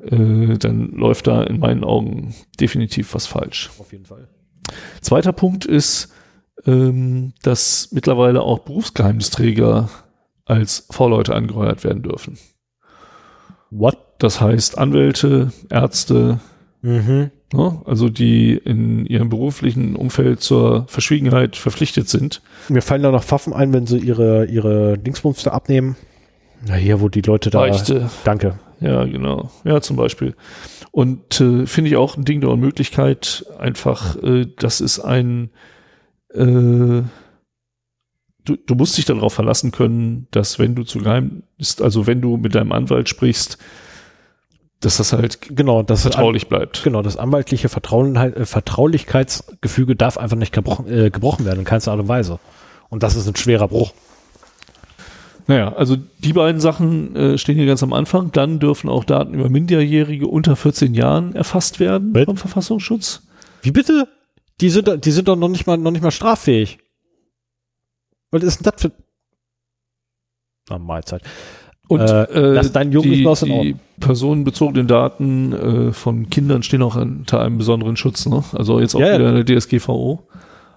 äh, 0.06 0.58
dann 0.58 0.92
läuft 0.92 1.28
da 1.28 1.44
in 1.44 1.60
meinen 1.60 1.84
Augen 1.84 2.36
definitiv 2.60 3.14
was 3.14 3.26
falsch. 3.26 3.72
Auf 3.80 3.92
jeden 3.92 4.06
Fall. 4.06 4.28
Zweiter 5.02 5.34
Punkt 5.34 5.66
ist, 5.66 6.14
ähm, 6.66 7.34
dass 7.42 7.90
mittlerweile 7.92 8.42
auch 8.42 8.60
Berufsgeheimnisträger 8.60 9.90
als 10.46 10.88
V-Leute 10.92 11.36
angeheuert 11.36 11.84
werden 11.84 12.04
dürfen. 12.04 12.38
What? 13.70 13.98
Das 14.20 14.42
heißt 14.42 14.78
Anwälte, 14.78 15.52
Ärzte, 15.70 16.40
mhm. 16.82 17.30
ne, 17.54 17.82
also 17.86 18.10
die 18.10 18.54
in 18.54 19.06
ihrem 19.06 19.30
beruflichen 19.30 19.96
Umfeld 19.96 20.42
zur 20.42 20.86
Verschwiegenheit 20.88 21.56
verpflichtet 21.56 22.10
sind. 22.10 22.42
Mir 22.70 22.82
fallen 22.82 23.04
da 23.04 23.12
noch 23.12 23.30
Waffen 23.30 23.54
ein, 23.54 23.74
wenn 23.74 23.86
sie 23.86 24.00
ihre, 24.00 24.46
ihre 24.46 24.98
Dingsbums 24.98 25.44
da 25.44 25.52
abnehmen. 25.52 25.96
Na 26.66 26.74
hier, 26.74 27.00
wo 27.00 27.10
die 27.10 27.22
Leute 27.22 27.52
da. 27.52 27.60
Beichte. 27.60 28.10
Danke. 28.24 28.58
Ja, 28.80 29.06
genau. 29.06 29.52
Ja, 29.64 29.82
zum 29.82 29.98
Beispiel. 29.98 30.36
Und 30.92 31.40
äh, 31.42 31.66
finde 31.68 31.92
ich 31.92 31.98
auch 31.98 32.18
ein 32.18 32.26
Ding 32.26 32.42
der 32.42 32.50
Unmöglichkeit, 32.50 33.46
einfach, 33.60 34.16
äh, 34.24 34.48
das 34.58 34.82
ist 34.82 35.00
ein 35.00 35.52
äh, 36.34 37.04
du, 38.48 38.56
du 38.56 38.76
musst 38.76 38.98
dich 38.98 39.06
darauf 39.06 39.34
verlassen 39.34 39.72
können, 39.72 40.28
dass 40.32 40.60
wenn 40.60 40.76
du 40.76 40.84
zu 40.84 41.00
geheim 41.00 41.44
ist, 41.58 41.82
also 41.82 42.08
wenn 42.08 42.22
du 42.22 42.38
mit 42.38 42.56
deinem 42.56 42.72
Anwalt 42.72 43.10
sprichst, 43.10 43.58
dass 44.80 44.98
das 44.98 45.12
halt 45.12 45.56
genau, 45.56 45.84
das 45.84 46.04
vertraulich 46.04 46.44
an, 46.44 46.50
bleibt. 46.50 46.84
Genau, 46.84 47.02
das 47.02 47.18
anwaltliche 47.18 47.68
äh, 47.68 48.46
Vertraulichkeitsgefüge 48.46 49.96
darf 49.96 50.18
einfach 50.18 50.38
nicht 50.38 50.54
gebrochen, 50.54 50.88
äh, 50.88 51.10
gebrochen 51.10 51.46
werden 51.46 51.60
in 51.60 51.66
keinster 51.66 51.92
Art 51.92 52.00
und 52.00 52.08
Weise. 52.08 52.40
Und 52.90 53.04
das 53.04 53.16
ist 53.16 53.28
ein 53.28 53.36
schwerer 53.36 53.68
Bruch. 53.68 53.94
Naja, 55.48 55.74
also 55.74 55.96
die 56.20 56.34
beiden 56.34 56.62
Sachen 56.62 57.16
äh, 57.16 57.38
stehen 57.38 57.56
hier 57.56 57.66
ganz 57.66 57.82
am 57.82 57.94
Anfang. 57.94 58.32
Dann 58.34 58.60
dürfen 58.60 58.90
auch 58.90 59.04
Daten 59.04 59.34
über 59.34 59.50
Minderjährige 59.50 60.28
unter 60.28 60.56
14 60.56 60.94
Jahren 60.94 61.36
erfasst 61.36 61.80
werden 61.80 62.14
What? 62.14 62.26
vom 62.26 62.38
Verfassungsschutz. 62.38 63.24
Wie 63.62 63.72
bitte? 63.72 64.08
Die 64.62 64.70
sind, 64.70 65.06
die 65.06 65.12
sind 65.12 65.28
doch 65.28 65.36
noch 65.36 65.50
nicht 65.50 65.66
mal, 65.66 65.78
noch 65.78 65.92
nicht 65.92 66.04
mal 66.04 66.12
straffähig. 66.12 66.80
Was 68.32 68.44
ist 68.44 68.60
denn 68.60 68.72
das 68.72 68.82
für. 68.82 68.92
Na, 70.70 70.78
Mahlzeit. 70.78 71.22
Und 71.88 72.02
äh, 72.02 72.24
äh, 72.24 72.54
lass 72.54 72.72
deinen 72.74 72.92
Jungen 72.92 73.12
die, 73.12 73.26
nicht 73.26 73.44
die 73.44 73.76
personenbezogenen 74.00 74.88
Daten 74.88 75.54
äh, 75.54 75.94
von 75.94 76.30
Kindern 76.30 76.62
stehen 76.64 76.82
auch 76.82 76.98
unter 76.98 77.42
einem 77.42 77.58
besonderen 77.58 77.96
Schutz, 77.96 78.26
ne? 78.26 78.44
Also 78.54 78.80
jetzt 78.82 78.96
auch 78.96 79.00
ja, 79.00 79.14
wieder 79.14 79.38
ja. 79.38 79.44
der 79.44 79.60
DSGVO. 79.60 80.28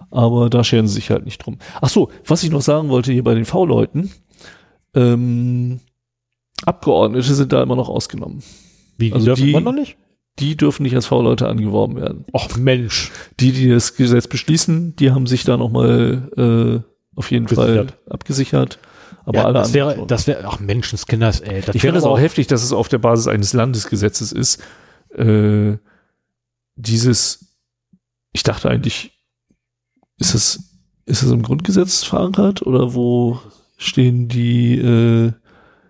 Aber 0.09 0.49
da 0.49 0.63
scheren 0.63 0.87
sie 0.87 0.95
sich 0.95 1.09
halt 1.09 1.25
nicht 1.25 1.45
drum. 1.45 1.57
Ach 1.81 1.89
so, 1.89 2.09
was 2.25 2.43
ich 2.43 2.51
noch 2.51 2.61
sagen 2.61 2.89
wollte 2.89 3.13
hier 3.13 3.23
bei 3.23 3.33
den 3.33 3.45
V-Leuten, 3.45 4.11
ähm, 4.93 5.79
Abgeordnete 6.65 7.33
sind 7.33 7.53
da 7.53 7.63
immer 7.63 7.75
noch 7.75 7.89
ausgenommen. 7.89 8.43
Wie, 8.97 9.13
also 9.13 9.25
dürfen 9.25 9.45
die, 9.45 9.59
noch 9.59 9.71
nicht? 9.71 9.97
Die 10.39 10.55
dürfen 10.55 10.83
nicht 10.83 10.95
als 10.95 11.07
V-Leute 11.07 11.47
angeworben 11.47 11.95
werden. 11.95 12.25
Ach 12.33 12.55
Mensch. 12.57 13.11
Die, 13.39 13.51
die 13.51 13.69
das 13.69 13.95
Gesetz 13.95 14.27
beschließen, 14.27 14.95
die 14.97 15.11
haben 15.11 15.27
sich 15.27 15.43
da 15.43 15.57
nochmal 15.57 16.83
äh, 16.83 16.90
auf 17.21 17.29
jeden 17.29 17.47
Fall 17.47 17.87
abgesichert. 18.09 18.79
Aber 19.25 19.37
ja, 19.37 19.45
alle 19.45 19.53
das 19.53 19.73
wäre, 19.73 20.07
das 20.07 20.25
wäre, 20.25 20.43
ach 20.45 20.59
Menschenskinders, 20.59 21.41
ey. 21.41 21.61
Ich 21.73 21.81
finde 21.81 21.99
es 21.99 22.03
auch 22.03 22.19
heftig, 22.19 22.47
dass 22.47 22.63
es 22.63 22.73
auf 22.73 22.87
der 22.87 22.97
Basis 22.97 23.27
eines 23.27 23.53
Landesgesetzes 23.53 24.31
ist. 24.31 24.63
Äh, 25.15 25.77
dieses, 26.75 27.55
ich 28.33 28.41
dachte 28.41 28.71
eigentlich, 28.71 29.11
ist 30.17 30.33
es, 30.33 30.79
ist 31.05 31.21
es 31.21 31.31
im 31.31 31.43
Grundgesetz 31.43 32.03
verankert 32.03 32.65
oder 32.65 32.95
wo 32.95 33.39
stehen 33.77 34.27
die 34.27 34.79
äh, 34.79 35.33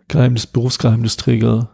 Geheimnis, 0.09 0.47
Berufsgeheimnisträger 0.47 1.69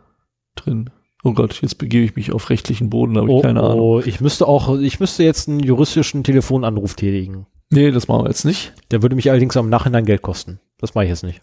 drin? 0.53 0.91
Oh 1.23 1.33
Gott, 1.33 1.63
jetzt 1.63 1.79
begebe 1.79 2.05
ich 2.05 2.15
mich 2.15 2.31
auf 2.31 2.51
rechtlichen 2.51 2.91
Boden, 2.91 3.17
habe 3.17 3.27
ich 3.27 3.33
oh, 3.33 3.41
keine 3.41 3.63
Ahnung. 3.63 3.79
Oh, 3.79 3.99
ich 3.99 4.21
müsste 4.21 4.47
auch, 4.47 4.77
ich 4.77 4.99
müsste 4.99 5.23
jetzt 5.23 5.49
einen 5.49 5.59
juristischen 5.59 6.23
Telefonanruf 6.23 6.93
tätigen. 6.93 7.47
Nee, 7.69 7.91
das 7.91 8.07
machen 8.07 8.23
wir 8.23 8.29
jetzt 8.29 8.45
nicht. 8.45 8.73
Der 8.91 9.01
würde 9.01 9.15
mich 9.15 9.29
allerdings 9.29 9.57
am 9.57 9.69
Nachhinein 9.69 10.05
Geld 10.05 10.21
kosten. 10.21 10.59
Das 10.79 10.95
mache 10.95 11.05
ich 11.05 11.09
jetzt 11.09 11.23
nicht. 11.23 11.41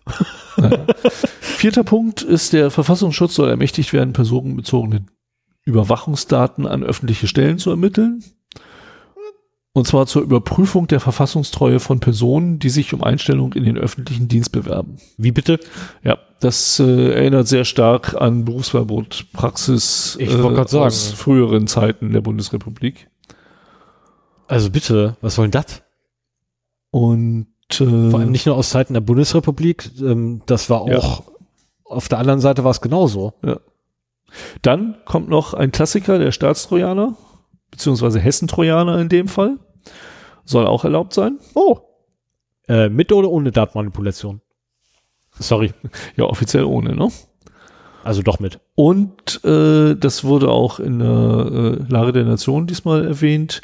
Ja. 0.57 0.87
Vierter 1.41 1.85
Punkt 1.85 2.23
ist, 2.23 2.53
der 2.53 2.71
Verfassungsschutz 2.71 3.35
soll 3.35 3.51
ermächtigt 3.51 3.93
werden, 3.93 4.13
personenbezogene 4.13 5.05
Überwachungsdaten 5.65 6.67
an 6.67 6.83
öffentliche 6.83 7.27
Stellen 7.27 7.59
zu 7.59 7.71
ermitteln. 7.71 8.23
Und 9.73 9.89
zwar 9.89 10.07
zur 10.07 10.23
Überprüfung 10.23 10.87
der 10.87 11.01
Verfassungstreue 11.01 11.81
von 11.81 11.99
Personen, 11.99 12.61
die 12.61 12.69
sich 12.69 12.95
um 12.95 13.03
Einstellung 13.03 13.55
in 13.55 13.65
den 13.65 13.77
öffentlichen 13.77 14.29
Dienst 14.29 14.53
bewerben. 14.53 14.99
Wie 15.17 15.33
bitte? 15.33 15.59
Ja, 16.05 16.19
das 16.39 16.79
äh, 16.79 17.13
erinnert 17.13 17.49
sehr 17.49 17.65
stark 17.65 18.15
an 18.15 18.45
Berufsverbotpraxis 18.45 20.17
Ich 20.21 20.31
wollte 20.31 20.55
grad 20.55 20.69
sagen. 20.69 20.85
aus 20.85 21.11
früheren 21.11 21.67
Zeiten 21.67 22.13
der 22.13 22.21
Bundesrepublik. 22.21 23.09
Also 24.47 24.71
bitte, 24.71 25.17
was 25.21 25.35
soll 25.35 25.47
denn 25.47 25.63
das? 25.63 25.83
Und 26.95 27.49
äh, 27.73 28.11
Vor 28.11 28.21
allem 28.21 28.31
nicht 28.31 28.47
nur 28.47 28.55
aus 28.55 28.71
Zeiten 28.71 28.95
der 28.95 29.01
Bundesrepublik, 29.01 29.91
ähm, 30.01 30.43
das 30.47 30.71
war 30.71 30.87
Ja. 30.89 30.99
auch, 30.99 31.25
auf 31.85 32.09
der 32.09 32.19
anderen 32.21 32.39
Seite 32.39 32.63
war 32.63 32.71
es 32.71 32.81
genauso. 32.81 33.33
Dann 34.63 34.95
kommt 35.05 35.29
noch 35.29 35.55
ein 35.55 35.73
Klassiker, 35.73 36.21
der 36.21 36.31
Staatstrojaner, 36.31 37.17
beziehungsweise 37.73 38.21
Hessentrojaner 38.21 39.01
in 39.01 39.09
dem 39.09 39.27
Fall. 39.27 39.59
Soll 40.45 40.69
auch 40.69 40.85
erlaubt 40.85 41.15
sein. 41.15 41.41
Oh. 41.55 41.79
Äh, 42.69 42.91
mit 42.91 43.11
oder 43.11 43.29
ohne 43.29 43.51
Datenmanipulation? 43.51 44.41
Sorry, 45.33 45.73
Ja, 46.17 46.27
offiziell 46.27 46.63
ohne, 46.65 46.95
ne? 46.95 47.09
also 48.05 48.23
doch 48.23 48.39
mit. 48.39 48.61
Und 48.77 49.45
äh, 49.45 49.97
das 49.97 50.23
wurde 50.23 50.49
auch 50.51 50.79
in 50.79 51.01
der 51.01 51.09
äh, 51.89 51.93
Lage 51.93 52.13
der 52.13 52.25
Nation 52.25 52.69
diesmal 52.69 53.05
erwähnt. 53.05 53.63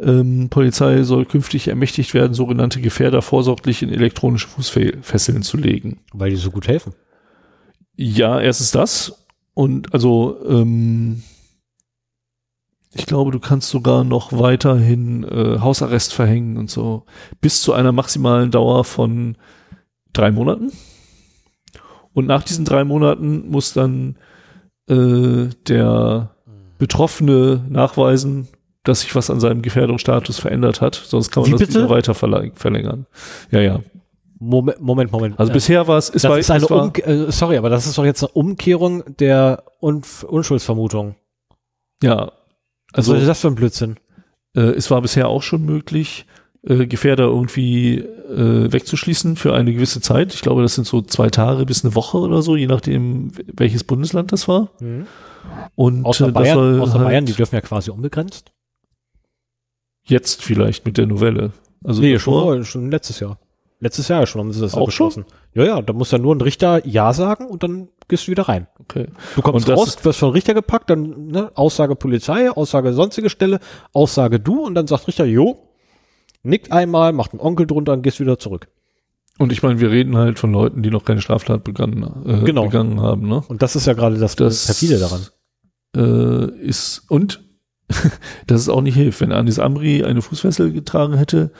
Ähm, 0.00 0.48
Polizei 0.48 1.02
soll 1.02 1.26
künftig 1.26 1.68
ermächtigt 1.68 2.14
werden, 2.14 2.34
sogenannte 2.34 2.80
Gefährder 2.80 3.22
vorsorglich 3.22 3.82
in 3.82 3.90
elektronische 3.90 4.48
Fußfesseln 4.48 5.42
zu 5.42 5.56
legen. 5.56 6.00
Weil 6.12 6.30
die 6.30 6.36
so 6.36 6.50
gut 6.50 6.68
helfen. 6.68 6.94
Ja, 7.96 8.40
erstens 8.40 8.70
das. 8.70 9.26
Und 9.54 9.92
also, 9.92 10.38
ähm, 10.48 11.22
ich 12.94 13.06
glaube, 13.06 13.30
du 13.30 13.40
kannst 13.40 13.70
sogar 13.70 14.04
noch 14.04 14.32
weiterhin 14.32 15.24
äh, 15.24 15.58
Hausarrest 15.60 16.12
verhängen 16.12 16.56
und 16.56 16.70
so. 16.70 17.04
Bis 17.40 17.62
zu 17.62 17.72
einer 17.72 17.92
maximalen 17.92 18.50
Dauer 18.50 18.84
von 18.84 19.36
drei 20.12 20.30
Monaten. 20.30 20.72
Und 22.12 22.26
nach 22.26 22.42
diesen 22.42 22.64
drei 22.64 22.84
Monaten 22.84 23.48
muss 23.48 23.72
dann 23.72 24.16
äh, 24.88 25.48
der 25.66 26.34
Betroffene 26.78 27.64
nachweisen, 27.68 28.48
dass 28.84 29.02
sich 29.02 29.14
was 29.14 29.30
an 29.30 29.40
seinem 29.40 29.62
Gefährdungsstatus 29.62 30.38
verändert 30.40 30.80
hat. 30.80 30.94
Sonst 30.94 31.30
kann 31.30 31.42
man 31.42 31.48
Wie 31.48 31.52
das 31.52 31.60
bitte? 31.60 31.74
wieder 31.80 31.90
weiter 31.90 32.12
verläng- 32.14 32.52
verlängern. 32.56 33.06
Ja, 33.50 33.60
ja. 33.60 33.80
Moment, 34.38 34.80
Moment, 34.80 35.12
Moment. 35.12 35.38
Also 35.38 35.52
bisher 35.52 35.86
war 35.86 35.98
es, 35.98 36.08
es 36.10 36.22
das 36.22 36.30
war, 36.30 36.38
ist 36.38 36.50
eine 36.50 36.68
war, 36.68 36.92
äh, 37.06 37.30
sorry, 37.30 37.56
aber 37.56 37.70
das 37.70 37.86
ist 37.86 37.96
doch 37.96 38.04
jetzt 38.04 38.24
eine 38.24 38.32
Umkehrung 38.32 39.04
der 39.20 39.62
Unf 39.78 40.24
Unschuldsvermutung. 40.24 41.14
ja, 42.02 42.32
Was 42.92 43.08
also 43.08 43.14
ist 43.14 43.28
das 43.28 43.40
für 43.40 43.48
ein 43.48 43.54
Blödsinn? 43.54 43.96
Äh, 44.56 44.60
es 44.62 44.90
war 44.90 45.00
bisher 45.00 45.28
auch 45.28 45.42
schon 45.42 45.64
möglich, 45.64 46.26
äh, 46.64 46.86
Gefährder 46.88 47.24
irgendwie 47.24 47.98
äh, 47.98 48.72
wegzuschließen 48.72 49.36
für 49.36 49.54
eine 49.54 49.72
gewisse 49.72 50.00
Zeit. 50.00 50.34
Ich 50.34 50.42
glaube, 50.42 50.62
das 50.62 50.74
sind 50.74 50.88
so 50.88 51.02
zwei 51.02 51.30
Tage 51.30 51.64
bis 51.64 51.84
eine 51.84 51.94
Woche 51.94 52.18
oder 52.18 52.42
so, 52.42 52.56
je 52.56 52.66
nachdem, 52.66 53.30
welches 53.46 53.84
Bundesland 53.84 54.32
das 54.32 54.48
war. 54.48 54.70
Und 55.76 56.04
Außer 56.04 56.28
äh, 56.28 56.32
Bayern, 56.32 56.80
außer 56.80 56.94
halt 56.94 57.04
Bayern, 57.04 57.26
die 57.26 57.32
dürfen 57.34 57.54
ja 57.54 57.60
quasi 57.60 57.90
unbegrenzt. 57.92 58.50
Jetzt 60.04 60.42
vielleicht 60.42 60.84
mit 60.86 60.98
der 60.98 61.06
Novelle. 61.06 61.52
Also 61.84 62.00
Nee, 62.00 62.18
schon, 62.18 62.34
vorher, 62.34 62.64
schon 62.64 62.90
letztes 62.90 63.20
Jahr. 63.20 63.38
Letztes 63.80 64.06
Jahr 64.06 64.24
schon 64.26 64.40
haben 64.40 64.52
sie 64.52 64.60
das 64.60 64.74
Auch 64.74 64.86
beschlossen. 64.86 65.24
Ja, 65.54 65.64
ja, 65.64 65.82
da 65.82 65.92
muss 65.92 66.12
ja 66.12 66.18
nur 66.18 66.34
ein 66.34 66.40
Richter 66.40 66.86
Ja 66.86 67.12
sagen 67.12 67.46
und 67.46 67.64
dann 67.64 67.88
gehst 68.06 68.26
du 68.26 68.30
wieder 68.30 68.44
rein. 68.48 68.68
Okay. 68.78 69.08
Du 69.34 69.42
kommst 69.42 69.68
raus, 69.68 69.96
wirst 70.04 70.20
von 70.20 70.30
Richter 70.30 70.54
gepackt, 70.54 70.88
dann 70.88 71.26
ne, 71.26 71.50
Aussage 71.56 71.96
Polizei, 71.96 72.48
Aussage 72.50 72.92
sonstige 72.92 73.28
Stelle, 73.28 73.58
Aussage 73.92 74.38
du 74.38 74.64
und 74.64 74.76
dann 74.76 74.86
sagt 74.86 75.08
Richter, 75.08 75.24
jo, 75.24 75.58
nickt 76.44 76.70
einmal, 76.70 77.12
macht 77.12 77.32
einen 77.32 77.40
Onkel 77.40 77.66
drunter 77.66 77.92
und 77.94 78.02
gehst 78.02 78.20
wieder 78.20 78.38
zurück. 78.38 78.68
Und 79.38 79.50
ich 79.50 79.62
meine, 79.64 79.80
wir 79.80 79.90
reden 79.90 80.16
halt 80.16 80.38
von 80.38 80.52
Leuten, 80.52 80.82
die 80.82 80.90
noch 80.90 81.04
keine 81.04 81.20
Straftat 81.20 81.64
begangen, 81.64 82.02
äh, 82.24 82.44
Genau. 82.44 82.66
begangen 82.66 83.00
haben. 83.00 83.26
Ne? 83.26 83.42
Und 83.48 83.62
das 83.62 83.74
ist 83.74 83.86
ja 83.86 83.94
gerade 83.94 84.16
das, 84.18 84.36
Das 84.36 84.66
perfide 84.66 84.98
daran. 85.00 85.26
Äh, 85.96 86.60
ist 86.60 87.02
und 87.08 87.42
dass 88.46 88.60
es 88.60 88.68
auch 88.68 88.82
nicht 88.82 88.96
hilft. 88.96 89.20
Wenn 89.20 89.32
Anis 89.32 89.58
Amri 89.58 90.04
eine 90.04 90.22
Fußfessel 90.22 90.72
getragen 90.72 91.16
hätte, 91.16 91.50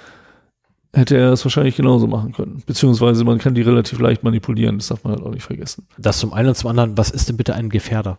hätte 0.95 1.17
er 1.17 1.33
es 1.33 1.45
wahrscheinlich 1.45 1.77
genauso 1.77 2.07
machen 2.07 2.33
können. 2.33 2.63
Beziehungsweise 2.67 3.25
man 3.25 3.39
kann 3.39 3.55
die 3.55 3.63
relativ 3.63 3.99
leicht 3.99 4.23
manipulieren, 4.23 4.79
das 4.79 4.89
darf 4.89 5.05
man 5.05 5.15
halt 5.15 5.25
auch 5.25 5.33
nicht 5.33 5.45
vergessen. 5.45 5.87
Das 5.99 6.19
zum 6.19 6.33
einen 6.33 6.49
und 6.49 6.57
zum 6.57 6.71
anderen, 6.71 6.99
was 6.99 7.11
ist 7.11 7.29
denn 7.29 7.37
bitte 7.37 7.55
ein 7.55 7.71
Gefährder? 7.71 8.19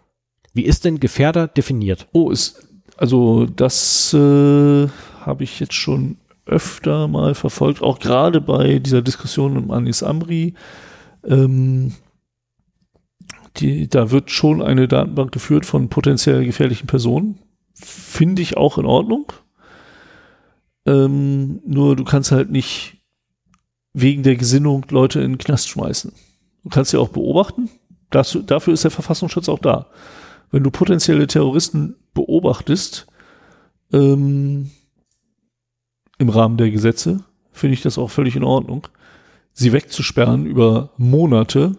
Wie 0.54 0.66
ist 0.66 0.86
denn 0.86 1.00
Gefährder 1.00 1.48
definiert? 1.48 2.08
Oh, 2.14 2.32
ist, 2.32 2.68
also 2.98 3.46
das 3.46 4.14
äh, 4.14 4.88
habe 5.22 5.44
ich 5.44 5.60
jetzt 5.60 5.74
schon 5.74 6.18
öfter 6.46 7.08
mal 7.08 7.36
verfolgt, 7.36 7.82
auch 7.82 8.00
gerade 8.00 8.42
bei 8.42 8.80
dieser 8.80 9.02
Diskussion 9.02 9.58
um 9.58 9.72
Anis 9.72 10.04
Amri. 10.04 10.56
Ähm, 11.26 11.94
die, 13.58 13.88
da 13.88 14.12
wird 14.12 14.32
schon 14.32 14.62
eine 14.62 14.88
Datenbank 14.88 15.32
geführt 15.32 15.66
von 15.66 15.90
potenziell 15.90 16.44
gefährlichen 16.44 16.88
Personen. 16.88 17.40
Finde 17.84 18.42
ich 18.42 18.58
auch 18.58 18.78
in 18.78 18.86
Ordnung. 18.86 19.32
Ähm, 20.86 21.62
nur 21.66 21.96
du 21.96 22.04
kannst 22.04 22.32
halt 22.32 22.52
nicht 22.52 22.98
wegen 23.94 24.24
der 24.24 24.36
Gesinnung 24.36 24.86
Leute 24.90 25.22
in 25.22 25.34
den 25.34 25.38
Knast 25.38 25.70
schmeißen. 25.70 26.12
Du 26.64 26.70
kannst 26.70 26.92
sie 26.92 26.98
auch 26.98 27.10
beobachten. 27.10 27.70
Das, 28.10 28.38
dafür 28.46 28.74
ist 28.74 28.84
der 28.84 28.92
Verfassungsschutz 28.92 29.50
auch 29.50 29.60
da. 29.60 29.88
Wenn 30.52 30.64
du 30.64 30.72
potenzielle 30.72 31.28
Terroristen 31.28 31.96
beobachtest, 32.14 33.08
ähm, 33.92 34.72
im 36.18 36.30
Rahmen 36.30 36.58
der 36.58 36.72
Gesetze, 36.72 37.24
finde 37.52 37.74
ich 37.74 37.82
das 37.82 37.98
auch 37.98 38.10
völlig 38.10 38.36
in 38.36 38.44
Ordnung. 38.44 38.88
Sie 39.52 39.74
wegzusperren 39.74 40.46
über 40.46 40.92
Monate 40.98 41.78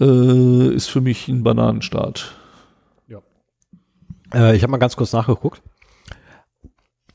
äh, 0.00 0.74
ist 0.74 0.88
für 0.88 1.00
mich 1.00 1.28
ein 1.28 1.42
Bananenstaat. 1.42 2.34
Äh, 4.34 4.56
ich 4.56 4.62
habe 4.62 4.70
mal 4.70 4.78
ganz 4.78 4.96
kurz 4.96 5.12
nachgeguckt. 5.12 5.62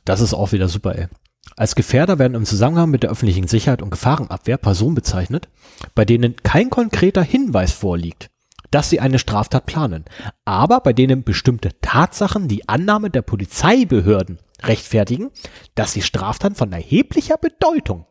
Das 0.06 0.22
ist 0.22 0.34
auch 0.34 0.52
wieder 0.52 0.70
super, 0.70 0.98
ey. 0.98 1.08
Als 1.56 1.76
Gefährder 1.76 2.20
werden 2.20 2.36
im 2.36 2.46
Zusammenhang 2.46 2.90
mit 2.90 3.04
der 3.04 3.10
öffentlichen 3.10 3.48
Sicherheit 3.48 3.82
und 3.82 3.90
Gefahrenabwehr 3.90 4.58
Personen 4.58 4.96
bezeichnet, 4.96 5.50
bei 5.96 6.06
denen 6.06 6.36
kein 6.38 6.70
konkreter 6.70 7.24
Hinweis 7.24 7.72
vorliegt, 7.72 8.30
dass 8.70 8.90
sie 8.90 9.00
eine 9.00 9.18
Straftat 9.18 9.66
planen, 9.66 10.06
aber 10.46 10.82
bei 10.82 10.94
denen 10.94 11.24
bestimmte 11.24 11.80
Tatsachen 11.82 12.48
die 12.48 12.68
Annahme 12.70 13.10
der 13.10 13.22
Polizeibehörden 13.22 14.40
rechtfertigen, 14.62 15.32
dass 15.76 15.94
sie 15.94 16.02
Straftaten 16.02 16.56
von 16.56 16.72
erheblicher 16.72 17.38
Bedeutung, 17.38 18.06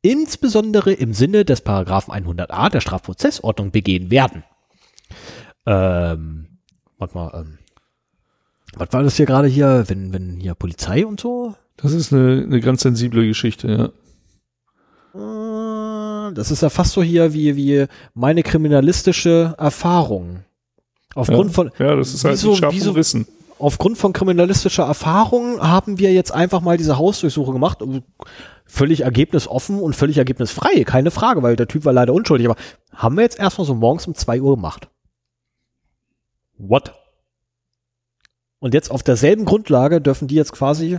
insbesondere 0.00 0.92
im 0.92 1.12
Sinne 1.12 1.44
des 1.44 1.60
Paragraphen 1.60 2.14
100a 2.14 2.70
der 2.70 2.80
Strafprozessordnung 2.80 3.72
begehen 3.72 4.10
werden. 4.10 4.44
Ähm, 5.66 6.60
warte 6.98 7.14
mal, 7.14 7.32
ähm, 7.34 7.58
was 8.76 8.88
war 8.92 9.02
das 9.02 9.16
hier 9.16 9.26
gerade 9.26 9.48
hier, 9.48 9.84
wenn, 9.88 10.12
wenn 10.12 10.40
hier 10.40 10.54
Polizei 10.54 11.04
und 11.06 11.20
so? 11.20 11.54
Das 11.76 11.92
ist 11.92 12.12
eine, 12.12 12.42
eine 12.44 12.60
ganz 12.60 12.82
sensible 12.82 13.26
Geschichte, 13.26 13.92
ja. 15.14 16.28
Äh, 16.28 16.34
Das 16.34 16.50
ist 16.50 16.62
ja 16.62 16.70
fast 16.70 16.92
so 16.92 17.02
hier 17.02 17.32
wie, 17.34 17.56
wie 17.56 17.86
meine 18.14 18.42
kriminalistische 18.42 19.54
Erfahrung. 19.58 20.44
Aufgrund 21.14 21.50
ja. 21.50 21.54
von, 21.54 21.70
Ja, 21.78 21.94
das 21.96 22.14
ist 22.14 22.24
halt 22.24 22.34
wieso- 22.34 22.54
scharf 22.56 22.74
wieso- 22.74 22.90
umrissen. 22.90 23.26
aufgrund 23.58 23.98
von 23.98 24.12
kriminalistischer 24.12 24.84
Erfahrung 24.84 25.60
haben 25.60 25.98
wir 25.98 26.12
jetzt 26.12 26.32
einfach 26.32 26.60
mal 26.60 26.76
diese 26.76 26.98
Hausdurchsuche 26.98 27.52
gemacht. 27.52 27.78
Völlig 28.66 29.02
ergebnisoffen 29.02 29.78
und 29.80 29.94
völlig 29.94 30.16
ergebnisfrei, 30.18 30.82
keine 30.84 31.10
Frage, 31.10 31.42
weil 31.42 31.54
der 31.54 31.68
Typ 31.68 31.84
war 31.84 31.92
leider 31.92 32.12
unschuldig. 32.14 32.48
Aber 32.48 32.58
haben 32.92 33.16
wir 33.16 33.22
jetzt 33.22 33.38
erstmal 33.38 33.66
so 33.66 33.74
morgens 33.74 34.06
um 34.06 34.14
zwei 34.14 34.40
Uhr 34.40 34.56
gemacht. 34.56 34.88
What? 36.58 36.94
Und 38.64 38.72
jetzt 38.72 38.90
auf 38.90 39.02
derselben 39.02 39.44
Grundlage 39.44 40.00
dürfen 40.00 40.26
die 40.26 40.36
jetzt 40.36 40.52
quasi. 40.52 40.98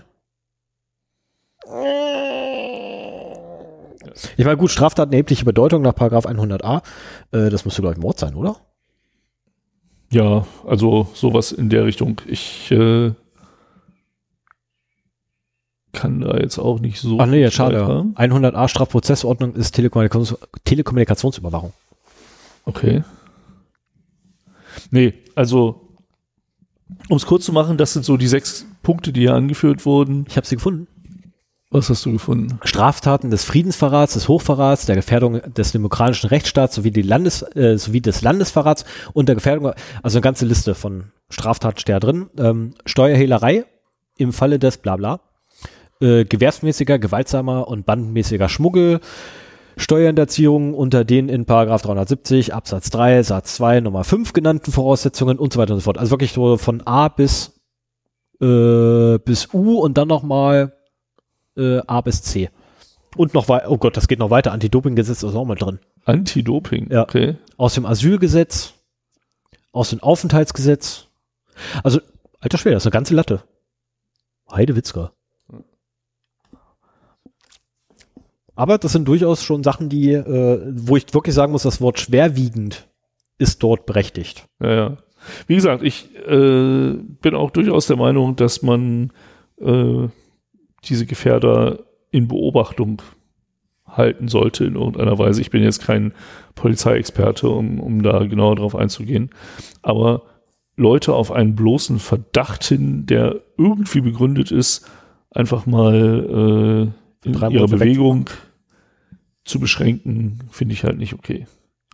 Ich 4.38 4.46
meine, 4.46 4.58
gut, 4.58 4.70
Straftaten 4.70 5.12
erhebliche 5.12 5.46
Bedeutung 5.46 5.82
nach 5.82 5.96
Paragraph 5.96 6.28
100a. 6.28 6.84
Äh, 7.32 7.50
das 7.50 7.66
müsste, 7.66 7.82
glaube 7.82 7.96
ich, 7.96 8.00
Mord 8.00 8.20
sein, 8.20 8.36
oder? 8.36 8.58
Ja, 10.12 10.46
also 10.68 11.08
sowas 11.16 11.52
in 11.52 11.72
der 11.72 11.86
Richtung. 11.86 12.22
Ich 12.28 12.70
äh, 12.70 13.14
kann 15.92 16.22
da 16.22 16.38
jetzt 16.38 16.60
auch 16.60 16.80
nicht 16.80 17.00
so. 17.00 17.20
Ach 17.20 17.26
nee, 17.26 17.42
jetzt 17.42 17.56
schade. 17.56 17.82
weiter. 17.82 18.36
100a 18.36 18.68
Strafprozessordnung 18.68 19.56
ist 19.56 19.72
Telekommunikations 19.72 20.38
Telekommunikationsüberwachung. 20.66 21.74
Okay. 22.66 23.04
Nee, 24.92 25.16
also 25.34 25.85
um 27.10 27.18
es 27.18 27.26
kurz 27.26 27.46
zu 27.46 27.52
machen, 27.52 27.78
das 27.78 27.94
sind 27.94 28.06
so 28.06 28.18
die 28.18 28.28
sechs 28.28 28.66
Punkte, 28.84 29.12
die 29.12 29.22
hier 29.22 29.34
angeführt 29.34 29.86
wurden. 29.86 30.26
Ich 30.28 30.38
habe 30.38 30.46
sie 30.46 30.56
gefunden. 30.56 30.88
Was 31.72 31.90
hast 31.90 32.06
du 32.06 32.12
gefunden? 32.12 32.60
Straftaten 32.64 33.32
des 33.32 33.44
Friedensverrats, 33.44 34.14
des 34.14 34.28
Hochverrats, 34.28 34.86
der 34.86 34.96
Gefährdung 34.96 35.42
des 35.54 35.72
demokratischen 35.72 36.28
Rechtsstaats 36.28 36.76
sowie, 36.76 36.90
Landes, 37.02 37.42
äh, 37.56 37.78
sowie 37.78 38.02
des 38.02 38.22
Landesverrats 38.22 38.86
und 39.14 39.28
der 39.28 39.36
Gefährdung, 39.36 39.74
also 40.02 40.18
eine 40.18 40.22
ganze 40.22 40.46
Liste 40.46 40.76
von 40.76 41.12
Straftaten 41.30 41.80
steht 41.80 41.96
da 41.96 42.00
drin. 42.00 42.30
Ähm, 42.38 42.76
Steuerhehlerei 42.86 43.66
im 44.18 44.32
Falle 44.32 44.60
des 44.60 44.78
Blabla, 44.78 45.20
äh, 46.00 46.24
gewährsmäßiger, 46.24 47.00
gewaltsamer 47.00 47.68
und 47.68 47.86
bandenmäßiger 47.86 48.48
Schmuggel, 48.48 49.02
Steuerhinterziehung 49.78 50.74
unter 50.74 51.04
den 51.04 51.30
in 51.30 51.46
Paragraph 51.46 51.82
370 51.82 52.54
Absatz 52.54 52.90
3 52.90 53.24
Satz 53.24 53.56
2 53.56 53.82
Nummer 53.82 54.04
5 54.04 54.34
genannten 54.34 54.72
Voraussetzungen 54.72 55.38
und 55.40 55.54
so 55.54 55.60
weiter 55.60 55.74
und 55.74 55.80
so 55.80 55.84
fort. 55.86 55.98
Also 55.98 56.12
wirklich 56.12 56.32
so 56.34 56.58
von 56.58 56.82
A 56.86 57.08
bis 57.10 57.54
äh, 58.42 59.18
bis 59.20 59.54
U 59.54 59.80
und 59.80 59.98
dann 59.98 60.08
nochmal 60.08 60.74
äh, 61.58 61.80
A 61.88 62.02
bis 62.02 62.22
C. 62.22 62.50
Und 63.16 63.34
noch 63.34 63.48
weiter, 63.48 63.72
oh 63.72 63.78
Gott, 63.78 63.96
das 63.96 64.08
geht 64.10 64.20
noch 64.20 64.30
weiter. 64.30 64.52
Anti-Doping-Gesetz 64.52 65.24
ist 65.24 65.36
auch 65.36 65.46
mal 65.46 65.56
drin. 65.56 65.80
Anti-Doping, 66.04 66.92
Ja. 66.92 67.04
okay. 67.04 67.38
Aus 67.56 67.74
dem 67.76 67.86
Asylgesetz, 67.86 68.74
aus 69.72 69.92
dem 69.92 70.04
Aufenthaltsgesetz. 70.04 71.08
Also, 71.82 72.02
alter 72.42 72.58
Schwede, 72.58 72.76
das 72.76 72.84
ist 72.84 72.88
eine 72.88 72.92
ganze 72.92 73.16
Latte. 73.16 73.42
Heidewitzka. 74.52 75.14
Aber 78.56 78.78
das 78.78 78.94
sind 78.94 79.08
durchaus 79.08 79.44
schon 79.44 79.64
Sachen, 79.64 79.90
die, 79.90 80.14
äh, 80.14 80.74
wo 80.74 80.96
ich 80.96 81.14
wirklich 81.14 81.36
sagen 81.36 81.52
muss, 81.52 81.64
das 81.64 81.82
Wort 81.82 82.00
schwerwiegend 82.00 82.88
ist 83.38 83.62
dort 83.62 83.86
berechtigt. 83.86 84.48
Ja, 84.62 84.74
ja. 84.74 84.98
Wie 85.48 85.56
gesagt, 85.56 85.84
ich 85.84 86.10
äh, 86.28 86.94
bin 86.94 87.36
auch 87.36 87.52
durchaus 87.52 87.88
der 87.88 87.98
Meinung, 87.98 88.36
dass 88.36 88.62
man 88.62 89.12
äh, 89.60 90.08
diese 90.84 91.06
Gefährder 91.06 91.80
in 92.12 92.28
Beobachtung 92.28 93.02
halten 93.88 94.28
sollte 94.28 94.66
in 94.66 94.76
irgendeiner 94.76 95.18
Weise. 95.18 95.42
Ich 95.42 95.50
bin 95.50 95.64
jetzt 95.64 95.84
kein 95.84 96.14
Polizeiexperte, 96.54 97.50
um, 97.50 97.80
um 97.80 98.04
da 98.04 98.26
genauer 98.26 98.56
drauf 98.56 98.76
einzugehen. 98.76 99.32
Aber 99.82 100.24
Leute 100.76 101.14
auf 101.14 101.32
einen 101.32 101.56
bloßen 101.56 102.00
Verdacht 102.00 102.64
hin, 102.64 103.06
der 103.06 103.42
irgendwie 103.58 104.02
begründet 104.02 104.52
ist, 104.52 104.90
einfach 105.32 105.66
mal 105.66 106.92
äh, 106.94 107.05
ihrer 107.26 107.50
Monate 107.50 107.78
Bewegung 107.78 108.30
zu 109.44 109.60
beschränken, 109.60 110.40
finde 110.52 110.74
ich 110.74 110.84
halt 110.84 110.98
nicht 110.98 111.14
okay. 111.14 111.48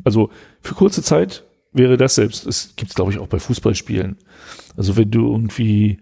Also 0.03 0.29
für 0.61 0.75
kurze 0.75 1.03
Zeit 1.03 1.43
wäre 1.73 1.97
das 1.97 2.15
selbst. 2.15 2.45
Es 2.45 2.75
gibt 2.75 2.91
es, 2.91 2.95
glaube 2.95 3.11
ich, 3.11 3.19
auch 3.19 3.27
bei 3.27 3.39
Fußballspielen. 3.39 4.17
Also 4.75 4.97
wenn 4.97 5.11
du 5.11 5.31
irgendwie 5.31 5.99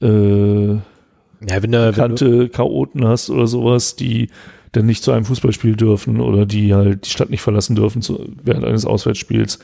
äh, 0.00 0.72
Ja, 0.72 1.62
wenn, 1.62 1.72
du, 1.72 1.90
bekannte 1.90 2.48
Chaoten 2.48 3.06
hast 3.06 3.30
oder 3.30 3.46
sowas, 3.46 3.96
die 3.96 4.30
dann 4.72 4.86
nicht 4.86 5.02
zu 5.02 5.12
einem 5.12 5.24
Fußballspiel 5.24 5.76
dürfen 5.76 6.20
oder 6.20 6.46
die 6.46 6.74
halt 6.74 7.06
die 7.06 7.10
Stadt 7.10 7.30
nicht 7.30 7.42
verlassen 7.42 7.76
dürfen 7.76 8.02
zu, 8.02 8.32
während 8.42 8.64
eines 8.64 8.86
Auswärtsspiels. 8.86 9.58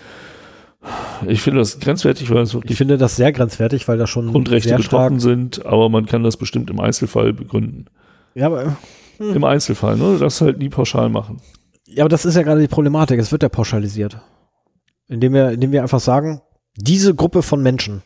Ich 1.26 1.40
finde 1.40 1.60
das 1.60 1.80
grenzwertig, 1.80 2.30
weil 2.30 2.42
es 2.42 2.50
ich 2.50 2.54
wirklich 2.54 2.76
finde 2.76 2.98
das 2.98 3.16
sehr 3.16 3.32
grenzwertig, 3.32 3.88
weil 3.88 3.98
da 3.98 4.06
schon 4.06 4.30
Grundrechte 4.30 4.76
betroffen 4.76 5.20
sind, 5.20 5.64
aber 5.66 5.88
man 5.88 6.06
kann 6.06 6.22
das 6.22 6.36
bestimmt 6.36 6.70
im 6.70 6.80
Einzelfall 6.80 7.32
begründen. 7.32 7.86
Ja, 8.36 8.46
aber, 8.46 8.76
Im 9.18 9.44
Einzelfall, 9.44 9.96
ne? 9.96 10.18
Das 10.18 10.42
halt 10.42 10.58
nie 10.58 10.68
pauschal 10.68 11.08
machen. 11.08 11.40
ja, 11.86 12.02
aber 12.04 12.10
das 12.10 12.26
ist 12.26 12.34
ja 12.34 12.42
gerade 12.42 12.60
die 12.60 12.68
Problematik. 12.68 13.18
Es 13.18 13.32
wird 13.32 13.42
ja 13.42 13.48
pauschalisiert. 13.48 14.18
Indem 15.08 15.32
wir, 15.32 15.50
indem 15.52 15.72
wir 15.72 15.80
einfach 15.80 16.00
sagen, 16.00 16.42
diese 16.76 17.14
Gruppe 17.14 17.42
von 17.42 17.62
Menschen, 17.62 18.02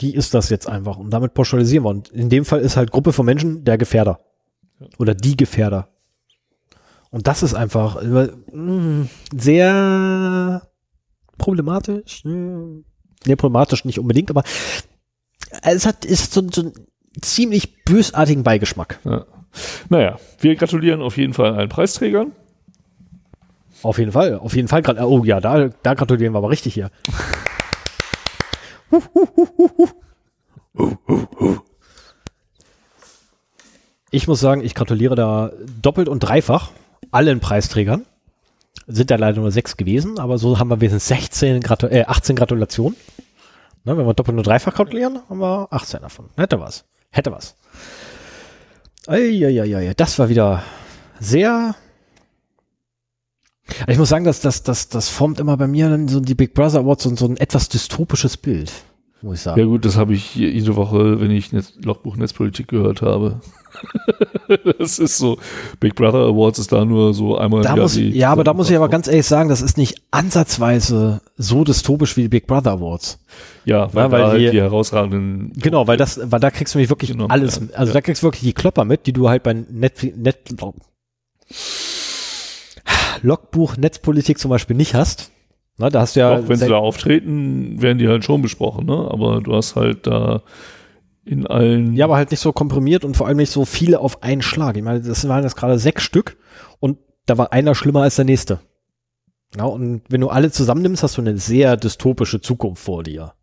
die 0.00 0.14
ist 0.14 0.32
das 0.32 0.48
jetzt 0.48 0.68
einfach. 0.68 0.96
Und 0.96 1.10
damit 1.10 1.34
pauschalisieren 1.34 1.84
wir. 1.84 1.90
Und 1.90 2.08
in 2.08 2.30
dem 2.30 2.46
Fall 2.46 2.60
ist 2.60 2.78
halt 2.78 2.90
Gruppe 2.90 3.12
von 3.12 3.26
Menschen 3.26 3.62
der 3.62 3.76
Gefährder. 3.76 4.20
Oder 4.98 5.14
die 5.14 5.36
Gefährder. 5.36 5.88
Und 7.10 7.26
das 7.26 7.42
ist 7.42 7.52
einfach 7.52 8.02
äh, 8.02 8.30
sehr 9.36 10.62
problematisch. 11.36 12.24
Hm. 12.24 12.86
Nee, 13.26 13.36
problematisch 13.36 13.84
nicht 13.84 13.98
unbedingt, 13.98 14.30
aber 14.30 14.44
es 15.62 15.84
hat, 15.84 16.06
ist 16.06 16.32
so, 16.32 16.42
so 16.50 16.72
ziemlich 17.20 17.84
bösartigen 17.84 18.42
Beigeschmack. 18.42 18.98
Ja. 19.04 19.26
Naja, 19.88 20.18
wir 20.40 20.56
gratulieren 20.56 21.02
auf 21.02 21.16
jeden 21.16 21.34
Fall 21.34 21.54
allen 21.54 21.68
Preisträgern. 21.68 22.32
Auf 23.82 23.98
jeden 23.98 24.12
Fall, 24.12 24.38
auf 24.38 24.54
jeden 24.54 24.68
Fall. 24.68 24.82
Oh 25.00 25.24
ja, 25.24 25.40
da, 25.40 25.68
da 25.82 25.94
gratulieren 25.94 26.32
wir 26.34 26.38
aber 26.38 26.50
richtig 26.50 26.74
hier. 26.74 26.90
Ich 34.10 34.28
muss 34.28 34.40
sagen, 34.40 34.62
ich 34.62 34.74
gratuliere 34.74 35.14
da 35.14 35.52
doppelt 35.80 36.08
und 36.08 36.20
dreifach 36.20 36.70
allen 37.10 37.40
Preisträgern. 37.40 38.04
Sind 38.86 39.10
da 39.10 39.16
leider 39.16 39.40
nur 39.40 39.50
sechs 39.50 39.76
gewesen, 39.76 40.18
aber 40.18 40.38
so 40.38 40.58
haben 40.58 40.68
wir 40.68 40.80
wenigstens 40.80 41.08
16 41.08 41.60
Gratu 41.60 41.86
äh, 41.86 42.04
18 42.04 42.36
Gratulationen. 42.36 42.96
Ne, 43.84 43.96
wenn 43.96 44.06
wir 44.06 44.14
doppelt 44.14 44.36
und 44.36 44.46
dreifach 44.46 44.74
gratulieren, 44.74 45.20
haben 45.28 45.38
wir 45.38 45.68
18 45.70 46.02
davon. 46.02 46.28
Hätte 46.36 46.60
was. 46.60 46.84
Hätte 47.12 47.30
was. 47.30 47.54
Eieieiei, 49.06 49.94
das 49.94 50.18
war 50.18 50.28
wieder 50.28 50.64
sehr 51.20 51.76
ich 53.86 53.98
muss 53.98 54.08
sagen, 54.08 54.24
dass 54.24 54.40
das, 54.40 54.62
das, 54.62 54.88
das 54.88 55.08
formt 55.08 55.40
immer 55.40 55.56
bei 55.56 55.66
mir 55.66 55.88
dann 55.88 56.08
so 56.08 56.20
die 56.20 56.34
Big 56.34 56.54
Brother 56.54 56.80
Awards 56.80 57.04
so, 57.04 57.16
so 57.16 57.26
ein 57.26 57.36
etwas 57.36 57.68
dystopisches 57.68 58.36
Bild, 58.36 58.72
muss 59.22 59.38
ich 59.40 59.44
Ja 59.44 59.52
sagen. 59.54 59.68
gut, 59.68 59.84
das 59.84 59.96
habe 59.96 60.14
ich 60.14 60.34
je- 60.34 60.48
jede 60.50 60.76
Woche, 60.76 61.20
wenn 61.20 61.30
ich 61.30 61.52
Netz, 61.52 61.74
Logbuch 61.82 62.16
Netzpolitik 62.16 62.68
gehört 62.68 63.02
habe. 63.02 63.40
das 64.78 64.98
ist 64.98 65.16
so, 65.16 65.38
Big 65.80 65.94
Brother 65.94 66.18
Awards 66.26 66.58
ist 66.58 66.72
da 66.72 66.84
nur 66.84 67.14
so 67.14 67.38
einmal 67.38 67.62
Da 67.62 67.74
muss, 67.74 67.96
ja, 67.96 68.30
aber 68.30 68.44
da 68.44 68.52
muss 68.52 68.68
ich 68.68 68.76
aber 68.76 68.88
ganz 68.88 69.08
ehrlich 69.08 69.26
sagen, 69.26 69.48
das 69.48 69.62
ist 69.62 69.78
nicht 69.78 70.02
ansatzweise 70.10 71.20
so 71.38 71.64
dystopisch 71.64 72.16
wie 72.16 72.22
die 72.22 72.28
Big 72.28 72.46
Brother 72.46 72.72
Awards. 72.72 73.18
Ja, 73.64 73.92
weil, 73.94 74.04
Ja, 74.04 74.10
weil 74.12 74.24
halt 74.26 74.40
die- 74.40 74.50
die 74.50 74.60
herausragenden 74.60 75.52
Genau, 75.56 75.86
weil 75.86 75.96
das, 75.96 76.20
weil 76.22 76.40
da 76.40 76.50
kriegst 76.50 76.74
du 76.74 76.78
nämlich 76.78 76.90
wirklich 76.90 77.12
Genommen, 77.12 77.30
alles, 77.30 77.56
ja. 77.56 77.76
also 77.76 77.92
da 77.92 78.00
kriegst 78.02 78.22
du 78.22 78.26
wirklich 78.26 78.42
die 78.42 78.52
Klopper 78.52 78.84
mit, 78.84 79.06
die 79.06 79.12
du 79.12 79.28
halt 79.28 79.42
bei 79.42 79.54
Net, 79.54 80.16
Net, 80.16 80.38
Logbuch 83.22 83.76
Netzpolitik 83.76 84.38
zum 84.38 84.50
Beispiel 84.50 84.76
nicht 84.76 84.94
hast. 84.94 85.30
Na, 85.78 85.90
da 85.90 86.00
hast 86.00 86.16
du 86.16 86.20
ja, 86.20 86.36
auch 86.36 86.48
wenn 86.48 86.56
sie 86.56 86.68
da 86.68 86.76
auftreten, 86.76 87.80
werden 87.80 87.98
die 87.98 88.08
halt 88.08 88.24
schon 88.24 88.42
besprochen, 88.42 88.86
ne? 88.86 89.08
Aber 89.10 89.40
du 89.40 89.54
hast 89.54 89.74
halt 89.74 90.06
da 90.06 90.42
in 91.24 91.46
allen 91.46 91.94
Ja, 91.94 92.06
aber 92.06 92.16
halt 92.16 92.30
nicht 92.30 92.40
so 92.40 92.52
komprimiert 92.52 93.04
und 93.04 93.16
vor 93.16 93.26
allem 93.26 93.38
nicht 93.38 93.50
so 93.50 93.64
viele 93.64 94.00
auf 94.00 94.22
einen 94.22 94.42
Schlag. 94.42 94.76
Ich 94.76 94.82
meine, 94.82 95.00
das 95.00 95.26
waren 95.28 95.44
jetzt 95.44 95.56
gerade 95.56 95.78
sechs 95.78 96.02
Stück 96.02 96.36
und 96.80 96.98
da 97.26 97.38
war 97.38 97.52
einer 97.52 97.74
schlimmer 97.74 98.02
als 98.02 98.16
der 98.16 98.24
nächste. 98.24 98.60
Ja, 99.56 99.64
und 99.64 100.02
wenn 100.08 100.20
du 100.20 100.28
alle 100.28 100.50
zusammennimmst, 100.50 101.02
hast 101.02 101.16
du 101.16 101.20
eine 101.20 101.38
sehr 101.38 101.76
dystopische 101.76 102.40
Zukunft 102.40 102.82
vor 102.82 103.02
dir. 103.02 103.34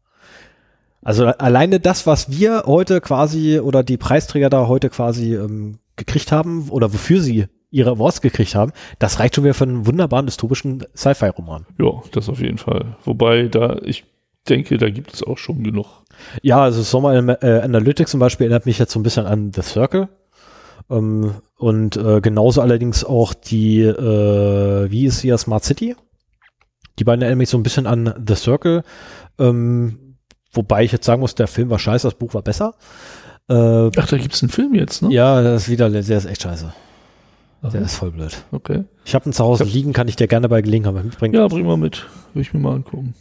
Also 1.02 1.26
alleine 1.28 1.80
das, 1.80 2.06
was 2.08 2.30
wir 2.30 2.64
heute 2.66 3.00
quasi 3.00 3.60
oder 3.60 3.84
die 3.84 3.98
Preisträger 3.98 4.50
da 4.50 4.68
heute 4.68 4.90
quasi 4.90 5.36
ähm, 5.36 5.80
gekriegt 5.96 6.32
haben 6.32 6.70
oder 6.70 6.92
wofür 6.94 7.22
sie 7.22 7.48
ihre 7.72 7.92
Awards 7.92 8.22
gekriegt 8.22 8.56
haben, 8.56 8.72
das 8.98 9.20
reicht 9.20 9.36
schon 9.36 9.44
wieder 9.44 9.54
für 9.54 9.66
einen 9.66 9.86
wunderbaren 9.86 10.26
dystopischen 10.26 10.84
Sci-Fi-Roman. 10.96 11.66
Ja, 11.78 12.02
das 12.12 12.30
auf 12.30 12.40
jeden 12.40 12.58
Fall. 12.58 12.98
Wobei 13.04 13.48
da, 13.48 13.78
ich 13.84 14.06
denke, 14.48 14.78
da 14.78 14.90
gibt 14.90 15.14
es 15.14 15.24
auch 15.24 15.38
schon 15.38 15.64
genug. 15.64 15.88
Ja, 16.42 16.64
also 16.64 16.82
Summer 16.82 17.44
äh, 17.44 17.62
Analytics 17.62 18.12
zum 18.12 18.20
Beispiel 18.20 18.46
erinnert 18.46 18.66
mich 18.66 18.80
jetzt 18.80 18.92
so 18.92 19.00
ein 19.00 19.04
bisschen 19.04 19.26
an 19.26 19.52
The 19.54 19.62
Circle. 19.62 20.10
Ähm, 20.90 21.36
und 21.58 21.98
äh, 21.98 22.22
genauso 22.22 22.62
allerdings 22.62 23.04
auch 23.04 23.34
die, 23.34 23.82
äh, 23.82 24.92
wie 24.92 25.06
ist 25.06 25.22
hier 25.22 25.38
Smart 25.38 25.64
City? 25.64 25.96
Die 26.98 27.04
beiden 27.04 27.22
erinnern 27.22 27.38
mich 27.38 27.50
so 27.50 27.58
ein 27.58 27.64
bisschen 27.64 27.86
an 27.86 28.14
The 28.28 28.36
Circle. 28.36 28.84
Ähm, 29.38 30.18
wobei 30.52 30.84
ich 30.84 30.92
jetzt 30.92 31.06
sagen 31.06 31.22
muss, 31.22 31.36
der 31.36 31.48
Film 31.48 31.70
war 31.70 31.80
scheiße, 31.80 32.08
das 32.08 32.16
Buch 32.16 32.34
war 32.34 32.42
besser. 32.42 32.74
Äh, 33.50 33.54
Ach, 33.54 34.08
da 34.08 34.18
gibt 34.18 34.34
es 34.34 34.42
einen 34.42 34.50
Film 34.50 34.76
jetzt, 34.76 35.02
ne? 35.02 35.14
ja, 35.14 35.42
das 35.42 35.64
ist 35.64 35.70
wieder, 35.70 35.90
der 35.90 36.02
ist 36.02 36.26
echt 36.26 36.42
scheiße. 36.42 36.74
Der 37.62 37.70
Aha. 37.72 37.78
ist 37.80 37.96
voll 37.96 38.12
blöd. 38.12 38.44
Okay. 38.52 38.86
Ich 39.06 39.14
habe 39.16 39.30
ihn 39.30 39.34
zu 39.34 39.44
Hause 39.44 39.64
liegen, 39.66 39.92
kann 39.94 40.08
ich 40.08 40.16
dir 40.16 40.28
gerne 40.28 40.48
bei 40.48 40.62
Gelegenheit 40.62 41.04
mitbringen. 41.04 41.34
Ja, 41.36 41.48
bring 41.48 41.66
mal 41.66 41.76
mit. 41.78 42.06
Will 42.34 42.42
ich 42.42 42.54
mir 42.54 42.60
mal 42.62 42.76
angucken. 42.76 43.14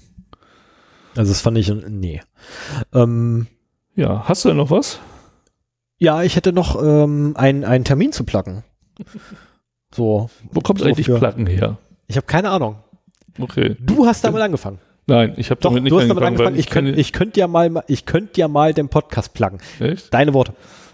Also 1.17 1.33
das 1.33 1.41
fand 1.41 1.59
ich, 1.59 1.69
nee. 1.73 2.21
Ähm, 2.95 3.49
Ja, 3.97 4.29
hast 4.29 4.45
du 4.45 4.49
denn 4.49 4.59
noch 4.59 4.71
was? 4.71 5.01
ja, 5.99 6.23
ich 6.23 6.37
hätte 6.37 6.53
noch 6.53 6.81
ähm, 6.81 7.33
einen, 7.37 7.65
einen 7.65 7.85
Termin 7.85 8.13
zu 8.13 8.25
placken. 8.25 8.63
So, 9.95 10.29
Wo 10.53 10.61
kommt 10.61 10.81
So 10.81 10.85
eigentlich 10.85 11.07
für- 11.07 11.19
Placken 11.19 11.47
her? 11.47 11.79
ich 12.09 12.17
habe 12.17 12.27
keine 12.27 12.51
Ahnung. 12.51 12.77
Okay. 13.41 13.75
Du 13.81 14.07
hast 14.07 14.23
damit 14.23 14.43
angefangen. 14.43 14.79
Nein, 15.07 15.33
ich 15.39 15.51
habe 15.51 15.61
Doch, 15.63 15.71
damit 15.71 15.85
nicht 15.85 15.93
du 15.93 15.99
hast 16.01 16.09
damit 16.09 16.23
angefangen, 16.25 16.49
angefangen. 16.49 16.55
weil 16.57 16.61
Ich 16.61 16.69
könnte 16.71 16.91
ich 17.01 17.13
könnt 17.15 17.37
ja 17.39 17.47
mal, 17.47 17.83
ich 17.87 18.05
könnte 18.05 18.39
ja 18.39 18.49
mal 18.49 18.75
den 18.75 18.91
Podcast 18.91 19.33
pluggen. 19.33 19.61
Echt? 19.81 20.13
Deine 20.13 20.35
Worte. 20.35 20.53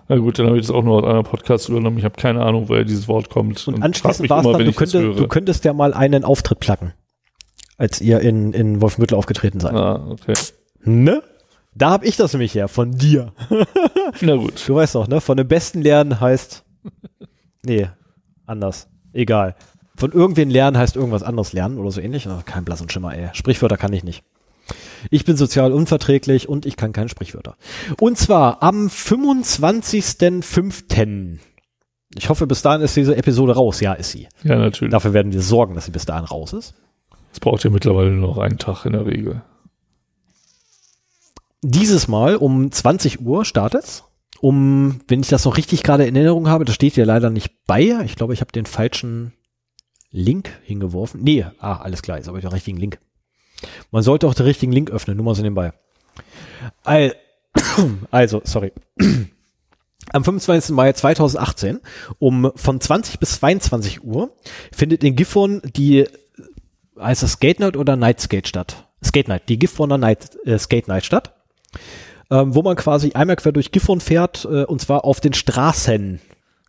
Na 0.08 0.16
gut, 0.16 0.38
dann 0.38 0.46
habe 0.46 0.58
ich 0.58 0.66
das 0.66 0.74
auch 0.74 0.82
nur 0.82 1.02
aus 1.02 1.04
einer 1.04 1.22
Podcast 1.22 1.68
übernommen. 1.68 1.98
Ich 1.98 2.04
habe 2.04 2.16
keine 2.16 2.42
Ahnung, 2.42 2.68
woher 2.68 2.84
dieses 2.84 3.08
Wort 3.08 3.30
kommt. 3.30 3.66
Und 3.66 3.82
anschließend 3.82 4.28
war 4.28 4.44
es 4.44 4.52
dann, 4.52 4.64
du, 4.64 4.72
könntest, 4.72 4.94
du 4.94 5.28
könntest 5.28 5.64
ja 5.64 5.72
mal 5.72 5.94
einen 5.94 6.24
Auftritt 6.24 6.60
pluggen, 6.60 6.92
als 7.78 8.00
ihr 8.00 8.20
in, 8.20 8.52
in 8.52 8.82
Wolfenbüttel 8.82 9.16
aufgetreten 9.16 9.60
seid. 9.60 9.74
Ah, 9.74 10.06
okay. 10.10 10.34
Ne? 10.82 11.22
Da 11.74 11.90
habe 11.90 12.06
ich 12.06 12.16
das 12.16 12.32
nämlich 12.32 12.54
her, 12.54 12.68
von 12.68 12.92
dir. 12.92 13.32
Na 14.20 14.36
gut. 14.36 14.62
Du 14.66 14.74
weißt 14.74 14.94
doch, 14.94 15.08
ne? 15.08 15.20
Von 15.20 15.36
dem 15.36 15.48
Besten 15.48 15.82
lernen 15.82 16.20
heißt. 16.20 16.64
Nee, 17.64 17.88
anders. 18.46 18.88
Egal. 19.12 19.56
Von 19.96 20.12
irgendwen 20.12 20.50
lernen 20.50 20.76
heißt 20.76 20.96
irgendwas 20.96 21.22
anderes 21.22 21.52
lernen 21.52 21.78
oder 21.78 21.90
so 21.90 22.00
ähnlich. 22.00 22.28
Oh, 22.28 22.40
kein 22.44 22.64
blassen 22.64 22.90
Schimmer, 22.90 23.16
ey. 23.16 23.30
Sprichwörter 23.32 23.76
kann 23.76 23.92
ich 23.92 24.04
nicht. 24.04 24.22
Ich 25.10 25.24
bin 25.24 25.36
sozial 25.36 25.72
unverträglich 25.72 26.48
und 26.48 26.66
ich 26.66 26.76
kann 26.76 26.92
keine 26.92 27.08
Sprichwörter. 27.08 27.56
Und 28.00 28.18
zwar 28.18 28.62
am 28.62 28.88
25.05. 28.88 31.38
Ich 32.16 32.28
hoffe, 32.28 32.46
bis 32.46 32.62
dahin 32.62 32.82
ist 32.82 32.96
diese 32.96 33.16
Episode 33.16 33.54
raus. 33.54 33.80
Ja, 33.80 33.94
ist 33.94 34.12
sie. 34.12 34.28
Ja, 34.44 34.56
natürlich. 34.56 34.92
Dafür 34.92 35.12
werden 35.12 35.32
wir 35.32 35.42
sorgen, 35.42 35.74
dass 35.74 35.86
sie 35.86 35.90
bis 35.90 36.06
dahin 36.06 36.24
raus 36.24 36.52
ist. 36.52 36.74
Es 37.32 37.40
braucht 37.40 37.64
ja 37.64 37.70
mittlerweile 37.70 38.10
nur 38.10 38.28
noch 38.28 38.38
einen 38.38 38.58
Tag 38.58 38.84
in 38.84 38.92
der 38.92 39.06
Regel. 39.06 39.42
Dieses 41.62 42.06
Mal 42.08 42.36
um 42.36 42.70
20 42.70 43.20
Uhr 43.20 43.44
startet's. 43.44 44.04
Um, 44.40 45.00
wenn 45.08 45.20
ich 45.20 45.28
das 45.28 45.44
noch 45.46 45.56
richtig 45.56 45.82
gerade 45.82 46.04
in 46.04 46.14
Erinnerung 46.14 46.48
habe, 46.48 46.66
das 46.66 46.74
steht 46.74 46.94
hier 46.94 47.06
leider 47.06 47.30
nicht 47.30 47.64
bei. 47.66 47.98
Ich 48.04 48.14
glaube, 48.14 48.34
ich 48.34 48.42
habe 48.42 48.52
den 48.52 48.66
falschen 48.66 49.32
Link 50.10 50.50
hingeworfen. 50.62 51.22
Nee, 51.22 51.46
ah, 51.58 51.76
alles 51.76 52.02
klar, 52.02 52.18
jetzt 52.18 52.28
habe 52.28 52.38
ich 52.38 52.44
den 52.44 52.52
richtigen 52.52 52.76
Link. 52.76 52.98
Man 53.90 54.02
sollte 54.02 54.26
auch 54.26 54.34
den 54.34 54.46
richtigen 54.46 54.72
Link 54.72 54.90
öffnen, 54.90 55.16
nur 55.16 55.24
mal 55.24 55.34
so 55.34 55.42
nebenbei. 55.42 55.72
Al- 56.82 57.14
Also, 58.10 58.40
sorry. 58.44 58.72
Am 60.12 60.22
25. 60.24 60.74
Mai 60.74 60.92
2018 60.92 61.80
um 62.18 62.52
von 62.54 62.80
20 62.80 63.18
bis 63.18 63.40
22 63.40 64.04
Uhr 64.04 64.30
findet 64.72 65.02
in 65.02 65.16
Gifhorn 65.16 65.62
die, 65.76 66.06
heißt 66.98 67.22
das 67.22 67.32
Skate 67.32 67.60
Night 67.60 67.76
oder 67.76 67.96
Night 67.96 68.20
Skate 68.20 68.46
statt? 68.48 68.88
Skate 69.04 69.28
Night, 69.28 69.48
die 69.48 69.58
Gifhorner 69.58 69.98
Night, 69.98 70.30
äh, 70.44 70.58
Skate 70.58 70.88
Night 70.88 71.04
statt, 71.04 71.34
ähm, 72.30 72.54
wo 72.54 72.62
man 72.62 72.76
quasi 72.76 73.12
einmal 73.12 73.36
quer 73.36 73.52
durch 73.52 73.72
Gifhorn 73.72 74.00
fährt 74.00 74.44
äh, 74.44 74.64
und 74.64 74.80
zwar 74.80 75.04
auf 75.04 75.20
den 75.20 75.34
Straßen. 75.34 76.20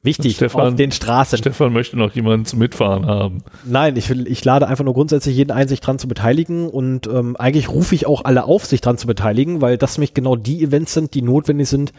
Wichtig, 0.06 0.35
Stefan- 0.35 0.61
auf 0.61 0.75
den 0.75 0.92
Straßen. 0.92 1.38
Stefan 1.38 1.74
möchte 1.74 1.98
noch 1.98 2.14
jemanden 2.14 2.45
zum 2.45 2.59
Mitfahren 2.59 3.06
haben. 3.06 3.43
Nein, 3.66 3.95
ich, 3.98 4.09
will, 4.09 4.27
ich 4.27 4.45
lade 4.45 4.67
einfach 4.67 4.85
nur 4.85 4.93
grundsätzlich 4.93 5.35
jeden 5.35 5.51
ein, 5.51 5.67
sich 5.67 5.82
dran 5.82 6.00
zu 6.00 6.08
beteiligen 6.08 6.69
und 6.69 7.08
ähm, 7.08 7.35
eigentlich 7.35 7.69
rufe 7.69 7.95
ich 7.95 8.08
auch 8.08 8.24
alle 8.24 8.45
auf, 8.45 8.66
sich 8.66 8.82
dran 8.82 8.98
zu 8.98 9.08
beteiligen, 9.08 9.61
weil 9.61 9.77
das 9.77 9.98
nämlich 9.98 10.14
genau 10.14 10.35
die 10.35 10.64
Events 10.64 10.93
sind, 10.93 11.14
die 11.14 11.22
notwendig 11.22 11.67
sind, 11.67 11.92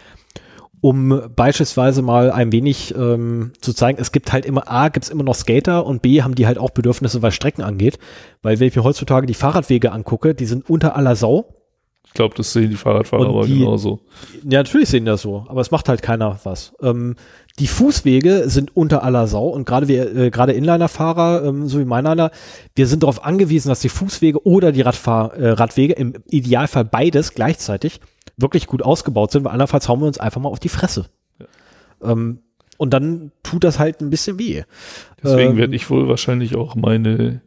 um 0.80 1.22
beispielsweise 1.34 2.02
mal 2.02 2.30
ein 2.30 2.52
wenig 2.52 2.94
ähm, 2.96 3.52
zu 3.60 3.72
zeigen, 3.72 3.98
es 4.00 4.12
gibt 4.12 4.32
halt 4.32 4.46
immer, 4.46 4.70
A, 4.70 4.88
gibt 4.88 5.04
es 5.06 5.10
immer 5.10 5.24
noch 5.24 5.34
Skater 5.34 5.84
und 5.84 6.02
B, 6.02 6.22
haben 6.22 6.34
die 6.34 6.46
halt 6.46 6.58
auch 6.58 6.70
Bedürfnisse, 6.70 7.22
was 7.22 7.34
Strecken 7.34 7.62
angeht, 7.62 7.98
weil 8.42 8.60
wenn 8.60 8.68
ich 8.68 8.76
mir 8.76 8.84
heutzutage 8.84 9.26
die 9.26 9.34
Fahrradwege 9.34 9.90
angucke, 9.92 10.34
die 10.34 10.46
sind 10.46 10.68
unter 10.70 10.94
aller 10.96 11.16
Sau. 11.16 11.46
Ich 12.16 12.18
glaube, 12.18 12.34
das 12.34 12.54
sehen 12.54 12.70
die 12.70 12.76
Fahrradfahrer 12.76 13.28
aber 13.28 13.46
genauso. 13.46 14.00
Ja, 14.42 14.60
natürlich 14.60 14.88
sehen 14.88 15.04
das 15.04 15.20
so, 15.20 15.44
aber 15.48 15.60
es 15.60 15.70
macht 15.70 15.86
halt 15.90 16.00
keiner 16.00 16.40
was. 16.44 16.72
Ähm, 16.80 17.14
die 17.58 17.66
Fußwege 17.66 18.48
sind 18.48 18.74
unter 18.74 19.02
aller 19.02 19.26
Sau 19.26 19.48
und 19.48 19.66
gerade 19.66 19.86
wir, 19.86 20.16
äh, 20.16 20.30
gerade 20.30 20.54
Inlinerfahrer, 20.54 21.44
ähm, 21.44 21.68
so 21.68 21.78
wie 21.78 21.84
mein 21.84 22.06
einer, 22.06 22.30
wir 22.74 22.86
sind 22.86 23.02
darauf 23.02 23.22
angewiesen, 23.22 23.68
dass 23.68 23.80
die 23.80 23.90
Fußwege 23.90 24.46
oder 24.46 24.72
die 24.72 24.80
Radfahr 24.80 25.34
äh, 25.34 25.50
Radwege, 25.50 25.92
im 25.92 26.14
Idealfall 26.30 26.86
beides 26.86 27.34
gleichzeitig, 27.34 28.00
wirklich 28.38 28.66
gut 28.66 28.80
ausgebaut 28.80 29.30
sind, 29.30 29.44
weil 29.44 29.52
andernfalls 29.52 29.86
hauen 29.86 30.00
wir 30.00 30.06
uns 30.06 30.18
einfach 30.18 30.40
mal 30.40 30.48
auf 30.48 30.58
die 30.58 30.70
Fresse. 30.70 31.10
Ähm, 32.02 32.38
und 32.78 32.94
dann 32.94 33.30
tut 33.42 33.62
das 33.62 33.78
halt 33.78 34.00
ein 34.00 34.08
bisschen 34.08 34.38
weh. 34.38 34.62
Deswegen 35.22 35.50
Ähm, 35.50 35.56
werde 35.58 35.76
ich 35.76 35.90
wohl 35.90 36.08
wahrscheinlich 36.08 36.56
auch 36.56 36.76
meine 36.76 37.42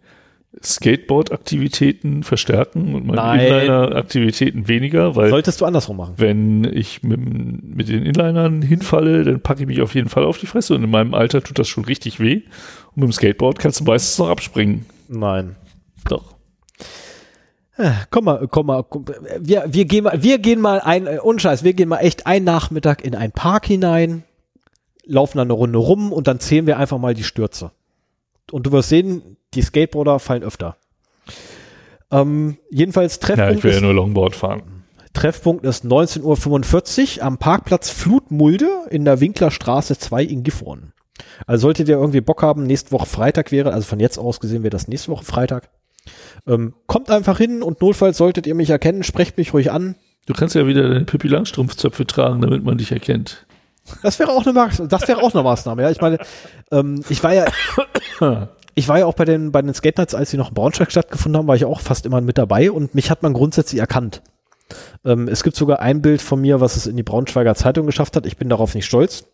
Skateboard-Aktivitäten 0.64 2.24
verstärken 2.24 2.96
und 2.96 3.06
meine. 3.06 3.48
Inliner-Aktivitäten 3.48 4.68
weniger, 4.68 5.16
weil 5.16 5.30
Solltest 5.30 5.62
du 5.62 5.66
andersrum 5.66 5.98
machen. 5.98 6.16
wenn 6.18 6.64
ich 6.64 7.04
mit, 7.04 7.20
mit 7.20 7.88
den 7.88 8.04
Inlinern 8.04 8.62
hinfalle, 8.62 9.24
dann 9.24 9.42
packe 9.42 9.62
ich 9.62 9.68
mich 9.68 9.82
auf 9.82 9.94
jeden 9.94 10.10
Fall 10.10 10.26
auf 10.26 10.40
die 10.40 10.48
Fresse 10.48 10.74
und 10.74 10.84
in 10.84 10.90
meinem 10.90 11.14
Alter 11.14 11.44
tut 11.44 11.60
das 11.60 11.68
schon 11.68 11.86
richtig 11.86 12.20
weh. 12.20 12.42
Und 12.96 12.98
mit 12.98 13.04
dem 13.06 13.14
Skateboard 13.14 13.60
kannst 13.60 13.80
du 13.80 13.84
meistens 13.84 14.18
noch 14.18 14.30
abspringen. 14.30 14.86
Nein. 15.08 15.56
Doch. 16.08 16.36
Komm 18.10 18.26
mal, 18.26 18.48
komm 18.50 18.66
mal, 18.66 18.84
komm, 18.84 19.06
wir, 19.40 19.64
wir 19.68 19.86
gehen 19.86 20.04
mal, 20.04 20.22
wir 20.22 20.40
gehen 20.40 20.60
mal 20.60 20.82
ein, 20.82 21.08
äh, 21.08 21.20
Unscheiß, 21.24 21.64
wir 21.64 21.74
gehen 21.74 21.88
mal 21.88 22.00
echt 22.00 22.28
einen 22.28 22.44
Nachmittag 22.44 23.06
in 23.06 23.16
einen 23.16 23.32
Park 23.32 23.68
hinein, 23.68 24.24
laufen 25.06 25.38
dann 25.38 25.48
eine 25.48 25.54
Runde 25.54 25.80
rum 25.80 26.12
und 26.12 26.28
dann 26.28 26.42
zählen 26.42 26.68
wir 26.68 26.78
einfach 26.78 26.98
mal 26.98 27.14
die 27.14 27.24
Stürze. 27.24 27.72
Und 28.52 28.66
du 28.66 28.72
wirst 28.72 28.90
sehen, 28.90 29.38
die 29.54 29.62
Skateboarder 29.62 30.20
fallen 30.20 30.44
öfter. 30.44 30.78
Ähm, 32.12 32.58
jedenfalls 32.70 33.16
Ja, 33.16 33.28
Treffpunkt, 33.28 33.58
ich 33.58 33.64
will 33.64 33.74
ja 33.74 33.82
nur 33.82 33.94
Longboard 33.94 34.36
fahren. 34.36 34.84
Treffpunkt 35.14 35.66
ist 35.66 35.86
19.45 35.86 37.18
Uhr 37.18 37.24
am 37.26 37.38
Parkplatz 37.38 37.90
Flutmulde 37.90 38.70
in 38.90 39.06
der 39.06 39.20
Winklerstraße 39.20 39.98
2 39.98 40.24
in 40.24 40.44
Gifhorn. 40.44 40.94
Also 41.46 41.64
solltet 41.64 41.90
ihr 41.90 41.98
irgendwie 41.98 42.22
Bock 42.22 42.42
haben, 42.42 42.64
nächste 42.64 42.92
Woche 42.92 43.06
Freitag 43.06 43.52
wäre, 43.52 43.74
also 43.74 43.86
von 43.86 44.00
jetzt 44.00 44.18
aus 44.18 44.40
gesehen 44.40 44.64
wäre 44.64 44.70
das 44.70 44.88
nächste 44.88 45.12
Woche 45.12 45.26
Freitag. 45.26 45.70
Ähm, 46.48 46.74
kommt 46.88 47.12
einfach 47.12 47.38
hin 47.38 47.62
und 47.62 47.82
notfalls 47.82 48.18
solltet 48.18 48.48
ihr 48.48 48.56
mich 48.56 48.70
erkennen, 48.70 49.04
sprecht 49.04 49.38
mich 49.38 49.54
ruhig 49.54 49.72
an. 49.72 49.96
Du 50.26 50.34
kannst 50.34 50.56
ja 50.56 50.68
wieder 50.68 50.88
deine 50.88 51.06
Pippi 51.06 51.28
Langstrumpfzöpfe 51.28 52.06
tragen, 52.06 52.42
damit 52.42 52.64
man 52.64 52.78
dich 52.78 52.92
erkennt. 52.92 53.46
Das 54.04 54.20
wäre 54.20 54.32
auch 54.32 54.44
eine 54.46 54.54
Maß 54.54 54.84
das 54.88 55.08
wäre 55.08 55.22
auch 55.22 55.34
eine 55.34 55.44
Maßnahme. 55.44 55.82
Ja, 55.82 55.90
ich 55.90 56.02
meine, 56.02 56.18
ähm, 56.72 57.04
ich 57.10 57.24
war 57.24 57.34
ja, 57.34 57.46
ich 58.76 58.88
war 58.88 59.00
ja 59.00 59.06
auch 59.06 59.14
bei 59.14 59.26
den 59.26 59.52
bei 59.52 59.62
den 59.62 59.74
Skate 59.74 59.98
Nights, 59.98 60.16
als 60.16 60.32
sie 60.32 60.38
noch 60.38 60.50
in 60.50 60.54
Braunschweig 60.54 60.92
stattgefunden 60.92 61.38
haben, 61.38 61.48
war 61.48 61.56
ich 61.56 61.66
auch 61.66 61.82
fast 61.82 62.06
immer 62.06 62.22
mit 62.22 62.38
dabei 62.38 62.72
und 62.72 62.96
mich 62.96 63.12
hat 63.12 63.24
man 63.24 63.34
grundsätzlich 63.34 63.80
erkannt. 63.80 64.22
Ähm, 65.06 65.28
es 65.28 65.44
gibt 65.44 65.56
sogar 65.56 65.80
ein 65.80 66.02
Bild 66.02 66.22
von 66.22 66.40
mir, 66.40 66.62
was 66.62 66.76
es 66.76 66.88
in 66.88 66.96
die 66.98 67.04
Braunschweiger 67.04 67.56
Zeitung 67.56 67.86
geschafft 67.86 68.16
hat. 68.16 68.26
Ich 68.26 68.38
bin 68.38 68.50
darauf 68.50 68.76
nicht 68.76 68.86
stolz. 68.86 69.26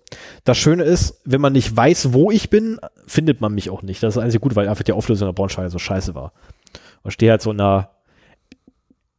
Das 0.44 0.58
Schöne 0.58 0.84
ist, 0.84 1.22
wenn 1.26 1.42
man 1.42 1.54
nicht 1.54 1.76
weiß, 1.76 2.14
wo 2.14 2.32
ich 2.32 2.50
bin, 2.50 2.80
findet 3.08 3.42
man 3.42 3.54
mich 3.54 3.70
auch 3.70 3.82
nicht. 3.82 4.02
Das 4.04 4.16
ist 4.16 4.22
einzig 4.22 4.42
gut, 4.42 4.56
weil 4.56 4.70
einfach 4.70 4.84
die 4.84 4.94
Auflösung 4.94 5.28
der 5.28 5.34
Braunschweiger 5.34 5.70
so 5.70 5.80
scheiße 5.80 6.16
war. 6.16 6.32
Und 7.04 7.12
stehe 7.12 7.32
halt 7.32 7.42
so 7.42 7.52
in 7.52 7.60
einer 7.60 7.90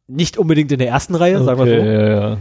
nicht 0.07 0.37
unbedingt 0.37 0.71
in 0.71 0.79
der 0.79 0.87
ersten 0.87 1.15
Reihe, 1.15 1.43
sagen 1.43 1.59
wir 1.59 1.67
so. 1.67 1.73
Okay, 1.73 1.93
ja, 1.93 2.29
ja. 2.29 2.37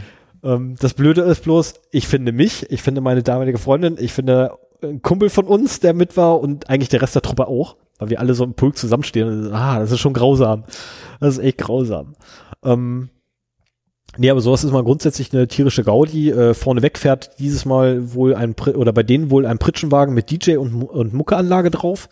Ähm, 0.46 0.76
das 0.78 0.94
Blöde 0.94 1.22
ist 1.22 1.42
bloß, 1.42 1.74
ich 1.90 2.06
finde 2.06 2.32
mich, 2.32 2.70
ich 2.70 2.82
finde 2.82 3.00
meine 3.00 3.22
damalige 3.22 3.58
Freundin, 3.58 3.96
ich 3.98 4.12
finde 4.12 4.52
ein 4.82 5.02
Kumpel 5.02 5.28
von 5.28 5.46
uns, 5.46 5.80
der 5.80 5.92
mit 5.92 6.16
war 6.16 6.40
und 6.40 6.70
eigentlich 6.70 6.88
der 6.88 7.02
Rest 7.02 7.14
der 7.14 7.22
Truppe 7.22 7.48
auch, 7.48 7.76
weil 7.98 8.10
wir 8.10 8.20
alle 8.20 8.34
so 8.34 8.44
im 8.44 8.54
Pulk 8.54 8.76
zusammenstehen. 8.76 9.52
Ah, 9.52 9.80
das 9.80 9.90
ist 9.90 10.00
schon 10.00 10.12
grausam. 10.12 10.64
Das 11.18 11.38
ist 11.38 11.44
echt 11.44 11.58
grausam. 11.58 12.14
Ähm, 12.62 13.08
nee, 14.16 14.30
aber 14.30 14.40
sowas 14.40 14.62
ist 14.62 14.72
mal 14.72 14.84
grundsätzlich 14.84 15.32
eine 15.32 15.48
tierische 15.48 15.82
Gaudi. 15.82 16.30
Äh, 16.30 16.54
vorneweg 16.54 16.98
fährt 16.98 17.38
dieses 17.40 17.64
Mal 17.64 18.14
wohl 18.14 18.34
ein, 18.34 18.54
oder 18.74 18.92
bei 18.92 19.02
denen 19.02 19.30
wohl 19.30 19.46
ein 19.46 19.58
Pritschenwagen 19.58 20.14
mit 20.14 20.30
DJ 20.30 20.58
und, 20.58 20.84
und 20.84 21.12
Muckeanlage 21.12 21.70
drauf. 21.70 22.08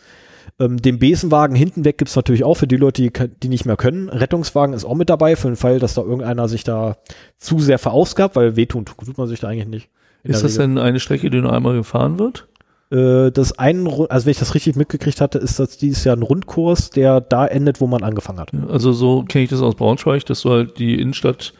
Ähm, 0.59 0.77
den 0.79 0.99
Besenwagen 0.99 1.57
hinten 1.57 1.85
weg 1.85 1.99
gibt's 1.99 2.17
natürlich 2.17 2.45
auch 2.45 2.55
für 2.55 2.67
die 2.67 2.77
Leute, 2.77 3.03
die, 3.03 3.13
die 3.43 3.49
nicht 3.49 3.65
mehr 3.65 3.77
können. 3.77 4.09
Rettungswagen 4.09 4.75
ist 4.75 4.85
auch 4.85 4.95
mit 4.95 5.11
dabei 5.11 5.37
für 5.37 5.49
den 5.49 5.57
Fall, 5.57 5.79
dass 5.79 5.95
da 5.95 6.03
irgendeiner 6.03 6.49
sich 6.49 6.65
da 6.65 6.97
zu 7.39 7.59
sehr 7.59 7.79
verausgabt, 7.79 8.37
weil 8.37 8.57
wehtun 8.57 8.85
tut 8.85 9.19
man 9.19 9.29
sich 9.29 9.41
da 9.41 9.49
eigentlich 9.49 9.69
nicht. 9.69 9.91
Ist 10.23 10.43
das 10.43 10.55
Regel. 10.55 10.69
denn 10.69 10.79
eine 10.79 11.01
Strecke, 11.01 11.29
die 11.29 11.41
nur 11.41 11.53
einmal 11.53 11.75
gefahren 11.75 12.19
wird? 12.19 12.49
Äh, 12.91 13.31
das 13.31 13.59
einen, 13.59 13.87
also 13.87 14.27
wenn 14.27 14.31
ich 14.31 14.39
das 14.39 14.55
richtig 14.55 14.77
mitgekriegt 14.77 15.21
hatte, 15.21 15.39
ist 15.39 15.59
das 15.59 15.77
dieses 15.77 16.05
Jahr 16.05 16.17
ein 16.17 16.23
Rundkurs, 16.23 16.91
der 16.91 17.21
da 17.21 17.47
endet, 17.47 17.81
wo 17.81 17.87
man 17.87 18.03
angefangen 18.03 18.39
hat. 18.39 18.53
Also 18.69 18.93
so 18.93 19.25
kenne 19.25 19.45
ich 19.45 19.51
das 19.51 19.61
aus 19.61 19.75
Braunschweig, 19.75 20.25
dass 20.27 20.41
so 20.41 20.51
halt 20.51 20.79
die 20.79 21.01
Innenstadt 21.01 21.55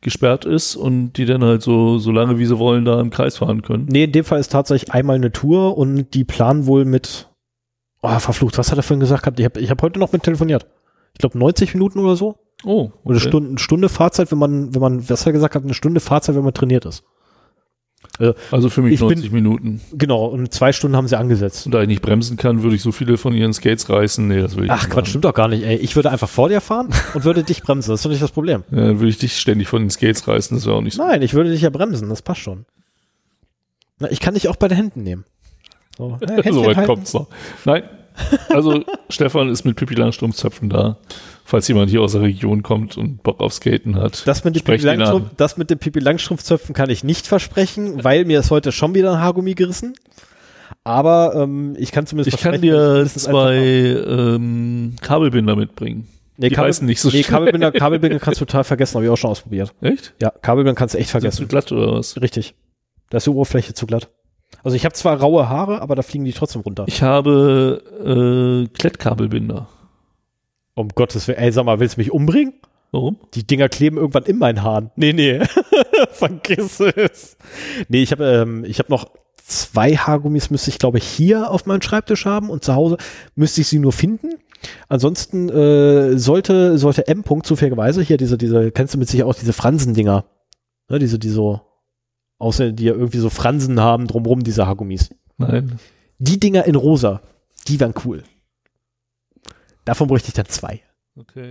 gesperrt 0.00 0.44
ist 0.44 0.76
und 0.76 1.14
die 1.14 1.24
dann 1.24 1.42
halt 1.42 1.62
so, 1.62 1.98
so 1.98 2.12
lange 2.12 2.38
wie 2.38 2.46
sie 2.46 2.58
wollen 2.58 2.84
da 2.84 3.00
im 3.00 3.10
Kreis 3.10 3.38
fahren 3.38 3.62
können. 3.62 3.86
Nee, 3.90 4.04
in 4.04 4.12
dem 4.12 4.24
Fall 4.24 4.38
ist 4.38 4.52
tatsächlich 4.52 4.92
einmal 4.92 5.16
eine 5.16 5.32
Tour 5.32 5.76
und 5.76 6.14
die 6.14 6.24
planen 6.24 6.66
wohl 6.66 6.84
mit, 6.84 7.28
oh, 8.02 8.18
verflucht, 8.18 8.58
was 8.58 8.70
hat 8.70 8.78
er 8.78 8.82
vorhin 8.82 9.00
gesagt 9.00 9.22
gehabt? 9.22 9.38
Ich 9.40 9.44
habe 9.44 9.60
ich 9.60 9.70
hab 9.70 9.82
heute 9.82 9.98
noch 9.98 10.12
mit 10.12 10.22
telefoniert. 10.22 10.66
Ich 11.14 11.18
glaube 11.18 11.38
90 11.38 11.74
Minuten 11.74 11.98
oder 12.00 12.16
so. 12.16 12.36
Oh, 12.64 12.90
Oder 13.04 13.16
okay. 13.18 13.28
Stunde, 13.28 13.48
eine 13.50 13.58
Stunde 13.58 13.88
Fahrzeit, 13.88 14.30
wenn 14.32 14.38
man, 14.38 14.74
wenn 14.74 14.80
man, 14.80 15.08
was 15.08 15.20
hat 15.20 15.28
er 15.28 15.32
gesagt 15.32 15.54
hat, 15.54 15.62
eine 15.62 15.74
Stunde 15.74 16.00
Fahrzeit, 16.00 16.34
wenn 16.34 16.42
man 16.44 16.54
trainiert 16.54 16.84
ist. 16.86 17.04
Also 18.50 18.68
für 18.68 18.82
mich 18.82 18.94
Ich 18.94 19.00
bin- 19.00 19.08
90 19.10 19.30
Minuten. 19.32 19.80
Genau, 19.92 20.26
und 20.26 20.52
zwei 20.52 20.72
Stunden 20.72 20.96
haben 20.96 21.06
sie 21.06 21.16
angesetzt. 21.16 21.66
Und 21.66 21.72
da 21.72 21.82
ich 21.82 21.88
nicht 21.88 22.02
bremsen 22.02 22.36
kann, 22.36 22.62
würde 22.64 22.74
ich 22.74 22.82
so 22.82 22.90
viele 22.90 23.16
von 23.16 23.32
ihren 23.32 23.52
Skates 23.52 23.88
reißen. 23.88 24.26
Nee, 24.26 24.40
das 24.40 24.56
will 24.56 24.64
ich 24.64 24.70
Ach 24.70 24.76
nicht 24.82 24.86
Quatsch, 24.90 24.94
machen. 24.96 25.06
stimmt 25.06 25.24
doch 25.24 25.34
gar 25.34 25.46
nicht, 25.48 25.62
ey. 25.64 25.76
Ich 25.76 25.94
würde 25.94 26.10
einfach 26.10 26.28
vor 26.28 26.48
dir 26.48 26.60
fahren 26.60 26.88
und 27.14 27.24
würde 27.24 27.44
dich 27.44 27.62
bremsen. 27.62 27.90
Das 27.90 28.00
ist 28.00 28.04
doch 28.04 28.10
nicht 28.10 28.22
das 28.22 28.32
Problem. 28.32 28.64
Ja, 28.72 28.86
dann 28.86 28.98
würde 28.98 29.08
ich 29.10 29.18
dich 29.18 29.36
ständig 29.38 29.68
von 29.68 29.82
den 29.82 29.90
Skates 29.90 30.26
reißen, 30.26 30.56
das 30.56 30.66
wäre 30.66 30.76
auch 30.76 30.80
nicht 30.80 30.94
so. 30.96 31.02
Nein, 31.04 31.22
ich 31.22 31.34
würde 31.34 31.50
dich 31.50 31.62
ja 31.62 31.70
bremsen, 31.70 32.08
das 32.08 32.22
passt 32.22 32.40
schon. 32.40 32.64
Na, 34.00 34.10
ich 34.10 34.18
kann 34.20 34.34
dich 34.34 34.48
auch 34.48 34.56
bei 34.56 34.66
den 34.68 34.76
Händen 34.76 35.02
nehmen. 35.04 35.24
So, 35.98 36.16
Händchen 36.26 36.52
so 36.54 36.64
weit 36.64 36.86
kommt's 36.86 37.12
noch. 37.12 37.26
Nein, 37.64 37.82
also 38.50 38.82
Stefan 39.10 39.48
ist 39.48 39.64
mit 39.64 39.76
Pippi 39.76 39.94
Langstrumpfzöpfen 39.94 40.68
da. 40.68 40.98
Falls 41.44 41.66
jemand 41.66 41.88
hier 41.90 42.02
aus 42.02 42.12
der 42.12 42.20
Region 42.20 42.62
kommt 42.62 42.98
und 42.98 43.22
Bock 43.22 43.40
auf 43.40 43.54
Skaten 43.54 43.96
hat. 43.96 44.26
Das 44.26 44.44
mit, 44.44 44.58
Sprecht 44.58 44.84
ihn 44.84 44.98
Langstrumpf, 44.98 45.30
an. 45.30 45.34
das 45.38 45.56
mit 45.56 45.80
Pipi 45.80 45.98
Langstrumpfzöpfen 45.98 46.74
kann 46.74 46.90
ich 46.90 47.04
nicht 47.04 47.26
versprechen, 47.26 48.04
weil 48.04 48.26
mir 48.26 48.40
ist 48.40 48.50
heute 48.50 48.70
schon 48.70 48.94
wieder 48.94 49.12
ein 49.14 49.20
Haargummi 49.20 49.54
gerissen. 49.54 49.94
Aber 50.84 51.32
ähm, 51.34 51.74
ich 51.78 51.90
kann 51.90 52.06
zumindest 52.06 52.36
Ich 52.36 52.42
kann 52.42 52.60
dir 52.60 53.06
zwei 53.06 53.56
ähm, 53.56 54.96
Kabelbinder 55.00 55.56
mitbringen. 55.56 56.06
nee, 56.36 56.50
die 56.50 56.54
Kabel, 56.54 56.66
reißen 56.68 56.86
nicht 56.86 57.00
so 57.00 57.08
nee. 57.08 57.22
Kabelbinder, 57.22 57.72
Kabelbinder 57.72 58.18
kannst 58.18 58.42
du 58.42 58.44
total 58.44 58.64
vergessen, 58.64 58.96
habe 58.96 59.06
ich 59.06 59.10
auch 59.10 59.16
schon 59.16 59.30
ausprobiert. 59.30 59.72
Echt? 59.80 60.12
Ja, 60.20 60.30
Kabelbinder 60.30 60.74
kannst 60.78 60.94
du 60.94 60.98
echt 60.98 61.08
Sind 61.08 61.20
zu 61.22 61.30
vergessen. 61.30 61.48
glatt 61.48 61.72
oder 61.72 61.94
was? 61.94 62.20
Richtig. 62.20 62.54
Da 63.08 63.16
ist 63.16 63.26
die 63.26 63.30
Oberfläche 63.30 63.72
zu 63.72 63.86
glatt. 63.86 64.10
Also 64.64 64.76
ich 64.76 64.84
habe 64.84 64.94
zwar 64.94 65.20
raue 65.20 65.48
Haare, 65.48 65.80
aber 65.80 65.94
da 65.94 66.02
fliegen 66.02 66.24
die 66.24 66.32
trotzdem 66.32 66.62
runter. 66.62 66.84
Ich 66.88 67.02
habe 67.02 67.82
äh, 68.68 68.72
Klettkabelbinder. 68.76 69.68
Um 70.74 70.88
Gottes 70.90 71.26
Willen, 71.28 71.38
ey, 71.38 71.52
sag 71.52 71.64
mal, 71.64 71.80
willst 71.80 71.96
du 71.96 72.00
mich 72.00 72.12
umbringen? 72.12 72.54
Warum? 72.90 73.18
Die 73.34 73.46
Dinger 73.46 73.68
kleben 73.68 73.96
irgendwann 73.96 74.24
in 74.24 74.38
meinen 74.38 74.62
Haaren. 74.62 74.90
Nee, 74.96 75.12
nee. 75.12 75.40
Vergiss 76.10 76.80
es. 76.80 77.36
Nee, 77.88 78.02
ich 78.02 78.12
habe 78.12 78.24
ähm, 78.24 78.64
ich 78.64 78.78
hab 78.78 78.88
noch 78.88 79.10
zwei 79.36 79.96
Haargummis, 79.96 80.50
müsste 80.50 80.70
ich 80.70 80.78
glaube 80.78 80.98
ich 80.98 81.04
hier 81.04 81.50
auf 81.50 81.66
meinem 81.66 81.82
Schreibtisch 81.82 82.26
haben 82.26 82.50
und 82.50 82.64
zu 82.64 82.74
Hause 82.74 82.96
müsste 83.34 83.60
ich 83.60 83.68
sie 83.68 83.78
nur 83.78 83.92
finden. 83.92 84.34
Ansonsten 84.88 85.48
äh, 85.48 86.18
sollte, 86.18 86.78
sollte 86.78 87.06
M. 87.06 87.22
-Punkt 87.22 87.44
zufälligerweise 87.44 88.02
hier 88.02 88.16
diese, 88.16 88.38
diese, 88.38 88.72
kennst 88.72 88.94
du 88.94 88.98
mit 88.98 89.08
sich 89.08 89.22
auch 89.22 89.34
diese 89.34 89.52
Fransendinger? 89.52 90.24
Ne, 90.88 90.98
diese, 90.98 91.18
die 91.18 91.28
so, 91.28 91.60
außer 92.38 92.72
die 92.72 92.84
ja 92.84 92.92
irgendwie 92.92 93.18
so 93.18 93.30
Fransen 93.30 93.80
haben 93.80 94.06
drumrum, 94.06 94.42
diese 94.44 94.66
Haargummis. 94.66 95.10
Nein. 95.36 95.78
Die 96.18 96.40
Dinger 96.40 96.64
in 96.64 96.74
rosa, 96.74 97.20
die 97.68 97.78
wären 97.80 97.94
cool. 98.04 98.22
Davon 99.84 100.08
bräuchte 100.08 100.28
ich 100.28 100.34
dann 100.34 100.46
zwei. 100.46 100.82
Okay. 101.16 101.50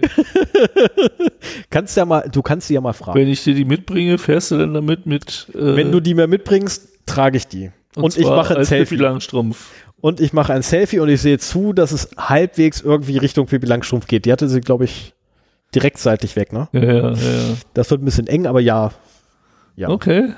kannst 1.69 1.97
ja 1.97 2.05
mal, 2.05 2.29
du 2.31 2.41
kannst 2.41 2.67
sie 2.67 2.75
ja 2.75 2.81
mal 2.81 2.93
fragen. 2.93 3.19
Wenn 3.19 3.27
ich 3.27 3.43
dir 3.43 3.53
die 3.53 3.65
mitbringe, 3.65 4.17
fährst 4.17 4.51
du 4.51 4.57
dann 4.57 4.73
damit 4.73 5.05
mit? 5.05 5.47
Äh, 5.53 5.75
Wenn 5.75 5.91
du 5.91 5.99
die 5.99 6.13
mir 6.13 6.27
mitbringst, 6.27 6.87
trage 7.05 7.37
ich 7.37 7.47
die. 7.47 7.71
Und, 7.95 8.03
und 8.03 8.17
ich 8.17 8.25
mache 8.25 8.55
ein 8.57 8.63
Selfie. 8.63 8.95
Langstrumpf. 8.95 9.71
Und 9.99 10.19
ich 10.19 10.31
mache 10.31 10.53
ein 10.53 10.61
Selfie 10.61 10.99
und 10.99 11.09
ich 11.09 11.21
sehe 11.21 11.39
zu, 11.39 11.73
dass 11.73 11.91
es 11.91 12.09
halbwegs 12.17 12.81
irgendwie 12.81 13.17
Richtung 13.17 13.47
Pippi 13.47 13.65
Langstrumpf 13.65 14.07
geht. 14.07 14.25
Die 14.25 14.31
hatte 14.31 14.47
sie, 14.47 14.61
glaube 14.61 14.85
ich, 14.85 15.13
direkt 15.73 15.97
seitlich 15.97 16.35
weg, 16.35 16.53
ne? 16.53 16.69
Ja, 16.71 16.83
ja, 16.83 17.11
ja. 17.11 17.57
Das 17.73 17.89
wird 17.89 18.01
ein 18.01 18.05
bisschen 18.05 18.27
eng, 18.27 18.45
aber 18.45 18.61
ja. 18.61 18.91
Ja. 19.75 19.89
Okay. 19.89 20.33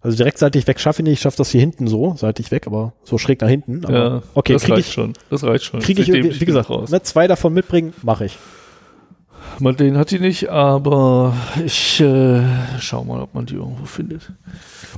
Also 0.00 0.16
direkt 0.16 0.38
seitlich 0.38 0.66
weg 0.66 0.78
schaffe 0.78 1.02
ich 1.02 1.04
nicht, 1.04 1.14
ich 1.14 1.20
schaffe 1.20 1.38
das 1.38 1.50
hier 1.50 1.60
hinten 1.60 1.88
so, 1.88 2.14
seitlich 2.16 2.50
weg, 2.50 2.66
aber 2.66 2.92
so 3.02 3.18
schräg 3.18 3.40
nach 3.40 3.48
hinten. 3.48 3.84
Aber 3.84 3.94
ja, 3.94 4.22
okay, 4.34 4.52
das 4.52 4.70
reicht 4.70 4.88
ich, 4.88 4.92
schon. 4.92 5.14
Das 5.28 5.42
reicht 5.42 5.64
schon. 5.64 5.80
Kriege 5.80 6.02
ich, 6.02 6.12
wie, 6.12 6.40
wie 6.40 6.44
gesagt, 6.44 6.70
raus. 6.70 6.90
Ne, 6.90 7.02
zwei 7.02 7.26
davon 7.26 7.52
mitbringen, 7.52 7.92
mache 8.02 8.26
ich. 8.26 8.38
Mal 9.58 9.74
den 9.74 9.98
hat 9.98 10.12
die 10.12 10.20
nicht, 10.20 10.50
aber 10.50 11.34
ich 11.64 12.00
äh, 12.00 12.42
schau 12.78 13.02
mal, 13.02 13.20
ob 13.20 13.34
man 13.34 13.46
die 13.46 13.54
irgendwo 13.54 13.86
findet. 13.86 14.32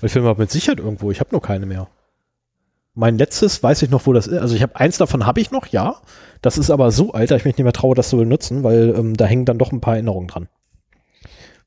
Ich 0.02 0.12
finde 0.12 0.28
mal 0.28 0.34
mit 0.36 0.50
Sicherheit 0.50 0.80
irgendwo. 0.80 1.10
Ich 1.10 1.20
habe 1.20 1.30
nur 1.32 1.40
keine 1.40 1.64
mehr. 1.64 1.88
Mein 2.94 3.16
letztes 3.16 3.62
weiß 3.62 3.82
ich 3.82 3.90
noch, 3.90 4.06
wo 4.06 4.12
das 4.12 4.26
ist. 4.26 4.38
Also 4.38 4.54
ich 4.54 4.62
habe 4.62 4.76
eins 4.76 4.98
davon 4.98 5.24
habe 5.24 5.40
ich 5.40 5.50
noch, 5.50 5.66
ja. 5.68 5.96
Das 6.42 6.58
ist 6.58 6.70
aber 6.70 6.90
so 6.90 7.12
alt, 7.12 7.30
dass 7.30 7.38
ich 7.38 7.44
mich 7.46 7.56
nicht 7.56 7.64
mehr 7.64 7.72
traue, 7.72 7.94
das 7.94 8.10
zu 8.10 8.18
benutzen, 8.18 8.62
weil 8.62 8.94
ähm, 8.96 9.16
da 9.16 9.24
hängen 9.24 9.46
dann 9.46 9.58
doch 9.58 9.72
ein 9.72 9.80
paar 9.80 9.94
Erinnerungen 9.94 10.28
dran. 10.28 10.48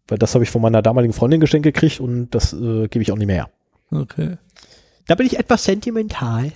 Weil 0.07 0.17
das 0.17 0.33
habe 0.33 0.43
ich 0.43 0.49
von 0.49 0.61
meiner 0.61 0.81
damaligen 0.81 1.13
Freundin 1.13 1.39
geschenkt 1.39 1.63
gekriegt 1.63 1.99
und 1.99 2.31
das 2.31 2.53
äh, 2.53 2.87
gebe 2.87 3.01
ich 3.01 3.11
auch 3.11 3.17
nicht 3.17 3.27
mehr. 3.27 3.49
Okay. 3.91 4.37
Da 5.07 5.15
bin 5.15 5.25
ich 5.25 5.37
etwas 5.37 5.63
sentimental. 5.63 6.51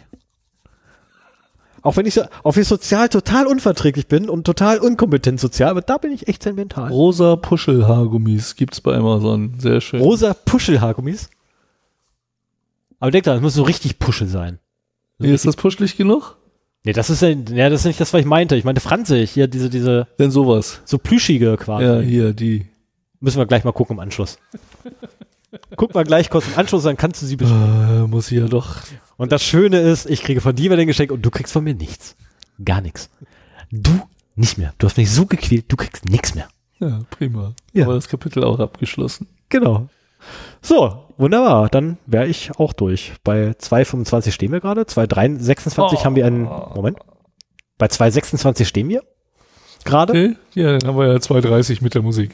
Auch 1.82 1.96
wenn 1.96 2.06
ich 2.06 2.16
so, 2.16 2.24
auch 2.44 2.56
wenn 2.56 2.64
ich 2.64 2.68
sozial 2.68 3.08
total 3.08 3.48
unverträglich 3.48 4.08
bin 4.08 4.30
und 4.30 4.44
total 4.44 4.80
unkompetent 4.80 5.40
sozial, 5.40 5.70
aber 5.70 5.82
da 5.82 5.98
bin 5.98 6.12
ich 6.12 6.28
echt 6.28 6.44
sentimental. 6.44 6.92
Rosa 6.92 7.36
Puschelhaargummis 7.36 8.56
gibt's 8.56 8.82
bei 8.82 8.96
Amazon. 8.96 9.54
Sehr 9.60 9.80
schön. 9.80 10.02
Rosa 10.02 10.34
Puschelhaargummis? 10.34 11.30
Aber 13.00 13.12
denk 13.12 13.26
dran, 13.26 13.38
es 13.38 13.42
muss 13.42 13.54
so 13.54 13.64
richtig 13.64 14.00
Puschel 14.00 14.28
sein. 14.28 14.60
So 15.20 15.26
nee, 15.26 15.34
ist 15.34 15.46
das 15.46 15.56
puschelig 15.56 15.98
genug? 15.98 16.38
Nee, 16.84 16.94
das 16.94 17.10
ist 17.10 17.22
ja, 17.22 17.30
ja, 17.30 17.70
das 17.70 17.82
ist 17.82 17.86
nicht 17.86 18.00
das, 18.00 18.14
was 18.14 18.22
ich 18.22 18.26
meinte. 18.26 18.56
Ich 18.56 18.64
meinte 18.64 18.82
franzig, 18.82 19.32
hier 19.32 19.48
diese, 19.48 19.70
diese. 19.70 20.08
Denn 20.20 20.32
sowas. 20.32 20.82
So 20.86 20.98
plüschige 20.98 21.58
quasi. 21.58 21.86
Ja, 21.86 22.00
hier, 22.00 22.34
die. 22.34 22.68
Müssen 23.20 23.38
wir 23.38 23.46
gleich 23.46 23.64
mal 23.64 23.72
gucken 23.72 23.96
im 23.96 24.00
Anschluss. 24.00 24.38
Guck 25.76 25.96
mal 25.96 26.04
gleich 26.04 26.30
kurz 26.30 26.48
im 26.48 26.58
Anschluss, 26.58 26.84
dann 26.84 26.98
kannst 26.98 27.22
du 27.22 27.26
sie 27.26 27.36
bestimmen. 27.36 28.06
Äh, 28.06 28.08
muss 28.08 28.32
ich 28.32 28.38
ja 28.38 28.48
doch. 28.48 28.78
Und 29.16 29.32
das 29.32 29.44
Schöne 29.44 29.80
ist, 29.80 30.06
ich 30.06 30.22
kriege 30.22 30.42
von 30.42 30.56
dir 30.56 30.72
ein 30.72 30.88
Geschenk 30.88 31.12
und 31.12 31.22
du 31.22 31.32
kriegst 31.32 31.54
von 31.54 31.64
mir 31.64 31.74
nichts. 31.74 32.16
Gar 32.64 32.82
nichts. 32.82 33.10
Du 33.72 34.02
nicht 34.36 34.58
mehr. 34.58 34.74
Du 34.78 34.88
hast 34.88 34.98
mich 34.98 35.12
so 35.12 35.26
gequält, 35.26 35.66
du 35.72 35.76
kriegst 35.76 36.06
nichts 36.10 36.36
mehr. 36.36 36.48
Ja, 36.80 37.02
prima. 37.10 37.54
Ja. 37.74 37.86
Aber 37.86 37.96
das 37.96 38.08
Kapitel 38.08 38.44
auch 38.44 38.60
abgeschlossen. 38.60 39.28
Genau. 39.50 39.90
So, 40.62 41.06
wunderbar. 41.18 41.70
Dann 41.70 41.98
wäre 42.06 42.28
ich 42.28 42.52
auch 42.60 42.74
durch. 42.74 43.14
Bei 43.24 43.52
2,25 43.52 44.32
stehen 44.32 44.52
wir 44.52 44.60
gerade. 44.60 44.82
2,26 44.82 45.80
oh. 45.80 46.04
haben 46.04 46.16
wir 46.16 46.26
einen. 46.26 46.44
Moment. 46.44 46.98
Bei 47.78 47.88
2,26 47.88 48.66
stehen 48.66 48.90
wir 48.90 49.02
gerade. 49.86 50.12
Okay. 50.14 50.36
Ja, 50.54 50.78
dann 50.78 50.90
haben 50.90 51.00
wir 51.00 51.08
ja 51.08 51.16
2,30 51.16 51.84
mit 51.84 51.96
der 51.96 52.02
Musik. 52.02 52.32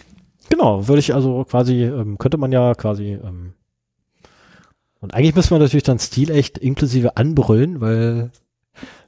Genau, 0.50 0.88
würde 0.88 1.00
ich 1.00 1.14
also 1.14 1.44
quasi, 1.46 1.84
ähm, 1.84 2.18
könnte 2.18 2.38
man 2.38 2.52
ja 2.52 2.74
quasi. 2.76 3.14
Ähm, 3.14 3.54
und 5.00 5.14
eigentlich 5.14 5.36
müssen 5.36 5.52
wir 5.52 5.60
natürlich 5.60 5.84
dann 5.84 6.00
Stil 6.00 6.32
echt 6.32 6.58
inklusive 6.58 7.18
anbrüllen, 7.18 7.82
weil, 7.82 8.32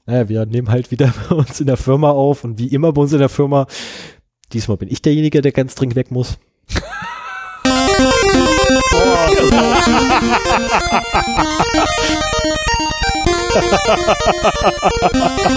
naja, 0.05 0.29
wir 0.29 0.45
nehmen 0.45 0.69
halt 0.69 0.91
wieder 0.91 1.13
bei 1.29 1.35
uns 1.35 1.59
in 1.59 1.67
der 1.67 1.77
Firma 1.77 2.11
auf 2.11 2.43
und 2.43 2.59
wie 2.59 2.67
immer 2.67 2.93
bei 2.93 3.01
uns 3.01 3.13
in 3.13 3.19
der 3.19 3.29
Firma, 3.29 3.67
diesmal 4.53 4.77
bin 4.77 4.91
ich 4.91 5.01
derjenige, 5.01 5.41
der 5.41 5.51
ganz 5.51 5.75
dringend 5.75 5.95
weg 5.95 6.11
muss. 6.11 6.37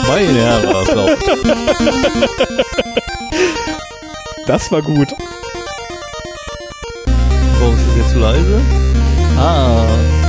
Meine 0.07 0.39
Herren, 0.39 0.73
war 0.73 0.85
das. 0.85 1.19
Das 4.47 4.73
war 4.73 4.81
gut. 4.81 5.09
Warum 7.69 7.81
ist 7.81 7.89
das 7.89 7.97
jetzt 7.99 8.13
zu 8.13 8.19
leise? 8.19 8.61
Ah, 9.37 9.85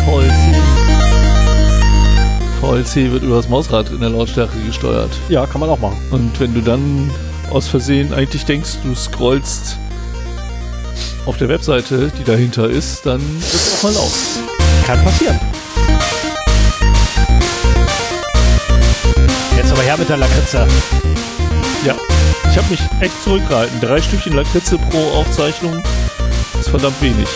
VLC. 0.05 0.57
VLC 2.59 3.13
wird 3.13 3.23
über 3.23 3.37
das 3.37 3.47
Mausrad 3.47 3.89
in 3.91 4.01
der 4.01 4.09
Lautstärke 4.09 4.59
gesteuert. 4.67 5.09
Ja, 5.29 5.45
kann 5.45 5.61
man 5.61 5.69
auch 5.69 5.79
machen. 5.79 5.95
Und 6.11 6.37
wenn 6.41 6.53
du 6.53 6.59
dann 6.59 7.09
aus 7.49 7.69
Versehen 7.69 8.13
eigentlich 8.13 8.43
denkst, 8.43 8.79
du 8.83 8.93
scrollst 8.93 9.77
auf 11.25 11.37
der 11.37 11.47
Webseite, 11.47 12.11
die 12.19 12.25
dahinter 12.25 12.69
ist, 12.69 13.05
dann 13.05 13.21
wird 13.21 13.53
es 13.53 13.77
auch 13.77 13.83
mal 13.83 13.93
laut. 13.93 14.11
Kann 14.85 15.01
passieren. 15.05 15.39
Jetzt 19.55 19.71
aber 19.71 19.81
her 19.83 19.95
mit 19.97 20.09
der 20.09 20.17
Lakritze. 20.17 20.67
Ja, 21.85 21.95
ich 22.51 22.57
habe 22.57 22.67
mich 22.69 22.81
echt 22.99 23.23
zurückgehalten. 23.23 23.79
Drei 23.79 24.01
Stückchen 24.01 24.33
Lakritze 24.33 24.77
pro 24.77 24.99
Aufzeichnung 25.17 25.81
ist 26.59 26.69
verdammt 26.69 27.01
wenig. 27.01 27.27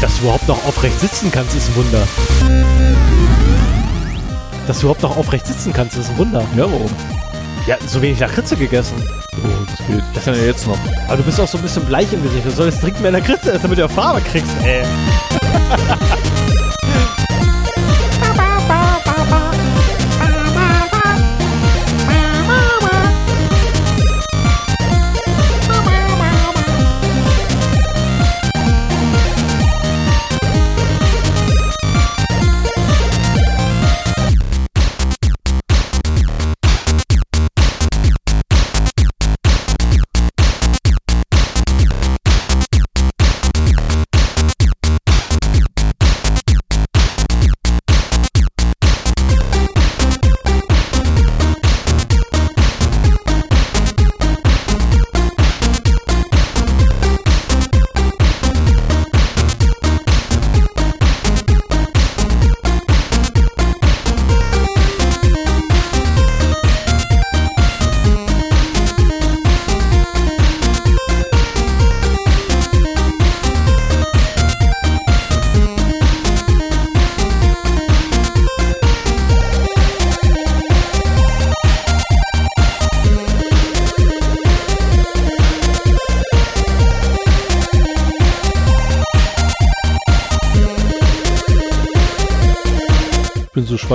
Dass 0.00 0.16
du 0.16 0.22
überhaupt 0.22 0.48
noch 0.48 0.64
aufrecht 0.66 0.98
sitzen 1.00 1.30
kannst, 1.30 1.54
ist 1.54 1.68
ein 1.68 1.76
Wunder. 1.76 2.06
Dass 4.66 4.78
du 4.78 4.82
überhaupt 4.86 5.02
noch 5.02 5.16
aufrecht 5.16 5.46
sitzen 5.46 5.72
kannst, 5.72 5.96
ist 5.96 6.10
ein 6.10 6.18
Wunder. 6.18 6.40
Ja, 6.56 6.64
warum? 6.64 6.90
Ja, 7.66 7.76
so 7.86 8.02
wenig 8.02 8.18
Lakritze 8.18 8.56
gegessen. 8.56 8.96
Oh, 9.36 9.64
das 9.66 9.86
geht. 9.86 10.02
Das 10.14 10.24
kann 10.24 10.34
ja 10.34 10.42
jetzt 10.42 10.66
noch. 10.66 10.78
Aber 11.06 11.16
du 11.18 11.22
bist 11.22 11.40
auch 11.40 11.46
so 11.46 11.58
ein 11.58 11.62
bisschen 11.62 11.84
bleich 11.84 12.12
im 12.12 12.22
Gesicht. 12.22 12.44
Du 12.44 12.50
solltest 12.50 12.82
dringend 12.82 13.02
mehr 13.02 13.12
Lakritze 13.12 13.52
essen, 13.52 13.62
damit 13.62 13.78
du 13.78 13.88
Farbe 13.88 14.20
kriegst, 14.20 14.50
ey. 14.64 14.82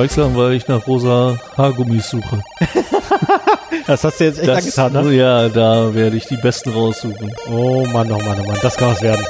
schweigsam, 0.07 0.35
weil 0.35 0.53
ich 0.53 0.67
nach 0.67 0.85
rosa 0.87 1.37
Haargummis 1.57 2.09
suche. 2.09 2.41
Das 3.85 4.03
hast 4.03 4.19
du 4.19 4.25
jetzt 4.25 4.39
echt 4.39 4.49
Das, 4.49 4.77
angetan, 4.77 5.05
ne? 5.05 5.13
Ja, 5.13 5.47
da 5.47 5.93
werde 5.93 6.17
ich 6.17 6.25
die 6.25 6.35
besten 6.35 6.71
raussuchen. 6.71 7.33
Oh 7.49 7.85
Mann, 7.85 8.11
oh 8.11 8.17
Mann, 8.17 8.37
oh 8.43 8.47
Mann, 8.47 8.57
das 8.61 8.75
kann 8.75 8.89
was 8.91 9.01
werden. 9.01 9.25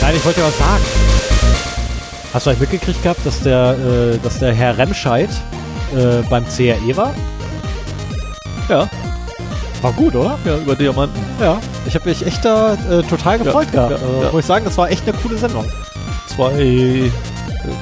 Nein, 0.00 0.14
ich 0.16 0.24
wollte 0.24 0.40
ja 0.40 0.46
was 0.46 0.58
sagen. 0.58 0.82
Hast 2.32 2.46
du 2.46 2.50
eigentlich 2.50 2.70
mitgekriegt 2.70 3.02
gehabt, 3.02 3.20
dass 3.24 3.40
der, 3.40 3.76
äh, 3.78 4.18
dass 4.22 4.38
der 4.38 4.52
Herr 4.52 4.76
Remscheid 4.76 5.28
äh, 5.96 6.22
beim 6.28 6.44
CRE 6.48 6.96
war? 6.96 7.14
Ja, 8.68 8.88
War 9.82 9.92
gut, 9.92 10.14
oder? 10.16 10.38
ja, 10.44 10.56
über 10.56 10.74
Diamanten. 10.74 11.20
Ja. 11.40 11.58
Ich 11.86 11.94
habe 11.94 12.08
mich 12.08 12.24
echt 12.26 12.44
da 12.44 12.74
äh, 12.90 13.02
total 13.02 13.38
gefreut 13.38 13.68
Ja, 13.72 13.88
gehabt. 13.88 14.02
ja, 14.02 14.08
also, 14.08 14.22
ja. 14.22 14.30
Muss 14.32 14.40
ich 14.40 14.46
sagen, 14.46 14.64
das 14.64 14.76
war 14.78 14.90
echt 14.90 15.02
eine 15.06 15.16
coole 15.18 15.36
Sendung. 15.36 15.66
Zwei 16.26 16.52
äh, 16.54 17.10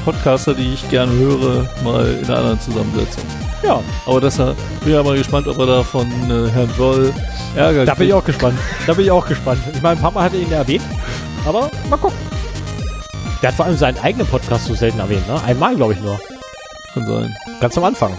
Podcaster, 0.04 0.54
die 0.54 0.74
ich 0.74 0.88
gerne 0.90 1.12
höre, 1.12 1.66
mal 1.84 2.06
in 2.20 2.24
einer 2.26 2.38
anderen 2.38 2.60
Zusammensetzung. 2.60 3.22
Ja, 3.62 3.80
Aber 4.06 4.20
das 4.20 4.36
bin 4.36 4.92
ja 4.92 5.02
mal 5.04 5.16
gespannt, 5.16 5.46
ob 5.46 5.56
er 5.58 5.66
da 5.66 5.82
von 5.84 6.06
äh, 6.08 6.50
Herrn 6.50 6.68
Joll 6.76 7.12
Ärger 7.54 7.84
da 7.84 7.94
bin 7.94 8.08
ich 8.08 8.14
auch 8.14 8.24
gespannt. 8.24 8.58
Da 8.86 8.92
bin 8.94 9.04
ich 9.04 9.10
auch 9.10 9.24
gespannt. 9.26 9.60
Ich 9.72 9.80
meine, 9.82 9.96
ein 9.96 10.02
paar 10.02 10.10
Mal 10.10 10.24
hat 10.24 10.34
er 10.34 10.40
ihn 10.40 10.50
erwähnt, 10.50 10.82
aber 11.46 11.70
mal 11.88 11.96
gucken. 11.96 12.18
Der 13.40 13.48
hat 13.48 13.56
vor 13.56 13.66
allem 13.66 13.76
seinen 13.76 13.98
eigenen 13.98 14.26
Podcast 14.26 14.66
so 14.66 14.74
selten 14.74 15.00
erwähnt, 15.00 15.26
ne? 15.26 15.42
Einmal, 15.42 15.74
glaube 15.74 15.94
ich, 15.94 16.00
nur. 16.00 16.18
Kann 16.94 17.06
sein. 17.06 17.34
Ganz 17.60 17.76
am 17.76 17.84
Anfang. 17.84 18.16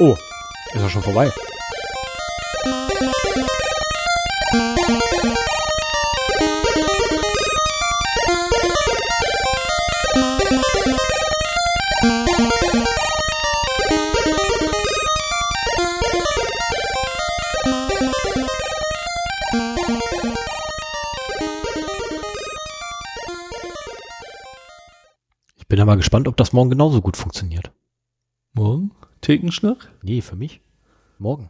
Oh, 0.00 0.16
ist 0.74 0.82
ja 0.82 0.88
schon 0.88 1.02
vorbei. 1.02 1.30
Aber 25.88 25.96
gespannt, 25.96 26.28
ob 26.28 26.36
das 26.36 26.52
morgen 26.52 26.68
genauso 26.68 27.00
gut 27.00 27.16
funktioniert. 27.16 27.72
Morgen? 28.52 28.90
Thekenschnack? 29.22 29.90
Nee, 30.02 30.20
für 30.20 30.36
mich. 30.36 30.60
Morgen. 31.18 31.48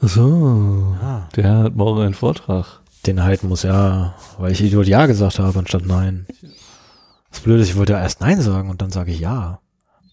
Achso. 0.00 0.96
Ah. 1.00 1.28
Der 1.36 1.58
hat 1.58 1.76
morgen 1.76 2.00
einen 2.00 2.14
Vortrag. 2.14 2.80
Den 3.06 3.22
halten 3.22 3.46
muss, 3.46 3.62
ja. 3.62 4.16
Weil 4.36 4.50
ich 4.50 4.60
Idiot 4.60 4.88
Ja 4.88 5.06
gesagt 5.06 5.38
habe 5.38 5.60
anstatt 5.60 5.86
Nein. 5.86 6.26
Das 7.30 7.38
Blöde 7.38 7.62
ist, 7.62 7.68
ich 7.68 7.76
wollte 7.76 7.92
ja 7.92 8.00
erst 8.00 8.20
Nein 8.20 8.40
sagen 8.40 8.68
und 8.68 8.82
dann 8.82 8.90
sage 8.90 9.12
ich 9.12 9.20
Ja. 9.20 9.60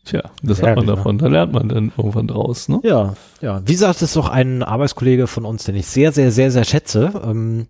Tja, 0.03 0.21
das 0.43 0.59
Ärgerlich, 0.59 0.61
hat 0.61 0.75
man 0.75 0.85
ne? 0.85 0.91
davon. 0.91 1.17
Da 1.17 1.27
lernt 1.27 1.53
man 1.53 1.67
dann 1.67 1.91
irgendwann 1.97 2.27
draus, 2.27 2.69
ne? 2.69 2.81
Ja, 2.83 3.15
ja. 3.41 3.63
Wie 3.65 3.75
sagt 3.75 4.03
es 4.03 4.13
doch 4.13 4.29
ein 4.29 4.61
Arbeitskollege 4.61 5.25
von 5.25 5.43
uns, 5.43 5.63
den 5.63 5.75
ich 5.75 5.87
sehr, 5.87 6.11
sehr, 6.11 6.31
sehr, 6.31 6.51
sehr 6.51 6.65
schätze 6.65 7.19
ähm, 7.25 7.65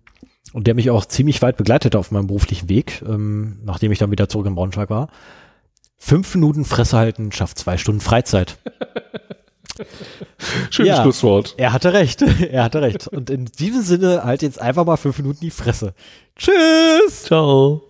und 0.52 0.66
der 0.66 0.74
mich 0.74 0.90
auch 0.90 1.06
ziemlich 1.06 1.40
weit 1.40 1.56
begleitete 1.56 1.98
auf 1.98 2.10
meinem 2.10 2.26
beruflichen 2.26 2.68
Weg, 2.68 3.02
ähm, 3.08 3.60
nachdem 3.64 3.92
ich 3.92 3.98
dann 3.98 4.10
wieder 4.10 4.28
zurück 4.28 4.46
in 4.46 4.56
Braunschweig 4.56 4.90
war. 4.90 5.08
Fünf 5.98 6.34
Minuten 6.34 6.64
Fresse 6.64 6.96
halten 6.96 7.32
schafft 7.32 7.58
zwei 7.58 7.78
Stunden 7.78 8.00
Freizeit. 8.00 8.58
Schönes 10.70 10.96
Ja. 10.96 11.02
Schlusswort. 11.02 11.54
Er 11.56 11.72
hatte 11.72 11.92
recht. 11.92 12.22
er 12.22 12.64
hatte 12.64 12.82
recht. 12.82 13.08
Und 13.08 13.30
in 13.30 13.46
diesem 13.46 13.82
Sinne 13.82 14.24
halt 14.24 14.42
jetzt 14.42 14.60
einfach 14.60 14.84
mal 14.84 14.96
fünf 14.96 15.18
Minuten 15.18 15.40
die 15.40 15.50
Fresse. 15.50 15.94
Tschüss! 16.36 17.24
Ciao. 17.24 17.82